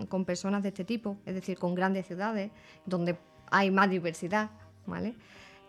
con, 0.09 0.25
personas 0.25 0.63
de 0.63 0.69
este 0.69 0.85
tipo, 0.85 1.17
es 1.25 1.35
decir, 1.35 1.59
con 1.59 1.75
grandes 1.75 2.07
ciudades, 2.07 2.51
donde 2.85 3.17
hay 3.51 3.71
más 3.71 3.89
diversidad, 3.89 4.51
¿vale? 4.87 5.15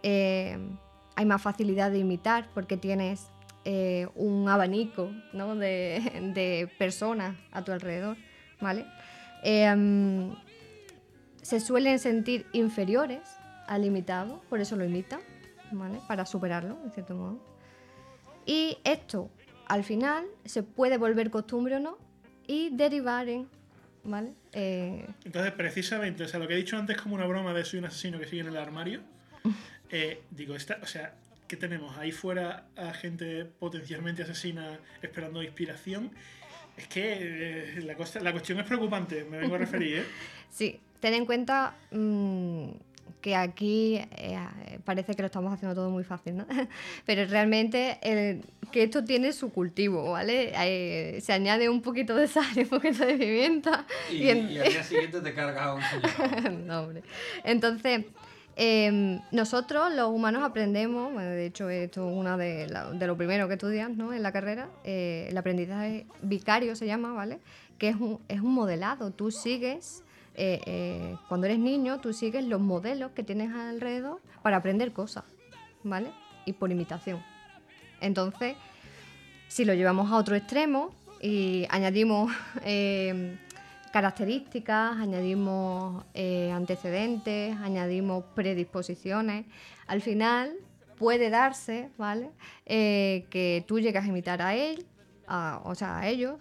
Hay 0.04 1.26
más 1.26 1.42
facilidad 1.42 1.92
de 1.92 2.00
imitar 2.00 2.50
porque 2.54 2.78
tienes 2.78 3.30
eh, 3.64 4.08
un 4.16 4.48
abanico 4.50 5.12
de 5.34 6.70
personas 6.78 7.36
a 7.52 7.64
tu 7.64 7.72
alrededor, 7.72 8.18
¿vale? 8.62 8.86
Em, 9.44 10.34
se 11.42 11.60
suelen 11.60 12.00
sentir 12.00 12.46
inferiores 12.54 13.22
al 13.68 13.86
imitado, 13.86 14.42
por 14.50 14.60
eso 14.60 14.76
lo 14.76 14.86
imitan, 14.86 15.20
¿vale? 15.72 16.00
Para 16.08 16.26
superarlo, 16.26 16.78
de 16.84 16.92
cierto 16.92 17.16
modo. 17.16 17.40
Y 18.46 18.78
esto, 18.84 19.30
al 19.68 19.84
final, 19.84 20.26
se 20.46 20.64
puede 20.64 20.98
volver 20.98 21.30
costumbre 21.30 21.76
o 21.76 21.80
no 21.80 21.98
y 22.48 22.70
derivar 22.76 23.28
en, 23.28 23.48
¿vale? 24.04 24.34
Eh, 24.54 25.08
Entonces, 25.24 25.52
precisamente, 25.54 26.24
o 26.24 26.28
sea, 26.28 26.40
lo 26.40 26.48
que 26.48 26.54
he 26.54 26.58
dicho 26.58 26.78
antes 26.78 26.98
como 26.98 27.16
una 27.16 27.26
broma 27.26 27.54
de 27.54 27.66
soy 27.66 27.80
un 27.80 27.86
asesino 27.86 28.20
que 28.20 28.28
sigue 28.28 28.42
en 28.42 28.48
el 28.48 28.58
armario, 28.58 29.02
eh, 29.90 30.22
digo, 30.32 30.56
esta, 30.56 30.80
o 30.82 30.88
sea, 30.88 31.16
¿qué 31.48 31.58
tenemos? 31.58 31.98
Ahí 31.98 32.12
fuera 32.12 32.66
a 32.76 32.94
gente 32.94 33.46
potencialmente 33.46 34.24
asesina 34.24 34.80
esperando 35.02 35.44
inspiración. 35.44 36.12
Es 36.78 36.88
que 36.88 37.18
eh, 37.78 37.82
la, 37.84 37.96
cosa- 37.96 38.20
la 38.20 38.32
cuestión 38.32 38.60
es 38.60 38.66
preocupante, 38.66 39.26
me 39.30 39.38
vengo 39.38 39.56
a 39.56 39.60
referir, 39.60 39.98
¿eh? 40.00 40.04
Sí, 40.52 40.80
ten 41.00 41.14
en 41.14 41.26
cuenta 41.26 41.76
mm, 41.92 42.70
que 43.22 43.36
aquí 43.36 43.96
eh, 44.18 44.38
parece 44.86 45.14
que 45.16 45.22
lo 45.22 45.26
estamos 45.26 45.54
haciendo 45.54 45.76
todo 45.76 45.90
muy 45.90 46.04
fácil, 46.04 46.38
¿no? 46.38 46.46
Pero 47.06 47.26
realmente 47.26 47.98
el- 48.02 48.42
que 48.72 48.84
esto 48.84 49.04
tiene 49.06 49.32
su 49.32 49.52
cultivo, 49.52 50.12
¿vale? 50.12 50.52
Eh, 50.58 51.22
se 51.22 51.32
añade 51.34 51.70
un 51.70 51.82
poquito 51.82 52.16
de 52.16 52.28
sal 52.28 52.46
y 52.56 52.62
un 52.62 52.68
poquito 52.70 53.06
de 53.06 53.14
pimienta. 53.16 53.86
Y, 54.12 54.28
en- 54.30 54.50
y 54.50 54.58
al 54.60 54.70
día 54.70 54.84
siguiente 54.84 55.22
te 55.22 55.34
cargas 55.34 55.64
a 55.66 55.74
un 55.76 55.82
señor. 55.82 56.52
no, 56.66 56.82
hombre. 56.82 57.04
Entonces, 57.44 58.06
em, 58.56 59.20
nosotros 59.32 59.94
los 59.94 60.10
humanos 60.10 60.44
aprendemos, 60.44 61.14
bueno, 61.14 61.30
de 61.30 61.46
hecho 61.46 61.70
esto 61.70 62.10
es 62.10 62.16
una 62.16 62.38
de, 62.38 62.68
de 62.94 63.08
lo 63.08 63.18
primero 63.18 63.48
que 63.48 63.54
estudias 63.54 63.90
¿no? 63.90 64.14
en 64.14 64.24
la 64.24 64.32
carrera, 64.32 64.70
eh, 64.84 65.28
el 65.30 65.38
aprendizaje 65.38 66.06
vicario 66.22 66.76
se 66.76 66.86
llama, 66.86 67.14
¿vale? 67.14 67.40
Que 67.78 67.90
es 67.90 67.96
un, 67.96 68.20
es 68.28 68.42
un 68.42 68.54
modelado, 68.54 69.12
tú 69.12 69.32
sigues, 69.32 70.04
eh, 70.36 70.62
eh, 70.66 71.16
cuando 71.30 71.48
eres 71.48 71.60
niño, 71.60 72.00
tú 72.00 72.12
sigues 72.12 72.44
los 72.46 72.60
modelos 72.60 73.12
que 73.12 73.24
tienes 73.24 73.54
alrededor 73.54 74.22
para 74.42 74.58
aprender 74.58 74.92
cosas, 74.92 75.24
¿vale? 75.84 76.12
Y 76.46 76.54
por 76.54 76.72
imitación. 76.72 77.24
Entonces, 78.02 78.56
si 79.48 79.64
lo 79.66 79.74
llevamos 79.74 80.12
a 80.12 80.18
otro 80.18 80.36
extremo 80.36 80.94
y 81.22 81.66
añadimos 81.70 82.32
eh, 82.66 83.38
características, 83.96 84.98
añadimos 84.98 86.04
eh, 86.14 86.52
antecedentes, 86.52 87.56
añadimos 87.64 88.26
predisposiciones, 88.36 89.46
al 89.88 90.02
final 90.02 90.52
puede 90.98 91.30
darse, 91.30 91.88
¿vale? 91.98 92.30
Eh, 92.66 93.26
que 93.30 93.64
tú 93.66 93.80
llegas 93.80 94.04
a 94.04 94.08
imitar 94.10 94.42
a 94.42 94.54
él, 94.54 94.86
a- 95.28 95.62
o 95.64 95.76
sea, 95.76 96.00
a 96.00 96.10
ellos, 96.10 96.36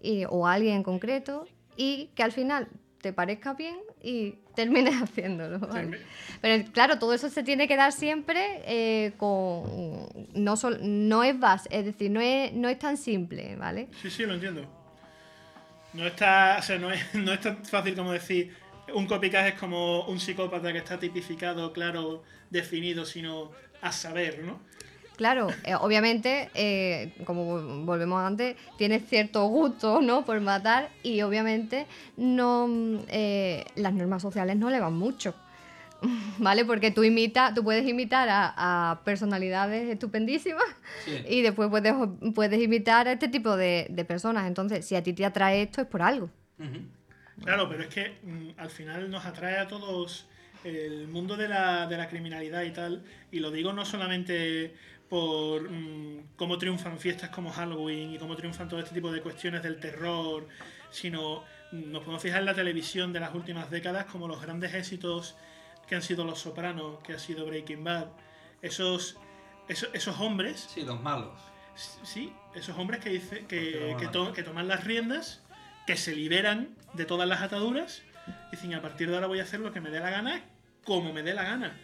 y- 0.00 0.22
o 0.28 0.46
a 0.46 0.52
alguien 0.52 0.76
en 0.76 0.82
concreto, 0.84 1.48
y 1.76 2.10
que 2.14 2.22
al 2.22 2.30
final 2.30 2.68
te 3.02 3.12
parezca 3.12 3.54
bien 3.54 3.78
y 4.00 4.36
termines 4.54 4.94
haciéndolo. 5.02 5.58
¿vale? 5.58 5.98
Pero 6.40 6.70
claro, 6.70 7.00
todo 7.00 7.12
eso 7.12 7.28
se 7.28 7.42
tiene 7.42 7.66
que 7.66 7.74
dar 7.74 7.90
siempre 7.92 8.62
eh, 8.66 9.14
con. 9.16 10.06
No, 10.34 10.56
sol- 10.56 10.78
no 10.80 11.24
es 11.24 11.36
base, 11.40 11.68
es 11.72 11.84
decir, 11.86 12.08
no 12.12 12.20
es, 12.20 12.52
no 12.52 12.68
es 12.68 12.78
tan 12.78 12.96
simple, 12.96 13.56
¿vale? 13.56 13.88
Sí, 14.00 14.10
sí, 14.10 14.24
lo 14.26 14.34
entiendo. 14.34 14.79
No 15.92 16.06
está, 16.06 16.56
o 16.58 16.62
sea, 16.62 16.78
no 16.78 16.90
es, 16.90 17.14
no 17.14 17.32
es 17.32 17.40
tan 17.40 17.64
fácil 17.64 17.94
como 17.94 18.12
decir 18.12 18.54
un 18.94 19.06
copycat 19.06 19.48
es 19.48 19.54
como 19.54 20.04
un 20.06 20.18
psicópata 20.20 20.72
que 20.72 20.78
está 20.78 20.98
tipificado, 20.98 21.72
claro, 21.72 22.22
definido, 22.50 23.04
sino 23.04 23.50
a 23.80 23.92
saber, 23.92 24.42
¿no? 24.44 24.58
Claro, 25.16 25.48
eh, 25.64 25.74
obviamente, 25.74 26.50
eh, 26.54 27.12
como 27.26 27.84
volvemos 27.84 28.22
antes, 28.22 28.56
tienes 28.78 29.06
cierto 29.06 29.44
gusto, 29.46 30.00
¿no? 30.00 30.24
Por 30.24 30.40
matar 30.40 30.88
y 31.02 31.20
obviamente 31.20 31.86
no 32.16 32.66
mm, 32.66 32.98
eh, 33.08 33.66
las 33.74 33.92
normas 33.92 34.22
sociales 34.22 34.56
no 34.56 34.70
le 34.70 34.80
van 34.80 34.94
mucho. 34.94 35.34
¿Vale? 36.38 36.64
Porque 36.64 36.90
tú 36.90 37.04
imitas, 37.04 37.54
tú 37.54 37.62
puedes 37.64 37.86
imitar 37.86 38.28
a, 38.28 38.54
a 38.90 39.04
personalidades 39.04 39.88
estupendísimas 39.88 40.64
Sí. 41.04 41.22
y 41.28 41.42
después 41.42 41.68
puedes, 41.70 41.94
puedes 42.34 42.60
imitar 42.62 43.08
a 43.08 43.12
este 43.12 43.28
tipo 43.28 43.56
de, 43.56 43.86
de 43.90 44.04
personas. 44.04 44.46
Entonces, 44.46 44.84
si 44.86 44.96
a 44.96 45.02
ti 45.02 45.12
te 45.12 45.24
atrae 45.24 45.62
esto 45.62 45.80
es 45.80 45.86
por 45.86 46.02
algo. 46.02 46.30
Claro, 47.42 47.68
pero 47.68 47.82
es 47.84 47.88
que 47.88 48.18
mm, 48.22 48.50
al 48.58 48.70
final 48.70 49.10
nos 49.10 49.24
atrae 49.24 49.58
a 49.58 49.66
todos 49.68 50.26
el 50.64 51.08
mundo 51.08 51.36
de 51.36 51.48
la, 51.48 51.86
de 51.86 51.96
la 51.96 52.06
criminalidad 52.08 52.62
y 52.64 52.70
tal, 52.70 53.02
y 53.32 53.40
lo 53.40 53.50
digo 53.50 53.72
no 53.72 53.86
solamente 53.86 54.74
por 55.08 55.70
mm, 55.70 56.34
cómo 56.36 56.58
triunfan 56.58 56.98
fiestas 56.98 57.30
como 57.30 57.50
Halloween 57.50 58.12
y 58.12 58.18
cómo 58.18 58.36
triunfan 58.36 58.68
todo 58.68 58.78
este 58.80 58.94
tipo 58.94 59.10
de 59.10 59.22
cuestiones 59.22 59.62
del 59.62 59.80
terror, 59.80 60.46
sino 60.90 61.42
mm, 61.72 61.90
nos 61.90 62.02
podemos 62.02 62.22
fijar 62.22 62.40
en 62.40 62.46
la 62.46 62.54
televisión 62.54 63.10
de 63.12 63.20
las 63.20 63.34
últimas 63.34 63.70
décadas 63.70 64.04
como 64.04 64.28
los 64.28 64.42
grandes 64.42 64.74
éxitos 64.74 65.34
que 65.90 65.96
han 65.96 66.02
sido 66.02 66.24
Los 66.24 66.38
Sopranos, 66.38 67.00
que 67.02 67.14
ha 67.14 67.18
sido 67.18 67.44
Breaking 67.46 67.82
Bad, 67.82 68.06
esos, 68.62 69.18
esos, 69.68 69.90
esos 69.92 70.20
hombres... 70.20 70.68
Sí, 70.72 70.82
los 70.82 71.02
malos. 71.02 71.32
Sí, 72.04 72.32
esos 72.54 72.78
hombres 72.78 73.00
que, 73.00 73.10
dice, 73.10 73.44
que, 73.46 73.96
que, 73.98 74.06
to- 74.06 74.32
toman 74.44 74.68
las 74.68 74.84
riendas, 74.84 75.42
que 75.88 75.96
se 75.96 76.14
liberan 76.14 76.76
de 76.94 77.04
todas 77.06 77.28
las 77.28 77.42
ataduras, 77.42 78.02
y 78.52 78.56
dicen 78.56 78.72
a 78.74 78.82
partir 78.82 79.08
de 79.08 79.16
ahora 79.16 79.26
voy 79.26 79.40
a 79.40 79.42
hacer 79.42 79.58
lo 79.58 79.72
que 79.72 79.80
me 79.80 79.90
dé 79.90 79.98
la 79.98 80.10
gana, 80.10 80.44
como 80.84 81.12
me 81.12 81.24
dé 81.24 81.34
la 81.34 81.42
gana. 81.42 81.76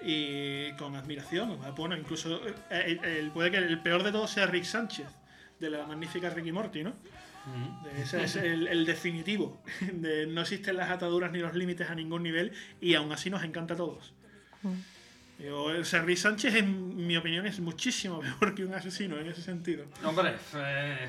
Y 0.00 0.72
con 0.78 0.96
admiración. 0.96 1.60
Bueno, 1.76 1.94
incluso 1.96 2.40
eh, 2.48 2.54
el- 2.70 3.04
el- 3.04 3.30
puede 3.32 3.50
que 3.50 3.58
el 3.58 3.80
peor 3.82 4.02
de 4.02 4.12
todos 4.12 4.30
sea 4.30 4.46
Rick 4.46 4.64
Sánchez, 4.64 5.06
de 5.60 5.68
la 5.70 5.86
magnífica 5.86 6.30
Ricky 6.30 6.52
Morty, 6.52 6.82
¿no? 6.84 6.94
De 7.84 8.02
ese 8.02 8.22
es 8.22 8.36
el, 8.36 8.68
el 8.68 8.86
definitivo. 8.86 9.62
De 9.92 10.26
no 10.26 10.42
existen 10.42 10.76
las 10.76 10.90
ataduras 10.90 11.32
ni 11.32 11.38
los 11.40 11.54
límites 11.54 11.90
a 11.90 11.94
ningún 11.94 12.22
nivel 12.22 12.52
y 12.80 12.94
aún 12.94 13.12
así 13.12 13.30
nos 13.30 13.42
encanta 13.44 13.74
a 13.74 13.76
todos. 13.76 14.12
Yo, 15.38 15.64
o 15.64 15.84
sea, 15.84 16.04
Sánchez, 16.16 16.54
en 16.54 17.04
mi 17.04 17.16
opinión, 17.16 17.44
es 17.46 17.58
muchísimo 17.58 18.20
peor 18.38 18.54
que 18.54 18.64
un 18.64 18.74
asesino 18.74 19.18
en 19.18 19.26
ese 19.26 19.42
sentido. 19.42 19.84
No, 20.00 20.10
hombre, 20.10 20.34
eh, 20.54 21.08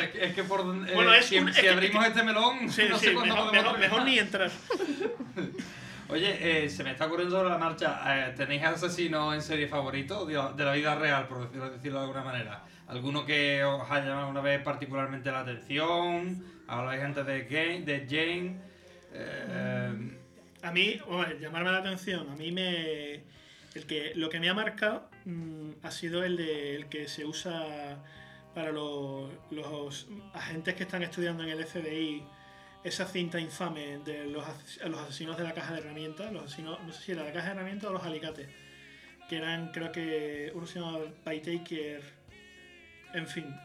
es 0.00 0.08
que- 0.10 0.24
es 0.24 0.34
que 0.34 0.44
por 0.44 0.64
donde- 0.64 0.94
Bueno, 0.94 1.12
eh, 1.12 1.18
es 1.18 1.26
si, 1.26 1.36
un- 1.38 1.52
si 1.52 1.58
es 1.58 1.64
que- 1.64 1.68
abrimos 1.70 2.06
este 2.06 2.22
melón, 2.22 2.70
Sí, 2.70 2.84
no 2.88 2.98
sí, 2.98 3.06
sé 3.06 3.12
cuándo 3.12 3.34
mejor, 3.34 3.52
mejor- 3.52 3.78
mejor 3.78 4.04
ni 4.04 4.18
entrar. 4.18 4.50
Oye, 6.08 6.64
eh, 6.64 6.68
se 6.70 6.82
me 6.82 6.90
está 6.92 7.06
ocurriendo 7.06 7.36
sobre 7.36 7.50
la 7.50 7.58
marcha. 7.58 8.00
eh, 8.06 8.34
¿Tenéis 8.36 8.62
asesinos 8.64 9.32
en 9.34 9.42
serie 9.42 9.68
favoritos 9.68 10.26
de, 10.26 10.34
la- 10.34 10.52
de 10.52 10.64
la 10.64 10.72
vida 10.72 10.94
real, 10.96 11.28
por 11.28 11.42
decirlo, 11.44 11.70
decirlo 11.70 11.98
de 12.00 12.04
alguna 12.06 12.24
manera? 12.24 12.64
¿Alguno 12.90 13.24
que 13.24 13.62
os 13.62 13.88
haya 13.88 14.06
llamado 14.06 14.20
alguna 14.26 14.40
vez 14.40 14.60
particularmente 14.62 15.30
la 15.30 15.40
atención? 15.40 16.44
Habláis 16.66 17.02
antes 17.02 17.24
de, 17.24 17.42
de 17.44 18.06
Jane. 18.08 18.56
eh, 19.12 20.18
A 20.62 20.72
mí, 20.72 21.00
bueno, 21.08 21.32
llamarme 21.38 21.70
la 21.70 21.78
atención, 21.78 22.28
a 22.28 22.34
mí 22.34 22.50
me. 22.50 23.22
El 23.74 23.86
que, 23.86 24.12
lo 24.16 24.28
que 24.28 24.40
me 24.40 24.48
ha 24.48 24.54
marcado 24.54 25.08
mm, 25.24 25.70
ha 25.84 25.90
sido 25.92 26.24
el 26.24 26.36
de 26.36 26.74
el 26.74 26.86
que 26.88 27.06
se 27.06 27.24
usa 27.24 28.02
para 28.56 28.72
los, 28.72 29.30
los 29.52 30.08
agentes 30.34 30.74
que 30.74 30.82
están 30.82 31.04
estudiando 31.04 31.44
en 31.44 31.50
el 31.50 31.64
FBI 31.64 32.24
esa 32.82 33.06
cinta 33.06 33.38
infame 33.38 33.98
de 33.98 34.24
los, 34.26 34.44
los 34.84 34.98
asesinos 35.00 35.36
de 35.38 35.44
la 35.44 35.54
caja 35.54 35.74
de 35.74 35.80
herramientas, 35.80 36.32
los 36.32 36.46
asesinos, 36.46 36.82
no 36.84 36.92
sé 36.92 37.02
si 37.02 37.12
era 37.12 37.22
la 37.22 37.32
caja 37.32 37.46
de 37.50 37.52
herramientas 37.52 37.90
o 37.90 37.92
los 37.92 38.02
alicates, 38.02 38.48
que 39.28 39.36
eran, 39.36 39.70
creo 39.70 39.92
que 39.92 40.50
uno 40.54 40.66
se 40.66 40.80
llamaba 40.80 41.04
Bytaker, 41.24 42.02
en 43.14 43.26
fin. 43.26 43.56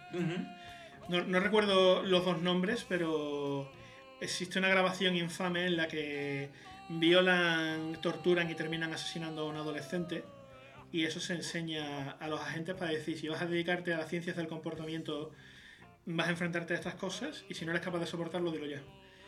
No, 1.07 1.23
no 1.23 1.39
recuerdo 1.39 2.03
los 2.03 2.25
dos 2.25 2.41
nombres, 2.41 2.85
pero 2.87 3.71
existe 4.21 4.59
una 4.59 4.69
grabación 4.69 5.15
infame 5.15 5.65
en 5.67 5.77
la 5.77 5.87
que 5.87 6.49
violan, 6.89 7.99
torturan 8.01 8.49
y 8.49 8.55
terminan 8.55 8.93
asesinando 8.93 9.43
a 9.43 9.45
un 9.45 9.55
adolescente. 9.55 10.23
Y 10.91 11.03
eso 11.03 11.19
se 11.19 11.33
enseña 11.33 12.11
a 12.11 12.27
los 12.27 12.39
agentes 12.39 12.75
para 12.75 12.91
decir, 12.91 13.17
si 13.17 13.27
vas 13.27 13.41
a 13.41 13.47
dedicarte 13.47 13.93
a 13.93 13.97
las 13.97 14.09
ciencias 14.09 14.35
del 14.37 14.47
comportamiento, 14.47 15.31
vas 16.05 16.27
a 16.27 16.31
enfrentarte 16.31 16.73
a 16.73 16.77
estas 16.77 16.95
cosas 16.95 17.43
y 17.49 17.55
si 17.55 17.65
no 17.65 17.71
eres 17.71 17.83
capaz 17.83 17.99
de 17.99 18.05
soportarlo, 18.05 18.51
dilo 18.51 18.65
ya. 18.67 18.81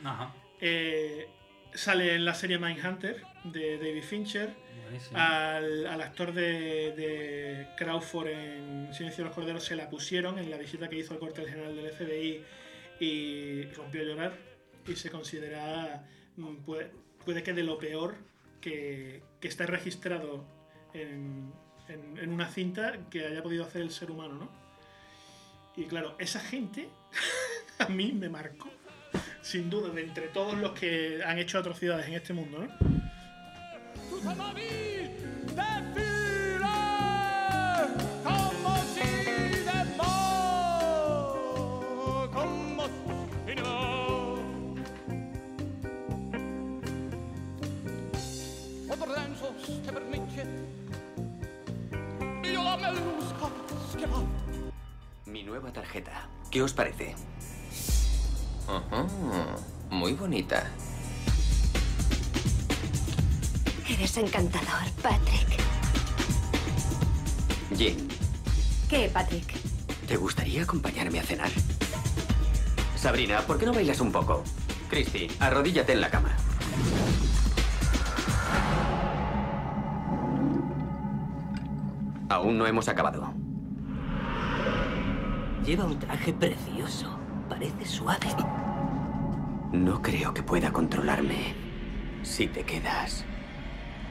Ajá. 0.03 0.33
eh, 0.61 1.27
sale 1.77 2.15
en 2.15 2.25
la 2.25 2.33
serie 2.33 2.57
Mindhunter 2.57 3.23
de 3.45 3.77
David 3.77 4.03
Fincher. 4.03 4.49
Al, 5.15 5.85
al 5.87 6.01
actor 6.01 6.33
de, 6.33 6.93
de 6.95 7.67
Crawford 7.77 8.27
en 8.29 8.93
Silencio 8.93 9.23
de 9.23 9.29
los 9.29 9.35
Corderos 9.35 9.63
se 9.65 9.75
la 9.75 9.89
pusieron 9.89 10.39
en 10.39 10.49
la 10.49 10.57
visita 10.57 10.87
que 10.87 10.97
hizo 10.97 11.13
al 11.13 11.19
cuartel 11.19 11.47
general 11.49 11.75
del 11.75 11.91
FBI 11.91 12.41
y 12.99 13.63
rompió 13.73 14.01
a 14.01 14.05
llorar 14.05 14.33
y 14.87 14.95
se 14.95 15.09
considera, 15.09 16.07
mm, 16.37 16.55
puede, 16.65 16.91
puede 17.25 17.43
que 17.43 17.53
de 17.53 17.63
lo 17.63 17.77
peor 17.77 18.15
que, 18.61 19.21
que 19.41 19.47
está 19.49 19.65
registrado 19.65 20.45
en, 20.93 21.51
en- 21.89 22.17
en 22.17 22.29
una 22.31 22.47
cinta 22.47 22.93
que 23.11 23.25
haya 23.25 23.43
podido 23.43 23.65
hacer 23.65 23.81
el 23.81 23.91
ser 23.91 24.09
humano, 24.09 24.35
¿no? 24.35 24.49
Y 25.75 25.85
claro, 25.85 26.15
esa 26.17 26.39
gente 26.39 26.87
a 27.79 27.87
mí 27.89 28.13
me 28.13 28.29
marcó, 28.29 28.69
sin 29.41 29.69
duda, 29.69 29.89
de 29.89 30.03
entre 30.03 30.27
todos 30.27 30.57
los 30.57 30.71
que 30.71 31.21
han 31.25 31.37
hecho 31.37 31.59
atrocidades 31.59 32.07
en 32.07 32.13
este 32.13 32.33
mundo, 32.33 32.59
¿no? 32.59 32.97
Io 52.43 52.63
la 52.63 52.77
melusca 52.77 53.49
schiava. 53.91 54.21
Mi 55.25 55.43
nueva 55.43 55.71
tarjeta. 55.71 56.29
¿Qué 56.49 56.61
os 56.61 56.73
parece? 56.73 57.15
Muy 59.89 60.13
bonita. 60.13 60.63
Eres 63.89 64.17
encantador, 64.17 64.91
Patrick. 65.01 65.47
Jim, 67.75 67.95
¿Qué, 68.89 69.09
Patrick? 69.13 69.53
¿te 70.07 70.15
gustaría 70.17 70.63
acompañarme 70.63 71.19
a 71.19 71.23
cenar? 71.23 71.49
Sabrina, 72.95 73.41
¿por 73.41 73.57
qué 73.57 73.65
no 73.65 73.73
bailas 73.73 73.99
un 73.99 74.11
poco? 74.11 74.43
Christy, 74.89 75.27
arrodíllate 75.39 75.91
en 75.93 76.01
la 76.01 76.09
cama. 76.09 76.35
Aún 82.29 82.57
no 82.57 82.65
hemos 82.67 82.87
acabado. 82.87 83.33
Lleva 85.65 85.85
un 85.85 85.99
traje 85.99 86.33
precioso. 86.33 87.17
Parece 87.57 87.85
suave. 87.85 88.27
No 89.71 89.99
creo 89.99 90.31
que 90.31 90.43
pueda 90.43 90.71
controlarme. 90.71 91.55
Si 92.21 92.45
te 92.45 92.63
quedas, 92.63 93.25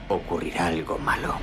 ocurrirá 0.09 0.67
algo 0.67 0.99
malo. 0.99 1.37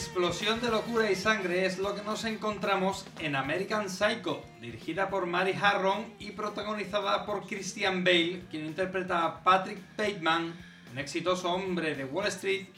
Explosión 0.00 0.62
de 0.62 0.70
locura 0.70 1.10
y 1.10 1.14
sangre 1.14 1.66
es 1.66 1.78
lo 1.78 1.94
que 1.94 2.02
nos 2.02 2.24
encontramos 2.24 3.04
en 3.20 3.36
American 3.36 3.90
Psycho, 3.90 4.42
dirigida 4.58 5.10
por 5.10 5.26
Mary 5.26 5.52
Harron 5.52 6.06
y 6.18 6.30
protagonizada 6.30 7.26
por 7.26 7.46
Christian 7.46 8.02
Bale, 8.02 8.44
quien 8.50 8.64
interpreta 8.64 9.26
a 9.26 9.44
Patrick 9.44 9.78
Bateman, 9.98 10.54
un 10.90 10.98
exitoso 10.98 11.52
hombre 11.52 11.94
de 11.94 12.06
Wall 12.06 12.28
Street 12.28 12.68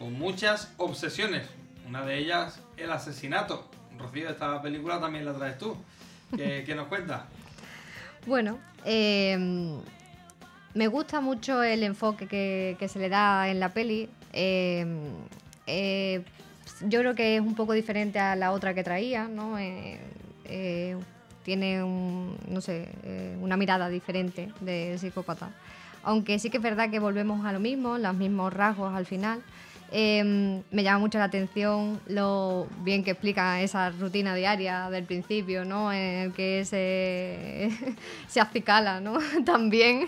con 0.00 0.14
muchas 0.14 0.74
obsesiones. 0.76 1.46
Una 1.86 2.04
de 2.04 2.18
ellas, 2.18 2.60
el 2.76 2.90
asesinato. 2.90 3.70
Rocío, 3.96 4.28
esta 4.28 4.60
película 4.60 5.00
también 5.00 5.24
la 5.24 5.32
traes 5.32 5.56
tú. 5.56 5.76
¿Qué, 6.36 6.74
nos 6.74 6.88
cuentas? 6.88 7.22
Bueno, 8.26 8.58
eh, 8.84 9.78
me 10.74 10.88
gusta 10.88 11.20
mucho 11.20 11.62
el 11.62 11.84
enfoque 11.84 12.26
que, 12.26 12.88
se 12.88 12.98
le 12.98 13.08
da 13.08 13.48
en 13.48 13.60
la 13.60 13.68
peli. 13.68 14.10
Eh, 14.32 14.84
eh, 15.68 16.24
yo 16.82 17.00
creo 17.00 17.14
que 17.14 17.36
es 17.36 17.40
un 17.40 17.54
poco 17.54 17.72
diferente 17.72 18.18
a 18.18 18.36
la 18.36 18.52
otra 18.52 18.74
que 18.74 18.82
traía, 18.84 19.28
¿no? 19.28 19.58
Eh, 19.58 19.98
eh, 20.46 20.96
tiene 21.44 21.82
un, 21.82 22.36
no 22.48 22.60
sé, 22.60 22.88
eh, 23.04 23.36
una 23.40 23.56
mirada 23.56 23.88
diferente 23.88 24.50
del 24.60 24.98
psicópata. 24.98 25.50
Aunque 26.02 26.38
sí 26.38 26.50
que 26.50 26.58
es 26.58 26.62
verdad 26.62 26.90
que 26.90 26.98
volvemos 26.98 27.44
a 27.46 27.52
lo 27.52 27.60
mismo, 27.60 27.96
los 27.98 28.14
mismos 28.14 28.52
rasgos 28.52 28.94
al 28.94 29.06
final. 29.06 29.40
Eh, 29.96 30.60
me 30.72 30.82
llama 30.82 30.98
mucho 30.98 31.18
la 31.18 31.24
atención 31.24 32.00
lo 32.08 32.66
bien 32.80 33.04
que 33.04 33.12
explica 33.12 33.60
esa 33.60 33.90
rutina 33.90 34.34
diaria 34.34 34.90
del 34.90 35.04
principio, 35.04 35.64
¿no? 35.64 35.92
En 35.92 36.00
el 36.24 36.32
que 36.32 36.64
se, 36.64 37.70
se 38.26 38.40
acicala, 38.40 39.00
¿no? 39.00 39.18
También. 39.44 40.06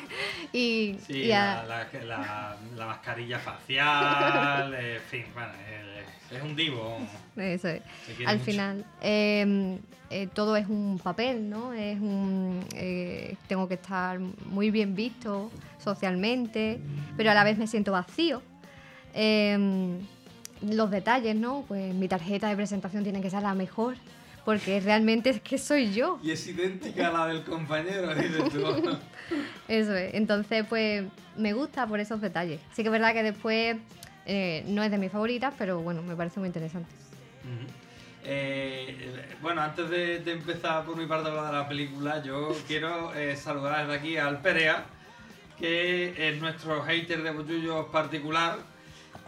Y, 0.53 0.97
Sí, 1.07 1.27
y 1.27 1.33
a- 1.33 1.65
la, 1.69 1.87
la- 1.95 2.05
la- 2.05 2.57
la 2.75 2.87
mascarilla 2.87 3.39
facial, 3.39 4.75
en 4.75 5.01
fin, 5.03 5.25
bueno, 5.35 5.53
el- 5.71 5.86
es 6.31 6.43
un 6.43 6.57
divo. 6.57 6.99
Eso 7.37 7.69
es. 7.69 7.83
Al 8.27 8.37
mucho. 8.37 8.45
final, 8.45 8.85
eh, 9.01 9.79
eh, 10.11 10.29
todo 10.33 10.57
es 10.57 10.69
un 10.69 11.01
papel, 11.03 11.51
¿no? 11.51 11.73
Es 11.73 11.99
un, 12.01 12.65
eh, 12.75 13.37
tengo 13.49 13.67
que 13.67 13.75
estar 13.75 14.19
muy 14.19 14.71
bien 14.71 14.95
visto 14.95 15.51
socialmente, 15.83 16.81
pero 17.17 17.31
a 17.31 17.35
la 17.35 17.43
vez 17.43 17.59
me 17.59 17.67
siento 17.67 17.93
vacío. 17.93 18.43
Eh, 19.15 19.99
los 20.63 20.91
detalles, 20.91 21.35
¿no? 21.37 21.65
Pues 21.67 21.93
mi 21.95 22.09
tarjeta 22.09 22.49
de 22.49 22.57
presentación 22.57 23.03
tiene 23.03 23.21
que 23.21 23.31
ser 23.31 23.43
la 23.43 23.55
mejor, 23.55 23.97
porque 24.45 24.81
realmente 24.81 25.31
es 25.31 25.41
que 25.41 25.59
soy 25.59 25.93
yo. 25.93 26.19
Y 26.23 26.31
es 26.31 26.47
idéntica 26.47 27.09
a 27.09 27.13
la 27.13 27.27
del 27.27 27.43
compañero, 27.43 28.15
dices 28.15 28.49
tú. 28.53 28.97
Eso 29.69 29.95
es. 29.95 30.15
Entonces, 30.15 30.65
pues 30.69 31.05
me 31.37 31.53
gusta 31.53 31.87
por 31.87 31.99
esos 31.99 32.21
detalles. 32.21 32.61
Sí 32.73 32.83
que 32.83 32.89
es 32.89 32.93
verdad 32.93 33.13
que 33.13 33.23
después 33.25 33.77
eh, 34.27 34.65
no 34.67 34.83
es 34.83 34.91
de 34.91 34.99
mis 34.99 35.11
favoritas, 35.11 35.55
pero 35.57 35.81
bueno, 35.81 36.03
me 36.03 36.17
parece 36.17 36.41
muy 36.41 36.49
interesante. 36.49 36.91
Eh, 38.25 39.37
bueno, 39.41 39.63
antes 39.63 39.89
de, 39.89 40.19
de 40.19 40.33
empezar 40.33 40.85
por 40.85 40.97
mi 40.97 41.07
parte 41.07 41.29
a 41.29 41.31
hablar 41.31 41.47
de 41.47 41.53
la 41.53 41.69
película, 41.69 42.23
yo 42.23 42.57
quiero 42.67 43.15
eh, 43.15 43.37
saludar 43.37 43.87
desde 43.87 43.99
aquí 43.99 44.17
al 44.17 44.41
Perea, 44.41 44.85
que 45.59 46.29
es 46.29 46.41
nuestro 46.41 46.83
hater 46.83 47.23
de 47.23 47.31
Bollullos 47.31 47.87
particular, 47.87 48.59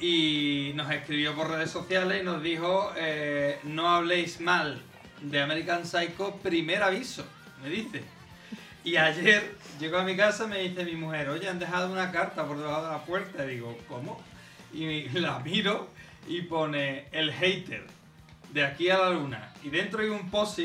y 0.00 0.72
nos 0.74 0.90
escribió 0.90 1.34
por 1.34 1.50
redes 1.50 1.70
sociales 1.70 2.22
y 2.22 2.24
nos 2.24 2.42
dijo, 2.42 2.92
eh, 2.96 3.58
no 3.64 3.88
habléis 3.88 4.40
mal 4.40 4.80
de 5.22 5.40
American 5.40 5.84
Psycho, 5.84 6.36
primer 6.36 6.82
aviso, 6.82 7.24
me 7.62 7.70
dice. 7.70 8.02
Y 8.84 8.96
ayer 8.96 9.54
llegó 9.80 9.98
a 9.98 10.04
mi 10.04 10.16
casa 10.16 10.44
y 10.44 10.48
me 10.48 10.58
dice 10.60 10.84
mi 10.84 10.94
mujer, 10.94 11.28
oye, 11.28 11.48
han 11.48 11.58
dejado 11.58 11.92
una 11.92 12.10
carta 12.12 12.46
por 12.46 12.58
debajo 12.58 12.84
de 12.84 12.90
la 12.90 13.04
puerta. 13.04 13.44
Y 13.44 13.56
digo, 13.56 13.76
¿cómo? 13.88 14.22
Y 14.72 15.08
la 15.10 15.38
miro 15.40 15.88
y 16.26 16.42
pone 16.42 17.06
el 17.12 17.32
hater 17.32 17.86
de 18.52 18.64
aquí 18.64 18.90
a 18.90 18.98
la 18.98 19.10
luna. 19.10 19.52
Y 19.62 19.70
dentro 19.70 20.02
hay 20.02 20.08
un 20.08 20.30
post 20.30 20.60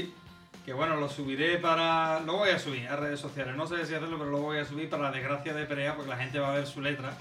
que 0.65 0.71
bueno, 0.71 0.95
lo 0.95 1.09
subiré 1.09 1.57
para... 1.57 2.21
Lo 2.21 2.37
voy 2.37 2.51
a 2.51 2.59
subir 2.59 2.87
a 2.87 2.95
redes 2.95 3.19
sociales. 3.19 3.55
No 3.55 3.67
sé 3.67 3.85
si 3.85 3.93
hacerlo, 3.93 4.17
pero 4.17 4.31
lo 4.31 4.37
voy 4.37 4.59
a 4.59 4.65
subir 4.65 4.89
para 4.89 5.03
la 5.03 5.11
desgracia 5.11 5.53
de 5.53 5.65
Perea, 5.65 5.95
porque 5.95 6.09
la 6.09 6.17
gente 6.17 6.39
va 6.39 6.51
a 6.51 6.55
ver 6.55 6.65
su 6.65 6.79
letra. 6.79 7.13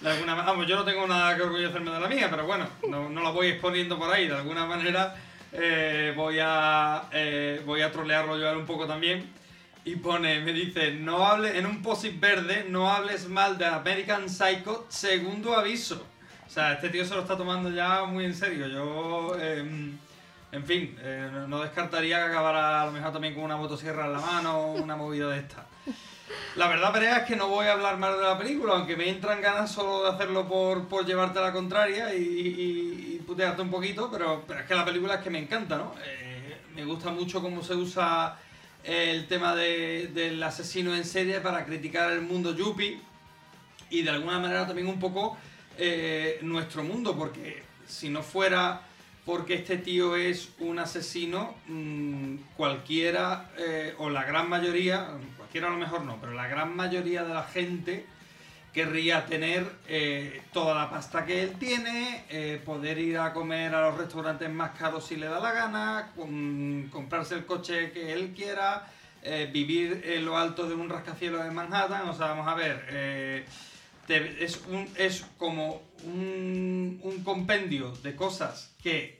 De 0.00 0.10
alguna 0.10 0.36
manera... 0.36 0.52
Vamos, 0.52 0.66
yo 0.68 0.76
no 0.76 0.84
tengo 0.84 1.06
nada 1.08 1.34
que 1.36 1.42
orgullecerme 1.42 1.90
de 1.90 2.00
la 2.00 2.08
mía, 2.08 2.28
pero 2.30 2.46
bueno, 2.46 2.68
no, 2.88 3.08
no 3.08 3.22
la 3.22 3.30
voy 3.30 3.48
exponiendo 3.48 3.98
por 3.98 4.12
ahí. 4.12 4.28
De 4.28 4.36
alguna 4.36 4.64
manera 4.64 5.16
eh, 5.52 6.12
voy, 6.16 6.38
a, 6.40 7.08
eh, 7.12 7.60
voy 7.66 7.82
a 7.82 7.90
trolearlo 7.90 8.38
yo 8.38 8.56
un 8.56 8.66
poco 8.66 8.86
también. 8.86 9.28
Y 9.84 9.96
pone, 9.96 10.40
me 10.40 10.52
dice, 10.52 10.92
no 10.92 11.26
hable, 11.26 11.58
en 11.58 11.66
un 11.66 11.82
post 11.82 12.04
verde, 12.20 12.66
no 12.68 12.90
hables 12.90 13.28
mal 13.28 13.58
de 13.58 13.66
American 13.66 14.28
Psycho, 14.28 14.86
segundo 14.88 15.56
aviso. 15.56 16.06
O 16.46 16.50
sea, 16.50 16.74
este 16.74 16.88
tío 16.90 17.04
se 17.04 17.14
lo 17.16 17.22
está 17.22 17.36
tomando 17.36 17.68
ya 17.70 18.04
muy 18.04 18.24
en 18.24 18.34
serio. 18.34 18.68
Yo, 18.68 19.36
em, 19.40 19.96
en 20.52 20.64
fin, 20.64 20.96
eh, 21.00 21.28
no- 21.48 21.60
descartaría 21.62 22.18
que 22.18 22.30
acabara 22.30 22.82
a 22.82 22.86
lo 22.86 22.92
mejor 22.92 23.12
también 23.12 23.34
con 23.34 23.42
una 23.42 23.56
motosierra 23.56 24.06
en 24.06 24.12
la 24.12 24.20
mano 24.20 24.56
o 24.56 24.72
una 24.74 24.94
movida 24.94 25.28
de 25.30 25.38
esta. 25.40 25.66
La 26.54 26.68
verdad, 26.68 26.92
Perea, 26.92 27.16
es 27.18 27.24
que 27.24 27.34
no 27.36 27.48
voy 27.48 27.66
a 27.66 27.72
hablar 27.72 27.98
más 27.98 28.16
de 28.16 28.22
la 28.22 28.38
película, 28.38 28.74
aunque 28.74 28.96
me 28.96 29.08
entran 29.08 29.40
ganas 29.40 29.72
solo 29.72 30.04
de 30.04 30.10
hacerlo 30.10 30.46
por, 30.46 30.86
por 30.86 31.04
llevarte 31.04 31.40
a 31.40 31.42
la 31.42 31.52
contraria 31.52 32.14
y, 32.14 32.20
y- 32.22 33.22
putearte 33.26 33.62
un 33.62 33.70
poquito, 33.70 34.10
pero, 34.12 34.44
pero 34.46 34.60
es 34.60 34.66
que 34.66 34.74
la 34.74 34.84
película 34.84 35.14
es 35.14 35.20
que 35.22 35.30
me 35.30 35.38
encanta, 35.38 35.76
¿no? 35.78 35.94
Eh, 36.04 36.56
me 36.74 36.84
gusta 36.84 37.10
mucho 37.10 37.40
cómo 37.40 37.62
se 37.62 37.74
usa 37.74 38.36
el 38.84 39.26
tema 39.28 39.54
de- 39.54 40.08
del 40.12 40.42
asesino 40.42 40.94
en 40.94 41.04
serie 41.04 41.40
para 41.40 41.64
criticar 41.64 42.10
el 42.12 42.22
mundo 42.22 42.54
yuppie 42.56 42.98
y 43.90 44.02
de 44.02 44.10
alguna 44.10 44.38
manera 44.38 44.66
también 44.66 44.88
un 44.88 44.98
poco 44.98 45.36
eh, 45.78 46.38
nuestro 46.42 46.82
mundo, 46.84 47.16
porque 47.16 47.62
si 47.86 48.08
no 48.10 48.22
fuera 48.22 48.82
porque 49.24 49.54
este 49.54 49.76
tío 49.78 50.16
es 50.16 50.48
un 50.58 50.78
asesino, 50.80 51.54
mm, 51.68 52.36
cualquiera, 52.56 53.50
eh, 53.56 53.94
o 53.98 54.10
la 54.10 54.24
gran 54.24 54.48
mayoría, 54.48 55.08
cualquiera 55.36 55.68
a 55.68 55.70
lo 55.70 55.76
mejor 55.76 56.02
no, 56.04 56.18
pero 56.20 56.32
la 56.34 56.48
gran 56.48 56.74
mayoría 56.74 57.22
de 57.22 57.32
la 57.32 57.44
gente 57.44 58.04
querría 58.72 59.26
tener 59.26 59.70
eh, 59.86 60.42
toda 60.52 60.74
la 60.74 60.90
pasta 60.90 61.24
que 61.26 61.42
él 61.42 61.52
tiene, 61.58 62.24
eh, 62.30 62.60
poder 62.64 62.98
ir 62.98 63.18
a 63.18 63.32
comer 63.32 63.74
a 63.74 63.82
los 63.90 63.98
restaurantes 63.98 64.48
más 64.50 64.70
caros 64.78 65.06
si 65.06 65.16
le 65.16 65.26
da 65.26 65.40
la 65.40 65.52
gana, 65.52 66.10
com- 66.16 66.88
comprarse 66.88 67.34
el 67.34 67.44
coche 67.44 67.92
que 67.92 68.12
él 68.12 68.32
quiera, 68.34 68.88
eh, 69.22 69.48
vivir 69.52 70.02
en 70.06 70.24
lo 70.24 70.36
alto 70.38 70.66
de 70.66 70.74
un 70.74 70.88
rascacielos 70.88 71.44
de 71.44 71.50
Manhattan. 71.50 72.08
O 72.08 72.14
sea, 72.14 72.28
vamos 72.28 72.48
a 72.48 72.54
ver, 72.54 73.46
es, 74.08 74.60
un, 74.68 74.88
es 74.96 75.24
como 75.36 75.82
un, 76.04 77.20
compendio 77.24 77.92
de 78.02 78.16
cosas 78.16 78.72
que 78.82 79.18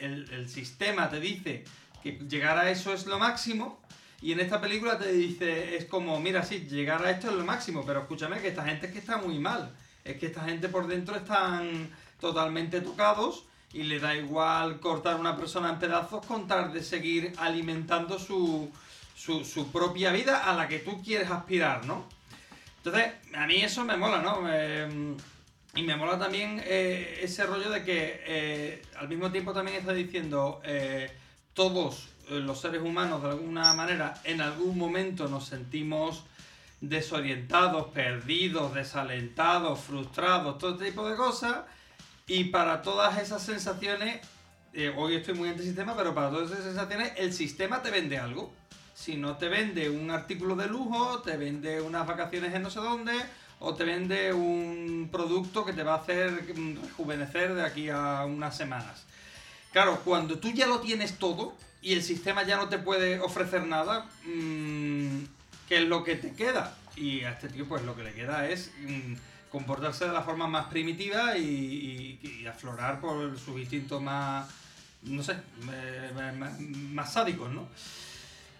el 0.00 0.48
sistema 0.48 1.08
te 1.10 1.20
dice 1.20 1.64
que 2.02 2.12
llegar 2.28 2.58
a 2.58 2.70
eso 2.70 2.92
es 2.92 3.06
lo 3.06 3.18
máximo. 3.18 3.80
Y 4.22 4.32
en 4.32 4.40
esta 4.40 4.60
película 4.60 4.98
te 4.98 5.10
dice, 5.12 5.76
es 5.76 5.86
como, 5.86 6.20
mira, 6.20 6.42
sí, 6.44 6.66
llegar 6.68 7.04
a 7.04 7.10
esto 7.10 7.30
es 7.30 7.34
lo 7.36 7.44
máximo, 7.44 7.84
pero 7.86 8.00
escúchame 8.00 8.40
que 8.40 8.48
esta 8.48 8.64
gente 8.64 8.86
es 8.86 8.92
que 8.92 8.98
está 8.98 9.16
muy 9.16 9.38
mal. 9.38 9.74
Es 10.04 10.16
que 10.18 10.26
esta 10.26 10.42
gente 10.44 10.68
por 10.68 10.86
dentro 10.86 11.16
están 11.16 11.90
totalmente 12.20 12.80
tocados 12.82 13.44
y 13.72 13.84
le 13.84 13.98
da 13.98 14.14
igual 14.14 14.78
cortar 14.80 15.16
una 15.18 15.36
persona 15.36 15.70
en 15.70 15.78
pedazos 15.78 16.24
con 16.26 16.46
tal 16.46 16.72
de 16.72 16.82
seguir 16.82 17.32
alimentando 17.38 18.18
su, 18.18 18.70
su, 19.16 19.44
su 19.44 19.70
propia 19.72 20.10
vida 20.12 20.50
a 20.50 20.54
la 20.54 20.68
que 20.68 20.80
tú 20.80 21.02
quieres 21.02 21.30
aspirar, 21.30 21.86
¿no? 21.86 22.04
Entonces, 22.78 23.12
a 23.34 23.46
mí 23.46 23.56
eso 23.62 23.84
me 23.84 23.96
mola, 23.96 24.20
¿no? 24.22 24.40
Me- 24.42 25.16
y 25.74 25.82
me 25.82 25.94
mola 25.96 26.18
también 26.18 26.60
eh, 26.64 27.20
ese 27.22 27.46
rollo 27.46 27.70
de 27.70 27.84
que 27.84 28.20
eh, 28.26 28.82
al 28.98 29.08
mismo 29.08 29.30
tiempo 29.30 29.52
también 29.52 29.76
está 29.78 29.92
diciendo 29.92 30.60
eh, 30.64 31.08
todos 31.54 32.08
eh, 32.08 32.09
los 32.30 32.60
seres 32.60 32.80
humanos 32.82 33.22
de 33.22 33.30
alguna 33.30 33.72
manera 33.74 34.14
en 34.24 34.40
algún 34.40 34.78
momento 34.78 35.28
nos 35.28 35.46
sentimos 35.46 36.24
desorientados, 36.80 37.88
perdidos, 37.88 38.74
desalentados, 38.74 39.80
frustrados, 39.80 40.58
todo 40.58 40.72
este 40.72 40.86
tipo 40.86 41.08
de 41.08 41.16
cosas. 41.16 41.64
Y 42.26 42.44
para 42.44 42.82
todas 42.82 43.18
esas 43.18 43.42
sensaciones, 43.42 44.20
eh, 44.72 44.94
hoy 44.96 45.16
estoy 45.16 45.34
muy 45.34 45.48
antisistema, 45.48 45.96
pero 45.96 46.14
para 46.14 46.30
todas 46.30 46.52
esas 46.52 46.64
sensaciones 46.64 47.12
el 47.16 47.32
sistema 47.32 47.82
te 47.82 47.90
vende 47.90 48.18
algo. 48.18 48.52
Si 48.94 49.16
no 49.16 49.36
te 49.36 49.48
vende 49.48 49.90
un 49.90 50.10
artículo 50.10 50.54
de 50.54 50.68
lujo, 50.68 51.20
te 51.22 51.36
vende 51.36 51.80
unas 51.80 52.06
vacaciones 52.06 52.54
en 52.54 52.62
no 52.62 52.70
sé 52.70 52.80
dónde, 52.80 53.12
o 53.58 53.74
te 53.74 53.84
vende 53.84 54.32
un 54.32 55.08
producto 55.10 55.64
que 55.64 55.72
te 55.72 55.82
va 55.82 55.94
a 55.94 55.98
hacer 55.98 56.54
mm, 56.54 56.82
rejuvenecer 56.82 57.54
de 57.54 57.62
aquí 57.62 57.88
a 57.88 58.24
unas 58.24 58.56
semanas. 58.56 59.04
Claro, 59.72 60.00
cuando 60.04 60.38
tú 60.38 60.50
ya 60.50 60.66
lo 60.66 60.80
tienes 60.80 61.18
todo 61.18 61.54
y 61.82 61.92
el 61.94 62.02
sistema 62.02 62.42
ya 62.44 62.56
no 62.56 62.68
te 62.68 62.78
puede 62.78 63.20
ofrecer 63.20 63.64
nada, 63.66 64.06
mm, 64.24 65.18
¿qué 65.68 65.78
es 65.78 65.84
lo 65.84 66.04
que 66.04 66.16
te 66.16 66.32
queda? 66.34 66.76
Y 66.96 67.22
a 67.22 67.30
este 67.32 67.48
tío 67.48 67.66
pues 67.66 67.82
lo 67.84 67.96
que 67.96 68.02
le 68.04 68.12
queda 68.12 68.48
es 68.48 68.70
mm, 68.86 69.14
comportarse 69.50 70.04
de 70.06 70.12
la 70.12 70.22
forma 70.22 70.46
más 70.46 70.66
primitiva 70.66 71.36
y, 71.38 72.18
y- 72.22 72.40
y 72.42 72.46
aflorar 72.46 73.00
por 73.00 73.38
sus 73.38 73.58
instintos 73.58 74.00
más, 74.02 74.48
no 75.04 75.22
sé, 75.22 75.32
eh, 75.72 76.10
más, 76.38 76.60
más 76.60 77.12
sádicos, 77.12 77.50
¿no? 77.50 77.68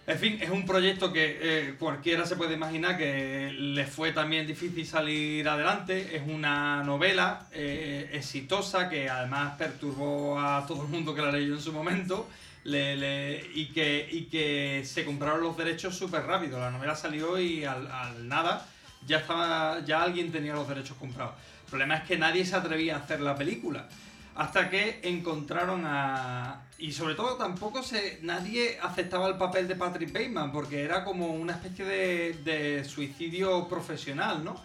En 0.07 0.17
fin, 0.17 0.39
es 0.41 0.49
un 0.49 0.65
proyecto 0.65 1.13
que 1.13 1.37
eh, 1.41 1.75
cualquiera 1.77 2.25
se 2.25 2.35
puede 2.35 2.55
imaginar 2.55 2.97
que 2.97 3.51
le 3.53 3.85
fue 3.85 4.11
también 4.11 4.47
difícil 4.47 4.85
salir 4.85 5.47
adelante. 5.47 6.15
Es 6.17 6.23
una 6.27 6.83
novela 6.83 7.45
eh, 7.51 8.09
exitosa 8.11 8.89
que 8.89 9.07
además 9.09 9.53
perturbó 9.59 10.39
a 10.39 10.65
todo 10.65 10.81
el 10.81 10.87
mundo 10.89 11.13
que 11.13 11.21
la 11.21 11.31
leyó 11.31 11.53
en 11.53 11.61
su 11.61 11.71
momento 11.71 12.27
y, 12.63 13.71
que, 13.73 14.07
y 14.11 14.25
que 14.25 14.83
se 14.85 15.05
compraron 15.05 15.41
los 15.41 15.57
derechos 15.57 15.95
súper 15.95 16.23
rápido. 16.25 16.59
La 16.59 16.71
novela 16.71 16.95
salió 16.95 17.39
y 17.39 17.63
al, 17.63 17.87
al 17.91 18.27
nada 18.27 18.67
ya, 19.05 19.17
estaba, 19.17 19.79
ya 19.85 20.03
alguien 20.03 20.31
tenía 20.31 20.53
los 20.53 20.67
derechos 20.67 20.97
comprados. 20.97 21.33
El 21.65 21.69
problema 21.69 21.95
es 21.97 22.03
que 22.03 22.17
nadie 22.17 22.45
se 22.45 22.55
atrevía 22.55 22.95
a 22.95 22.99
hacer 22.99 23.21
la 23.21 23.35
película. 23.35 23.87
Hasta 24.35 24.69
que 24.69 25.01
encontraron 25.03 25.83
a. 25.85 26.61
Y 26.77 26.93
sobre 26.93 27.15
todo 27.15 27.35
tampoco 27.35 27.83
se. 27.83 28.19
nadie 28.21 28.79
aceptaba 28.81 29.27
el 29.27 29.35
papel 29.35 29.67
de 29.67 29.75
Patrick 29.75 30.11
Bateman, 30.11 30.51
porque 30.51 30.83
era 30.83 31.03
como 31.03 31.33
una 31.33 31.53
especie 31.53 31.85
de, 31.85 32.33
de 32.43 32.83
suicidio 32.85 33.67
profesional, 33.67 34.43
¿no? 34.43 34.55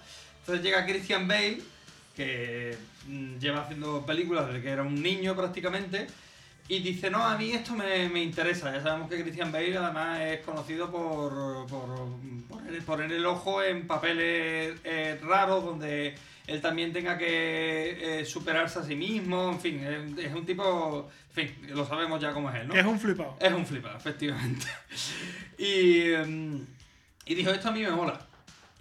Entonces 0.41 0.65
llega 0.65 0.87
Christian 0.87 1.27
Bale, 1.27 1.61
que 2.15 2.77
mm, 3.09 3.39
lleva 3.39 3.63
haciendo 3.63 4.07
películas 4.07 4.47
desde 4.47 4.63
que 4.63 4.71
era 4.71 4.83
un 4.83 5.03
niño 5.03 5.35
prácticamente, 5.35 6.07
y 6.69 6.81
dice, 6.81 7.11
no, 7.11 7.25
a 7.25 7.39
mí 7.39 7.53
esto 7.53 7.75
me, 7.75 8.09
me 8.09 8.23
interesa. 8.23 8.73
Ya 8.73 8.83
sabemos 8.83 9.09
que 9.09 9.23
Christian 9.23 9.53
Bale 9.53 9.77
además 9.77 10.21
es 10.21 10.41
conocido 10.41 10.91
por, 10.91 11.67
por 11.67 12.09
poner, 12.49 12.83
poner 12.83 13.13
el 13.13 13.25
ojo 13.25 13.63
en 13.63 13.87
papeles 13.87 14.77
eh, 14.83 15.19
raros 15.23 15.65
donde 15.65 16.15
él 16.49 16.61
también 16.61 16.93
tenga 16.93 17.17
que 17.17 18.21
eh, 18.21 18.25
superarse 18.25 18.81
a 18.81 18.83
sí 18.83 18.97
mismo. 18.97 19.53
En 19.53 19.61
fin, 19.61 19.81
es, 19.81 20.27
es 20.27 20.35
un 20.35 20.45
tipo... 20.45 21.09
En 21.37 21.49
fin, 21.49 21.69
lo 21.77 21.85
sabemos 21.87 22.21
ya 22.21 22.33
cómo 22.33 22.51
es 22.51 22.57
él, 22.57 22.69
¿no? 22.69 22.75
Es 22.75 22.85
un 22.85 22.99
flipado. 22.99 23.37
Es 23.39 23.53
un 23.53 23.65
flipado, 23.65 23.97
efectivamente. 23.97 24.67
y, 25.59 26.01
em, 26.11 26.67
y 27.27 27.35
dijo, 27.35 27.51
esto 27.51 27.69
a 27.69 27.73
mí 27.73 27.83
me 27.83 27.91
mola. 27.91 28.27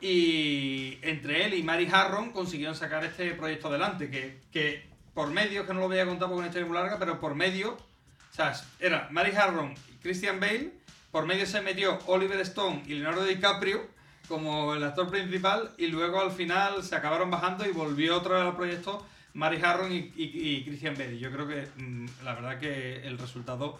Y 0.02 0.98
entre 1.02 1.45
él 1.45 1.53
y 1.53 1.64
Mary 1.64 1.88
Harron 1.91 2.32
consiguieron 2.32 2.76
sacar 2.76 3.03
este 3.06 3.32
proyecto 3.36 3.68
adelante, 3.68 4.10
que, 4.10 4.40
que 4.52 4.95
por 5.16 5.32
medio, 5.32 5.66
que 5.66 5.74
no 5.74 5.80
lo 5.80 5.88
voy 5.88 5.98
a 5.98 6.06
contar 6.06 6.28
porque 6.28 6.40
una 6.40 6.48
historia 6.48 6.68
muy 6.68 6.78
larga, 6.78 7.00
pero 7.00 7.20
por 7.20 7.34
medio, 7.34 7.72
o 7.72 8.36
sea, 8.36 8.54
era 8.80 9.08
Mary 9.10 9.32
Harron 9.36 9.74
y 9.90 9.94
Christian 10.04 10.40
Bale, 10.40 10.74
por 11.10 11.26
medio 11.26 11.46
se 11.46 11.62
metió 11.62 11.98
Oliver 12.06 12.40
Stone 12.42 12.84
y 12.86 12.96
Leonardo 12.96 13.24
DiCaprio 13.24 13.88
como 14.28 14.74
el 14.76 14.84
actor 14.84 15.10
principal 15.10 15.72
y 15.78 15.88
luego 15.88 16.20
al 16.20 16.32
final 16.32 16.84
se 16.84 16.96
acabaron 16.96 17.32
bajando 17.32 17.66
y 17.66 17.72
volvió 17.72 18.18
otra 18.18 18.36
vez 18.36 18.48
al 18.48 18.56
proyecto 18.56 19.08
Mary 19.34 19.60
Harron 19.64 19.92
y, 19.94 20.64
Christian 20.66 20.96
Bale. 20.96 21.18
Yo 21.18 21.32
creo 21.32 21.48
que 21.48 21.68
mm, 21.78 22.08
la 22.26 22.36
verdad 22.36 22.60
que 22.60 23.08
el 23.08 23.18
resultado 23.18 23.80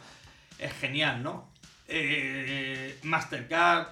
es 0.58 0.72
genial, 0.74 1.22
¿no? 1.22 1.50
Eh, 1.88 2.98
Mastercard 3.04 3.88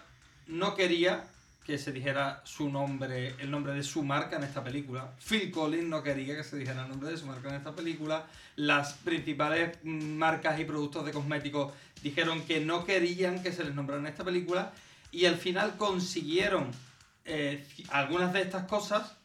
no 0.48 0.76
quería 0.76 1.26
que 1.66 1.78
se 1.78 1.92
dijera 1.92 2.42
su 2.44 2.70
nombre, 2.70 3.36
el 3.40 3.50
nombre 3.50 3.74
de 3.74 3.84
su 3.84 4.04
marca 4.04 4.36
en 4.36 4.44
esta 4.44 4.64
película. 4.64 5.14
Phil 5.28 5.50
Collins 5.50 5.86
no 5.86 6.04
quería 6.04 6.36
que 6.36 6.44
se 6.44 6.58
dijera 6.58 6.84
el 6.84 6.90
nombre 6.90 7.10
de 7.10 7.18
su 7.18 7.26
marca 7.26 7.50
en 7.50 7.56
esta 7.56 7.74
película. 7.74 8.26
Las 8.58 8.94
principales 8.94 9.78
marcas 9.84 10.60
y 10.60 10.66
productos 10.66 11.06
de 11.06 11.12
cosméticos 11.12 11.74
dijeron 12.02 12.42
que 12.44 12.60
no 12.60 12.84
querían 12.84 13.42
que 13.42 13.54
se 13.54 13.64
les 13.64 13.74
nombrara 13.74 14.02
en 14.02 14.08
esta 14.08 14.24
película. 14.24 14.74
Y 15.12 15.26
al 15.26 15.38
final 15.38 15.78
consiguieron 15.78 16.72
eh, 17.24 17.66
algunas 17.90 18.34
de 18.34 18.42
estas 18.42 18.66
cosas 18.66 19.16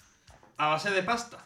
a 0.57 0.69
base 0.69 0.91
de 0.91 1.03
pasta. 1.03 1.45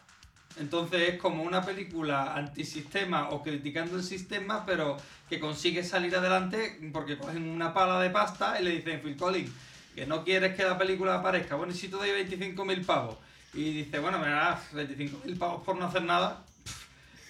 Entonces 0.59 1.09
es 1.09 1.19
como 1.19 1.41
una 1.41 1.65
película 1.65 2.35
antisistema 2.35 3.29
o 3.29 3.41
criticando 3.41 3.95
el 3.95 4.03
sistema, 4.03 4.63
pero 4.65 4.97
que 5.27 5.39
consigue 5.39 5.83
salir 5.83 6.15
adelante 6.15 6.79
porque 6.93 7.17
cogen 7.17 7.49
una 7.49 7.73
pala 7.73 7.99
de 7.99 8.11
pasta 8.11 8.59
y 8.59 8.63
le 8.63 8.69
dicen, 8.71 9.01
Phil 9.01 9.17
Collins, 9.17 9.51
que 9.95 10.05
no 10.05 10.23
quieres 10.23 10.55
que 10.55 10.63
la 10.63 10.77
película 10.77 11.15
aparezca. 11.15 11.55
Bueno, 11.55 11.73
y 11.73 11.75
si 11.75 11.87
te 11.87 11.95
doy 11.95 12.09
25.000 12.09 12.85
pavos. 12.85 13.17
Y 13.53 13.71
dice, 13.83 13.99
bueno, 13.99 14.19
me 14.19 14.29
das 14.29 14.71
25.000 14.73 15.37
pavos 15.37 15.63
por 15.63 15.75
no 15.77 15.85
hacer 15.85 16.03
nada. 16.03 16.43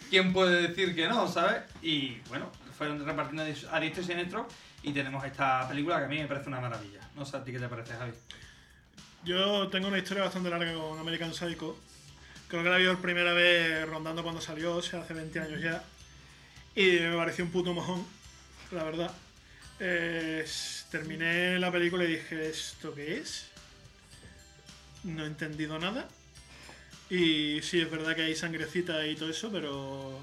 ¿Quién 0.10 0.32
puede 0.32 0.68
decir 0.68 0.96
que 0.96 1.08
no, 1.08 1.28
sabes? 1.28 1.64
Y 1.82 2.20
bueno, 2.30 2.50
fueron 2.78 3.06
repartiendo 3.06 3.44
a 3.44 3.86
y 3.86 3.94
siniestro 4.04 4.48
y 4.84 4.92
tenemos 4.92 5.24
esta 5.26 5.68
película 5.68 5.98
que 6.00 6.06
a 6.06 6.08
mí 6.08 6.20
me 6.20 6.28
parece 6.28 6.50
una 6.50 6.60
maravilla. 6.60 7.00
No 7.16 7.26
sé 7.26 7.38
a 7.38 7.44
ti 7.44 7.52
qué 7.52 7.60
te 7.60 7.68
parece, 7.68 7.94
Javi. 7.94 8.12
Yo 9.24 9.70
tengo 9.70 9.88
una 9.88 9.98
historia 9.98 10.24
bastante 10.24 10.50
larga 10.50 10.74
con 10.74 11.00
American 11.00 11.34
Psycho. 11.34 11.78
Creo 12.48 12.64
que 12.64 12.70
la 12.70 12.78
vi 12.78 12.86
por 12.88 13.00
primera 13.00 13.34
vez 13.34 13.88
rondando 13.88 14.22
cuando 14.22 14.42
salió, 14.42 14.76
o 14.76 14.82
sea, 14.82 15.02
hace 15.02 15.14
20 15.14 15.40
años 15.40 15.62
ya. 15.62 15.84
Y 16.76 17.00
me 17.00 17.16
pareció 17.16 17.46
un 17.46 17.52
puto 17.52 17.74
mojón, 17.74 18.06
la 18.72 18.84
verdad. 18.84 19.12
Terminé 19.78 21.60
la 21.60 21.72
película 21.72 22.04
y 22.04 22.16
dije, 22.16 22.50
¿esto 22.50 22.94
qué 22.94 23.18
es? 23.18 23.48
No 25.04 25.24
he 25.24 25.28
entendido 25.28 25.80
nada. 25.80 26.08
Y 27.10 27.62
sí, 27.62 27.82
es 27.82 27.92
verdad 27.92 28.16
que 28.16 28.24
hay 28.24 28.36
sangrecita 28.36 29.06
y 29.08 29.16
todo 29.16 29.30
eso, 29.30 29.52
pero... 29.52 30.20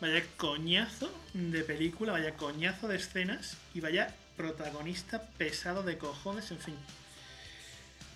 Vaya 0.00 0.22
coñazo 0.36 1.12
de 1.34 1.62
película, 1.64 2.12
vaya 2.12 2.36
coñazo 2.36 2.86
de 2.86 2.96
escenas 2.96 3.56
y 3.74 3.80
vaya 3.80 4.14
protagonista 4.36 5.28
pesado 5.36 5.82
de 5.82 5.98
cojones, 5.98 6.50
en 6.52 6.58
fin. 6.60 6.76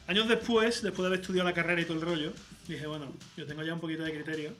Años 0.06 0.28
después, 0.28 0.82
después 0.82 1.02
de 1.02 1.06
haber 1.08 1.20
estudiado 1.20 1.48
la 1.48 1.54
carrera 1.54 1.80
y 1.80 1.84
todo 1.84 1.98
el 1.98 2.04
rollo, 2.04 2.32
dije, 2.68 2.86
bueno, 2.86 3.12
yo 3.36 3.46
tengo 3.46 3.62
ya 3.62 3.74
un 3.74 3.80
poquito 3.80 4.04
de 4.04 4.12
criterio. 4.12 4.54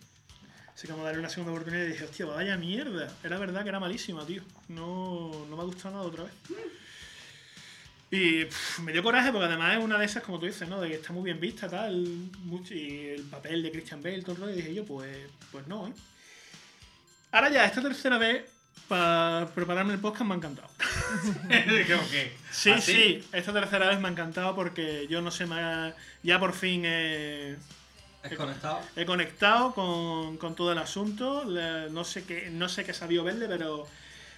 Así 0.75 0.87
que 0.87 0.93
vamos 0.93 1.05
a 1.05 1.07
darle 1.09 1.21
una 1.21 1.29
segunda 1.29 1.53
oportunidad 1.53 1.85
y 1.85 1.89
dije, 1.93 2.05
hostia, 2.05 2.27
vaya 2.27 2.57
mierda. 2.57 3.13
Era 3.23 3.39
verdad 3.39 3.63
que 3.63 3.69
era 3.69 3.79
malísima, 3.81 4.25
tío. 4.27 4.43
No, 4.69 5.47
no 5.49 5.57
me 5.57 5.63
ha 5.63 5.67
gustado 5.67 5.95
nada 5.95 6.07
otra 6.07 6.25
vez. 6.25 6.33
Y 8.11 8.45
pff, 8.45 8.81
me 8.81 8.93
dio 8.93 9.03
coraje 9.03 9.31
porque 9.33 9.47
además 9.47 9.77
es 9.79 9.83
una 9.85 9.99
de 9.99 10.05
esas, 10.05 10.23
como 10.23 10.39
tú 10.39 10.47
dices, 10.47 10.69
¿no? 10.69 10.81
De 10.81 10.89
que 10.89 10.95
está 10.97 11.13
muy 11.13 11.25
bien 11.25 11.41
vista, 11.41 11.69
tal. 11.69 11.95
mucho- 12.45 12.75
y 12.75 13.09
el 13.09 13.23
papel 13.23 13.63
de 13.63 13.71
Christian 13.71 14.03
Bale, 14.03 14.21
todo 14.23 14.33
el 14.33 14.41
rollo. 14.41 14.53
Y 14.53 14.57
dije 14.57 14.75
yo, 14.75 14.85
pues, 14.85 15.17
pues 15.51 15.67
no, 15.67 15.89
¿eh? 15.89 15.93
Ahora 17.33 17.49
ya, 17.51 17.65
esta 17.65 17.81
tercera 17.81 18.19
vez, 18.19 18.45
para 18.89 19.49
prepararme 19.55 19.95
el 19.95 20.01
podcast, 20.01 20.27
me 20.27 20.35
ha 20.35 20.37
encantado. 20.37 20.69
¿Cómo 21.89 22.11
que? 22.11 22.33
Sí, 22.51 22.71
¿Ah, 22.71 22.81
sí, 22.81 23.25
esta 23.33 23.53
tercera 23.53 23.89
vez 23.89 23.99
me 24.01 24.09
ha 24.09 24.11
encantado 24.11 24.55
porque 24.55 25.07
yo 25.09 25.23
no 25.23 25.31
sé, 25.31 25.45
ha- 25.51 25.95
ya 26.23 26.39
por 26.39 26.53
fin 26.53 26.83
he, 28.25 28.29
¿Has 28.29 28.35
conectado? 28.35 28.81
he 28.97 29.05
conectado 29.05 29.75
con, 29.75 30.37
con 30.37 30.55
todo 30.55 30.73
el 30.73 30.79
asunto. 30.79 31.45
No 31.45 32.05
sé 32.05 32.25
qué 32.25 32.51
no 32.51 32.69
sé 32.69 32.85
qué 32.85 32.93
verle, 33.23 33.47
pero 33.49 33.87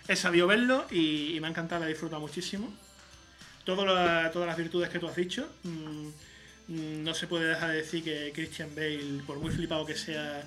he 0.09 0.17
sabido 0.17 0.47
verlo 0.47 0.87
y, 0.91 1.39
me 1.41 1.47
ha 1.47 1.51
encantado, 1.51 1.81
la 1.81 1.87
he 1.87 1.91
disfrutado 1.91 2.21
muchísimo. 2.21 2.73
Todas 3.65 4.35
las 4.35 4.57
virtudes 4.57 4.91
que 4.91 4.99
tú 4.99 5.09
has 5.09 5.17
dicho. 5.17 5.49
mm, 5.63 6.09
mm, 6.69 7.03
no 7.05 7.15
se 7.15 7.27
puede 7.27 7.47
dejar 7.49 7.71
de 7.71 7.77
decir 7.77 8.05
que 8.05 8.33
Christian 8.35 8.75
Bale, 8.75 9.23
por 9.27 9.39
muy 9.39 9.51
flipado 9.51 9.87
que 9.87 9.95
sea, 9.95 10.43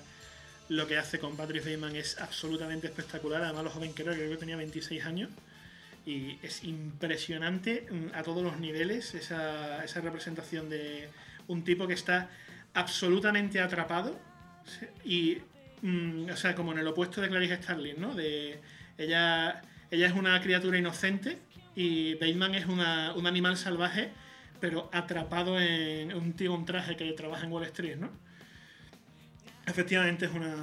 lo 0.70 0.86
que 0.88 0.98
hace 0.98 1.20
con 1.20 1.36
Patrick 1.36 1.64
Bateman 1.64 1.96
es 1.96 2.20
absolutamente 2.20 2.88
espectacular. 2.88 3.42
Además, 3.42 3.64
lo 3.64 3.70
joven 3.70 3.94
que 3.94 4.04
era, 4.04 4.14
creo 4.14 4.30
que 4.30 4.38
tenía 4.38 4.58
26 4.58 5.06
años. 5.06 5.30
Y 6.06 6.40
es 6.42 6.64
impresionante 6.64 7.86
mm, 7.90 8.16
a 8.16 8.24
todos 8.24 8.44
los 8.44 8.60
niveles 8.60 9.14
esa, 9.16 9.84
esa 9.84 10.02
representación 10.02 10.70
de 10.70 11.10
un 11.48 11.64
tipo 11.64 11.88
que 11.88 11.94
está 11.94 12.30
absolutamente 12.78 13.60
atrapado. 13.60 14.20
Y, 15.04 15.40
mm, 15.82 16.30
o 16.32 16.38
sea, 16.38 16.54
como 16.56 16.72
en 16.74 16.80
el 16.80 16.88
opuesto 16.88 17.22
de 17.22 17.30
Clarice 17.30 17.56
Starling, 17.62 18.00
¿no? 18.00 18.14
De, 18.14 18.60
ella, 18.98 19.62
ella 19.92 20.08
es 20.08 20.14
una 20.14 20.40
criatura 20.42 20.78
inocente 20.78 21.40
y 21.76 22.14
Bateman 22.16 22.56
es 22.56 22.66
una- 22.68 23.14
un 23.16 23.26
animal 23.28 23.58
salvaje, 23.58 24.10
pero 24.60 24.90
atrapado 24.94 25.60
en 25.60 26.14
un 26.14 26.34
tío 26.34 26.54
en 26.56 26.66
traje 26.66 26.96
que 26.96 27.12
trabaja 27.14 27.46
en 27.46 27.52
Wall 27.52 27.64
Street, 27.66 27.98
¿no? 27.98 28.10
Efectivamente 29.66 30.26
es 30.26 30.32
una... 30.32 30.56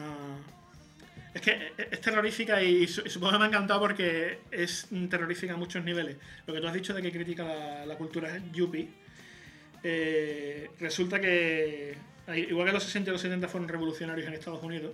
Es 1.34 1.40
que 1.40 1.72
es 1.90 2.00
terrorífica 2.00 2.62
y 2.62 2.86
su- 2.86 3.08
supongo 3.08 3.32
que 3.32 3.38
me 3.38 3.44
ha 3.46 3.48
encantado 3.48 3.80
porque 3.80 4.38
es 4.52 4.86
terrorífica 5.10 5.54
a 5.54 5.56
muchos 5.56 5.82
niveles. 5.84 6.16
Lo 6.46 6.54
que 6.54 6.60
tú 6.60 6.66
has 6.68 6.74
dicho 6.74 6.94
de 6.94 7.02
que 7.02 7.10
critica 7.10 7.44
la, 7.44 7.86
la 7.86 7.96
cultura 7.96 8.30
yuppie, 8.52 8.88
eh, 9.86 10.70
resulta 10.80 11.20
que, 11.20 11.94
igual 12.48 12.66
que 12.66 12.72
los 12.72 12.82
60 12.84 13.10
y 13.10 13.12
los 13.12 13.20
70 13.20 13.48
fueron 13.48 13.68
revolucionarios 13.68 14.26
en 14.26 14.32
Estados 14.32 14.62
Unidos, 14.62 14.92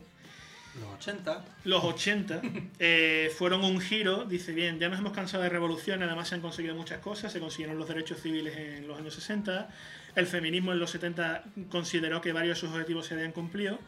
Los 0.81 0.95
80. 0.95 1.45
los 1.65 1.85
80 1.85 2.43
eh, 2.81 3.33
fueron 3.39 3.65
un 3.65 3.81
giro, 3.81 4.25
dice 4.25 4.53
bien, 4.53 4.81
ya 4.81 4.89
nos 4.89 4.99
hemos 4.99 5.13
cansado 5.13 5.45
de 5.45 5.49
revoluciones, 5.49 6.09
además 6.09 6.29
se 6.29 6.35
han 6.35 6.41
conseguido 6.41 6.75
muchas 6.75 6.99
cosas, 6.99 7.33
se 7.33 7.39
consiguieron 7.39 7.79
los 7.79 7.87
derechos 7.87 8.21
civiles 8.21 8.57
en 8.57 8.89
los 8.89 8.99
años 8.99 9.15
60, 9.15 9.69
el 10.17 10.27
feminismo 10.27 10.73
en 10.73 10.81
los 10.81 10.91
70 10.91 11.45
consideró 11.71 12.21
que 12.21 12.33
varios 12.33 12.57
de 12.57 12.67
sus 12.67 12.71
objetivos 12.75 13.07
se 13.07 13.15
habían 13.15 13.31
cumplido, 13.31 13.79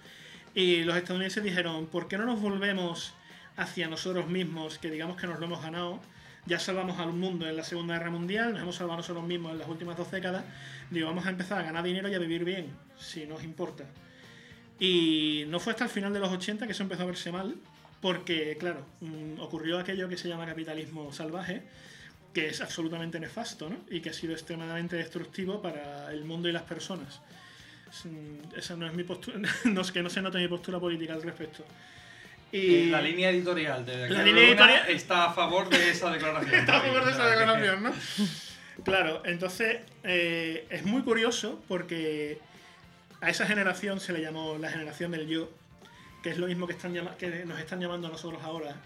y 0.54 0.84
los 0.84 0.96
estadounidenses 0.96 1.42
dijeron, 1.42 1.86
¿por 1.86 2.06
qué 2.06 2.16
no 2.16 2.26
nos 2.26 2.40
volvemos 2.40 3.12
hacia 3.56 3.88
nosotros 3.88 4.28
mismos, 4.28 4.78
que 4.78 4.88
digamos 4.88 5.20
que 5.20 5.26
nos 5.26 5.40
lo 5.40 5.46
hemos 5.46 5.62
ganado? 5.62 6.00
Ya 6.44 6.58
salvamos 6.58 6.98
al 6.98 7.12
mundo 7.12 7.48
en 7.48 7.56
la 7.56 7.62
Segunda 7.62 7.96
Guerra 7.96 8.10
Mundial, 8.10 8.52
nos 8.52 8.62
hemos 8.62 8.74
salvado 8.74 8.96
nosotros 8.96 9.24
mismos 9.24 9.52
en 9.52 9.58
las 9.58 9.68
últimas 9.68 9.96
dos 9.96 10.10
décadas, 10.10 10.44
digo, 10.90 11.06
vamos 11.06 11.24
a 11.24 11.30
empezar 11.30 11.60
a 11.60 11.62
ganar 11.62 11.84
dinero 11.84 12.08
y 12.08 12.14
a 12.14 12.18
vivir 12.18 12.44
bien, 12.44 12.66
si 12.98 13.26
nos 13.26 13.44
importa. 13.44 13.84
Y 14.80 15.44
no 15.46 15.60
fue 15.60 15.72
hasta 15.72 15.84
el 15.84 15.90
final 15.90 16.12
de 16.12 16.18
los 16.18 16.30
80 16.32 16.66
que 16.66 16.72
eso 16.72 16.82
empezó 16.82 17.04
a 17.04 17.06
verse 17.06 17.30
mal, 17.30 17.54
porque, 18.00 18.56
claro, 18.58 18.84
mm, 19.00 19.38
ocurrió 19.38 19.78
aquello 19.78 20.08
que 20.08 20.16
se 20.16 20.28
llama 20.28 20.44
capitalismo 20.44 21.12
salvaje, 21.12 21.62
que 22.34 22.48
es 22.48 22.60
absolutamente 22.60 23.20
nefasto, 23.20 23.70
¿no? 23.70 23.76
Y 23.88 24.00
que 24.00 24.10
ha 24.10 24.12
sido 24.12 24.32
extremadamente 24.32 24.96
destructivo 24.96 25.62
para 25.62 26.10
el 26.12 26.24
mundo 26.24 26.48
y 26.48 26.52
las 26.52 26.62
personas. 26.62 27.20
Mm, 28.04 28.56
Esa 28.58 28.74
no 28.74 28.86
es 28.86 28.94
mi 28.94 29.04
postura, 29.04 29.38
no 29.64 29.80
es 29.80 29.92
que 29.92 30.02
no 30.02 30.10
se 30.10 30.20
note 30.20 30.38
mi 30.38 30.48
postura 30.48 30.80
política 30.80 31.14
al 31.14 31.22
respecto. 31.22 31.64
Eh, 32.52 32.88
La 32.90 33.00
línea 33.00 33.30
editorial 33.30 33.84
de 33.86 34.10
La 34.10 34.22
línea 34.22 34.44
editorial- 34.48 34.88
está 34.90 35.24
a 35.26 35.32
favor 35.32 35.68
de 35.70 35.90
esa 35.90 36.10
declaración. 36.10 36.54
Está 36.60 36.76
a 36.76 36.80
favor 36.82 37.04
de 37.04 37.10
esa 37.12 37.26
declaración, 37.26 37.82
¿no? 37.82 37.92
Claro, 38.84 39.22
entonces 39.24 39.80
eh, 40.04 40.66
es 40.70 40.84
muy 40.84 41.02
curioso 41.02 41.62
porque 41.68 42.38
a 43.20 43.30
esa 43.30 43.46
generación 43.46 44.00
se 44.00 44.12
le 44.12 44.20
llamó 44.20 44.58
la 44.58 44.70
generación 44.70 45.12
del 45.12 45.26
yo, 45.28 45.50
que 46.22 46.30
es 46.30 46.38
lo 46.38 46.46
mismo 46.46 46.66
que, 46.66 46.72
están 46.74 46.92
que 47.18 47.44
nos 47.46 47.58
están 47.58 47.80
llamando 47.80 48.08
a 48.08 48.10
nosotros 48.10 48.42
ahora, 48.42 48.76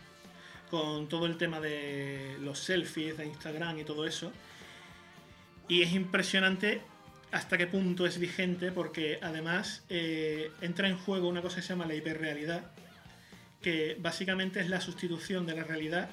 con 0.70 1.08
todo 1.08 1.26
el 1.26 1.36
tema 1.36 1.60
de 1.60 2.36
los 2.40 2.58
selfies, 2.60 3.16
de 3.16 3.26
Instagram 3.26 3.78
y 3.78 3.84
todo 3.84 4.06
eso. 4.06 4.32
Y 5.68 5.82
es 5.82 5.92
impresionante 5.92 6.82
hasta 7.32 7.58
qué 7.58 7.66
punto 7.66 8.06
es 8.06 8.18
vigente 8.18 8.70
porque 8.70 9.18
además 9.22 9.82
eh, 9.88 10.50
entra 10.60 10.88
en 10.88 10.96
juego 10.98 11.28
una 11.28 11.42
cosa 11.42 11.56
que 11.56 11.62
se 11.62 11.68
llama 11.70 11.86
la 11.86 11.94
hiperrealidad, 11.94 12.64
que 13.62 13.96
básicamente 14.00 14.60
es 14.60 14.68
la 14.68 14.80
sustitución 14.80 15.46
de 15.46 15.54
la 15.56 15.64
realidad 15.64 16.10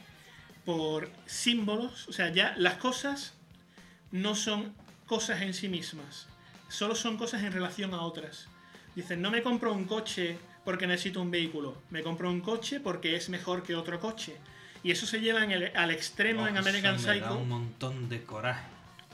por 0.65 1.09
símbolos, 1.25 2.07
o 2.07 2.13
sea, 2.13 2.29
ya 2.31 2.55
las 2.57 2.75
cosas 2.75 3.33
no 4.11 4.35
son 4.35 4.73
cosas 5.05 5.41
en 5.41 5.53
sí 5.53 5.67
mismas, 5.67 6.27
solo 6.69 6.95
son 6.95 7.17
cosas 7.17 7.43
en 7.43 7.51
relación 7.51 7.93
a 7.93 8.01
otras. 8.01 8.47
Dicen, 8.95 9.21
no 9.21 9.29
me 9.31 9.41
compro 9.43 9.73
un 9.73 9.85
coche 9.85 10.37
porque 10.63 10.87
necesito 10.87 11.21
un 11.21 11.31
vehículo, 11.31 11.77
me 11.89 12.01
compro 12.03 12.29
un 12.29 12.39
coche 12.41 12.79
porque 12.79 13.15
es 13.15 13.29
mejor 13.29 13.63
que 13.63 13.75
otro 13.75 13.99
coche. 13.99 14.35
Y 14.83 14.91
eso 14.91 15.05
se 15.05 15.19
lleva 15.21 15.43
en 15.43 15.51
el- 15.51 15.75
al 15.75 15.91
extremo 15.91 16.47
en 16.47 16.55
Oh, 16.55 16.59
American 16.59 16.95
eso 16.95 17.07
me 17.07 17.19
da 17.19 17.27
Psycho. 17.27 17.37
un 17.39 17.49
montón 17.49 18.09
de 18.09 18.23
coraje. 18.23 18.67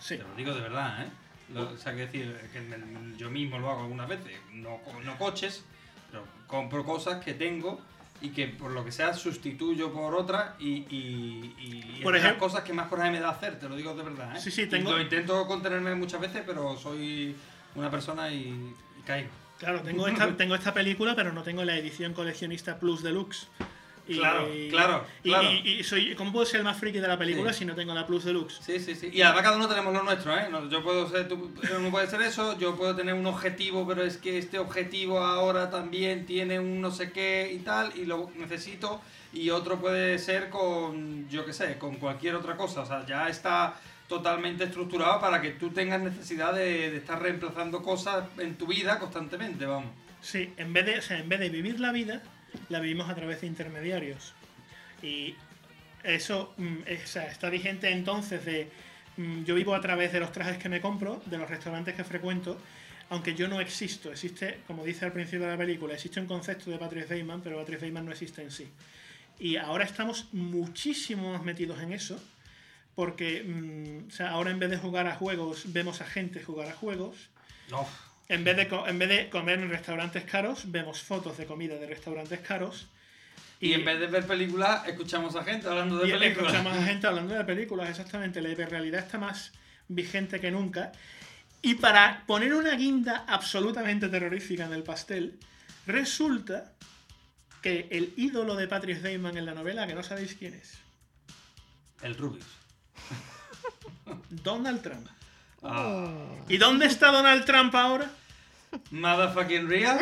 Te 0.07 0.17
lo 0.17 0.35
digo 0.35 0.53
de 0.53 0.61
verdad, 0.61 1.03
¿eh? 1.05 1.09
Lo- 1.53 1.69
o 1.71 1.77
sea, 1.77 1.93
que 1.93 2.01
decir, 2.07 2.35
que 2.53 2.61
me- 2.61 3.17
yo 3.17 3.29
mismo 3.29 3.57
lo 3.59 3.69
hago 3.69 3.81
algunas 3.81 4.07
veces. 4.07 4.37
No, 4.53 4.79
no 5.03 5.17
coches, 5.17 5.63
pero 6.11 6.25
compro 6.47 6.83
cosas 6.85 7.23
que 7.23 7.33
tengo 7.33 7.81
y 8.21 8.29
que 8.29 8.47
por 8.47 8.71
lo 8.71 8.83
que 8.83 8.91
sea 8.91 9.13
sustituyo 9.13 9.91
por 9.93 10.13
otras 10.15 10.55
y, 10.59 10.85
y, 10.89 11.55
y 11.97 11.99
Por 12.03 12.15
es 12.15 12.23
de 12.23 12.29
las 12.29 12.37
cosas 12.37 12.63
que 12.63 12.73
más 12.73 12.87
coraje 12.87 13.11
me 13.11 13.19
da 13.19 13.29
hacer, 13.29 13.57
te 13.59 13.69
lo 13.69 13.75
digo 13.75 13.93
de 13.95 14.03
verdad, 14.03 14.35
¿eh? 14.35 14.39
Sí, 14.39 14.51
sí, 14.51 14.67
tengo- 14.67 14.91
Lo 14.91 15.01
intento 15.01 15.45
contenerme 15.47 15.95
muchas 15.95 16.19
veces, 16.21 16.43
pero 16.45 16.77
soy 16.77 17.35
una 17.75 17.89
persona 17.89 18.29
y, 18.31 18.73
y 18.99 19.01
caigo. 19.05 19.29
Claro, 19.57 19.81
tengo 19.81 20.07
esta, 20.09 20.35
tengo 20.35 20.55
esta 20.55 20.73
película, 20.73 21.15
pero 21.15 21.31
no 21.33 21.43
tengo 21.43 21.63
la 21.63 21.77
edición 21.77 22.13
coleccionista 22.13 22.77
Plus 22.79 23.03
Deluxe. 23.03 23.47
Y, 24.09 24.17
Claro, 24.17 24.47
claro, 24.71 25.05
y- 25.23 25.29
claro. 25.29 25.51
Y, 25.51 25.69
y 25.79 25.83
soy, 25.83 26.15
¿Cómo 26.15 26.31
puedo 26.31 26.45
ser 26.45 26.59
el 26.59 26.63
más 26.63 26.77
friki 26.77 26.99
de 26.99 27.07
la 27.07 27.17
película 27.17 27.53
Sí. 27.53 27.59
si 27.59 27.65
no 27.65 27.75
tengo 27.75 27.93
la 27.93 28.07
Plus 28.07 28.25
Deluxe? 28.25 28.59
Sí, 28.61 28.79
sí, 28.79 28.95
sí. 28.95 29.09
Y 29.13 29.21
además 29.21 29.43
cada 29.43 29.55
uno 29.57 29.67
tenemos 29.67 29.93
lo 29.93 30.01
nuestro, 30.03 30.35
¿eh? 30.35 30.47
No, 30.49 30.67
Yo 30.69 30.83
puedo 30.83 31.07
ser, 31.07 31.27
tú 31.27 31.51
no 31.79 31.91
puede 31.91 32.07
ser 32.07 32.21
eso, 32.23 32.57
yo 32.57 32.75
puedo 32.75 32.95
tener 32.95 33.13
un 33.13 33.25
objetivo, 33.27 33.87
pero 33.87 34.03
es 34.03 34.17
que 34.17 34.37
este 34.39 34.57
objetivo 34.59 35.19
ahora 35.19 35.69
también 35.69 36.25
tiene 36.25 36.59
un 36.59 36.81
no 36.81 36.89
sé 36.91 37.11
qué 37.11 37.51
y 37.53 37.59
tal, 37.59 37.91
y 37.95 38.05
lo 38.05 38.31
necesito, 38.35 38.99
y 39.31 39.51
otro 39.51 39.79
puede 39.79 40.17
ser 40.17 40.49
con, 40.49 41.29
yo 41.29 41.45
qué 41.45 41.53
sé, 41.53 41.77
con 41.77 41.97
cualquier 41.97 42.33
otra 42.35 42.57
cosa. 42.57 42.81
O 42.81 42.85
sea, 42.87 43.05
ya 43.05 43.29
está 43.29 43.75
totalmente 44.07 44.63
estructurado 44.63 45.19
para 45.21 45.39
que 45.39 45.51
tú 45.51 45.69
tengas 45.69 46.01
necesidad 46.01 46.51
de, 46.55 46.89
de 46.89 46.97
estar 46.97 47.21
reemplazando 47.21 47.83
cosas 47.83 48.23
en 48.39 48.55
tu 48.55 48.65
vida 48.65 48.97
constantemente, 48.97 49.67
vamos. 49.67 49.91
Sí, 50.19 50.51
en 50.57 50.73
vez, 50.73 50.85
de, 50.87 50.97
o 50.97 51.01
sea, 51.03 51.19
en 51.19 51.29
vez 51.29 51.39
de 51.39 51.49
vivir 51.49 51.79
la 51.79 51.91
vida, 51.91 52.23
la 52.69 52.79
vivimos 52.79 53.09
a 53.09 53.15
través 53.15 53.41
de 53.41 53.47
intermediarios. 53.47 54.33
Y 55.01 55.35
eso 56.03 56.53
mm, 56.57 56.77
está 56.87 57.49
vigente 57.49 57.89
entonces 57.89 58.45
de 58.45 58.69
mm, 59.17 59.43
yo 59.43 59.55
vivo 59.55 59.75
a 59.75 59.81
través 59.81 60.13
de 60.13 60.19
los 60.19 60.31
trajes 60.31 60.57
que 60.57 60.69
me 60.69 60.81
compro, 60.81 61.21
de 61.25 61.37
los 61.37 61.49
restaurantes 61.49 61.95
que 61.95 62.03
frecuento, 62.03 62.57
aunque 63.09 63.35
yo 63.35 63.47
no 63.47 63.59
existo. 63.59 64.11
Existe, 64.11 64.59
como 64.67 64.83
dice 64.83 65.05
al 65.05 65.13
principio 65.13 65.45
de 65.45 65.51
la 65.51 65.57
película, 65.57 65.93
existe 65.93 66.19
un 66.19 66.27
concepto 66.27 66.69
de 66.69 66.77
Patrick 66.77 67.09
Bateman, 67.09 67.41
pero 67.41 67.57
Patrick 67.57 67.79
Bateman 67.79 68.05
no 68.05 68.11
existe 68.11 68.41
en 68.41 68.51
sí. 68.51 68.67
Y 69.39 69.55
ahora 69.55 69.85
estamos 69.85 70.27
muchísimo 70.33 71.31
más 71.31 71.43
metidos 71.43 71.81
en 71.81 71.93
eso, 71.93 72.21
porque 72.95 73.43
mm, 73.43 74.07
o 74.07 74.11
sea, 74.11 74.31
ahora 74.31 74.51
en 74.51 74.59
vez 74.59 74.69
de 74.69 74.77
jugar 74.77 75.07
a 75.07 75.15
juegos, 75.15 75.71
vemos 75.73 76.01
a 76.01 76.05
gente 76.05 76.43
jugar 76.43 76.67
a 76.67 76.73
juegos. 76.73 77.15
No. 77.69 77.87
En 78.29 78.43
vez, 78.43 78.55
de, 78.55 78.69
en 78.87 78.99
vez 78.99 79.09
de 79.09 79.29
comer 79.29 79.59
en 79.59 79.69
restaurantes 79.69 80.23
caros, 80.23 80.71
vemos 80.71 81.01
fotos 81.01 81.35
de 81.37 81.47
comida 81.47 81.75
de 81.75 81.87
restaurantes 81.87 82.39
caros. 82.41 82.87
Y, 83.59 83.73
en 83.73 83.83
vez 83.83 83.99
de 83.99 84.05
ver 84.05 84.25
películas, 84.27 84.87
escuchamos 84.87 85.35
a 85.35 85.43
gente 85.43 85.67
hablando 85.67 85.97
de 85.97 86.07
y 86.07 86.11
películas. 86.11 86.53
escuchamos 86.53 86.77
a 86.77 86.83
gente 86.85 87.07
hablando 87.07 87.33
de 87.33 87.43
películas, 87.43 87.89
exactamente. 87.89 88.39
La 88.39 88.49
hiperrealidad 88.49 89.01
está 89.01 89.17
más 89.17 89.51
vigente 89.87 90.39
que 90.39 90.51
nunca. 90.51 90.91
Y 91.63 91.75
para 91.75 92.23
poner 92.27 92.53
una 92.53 92.75
guinda 92.75 93.25
absolutamente 93.27 94.07
terrorífica 94.07 94.65
en 94.65 94.73
el 94.73 94.83
pastel, 94.83 95.39
resulta 95.87 96.71
que 97.63 97.87
el 97.89 98.13
ídolo 98.15 98.55
de 98.55 98.67
Patrick 98.67 99.01
Bateman 99.01 99.37
en 99.37 99.45
la 99.47 99.55
novela, 99.55 99.87
que 99.87 99.95
no 99.95 100.03
sabéis 100.03 100.35
quién 100.35 100.53
es, 100.53 100.77
El 102.01 102.15
Rubius. 102.15 102.45
Donald 104.29 104.81
Trump. 104.81 105.07
Ah. 105.63 106.11
¿Y 106.47 106.57
dónde 106.57 106.85
está 106.85 107.11
Donald 107.11 107.45
Trump 107.45 107.73
ahora? 107.75 108.09
Motherfucking 108.91 109.69
real. 109.69 109.99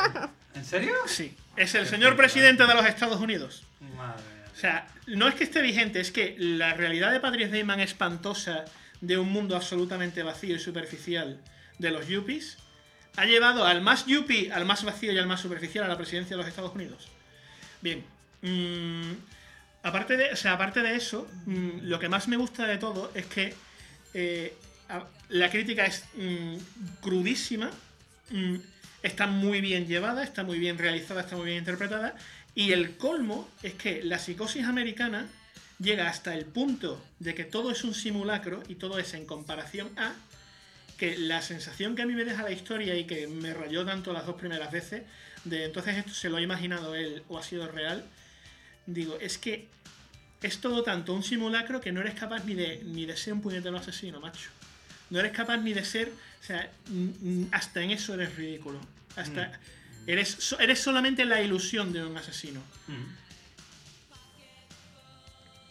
¿En 0.54 0.64
serio? 0.64 0.94
Sí. 1.06 1.36
Es 1.56 1.74
el 1.74 1.86
señor 1.86 2.16
presidente 2.16 2.66
de 2.66 2.74
los 2.74 2.86
Estados 2.86 3.20
Unidos. 3.20 3.64
Madre 3.96 4.22
mía. 4.34 4.50
O 4.52 4.56
sea, 4.56 4.86
no 5.06 5.28
es 5.28 5.34
que 5.34 5.44
esté 5.44 5.62
vigente, 5.62 6.00
es 6.00 6.10
que 6.10 6.36
la 6.38 6.74
realidad 6.74 7.12
de 7.12 7.20
Patrick 7.20 7.50
Bateman 7.50 7.80
espantosa 7.80 8.64
de 9.00 9.18
un 9.18 9.30
mundo 9.30 9.56
absolutamente 9.56 10.22
vacío 10.22 10.56
y 10.56 10.58
superficial 10.58 11.40
de 11.78 11.90
los 11.90 12.06
yuppies 12.06 12.56
ha 13.16 13.24
llevado 13.26 13.64
al 13.66 13.80
más 13.80 14.06
yuppie, 14.06 14.52
al 14.52 14.64
más 14.64 14.84
vacío 14.84 15.12
y 15.12 15.18
al 15.18 15.26
más 15.26 15.40
superficial 15.40 15.84
a 15.84 15.88
la 15.88 15.96
presidencia 15.96 16.36
de 16.36 16.42
los 16.42 16.48
Estados 16.48 16.74
Unidos. 16.74 17.08
Bien, 17.80 18.04
mm, 18.42 19.12
aparte, 19.82 20.16
de, 20.16 20.32
o 20.32 20.36
sea, 20.36 20.54
aparte 20.54 20.82
de 20.82 20.96
eso, 20.96 21.28
mm, 21.46 21.80
lo 21.82 21.98
que 21.98 22.08
más 22.08 22.28
me 22.28 22.36
gusta 22.36 22.66
de 22.66 22.78
todo 22.78 23.12
es 23.14 23.26
que 23.26 23.54
eh, 24.14 24.56
la 25.28 25.50
crítica 25.50 25.86
es 25.86 26.04
mm, 26.16 26.56
crudísima, 27.00 27.70
mm, 28.30 28.56
está 29.02 29.26
muy 29.26 29.60
bien 29.60 29.86
llevada, 29.86 30.22
está 30.22 30.44
muy 30.44 30.58
bien 30.58 30.78
realizada, 30.78 31.22
está 31.22 31.36
muy 31.36 31.46
bien 31.46 31.58
interpretada. 31.58 32.14
Y 32.54 32.72
el 32.72 32.96
colmo 32.96 33.48
es 33.62 33.74
que 33.74 34.02
la 34.02 34.18
psicosis 34.18 34.64
americana 34.64 35.26
llega 35.78 36.08
hasta 36.08 36.34
el 36.34 36.44
punto 36.44 37.02
de 37.18 37.34
que 37.34 37.44
todo 37.44 37.70
es 37.70 37.84
un 37.84 37.94
simulacro 37.94 38.62
y 38.68 38.76
todo 38.76 38.98
es 38.98 39.12
en 39.14 39.26
comparación 39.26 39.90
a 39.98 40.14
que 40.96 41.18
la 41.18 41.42
sensación 41.42 41.96
que 41.96 42.02
a 42.02 42.06
mí 42.06 42.14
me 42.14 42.24
deja 42.24 42.42
la 42.42 42.52
historia 42.52 42.96
y 42.96 43.04
que 43.04 43.26
me 43.26 43.52
rayó 43.52 43.84
tanto 43.84 44.12
las 44.12 44.26
dos 44.26 44.36
primeras 44.36 44.70
veces, 44.70 45.02
de 45.44 45.64
entonces 45.64 45.96
esto 45.96 46.14
se 46.14 46.30
lo 46.30 46.36
ha 46.36 46.40
imaginado 46.40 46.94
él 46.94 47.24
o 47.28 47.38
ha 47.38 47.42
sido 47.42 47.66
real, 47.68 48.04
digo, 48.86 49.18
es 49.20 49.36
que 49.36 49.68
es 50.42 50.60
todo 50.60 50.82
tanto 50.82 51.12
un 51.12 51.22
simulacro 51.22 51.80
que 51.80 51.90
no 51.90 52.00
eres 52.00 52.14
capaz 52.14 52.44
ni 52.44 52.54
de, 52.54 52.82
ni 52.84 53.06
de 53.06 53.16
ser 53.16 53.32
un 53.32 53.40
puñetero 53.40 53.76
asesino, 53.76 54.20
macho. 54.20 54.50
No 55.10 55.20
eres 55.20 55.32
capaz 55.32 55.58
ni 55.58 55.72
de 55.72 55.84
ser, 55.84 56.08
o 56.40 56.44
sea, 56.44 56.70
mm, 56.88 57.08
mm, 57.20 57.48
hasta 57.52 57.82
en 57.82 57.90
eso 57.92 58.14
eres 58.14 58.34
ridículo. 58.36 58.80
Hasta 59.16 59.52
eres, 60.06 60.28
so- 60.38 60.58
eres 60.58 60.80
solamente 60.80 61.24
la 61.24 61.40
ilusión 61.40 61.92
de 61.92 62.04
un 62.04 62.16
asesino. 62.16 62.60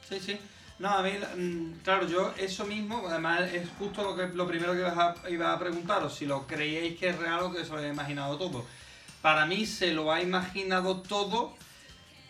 Sí, 0.10 0.20
sí. 0.20 0.38
No, 0.80 0.90
a 0.90 1.04
mí, 1.04 1.12
mm, 1.38 1.80
claro, 1.84 2.08
yo 2.08 2.34
eso 2.38 2.66
mismo, 2.66 3.08
además 3.08 3.42
es 3.54 3.68
justo 3.78 4.04
lo, 4.04 4.16
que, 4.16 4.36
lo 4.36 4.48
primero 4.48 4.74
que 4.74 4.80
iba 4.80 5.16
a, 5.24 5.30
iba 5.30 5.54
a 5.54 5.60
preguntaros, 5.60 6.16
si 6.16 6.26
lo 6.26 6.46
creíais 6.48 6.98
que 7.00 7.10
es 7.10 7.18
real 7.18 7.42
o 7.44 7.52
que 7.54 7.64
se 7.64 7.70
lo 7.72 7.78
había 7.78 7.90
imaginado 7.90 8.38
todo. 8.38 8.66
Para 9.22 9.46
mí 9.46 9.66
se 9.66 9.94
lo 9.94 10.12
ha 10.12 10.22
imaginado 10.22 11.02
todo 11.02 11.56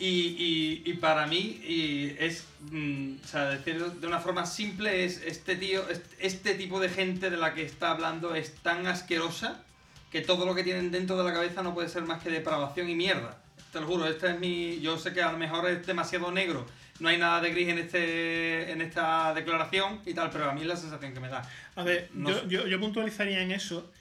y, 0.05 0.35
y- 0.37 0.81
y 0.91 0.93
para 0.95 1.27
mí 1.27 1.61
y 1.65 2.15
es, 2.19 2.45
mm, 2.71 3.15
o 3.23 3.27
sea, 3.27 3.45
decirlo 3.49 3.89
de 3.89 4.07
una 4.07 4.19
forma 4.19 4.45
simple, 4.45 5.05
es 5.05 5.21
este 5.25 5.55
tío, 5.55 5.87
este, 5.89 6.15
este 6.25 6.55
tipo 6.55 6.79
de 6.79 6.89
gente 6.89 7.29
de 7.29 7.37
la 7.37 7.53
que 7.53 7.63
está 7.63 7.91
hablando 7.91 8.35
es 8.35 8.53
tan 8.55 8.85
asquerosa 8.87 9.63
que 10.11 10.21
todo 10.21 10.45
lo 10.45 10.53
que 10.55 10.63
tienen 10.63 10.91
dentro 10.91 11.17
de 11.17 11.23
la 11.23 11.33
cabeza 11.33 11.63
no 11.63 11.73
puede 11.73 11.89
ser 11.89 12.03
más 12.03 12.21
que 12.21 12.29
depravación 12.29 12.89
y 12.89 12.95
mierda. 12.95 13.37
Te 13.71 13.79
lo 13.79 13.87
juro, 13.87 14.05
este 14.05 14.29
es 14.31 14.39
mi. 14.39 14.79
Yo 14.81 14.97
sé 14.99 15.13
que 15.13 15.21
a 15.23 15.31
lo 15.31 15.37
mejor 15.37 15.67
es 15.69 15.85
demasiado 15.87 16.31
negro, 16.31 16.65
no 16.99 17.09
hay 17.09 17.17
nada 17.17 17.41
de 17.41 17.49
gris 17.51 17.69
en 17.69 17.79
este 17.79 18.71
en 18.71 18.81
esta 18.81 19.33
declaración 19.33 19.99
y 20.05 20.13
tal, 20.13 20.29
pero 20.29 20.49
a 20.49 20.53
mí 20.53 20.61
es 20.61 20.67
la 20.67 20.75
sensación 20.75 21.13
que 21.13 21.19
me 21.19 21.29
da. 21.29 21.41
A 21.75 21.83
ver, 21.83 22.09
No 22.13 22.29
yo, 22.29 22.47
yo- 22.47 22.67
yo 22.67 22.79
puntualizaría 22.79 23.41
en 23.41 23.51
eso, 23.51 23.91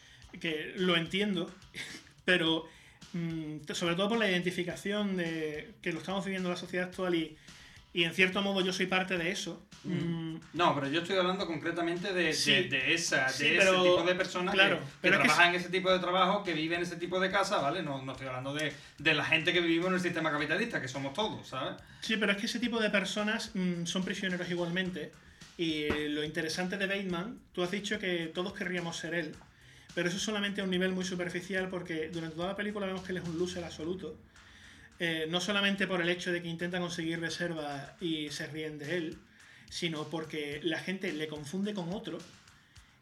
que 0.41 0.75
lo 0.77 0.97
entiendo, 0.97 1.51
pero 2.27 2.67
sobre 3.73 3.95
todo 3.95 4.09
por 4.11 4.19
la 4.19 4.31
identificación 4.31 5.17
de 5.17 5.75
que 5.83 5.93
lo 5.93 5.99
estamos 5.99 6.25
viviendo 6.25 6.49
en 6.49 6.55
la 6.55 6.61
sociedad 6.61 6.87
actual 6.89 7.15
y, 7.15 7.37
y 7.93 8.05
en 8.05 8.15
cierto 8.15 8.41
modo 8.43 8.61
yo 8.63 8.73
soy 8.73 8.87
parte 8.87 9.19
de 9.19 9.31
eso. 9.31 9.63
Mm, 9.85 10.37
No, 10.55 10.75
pero 10.75 10.89
yo 10.89 11.01
estoy 11.03 11.17
hablando 11.19 11.47
concretamente 11.47 12.13
de, 12.13 12.25
de- 12.27 12.33
Sí. 12.33 12.53
de 12.69 12.95
esa, 12.95 13.27
de 13.27 13.33
Sí, 13.33 13.47
ese 13.49 13.59
pero- 13.59 13.83
tipo 13.83 14.03
de 14.05 14.15
personas 14.15 14.55
claro, 14.55 14.79
que, 14.79 14.85
pero 15.03 15.19
trabajan 15.19 15.49
en 15.51 15.61
ese 15.61 15.69
tipo 15.71 15.91
de 15.93 15.99
trabajo, 15.99 16.45
que 16.45 16.53
viven 16.55 16.79
en 16.79 16.83
ese 16.85 16.97
tipo 16.97 17.19
de 17.21 17.31
casa, 17.31 17.59
¿vale? 17.59 17.83
No, 17.83 18.01
no 18.03 18.13
estoy 18.13 18.29
hablando 18.29 18.55
de, 18.55 18.73
de 18.99 19.15
la 19.15 19.25
gente 19.25 19.53
que 19.53 19.61
vivimos 19.61 19.89
en 19.89 19.95
el 19.95 20.01
sistema 20.01 20.31
capitalista, 20.31 20.81
que 20.81 20.89
somos 20.89 21.13
todos, 21.13 21.49
¿sabes? 21.49 21.75
Sí, 22.01 22.17
pero 22.17 22.33
es 22.33 22.39
que 22.39 22.47
ese 22.47 22.61
tipo 22.61 22.79
de 22.81 22.91
personas 22.91 23.51
mm, 23.55 23.85
son 23.87 24.05
prisioneros 24.05 24.49
igualmente. 24.51 25.11
Y 25.59 25.87
lo 26.09 26.25
interesante 26.25 26.79
de 26.79 26.87
Bateman, 26.87 27.39
tú 27.53 27.63
has 27.63 27.71
dicho 27.71 27.99
que 27.99 28.31
todos 28.33 28.55
querríamos 28.55 28.97
ser 28.97 29.15
él, 29.15 29.33
pero 29.95 30.09
eso 30.09 30.17
es 30.17 30.23
solamente 30.23 30.61
a 30.61 30.65
un 30.65 30.71
nivel 30.71 30.93
muy 30.93 31.05
superficial 31.05 31.69
porque 31.69 32.09
durante 32.11 32.37
toda 32.37 32.49
la 32.49 32.57
película 32.57 32.87
vemos 32.87 33.03
que 33.03 33.12
él 33.12 33.19
es 33.19 33.25
un 33.29 33.39
loser 33.39 33.65
absoluto. 33.65 34.17
Eh, 34.99 35.27
no 35.29 35.41
solamente 35.41 35.87
por 35.87 36.01
el 36.01 36.09
hecho 36.09 36.31
de 36.31 36.41
que 36.43 36.49
intenta 36.49 36.79
conseguir 36.79 37.19
reservas 37.21 37.91
y 38.01 38.31
se 38.31 38.47
ríen 38.47 38.79
de 38.79 38.97
él, 38.97 39.19
sino 39.69 40.05
porque 40.09 40.61
la 40.62 40.79
gente 40.79 41.12
le 41.12 41.27
confunde 41.29 41.75
con 41.75 41.93
otro. 41.93 42.19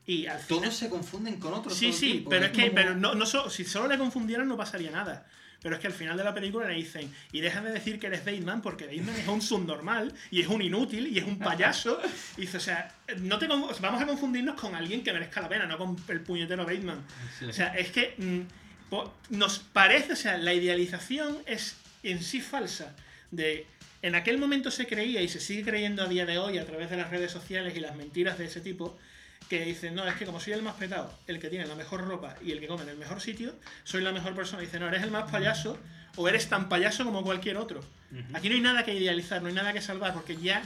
Y 0.07 0.27
al 0.27 0.39
final... 0.41 0.63
Todos 0.63 0.77
se 0.77 0.89
confunden 0.89 1.39
con 1.39 1.53
otros. 1.53 1.75
Sí, 1.77 1.93
sí, 1.93 2.25
pero 2.29 2.47
es 2.47 2.53
que 2.53 2.71
pero 2.71 2.95
no, 2.95 3.15
no 3.15 3.27
so- 3.27 3.51
si 3.51 3.65
solo 3.65 3.89
le 3.89 3.99
confundieran 3.99 4.49
no 4.49 4.57
pasaría 4.57 4.91
nada. 4.91 5.29
Pero 5.63 5.75
es 5.75 5.81
que 5.81 5.87
al 5.87 5.93
final 5.93 6.17
de 6.17 6.25
la 6.25 6.35
película 6.35 6.67
le 6.67 6.75
dicen, 6.75 7.13
y 7.33 7.41
deja 7.41 7.61
de 7.61 7.73
decir 7.73 7.99
que 7.99 8.07
eres 8.07 8.25
Bateman 8.25 8.63
porque 8.63 8.87
Bateman 8.87 9.17
es 9.17 9.29
un 9.29 9.43
subnormal 9.43 10.13
y 10.31 10.41
es 10.41 10.49
un 10.49 10.63
inútil 10.63 11.09
y 11.09 11.19
es 11.19 11.25
un 11.25 11.39
payaso. 11.39 12.01
Y 12.37 12.43
dice, 12.43 12.57
o 12.57 12.61
sea, 12.61 12.95
no 13.19 13.39
te 13.39 13.47
vamos 13.47 13.81
a 13.83 14.07
confundirnos 14.07 14.59
con 14.59 14.75
alguien 14.75 15.03
que 15.03 15.13
merezca 15.13 15.41
la 15.41 15.49
pena, 15.49 15.67
no 15.67 15.77
con 15.77 15.97
el 16.09 16.21
puñetero 16.21 16.65
Bateman. 16.65 17.05
Sí. 17.39 17.45
O 17.47 17.53
sea, 17.53 17.75
es 17.75 17.91
que 17.91 18.15
mm, 18.17 19.37
nos 19.37 19.59
parece, 19.59 20.13
o 20.15 20.17
sea, 20.17 20.39
la 20.39 20.55
idealización 20.55 21.39
es 21.47 21.77
en 22.03 22.23
sí 22.23 22.41
falsa. 22.41 22.95
De 23.31 23.67
en 24.03 24.15
aquel 24.15 24.39
momento 24.39 24.71
se 24.71 24.87
creía 24.87 25.21
y 25.21 25.29
se 25.29 25.41
sigue 25.41 25.63
creyendo 25.63 26.03
a 26.03 26.09
día 26.09 26.25
de 26.25 26.39
hoy 26.39 26.59
a 26.59 26.65
través 26.65 26.89
de 26.91 26.97
las 26.97 27.11
redes 27.11 27.31
sociales 27.31 27.77
y 27.77 27.81
las 27.81 27.97
mentiras 27.97 28.39
de 28.39 28.47
ese 28.47 28.61
tipo, 28.61 28.99
que 29.49 29.65
dicen, 29.65 29.95
no, 29.95 30.07
es 30.07 30.15
que 30.15 30.27
como 30.27 30.39
soy 30.41 30.53
el 30.53 30.63
más 30.63 30.75
petado, 30.75 31.13
el 31.27 31.41
que 31.41 31.49
tiene 31.49 31.67
la 31.67 31.75
mejor 31.75 32.07
ropa 32.07 32.37
y 32.45 32.53
el 32.53 32.61
que 32.61 32.69
come 32.69 32.83
en 32.85 32.91
el 32.91 32.97
mejor 32.97 33.21
sitio, 33.21 33.55
soy 33.85 34.03
la 34.03 34.13
mejor 34.13 34.35
persona. 34.35 34.63
Dice, 34.63 34.79
no, 34.79 34.87
eres 34.89 35.03
el 35.03 35.11
más 35.11 35.31
payaso 35.31 35.77
o 36.17 36.29
eres 36.29 36.49
tan 36.49 36.69
payaso 36.69 37.05
como 37.05 37.23
cualquier 37.23 37.57
otro. 37.57 37.81
Aquí 38.33 38.49
no 38.49 38.55
hay 38.55 38.61
nada 38.61 38.85
que 38.85 38.95
idealizar, 38.95 39.41
no 39.43 39.49
hay 39.49 39.55
nada 39.55 39.73
que 39.73 39.81
salvar, 39.81 40.15
porque 40.15 40.37
ya 40.37 40.63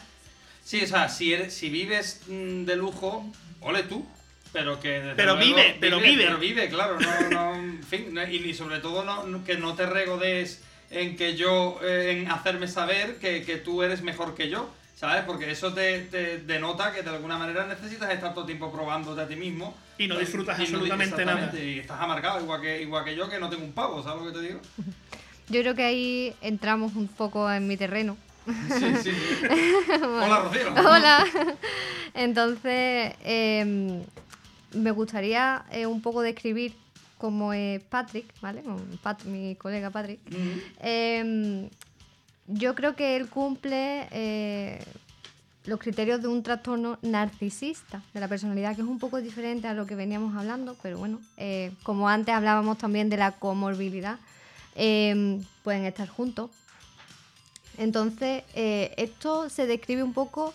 Sí, 0.64 0.80
o 0.82 0.86
sea, 0.86 1.10
si, 1.10 1.32
eres, 1.32 1.52
si 1.52 1.68
vives 1.68 2.22
mm, 2.26 2.64
de 2.64 2.76
lujo, 2.76 3.30
ole 3.60 3.82
tú. 3.82 4.06
Pero 4.52 4.80
que 4.80 5.12
Pero 5.16 5.34
luego 5.34 5.56
vive, 5.56 5.76
pero 5.80 5.98
vive. 6.00 6.24
Pero 6.24 6.38
vive, 6.38 6.68
claro. 6.68 6.98
No, 6.98 7.28
no, 7.30 7.54
en 7.56 7.82
fin, 7.82 8.16
y, 8.30 8.54
sobre 8.54 8.78
todo 8.78 9.04
no, 9.04 9.24
no- 9.26 9.44
que 9.44 9.56
no 9.56 9.74
te 9.74 9.84
regodes 9.84 10.62
en 10.90 11.16
que 11.16 11.36
yo, 11.36 11.80
eh, 11.82 12.12
en 12.12 12.30
hacerme 12.30 12.68
saber 12.68 13.16
que, 13.16 13.42
que 13.42 13.56
tú 13.56 13.82
eres 13.82 14.02
mejor 14.02 14.34
que 14.34 14.48
yo, 14.48 14.72
¿sabes? 14.94 15.24
Porque 15.24 15.50
eso 15.50 15.72
te, 15.72 16.00
te 16.02 16.38
denota 16.38 16.92
que 16.92 17.02
de 17.02 17.10
alguna 17.10 17.36
manera 17.38 17.66
necesitas 17.66 18.10
estar 18.12 18.30
todo 18.32 18.40
el 18.42 18.46
tiempo 18.46 18.70
probándote 18.72 19.20
a 19.22 19.28
ti 19.28 19.36
mismo. 19.36 19.74
Y 19.98 20.08
no 20.08 20.18
disfrutas 20.18 20.58
Y 20.58 20.62
absolutamente 20.62 21.24
nada. 21.24 21.52
Y 21.58 21.78
estás 21.78 22.00
amargado, 22.00 22.40
igual 22.40 22.60
que, 22.60 22.82
igual 22.82 23.04
que 23.04 23.14
yo, 23.14 23.28
que 23.28 23.38
no 23.38 23.48
tengo 23.48 23.64
un 23.64 23.72
pavo, 23.72 24.02
¿sabes 24.02 24.22
lo 24.24 24.32
que 24.32 24.38
te 24.38 24.44
digo? 24.46 24.60
Yo 25.50 25.60
creo 25.60 25.74
que 25.74 25.84
ahí 25.84 26.34
entramos 26.40 26.94
un 26.96 27.06
poco 27.06 27.50
en 27.52 27.68
mi 27.68 27.76
terreno. 27.76 28.16
Sí, 28.46 28.94
sí. 29.02 29.10
Hola, 30.02 30.40
Rocío. 30.40 30.72
Hola. 30.72 31.24
Entonces, 32.14 33.12
em, 33.22 34.02
me 34.72 34.90
gustaría 34.90 35.64
eh, 35.70 35.84
un 35.86 36.00
poco 36.00 36.22
describir 36.22 36.72
cómo 37.18 37.52
es 37.52 37.82
Patrick, 37.82 38.26
¿vale? 38.40 38.62
Pat- 39.02 39.24
mi 39.24 39.54
colega 39.56 39.90
Patrick. 39.90 40.20
Yo 42.46 42.74
creo 42.74 42.94
que 42.96 43.16
él 43.16 43.28
cumple 43.28 44.08
eh, 44.10 44.84
los 45.64 45.78
criterios 45.78 46.20
de 46.20 46.28
un 46.28 46.42
trastorno 46.42 46.98
narcisista 47.02 48.02
de 48.12 48.20
la 48.20 48.28
personalidad, 48.28 48.74
que 48.74 48.82
es 48.82 48.88
un 48.88 48.98
poco 48.98 49.20
diferente 49.20 49.68
a 49.68 49.74
lo 49.74 49.86
que 49.86 49.94
veníamos 49.94 50.36
hablando, 50.36 50.76
pero 50.82 50.98
bueno, 50.98 51.20
eh, 51.36 51.72
como 51.82 52.08
antes 52.08 52.34
hablábamos 52.34 52.78
también 52.78 53.08
de 53.08 53.16
la 53.16 53.32
comorbilidad, 53.32 54.18
em, 54.74 55.42
pueden 55.62 55.84
estar 55.84 56.08
juntos. 56.08 56.50
Entonces, 57.78 58.44
eh, 58.54 58.94
esto 58.96 59.48
se 59.48 59.66
describe 59.66 60.02
un 60.02 60.12
poco 60.12 60.54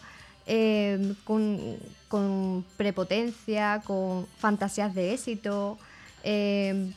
eh, 0.51 1.13
con, 1.25 2.65
prepotencia, 2.75 3.83
con 3.85 4.25
fantasías 4.39 4.95
de 4.95 5.13
éxito, 5.13 5.77
eh, 6.23 6.91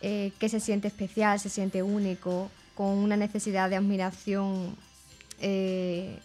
eh, 0.00 0.32
que 0.38 0.48
se 0.48 0.60
siente 0.60 0.88
especial, 0.88 1.38
se 1.38 1.50
siente 1.50 1.82
único, 1.82 2.50
con 2.80 2.96
una 2.96 3.18
necesidad 3.18 3.68
de 3.68 3.76
admiración 3.76 4.74
eh, 5.38 6.18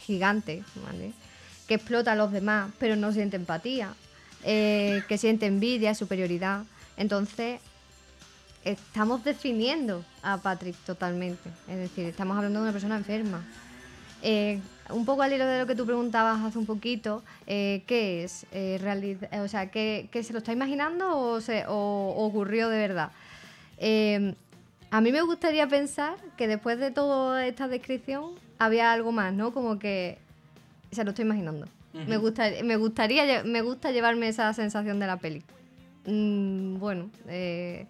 gigante, 0.00 0.62
¿vale? 0.84 1.12
que 1.66 1.76
explota 1.76 2.12
a 2.12 2.14
los 2.14 2.30
demás, 2.30 2.72
pero 2.78 2.94
no 2.94 3.10
siente 3.10 3.36
empatía, 3.36 3.94
eh, 4.44 5.02
que 5.08 5.16
siente 5.16 5.46
envidia, 5.46 5.94
superioridad. 5.94 6.64
Entonces, 6.98 7.58
estamos 8.64 9.24
definiendo 9.24 10.04
a 10.22 10.36
Patrick 10.36 10.76
totalmente. 10.84 11.48
Es 11.70 11.78
decir, 11.78 12.04
estamos 12.04 12.36
hablando 12.36 12.58
de 12.58 12.64
una 12.64 12.72
persona 12.72 12.98
enferma. 12.98 13.42
Eh, 14.20 14.60
un 14.90 15.06
poco 15.06 15.22
al 15.22 15.32
hilo 15.32 15.46
de 15.46 15.60
lo 15.60 15.66
que 15.66 15.74
tú 15.74 15.86
preguntabas 15.86 16.38
hace 16.44 16.58
un 16.58 16.66
poquito, 16.66 17.22
¿qué 17.46 18.24
es? 18.24 18.44
O 19.40 19.48
sea, 19.48 19.70
¿qué, 19.70 20.10
se 20.22 20.34
lo 20.34 20.40
está 20.40 20.52
imaginando 20.52 21.18
o, 21.18 21.40
se, 21.40 21.64
o 21.66 22.14
ocurrió 22.26 22.68
de 22.68 22.76
verdad? 22.76 23.10
A 24.90 25.00
mí 25.00 25.12
me 25.12 25.22
gustaría 25.22 25.66
pensar 25.66 26.16
que 26.36 26.46
después 26.46 26.78
de 26.78 26.90
toda 26.90 27.46
esta 27.46 27.68
descripción 27.68 28.32
había 28.58 28.92
algo 28.92 29.12
más, 29.12 29.32
¿no? 29.32 29.52
Como 29.52 29.78
que 29.78 30.18
se 30.90 31.04
lo 31.04 31.10
estoy 31.10 31.24
imaginando. 31.24 31.66
Ujú. 31.94 32.04
me, 32.08 32.16
gusta, 32.18 32.44
me, 32.62 32.76
gustaría, 32.76 33.42
me 33.44 33.62
gusta 33.62 33.90
llevarme 33.90 34.28
esa 34.28 34.52
sensación 34.52 35.00
de 35.00 35.06
la 35.06 35.16
peli. 35.16 35.42
Mm, 36.04 36.78
bueno, 36.78 37.10
eh, 37.26 37.86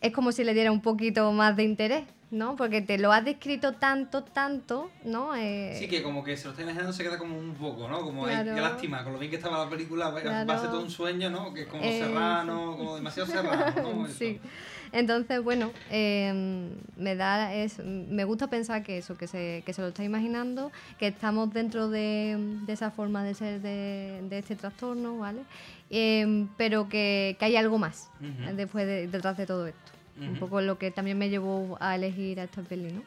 es 0.00 0.12
como 0.12 0.30
si 0.30 0.44
le 0.44 0.52
diera 0.54 0.70
un 0.70 0.82
poquito 0.82 1.32
más 1.32 1.56
de 1.56 1.64
interés, 1.64 2.04
¿no? 2.30 2.54
Porque 2.54 2.82
te 2.82 2.98
lo 2.98 3.10
has 3.10 3.24
descrito 3.24 3.72
tanto, 3.72 4.22
tanto, 4.24 4.90
¿no? 5.04 5.34
Eh, 5.34 5.74
Sí, 5.78 5.88
que 5.88 6.02
como 6.02 6.22
que 6.22 6.36
se 6.36 6.44
lo 6.44 6.50
está 6.50 6.62
imaginando 6.62 6.92
se 6.92 7.02
queda 7.02 7.16
como 7.18 7.38
un 7.38 7.54
poco, 7.54 7.88
¿no? 7.88 8.00
Como, 8.02 8.24
Claro. 8.24 8.54
qué 8.54 8.60
lástima, 8.60 9.02
con 9.02 9.14
lo 9.14 9.18
bien 9.18 9.30
que 9.30 9.36
estaba 9.36 9.64
la 9.64 9.70
película, 9.70 10.14
Claro. 10.20 10.46
va 10.46 10.54
a 10.54 10.58
ser 10.60 10.70
todo 10.70 10.82
un 10.82 10.90
sueño, 10.90 11.30
¿no? 11.30 11.52
Que 11.54 11.62
es 11.62 11.66
como 11.66 11.82
Eh, 11.82 11.98
serrano, 11.98 12.76
como 12.76 12.94
demasiado 12.96 13.26
serrano, 13.28 13.74
¿no? 13.82 14.06
sí. 14.18 14.38
Entonces, 14.92 15.42
bueno, 15.42 15.70
eh, 15.90 16.68
me 16.96 17.14
da 17.16 17.54
es, 17.54 17.78
me 17.84 18.24
gusta 18.24 18.48
pensar 18.48 18.82
que 18.82 18.98
eso, 18.98 19.16
que 19.16 19.26
se, 19.26 19.62
que 19.66 19.72
se 19.72 19.82
lo 19.82 19.88
está 19.88 20.04
imaginando, 20.04 20.70
que 20.98 21.08
estamos 21.08 21.52
dentro 21.52 21.88
de, 21.88 22.36
de 22.66 22.72
esa 22.72 22.90
forma 22.90 23.22
de 23.24 23.34
ser 23.34 23.60
de, 23.60 24.20
de 24.28 24.38
este 24.38 24.56
trastorno, 24.56 25.18
¿vale? 25.18 25.40
Eh, 25.90 26.46
pero 26.56 26.88
que, 26.88 27.36
que 27.38 27.44
hay 27.44 27.56
algo 27.56 27.78
más 27.78 28.08
después 28.56 28.86
de- 28.86 29.06
detrás 29.08 29.36
de 29.36 29.46
todo 29.46 29.66
esto. 29.66 29.80
Un 30.20 30.36
poco 30.40 30.60
lo 30.60 30.78
que 30.78 30.90
también 30.90 31.16
me 31.16 31.28
llevó 31.30 31.76
a 31.80 31.94
elegir 31.94 32.40
a 32.40 32.44
esta 32.44 32.60
peli, 32.62 32.90
¿no? 32.92 33.02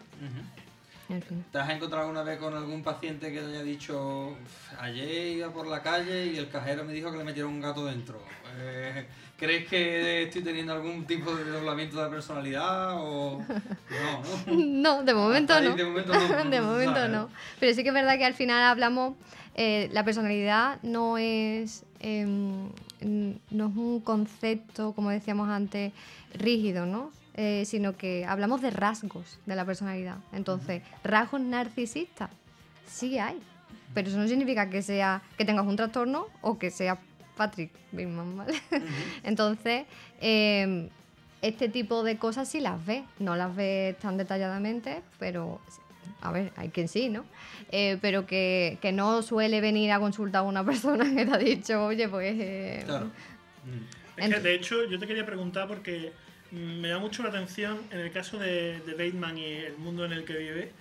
Al. 1.13 1.23
¿Te 1.51 1.57
has 1.59 1.69
encontrado 1.69 2.03
alguna 2.05 2.23
vez 2.23 2.39
con 2.39 2.53
algún 2.55 2.81
paciente 2.83 3.31
que 3.31 3.39
te 3.39 3.45
haya 3.47 3.63
dicho, 3.63 4.29
"Uf, 4.29 4.79
ayer 4.79 5.37
iba 5.37 5.51
por 5.51 5.67
la 5.67 5.81
calle 5.81 6.27
y 6.27 6.37
el 6.37 6.49
cajero 6.49 6.83
me 6.85 6.93
dijo 6.93 7.11
que 7.11 7.17
le 7.17 7.23
metieron 7.23 7.53
un 7.53 7.61
gato 7.61 7.85
dentro? 7.85 8.21
Eh, 8.59 9.05
¿Crees 9.37 9.67
que 9.67 10.23
estoy 10.23 10.43
teniendo 10.43 10.73
algún 10.73 11.05
tipo 11.05 11.33
de 11.35 11.43
doblamiento 11.45 12.03
de 12.03 12.09
personalidad 12.09 12.93
o 12.99 13.39
no, 13.39 14.21
no? 14.47 14.53
No, 14.57 15.03
de 15.03 15.13
momento 15.13 15.53
ahí 15.53 15.65
no. 15.69 15.75
de 15.75 15.83
momento 15.85 16.13
no, 16.13 16.49
de 16.49 16.61
momento 16.61 17.07
no. 17.07 17.29
Pero 17.59 17.73
sí 17.73 17.81
que 17.83 17.89
es 17.89 17.93
verdad 17.95 18.17
que 18.17 18.25
al 18.25 18.33
final 18.35 18.63
hablamos, 18.63 19.15
eh, 19.55 19.89
la 19.93 20.03
personalidad 20.05 20.79
no 20.83 21.17
es, 21.17 21.83
n- 22.01 22.69
no 23.49 23.67
es 23.67 23.75
un 23.75 23.99
concepto, 24.01 24.93
como 24.93 25.09
decíamos 25.09 25.49
antes, 25.49 25.91
rígido, 26.33 26.85
¿no? 26.85 27.11
Eh, 27.35 27.63
sino 27.65 27.95
que 27.95 28.25
hablamos 28.25 28.61
de 28.61 28.71
rasgos 28.71 29.39
de 29.45 29.55
la 29.55 29.63
personalidad. 29.65 30.17
Entonces, 30.33 30.81
rasgos 31.03 31.39
narcisistas, 31.39 32.29
sí 32.85 33.17
hay. 33.19 33.39
Pero 33.93 34.09
eso 34.09 34.17
no 34.17 34.27
significa 34.27 34.69
que 34.69 34.81
sea 34.81 35.21
que 35.37 35.45
tengas 35.45 35.65
un 35.65 35.75
trastorno 35.77 36.27
o 36.41 36.57
que 36.59 36.69
sea 36.71 36.97
Patrick 37.37 37.71
Bateman, 37.93 38.35
¿vale? 38.37 38.53
Entonces, 39.23 39.85
em, 40.19 40.89
este 41.41 41.69
tipo 41.69 42.03
de 42.03 42.17
cosas 42.17 42.49
sí 42.49 42.59
las 42.59 42.85
ves, 42.85 43.03
no 43.19 43.35
las 43.37 43.55
ves 43.55 43.97
tan 43.99 44.17
detalladamente, 44.17 45.01
pero 45.17 45.61
a 46.21 46.31
ver, 46.31 46.51
hay 46.57 46.69
quien 46.69 46.87
sí, 46.87 47.09
¿no? 47.09 47.23
Eh, 47.71 47.97
pero 48.01 48.25
que, 48.27 48.77
que 48.81 48.91
no 48.91 49.21
suele 49.21 49.61
venir 49.61 49.91
a 49.91 49.99
consultar 49.99 50.39
a 50.39 50.43
una 50.43 50.63
persona 50.65 51.05
que 51.15 51.25
te 51.25 51.33
ha 51.33 51.37
dicho, 51.37 51.85
oye, 51.85 52.07
pues... 52.09 52.35
eh, 52.37 52.85
Es 54.17 54.29
que, 54.29 54.39
de 54.39 54.53
hecho, 54.55 54.83
yo 54.85 54.99
te 54.99 55.07
quería 55.07 55.25
preguntar 55.25 55.67
porque 55.67 56.11
mm, 56.11 56.30
me 56.51 56.89
da 56.89 56.99
mucho 56.99 57.23
la 57.23 57.29
atención 57.29 57.79
en 57.91 57.99
el 57.99 58.11
caso 58.11 58.37
de, 58.37 58.79
de 58.81 58.91
Bateman 58.91 59.37
y 59.37 59.45
el 59.45 59.77
mundo 59.77 60.05
en 60.05 60.13
el 60.13 60.25
que 60.25 60.37
vive. 60.37 60.71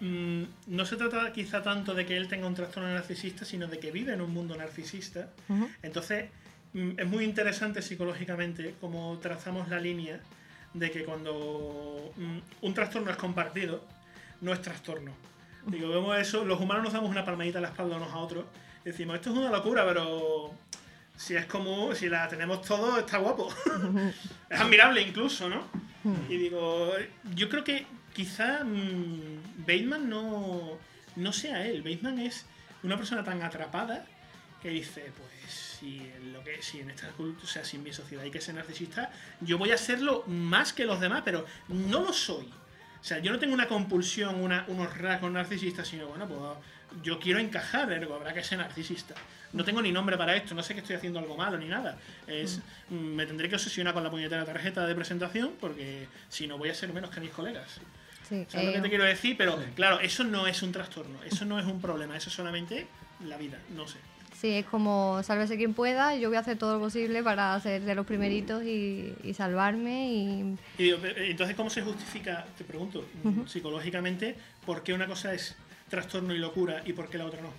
mm, 0.00 0.42
no 0.66 0.84
se 0.84 0.96
trata 0.96 1.32
quizá 1.32 1.62
tanto 1.62 1.94
de 1.94 2.04
que 2.04 2.16
él 2.16 2.28
tenga 2.28 2.46
un 2.46 2.54
trastorno 2.54 2.92
narcisista, 2.92 3.44
sino 3.44 3.68
de 3.68 3.78
que 3.78 3.90
vive 3.90 4.12
en 4.12 4.20
un 4.20 4.32
mundo 4.32 4.56
narcisista. 4.56 5.30
Entonces, 5.82 6.30
mm, 6.72 6.98
es 6.98 7.06
muy 7.06 7.24
interesante 7.24 7.82
psicológicamente 7.82 8.74
cómo 8.80 9.18
trazamos 9.20 9.68
la 9.68 9.78
línea 9.78 10.20
de 10.74 10.90
que 10.90 11.04
cuando 11.04 12.12
mm, 12.16 12.38
un 12.66 12.74
trastorno 12.74 13.10
es 13.10 13.16
compartido, 13.16 13.84
no 14.40 14.52
es 14.52 14.60
trastorno. 14.60 15.12
Digo, 15.66 15.88
vemos 15.88 16.18
eso, 16.18 16.44
los 16.44 16.60
humanos 16.60 16.84
nos 16.84 16.92
damos 16.92 17.10
una 17.10 17.24
palmadita 17.24 17.58
a 17.58 17.62
la 17.62 17.68
espalda 17.68 17.96
unos 17.96 18.12
a 18.12 18.16
otros 18.16 18.44
y 18.84 18.88
decimos, 18.88 19.14
esto 19.14 19.30
es 19.30 19.36
una 19.36 19.50
locura, 19.50 19.86
pero 19.86 20.52
si 21.22 21.36
es 21.36 21.46
como, 21.46 21.94
si 21.94 22.08
la 22.08 22.26
tenemos 22.28 22.62
todo, 22.62 22.98
está 22.98 23.18
guapo. 23.18 23.48
es 24.50 24.60
admirable 24.60 25.00
incluso, 25.02 25.48
¿no? 25.48 25.62
Y 26.28 26.36
digo, 26.36 26.92
yo 27.34 27.48
creo 27.48 27.62
que 27.62 27.86
quizá 28.12 28.64
mm, 28.64 29.58
Bateman 29.58 30.08
no, 30.08 30.78
no 31.16 31.32
sea 31.32 31.64
él. 31.66 31.82
Bateman 31.82 32.18
es 32.18 32.44
una 32.82 32.96
persona 32.96 33.22
tan 33.22 33.40
atrapada 33.42 34.04
que 34.60 34.70
dice, 34.70 35.12
pues 35.16 35.52
si 35.54 35.98
en 36.16 36.32
lo 36.32 36.42
que 36.42 36.60
si 36.60 36.80
en 36.80 36.90
esta 36.90 37.08
cultura, 37.10 37.44
o 37.44 37.46
sea, 37.46 37.64
si 37.64 37.76
en 37.76 37.84
mi 37.84 37.92
sociedad 37.92 38.24
hay 38.24 38.30
que 38.32 38.40
ser 38.40 38.56
narcisista, 38.56 39.12
yo 39.40 39.58
voy 39.58 39.70
a 39.70 39.78
serlo 39.78 40.24
más 40.26 40.72
que 40.72 40.84
los 40.86 40.98
demás, 41.00 41.22
pero 41.24 41.46
no 41.68 42.00
lo 42.00 42.12
soy. 42.12 42.46
O 43.00 43.04
sea, 43.04 43.18
yo 43.20 43.30
no 43.32 43.38
tengo 43.38 43.54
una 43.54 43.66
compulsión, 43.68 44.36
una- 44.40 44.64
unos 44.68 44.96
rasgos 44.98 45.30
narcisistas, 45.30 45.86
sino 45.86 46.06
bueno, 46.08 46.26
pues 46.26 46.40
yo 47.02 47.18
quiero 47.18 47.38
encajar, 47.38 47.92
ergo 47.92 48.14
habrá 48.14 48.32
que 48.32 48.42
ser 48.42 48.58
narcisista. 48.58 49.14
No 49.52 49.64
tengo 49.64 49.82
ni 49.82 49.92
nombre 49.92 50.16
para 50.16 50.34
esto, 50.34 50.54
no 50.54 50.62
sé 50.62 50.74
que 50.74 50.80
estoy 50.80 50.96
haciendo 50.96 51.18
algo 51.18 51.36
malo 51.36 51.58
ni 51.58 51.66
nada. 51.66 51.98
Es, 52.26 52.60
mm, 52.88 52.94
me 52.94 53.26
tendré 53.26 53.48
que 53.48 53.56
obsesionar 53.56 53.92
con 53.92 54.02
la 54.02 54.10
puñetera 54.10 54.44
tarjeta 54.44 54.86
de 54.86 54.94
presentación 54.94 55.52
porque 55.60 56.06
si 56.28 56.46
no 56.46 56.58
voy 56.58 56.70
a 56.70 56.74
ser 56.74 56.92
menos 56.92 57.10
que 57.10 57.20
mis 57.20 57.30
colegas. 57.30 57.80
Sí, 58.28 58.46
¿Sabes 58.48 58.66
lo 58.66 58.70
eh, 58.70 58.74
que 58.74 58.80
te 58.80 58.88
quiero 58.88 59.04
decir? 59.04 59.36
Pero 59.36 59.58
claro, 59.74 60.00
eso 60.00 60.24
no 60.24 60.46
es 60.46 60.62
un 60.62 60.72
trastorno, 60.72 61.22
eso 61.22 61.44
no 61.44 61.58
es 61.58 61.66
un 61.66 61.80
problema, 61.80 62.16
eso 62.16 62.30
es 62.30 62.34
solamente 62.34 62.86
la 63.26 63.36
vida, 63.36 63.58
no 63.76 63.86
sé. 63.86 63.98
Sí, 64.42 64.50
es 64.56 64.66
como 64.66 65.22
sálvese 65.22 65.56
quien 65.56 65.72
pueda, 65.72 66.16
yo 66.16 66.28
voy 66.28 66.36
a 66.36 66.40
hacer 66.40 66.58
todo 66.58 66.74
lo 66.74 66.80
posible 66.80 67.22
para 67.22 67.60
ser 67.60 67.82
de 67.82 67.94
los 67.94 68.04
primeritos 68.04 68.64
y, 68.64 69.14
y 69.22 69.34
salvarme 69.34 70.08
y... 70.10 70.58
Eh, 70.78 71.14
entonces, 71.30 71.54
¿cómo 71.54 71.70
se 71.70 71.82
justifica, 71.82 72.44
te 72.58 72.64
pregunto, 72.64 73.06
mm, 73.22 73.46
psicológicamente, 73.46 74.34
por 74.66 74.82
qué 74.82 74.94
una 74.94 75.06
cosa 75.06 75.32
es 75.32 75.54
trastorno 75.96 76.34
y 76.34 76.38
locura 76.38 76.80
y 76.86 76.94
por 76.94 77.10
qué 77.10 77.18
la 77.18 77.26
otra 77.26 77.42
no? 77.42 77.50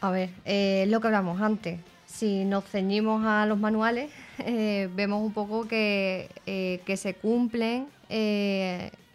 A 0.00 0.12
ver, 0.12 0.30
eh, 0.44 0.84
lo 0.88 1.00
que 1.00 1.08
hablamos 1.08 1.40
antes, 1.40 1.80
si 2.06 2.44
nos 2.44 2.64
ceñimos 2.66 3.24
a 3.26 3.46
los 3.46 3.58
manuales, 3.58 4.12
eh, 4.38 4.88
vemos 4.94 5.20
un 5.24 5.32
poco 5.32 5.66
que, 5.66 6.30
eh, 6.46 6.80
que 6.86 6.96
se 6.96 7.14
cumplen 7.14 7.88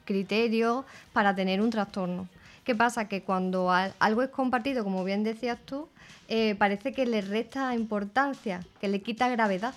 criterios 0.03 0.83
para 1.13 1.33
tener 1.35 1.61
un 1.61 1.69
trastorno. 1.69 2.27
¿Qué 2.65 2.75
pasa? 2.75 3.07
Que 3.07 3.21
cuando 3.21 3.71
al- 3.71 3.93
algo 3.99 4.23
es 4.23 4.29
compartido, 4.29 4.83
como 4.83 5.05
bien 5.05 5.23
decías 5.23 5.57
tú, 5.65 5.87
parece 6.57 6.91
que 6.91 7.05
le 7.05 7.21
resta 7.21 7.73
importancia, 7.75 8.59
que 8.81 8.89
le 8.89 9.01
quita 9.01 9.29
gravedad. 9.29 9.73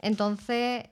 Entonces, 0.00 0.84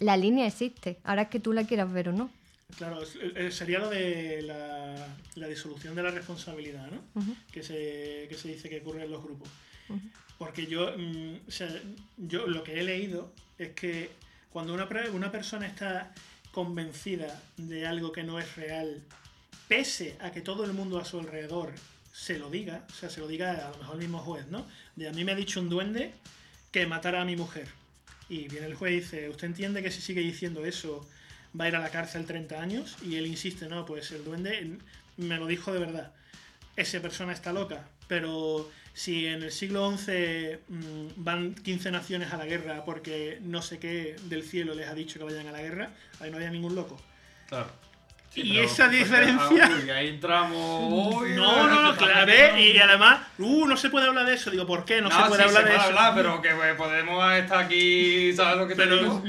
la 0.00 0.16
línea 0.16 0.46
existe. 0.46 0.96
Ahora 1.04 1.22
es 1.22 1.28
que 1.28 1.38
tú 1.38 1.52
la 1.52 1.62
quieras 1.64 1.92
ver 1.92 2.08
o 2.08 2.12
no. 2.12 2.30
Claro, 2.76 3.02
es- 3.02 3.16
eh, 3.36 3.50
sería 3.52 3.78
lo 3.78 3.88
de 3.90 4.42
la, 4.42 5.06
la 5.36 5.46
disolución 5.48 5.94
de 5.94 6.02
la 6.02 6.10
responsabilidad, 6.10 6.88
¿no? 6.90 7.02
Que, 7.52 7.62
se, 7.62 8.26
que 8.28 8.36
se 8.36 8.48
dice 8.48 8.68
que 8.68 8.80
ocurre 8.80 9.04
en 9.04 9.10
los 9.10 9.22
grupos. 9.22 9.48
Porque 10.38 10.66
yo, 10.66 10.92
mm, 10.96 11.36
o 11.46 11.50
sea, 11.50 11.68
yo 12.16 12.46
lo 12.46 12.64
que 12.64 12.80
he 12.80 12.82
leído 12.82 13.32
es 13.58 13.70
que 13.72 14.10
cuando 14.50 14.74
una, 14.74 14.88
una 15.12 15.30
persona 15.30 15.66
está 15.66 16.12
convencida 16.52 17.42
de 17.56 17.86
algo 17.86 18.12
que 18.12 18.22
no 18.22 18.38
es 18.38 18.56
real, 18.56 19.02
pese 19.68 20.16
a 20.20 20.30
que 20.32 20.40
todo 20.40 20.64
el 20.64 20.72
mundo 20.72 20.98
a 20.98 21.04
su 21.04 21.18
alrededor 21.20 21.72
se 22.12 22.38
lo 22.38 22.48
diga, 22.50 22.84
o 22.90 22.94
sea, 22.94 23.10
se 23.10 23.20
lo 23.20 23.26
diga 23.28 23.66
a 23.66 23.70
lo 23.70 23.78
mejor 23.78 23.94
el 23.96 24.00
mismo 24.02 24.18
juez, 24.20 24.46
¿no? 24.48 24.66
De 24.96 25.08
a 25.08 25.12
mí 25.12 25.24
me 25.24 25.32
ha 25.32 25.34
dicho 25.36 25.60
un 25.60 25.68
duende 25.68 26.12
que 26.70 26.86
matara 26.86 27.22
a 27.22 27.24
mi 27.24 27.36
mujer. 27.36 27.68
Y 28.28 28.48
viene 28.48 28.66
el 28.66 28.74
juez 28.74 28.92
y 28.92 28.96
dice, 29.00 29.28
¿usted 29.28 29.46
entiende 29.48 29.82
que 29.82 29.90
si 29.90 30.00
sigue 30.00 30.20
diciendo 30.20 30.64
eso 30.64 31.06
va 31.58 31.64
a 31.64 31.68
ir 31.68 31.76
a 31.76 31.80
la 31.80 31.90
cárcel 31.90 32.26
30 32.26 32.60
años? 32.60 32.96
Y 33.02 33.16
él 33.16 33.26
insiste, 33.26 33.66
no, 33.68 33.84
pues 33.86 34.10
el 34.12 34.24
duende 34.24 34.78
me 35.16 35.36
lo 35.38 35.46
dijo 35.46 35.72
de 35.72 35.78
verdad. 35.80 36.12
Esa 36.76 37.00
persona 37.00 37.32
está 37.32 37.52
loca. 37.52 37.84
Pero 38.08 38.70
si 38.92 39.26
en 39.26 39.42
el 39.42 39.50
siglo 39.52 39.96
XI 39.96 40.58
mm, 40.68 41.06
van 41.16 41.54
15 41.54 41.90
naciones 41.90 42.32
a 42.32 42.36
la 42.36 42.44
guerra 42.46 42.84
porque 42.84 43.38
no 43.42 43.62
sé 43.62 43.78
qué 43.78 44.16
del 44.24 44.42
cielo 44.42 44.74
les 44.74 44.88
ha 44.88 44.94
dicho 44.94 45.18
que 45.18 45.24
vayan 45.24 45.46
a 45.46 45.52
la 45.52 45.62
guerra, 45.62 45.90
ahí 46.20 46.30
no 46.30 46.36
había 46.36 46.50
ningún 46.50 46.74
loco. 46.74 47.00
Claro. 47.48 47.70
Y 48.34 48.58
esa 48.58 48.88
diferencia- 48.90 49.70
uy, 49.80 49.90
ahí 49.90 50.08
entramos. 50.08 51.16
uy, 51.22 51.30
No, 51.34 51.68
no, 51.68 51.82
no, 51.82 51.96
claro, 51.96 52.32
y 52.58 52.76
además, 52.78 53.20
uh, 53.38 53.66
no 53.66 53.76
se 53.76 53.90
puede 53.90 54.08
hablar 54.08 54.26
de 54.26 54.34
eso. 54.34 54.50
Digo, 54.50 54.66
¿por 54.66 54.84
qué 54.84 55.00
no, 55.00 55.08
se 55.10 55.16
puede 55.28 55.42
sí, 55.44 55.48
hablar 55.48 55.62
se 55.62 55.68
de 55.70 55.74
puede 55.76 55.76
eso? 55.76 55.86
hablar, 55.86 56.14
pero 56.16 56.42
que 56.42 56.50
pues, 56.50 56.74
podemos 56.74 57.32
estar 57.34 57.58
aquí, 57.64 58.32
¿sabes 58.34 58.56
lo 58.58 58.66
que 58.66 58.74
te 58.74 58.82
Pero, 58.82 58.96
digo? 58.98 59.22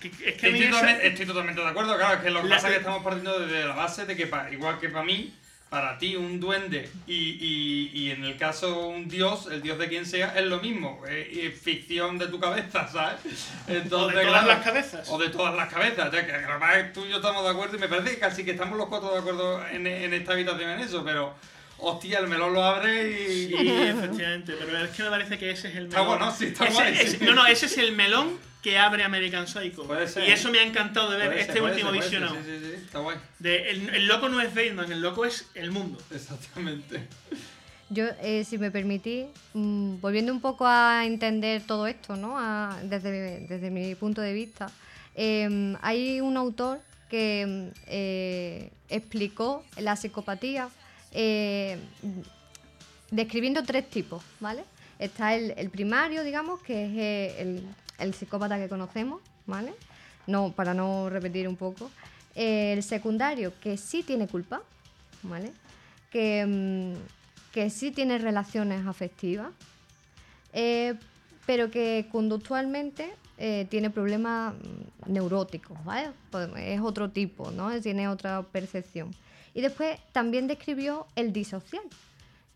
Que- 0.00 0.28
es 0.30 0.36
que 0.36 0.46
a 0.46 0.50
mí 0.50 0.58
estoy, 0.58 0.70
totalmente, 0.70 1.06
estoy 1.06 1.26
totalmente 1.26 1.60
de 1.60 1.68
acuerdo, 1.68 1.96
claro, 1.96 2.14
es 2.16 2.20
que 2.22 2.30
lo 2.30 2.42
que 2.42 2.48
pasa 2.48 2.66
es 2.68 2.72
que 2.74 2.78
estamos 2.80 3.02
partiendo 3.04 3.38
desde 3.40 3.64
la 3.66 3.74
base 3.74 4.06
de 4.06 4.16
que, 4.16 4.26
pa- 4.26 4.50
igual 4.50 4.78
que 4.80 4.88
para 4.88 5.04
mí, 5.04 5.34
para 5.68 5.98
ti 5.98 6.16
un 6.16 6.40
duende 6.40 6.88
y, 7.06 7.14
y- 7.14 7.90
y 7.94 8.10
en 8.10 8.24
el 8.24 8.36
caso 8.36 8.88
un 8.88 9.08
dios, 9.08 9.46
el 9.52 9.62
dios 9.62 9.78
de 9.78 9.86
quien 9.88 10.04
sea, 10.04 10.34
es 10.36 10.44
lo 10.46 10.58
mismo, 10.60 11.00
es, 11.08 11.28
es 11.36 11.60
ficción 11.60 12.18
de 12.18 12.26
tu 12.26 12.40
cabeza, 12.40 12.88
¿sabes? 12.88 13.20
Entonces, 13.68 13.88
todas 13.88 14.26
claro, 14.26 14.46
las 14.48 14.64
cabezas. 14.64 15.08
O 15.08 15.16
de 15.18 15.28
todas 15.28 15.54
las 15.54 15.72
cabezas, 15.72 16.10
ya 16.10 16.26
que 16.26 16.32
además 16.32 16.92
tú 16.92 17.04
y 17.04 17.10
yo 17.10 17.16
estamos 17.18 17.44
de 17.44 17.50
acuerdo 17.50 17.76
y 17.76 17.80
me 17.80 17.86
parece 17.88 18.10
que 18.10 18.18
casi 18.18 18.44
que 18.44 18.50
estamos 18.50 18.76
los 18.76 18.88
cuatro 18.88 19.12
de 19.12 19.20
acuerdo 19.20 19.64
en, 19.68 19.86
en 19.86 20.12
esta 20.12 20.32
habitación 20.32 20.70
en 20.70 20.80
eso, 20.80 21.04
pero 21.04 21.34
hostia, 21.82 22.18
el 22.18 22.28
melón 22.28 22.52
lo 22.54 22.62
abre 22.64 23.10
y... 23.10 23.46
Sí, 23.48 23.54
efectivamente, 23.56 24.54
pero 24.58 24.78
es 24.84 24.90
que 24.90 25.02
me 25.02 25.10
parece 25.10 25.38
que 25.38 25.50
ese 25.50 25.68
es 25.68 25.76
el 25.76 25.84
Está 25.86 26.02
melón. 26.02 26.18
bueno, 26.18 26.34
sí, 26.36 26.46
está 26.46 26.64
Ese- 26.66 26.74
guay, 26.74 26.92
ese- 26.94 27.18
sí. 27.18 27.24
No, 27.24 27.34
no, 27.34 27.46
ese 27.46 27.66
es 27.66 27.78
el 27.78 27.92
melón 27.92 28.38
que 28.62 28.78
abre 28.78 29.02
American 29.04 29.46
Psycho. 29.48 29.86
ser, 30.06 30.28
y 30.28 30.32
eso 30.32 30.50
me 30.50 30.58
ha 30.58 30.62
encantado 30.64 31.10
de 31.10 31.16
ver 31.18 31.28
Puede 31.28 31.40
este 31.40 31.52
ser, 31.54 31.62
último 31.62 31.90
ser, 31.92 32.00
visionado. 32.02 32.34
Sí, 32.36 32.40
sí, 32.44 32.58
sí, 32.66 32.72
está 32.84 32.98
guay. 32.98 33.16
De, 33.38 33.70
el, 33.70 33.88
el 33.94 34.06
loco 34.06 34.28
no 34.28 34.40
es 34.40 34.54
Bateman, 34.54 34.92
el 34.92 35.00
loco 35.00 35.24
es 35.24 35.46
el 35.54 35.70
mundo. 35.70 35.98
Exactamente. 36.14 37.00
Yo, 37.88 38.04
eh, 38.22 38.44
si 38.44 38.58
me 38.58 38.70
permitís, 38.70 39.26
mm, 39.54 40.00
volviendo 40.00 40.32
un 40.32 40.40
poco 40.40 40.66
a 40.66 41.04
entender 41.06 41.62
todo 41.66 41.86
esto, 41.86 42.16
¿no? 42.16 42.38
A- 42.38 42.78
desde, 42.84 43.40
desde 43.48 43.70
mi 43.70 43.94
punto 43.94 44.20
de 44.20 44.32
vista, 44.32 44.70
eh, 45.16 45.74
hay 45.82 46.20
un 46.20 46.36
autor 46.36 46.80
que 47.08 47.44
mm, 47.72 47.78
eh, 47.86 48.70
explicó 48.90 49.64
la 49.78 49.96
psicopatía 49.96 50.68
eh, 51.12 51.78
describiendo 53.10 53.62
tres 53.64 53.88
tipos, 53.88 54.22
¿vale? 54.38 54.64
Está 54.98 55.34
el, 55.34 55.70
primario, 55.70 56.22
digamos, 56.22 56.60
que 56.60 56.86
es 56.86 56.92
eh, 56.96 57.62
el, 57.98 58.14
psicópata 58.14 58.58
que 58.58 58.68
conocemos, 58.68 59.20
¿vale? 59.46 59.72
No, 60.26 60.52
para 60.52 60.74
no 60.74 61.08
repetir 61.08 61.48
un 61.48 61.56
poco. 61.56 61.90
Eh, 62.34 62.74
el 62.74 62.82
secundario, 62.82 63.52
que 63.60 63.76
sí 63.76 64.02
tiene 64.02 64.28
culpa, 64.28 64.62
¿vale? 65.22 65.52
Que, 66.10 66.46
mm, 66.46 67.52
que 67.52 67.70
sí 67.70 67.90
tiene 67.90 68.18
relaciones 68.18 68.86
afectivas, 68.86 69.50
pero 71.46 71.70
que 71.70 72.06
conductualmente 72.12 73.12
tiene 73.70 73.88
problemas 73.90 74.54
mm, 74.54 75.12
neuróticos, 75.12 75.82
¿vale? 75.84 76.10
Pues 76.30 76.50
Es 76.58 76.80
otro 76.80 77.10
tipo, 77.10 77.50
¿no? 77.50 77.80
Tiene 77.80 78.06
otra 78.06 78.42
percepción. 78.42 79.14
Y 79.54 79.60
después 79.60 79.98
también 80.12 80.46
describió 80.46 81.06
el 81.16 81.32
disocial, 81.32 81.82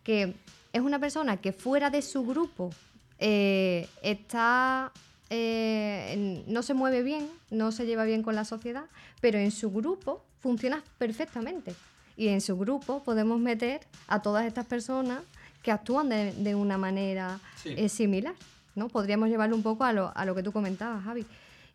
que 0.02 0.34
es 0.72 0.80
una 0.80 0.98
persona 0.98 1.36
que 1.38 1.52
fuera 1.52 1.90
de 1.90 2.02
su 2.02 2.24
grupo 2.24 2.70
eh, 3.18 3.88
está 4.02 4.92
eh, 5.30 6.42
no 6.46 6.62
se 6.62 6.74
mueve 6.74 7.02
bien, 7.02 7.28
no 7.50 7.72
se 7.72 7.86
lleva 7.86 8.04
bien 8.04 8.22
con 8.22 8.34
la 8.34 8.44
sociedad, 8.44 8.84
pero 9.20 9.38
en 9.38 9.50
su 9.50 9.70
grupo 9.70 10.24
funciona 10.40 10.82
perfectamente. 10.98 11.74
Y 12.16 12.28
en 12.28 12.40
su 12.40 12.56
grupo 12.56 13.02
podemos 13.02 13.40
meter 13.40 13.80
a 14.06 14.22
todas 14.22 14.46
estas 14.46 14.66
personas 14.66 15.20
que 15.62 15.72
actúan 15.72 16.08
de, 16.08 16.32
de 16.32 16.54
una 16.54 16.78
manera 16.78 17.40
Sí. 17.56 17.74
eh, 17.76 17.88
similar. 17.88 18.34
¿no? 18.74 18.88
Podríamos 18.88 19.28
llevarlo 19.28 19.56
un 19.56 19.62
poco 19.62 19.84
a 19.84 19.92
lo, 19.92 20.12
a 20.16 20.24
lo 20.24 20.34
que 20.34 20.42
tú 20.42 20.52
comentabas, 20.52 21.02
Javi. 21.04 21.24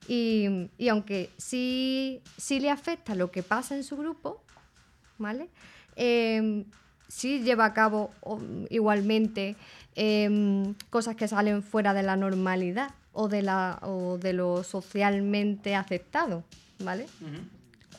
Y, 0.08 0.70
y 0.78 0.88
aunque 0.90 1.30
sí, 1.38 2.22
sí 2.38 2.60
le 2.60 2.70
afecta 2.70 3.16
lo 3.16 3.32
que 3.32 3.42
pasa 3.44 3.76
en 3.76 3.84
su 3.84 3.98
grupo, 3.98 4.42
¿vale? 5.20 5.48
Em, 5.96 6.66
sí 7.08 7.42
lleva 7.44 7.66
a 7.66 7.74
cabo 7.74 8.12
o, 8.22 8.40
igualmente 8.70 9.56
em, 9.96 10.74
cosas 10.90 11.16
que 11.16 11.28
salen 11.28 11.62
fuera 11.62 11.94
de 11.94 12.04
la 12.04 12.16
normalidad 12.16 12.92
o 13.14 13.28
de, 13.28 13.42
la, 13.42 13.80
o 13.84 14.18
de 14.18 14.34
lo 14.34 14.64
socialmente 14.64 15.76
aceptado, 15.76 16.44
¿vale? 16.80 17.06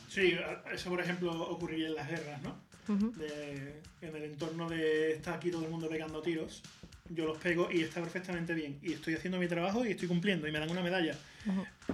Sí, 0.08 0.32
a- 0.34 0.72
eso 0.72 0.88
por 0.90 1.00
ejemplo 1.00 1.30
ocurriría 1.50 1.88
en 1.88 1.94
las 1.94 2.08
guerras, 2.08 2.40
¿no? 2.42 2.54
Ujú. 2.92 3.12
De- 3.12 3.80
en 4.02 4.16
el 4.16 4.24
entorno 4.24 4.68
de 4.68 5.12
está 5.12 5.34
aquí 5.34 5.50
todo 5.50 5.64
el 5.64 5.70
mundo 5.70 5.88
pegando 5.88 6.22
tiros, 6.22 6.62
yo 7.10 7.26
los 7.26 7.36
pego 7.38 7.68
y 7.70 7.82
está 7.82 8.00
perfectamente 8.00 8.54
bien. 8.54 8.78
Y 8.82 8.92
estoy 8.94 9.14
haciendo 9.14 9.38
mi 9.38 9.46
trabajo 9.46 9.84
y 9.84 9.90
estoy 9.90 10.08
cumpliendo 10.08 10.48
y 10.48 10.52
me 10.52 10.58
dan 10.58 10.70
una 10.70 10.80
medalla. 10.82 11.16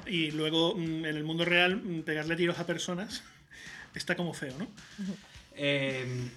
Y 0.06 0.30
luego 0.30 0.74
mm, 0.76 1.05
en 1.05 1.16
el 1.16 1.24
mundo 1.24 1.44
real 1.44 1.76
mm, 1.76 2.02
pegarle 2.02 2.36
tiros 2.36 2.58
a 2.60 2.66
personas 2.66 3.24
está 3.99 4.15
como 4.15 4.33
feo, 4.34 4.55
¿no? 4.58 4.66
Eh, 5.55 6.28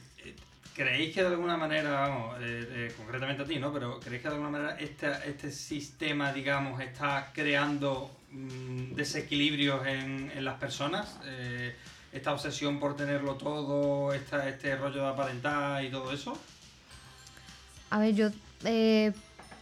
¿Creéis 0.75 1.13
que 1.13 1.21
de 1.21 1.27
alguna 1.27 1.57
manera, 1.57 1.91
vamos, 1.91 2.37
eh, 2.39 2.67
eh, 2.71 2.93
concretamente 2.97 3.43
a 3.43 3.45
ti, 3.45 3.59
¿no? 3.59 3.73
Pero 3.73 3.99
¿creéis 3.99 4.21
que 4.21 4.29
de 4.29 4.35
alguna 4.35 4.49
manera 4.51 4.77
este, 4.79 5.07
este 5.27 5.51
sistema, 5.51 6.31
digamos, 6.31 6.79
está 6.81 7.31
creando 7.33 8.09
mm, 8.31 8.93
desequilibrios 8.95 9.85
en, 9.85 10.31
en 10.33 10.45
las 10.45 10.57
personas? 10.57 11.19
Eh, 11.25 11.75
esta 12.13 12.33
obsesión 12.33 12.79
por 12.79 12.95
tenerlo 12.95 13.35
todo, 13.35 14.13
esta, 14.13 14.47
este 14.47 14.75
rollo 14.77 15.01
de 15.01 15.07
aparentar 15.09 15.83
y 15.83 15.91
todo 15.91 16.11
eso. 16.13 16.39
A 17.89 17.99
ver, 17.99 18.15
yo 18.15 18.29
eh, 18.63 19.11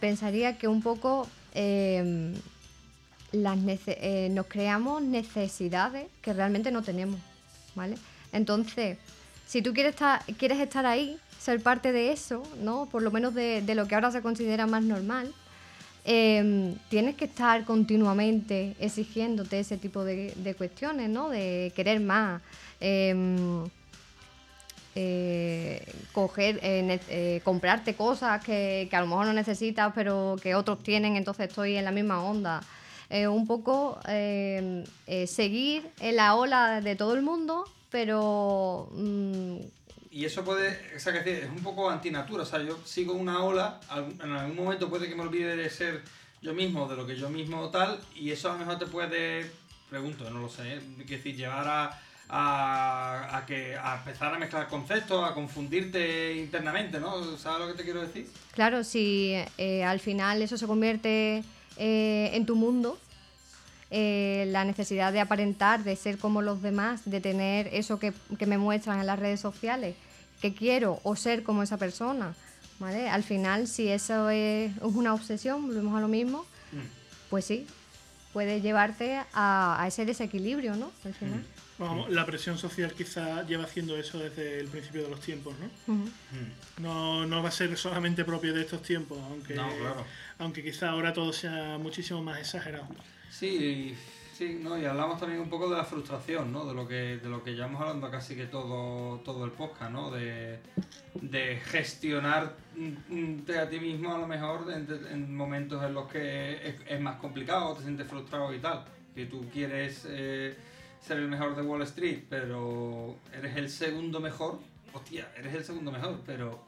pensaría 0.00 0.56
que 0.56 0.68
un 0.68 0.82
poco 0.82 1.28
eh, 1.54 2.32
las 3.32 3.58
nece- 3.58 3.98
eh, 4.00 4.28
nos 4.30 4.46
creamos 4.46 5.02
necesidades 5.02 6.06
que 6.22 6.32
realmente 6.32 6.70
no 6.70 6.82
tenemos, 6.82 7.18
¿vale? 7.78 7.96
Entonces, 8.32 8.98
si 9.46 9.62
tú 9.62 9.72
quieres 9.72 9.94
estar, 9.94 10.22
quieres 10.36 10.60
estar 10.60 10.84
ahí, 10.84 11.16
ser 11.40 11.62
parte 11.62 11.92
de 11.92 12.12
eso, 12.12 12.42
¿no? 12.62 12.86
Por 12.86 13.02
lo 13.02 13.10
menos 13.10 13.32
de, 13.34 13.62
lo 13.74 13.88
que 13.88 13.94
ahora 13.94 14.10
se 14.10 14.20
considera 14.20 14.66
más 14.66 14.82
normal, 14.82 15.32
eh, 16.04 16.74
tienes 16.90 17.14
que 17.16 17.24
estar 17.24 17.64
continuamente 17.64 18.76
exigiéndote 18.80 19.60
ese 19.60 19.78
tipo 19.78 20.04
de, 20.04 20.54
cuestiones, 20.58 21.08
¿no? 21.08 21.30
De 21.30 21.72
querer 21.74 22.00
más. 22.00 22.42
em, 22.80 23.64
eh, 25.00 25.80
eh, 26.36 27.00
eh, 27.08 27.40
comprarte 27.44 27.94
cosas 27.94 28.42
que, 28.42 28.88
que 28.90 28.96
a 28.96 29.00
lo 29.00 29.06
mejor 29.06 29.26
no 29.26 29.32
necesitas, 29.32 29.92
pero 29.94 30.34
que 30.42 30.56
otros 30.56 30.82
tienen, 30.82 31.14
entonces 31.14 31.48
estoy 31.48 31.76
en 31.76 31.84
la 31.84 31.92
misma 31.92 32.20
onda. 32.20 32.62
Eh, 33.10 33.26
un 33.26 33.46
poco 33.46 33.98
eh, 34.06 34.84
eh, 35.06 35.26
seguir 35.26 35.88
en 36.00 36.16
la 36.16 36.34
ola 36.34 36.82
de 36.82 36.94
todo 36.94 37.14
el 37.14 37.22
mundo, 37.22 37.64
pero 37.90 38.90
mm, 38.92 39.56
Y 40.10 40.24
eso 40.26 40.44
puede, 40.44 40.78
o 40.94 40.98
sea, 41.00 41.24
que 41.24 41.44
es 41.44 41.48
un 41.48 41.62
poco 41.62 41.88
antinatura. 41.88 42.42
O 42.42 42.46
sea, 42.46 42.62
yo 42.62 42.78
sigo 42.84 43.14
una 43.14 43.42
ola, 43.42 43.80
en 44.22 44.32
algún 44.32 44.56
momento 44.56 44.90
puede 44.90 45.08
que 45.08 45.14
me 45.14 45.22
olvide 45.22 45.56
de 45.56 45.70
ser 45.70 46.02
yo 46.42 46.52
mismo, 46.52 46.86
de 46.86 46.96
lo 46.96 47.06
que 47.06 47.16
yo 47.16 47.30
mismo 47.30 47.70
tal, 47.70 47.98
y 48.14 48.30
eso 48.30 48.50
a 48.50 48.52
lo 48.52 48.58
mejor 48.58 48.78
te 48.78 48.86
puede, 48.86 49.50
pregunto, 49.88 50.28
no 50.30 50.40
lo 50.40 50.48
sé, 50.48 50.74
¿eh? 50.74 50.80
Quiero 50.98 51.16
decir, 51.16 51.34
llevar 51.36 51.66
a, 51.66 52.00
a, 52.28 53.38
a 53.38 53.46
que, 53.46 53.74
a 53.76 53.96
empezar 53.96 54.34
a 54.34 54.38
mezclar 54.38 54.68
conceptos, 54.68 55.28
a 55.28 55.34
confundirte 55.34 56.34
internamente, 56.36 57.00
¿no? 57.00 57.36
¿Sabes 57.38 57.60
lo 57.60 57.66
que 57.68 57.78
te 57.78 57.84
quiero 57.84 58.02
decir? 58.02 58.28
claro, 58.52 58.84
si 58.84 59.34
eh, 59.56 59.84
al 59.84 59.98
final 60.00 60.42
eso 60.42 60.58
se 60.58 60.66
convierte 60.66 61.42
eh, 61.78 62.30
en 62.34 62.44
tu 62.46 62.56
mundo, 62.56 62.98
eh, 63.90 64.46
la 64.48 64.64
necesidad 64.64 65.12
de 65.12 65.20
aparentar, 65.20 65.82
de 65.82 65.96
ser 65.96 66.18
como 66.18 66.42
los 66.42 66.60
demás, 66.60 67.02
de 67.06 67.20
tener 67.20 67.68
eso 67.72 67.98
que, 67.98 68.12
que 68.38 68.46
me 68.46 68.58
muestran 68.58 69.00
en 69.00 69.06
las 69.06 69.18
redes 69.18 69.40
sociales, 69.40 69.96
que 70.42 70.54
quiero 70.54 71.00
o 71.04 71.16
ser 71.16 71.42
como 71.42 71.62
esa 71.62 71.78
persona, 71.78 72.34
¿vale? 72.78 73.08
Al 73.08 73.22
final, 73.22 73.66
si 73.66 73.88
eso 73.88 74.28
es 74.30 74.72
una 74.82 75.14
obsesión, 75.14 75.66
volvemos 75.66 75.96
a 75.96 76.00
lo 76.00 76.08
mismo, 76.08 76.44
pues 77.30 77.44
sí, 77.46 77.66
puede 78.32 78.60
llevarte 78.60 79.20
a, 79.32 79.82
a 79.82 79.86
ese 79.86 80.04
desequilibrio, 80.04 80.76
¿no? 80.76 80.92
Al 81.04 81.14
final. 81.14 81.42
Vamos, 81.78 82.10
la 82.10 82.26
presión 82.26 82.58
social 82.58 82.92
quizá 82.92 83.46
lleva 83.46 83.62
haciendo 83.62 83.96
eso 83.96 84.18
desde 84.18 84.58
el 84.58 84.66
principio 84.66 85.04
de 85.04 85.10
los 85.10 85.20
tiempos, 85.20 85.54
¿no? 85.60 85.94
Ujú. 85.94 86.08
No, 86.78 87.24
no 87.24 87.40
va 87.40 87.50
a 87.50 87.52
ser 87.52 87.76
solamente 87.76 88.24
propio 88.24 88.52
de 88.52 88.62
estos 88.62 88.82
tiempos, 88.82 89.18
aunque, 89.30 89.54
No, 89.54 89.68
claro. 89.76 90.04
Aunque 90.38 90.62
quizá 90.62 90.90
ahora 90.90 91.12
todo 91.12 91.32
sea 91.32 91.78
muchísimo 91.78 92.22
más 92.22 92.38
exagerado. 92.38 92.86
Sí, 93.30 93.94
sí, 94.34 94.60
¿no? 94.62 94.78
Y 94.78 94.84
hablamos 94.84 95.18
también 95.18 95.40
un 95.40 95.50
poco 95.50 95.68
de 95.68 95.76
la 95.76 95.84
frustración, 95.84 96.52
¿no? 96.52 96.64
De 96.64 96.74
lo 96.74 96.86
que, 96.86 97.18
de 97.18 97.28
lo 97.28 97.42
que 97.42 97.52
llevamos 97.52 97.80
hablando 97.80 98.10
casi 98.10 98.36
que 98.36 98.46
todo, 98.46 99.18
todo 99.20 99.44
el 99.44 99.50
podcast, 99.50 99.90
¿no? 99.90 100.10
De, 100.10 100.60
de 101.14 101.56
gestionar 101.64 102.54
a 103.60 103.68
ti 103.68 103.80
mismo 103.80 104.14
a 104.14 104.18
lo 104.18 104.26
mejor 104.26 104.72
en, 104.72 104.86
en 105.10 105.36
momentos 105.36 105.82
en 105.82 105.94
los 105.94 106.08
que 106.08 106.68
es, 106.68 106.76
es 106.88 107.00
más 107.00 107.16
complicado, 107.16 107.74
te 107.74 107.82
sientes 107.82 108.06
frustrado 108.06 108.54
y 108.54 108.58
tal. 108.58 108.84
Que 109.14 109.26
tú 109.26 109.48
quieres 109.52 110.06
eh, 110.08 110.56
ser 111.00 111.18
el 111.18 111.28
mejor 111.28 111.56
de 111.56 111.62
Wall 111.62 111.82
Street, 111.82 112.24
pero 112.28 113.16
eres 113.32 113.56
el 113.56 113.68
segundo 113.68 114.20
mejor. 114.20 114.60
Hostia, 114.92 115.28
eres 115.36 115.54
el 115.54 115.64
segundo 115.64 115.90
mejor, 115.90 116.20
pero 116.24 116.62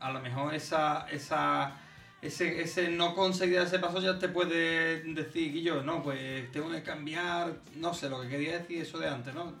a 0.00 0.10
lo 0.10 0.20
mejor 0.20 0.54
esa, 0.54 1.06
esa, 1.10 1.76
ese, 2.22 2.62
ese 2.62 2.88
no 2.88 3.14
conseguir 3.14 3.58
ese 3.58 3.80
paso 3.80 4.00
ya 4.00 4.18
te 4.18 4.28
puede 4.28 5.02
decir, 5.02 5.54
y 5.56 5.62
yo, 5.62 5.82
no, 5.82 6.02
pues 6.02 6.50
tengo 6.52 6.70
que 6.70 6.82
cambiar, 6.82 7.52
no 7.76 7.92
sé, 7.92 8.08
lo 8.08 8.22
que 8.22 8.28
quería 8.28 8.58
decir 8.58 8.80
eso 8.80 8.98
de 8.98 9.08
antes, 9.08 9.34
¿no? 9.34 9.52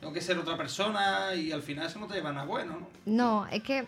Tengo 0.00 0.12
que 0.12 0.20
ser 0.20 0.38
otra 0.38 0.56
persona 0.56 1.34
y 1.34 1.50
al 1.50 1.62
final 1.62 1.86
eso 1.86 1.98
no 1.98 2.06
te 2.06 2.14
lleva 2.14 2.30
a 2.30 2.32
nada 2.32 2.46
bueno, 2.46 2.78
¿no? 2.80 2.88
No, 3.06 3.46
es 3.48 3.62
que 3.62 3.86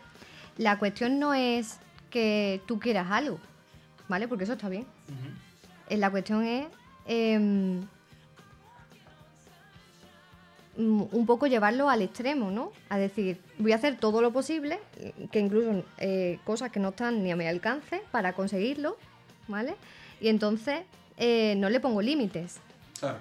la 0.56 0.78
cuestión 0.78 1.18
no 1.20 1.32
es 1.32 1.78
que 2.10 2.60
tú 2.66 2.80
quieras 2.80 3.06
algo, 3.10 3.38
¿vale? 4.08 4.26
Porque 4.26 4.44
eso 4.44 4.55
está 4.55 4.68
bien. 4.68 4.86
Eh, 5.88 5.97
La 5.97 6.10
cuestión 6.10 6.44
es 6.44 6.66
em, 7.06 7.86
un 10.78 11.26
poco 11.26 11.47
llevarlo 11.48 11.90
al 11.90 12.02
extremo, 12.02 12.50
¿no? 12.50 12.73
A 12.89 12.98
decir, 12.98 13.39
voy 13.58 13.73
a 13.73 13.76
hacer 13.76 13.97
todo 13.97 14.23
lo 14.23 14.32
posible, 14.32 14.78
que 15.32 15.40
incluso 15.40 15.84
eh, 15.98 16.39
cosas 16.44 16.70
que 16.70 16.78
no 16.81 16.90
están 16.90 17.23
ni 17.24 17.32
a 17.32 17.36
mi 17.36 17.47
alcance 17.47 18.00
para 18.12 18.32
conseguirlo, 18.32 18.97
¿vale? 19.48 19.74
Y 20.20 20.28
entonces 20.28 20.82
eh, 21.16 21.55
no 21.57 21.68
le 21.68 21.81
pongo 21.81 22.00
límites. 22.00 22.60
Claro. 23.00 23.18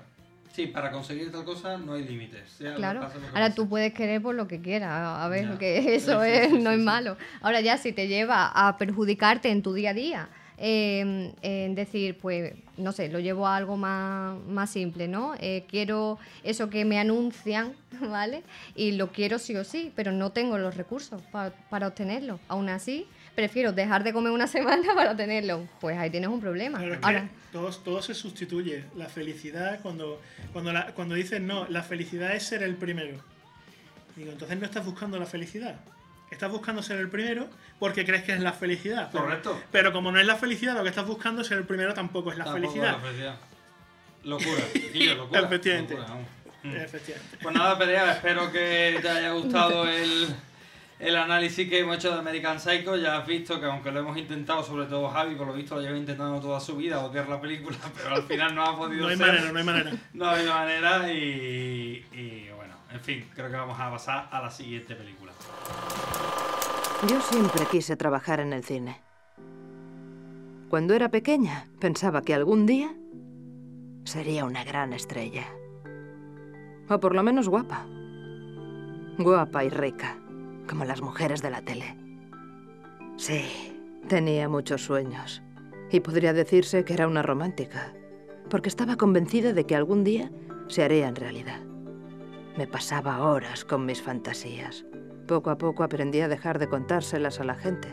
Sí, 0.54 0.66
para 0.68 0.92
conseguir 0.92 1.32
tal 1.32 1.44
cosa 1.46 1.78
no 1.78 1.94
hay 1.94 2.04
límites. 2.04 2.58
Claro. 2.76 3.02
pase, 3.02 3.16
lo 3.20 3.22
que 3.22 3.28
Ahora 3.30 3.54
tú 3.54 3.70
puedes 3.70 3.94
querer 3.94 4.22
por 4.24 4.34
lo 4.34 4.48
que 4.48 4.60
quieras, 4.60 4.90
a 4.92 5.28
ver, 5.28 5.50
Ya. 5.52 5.58
que 5.60 5.78
eso 5.96 6.24
Sí, 6.24 6.30
sí, 6.30 6.36
es, 6.38 6.50
sí, 6.52 6.60
no 6.60 6.72
es 6.72 6.80
malo. 6.80 7.16
Ahora 7.42 7.62
ya 7.62 7.78
si 7.78 7.92
te 7.92 8.08
lleva 8.08 8.48
a 8.48 8.78
perjudicarte 8.78 9.50
en 9.50 9.62
tu 9.62 9.74
día 9.74 9.92
a 9.92 9.94
día, 9.94 10.30
eh, 10.58 11.34
en 11.42 11.76
decir, 11.76 12.18
pues, 12.18 12.54
no 12.78 12.92
sé, 12.92 13.10
lo 13.10 13.20
llevo 13.20 13.48
a 13.48 13.56
algo 13.56 13.78
más, 13.78 14.40
más 14.48 14.70
simple, 14.70 15.08
¿no? 15.08 15.34
Eh, 15.40 15.66
quiero 15.70 16.18
eso 16.44 16.70
que 16.70 16.84
me 16.86 17.00
anuncian, 17.00 17.74
¿vale? 18.02 18.44
Y 18.76 18.94
lo 18.94 19.12
quiero 19.12 19.40
sí 19.40 19.56
o 19.56 19.64
sí, 19.64 19.92
pero 19.96 20.12
no 20.12 20.32
tengo 20.32 20.58
los 20.58 20.76
recursos 20.76 21.22
pa- 21.32 21.52
para 21.70 21.88
obtenerlo. 21.88 22.40
Aún 22.48 22.70
así, 22.70 23.06
prefiero 23.36 23.72
dejar 23.72 24.04
de 24.04 24.14
comer 24.14 24.32
una 24.32 24.48
semana 24.48 24.94
para 24.96 25.16
tenerlo. 25.16 25.68
Pues 25.80 25.98
ahí 25.98 26.10
tienes 26.10 26.30
un 26.30 26.40
problema. 26.42 26.80
Pero 26.80 26.94
es 26.96 27.00
que 27.00 27.06
Ahora, 27.06 27.30
todo, 27.52 27.70
todo 27.72 28.02
se 28.02 28.14
sustituye. 28.14 28.84
La 28.96 29.06
felicidad, 29.08 29.80
cuando, 29.82 30.22
cuando, 30.54 30.74
la- 30.74 30.88
cuando 30.94 31.16
dices 31.16 31.40
no, 31.42 31.68
la 31.68 31.84
felicidad 31.84 32.36
es 32.36 32.44
ser 32.44 32.64
el 32.64 32.76
primero. 32.76 33.18
Digo, 34.16 34.32
entonces 34.32 34.58
no 34.60 34.66
estás 34.66 34.84
buscando 34.86 35.20
la 35.20 35.28
felicidad. 35.28 35.80
Estás 36.30 36.52
buscando 36.52 36.84
ser 36.84 37.00
el 37.00 37.10
primero 37.10 37.48
porque 37.80 38.06
crees 38.06 38.24
que 38.24 38.34
es 38.34 38.40
la 38.42 38.52
felicidad. 38.54 39.12
Correcto. 39.12 39.62
Pero 39.72 39.94
como 39.94 40.12
no 40.12 40.20
es 40.20 40.26
la 40.28 40.36
felicidad, 40.36 40.76
lo 40.76 40.84
que 40.84 40.90
estás 40.90 41.08
buscando 41.08 41.44
ser 41.44 41.58
el 41.60 41.64
primero 41.66 41.94
tampoco 41.94 42.32
es 42.32 42.38
la 42.38 42.44
Tampoco 42.46 42.68
felicidad. 42.70 42.92
la 42.94 43.00
felicidad. 43.00 43.36
Locura, 44.24 44.62
locura. 45.16 45.40
Efectivamente. 45.42 45.96
locura. 45.96 46.16
Mm. 46.64 46.76
Efectivamente. 46.76 47.38
Pues 47.42 47.56
nada, 47.56 47.78
Perea, 47.78 48.12
espero 48.12 48.52
que 48.52 49.00
te 49.02 49.10
haya 49.10 49.32
gustado 49.32 49.88
el, 49.90 50.28
el 51.00 51.16
análisis 51.16 51.70
que 51.70 51.80
hemos 51.80 51.96
hecho 51.98 52.12
de 52.12 52.20
American 52.20 52.60
Psycho. 52.60 52.98
Ya 52.98 53.18
has 53.20 53.26
visto 53.28 53.60
que 53.60 53.68
aunque 53.68 53.92
lo 53.92 54.02
hemos 54.02 54.18
intentado, 54.18 54.62
sobre 54.64 54.86
todo 54.88 55.08
Javi, 55.10 55.36
por 55.36 55.48
lo 55.48 55.54
visto 55.54 55.76
lo 55.76 55.82
lleva 55.82 55.98
intentando 55.98 56.42
toda 56.42 56.60
su 56.60 56.76
vida 56.76 57.00
odiar 57.00 57.30
la 57.30 57.40
película, 57.40 57.78
pero 57.96 58.16
al 58.16 58.24
final 58.24 58.54
no 58.54 58.64
ha 58.66 58.76
podido 58.78 59.04
No 59.04 59.08
hay 59.10 59.18
ser. 59.18 59.28
manera, 59.28 59.52
no 59.52 59.60
hay 59.60 59.64
manera. 59.66 59.92
No 60.14 60.30
hay 60.30 60.46
manera 60.46 61.14
y, 61.14 62.06
y 62.12 62.50
en 62.92 63.00
fin, 63.02 63.26
creo 63.34 63.50
que 63.50 63.56
vamos 63.56 63.80
a 63.80 63.92
pasar 63.92 64.30
a 64.32 64.42
la 64.42 64.50
siguiente 64.50 64.96
película. 64.96 65.32
Yo 67.08 67.22
siempre 67.22 67.66
quise 67.70 67.96
trabajar 67.96 68.40
en 68.40 68.54
el 68.54 68.64
cine. 68.64 69.02
Cuando 70.70 70.94
era 70.94 71.10
pequeña, 71.10 71.68
pensaba 71.80 72.22
que 72.22 72.34
algún 72.34 72.66
día 72.66 72.94
sería 74.04 74.46
una 74.46 74.64
gran 74.64 74.94
estrella. 74.94 75.46
O 76.90 77.00
por 77.00 77.14
lo 77.14 77.24
menos 77.24 77.50
guapa. 77.50 77.86
Guapa 79.18 79.64
y 79.64 79.70
rica, 79.70 80.18
como 80.68 80.86
las 80.86 81.02
mujeres 81.02 81.42
de 81.42 81.52
la 81.52 81.62
tele. 81.62 81.98
Sí, 83.18 83.46
tenía 84.08 84.50
muchos 84.50 84.84
sueños. 84.84 85.42
Y 85.92 86.00
podría 86.00 86.34
decirse 86.34 86.84
que 86.84 86.94
era 86.94 87.08
una 87.08 87.22
romántica, 87.22 87.94
porque 88.50 88.70
estaba 88.70 88.96
convencida 88.96 89.54
de 89.54 89.66
que 89.66 89.76
algún 89.76 90.04
día 90.04 90.32
se 90.68 90.84
harían 90.84 91.16
realidad. 91.16 91.62
Me 92.58 92.66
pasaba 92.66 93.22
horas 93.22 93.64
con 93.64 93.86
mis 93.86 94.02
fantasías. 94.02 94.84
Poco 95.28 95.52
a 95.52 95.60
poco 95.60 95.84
aprendí 95.84 96.22
a 96.22 96.28
dejar 96.28 96.58
de 96.58 96.68
contárselas 96.68 97.40
a 97.40 97.44
la 97.44 97.54
gente. 97.54 97.88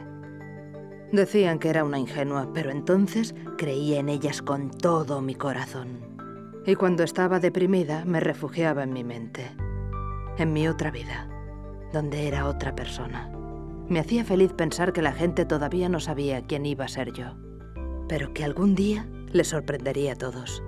Decían 1.13 1.59
que 1.59 1.69
era 1.69 1.85
una 1.85 1.99
ingenua, 1.99 2.51
pero 2.53 2.71
entonces 2.71 3.35
creía 3.59 4.01
en 4.01 4.09
ellas 4.09 4.41
con 4.41 4.71
todo 4.71 5.21
mi 5.21 5.35
corazón. 5.35 6.17
Y 6.65 6.77
cuando 6.77 7.03
estaba 7.03 7.41
deprimida 7.41 8.07
me 8.07 8.21
refugiaba 8.21 8.83
en 8.83 8.93
mi 8.95 9.05
mente, 9.05 9.51
en 10.39 10.53
mi 10.53 10.67
otra 10.67 10.91
vida, 10.91 11.29
donde 11.93 12.27
era 12.27 12.49
otra 12.49 12.75
persona. 12.75 13.31
Me 13.87 14.01
hacía 14.01 14.25
feliz 14.25 14.55
pensar 14.55 14.95
que 14.95 15.03
la 15.03 15.13
gente 15.13 15.45
todavía 15.45 15.91
no 15.91 16.01
sabía 16.01 16.47
quién 16.47 16.65
iba 16.65 16.87
a 16.87 16.89
ser 16.89 17.13
yo, 17.13 17.37
pero 18.09 18.33
que 18.33 18.45
algún 18.45 18.75
día 18.75 19.07
les 19.31 19.49
sorprendería 19.49 20.15
a 20.15 20.17
todos. 20.17 20.64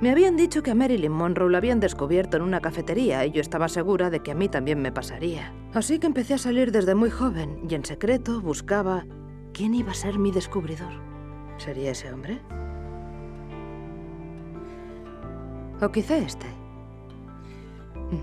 Me 0.00 0.10
habían 0.10 0.36
dicho 0.36 0.62
que 0.62 0.70
a 0.70 0.74
Marilyn 0.74 1.12
Monroe 1.12 1.50
la 1.50 1.58
habían 1.58 1.80
descubierto 1.80 2.36
en 2.36 2.42
una 2.42 2.60
cafetería 2.60 3.24
y 3.24 3.30
yo 3.30 3.40
estaba 3.40 3.68
segura 3.68 4.10
de 4.10 4.20
que 4.20 4.32
a 4.32 4.34
mí 4.34 4.48
también 4.48 4.82
me 4.82 4.92
pasaría. 4.92 5.52
Así 5.72 5.98
que 5.98 6.06
empecé 6.06 6.34
a 6.34 6.38
salir 6.38 6.72
desde 6.72 6.94
muy 6.94 7.10
joven 7.10 7.60
y 7.68 7.74
en 7.74 7.84
secreto 7.84 8.40
buscaba 8.40 9.06
quién 9.52 9.72
iba 9.74 9.92
a 9.92 9.94
ser 9.94 10.18
mi 10.18 10.30
descubridor. 10.30 10.92
¿Sería 11.58 11.92
ese 11.92 12.12
hombre? 12.12 12.40
O 15.80 15.88
quizá 15.90 16.16
este. 16.16 16.46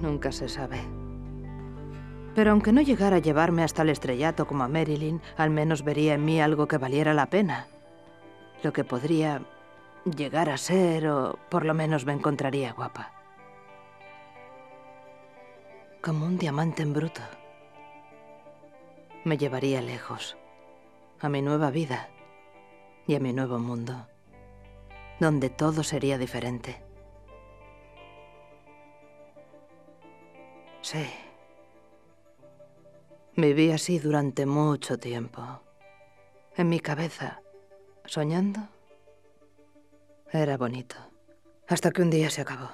Nunca 0.01 0.31
se 0.31 0.49
sabe. 0.49 0.79
Pero 2.35 2.51
aunque 2.51 2.71
no 2.71 2.81
llegara 2.81 3.17
a 3.17 3.19
llevarme 3.19 3.63
hasta 3.63 3.81
el 3.81 3.89
estrellato 3.89 4.45
como 4.45 4.63
a 4.63 4.67
Marilyn, 4.67 5.21
al 5.37 5.49
menos 5.49 5.83
vería 5.83 6.13
en 6.13 6.25
mí 6.25 6.39
algo 6.39 6.67
que 6.67 6.77
valiera 6.77 7.13
la 7.13 7.29
pena. 7.29 7.67
Lo 8.63 8.71
que 8.71 8.83
podría 8.83 9.41
llegar 10.05 10.49
a 10.49 10.57
ser 10.57 11.07
o 11.07 11.37
por 11.49 11.65
lo 11.65 11.73
menos 11.73 12.05
me 12.05 12.13
encontraría 12.13 12.73
guapa. 12.73 13.11
Como 16.01 16.25
un 16.25 16.37
diamante 16.37 16.81
en 16.81 16.93
bruto. 16.93 17.21
Me 19.23 19.37
llevaría 19.37 19.81
lejos, 19.81 20.35
a 21.19 21.29
mi 21.29 21.43
nueva 21.43 21.69
vida 21.69 22.09
y 23.05 23.13
a 23.15 23.19
mi 23.19 23.33
nuevo 23.33 23.59
mundo, 23.59 24.07
donde 25.19 25.51
todo 25.51 25.83
sería 25.83 26.17
diferente. 26.17 26.83
Sí. 30.81 31.05
Viví 33.35 33.71
así 33.71 33.99
durante 33.99 34.47
mucho 34.47 34.97
tiempo. 34.97 35.61
En 36.57 36.69
mi 36.69 36.79
cabeza, 36.79 37.41
soñando. 38.05 38.67
Era 40.33 40.55
bonito. 40.55 40.95
Hasta 41.67 41.91
que 41.91 42.01
un 42.01 42.09
día 42.09 42.29
se 42.29 42.39
acabó. 42.39 42.69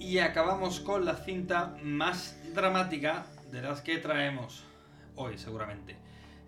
Y 0.00 0.18
acabamos 0.18 0.80
con 0.80 1.04
la 1.04 1.14
cinta 1.14 1.76
más 1.82 2.36
dramática 2.52 3.26
de 3.52 3.62
las 3.62 3.80
que 3.80 3.98
traemos 3.98 4.64
hoy, 5.14 5.38
seguramente. 5.38 5.96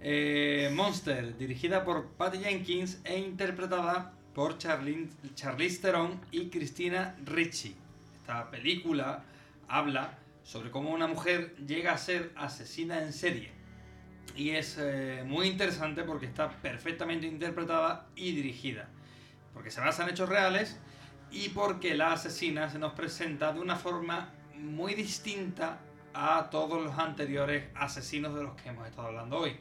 Eh, 0.01 0.71
Monster, 0.75 1.37
dirigida 1.39 1.85
por 1.85 2.09
Patty 2.15 2.39
Jenkins 2.39 3.01
e 3.05 3.19
interpretada 3.19 4.13
por 4.35 4.59
Charlene, 4.59 5.11
Charlize 5.35 5.81
Theron 5.81 6.21
y 6.33 6.51
Christina 6.51 7.15
Ricci. 7.25 7.77
Esta 8.21 8.51
película 8.51 9.23
habla 9.69 10.19
sobre 10.47 10.71
cómo 10.71 10.91
una 10.91 11.09
mujer 11.09 11.57
llega 11.57 11.93
a 11.93 11.99
ser 11.99 12.31
asesina 12.37 13.03
en 13.03 13.13
serie. 13.13 13.51
Y 14.37 14.51
es 14.51 14.77
eh, 14.79 15.25
muy 15.27 15.49
interesante 15.49 16.05
porque 16.05 16.27
está 16.27 16.49
perfectamente 16.49 17.27
interpretada 17.27 18.07
y 18.15 18.33
dirigida. 18.33 18.89
Porque 19.53 19.73
se 19.73 19.81
basa 19.81 20.05
en 20.05 20.11
hechos 20.11 20.29
reales 20.29 20.79
y 21.33 21.49
porque 21.49 21.97
la 21.97 22.13
asesina 22.13 22.71
se 22.71 22.79
nos 22.79 22.93
presenta 22.93 23.53
de 23.53 23.59
una 23.59 23.75
forma 23.75 24.31
muy 24.55 24.95
distinta 24.95 25.81
a 26.15 26.49
todos 26.49 26.83
los 26.83 26.97
anteriores 26.97 27.65
asesinos 27.75 28.35
de 28.35 28.45
los 28.45 28.55
que 28.55 28.69
hemos 28.69 28.87
estado 28.87 29.09
hablando 29.09 29.39
hoy. 29.39 29.57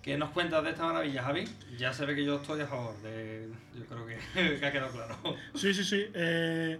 ¿Qué 0.00 0.16
nos 0.16 0.30
cuentas 0.30 0.64
de 0.64 0.70
esta 0.70 0.86
maravilla, 0.86 1.22
Javi? 1.24 1.44
Ya 1.76 1.92
se 1.92 2.06
ve 2.06 2.14
que 2.14 2.24
yo 2.24 2.36
estoy 2.36 2.62
a 2.62 2.66
favor 2.66 2.96
de... 3.02 3.50
Yo 3.74 3.84
creo 3.84 4.06
que, 4.06 4.16
que 4.58 4.66
ha 4.66 4.72
quedado 4.72 4.92
claro. 4.92 5.14
Sí, 5.54 5.74
sí, 5.74 5.84
sí. 5.84 6.06
Eh, 6.14 6.78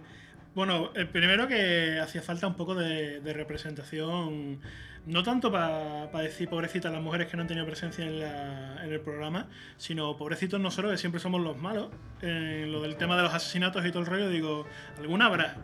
bueno, 0.55 0.91
el 0.95 1.07
primero 1.07 1.47
que 1.47 1.99
hacía 1.99 2.21
falta 2.21 2.45
un 2.47 2.55
poco 2.55 2.75
de, 2.75 3.19
representación, 3.33 4.59
no 5.05 5.23
tanto 5.23 5.51
para 5.51 6.07
decir 6.21 6.49
pobrecitas 6.49 6.91
las 6.91 7.01
mujeres 7.01 7.27
que 7.27 7.37
no 7.37 7.41
han 7.41 7.47
tenido 7.47 7.65
presencia 7.65 8.05
en, 8.05 8.19
la- 8.19 8.83
en 8.83 8.91
el 8.91 8.99
programa, 8.99 9.47
sino 9.77 10.15
pobrecitos 10.17 10.59
nosotros 10.59 10.91
que 10.91 10.97
siempre 10.97 11.19
somos 11.21 11.41
los 11.41 11.57
malos. 11.57 11.89
En 12.21 12.71
lo 12.71 12.81
del 12.81 12.97
tema 12.97 13.15
de 13.17 13.23
los 13.23 13.33
asesinatos 13.33 13.85
y 13.85 13.89
todo 13.91 13.99
el 14.01 14.05
rollo, 14.07 14.29
digo, 14.29 14.65
alguna 14.97 15.25
habrá, 15.27 15.55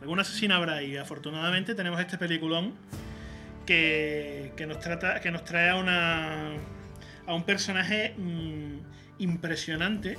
alguna 0.00 0.22
asesina 0.22 0.56
habrá 0.56 0.82
y 0.82 0.96
afortunadamente 0.96 1.74
tenemos 1.74 2.00
este 2.00 2.18
peliculón 2.18 2.74
que, 3.66 4.52
que 4.56 4.66
nos 4.66 4.78
trata, 4.80 5.20
que 5.20 5.30
nos 5.30 5.44
trae 5.44 5.70
a 5.70 5.76
una 5.76 6.52
a 7.26 7.34
un 7.34 7.44
personaje 7.44 8.14
mm, 8.18 8.78
impresionante 9.18 10.18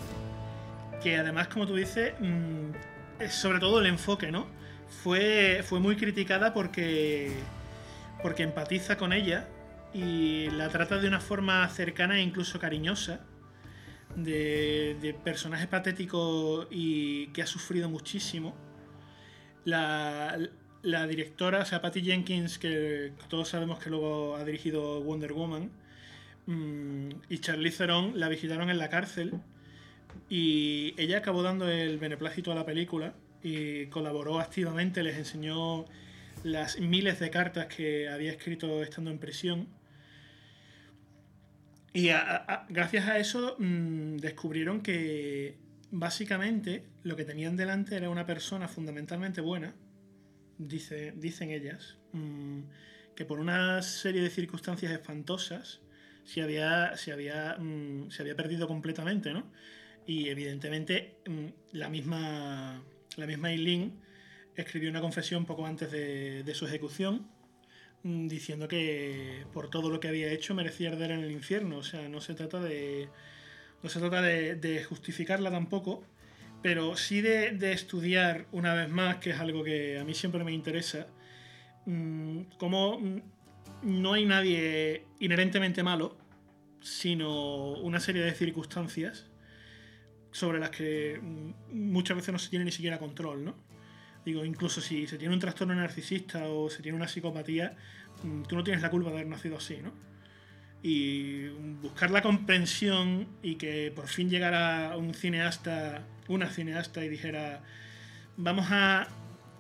que 1.04 1.18
además, 1.18 1.48
como 1.50 1.68
tú 1.68 1.76
dices, 1.76 2.14
mm, 2.20 2.70
es 2.72 2.95
sobre 3.30 3.60
todo 3.60 3.80
el 3.80 3.86
enfoque, 3.88 4.32
¿no? 4.32 4.48
Fue, 5.04 5.62
fue 5.64 5.80
muy 5.80 5.96
criticada 5.96 6.54
porque, 6.54 7.32
porque 8.22 8.44
empatiza 8.44 8.98
con 8.98 9.14
ella 9.14 9.48
y 9.94 10.50
la 10.52 10.70
trata 10.70 10.98
de 10.98 11.08
una 11.08 11.20
forma 11.20 11.68
cercana 11.70 12.18
e 12.18 12.22
incluso 12.22 12.60
cariñosa, 12.60 13.22
de, 14.16 14.98
de 15.02 15.14
personaje 15.14 15.68
patético 15.68 16.68
y 16.70 17.28
que 17.28 17.42
ha 17.42 17.48
sufrido 17.48 17.90
muchísimo. 17.90 18.56
La, 19.66 20.38
la 20.84 21.08
directora, 21.08 21.60
o 21.62 21.66
sea, 21.66 21.82
Patty 21.82 22.02
Jenkins, 22.04 22.60
que 22.60 23.12
todos 23.28 23.50
sabemos 23.50 23.80
que 23.80 23.90
luego 23.90 24.36
ha 24.36 24.44
dirigido 24.44 25.02
Wonder 25.02 25.34
Woman, 25.34 25.72
mm, 26.46 27.10
y 27.30 27.40
Charlize 27.40 27.78
Theron 27.80 28.20
la 28.20 28.30
visitaron 28.30 28.70
en 28.70 28.78
la 28.78 28.90
cárcel 28.90 29.34
y 30.30 30.94
ella 30.98 31.20
acabó 31.20 31.44
dando 31.44 31.70
el 31.70 31.98
beneplácito 31.98 32.52
a 32.52 32.56
la 32.56 32.66
película 32.66 33.14
y 33.44 33.88
colaboró 33.88 34.40
activamente, 34.40 35.04
les 35.04 35.18
enseñó 35.18 35.86
las 36.44 36.80
miles 36.80 37.20
de 37.20 37.30
cartas 37.30 37.68
que 37.68 38.10
había 38.10 38.32
escrito 38.32 38.82
estando 38.82 39.12
en 39.12 39.20
prisión. 39.20 39.68
Y 41.94 42.10
gracias 42.70 43.08
a 43.08 43.20
eso 43.20 43.56
mm, 43.58 44.18
descubrieron 44.18 44.82
que 44.82 45.58
básicamente 45.92 46.84
lo 47.04 47.16
que 47.16 47.24
tenían 47.24 47.56
delante 47.56 47.96
era 47.96 48.10
una 48.10 48.26
persona 48.26 48.68
fundamentalmente 48.68 49.42
buena, 49.42 49.76
dice, 50.58 51.14
dicen 51.16 51.52
ellas, 51.52 51.98
mm, 52.12 52.62
que 53.16 53.26
por 53.26 53.40
una 53.40 53.82
serie 53.82 54.22
de 54.22 54.30
circunstancias 54.30 54.92
espantosas 54.92 55.82
se 56.26 56.42
había, 56.42 56.98
se 56.98 57.14
había, 57.14 57.56
mm, 57.58 58.10
se 58.10 58.24
había 58.24 58.36
perdido 58.36 58.68
completamente, 58.68 59.32
¿no? 59.32 59.52
Y 60.06 60.30
evidentemente 60.30 61.18
mm, 61.26 61.78
la 61.78 61.90
misma 61.90 62.84
la 63.18 63.26
misma 63.28 63.52
Eileen 63.52 63.94
escribió 64.56 64.90
una 64.90 65.02
confesión 65.02 65.46
poco 65.46 65.66
antes 65.66 65.92
de, 65.92 66.54
su 66.54 66.66
ejecución 66.66 67.28
mm, 68.04 68.28
diciendo 68.28 68.68
que 68.68 69.46
por 69.54 69.70
todo 69.70 69.90
lo 69.90 70.00
que 70.00 70.08
había 70.08 70.32
hecho 70.32 70.54
merecía 70.54 70.90
arder 70.90 71.12
en 71.12 71.22
el 71.22 71.32
infierno. 71.32 71.78
O 71.78 71.84
sea, 71.84 72.08
no 72.10 72.22
se 72.22 72.34
trata 72.34 72.60
de. 72.60 73.10
No 73.84 73.90
se 73.90 74.00
trata 74.00 74.22
de, 74.22 74.84
justificarla 74.88 75.52
tampoco, 75.52 76.04
pero 76.64 76.98
sí 76.98 77.22
de, 77.22 77.52
de 77.52 77.72
estudiar 77.72 78.48
una 78.52 78.74
vez 78.74 78.90
más, 78.90 79.18
que 79.18 79.30
es 79.32 79.40
algo 79.40 79.64
que 79.64 80.00
a 80.00 80.04
mí 80.04 80.16
siempre 80.16 80.44
me 80.44 80.52
interesa, 80.52 81.08
mm, 81.86 82.42
cómo 82.58 83.00
no 83.84 84.14
hay 84.14 84.26
nadie 84.26 85.06
inherentemente 85.20 85.84
malo, 85.84 86.18
sino 86.82 87.74
una 87.74 88.00
serie 88.00 88.24
de 88.24 88.34
circunstancias 88.34 89.30
sobre 90.36 90.60
las 90.60 90.70
que 90.70 91.18
muchas 91.72 92.18
veces 92.18 92.34
no 92.34 92.40
se 92.40 92.50
tiene 92.50 92.66
ni 92.66 92.72
siquiera 92.72 93.00
control, 93.00 93.46
¿no? 93.46 93.56
Digo, 94.26 94.44
incluso 94.44 94.82
si 94.82 95.08
se 95.08 95.18
tiene 95.18 95.34
un 95.34 95.40
trastorno 95.40 95.74
narcisista 95.74 96.50
o 96.50 96.70
se 96.70 96.84
tiene 96.84 96.98
una 96.98 97.08
psicopatía, 97.08 97.78
mm, 98.22 98.42
tú 98.42 98.58
no 98.58 98.64
tienes 98.64 98.82
la 98.82 98.90
culpa 98.90 99.12
de 99.12 99.16
haber 99.16 99.28
nacido 99.28 99.56
así, 99.56 99.78
¿no? 99.82 99.94
Y 100.84 101.48
buscar 101.82 102.12
la 102.12 102.22
comprensión 102.22 103.30
y 103.42 103.56
que 103.56 103.94
por 103.96 104.08
fin 104.08 104.30
llegara 104.30 104.98
un 104.98 105.14
cineasta, 105.14 106.04
una 106.28 106.50
cineasta 106.50 107.06
y 107.06 107.08
dijera, 107.08 107.62
vamos 108.36 108.68
a 108.72 109.08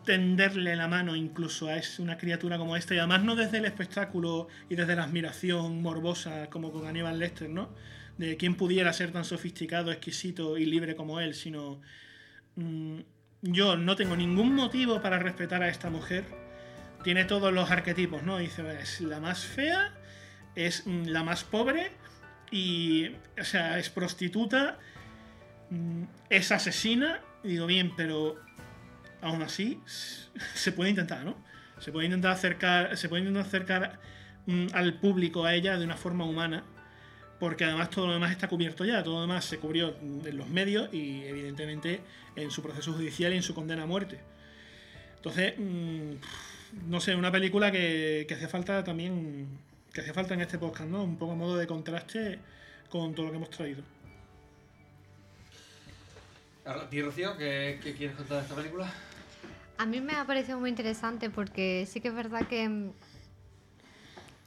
tenderle 0.03 0.75
la 0.75 0.89
mano 0.89 1.15
incluso 1.15 1.69
a 1.69 1.79
una 1.99 2.17
criatura 2.17 2.57
como 2.57 2.75
esta, 2.75 2.93
y 2.93 2.97
además 2.97 3.23
no 3.23 3.37
desde 3.37 3.59
el 3.59 3.65
espectáculo 3.65 4.49
y 4.69 4.75
desde 4.75 4.97
la 4.97 5.05
admiración 5.05 5.81
morbosa 5.81 6.49
como 6.49 6.73
con 6.73 6.85
Aníbal 6.85 7.17
Lecter, 7.17 7.49
¿no? 7.49 7.69
De 8.17 8.37
quién 8.37 8.55
pudiera 8.55 8.93
ser 8.93 9.11
tan 9.11 9.25
sofisticado, 9.25 9.91
exquisito 9.91 10.57
y 10.57 10.65
libre 10.65 10.95
como 10.95 11.19
él, 11.19 11.33
sino 11.33 11.81
mm, 12.55 12.99
yo 13.41 13.75
no 13.75 13.95
tengo 13.95 14.15
ningún 14.15 14.55
motivo 14.55 15.01
para 15.01 15.19
respetar 15.19 15.61
a 15.61 15.69
esta 15.69 15.89
mujer. 15.89 16.25
Tiene 17.03 17.25
todos 17.25 17.53
los 17.53 17.69
arquetipos, 17.69 18.23
¿no? 18.23 18.37
Dice, 18.37 18.63
es 18.81 19.01
la 19.01 19.19
más 19.19 19.45
fea, 19.45 19.93
es 20.55 20.87
mm, 20.87 21.07
la 21.07 21.23
más 21.23 21.43
pobre 21.43 21.91
y, 22.51 23.09
o 23.39 23.43
sea, 23.43 23.77
es 23.77 23.89
prostituta, 23.89 24.79
mm, 25.69 26.03
es 26.29 26.51
asesina. 26.51 27.21
Y 27.43 27.49
digo, 27.49 27.67
bien, 27.67 27.93
pero 27.95 28.39
aún 29.21 29.41
así 29.41 29.79
se 30.55 30.71
puede 30.71 30.89
intentar, 30.89 31.23
¿no? 31.25 31.35
Se 31.79 31.91
puede 31.91 32.05
intentar 32.05 32.31
acercar, 32.31 32.95
se 32.97 33.09
puede 33.09 33.23
intentar 33.23 33.45
acercar 33.45 33.99
al 34.73 34.99
público 34.99 35.43
a 35.43 35.55
ella 35.55 35.77
de 35.77 35.85
una 35.85 35.97
forma 35.97 36.23
humana, 36.23 36.63
porque 37.39 37.65
además 37.65 37.89
todo 37.89 38.07
lo 38.07 38.14
demás 38.14 38.31
está 38.31 38.47
cubierto 38.47 38.85
ya, 38.85 39.03
todo 39.03 39.15
lo 39.15 39.22
demás 39.22 39.45
se 39.45 39.57
cubrió 39.57 39.95
en 40.01 40.38
los 40.38 40.47
medios 40.47 40.93
y 40.93 41.23
evidentemente 41.23 42.01
en 42.35 42.51
su 42.51 42.61
proceso 42.61 42.93
judicial 42.93 43.33
y 43.33 43.38
en 43.38 43.43
su 43.43 43.53
condena 43.53 43.83
a 43.83 43.85
muerte. 43.85 44.19
Entonces, 45.17 45.55
mm, 45.57 46.89
no 46.89 46.99
sé, 46.99 47.15
una 47.15 47.31
película 47.31 47.72
que, 47.72 48.25
que 48.27 48.33
hacía 48.35 48.47
falta 48.47 48.83
también, 48.83 49.47
que 49.93 50.01
hacía 50.01 50.14
falta 50.14 50.33
en 50.33 50.41
este 50.41 50.57
podcast, 50.57 50.89
¿no? 50.89 51.03
Un 51.03 51.17
poco 51.17 51.33
a 51.33 51.35
modo 51.35 51.57
de 51.57 51.67
contraste 51.67 52.39
con 52.89 53.14
todo 53.14 53.25
lo 53.25 53.31
que 53.31 53.38
hemos 53.38 53.49
traído. 53.49 53.83
¿Ti, 56.89 57.01
Rocío, 57.01 57.38
qué, 57.38 57.80
qué 57.83 57.93
quieres 57.93 58.15
contar 58.15 58.38
de 58.38 58.43
esta 58.43 58.55
película? 58.55 58.91
A 59.77 59.85
mí 59.85 60.01
me 60.01 60.14
ha 60.14 60.25
parecido 60.25 60.59
muy 60.59 60.69
interesante 60.69 61.30
porque 61.30 61.85
sí 61.88 62.01
que 62.01 62.07
es 62.07 62.15
verdad 62.15 62.47
que 62.47 62.91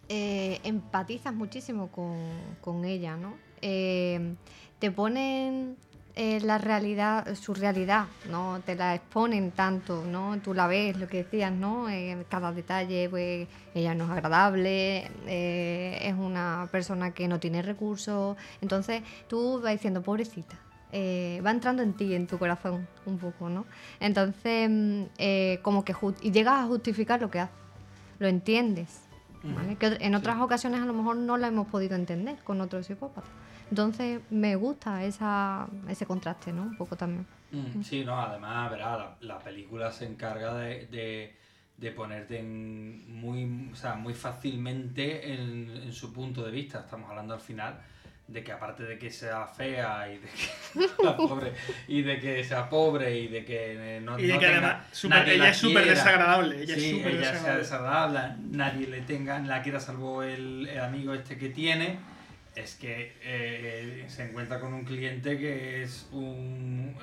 eh, 0.09 0.61
empatizas 0.65 1.35
muchísimo 1.35 1.89
con, 1.89 2.85
ella, 2.85 3.17
¿no? 3.17 3.35
Eh, 3.61 4.35
te 4.79 4.91
ponen 4.91 5.77
eh, 6.21 6.41
la 6.41 6.59
realidad, 6.59 7.35
su 7.37 7.55
realidad, 7.55 8.07
¿no? 8.29 8.61
Te 8.67 8.75
la 8.75 8.95
exponen 8.97 9.53
tanto, 9.53 10.05
¿no? 10.05 10.41
Tú 10.41 10.53
la 10.53 10.67
ves, 10.67 10.99
lo 10.99 11.07
que 11.07 11.19
decías, 11.19 11.53
¿no? 11.53 11.87
Cada 12.29 12.53
detalle, 12.53 13.09
pues 13.09 13.47
ella 13.73 13.95
no 13.95 14.05
es 14.07 14.11
agradable, 14.11 15.11
eh, 15.27 15.99
es 16.03 16.15
una 16.15 16.69
persona 16.73 17.13
que 17.13 17.29
no 17.29 17.39
tiene 17.39 17.63
recursos, 17.63 18.37
entonces 18.61 19.03
tú 19.29 19.61
vas 19.63 19.73
diciendo, 19.73 20.03
pobrecita, 20.03 20.57
eh, 20.91 21.41
va 21.45 21.51
entrando 21.51 21.83
en 21.83 21.93
ti, 21.93 22.15
en 22.15 22.27
tu 22.27 22.39
corazón, 22.39 22.89
un 23.07 23.19
poco, 23.19 23.49
¿no? 23.49 23.67
Entonces, 24.01 24.69
mm, 24.69 25.03
eh, 25.19 25.61
como 25.63 25.85
que 25.85 25.95
y 26.23 26.33
llegas 26.33 26.65
a 26.65 26.67
justificar 26.67 27.21
lo 27.21 27.31
que 27.31 27.41
hace, 27.41 27.53
lo 28.19 28.27
entiendes, 28.27 29.08
¿vale? 29.43 29.77
Que 29.77 29.97
en 30.01 30.15
otras 30.15 30.41
ocasiones 30.41 30.81
a 30.81 30.87
lo 30.87 30.93
mejor 30.95 31.17
no 31.17 31.37
la 31.37 31.49
hemos 31.49 31.67
podido 31.69 31.95
entender 31.97 32.37
con 32.45 32.61
otro 32.61 32.83
psicópata. 32.83 33.27
Entonces, 33.71 34.21
me 34.31 34.57
gusta 34.57 35.05
esa, 35.05 35.69
ese 35.89 36.07
contraste, 36.07 36.53
¿no? 36.53 36.63
Un 36.63 36.77
poco 36.77 36.97
también. 36.97 37.27
Mm, 37.53 37.83
Sí, 37.83 38.05
no, 38.05 38.21
además, 38.21 38.73
la, 38.79 39.17
la 39.21 39.39
película 39.39 39.91
se 39.93 40.07
encarga 40.07 40.55
de, 40.55 40.87
de, 40.87 41.37
de 41.77 41.93
ponerte 41.93 42.39
en 42.41 43.13
muy, 43.21 43.71
o 43.73 43.77
sea, 43.77 43.95
muy 43.95 44.15
fácilmente 44.15 45.35
en, 45.35 45.71
en 45.71 45.93
su 45.93 46.13
punto 46.13 46.43
de 46.45 46.51
vista. 46.51 46.81
Estamos 46.81 47.09
hablando 47.11 47.35
al 47.35 47.41
final 47.41 47.81
de 48.29 48.45
que 48.45 48.53
aparte 48.53 48.83
de 48.85 48.99
que 48.99 49.11
sea 49.11 49.47
fea 49.47 50.07
y 50.13 50.19
de 50.19 50.29
que, 50.29 50.89
la 51.03 51.17
pobre, 51.17 51.53
y 51.89 52.03
de 52.03 52.21
que 52.21 52.45
sea 52.45 52.69
pobre 52.69 53.19
y 53.19 53.29
de 53.29 53.45
que 53.45 53.97
eh, 53.97 54.01
no, 54.03 54.19
Y 54.19 54.27
de 54.27 54.35
no 54.35 54.39
que 54.39 54.47
tenga- 54.47 54.59
además 54.59 54.87
súper- 54.93 55.19
nadie 55.19 55.35
ella 55.35 55.45
la 55.45 55.51
es 55.51 55.57
súper 55.57 55.87
desagradable, 55.87 56.63
ella 56.63 56.77
es 56.77 56.83
Sí, 56.83 56.91
súper 56.91 57.13
ella 57.15 57.23
sea 57.23 57.33
desagradable. 57.57 57.59
desagradable, 57.63 58.35
nadie 58.51 58.87
le 58.87 59.01
tenga, 59.01 59.39
la 59.41 59.63
quiera 59.63 59.81
salvo 59.81 60.23
el, 60.23 60.69
el 60.69 60.79
amigo 60.81 61.15
este 61.15 61.39
que 61.39 61.49
tiene, 61.49 61.99
es 62.55 62.75
que 62.75 63.15
eh, 63.23 64.05
se 64.09 64.25
encuentra 64.29 64.61
con 64.61 64.75
un 64.75 64.85
cliente 64.85 65.39
que 65.39 65.83
es 65.85 66.09
un, 66.13 66.95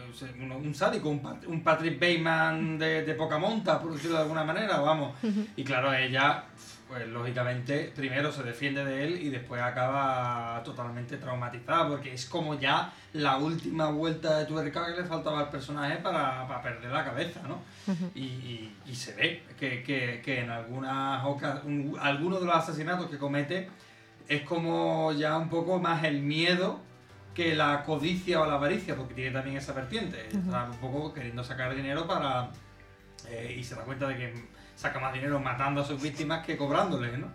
un, 0.42 0.52
un 0.52 0.76
sádico, 0.76 1.10
un, 1.10 1.22
Pat- 1.24 1.46
un 1.48 1.64
Patrick 1.64 2.00
Bateman 2.00 2.78
de, 2.78 3.04
de 3.04 3.14
poca 3.16 3.38
monta, 3.40 3.82
por 3.82 3.94
decirlo 3.94 4.18
de 4.18 4.24
alguna 4.24 4.44
manera, 4.44 4.78
vamos. 4.80 5.16
Y 5.56 5.64
claro, 5.64 5.94
ella, 5.94 6.44
pues 6.88 7.08
lógicamente, 7.08 7.92
primero 7.96 8.32
se 8.32 8.44
defiende 8.44 8.86
de 8.86 9.04
él 9.06 9.20
y 9.22 9.30
después 9.30 9.60
acaba 9.62 10.62
totalmente 10.64 11.18
traumatizada, 11.18 11.88
porque 11.88 12.14
es 12.14 12.26
como 12.28 12.60
ya 12.60 12.94
la 13.14 13.38
última 13.38 13.90
vuelta 13.90 14.38
de 14.40 14.46
tuerca 14.46 14.86
que 14.86 15.02
le 15.02 15.08
faltaba 15.08 15.40
al 15.40 15.50
personaje 15.50 15.98
para, 15.98 16.48
para 16.48 16.62
perder 16.62 16.92
la 16.92 17.04
cabeza, 17.04 17.42
¿no? 17.48 17.60
Y, 18.14 18.22
y- 18.24 18.76
y 18.86 18.96
se 18.96 19.14
ve 19.16 19.44
que, 19.60 19.82
que- 19.84 20.22
que 20.24 20.42
en 20.42 20.50
algunas 20.52 21.26
ocasiones, 21.26 21.98
algunos 22.00 22.40
de 22.42 22.46
los 22.46 22.56
asesinatos 22.56 23.10
que 23.10 23.18
comete 23.18 23.68
es 24.28 24.42
como 24.44 25.12
ya 25.14 25.38
un 25.38 25.50
poco 25.50 25.80
más 25.80 26.04
el 26.04 26.22
miedo 26.22 26.80
que 27.34 27.56
la 27.56 27.84
codicia 27.84 28.42
o 28.42 28.46
la 28.46 28.54
avaricia, 28.56 28.96
porque 28.96 29.14
tiene 29.14 29.32
también 29.32 29.58
esa 29.58 29.74
vertiente. 29.74 30.28
Está 30.28 30.64
un 30.70 30.78
poco 30.78 31.14
queriendo 31.14 31.44
sacar 31.44 31.76
dinero 31.76 32.08
para. 32.08 32.50
eh, 33.28 33.56
y 33.60 33.64
se 33.64 33.76
da 33.76 33.82
cuenta 33.84 34.08
de 34.08 34.16
que 34.18 34.34
saca 34.76 35.00
más 35.00 35.14
dinero 35.14 35.40
matando 35.40 35.82
a 35.82 35.86
sus 35.86 36.02
víctimas 36.02 36.46
que 36.46 36.58
cobrándoles, 36.58 37.18
¿no? 37.18 37.28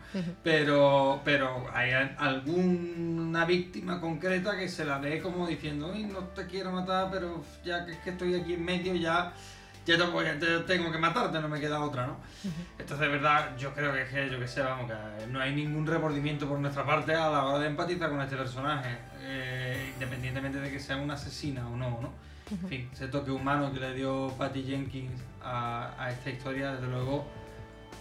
Pero, 0.44 1.20
pero 1.25 1.67
hay 1.73 1.91
al- 1.93 2.15
alguna 2.19 3.44
víctima 3.44 4.01
concreta 4.01 4.57
que 4.59 4.69
se 4.69 4.85
la 4.85 4.99
ve 4.99 5.20
como 5.20 5.47
diciendo, 5.47 5.91
"Uy, 5.93 6.05
no 6.05 6.19
te 6.19 6.47
quiero 6.47 6.70
matar, 6.73 7.09
pero 7.10 7.43
ya 7.65 7.85
que, 7.86 7.93
es 7.93 7.99
que 7.99 8.10
estoy 8.10 8.35
aquí 8.35 8.55
en 8.55 8.65
medio, 8.65 8.94
ya, 8.94 9.33
ya 9.86 9.97
tengo 10.67 10.93
que 10.93 10.99
matarte, 10.99 11.41
no 11.41 11.49
me 11.49 11.59
queda 11.60 11.81
otra, 11.81 12.07
¿no? 12.07 12.19
Entonces, 12.78 12.99
de 13.01 13.09
verdad, 13.09 13.57
yo 13.57 13.73
creo 13.75 13.93
que 13.93 14.02
es 14.02 14.09
que, 14.10 14.31
yo 14.31 14.39
que 14.39 14.47
sé, 14.47 14.60
vamos, 14.62 14.91
que 14.91 15.27
no 15.28 15.41
hay 15.41 15.55
ningún 15.55 15.86
remordimiento 15.86 16.47
por 16.49 16.59
nuestra 16.59 16.85
parte 16.85 17.15
a 17.15 17.31
la 17.31 17.44
hora 17.44 17.59
de 17.60 17.67
empatizar 17.69 18.10
con 18.10 18.20
este 18.20 18.36
personaje, 18.36 18.99
eh, 19.23 19.91
independientemente 19.94 20.60
de 20.60 20.70
que 20.70 20.78
sea 20.78 20.97
una 20.97 21.15
asesina 21.15 21.67
o 21.69 21.77
no, 21.77 21.99
¿no? 22.02 22.12
En 22.51 22.69
fin, 22.69 22.91
ese 22.93 23.07
toque 23.07 23.31
humano 23.31 23.73
que 23.73 23.79
le 23.79 23.95
dio 23.95 24.35
Patty 24.37 24.65
Jenkins 24.65 25.20
a, 25.43 26.09
esta 26.11 26.31
historia, 26.31 26.73
desde 26.73 26.89
luego, 26.89 27.25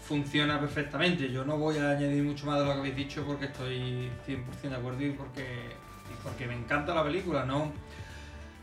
funciona 0.04 0.60
perfectamente. 0.60 1.32
Yo 1.32 1.46
no 1.46 1.58
voy 1.58 1.78
a 1.78 1.92
añadir 1.92 2.24
mucho 2.24 2.48
más 2.48 2.60
de 2.60 2.66
lo 2.66 2.74
que 2.74 2.80
habéis 2.80 2.96
dicho 2.96 3.24
porque 3.26 3.46
estoy 3.46 4.10
100% 4.28 4.70
de 4.70 4.76
acuerdo 4.76 5.04
y 5.04 5.12
porque, 5.12 5.46
porque 6.24 6.48
me 6.48 6.56
encanta 6.56 6.96
la 6.96 7.04
película, 7.04 7.46
¿no? 7.46 7.72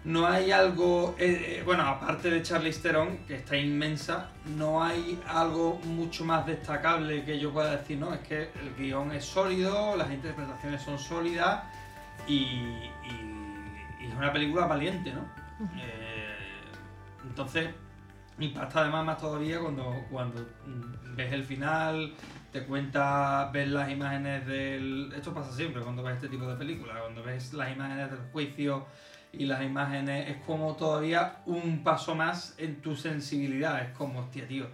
No 0.04 0.26
hay 0.26 0.52
algo, 0.52 1.16
eh, 1.18 1.58
eh, 1.58 1.62
bueno, 1.64 1.82
aparte 1.82 2.30
de 2.30 2.42
Charlize 2.42 2.80
Theron, 2.80 3.18
que 3.26 3.36
está 3.36 3.56
inmensa, 3.56 4.30
no 4.56 4.82
hay 4.82 5.20
algo 5.26 5.80
mucho 5.84 6.24
más 6.24 6.46
destacable 6.46 7.24
que 7.24 7.40
yo 7.40 7.52
pueda 7.52 7.76
decir, 7.76 7.98
no, 7.98 8.14
es 8.14 8.20
que 8.20 8.42
el 8.42 8.74
guion 8.78 9.10
es 9.12 9.24
sólido, 9.24 9.96
las 9.96 10.08
interpretaciones 10.10 10.82
son 10.82 10.98
sólidas 10.98 11.64
y 12.28 12.88
es 14.00 14.14
una 14.16 14.32
película 14.32 14.66
valiente, 14.66 15.12
¿no? 15.12 15.45
Eh, 15.78 16.34
entonces, 17.24 17.70
impacta 18.38 18.80
además 18.82 19.04
más 19.06 19.18
todavía 19.18 19.58
cuando, 19.60 20.04
cuando 20.10 20.40
mm, 20.66 21.16
ves 21.16 21.32
el 21.32 21.44
final, 21.44 22.14
te 22.52 22.64
cuenta, 22.64 23.50
ves 23.52 23.68
las 23.68 23.90
imágenes 23.90 24.46
del... 24.46 25.12
Esto 25.16 25.32
pasa 25.32 25.52
siempre 25.52 25.82
cuando 25.82 26.02
ves 26.02 26.16
este 26.16 26.28
tipo 26.28 26.46
de 26.46 26.56
películas, 26.56 26.98
cuando 27.00 27.22
ves 27.22 27.52
las 27.54 27.70
imágenes 27.72 28.10
del 28.10 28.20
juicio 28.32 28.86
y 29.32 29.44
las 29.46 29.62
imágenes, 29.62 30.30
es 30.30 30.36
como 30.44 30.74
todavía 30.76 31.38
un 31.46 31.82
paso 31.82 32.14
más 32.14 32.54
en 32.58 32.80
tu 32.80 32.96
sensibilidad, 32.96 33.82
es 33.82 33.90
como, 33.96 34.20
hostia, 34.20 34.46
tío, 34.46 34.66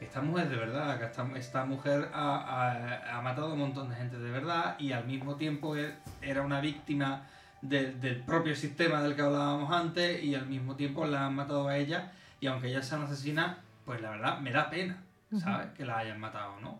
esta 0.00 0.20
mujer 0.20 0.48
de 0.48 0.56
verdad, 0.56 1.02
esta, 1.02 1.26
esta 1.36 1.64
mujer 1.64 2.10
ha, 2.12 2.36
ha- 2.36 3.18
ha 3.18 3.22
matado 3.22 3.48
a 3.48 3.52
un 3.54 3.60
montón 3.60 3.88
de 3.88 3.96
gente 3.96 4.18
de 4.18 4.30
verdad 4.30 4.76
y 4.78 4.92
al 4.92 5.06
mismo 5.06 5.36
tiempo 5.36 5.76
e- 5.76 5.94
era 6.20 6.42
una 6.42 6.60
víctima 6.60 7.26
del- 7.68 8.00
del 8.00 8.16
propio 8.20 8.54
sistema 8.54 9.02
del 9.02 9.14
que 9.16 9.22
hablábamos 9.22 9.72
antes 9.72 10.22
y 10.22 10.34
al 10.34 10.46
mismo 10.46 10.76
tiempo 10.76 11.06
la 11.06 11.26
han 11.26 11.34
matado 11.34 11.68
a 11.68 11.76
ella 11.78 12.12
y 12.40 12.46
aunque 12.46 12.68
ella 12.68 12.82
sea 12.82 12.98
una 12.98 13.06
asesina, 13.06 13.58
pues 13.84 14.00
la 14.00 14.10
verdad 14.10 14.38
me 14.40 14.50
da 14.52 14.70
pena, 14.70 15.02
¿sabes? 15.40 15.68
Que 15.76 15.84
la 15.84 15.98
hayan 15.98 16.20
matado, 16.20 16.60
¿no? 16.60 16.78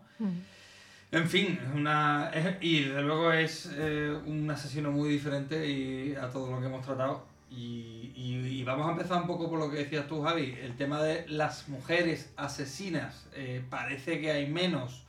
En 1.11 1.27
fin, 1.29 1.59
es 1.61 1.73
una, 1.75 2.29
es- 2.33 2.57
y 2.61 2.83
desde 2.85 3.01
luego 3.01 3.31
es 3.31 3.71
eh, 3.75 4.17
un 4.25 4.49
asesino 4.49 4.91
muy 4.91 5.09
diferente 5.09 5.67
y 5.69 6.15
a 6.15 6.29
todo 6.29 6.51
lo 6.51 6.59
que 6.59 6.65
hemos 6.67 6.85
tratado. 6.85 7.25
Y, 7.49 8.11
y- 8.15 8.59
y 8.59 8.63
vamos 8.63 8.87
a 8.87 8.91
empezar 8.91 9.21
un 9.21 9.27
poco 9.27 9.49
por 9.49 9.59
lo 9.59 9.69
que 9.71 9.77
decías 9.77 10.07
tú, 10.07 10.21
Javi. 10.23 10.57
El 10.61 10.75
tema 10.75 11.01
de 11.01 11.25
las 11.29 11.69
mujeres 11.69 12.33
asesinas. 12.37 13.27
eh, 13.33 13.63
parece 13.69 14.19
que 14.19 14.31
hay 14.31 14.47
menos, 14.49 15.04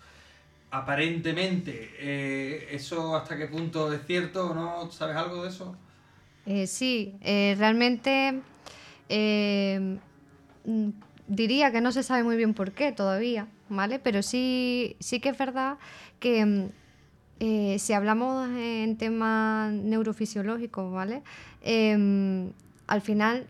aparentemente. 0.76 1.90
Eh, 1.98 2.68
¿Eso 2.72 3.16
hasta 3.16 3.36
qué 3.36 3.46
punto 3.46 3.92
es 3.92 4.04
cierto 4.06 4.54
no? 4.54 4.90
¿Sabes 4.90 5.16
algo 5.16 5.42
de 5.42 5.48
eso? 5.48 5.76
Eh, 6.44 6.66
sí, 6.66 7.16
eh, 7.22 7.56
realmente 7.58 8.40
mm, 10.64 10.88
diría 11.26 11.72
que 11.72 11.80
no 11.80 11.92
se 11.92 12.02
sabe 12.02 12.22
muy 12.22 12.36
bien 12.36 12.54
por 12.54 12.72
qué 12.72 12.92
todavía, 12.92 13.48
¿vale? 13.68 13.98
Pero 13.98 14.22
sí, 14.22 14.96
sí 15.00 15.20
que 15.20 15.30
es 15.30 15.38
verdad 15.38 15.78
que 16.20 16.44
mm, 16.44 17.78
si 17.78 17.92
hablamos 17.92 18.48
en 18.50 18.96
temas 18.96 19.72
neurofisiológicos, 19.72 20.92
¿vale? 20.92 21.22
Em, 21.62 22.52
al 22.86 23.00
final, 23.00 23.46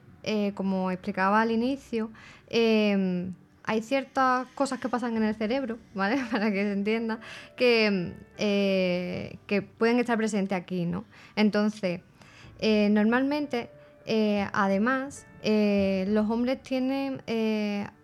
como 0.54 0.90
explicaba 0.90 1.40
al 1.40 1.52
inicio, 1.52 2.10
em, 2.48 3.32
hay 3.66 3.82
ciertas 3.82 4.46
cosas 4.54 4.78
que 4.78 4.88
pasan 4.88 5.16
en 5.16 5.24
el 5.24 5.34
cerebro, 5.34 5.78
¿vale? 5.94 6.22
Para 6.30 6.50
que 6.50 6.62
se 6.62 6.72
entienda, 6.72 7.18
que, 7.56 8.14
eh, 8.38 9.38
que 9.46 9.62
pueden 9.62 9.98
estar 9.98 10.16
presentes 10.16 10.56
aquí, 10.56 10.86
¿no? 10.86 11.04
Entonces, 11.34 12.00
eh, 12.60 12.88
normalmente, 12.90 13.68
eh, 14.06 14.46
además, 14.52 15.26
los 15.42 16.30
hombres 16.30 16.60
tienen, 16.62 17.22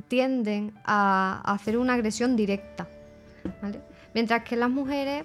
tienden 0.06 0.74
a, 0.84 1.42
hacer 1.44 1.76
una 1.76 1.94
agresión 1.94 2.36
directa, 2.36 2.88
¿vale? 3.60 3.80
Mientras 4.14 4.44
que 4.44 4.56
las 4.56 4.70
mujeres 4.70 5.24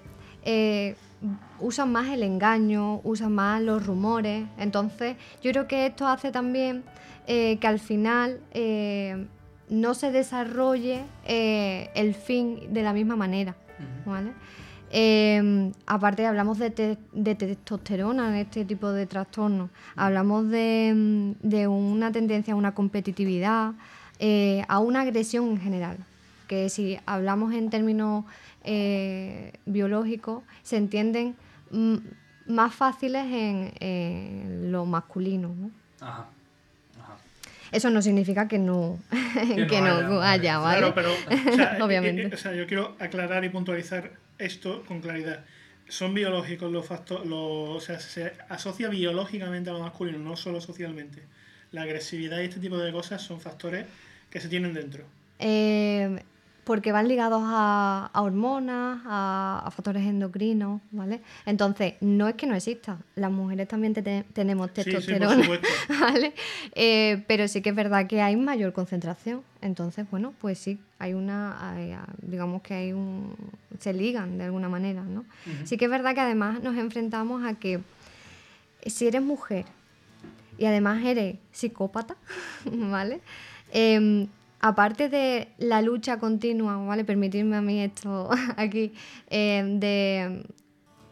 usan 1.60 1.92
más 1.92 2.08
el 2.08 2.24
engaño, 2.24 3.02
usan 3.04 3.34
más 3.34 3.62
los 3.62 3.86
rumores. 3.86 4.46
Entonces, 4.58 5.16
yo 5.44 5.52
creo 5.52 5.68
que 5.68 5.88
esto 5.88 6.08
hace 6.08 6.32
también 6.32 6.84
que 7.28 7.60
al 7.68 7.80
final 7.80 8.40
no 9.70 9.94
se 9.94 10.12
desarrolle 10.12 11.04
eh, 11.26 11.90
el 11.96 12.14
fin 12.16 12.74
de 12.74 12.84
la 12.84 12.94
misma 12.94 13.16
manera, 13.16 13.56
¿vale? 14.06 14.32
Eh, 14.90 15.72
aparte 15.86 16.26
hablamos 16.26 16.58
de, 16.60 16.70
te- 16.70 16.98
de 17.12 17.36
testosterona 17.36 18.30
en 18.30 18.36
este 18.36 18.64
tipo 18.64 18.90
de 18.92 19.06
trastornos, 19.06 19.70
hablamos 19.98 20.48
de, 20.50 20.94
mm, 20.96 21.32
de 21.48 21.68
una 21.68 22.12
tendencia 22.14 22.54
a 22.54 22.58
una 22.58 22.74
competitividad, 22.74 23.74
eh, 24.20 24.64
a 24.70 24.80
una 24.80 25.02
agresión 25.02 25.50
en 25.50 25.60
general, 25.60 25.98
que 26.48 26.70
si 26.70 26.98
hablamos 27.06 27.54
en 27.54 27.70
términos 27.70 28.24
eh, 28.64 29.52
biológicos 29.66 30.44
se 30.64 30.78
entienden 30.78 31.36
mm, 31.72 31.96
más 32.48 32.74
fáciles 32.74 33.26
en, 33.26 33.74
en 33.82 34.72
lo 34.72 34.86
masculino. 34.86 35.50
¿no? 35.50 35.70
Ajá. 36.00 36.30
Eso 37.72 37.90
no 37.90 38.02
significa 38.02 38.48
que 38.48 38.58
no, 38.60 39.00
que 39.44 39.82
no 39.82 40.02
no 40.04 40.22
haya, 40.22 40.32
haya, 40.32 40.58
¿vale? 40.60 40.78
Claro, 40.80 40.96
pero 40.96 41.12
o 41.12 41.56
sea, 41.56 41.78
Obviamente. 41.82 42.24
eh, 42.24 42.30
eh, 42.32 42.34
o 42.34 42.38
sea, 42.38 42.54
yo 42.54 42.66
quiero 42.68 42.96
aclarar 43.00 43.44
y 43.44 43.50
puntualizar 43.50 44.12
esto 44.38 44.84
con 44.86 45.02
claridad. 45.02 45.44
Son 45.90 46.14
biológicos 46.14 46.72
los 46.72 46.86
factores, 46.86 47.28
o 47.32 47.80
sea, 47.80 48.00
se 48.00 48.34
asocia 48.50 48.90
biológicamente 48.90 49.70
a 49.70 49.74
lo 49.74 49.80
masculino, 49.80 50.18
no 50.20 50.36
solo 50.36 50.60
socialmente. 50.62 51.24
La 51.72 51.84
agresividad 51.84 52.40
y 52.42 52.46
este 52.46 52.60
tipo 52.60 52.78
de 52.78 52.92
cosas 52.92 53.22
son 53.22 53.40
factores 53.42 53.86
que 54.30 54.40
se 54.42 54.50
tienen 54.50 54.74
dentro. 54.74 55.06
Eh, 55.40 56.22
porque 56.68 56.92
van 56.92 57.08
ligados 57.08 57.42
a, 57.46 58.10
a 58.14 58.22
hormonas, 58.22 59.00
a, 59.06 59.64
a 59.66 59.72
factores 59.72 60.06
endocrinos, 60.06 60.82
¿vale? 60.92 61.22
Entonces, 61.46 61.94
no 62.02 62.28
es 62.28 62.36
que 62.36 62.46
no 62.46 62.56
exista, 62.56 62.98
las 63.16 63.32
mujeres 63.32 63.70
también 63.70 63.94
te- 63.94 64.26
tenemos 64.34 64.68
Sí, 64.76 64.84
sí, 64.84 64.92
testosterona, 64.92 65.42
supuesto. 65.44 65.68
¿vale? 66.02 66.34
Eh, 66.76 67.24
pero 67.26 67.48
sí 67.48 67.62
que 67.62 67.70
es 67.70 67.76
verdad 67.76 68.06
que 68.06 68.22
hay 68.22 68.36
mayor 68.36 68.74
concentración, 68.74 69.42
entonces, 69.62 70.06
bueno, 70.12 70.34
pues 70.42 70.60
sí, 70.60 70.78
hay 71.00 71.14
una, 71.14 71.72
hay, 71.72 71.94
ah, 71.94 72.06
digamos 72.22 72.62
que 72.62 72.74
hay 72.74 72.92
un, 72.94 73.34
se 73.80 73.94
ligan 73.94 74.38
de 74.38 74.44
alguna 74.44 74.68
manera, 74.68 75.04
¿no? 75.04 75.24
Sí 75.64 75.78
que 75.78 75.86
es 75.86 75.92
verdad 75.92 76.14
que 76.14 76.22
además 76.22 76.62
nos 76.62 76.76
enfrentamos 76.78 77.46
a 77.46 77.54
que 77.54 77.80
si 78.86 79.08
eres 79.08 79.22
mujer 79.22 79.64
y 80.58 80.66
además 80.66 81.04
eres 81.06 81.38
psicópata, 81.54 82.16
¿vale? 82.66 83.22
Em, 83.72 84.28
aparte 84.60 85.10
de 85.10 85.50
la 85.58 85.82
lucha 85.82 86.20
continua, 86.20 86.78
¿vale? 86.78 87.04
Permitirme 87.06 87.58
a 87.58 87.62
mí 87.62 87.82
esto 87.82 88.30
aquí, 88.58 88.94
em, 89.30 89.80
de, 89.80 90.44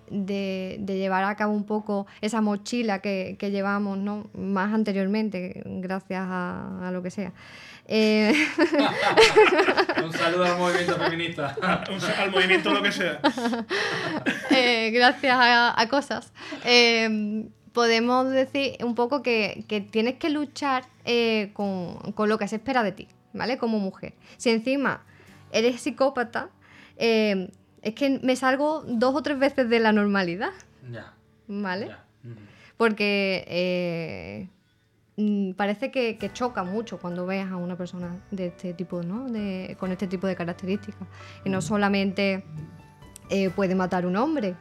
de, 0.09 0.77
de 0.79 0.97
llevar 0.97 1.23
a 1.23 1.35
cabo 1.35 1.53
un 1.53 1.65
poco 1.65 2.07
esa 2.21 2.41
mochila 2.41 2.99
que, 2.99 3.35
que 3.39 3.51
llevamos, 3.51 3.97
¿no? 3.97 4.27
Más 4.37 4.73
anteriormente, 4.73 5.61
gracias 5.65 6.23
a, 6.25 6.87
a 6.87 6.91
lo 6.91 7.01
que 7.03 7.11
sea. 7.11 7.33
Eh, 7.87 8.33
Un 10.03 10.11
saludo 10.11 10.45
al 10.45 10.57
movimiento 10.57 10.95
feminista. 10.95 11.55
Un 11.91 12.03
al 12.19 12.31
movimiento 12.31 12.73
lo 12.73 12.81
que 12.81 12.91
sea. 12.91 13.19
eh, 14.49 14.89
gracias 14.91 15.35
a, 15.37 15.79
a 15.79 15.87
cosas, 15.87 16.33
eh, 16.65 17.45
podemos 17.75 18.31
decir 18.31 18.77
un 18.83 18.95
poco 18.95 19.21
que, 19.21 19.65
que 19.67 19.81
tienes 19.81 20.15
que 20.15 20.29
luchar 20.29 20.85
eh, 21.03 21.51
con, 21.53 21.97
con 22.13 22.29
lo 22.29 22.39
que 22.39 22.47
se 22.47 22.55
espera 22.55 22.81
de 22.81 22.93
ti, 22.93 23.07
¿vale? 23.33 23.57
Como 23.59 23.77
mujer. 23.79 24.13
Si 24.37 24.49
encima 24.49 25.03
eres 25.51 25.81
psicópata, 25.81 26.49
eh, 26.97 27.51
es 27.81 27.93
que 27.93 28.19
me 28.23 28.35
salgo 28.37 28.81
dos 28.87 29.13
o 29.13 29.21
tres 29.21 29.37
veces 29.37 29.69
de 29.69 29.79
la 29.79 29.91
normalidad, 29.91 30.53
Ya. 30.89 31.13
¿vale? 31.47 31.87
ya. 31.89 32.05
Porque 32.77 33.45
eh, 33.47 34.49
mm, 35.17 35.51
parece 35.51 35.91
que, 35.91 36.17
que 36.17 36.31
choca 36.31 36.63
mucho 36.63 36.97
cuando 36.97 37.25
ves 37.25 37.45
a 37.45 37.57
una 37.57 37.75
persona 37.75 38.21
de 38.31 38.47
este 38.47 38.73
tipo, 38.73 39.03
¿no? 39.03 39.29
De, 39.29 39.75
con 39.79 39.91
este 39.91 40.07
tipo 40.07 40.27
de 40.27 40.35
características. 40.35 41.07
Y 41.43 41.49
no 41.49 41.61
solamente 41.61 42.43
puede 43.55 43.75
matar 43.75 44.05
un 44.05 44.15
hombre. 44.15 44.55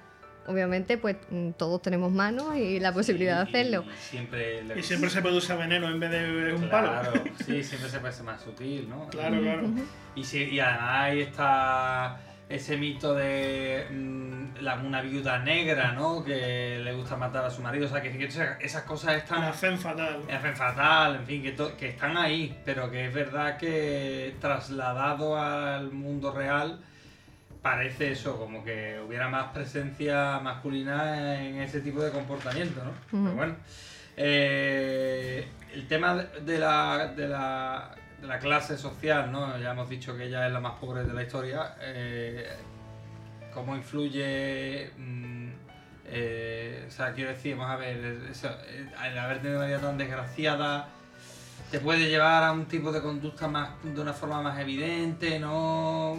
Obviamente, 0.46 0.98
pues 0.98 1.16
mm, 1.30 1.50
todos 1.52 1.80
tenemos 1.82 2.12
manos 2.12 2.54
y 2.56 2.78
la 2.80 2.92
posibilidad 2.92 3.36
de 3.44 3.48
hacerlo. 3.50 3.84
Y 3.86 3.96
siempre, 4.10 4.62
Y 4.76 4.82
siempre 4.82 5.10
se 5.10 5.22
puede 5.22 5.36
usar 5.36 5.58
veneno 5.58 5.88
en 5.88 5.98
vez 6.00 6.10
de 6.10 6.54
un 6.54 6.68
palo. 6.68 6.88
Claro, 6.88 7.12
sí, 7.44 7.62
siempre 7.64 7.88
se 7.90 7.98
puede 8.00 8.12
ser 8.12 8.24
más 8.24 8.40
sutil, 8.42 8.88
¿no? 8.88 9.08
Claro, 9.08 9.40
claro. 9.40 9.68
Y, 10.14 10.24
sí, 10.24 10.44
y 10.44 10.60
además 10.60 10.90
ahí 10.90 11.20
está 11.22 12.20
ese 12.48 12.76
mito 12.76 13.14
de 13.14 13.86
mm, 13.90 14.60
la, 14.60 14.74
una 14.76 15.00
viuda 15.00 15.38
negra, 15.38 15.92
¿no? 15.92 16.22
Que 16.22 16.78
le 16.84 16.92
gusta 16.92 17.16
matar 17.16 17.44
a 17.46 17.50
su 17.50 17.62
marido. 17.62 17.86
O 17.86 17.88
sea, 17.88 18.02
que, 18.02 18.16
que 18.16 18.26
esas- 18.26 18.82
cosas 18.82 19.16
están... 19.16 19.40
La 19.40 19.52
fen 19.52 19.78
fatal. 19.78 20.20
La 20.28 20.38
fen 20.38 20.54
fatal, 20.54 21.16
en 21.16 21.24
fin, 21.26 21.42
que, 21.42 21.52
to- 21.52 21.74
que 21.76 21.88
están 21.88 22.16
ahí, 22.18 22.54
pero 22.64 22.90
que 22.90 23.06
es 23.06 23.14
verdad 23.14 23.56
que 23.56 24.34
trasladado 24.40 25.36
al 25.42 25.90
mundo 25.90 26.32
real 26.32 26.80
parece 27.64 28.12
eso, 28.12 28.38
como 28.38 28.62
que 28.62 29.00
hubiera 29.06 29.26
más 29.30 29.46
presencia 29.54 30.38
masculina 30.40 31.42
en 31.42 31.62
ese 31.62 31.80
tipo 31.80 32.02
de 32.02 32.10
comportamiento, 32.10 32.84
¿no? 32.84 32.90
Pero 33.10 33.34
bueno. 33.34 33.56
Eh, 34.18 35.48
el 35.72 35.88
tema 35.88 36.14
de 36.14 36.58
la, 36.58 37.08
de, 37.16 37.26
la, 37.26 37.94
de 38.20 38.26
la 38.26 38.38
clase 38.38 38.76
social, 38.76 39.32
¿no? 39.32 39.58
Ya 39.58 39.70
hemos 39.70 39.88
dicho 39.88 40.14
que 40.14 40.26
ella 40.26 40.46
es 40.46 40.52
la 40.52 40.60
más 40.60 40.74
pobre 40.74 41.04
de 41.04 41.14
la 41.14 41.22
historia. 41.22 41.74
eh, 41.80 42.46
¿Cómo 43.54 43.74
influye? 43.74 44.90
mm, 44.98 45.48
eh, 46.06 46.84
o 46.86 46.90
sea, 46.90 47.14
quiero 47.14 47.30
decir, 47.30 47.56
vamos 47.56 47.72
a 47.72 47.76
ver, 47.76 47.96
eh, 47.96 48.86
el 49.06 49.18
haber 49.18 49.38
tenido 49.38 49.58
una 49.60 49.68
vida 49.68 49.80
tan 49.80 49.96
desgraciada 49.96 50.88
te 51.70 51.80
puede 51.80 52.08
llevar 52.10 52.44
a 52.44 52.52
un 52.52 52.66
tipo 52.66 52.92
de 52.92 53.00
conducta 53.00 53.48
más 53.48 53.70
de 53.82 54.00
una 54.00 54.12
forma 54.12 54.42
más 54.42 54.58
evidente, 54.60 55.38
¿no? 55.40 56.14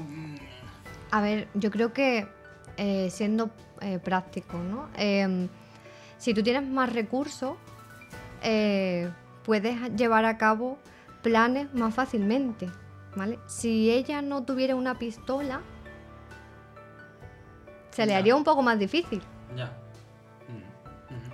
Mm, 1.15 1.17
A 1.17 1.21
ver, 1.21 1.47
yo 1.53 1.71
creo 1.71 1.93
que 1.93 2.27
eh, 2.77 3.09
siendo 3.09 3.49
eh, 3.81 3.99
práctico, 3.99 4.57
¿no? 4.57 4.89
Em, 4.95 5.47
si 6.17 6.33
tú 6.33 6.43
tienes 6.43 6.63
más 6.67 6.91
recursos, 6.91 7.55
eh, 8.43 9.09
puedes 9.43 9.75
llevar 9.95 10.25
a 10.25 10.37
cabo 10.37 10.77
planes 11.23 11.73
más 11.73 11.93
fácilmente, 11.93 12.69
¿vale? 13.15 13.39
Si 13.47 13.89
ella 13.91 14.21
no 14.21 14.43
tuviera 14.43 14.75
una 14.75 14.97
pistola, 14.99 15.61
se 17.91 18.05
le 18.05 18.11
Ya. 18.11 18.17
haría 18.17 18.35
un 18.35 18.43
poco 18.43 18.61
más 18.61 18.77
difícil, 18.77 19.21
Ya. 19.55 19.71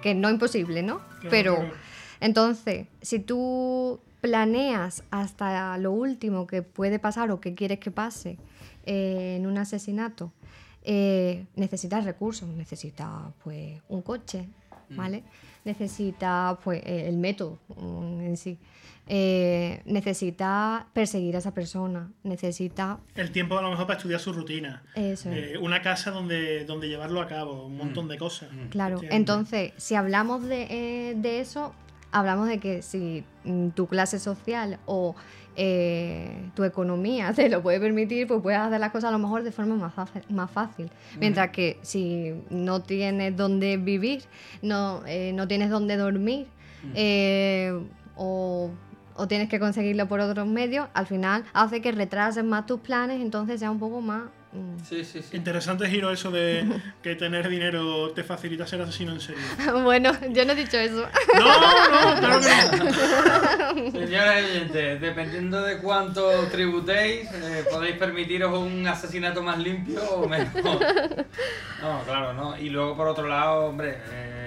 que 0.01 0.13
no 0.13 0.29
imposible, 0.29 0.83
¿no? 0.83 0.97
Claro, 0.99 1.29
Pero 1.31 1.55
claro. 1.55 1.73
entonces, 2.19 2.87
si 3.01 3.19
tú 3.19 3.99
planeas 4.21 5.03
hasta 5.09 5.75
lo 5.79 5.91
último 5.91 6.45
que 6.45 6.61
puede 6.61 6.99
pasar 6.99 7.31
o 7.31 7.39
que 7.39 7.55
quieres 7.55 7.79
que 7.79 7.89
pase 7.89 8.37
eh, 8.85 9.35
en 9.37 9.47
un 9.47 9.57
asesinato, 9.57 10.31
eh, 10.83 11.45
necesitas 11.55 12.05
recursos, 12.05 12.49
necesitas 12.49 13.09
pues 13.43 13.81
un 13.89 14.01
coche, 14.01 14.47
¿vale? 14.89 15.23
Necesita, 15.63 16.57
pues, 16.63 16.81
eh, 16.85 17.07
el 17.07 17.17
método 17.17 17.59
mm, 17.77 18.21
en 18.21 18.37
sí. 18.37 18.57
Eh, 19.07 19.81
necesita 19.85 20.87
perseguir 20.93 21.35
a 21.35 21.39
esa 21.39 21.53
persona, 21.53 22.09
necesita... 22.23 22.99
El 23.15 23.31
tiempo 23.31 23.57
a 23.57 23.61
lo 23.61 23.69
mejor 23.69 23.85
para 23.85 23.97
estudiar 23.97 24.19
su 24.19 24.31
rutina. 24.31 24.83
Eso 24.95 25.29
es. 25.31 25.55
Eh, 25.55 25.57
una 25.57 25.81
casa 25.81 26.11
donde, 26.11 26.63
donde 26.65 26.87
llevarlo 26.87 27.19
a 27.19 27.27
cabo, 27.27 27.65
un 27.65 27.77
montón 27.77 28.07
de 28.07 28.17
cosas. 28.17 28.49
Claro, 28.69 28.97
Efectivamente. 28.97 29.15
entonces, 29.15 29.73
si 29.77 29.95
hablamos 29.95 30.43
de, 30.43 30.67
eh, 30.69 31.15
de 31.17 31.41
eso, 31.41 31.73
hablamos 32.11 32.47
de 32.47 32.59
que 32.59 32.81
si 32.81 33.25
mm, 33.43 33.69
tu 33.69 33.87
clase 33.87 34.19
social 34.19 34.79
o 34.85 35.15
eh, 35.55 36.49
tu 36.55 36.63
economía 36.63 37.33
te 37.35 37.49
lo 37.49 37.61
puede 37.61 37.79
permitir, 37.79 38.27
pues 38.27 38.41
puedes 38.41 38.59
hacer 38.59 38.79
las 38.79 38.91
cosas 38.91 39.09
a 39.09 39.11
lo 39.11 39.19
mejor 39.19 39.43
de 39.43 39.51
forma 39.51 39.75
más 39.75 39.93
fácil. 39.93 40.23
Más 40.29 40.49
fácil. 40.49 40.89
Mientras 41.19 41.49
que 41.49 41.77
si 41.81 42.33
no 42.49 42.81
tienes 42.81 43.35
dónde 43.35 43.77
vivir, 43.77 44.23
no, 44.61 45.01
eh, 45.05 45.31
no 45.33 45.47
tienes 45.47 45.69
dónde 45.69 45.97
dormir, 45.97 46.47
eh, 46.95 47.79
o, 48.15 48.71
o 49.15 49.27
tienes 49.27 49.49
que 49.49 49.59
conseguirlo 49.59 50.07
por 50.07 50.19
otros 50.19 50.47
medios, 50.47 50.87
al 50.93 51.05
final 51.05 51.43
hace 51.53 51.81
que 51.81 51.91
retrases 51.91 52.43
más 52.43 52.65
tus 52.65 52.79
planes, 52.79 53.21
entonces 53.21 53.59
sea 53.59 53.71
un 53.71 53.79
poco 53.79 54.01
más... 54.01 54.23
mm, 54.53 54.83
Sí, 54.83 55.05
sí, 55.05 55.21
sí. 55.21 55.37
Interesante 55.37 55.89
giro 55.89 56.11
eso 56.11 56.31
de 56.31 56.65
que 57.01 57.15
tener 57.15 57.49
dinero 57.49 58.11
te 58.11 58.23
facilita 58.23 58.65
ser 58.67 58.81
asesino 58.81 59.13
en 59.13 59.21
serie. 59.21 59.41
bueno, 59.83 60.11
yo 60.29 60.45
no 60.45 60.53
he 60.53 60.55
dicho 60.55 60.77
eso. 60.77 61.07
No, 61.35 62.13
no, 62.13 62.19
claro 62.19 62.39
que 62.39 62.77
no. 62.77 63.91
Señores 63.91 64.45
oyentes, 64.45 65.01
dependiendo 65.01 65.61
de 65.61 65.77
cuánto 65.77 66.29
tributéis, 66.47 67.29
eh, 67.31 67.65
podéis 67.71 67.97
permitiros 67.97 68.57
un 68.57 68.87
asesinato 68.87 69.41
más 69.41 69.57
limpio 69.57 70.03
o 70.15 70.27
menos. 70.27 70.53
No, 70.53 72.03
claro, 72.05 72.33
no. 72.33 72.57
Y 72.57 72.69
luego, 72.69 72.95
por 72.95 73.07
otro 73.07 73.27
lado, 73.27 73.65
hombre, 73.65 73.97
eh, 74.11 74.41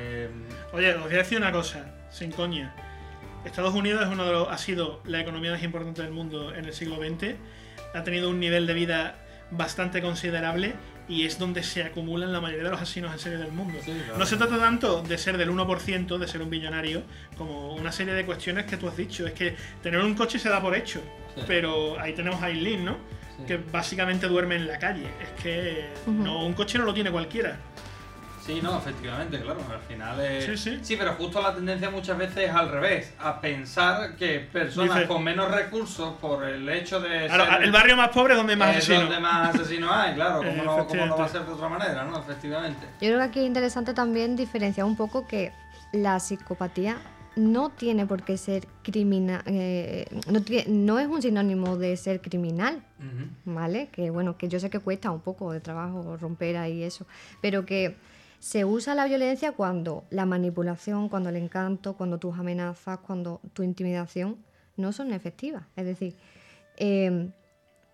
Oye, 0.74 0.92
os 0.92 1.04
voy 1.04 1.14
a 1.14 1.18
decir 1.18 1.38
una 1.38 1.52
cosa, 1.52 1.84
sin 2.10 2.32
coña. 2.32 2.74
Estados 3.44 3.74
Unidos 3.74 4.02
es 4.02 4.08
uno 4.08 4.24
de 4.24 4.32
los, 4.32 4.48
ha 4.48 4.58
sido 4.58 5.00
la 5.04 5.20
economía 5.20 5.52
más 5.52 5.62
importante 5.62 6.02
del 6.02 6.10
mundo 6.10 6.52
en 6.52 6.64
el 6.64 6.72
siglo 6.72 6.96
XX. 6.96 7.36
Ha 7.94 8.02
tenido 8.02 8.28
un 8.28 8.40
nivel 8.40 8.66
de 8.66 8.74
vida 8.74 9.23
bastante 9.50 10.00
considerable 10.02 10.74
y 11.08 11.26
es 11.26 11.38
donde 11.38 11.62
se 11.62 11.82
acumulan 11.82 12.32
la 12.32 12.40
mayoría 12.40 12.64
de 12.64 12.70
los 12.70 12.80
asesinos 12.80 13.12
en 13.12 13.18
serie 13.18 13.38
del 13.38 13.52
mundo. 13.52 13.78
claro. 13.84 14.18
No 14.18 14.24
se 14.26 14.36
trata 14.36 14.58
tanto 14.58 15.02
de 15.02 15.18
ser 15.18 15.36
del 15.36 15.50
1%, 15.50 16.18
de 16.18 16.26
ser 16.26 16.40
un 16.42 16.48
billonario, 16.50 17.02
como 17.36 17.74
una 17.74 17.92
serie 17.92 18.14
de 18.14 18.24
cuestiones 18.24 18.64
que 18.64 18.76
tú 18.78 18.88
has 18.88 18.96
dicho. 18.96 19.26
Es 19.26 19.34
que 19.34 19.54
tener 19.82 20.00
un 20.00 20.14
coche 20.14 20.38
se 20.38 20.48
da 20.48 20.60
por 20.62 20.74
hecho, 20.74 21.02
Sí. 21.34 21.42
pero 21.46 21.98
ahí 22.00 22.14
tenemos 22.14 22.42
a 22.42 22.48
Eileen, 22.48 22.84
¿no? 22.84 22.96
Que 23.46 23.56
básicamente 23.56 24.28
duerme 24.28 24.54
en 24.56 24.66
la 24.66 24.78
calle. 24.78 25.06
Es 25.20 25.42
que 25.42 25.84
no, 26.06 26.46
un 26.46 26.54
coche 26.54 26.78
no 26.78 26.84
lo 26.84 26.94
tiene 26.94 27.10
cualquiera. 27.10 27.58
Sí, 28.44 28.60
no, 28.62 28.76
efectivamente, 28.78 29.40
claro. 29.40 29.60
Al 29.72 29.80
final 29.80 30.20
es. 30.20 30.60
Sí, 30.60 30.78
sí. 30.82 30.96
pero 30.96 31.12
justo 31.14 31.40
la 31.40 31.54
tendencia 31.54 31.90
muchas 31.90 32.16
veces 32.18 32.48
es 32.48 32.50
al 32.54 32.68
revés, 32.70 33.12
a 33.18 33.40
pensar 33.40 34.16
que 34.16 34.40
personas 34.40 34.96
Dice- 34.96 35.08
con 35.08 35.22
menos 35.24 35.50
recursos, 35.50 36.14
por 36.20 36.44
el 36.44 36.68
hecho 36.68 37.00
de. 37.00 37.26
Claro, 37.26 37.44
ser- 37.46 37.62
el 37.62 37.72
barrio 37.72 37.96
más 37.96 38.08
pobre 38.10 38.34
es 38.34 38.38
donde 38.38 38.52
hay 38.54 38.58
más 38.58 38.70
es 38.70 38.76
asesinos. 38.78 39.02
donde 39.04 39.20
más 39.20 39.54
asesinos 39.54 39.90
hay, 39.92 40.14
claro. 40.14 40.38
¿Cómo, 40.38 40.62
no, 40.64 40.86
cómo 40.86 41.06
no 41.06 41.16
va 41.16 41.24
a 41.24 41.28
ser 41.28 41.44
de 41.44 41.52
otra 41.52 41.68
manera, 41.68 42.04
no? 42.04 42.18
Efectivamente. 42.18 42.86
Yo 43.00 43.08
creo 43.08 43.18
que 43.18 43.24
aquí 43.24 43.40
es 43.40 43.46
interesante 43.46 43.94
también 43.94 44.36
diferenciar 44.36 44.86
un 44.86 44.96
poco 44.96 45.26
que 45.26 45.52
la 45.92 46.18
psicopatía 46.20 46.96
no 47.36 47.70
tiene 47.70 48.06
por 48.06 48.22
qué 48.22 48.36
ser 48.36 48.64
criminal, 48.84 49.42
no, 49.46 50.38
tie- 50.40 50.66
no 50.68 51.00
es 51.00 51.08
un 51.08 51.20
sinónimo 51.20 51.76
de 51.76 51.96
ser 51.96 52.20
criminal, 52.20 52.80
¿vale? 53.44 53.88
Que 53.90 54.10
bueno, 54.10 54.36
que 54.38 54.48
yo 54.48 54.60
sé 54.60 54.70
que 54.70 54.78
cuesta 54.78 55.10
un 55.10 55.20
poco 55.20 55.50
de 55.52 55.58
trabajo 55.60 56.16
romper 56.16 56.56
ahí 56.56 56.84
eso, 56.84 57.06
pero 57.40 57.66
que 57.66 57.96
se 58.44 58.66
usa 58.66 58.94
la 58.94 59.06
violencia 59.06 59.52
cuando 59.52 60.04
la 60.10 60.26
manipulación, 60.26 61.08
cuando 61.08 61.30
el 61.30 61.36
encanto, 61.36 61.96
cuando 61.96 62.18
tus 62.18 62.38
amenazas, 62.38 62.98
cuando 62.98 63.40
tu 63.54 63.62
intimidación 63.62 64.36
no 64.76 64.92
son 64.92 65.14
efectivas. 65.14 65.64
Es 65.76 65.86
decir, 65.86 66.14
eh, 66.76 67.30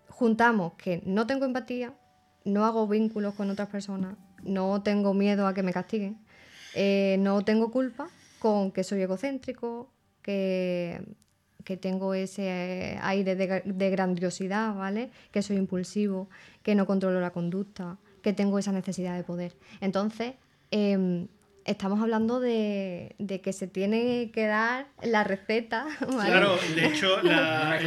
juntamos 0.09 0.73
que 0.73 1.01
no 1.05 1.25
tengo 1.25 1.45
empatía, 1.45 1.93
no 2.43 2.65
hago 2.65 2.85
vínculos 2.85 3.33
con 3.35 3.49
otras 3.49 3.69
personas, 3.69 4.17
no 4.43 4.83
tengo 4.83 5.13
miedo 5.13 5.47
a 5.47 5.53
que 5.53 5.63
me 5.63 5.71
castiguen, 5.71 6.17
eh, 6.75 7.15
no 7.19 7.45
tengo 7.45 7.71
culpa 7.71 8.09
con 8.39 8.73
que 8.73 8.83
soy 8.83 9.01
egocéntrico, 9.03 9.89
que, 10.21 11.01
tengo 11.79 12.13
ese 12.13 12.99
aire 13.01 13.37
de, 13.37 13.61
de 13.63 13.89
grandiosidad, 13.89 14.75
¿vale? 14.75 15.11
Que 15.31 15.41
soy 15.41 15.55
impulsivo, 15.55 16.27
que 16.61 16.75
no 16.75 16.85
controlo 16.85 17.21
la 17.21 17.31
conducta, 17.31 17.97
que 18.21 18.33
tengo 18.33 18.59
esa 18.59 18.71
necesidad 18.71 19.15
de 19.17 19.23
poder. 19.23 19.53
Entonces, 19.81 20.33
em, 20.71 21.27
estamos 21.65 22.01
hablando 22.01 22.39
de, 22.39 23.15
de 23.19 23.41
que 23.41 23.53
se 23.53 23.67
tiene 23.67 24.31
que 24.31 24.45
dar 24.47 24.87
la 25.03 25.23
receta, 25.23 25.85
¿vale? 26.01 26.29
Claro, 26.31 26.57
de 26.75 26.85
hecho, 26.85 27.21
la- 27.23 27.79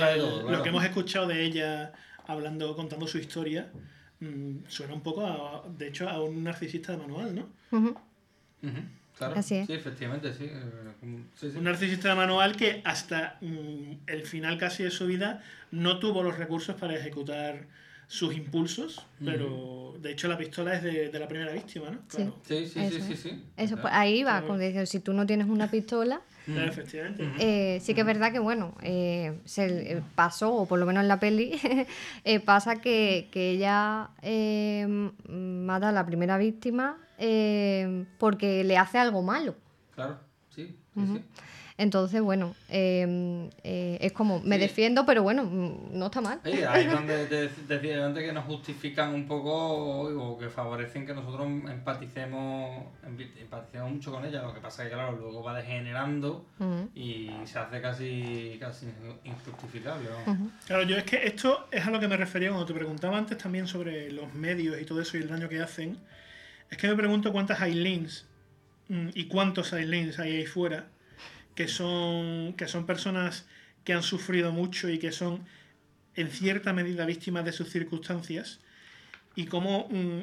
lo 0.49 0.63
que 0.63 0.69
hemos 0.69 0.85
escuchado 0.85 1.27
de 1.27 1.43
ella 1.45 1.93
hablando, 2.27 2.75
contando 2.77 3.07
su 3.07 3.19
historia, 3.19 3.71
mm, 4.21 4.65
suena 4.69 4.95
un 4.95 5.03
poco, 5.03 5.27
a, 5.27 5.65
de 5.69 5.89
hecho, 5.89 6.09
a 6.09 6.23
un 6.23 6.43
narcisista 6.45 6.93
de 6.93 6.99
manual, 6.99 7.35
¿no? 7.35 7.49
Claro. 9.17 9.35
Así 9.37 9.55
es. 9.55 9.67
Sí, 9.69 9.73
efectivamente, 9.75 10.33
sí. 10.33 10.45
eh, 10.51 11.19
sí. 11.37 11.47
Un 11.55 11.63
narcisista 11.65 12.09
de 12.09 12.15
manual 12.17 12.57
que 12.57 12.83
hasta 12.85 13.39
mm, 13.41 13.93
el 14.09 14.23
final 14.23 14.59
casi 14.59 14.83
de 14.83 14.91
su 14.91 15.07
vida 15.07 15.41
no 15.71 16.01
tuvo 16.01 16.23
los 16.25 16.37
recursos 16.37 16.75
para 16.75 16.97
ejecutar 16.97 17.67
sus 18.07 18.35
impulsos, 18.35 19.07
pero 19.25 19.95
de 20.01 20.13
hecho 20.13 20.29
la 20.29 20.37
pistola 20.39 20.75
es 20.75 20.83
de, 20.83 21.09
de 21.09 21.19
la 21.19 21.27
primera 21.27 21.53
víctima, 21.53 21.91
¿no? 21.91 21.99
Sí. 22.09 22.17
Claro. 22.17 22.35
Sí, 22.47 22.67
sí, 22.69 22.81
Eso 22.81 22.99
sí, 22.99 23.03
sí, 23.07 23.13
es. 23.13 23.21
sí. 23.21 23.43
Eso, 23.57 23.77
pues, 23.79 23.93
ahí 23.95 24.23
va, 24.23 24.43
como 24.43 24.59
dice, 24.59 24.87
si 24.87 25.01
tú 25.01 25.13
no 25.13 25.27
tienes 25.27 25.49
una 25.49 25.71
pistola, 25.71 26.21
Claro, 26.45 26.71
Efectivamente. 26.71 27.27
Eh, 27.39 27.81
sí 27.81 27.95
que 27.95 28.03
es 28.03 28.07
verdad 28.07 28.31
que, 28.31 28.39
bueno, 28.39 28.75
eh, 28.83 29.41
se 29.47 29.93
eh, 29.97 30.03
pasó, 30.15 30.53
o 30.55 30.67
por 30.67 30.79
lo 30.79 30.85
menos 30.85 31.01
en 31.03 31.09
la 31.09 31.19
peli, 31.19 31.59
eh, 32.25 32.41
pasa 32.41 32.83
que, 32.83 33.29
que 33.33 33.53
ella 33.53 34.11
eh, 34.21 34.87
mata 35.27 35.89
a 35.89 35.93
la 35.93 36.05
primera 36.05 36.37
víctima 36.37 36.99
eh, 37.19 38.05
porque 38.19 38.63
le 38.65 38.77
hace 38.77 38.99
algo 38.99 39.23
malo. 39.23 39.55
Claro, 39.95 40.19
sí, 40.55 40.77
sí. 40.95 41.23
Entonces, 41.77 42.21
bueno, 42.23 42.55
eh, 42.69 43.51
eh, 43.65 43.99
es 44.01 44.13
como, 44.13 44.39
me 44.41 44.55
Sí. 44.57 44.61
defiendo, 44.63 45.05
pero 45.05 45.25
bueno, 45.25 45.43
mm, 45.45 45.99
no 45.99 46.07
está 46.07 46.21
mal. 46.21 46.39
Sí, 46.45 46.63
ahí 46.63 46.87
donde 46.87 47.27
te 47.27 47.49
te 47.49 47.79
decía 47.79 48.07
antes 48.07 48.23
que 48.23 48.33
nos 48.33 48.45
justifican 48.45 49.13
un 49.13 49.27
poco 49.27 49.53
o 49.53 50.39
que 50.39 50.49
favorecen 50.49 51.05
que 51.05 51.15
nosotros 51.15 51.49
empaticemos, 51.49 52.85
empaticemos 53.41 53.91
mucho 53.91 54.13
con 54.13 54.25
ella. 54.25 54.43
Lo 54.43 54.55
que 54.55 54.61
pasa 54.61 54.85
es 54.85 54.89
que, 54.91 54.95
claro, 54.95 55.17
luego 55.17 55.43
va 55.43 55.57
degenerando 55.57 56.47
y 56.95 57.31
se 57.45 57.59
hace 57.59 57.81
casi, 57.81 58.57
casi 58.61 58.87
injustificable. 59.25 60.09
Claro, 60.67 60.85
yo 60.85 60.97
es 60.97 61.03
que 61.05 61.27
esto 61.27 61.67
es 61.73 61.85
a 61.85 61.91
lo 61.91 61.99
que 61.99 62.07
me 62.07 62.17
refería 62.17 62.51
cuando 62.51 62.67
te 62.67 62.75
preguntaba 62.75 63.19
antes 63.19 63.37
también 63.37 63.67
sobre 63.67 64.13
los 64.13 64.33
medios 64.33 64.81
y 64.81 64.85
todo 64.85 65.01
eso 65.01 65.17
y 65.19 65.23
el 65.23 65.29
daño 65.29 65.49
que 65.49 65.61
hacen. 65.61 65.99
Es 66.71 66.79
que 66.79 66.87
me 66.87 66.95
pregunto 66.95 67.33
cuántas 67.33 67.61
Aileens 67.61 68.27
mm, 68.89 69.09
y 69.15 69.25
cuántos 69.27 69.73
Aileens 69.73 70.21
hay 70.21 70.37
ahí 70.37 70.47
fuera 70.47 70.87
que 71.55 71.69
son, 71.69 72.55
que 72.55 72.69
son 72.69 72.87
personas 72.87 73.47
que 73.85 73.93
han 73.93 74.03
sufrido 74.03 74.53
mucho 74.53 74.89
y 74.89 74.99
que 74.99 75.13
son 75.13 75.45
en 76.17 76.29
cierta 76.31 76.73
medida 76.73 77.07
víctimas 77.07 77.45
de 77.45 77.53
sus 77.53 77.71
circunstancias 77.71 78.61
y 79.35 79.47
cómo 79.47 79.89
mm, 79.91 80.21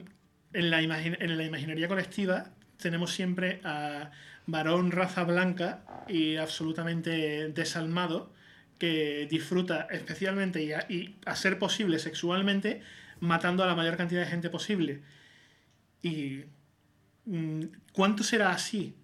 en, 0.54 0.70
la 0.70 0.82
en 0.82 1.38
la 1.38 1.44
imaginaría 1.44 1.88
colectiva 1.88 2.52
tenemos 2.78 3.12
siempre 3.12 3.62
a 3.64 4.12
varón 4.48 4.92
raza 4.92 5.24
blanca 5.24 5.84
y 6.08 6.36
absolutamente 6.38 7.50
desalmado 7.50 8.34
que 8.80 9.28
disfruta 9.30 9.88
especialmente 9.92 10.64
y 10.64 10.74
a, 10.74 10.86
y 10.90 11.16
a 11.26 11.36
ser 11.36 11.60
posible 11.60 12.00
sexualmente 12.00 12.82
matando 13.20 13.64
a 13.64 13.68
la 13.68 13.76
mayor 13.76 13.96
cantidad 13.96 14.22
de 14.22 14.28
gente 14.28 14.50
posible. 14.50 15.02
¿Y 16.02 16.46
mm, 17.26 17.62
cuánto 17.94 18.24
será 18.24 18.50
así 18.52 18.96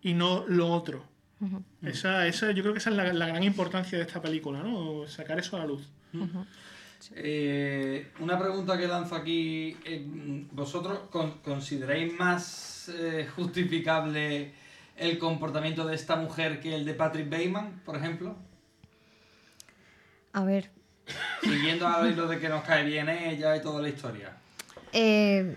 y 0.00 0.14
no 0.14 0.46
lo 0.48 0.68
otro? 0.68 1.07
Esa, 1.82 2.26
esa, 2.26 2.50
yo 2.52 2.62
creo 2.62 2.72
que 2.72 2.78
esa 2.80 2.90
es 2.90 2.96
la, 2.96 3.12
la 3.12 3.26
gran 3.28 3.42
importancia 3.44 3.96
de 3.98 4.04
esta 4.04 4.20
película, 4.20 4.62
¿no? 4.62 5.06
Sacar 5.06 5.38
eso 5.38 5.56
a 5.56 5.60
la 5.60 5.66
luz. 5.66 5.88
Eh, 7.14 8.10
una 8.20 8.38
pregunta 8.38 8.76
que 8.76 8.88
lanzo 8.88 9.14
aquí. 9.14 9.76
eh, 9.84 10.04
¿Vosotros 10.52 11.00
con- 11.10 11.38
consideráis 11.38 12.12
más 12.18 12.90
eh, 12.92 13.28
justificable 13.36 14.52
el 14.96 15.18
comportamiento 15.18 15.86
de 15.86 15.94
esta 15.94 16.16
mujer 16.16 16.58
que 16.60 16.74
el 16.74 16.84
de 16.84 16.94
Patrick 16.94 17.30
Bateman, 17.30 17.82
por 17.84 17.96
ejemplo? 17.96 18.36
A 20.32 20.42
ver, 20.44 20.70
Siguiendo 21.42 21.86
al 21.88 22.10
hilo 22.12 22.26
de 22.26 22.38
que 22.40 22.48
nos 22.48 22.64
cae 22.64 22.84
bien 22.84 23.08
ella 23.08 23.56
y 23.56 23.62
toda 23.62 23.80
la 23.80 23.88
historia. 23.88 24.36
eh, 24.92 25.56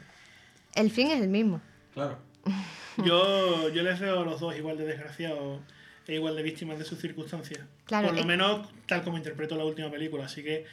el 0.75 0.91
fin 0.91 1.09
es 1.11 1.21
el 1.21 1.27
mismo. 1.29 1.59
Claro. 1.93 2.19
Yo, 2.97 3.69
yo 3.69 3.83
les 3.83 3.99
veo 3.99 4.21
a 4.21 4.25
los 4.25 4.39
dos 4.39 4.55
igual 4.55 4.77
de 4.77 4.85
desgraciados 4.85 5.59
e 6.07 6.15
igual 6.15 6.35
de 6.35 6.43
víctimas 6.43 6.77
de 6.79 6.85
sus 6.85 6.99
circunstancias. 6.99 7.61
Claro, 7.85 8.07
Por 8.07 8.15
lo 8.15 8.21
es- 8.21 8.27
menos 8.27 8.67
tal 8.85 9.03
como 9.03 9.17
interpreto 9.17 9.55
la 9.55 9.65
última 9.65 9.89
película. 9.89 10.25
Así 10.25 10.43
que 10.43 10.65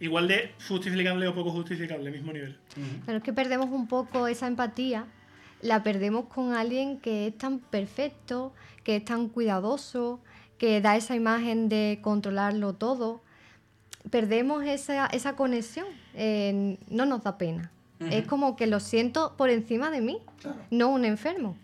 igual 0.00 0.28
de 0.28 0.52
justificable 0.68 1.26
o 1.28 1.34
poco 1.34 1.50
justificable, 1.50 2.10
mismo 2.10 2.32
nivel. 2.32 2.56
Pero 3.04 3.18
es 3.18 3.24
que 3.24 3.32
perdemos 3.32 3.70
un 3.70 3.88
poco 3.88 4.26
esa 4.28 4.46
empatía 4.46 5.06
la 5.62 5.82
perdemos 5.82 6.26
con 6.26 6.52
alguien 6.52 7.00
que 7.00 7.28
es 7.28 7.38
tan 7.38 7.58
perfecto, 7.60 8.52
que 8.84 8.96
es 8.96 9.04
tan 9.04 9.28
cuidadoso, 9.28 10.20
que 10.58 10.80
da 10.82 10.96
esa 10.96 11.16
imagen 11.16 11.68
de 11.70 11.98
controlarlo 12.02 12.74
todo. 12.74 13.22
Perdemos 14.10 14.64
esa, 14.64 15.06
esa 15.06 15.34
conexión, 15.34 15.86
eh, 16.14 16.76
no 16.88 17.06
nos 17.06 17.24
da 17.24 17.38
pena. 17.38 17.72
Es 18.00 18.26
como 18.26 18.56
que 18.56 18.66
lo 18.66 18.80
siento 18.80 19.34
por 19.36 19.48
encima 19.50 19.90
de 19.90 20.00
mí, 20.00 20.18
no 20.70 20.88
un 20.88 21.04
enfermo. 21.04 21.56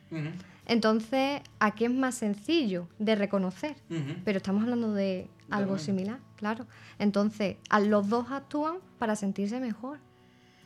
Entonces, 0.67 1.43
aquí 1.59 1.85
es 1.85 1.91
más 1.91 2.15
sencillo 2.15 2.89
de 2.99 3.15
reconocer, 3.15 3.77
pero 4.25 4.39
estamos 4.39 4.63
hablando 4.63 4.93
de 4.93 5.29
algo 5.51 5.79
similar, 5.79 6.19
claro. 6.37 6.67
Entonces, 6.99 7.57
a 7.69 7.81
los 7.81 8.09
dos 8.09 8.31
actúan 8.31 8.77
para 8.99 9.17
sentirse 9.17 9.61
mejor. 9.61 9.99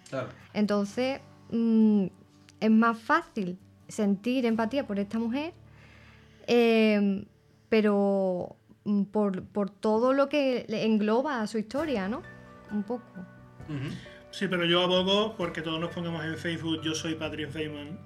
Claro. 0.08 0.28
Entonces, 0.54 1.20
mm, 1.50 2.06
es 2.60 2.70
más 2.70 2.98
fácil 2.98 3.58
sentir 3.88 4.46
empatía 4.46 4.86
por 4.86 4.98
esta 4.98 5.18
mujer, 5.18 5.52
eh, 6.46 7.26
pero 7.68 8.54
mm, 8.84 9.02
por, 9.04 9.42
por 9.44 9.70
todo 9.70 10.12
lo 10.12 10.28
que 10.28 10.66
engloba 10.68 11.40
a 11.40 11.46
su 11.46 11.58
historia, 11.58 12.08
¿no? 12.08 12.22
Un 12.70 12.82
poco. 12.82 13.04
Sí, 14.36 14.48
pero 14.48 14.66
yo 14.66 14.82
abogo 14.82 15.34
porque 15.34 15.62
todos 15.62 15.80
nos 15.80 15.92
pongamos 15.92 16.22
en 16.22 16.36
Facebook 16.36 16.82
yo 16.82 16.94
soy 16.94 17.14
Patrick 17.14 17.50
Feynman. 17.50 17.98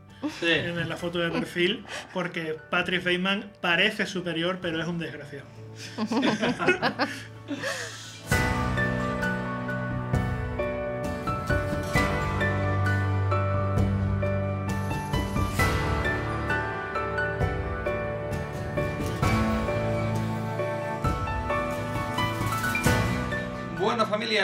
En 0.42 0.88
la 0.88 0.96
foto 0.96 1.18
de 1.18 1.28
perfil, 1.28 1.84
porque 2.14 2.56
Patrick 2.70 3.02
Feynman 3.02 3.50
parece 3.60 4.06
superior, 4.06 4.58
pero 4.62 4.80
es 4.80 4.86
un 4.86 5.00
desgraciado. 5.00 5.48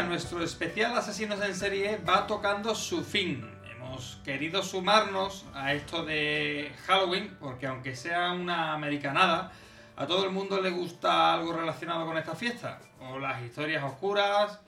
Nuestro 0.03 0.43
especial 0.43 0.97
Asesinos 0.97 1.41
en 1.41 1.55
Serie 1.55 1.99
va 2.07 2.27
tocando 2.27 2.75
su 2.75 3.03
fin. 3.03 3.51
Hemos 3.71 4.21
querido 4.25 4.63
sumarnos 4.63 5.47
a 5.55 5.73
esto 5.73 6.05
de 6.05 6.71
Halloween 6.87 7.35
porque 7.41 7.67
aunque 7.67 7.97
sea 7.97 8.33
una 8.33 8.75
americanada, 8.75 9.51
a 9.97 10.07
todo 10.07 10.25
el 10.27 10.33
mundo 10.33 10.61
le 10.61 10.69
gusta 10.69 11.33
algo 11.33 11.55
relacionado 11.55 12.05
con 12.05 12.19
esta 12.19 12.35
fiesta. 12.35 12.79
O 13.01 13.19
las 13.19 13.43
historias 13.43 13.83
oscuras, 13.85 14.61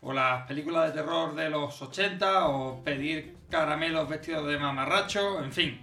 o 0.00 0.12
las 0.12 0.46
películas 0.48 0.88
de 0.88 1.00
terror 1.00 1.34
de 1.36 1.48
los 1.48 1.80
80, 1.80 2.48
o 2.48 2.82
pedir 2.82 3.36
caramelos 3.50 4.08
vestidos 4.08 4.46
de 4.48 4.58
mamarracho, 4.58 5.44
en 5.44 5.52
fin. 5.52 5.80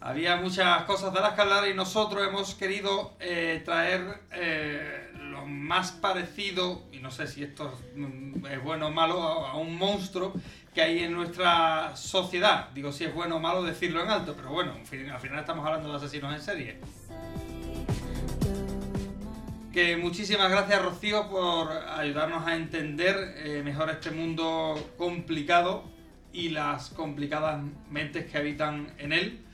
Había 0.00 0.36
muchas 0.36 0.82
cosas 0.84 1.14
de 1.14 1.20
las 1.20 1.34
que 1.34 1.40
hablar 1.42 1.68
y 1.68 1.74
nosotros 1.74 2.26
hemos 2.26 2.56
querido 2.56 3.14
eh, 3.20 3.62
traer 3.64 4.22
eh, 4.32 4.99
más 5.50 5.92
parecido, 5.92 6.82
y 6.92 6.98
no 6.98 7.10
sé 7.10 7.26
si 7.26 7.42
esto 7.42 7.78
es 8.50 8.62
bueno 8.62 8.88
o 8.88 8.90
malo, 8.90 9.22
a, 9.22 9.56
un 9.56 9.76
monstruo 9.76 10.32
que 10.74 10.82
hay 10.82 11.00
en 11.00 11.12
nuestra 11.12 11.96
sociedad. 11.96 12.70
Digo 12.74 12.92
si 12.92 13.04
es 13.04 13.14
bueno 13.14 13.36
o 13.36 13.40
malo 13.40 13.62
decirlo 13.62 14.02
en 14.02 14.10
alto, 14.10 14.34
pero 14.36 14.50
bueno, 14.50 14.72
al 14.72 15.20
final 15.20 15.38
estamos 15.38 15.66
hablando 15.66 15.90
de 15.90 15.96
asesinos 15.96 16.34
en 16.34 16.40
serie. 16.40 16.80
Que 19.72 19.96
muchísimas 19.96 20.50
gracias 20.50 20.82
Rocío 20.82 21.28
por 21.28 21.70
ayudarnos 21.70 22.46
a 22.46 22.56
entender 22.56 23.34
eh, 23.36 23.62
mejor 23.64 23.90
este 23.90 24.10
mundo 24.10 24.92
complicado 24.96 25.84
y 26.32 26.48
las 26.48 26.90
complicadas 26.90 27.62
mentes 27.88 28.30
que 28.30 28.38
habitan 28.38 28.92
en 28.98 29.12
él. 29.12 29.44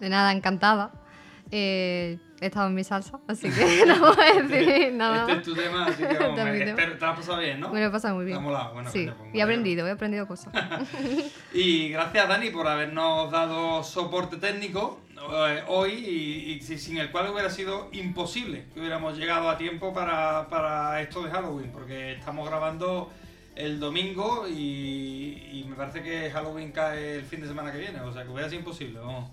De 0.00 0.08
nada, 0.08 0.32
encantada. 0.32 1.03
Eh, 1.50 2.18
he 2.40 2.46
estado 2.46 2.66
en 2.68 2.74
mi 2.74 2.82
salsa, 2.84 3.20
así 3.28 3.48
que 3.50 3.84
no 3.86 3.98
voy 4.00 4.16
a 4.18 4.42
decir 4.42 4.92
nada 4.94 5.20
Este 5.22 5.32
es 5.34 5.42
tu 5.42 5.54
tema, 5.54 5.86
así 5.86 6.02
que 6.02 6.14
vamos, 6.14 6.28
Este 6.38 6.40
es 6.40 6.52
mi 6.52 6.58
me- 6.64 6.70
espero- 6.70 6.98
te 6.98 7.04
has 7.04 7.16
pasado 7.16 7.38
bien, 7.38 7.60
¿no? 7.60 7.68
Me 7.70 7.80
lo 7.80 7.86
he 7.86 7.90
pasado 7.90 8.16
muy 8.16 8.24
bien. 8.24 8.42
Molado, 8.42 8.74
bueno, 8.74 8.90
sí, 8.90 9.08
pues 9.16 9.34
y 9.34 9.38
he 9.38 9.42
aprendido, 9.42 9.86
he 9.86 9.90
aprendido 9.90 10.26
cosas. 10.26 10.52
Y 11.52 11.90
gracias 11.90 12.28
Dani 12.28 12.50
por 12.50 12.66
habernos 12.66 13.30
dado 13.30 13.84
soporte 13.84 14.38
técnico 14.38 15.00
eh, 15.16 15.62
hoy 15.68 15.92
y, 15.92 16.52
y 16.54 16.60
si- 16.60 16.78
sin 16.78 16.98
el 16.98 17.10
cual 17.12 17.30
hubiera 17.30 17.50
sido 17.50 17.88
imposible 17.92 18.64
que 18.74 18.80
hubiéramos 18.80 19.16
llegado 19.16 19.48
a 19.48 19.56
tiempo 19.56 19.94
para, 19.94 20.48
para 20.48 21.00
esto 21.02 21.22
de 21.22 21.30
Halloween, 21.30 21.70
porque 21.72 22.14
estamos 22.14 22.48
grabando 22.48 23.10
el 23.54 23.78
domingo 23.78 24.46
y, 24.48 25.38
y 25.52 25.64
me 25.68 25.76
parece 25.76 26.02
que 26.02 26.28
Halloween 26.32 26.72
cae 26.72 27.16
el 27.16 27.22
fin 27.24 27.40
de 27.40 27.46
semana 27.46 27.70
que 27.70 27.78
viene, 27.78 28.00
o 28.00 28.12
sea 28.12 28.24
que 28.24 28.28
hubiera 28.30 28.48
sido 28.48 28.58
imposible. 28.60 28.98
Vamos. 28.98 29.30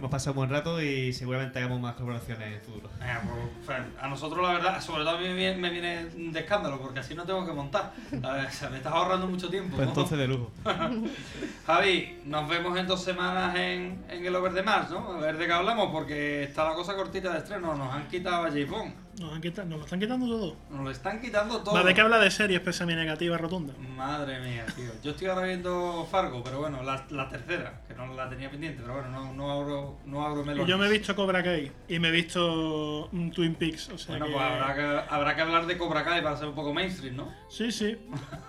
Hemos 0.00 0.12
pasado 0.12 0.30
un 0.30 0.36
buen 0.36 0.48
rato 0.48 0.80
y 0.80 1.12
seguramente 1.12 1.58
hagamos 1.58 1.78
más 1.78 1.92
colaboraciones 1.92 2.46
en 2.46 2.54
el 2.54 2.60
futuro. 2.62 2.88
Venga, 2.98 3.22
pues, 3.66 3.78
a 4.00 4.08
nosotros 4.08 4.40
la 4.40 4.54
verdad, 4.54 4.80
sobre 4.80 5.04
todo 5.04 5.18
a 5.18 5.20
mí 5.20 5.28
me 5.28 5.68
viene, 5.68 6.06
de 6.06 6.40
escándalo, 6.40 6.80
porque 6.80 7.00
así 7.00 7.14
no 7.14 7.24
tengo 7.24 7.44
que 7.44 7.52
montar. 7.52 7.92
A 8.22 8.32
ver, 8.32 8.46
o 8.46 8.50
sea, 8.50 8.70
me 8.70 8.78
estás 8.78 8.94
ahorrando 8.94 9.26
mucho 9.26 9.50
tiempo. 9.50 9.76
Pues 9.76 9.88
¿no? 9.88 9.92
entonces 9.92 10.16
de 10.16 10.26
lujo. 10.26 10.50
Javi, 11.66 12.18
nos 12.24 12.48
vemos 12.48 12.78
en 12.78 12.86
dos 12.86 13.04
semanas 13.04 13.54
en, 13.56 14.02
en 14.08 14.24
el 14.24 14.34
Over 14.34 14.54
de 14.54 14.62
Mars, 14.62 14.90
¿no? 14.90 15.06
A 15.12 15.20
ver 15.20 15.36
de 15.36 15.46
qué 15.46 15.52
hablamos, 15.52 15.90
porque 15.92 16.44
está 16.44 16.64
la 16.64 16.72
cosa 16.72 16.96
cortita 16.96 17.32
de 17.32 17.40
estreno. 17.40 17.74
Nos 17.74 17.92
han 17.92 18.08
quitado 18.08 18.46
a 18.46 18.48
J. 18.48 18.60
Bond. 18.70 18.94
Nos, 19.20 19.32
han 19.34 19.40
quitado- 19.42 19.68
nos 19.68 19.78
lo 19.80 19.84
están 19.84 20.00
quitando 20.00 20.26
todo. 20.26 20.56
Nos 20.70 20.84
lo 20.84 20.90
están 20.90 21.20
quitando 21.20 21.62
todo. 21.62 21.84
De 21.84 21.94
que 21.94 22.00
habla 22.00 22.18
de 22.18 22.30
series, 22.30 22.60
pesa 22.60 22.86
mi 22.86 22.94
negativa 22.94 23.36
rotunda. 23.36 23.74
Madre 23.96 24.40
mía, 24.40 24.64
tío. 24.74 24.90
Yo 25.02 25.10
estoy 25.10 25.26
ahora 25.28 25.46
viendo 25.46 26.06
Fargo, 26.10 26.42
pero 26.42 26.58
bueno, 26.60 26.82
la, 26.82 27.04
la 27.10 27.28
tercera, 27.28 27.82
que 27.86 27.94
no 27.94 28.14
la 28.14 28.28
tenía 28.30 28.50
pendiente, 28.50 28.80
pero 28.80 28.94
bueno, 28.94 29.10
no, 29.10 29.34
no 29.34 29.50
abro, 29.52 29.98
no 30.06 30.24
abro 30.24 30.42
melones. 30.44 30.66
yo 30.66 30.78
me 30.78 30.86
he 30.86 30.90
visto 30.90 31.14
Cobra 31.14 31.42
Kai 31.42 31.70
y 31.88 31.98
me 31.98 32.08
he 32.08 32.12
visto 32.12 33.08
mm, 33.12 33.30
Twin 33.30 33.54
Peaks. 33.56 33.90
O 33.90 33.98
sea 33.98 34.16
Bueno, 34.16 34.26
que... 34.26 34.32
pues 34.32 34.44
habrá 34.44 34.74
que, 34.74 35.14
habrá 35.14 35.36
que 35.36 35.42
hablar 35.42 35.66
de 35.66 35.76
Cobra 35.76 36.02
Kai 36.04 36.22
para 36.22 36.36
ser 36.38 36.48
un 36.48 36.54
poco 36.54 36.72
mainstream, 36.72 37.16
¿no? 37.16 37.30
Sí, 37.50 37.70
sí. 37.70 37.98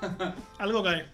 Algo 0.59 0.81
cae. 0.83 1.05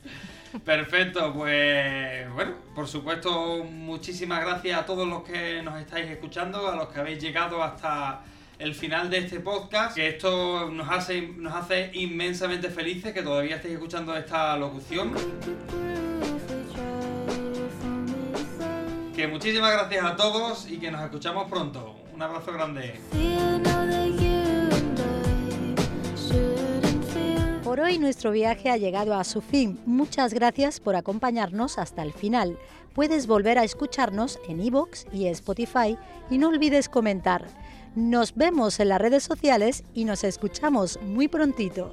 Perfecto, 0.63 1.33
pues 1.33 2.31
bueno, 2.33 2.53
por 2.73 2.87
supuesto, 2.87 3.63
muchísimas 3.63 4.41
gracias 4.41 4.79
a 4.79 4.85
todos 4.85 5.07
los 5.07 5.23
que 5.23 5.61
nos 5.61 5.79
estáis 5.79 6.09
escuchando, 6.09 6.67
a 6.67 6.75
los 6.75 6.87
que 6.87 6.99
habéis 6.99 7.21
llegado 7.21 7.61
hasta 7.61 8.21
el 8.59 8.73
final 8.73 9.09
de 9.09 9.19
este 9.19 9.39
podcast, 9.39 9.95
que 9.95 10.07
esto 10.07 10.69
nos 10.71 10.89
hace, 10.89 11.21
nos 11.21 11.53
hace 11.53 11.91
inmensamente 11.93 12.69
felices 12.69 13.13
que 13.13 13.21
todavía 13.21 13.57
estéis 13.57 13.75
escuchando 13.75 14.15
esta 14.15 14.57
locución. 14.57 15.13
Que 19.15 19.27
muchísimas 19.27 19.71
gracias 19.71 20.05
a 20.05 20.15
todos 20.15 20.69
y 20.69 20.77
que 20.77 20.91
nos 20.91 21.01
escuchamos 21.03 21.49
pronto. 21.49 21.95
Un 22.13 22.21
abrazo 22.21 22.51
grande. 22.53 22.99
Por 27.63 27.79
hoy 27.79 27.99
nuestro 27.99 28.31
viaje 28.31 28.69
ha 28.69 28.77
llegado 28.77 29.13
a 29.13 29.23
su 29.23 29.41
fin. 29.41 29.79
Muchas 29.85 30.33
gracias 30.33 30.79
por 30.79 30.95
acompañarnos 30.95 31.77
hasta 31.77 32.01
el 32.01 32.13
final. 32.13 32.57
Puedes 32.93 33.27
volver 33.27 33.59
a 33.59 33.63
escucharnos 33.63 34.39
en 34.47 34.59
iVoox 34.63 35.05
y 35.13 35.27
Spotify 35.27 35.97
y 36.31 36.39
no 36.39 36.47
olvides 36.47 36.89
comentar. 36.89 37.45
Nos 37.97 38.35
vemos 38.35 38.79
en 38.79 38.89
las 38.89 39.01
redes 39.01 39.23
sociales 39.23 39.83
y 39.95 40.05
nos 40.05 40.23
escuchamos 40.23 40.99
muy 41.01 41.27
prontito. 41.27 41.91